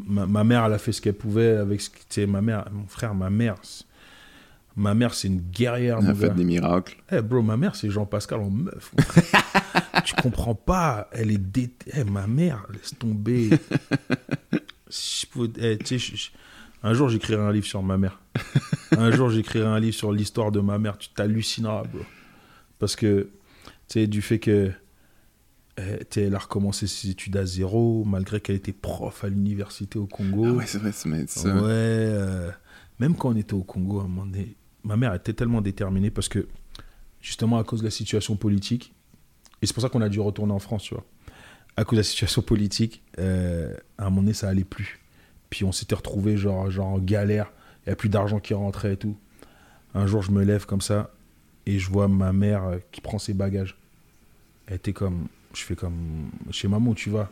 ma, 0.07 0.25
ma 0.25 0.43
mère, 0.43 0.65
elle 0.65 0.73
a 0.73 0.77
fait 0.77 0.91
ce 0.91 1.01
qu'elle 1.01 1.13
pouvait 1.15 1.55
avec, 1.57 1.81
ce 1.81 1.89
que- 1.89 2.25
ma 2.25 2.41
mère, 2.41 2.65
mon 2.71 2.87
frère, 2.87 3.13
ma 3.15 3.29
mère, 3.29 3.55
ma 4.75 4.93
mère, 4.93 5.13
c'est 5.13 5.27
une 5.27 5.41
guerrière, 5.41 6.01
mon 6.01 6.09
a 6.09 6.15
fait 6.15 6.29
des 6.35 6.43
miracles. 6.45 6.97
Eh 7.11 7.21
bro, 7.21 7.41
ma 7.41 7.57
mère, 7.57 7.75
c'est 7.75 7.89
Jean-Pascal 7.89 8.39
en 8.39 8.49
meuf. 8.49 8.91
tu 10.05 10.13
comprends 10.15 10.55
pas. 10.55 11.09
Elle 11.11 11.31
est 11.31 11.37
dé... 11.37 11.69
Eh, 11.93 12.03
ma 12.03 12.27
mère, 12.27 12.65
laisse 12.71 12.97
tomber. 12.97 13.49
Si 14.89 15.25
je 15.25 15.31
pouvais- 15.31 15.49
eh, 15.59 15.77
je- 15.85 15.97
je- 15.97 16.29
Un 16.81 16.93
jour, 16.93 17.09
j'écrirai 17.09 17.41
un 17.41 17.51
livre 17.51 17.65
sur 17.65 17.83
ma 17.83 17.97
mère. 17.97 18.19
Un 18.91 19.11
jour, 19.11 19.29
j'écrirai 19.29 19.65
un 19.67 19.79
livre 19.81 19.95
sur 19.95 20.13
l'histoire 20.13 20.49
de 20.51 20.61
ma 20.61 20.77
mère. 20.79 20.97
Tu 20.97 21.09
t'hallucineras, 21.09 21.83
bro. 21.83 22.01
Parce 22.79 22.95
que, 22.95 23.29
tu 23.65 23.71
sais, 23.99 24.07
du 24.07 24.21
fait 24.21 24.39
que. 24.39 24.71
Eh, 25.79 26.19
elle 26.19 26.35
a 26.35 26.39
recommencé 26.39 26.87
ses 26.87 27.09
études 27.09 27.37
à 27.37 27.45
zéro, 27.45 28.03
malgré 28.05 28.39
qu'elle 28.41 28.55
était 28.55 28.73
prof 28.73 29.23
à 29.23 29.29
l'université 29.29 29.99
au 29.99 30.07
Congo. 30.07 30.45
Ah 30.45 30.51
ouais, 30.53 30.65
c'est 30.65 30.79
vrai, 30.79 30.91
dit 30.91 31.27
ça. 31.27 31.49
Ouais. 31.49 31.61
euh, 31.63 32.51
même 32.99 33.15
quand 33.15 33.29
on 33.29 33.35
était 33.35 33.53
au 33.53 33.63
Congo, 33.63 33.99
à 33.99 34.03
un 34.03 34.07
moment 34.07 34.25
donné, 34.25 34.55
ma 34.83 34.97
mère 34.97 35.13
était 35.13 35.33
tellement 35.33 35.61
déterminée 35.61 36.11
parce 36.11 36.29
que, 36.29 36.47
justement, 37.21 37.57
à 37.57 37.63
cause 37.63 37.79
de 37.79 37.85
la 37.85 37.91
situation 37.91 38.35
politique, 38.35 38.93
et 39.61 39.65
c'est 39.65 39.73
pour 39.73 39.83
ça 39.83 39.89
qu'on 39.89 40.01
a 40.01 40.09
dû 40.09 40.19
retourner 40.19 40.53
en 40.53 40.59
France, 40.59 40.83
tu 40.83 40.93
vois. 40.93 41.05
À 41.77 41.83
cause 41.83 41.97
de 41.97 42.01
la 42.01 42.05
situation 42.05 42.41
politique, 42.41 43.03
euh, 43.19 43.73
à 43.97 44.05
un 44.05 44.09
moment 44.09 44.21
donné, 44.21 44.33
ça 44.33 44.49
allait 44.49 44.63
plus. 44.63 44.99
Puis 45.49 45.63
on 45.63 45.71
s'était 45.71 45.95
retrouvé 45.95 46.37
genre, 46.37 46.69
genre 46.69 46.87
en 46.87 46.99
galère. 46.99 47.51
Il 47.85 47.89
n'y 47.89 47.93
a 47.93 47.95
plus 47.95 48.09
d'argent 48.09 48.39
qui 48.39 48.53
rentrait 48.53 48.93
et 48.93 48.97
tout. 48.97 49.17
Un 49.93 50.05
jour, 50.05 50.21
je 50.21 50.31
me 50.31 50.43
lève 50.43 50.65
comme 50.65 50.81
ça 50.81 51.11
et 51.65 51.79
je 51.79 51.89
vois 51.89 52.07
ma 52.07 52.33
mère 52.33 52.65
euh, 52.65 52.77
qui 52.91 53.01
prend 53.01 53.19
ses 53.19 53.33
bagages. 53.33 53.77
Elle 54.67 54.75
était 54.75 54.93
comme. 54.93 55.27
Je 55.53 55.61
fais 55.63 55.75
comme. 55.75 56.29
Chez 56.51 56.67
maman, 56.67 56.93
tu 56.93 57.09
vas. 57.09 57.29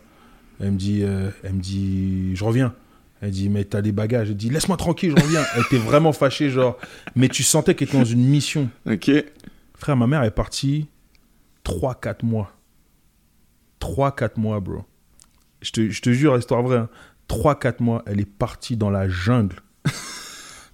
Elle 0.59 0.71
me 0.71 0.77
dit, 0.77 1.01
euh, 1.03 1.29
elle 1.43 1.53
me 1.53 1.61
dit, 1.61 2.35
je 2.35 2.43
reviens. 2.43 2.73
Elle 3.21 3.31
dit, 3.31 3.49
mais 3.49 3.63
t'as 3.63 3.81
des 3.81 3.91
bagages. 3.91 4.29
Elle 4.29 4.37
dit, 4.37 4.49
laisse-moi 4.49 4.77
tranquille, 4.77 5.13
je 5.15 5.23
reviens. 5.23 5.43
Elle 5.55 5.61
était 5.63 5.77
vraiment 5.77 6.13
fâchée, 6.13 6.49
genre. 6.49 6.77
Mais 7.15 7.29
tu 7.29 7.43
sentais 7.43 7.75
qu'elle 7.75 7.87
était 7.87 7.97
dans 7.97 8.03
une 8.05 8.23
mission. 8.25 8.69
Ok. 8.89 9.11
Frère, 9.75 9.95
ma 9.97 10.07
mère 10.07 10.23
est 10.23 10.31
partie 10.31 10.87
3-4 11.65 12.25
mois. 12.25 12.51
3-4 13.79 14.39
mois, 14.39 14.59
bro. 14.59 14.83
Je 15.61 15.71
te, 15.71 15.89
je 15.89 16.01
te 16.01 16.11
jure, 16.11 16.37
histoire 16.37 16.61
vraie. 16.63 16.77
hein. 16.77 16.89
3-4 17.29 17.81
mois, 17.83 18.03
elle 18.05 18.19
est 18.19 18.25
partie 18.29 18.77
dans 18.77 18.89
la 18.89 19.07
jungle. 19.09 19.57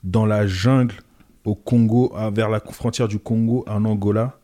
dans 0.03 0.26
la 0.26 0.45
jungle 0.48 0.95
au 1.45 1.56
Congo, 1.56 2.14
à- 2.15 2.30
vers 2.30 2.49
la 2.49 2.60
frontière 2.60 3.07
du 3.07 3.20
Congo 3.20 3.64
en 3.68 3.84
Angola, 3.86 4.40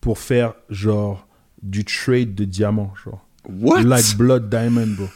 pour 0.00 0.18
faire 0.18 0.54
genre 0.70 1.26
du 1.64 1.84
trade 1.84 2.34
de 2.34 2.44
diamants, 2.44 2.92
genre. 3.04 3.26
What? 3.48 3.82
Like 3.82 4.16
blood 4.16 4.48
diamond, 4.48 4.86
bro. 4.96 5.08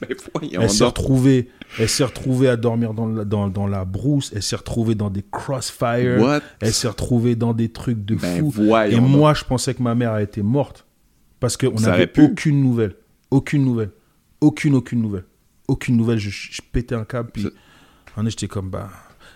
Voyons 0.34 0.60
Elle 0.62 0.70
s'est 0.70 0.84
retrouvée, 0.84 1.48
elle 1.78 1.88
s'est 1.88 2.04
retrouvée 2.04 2.48
à 2.48 2.56
dormir 2.56 2.94
dans 2.94 3.06
la, 3.06 3.24
dans, 3.24 3.48
dans 3.48 3.66
la 3.66 3.84
brousse, 3.84 4.32
elle 4.34 4.44
s'est 4.44 4.56
retrouvée 4.56 4.94
dans 4.94 5.10
des 5.10 5.24
crossfires, 5.28 6.20
What? 6.20 6.40
elle 6.60 6.72
s'est 6.72 6.88
retrouvée 6.88 7.34
dans 7.34 7.52
des 7.52 7.68
trucs 7.68 8.04
de 8.04 8.14
Ben 8.14 8.50
fou. 8.50 8.76
Et 8.76 9.00
moi, 9.00 9.34
je 9.34 9.44
pensais 9.44 9.74
que 9.74 9.82
ma 9.82 9.96
mère 9.96 10.12
a 10.12 10.22
été 10.22 10.40
morte 10.40 10.86
parce 11.40 11.56
qu'on 11.56 11.74
n'avait 11.80 12.10
aucune 12.20 12.62
nouvelle, 12.62 12.94
aucune 13.30 13.64
nouvelle, 13.64 13.90
aucune 14.40 14.76
aucune 14.76 15.02
nouvelle, 15.02 15.24
aucune 15.66 15.96
nouvelle. 15.96 16.18
Je, 16.18 16.30
je 16.30 16.62
pétais 16.72 16.94
un 16.94 17.04
câble 17.04 17.30
puis 17.32 17.48
j'étais 18.26 18.48
comme 18.48 18.70
bah. 18.70 18.90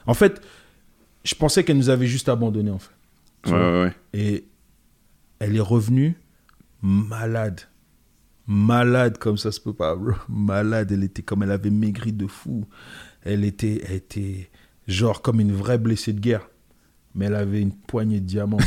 En 0.06 0.14
fait, 0.14 0.40
je 1.24 1.34
pensais 1.34 1.64
qu'elle 1.64 1.76
nous 1.76 1.90
avait 1.90 2.06
juste 2.06 2.28
abandonnés 2.28 2.70
en 2.70 2.78
fait. 2.78 3.51
Ouais, 3.51 3.59
ouais, 3.59 3.82
ouais. 3.82 3.94
Et 4.14 4.44
elle 5.39 5.56
est 5.56 5.60
revenue 5.60 6.16
malade. 6.82 7.60
Malade 8.46 9.18
comme 9.18 9.36
ça 9.36 9.52
se 9.52 9.60
peut 9.60 9.72
pas, 9.72 9.94
bro. 9.94 10.12
Malade, 10.28 10.90
elle 10.92 11.04
était 11.04 11.22
comme 11.22 11.42
elle 11.44 11.52
avait 11.52 11.70
maigri 11.70 12.12
de 12.12 12.26
fou. 12.26 12.66
Elle 13.24 13.44
était, 13.44 13.82
elle 13.88 13.96
était 13.96 14.50
genre 14.88 15.22
comme 15.22 15.38
une 15.40 15.52
vraie 15.52 15.78
blessée 15.78 16.12
de 16.12 16.20
guerre. 16.20 16.48
Mais 17.14 17.26
elle 17.26 17.36
avait 17.36 17.60
une 17.60 17.72
poignée 17.72 18.20
de 18.20 18.26
diamants, 18.26 18.56
bro. 18.56 18.66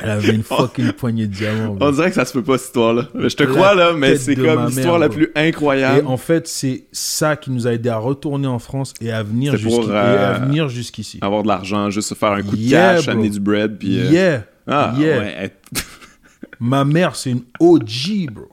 Elle 0.00 0.10
avait 0.10 0.32
une 0.34 0.42
fucking 0.44 0.92
poignée 0.92 1.26
de 1.26 1.34
diamants. 1.34 1.74
bro. 1.74 1.88
On 1.88 1.92
dirait 1.92 2.08
que 2.08 2.14
ça 2.14 2.24
se 2.24 2.32
peut 2.32 2.42
pas, 2.42 2.56
cette 2.56 2.68
histoire-là. 2.68 3.08
Je 3.14 3.26
te 3.36 3.42
La 3.42 3.50
crois, 3.50 3.74
là, 3.74 3.92
mais 3.92 4.16
c'est 4.16 4.36
comme 4.36 4.66
l'histoire 4.66 4.98
la 4.98 5.08
plus 5.08 5.30
Et 5.34 5.48
incroyable. 5.48 6.06
en 6.06 6.16
fait, 6.16 6.46
c'est 6.48 6.86
ça 6.92 7.36
qui 7.36 7.50
nous 7.50 7.66
a 7.66 7.72
aidé 7.74 7.88
à 7.88 7.98
retourner 7.98 8.46
en 8.46 8.60
France 8.60 8.94
et 9.00 9.10
à 9.12 9.22
venir 9.24 9.52
et 9.54 9.56
euh, 9.56 10.68
jusqu'ici. 10.68 11.18
Avoir 11.20 11.42
de 11.42 11.48
l'argent, 11.48 11.90
juste 11.90 12.08
se 12.10 12.14
faire 12.14 12.30
un 12.32 12.42
coup 12.42 12.56
de 12.56 12.62
Yeah, 12.62 12.94
cash, 12.94 13.04
bro. 13.06 13.12
amener 13.14 13.30
du 13.30 13.40
bread, 13.40 13.76
puis... 13.78 13.98
euh, 14.00 14.10
Yeah. 14.10 14.44
Ah, 14.66 14.94
yeah. 14.98 15.18
ouais. 15.18 15.52
Ma 16.60 16.84
mère, 16.84 17.16
c'est 17.16 17.30
une 17.30 17.42
OG, 17.58 18.30
bro. 18.32 18.48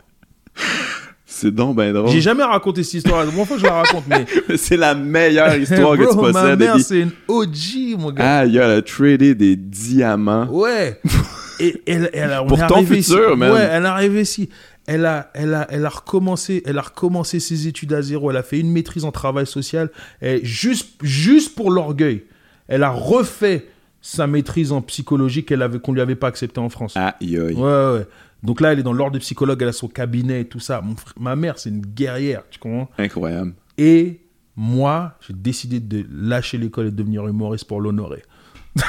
C'est 1.26 1.52
donc 1.52 1.76
ben 1.76 1.94
drôle. 1.94 2.10
J'ai 2.10 2.22
jamais 2.22 2.44
raconté 2.44 2.84
cette 2.84 2.96
histoire. 2.96 3.24
Une 3.24 3.46
fois, 3.46 3.58
je 3.58 3.64
la 3.64 3.74
raconte, 3.84 4.06
mais. 4.08 4.26
C'est 4.58 4.76
la 4.76 4.96
meilleure 4.96 5.56
histoire 5.58 5.96
que 5.96 6.10
tu 6.10 6.16
ma 6.18 6.32
possèdes. 6.34 6.60
mère, 6.60 6.74
Eddie. 6.76 6.84
c'est 6.84 7.00
une 7.02 7.12
OG, 7.28 8.00
mon 8.00 8.12
gars. 8.12 8.40
Ah, 8.40 8.46
il 8.46 8.60
a 8.60 8.82
tradé 8.82 9.36
des 9.36 9.56
diamants. 9.56 10.48
Ouais. 10.50 11.00
Et 11.60 11.82
elle, 11.86 12.10
elle 12.14 12.32
a, 12.34 12.44
on 12.44 12.48
Pour 12.48 12.66
ton 12.68 12.84
futur, 12.84 13.30
ici. 13.32 13.38
man. 13.38 13.52
Ouais, 13.52 13.70
elle 13.72 13.84
est 13.84 13.88
arrivée 13.88 14.22
ici. 14.22 14.50
Elle 14.88 15.06
a, 15.06 15.30
elle 15.36 15.54
a, 15.54 15.68
elle 15.70 15.86
a 15.86 15.90
recommencé, 15.90 16.64
elle 16.66 16.80
a 16.80 16.82
recommencé 16.82 17.40
ses 17.40 17.68
études 17.68 17.94
à 17.94 18.02
zéro. 18.02 18.32
Elle 18.32 18.38
a 18.38 18.44
fait 18.44 18.60
une 18.60 18.72
maîtrise 18.72 19.06
en 19.06 19.12
travail 19.12 19.46
social. 19.46 19.92
Et 20.22 20.40
juste, 20.44 20.90
juste 21.04 21.56
pour 21.56 21.70
l'orgueil, 21.72 22.24
elle 22.68 22.82
a 22.84 22.90
refait 22.90 23.68
sa 24.02 24.28
maîtrise 24.28 24.72
en 24.72 24.82
psychologie 24.82 25.46
qu'elle 25.46 25.62
avait, 25.62 25.80
qu'on 25.80 25.94
lui 25.94 26.02
avait 26.02 26.16
pas 26.16 26.28
acceptée 26.28 26.60
en 26.60 26.70
France. 26.70 26.96
Aïe, 26.96 27.14
aïe. 27.22 27.54
Ouais, 27.54 27.94
ouais. 27.94 28.08
Donc 28.44 28.62
là, 28.62 28.72
elle 28.72 28.80
est 28.80 28.84
dans 28.84 28.94
l'ordre 28.94 29.14
des 29.14 29.20
psychologues, 29.20 29.62
elle 29.62 29.70
a 29.70 29.74
son 29.74 29.88
cabinet 29.88 30.42
et 30.42 30.46
tout 30.46 30.60
ça. 30.60 30.82
Mon 30.82 30.96
ma 31.20 31.36
mère, 31.36 31.60
c'est 31.60 31.70
une 31.70 31.82
guerrière, 31.82 32.44
tu 32.50 32.60
comprends? 32.60 32.90
Incroyable. 32.98 33.54
Et 33.78 34.22
moi, 34.56 35.18
j'ai 35.28 35.34
décidé 35.34 35.80
de 35.80 36.06
lâcher 36.12 36.58
l'école 36.58 36.88
et 36.88 36.92
de 36.92 36.96
devenir 36.96 37.28
humoriste 37.28 37.66
pour 37.66 37.82
l'honorer. 37.82 38.24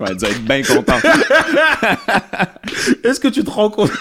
Ouais, 0.00 0.08
elle 0.10 0.16
doit 0.16 0.30
être 0.30 0.42
bien 0.42 0.62
contente. 0.62 1.04
Est-ce 3.04 3.20
que 3.20 3.28
tu 3.28 3.44
te 3.44 3.50
rends 3.50 3.70
compte? 3.70 3.92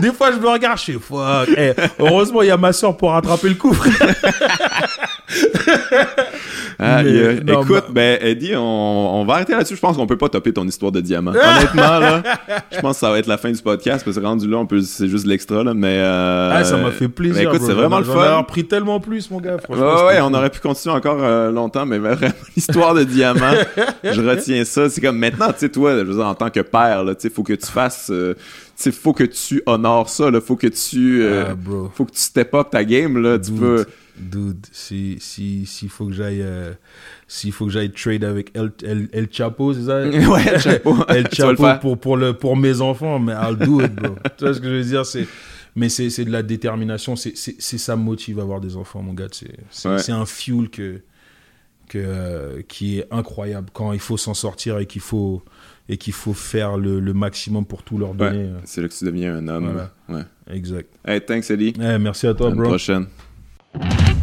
Des 0.00 0.12
fois, 0.12 0.32
je 0.32 0.38
me 0.38 0.48
regarde, 0.48 0.78
je 0.78 0.82
suis 0.82 0.92
fuck. 0.94 1.48
Eh, 1.56 1.72
heureusement, 2.00 2.42
il 2.42 2.48
y 2.48 2.50
a 2.50 2.56
ma 2.56 2.72
soeur 2.72 2.96
pour 2.96 3.12
rattraper 3.12 3.50
le 3.50 3.54
coup, 3.54 3.72
frère. 3.72 3.92
Ah, 6.80 7.02
Mais- 7.02 7.10
il 7.10 7.16
y 7.16 7.20
a- 7.26 7.32
non, 7.42 7.62
écoute, 7.62 7.84
bah- 7.88 7.90
ben 7.90 8.18
Eddie, 8.22 8.54
on, 8.54 8.60
on 9.20 9.24
va 9.24 9.34
arrêter 9.34 9.52
là-dessus. 9.52 9.74
Je 9.74 9.80
pense 9.80 9.96
qu'on 9.96 10.06
peut 10.06 10.16
pas 10.16 10.28
topper 10.28 10.52
ton 10.52 10.64
histoire 10.66 10.92
de 10.92 11.00
diamant. 11.00 11.32
Honnêtement, 11.32 11.98
là, 11.98 12.22
je 12.70 12.78
pense 12.80 12.94
que 12.96 13.00
ça 13.00 13.10
va 13.10 13.18
être 13.18 13.26
la 13.26 13.36
fin 13.36 13.50
du 13.50 13.60
podcast 13.60 14.04
parce 14.04 14.16
que 14.16 14.22
rendu 14.22 14.48
là, 14.48 14.58
on 14.58 14.66
peut, 14.66 14.80
c'est 14.82 15.08
juste 15.08 15.26
l'extra 15.26 15.64
là, 15.64 15.74
mais. 15.74 15.98
euh, 15.98 16.50
Ah, 16.54 16.62
ça 16.64 16.76
m'a 16.76 16.92
fait 16.92 17.08
plaisir. 17.08 17.34
ben, 17.34 17.48
écoute, 17.48 17.58
bro. 17.58 17.66
c'est 17.66 17.74
vraiment 17.74 17.98
le 17.98 18.04
J'en 18.04 18.12
ai 18.12 18.26
fun. 18.28 18.38
appris 18.38 18.64
tellement 18.64 19.00
plus, 19.00 19.28
mon 19.30 19.40
gars. 19.40 19.58
Franchement, 19.58 20.06
ouais, 20.06 20.20
on 20.22 20.32
aurait 20.34 20.50
pu 20.50 20.60
continuer 20.60 20.94
encore 20.94 21.18
euh, 21.20 21.50
longtemps, 21.50 21.84
mais 21.84 21.98
vraiment, 21.98 22.32
l'histoire 22.56 22.94
de 22.94 23.02
diamant, 23.02 23.52
je 24.04 24.20
retiens 24.22 24.64
ça. 24.64 24.88
C'est 24.88 25.00
comme 25.00 25.18
maintenant, 25.18 25.48
tu 25.48 25.58
sais, 25.58 25.68
toi, 25.70 25.92
je 25.98 26.04
veux 26.04 26.14
dire, 26.14 26.26
en 26.26 26.34
tant 26.34 26.50
que 26.50 26.60
père, 26.60 27.02
là, 27.02 27.14
tu 27.16 27.22
sais, 27.22 27.30
faut 27.34 27.42
que 27.42 27.54
tu 27.54 27.66
fasses, 27.66 28.08
euh, 28.12 28.34
sais, 28.76 28.92
faut 28.92 29.12
que 29.12 29.24
tu 29.24 29.62
honores 29.66 30.08
ça, 30.10 30.30
là, 30.30 30.40
faut 30.40 30.54
que 30.56 30.68
tu, 30.68 31.22
euh, 31.24 31.46
Ah, 31.50 31.54
faut 31.92 32.04
que 32.04 32.12
tu 32.12 32.20
step 32.20 32.54
up 32.54 32.68
ta 32.70 32.84
game, 32.84 33.20
là, 33.20 33.36
tu 33.38 33.50
peux. 33.50 33.84
Dude, 34.20 34.66
si 34.72 35.16
si 35.20 35.66
s'il 35.66 35.88
faut 35.88 36.06
que 36.06 36.12
j'aille 36.12 36.42
euh, 36.42 36.72
s'il 37.26 37.52
faut 37.52 37.66
que 37.66 37.72
j'aille 37.72 37.90
trade 37.92 38.24
avec 38.24 38.50
El, 38.56 38.72
El, 38.84 39.08
El 39.12 39.28
Chapo, 39.30 39.72
c'est 39.74 39.84
ça? 39.84 40.00
Ouais. 40.28 40.42
El 40.44 41.22
vas 41.22 41.22
le 41.22 41.28
Chapo 41.32 41.64
pour 41.80 41.98
pour 41.98 42.16
le 42.16 42.32
pour 42.34 42.56
mes 42.56 42.80
enfants, 42.80 43.18
mais 43.18 43.32
I'll 43.32 43.56
do 43.56 43.80
it, 43.80 43.94
bro. 43.94 44.16
tu 44.36 44.44
vois 44.44 44.54
ce 44.54 44.60
que 44.60 44.68
je 44.68 44.74
veux 44.74 44.84
dire, 44.84 45.04
c'est 45.06 45.26
mais 45.76 45.88
c'est 45.88 46.24
de 46.24 46.30
la 46.32 46.42
détermination, 46.42 47.14
c'est 47.16 47.36
ça 47.58 47.94
motive 47.96 48.40
à 48.40 48.42
avoir 48.42 48.60
des 48.60 48.76
enfants, 48.76 49.02
mon 49.02 49.14
gars, 49.14 49.28
c'est 49.30 49.56
c'est 49.70 49.88
Ouais. 49.88 50.10
un 50.10 50.26
fuel 50.26 50.68
que 50.70 51.00
que 51.88 51.98
euh, 51.98 52.60
qui 52.68 52.98
est 52.98 53.06
incroyable 53.10 53.70
quand 53.72 53.92
il 53.94 53.98
faut 54.00 54.16
s'en 54.18 54.34
sortir 54.34 54.78
et 54.78 54.86
qu'il 54.86 55.00
faut 55.00 55.42
et 55.88 55.96
qu'il 55.96 56.12
faut 56.12 56.34
faire 56.34 56.76
le, 56.76 57.00
le 57.00 57.14
maximum 57.14 57.64
pour 57.64 57.82
tout 57.82 57.96
leur 57.96 58.12
donner. 58.12 58.50
C'est 58.64 58.82
là 58.82 58.88
que 58.88 58.92
tu 58.94 59.04
deviens 59.06 59.36
un 59.36 59.48
homme. 59.48 59.70
Voilà. 59.72 59.90
Ouais. 60.10 60.26
euh, 60.50 60.54
Exact. 60.54 60.86
Hey, 61.06 61.22
thanks, 61.22 61.50
Eddie. 61.50 61.72
Eh, 61.80 61.96
merci 61.98 62.26
à 62.26 62.34
toi, 62.34 62.48
À 62.48 62.50
la 62.50 62.56
bro. 62.56 62.64
prochaine. 62.68 63.06
Thank 63.80 64.08
you. 64.08 64.17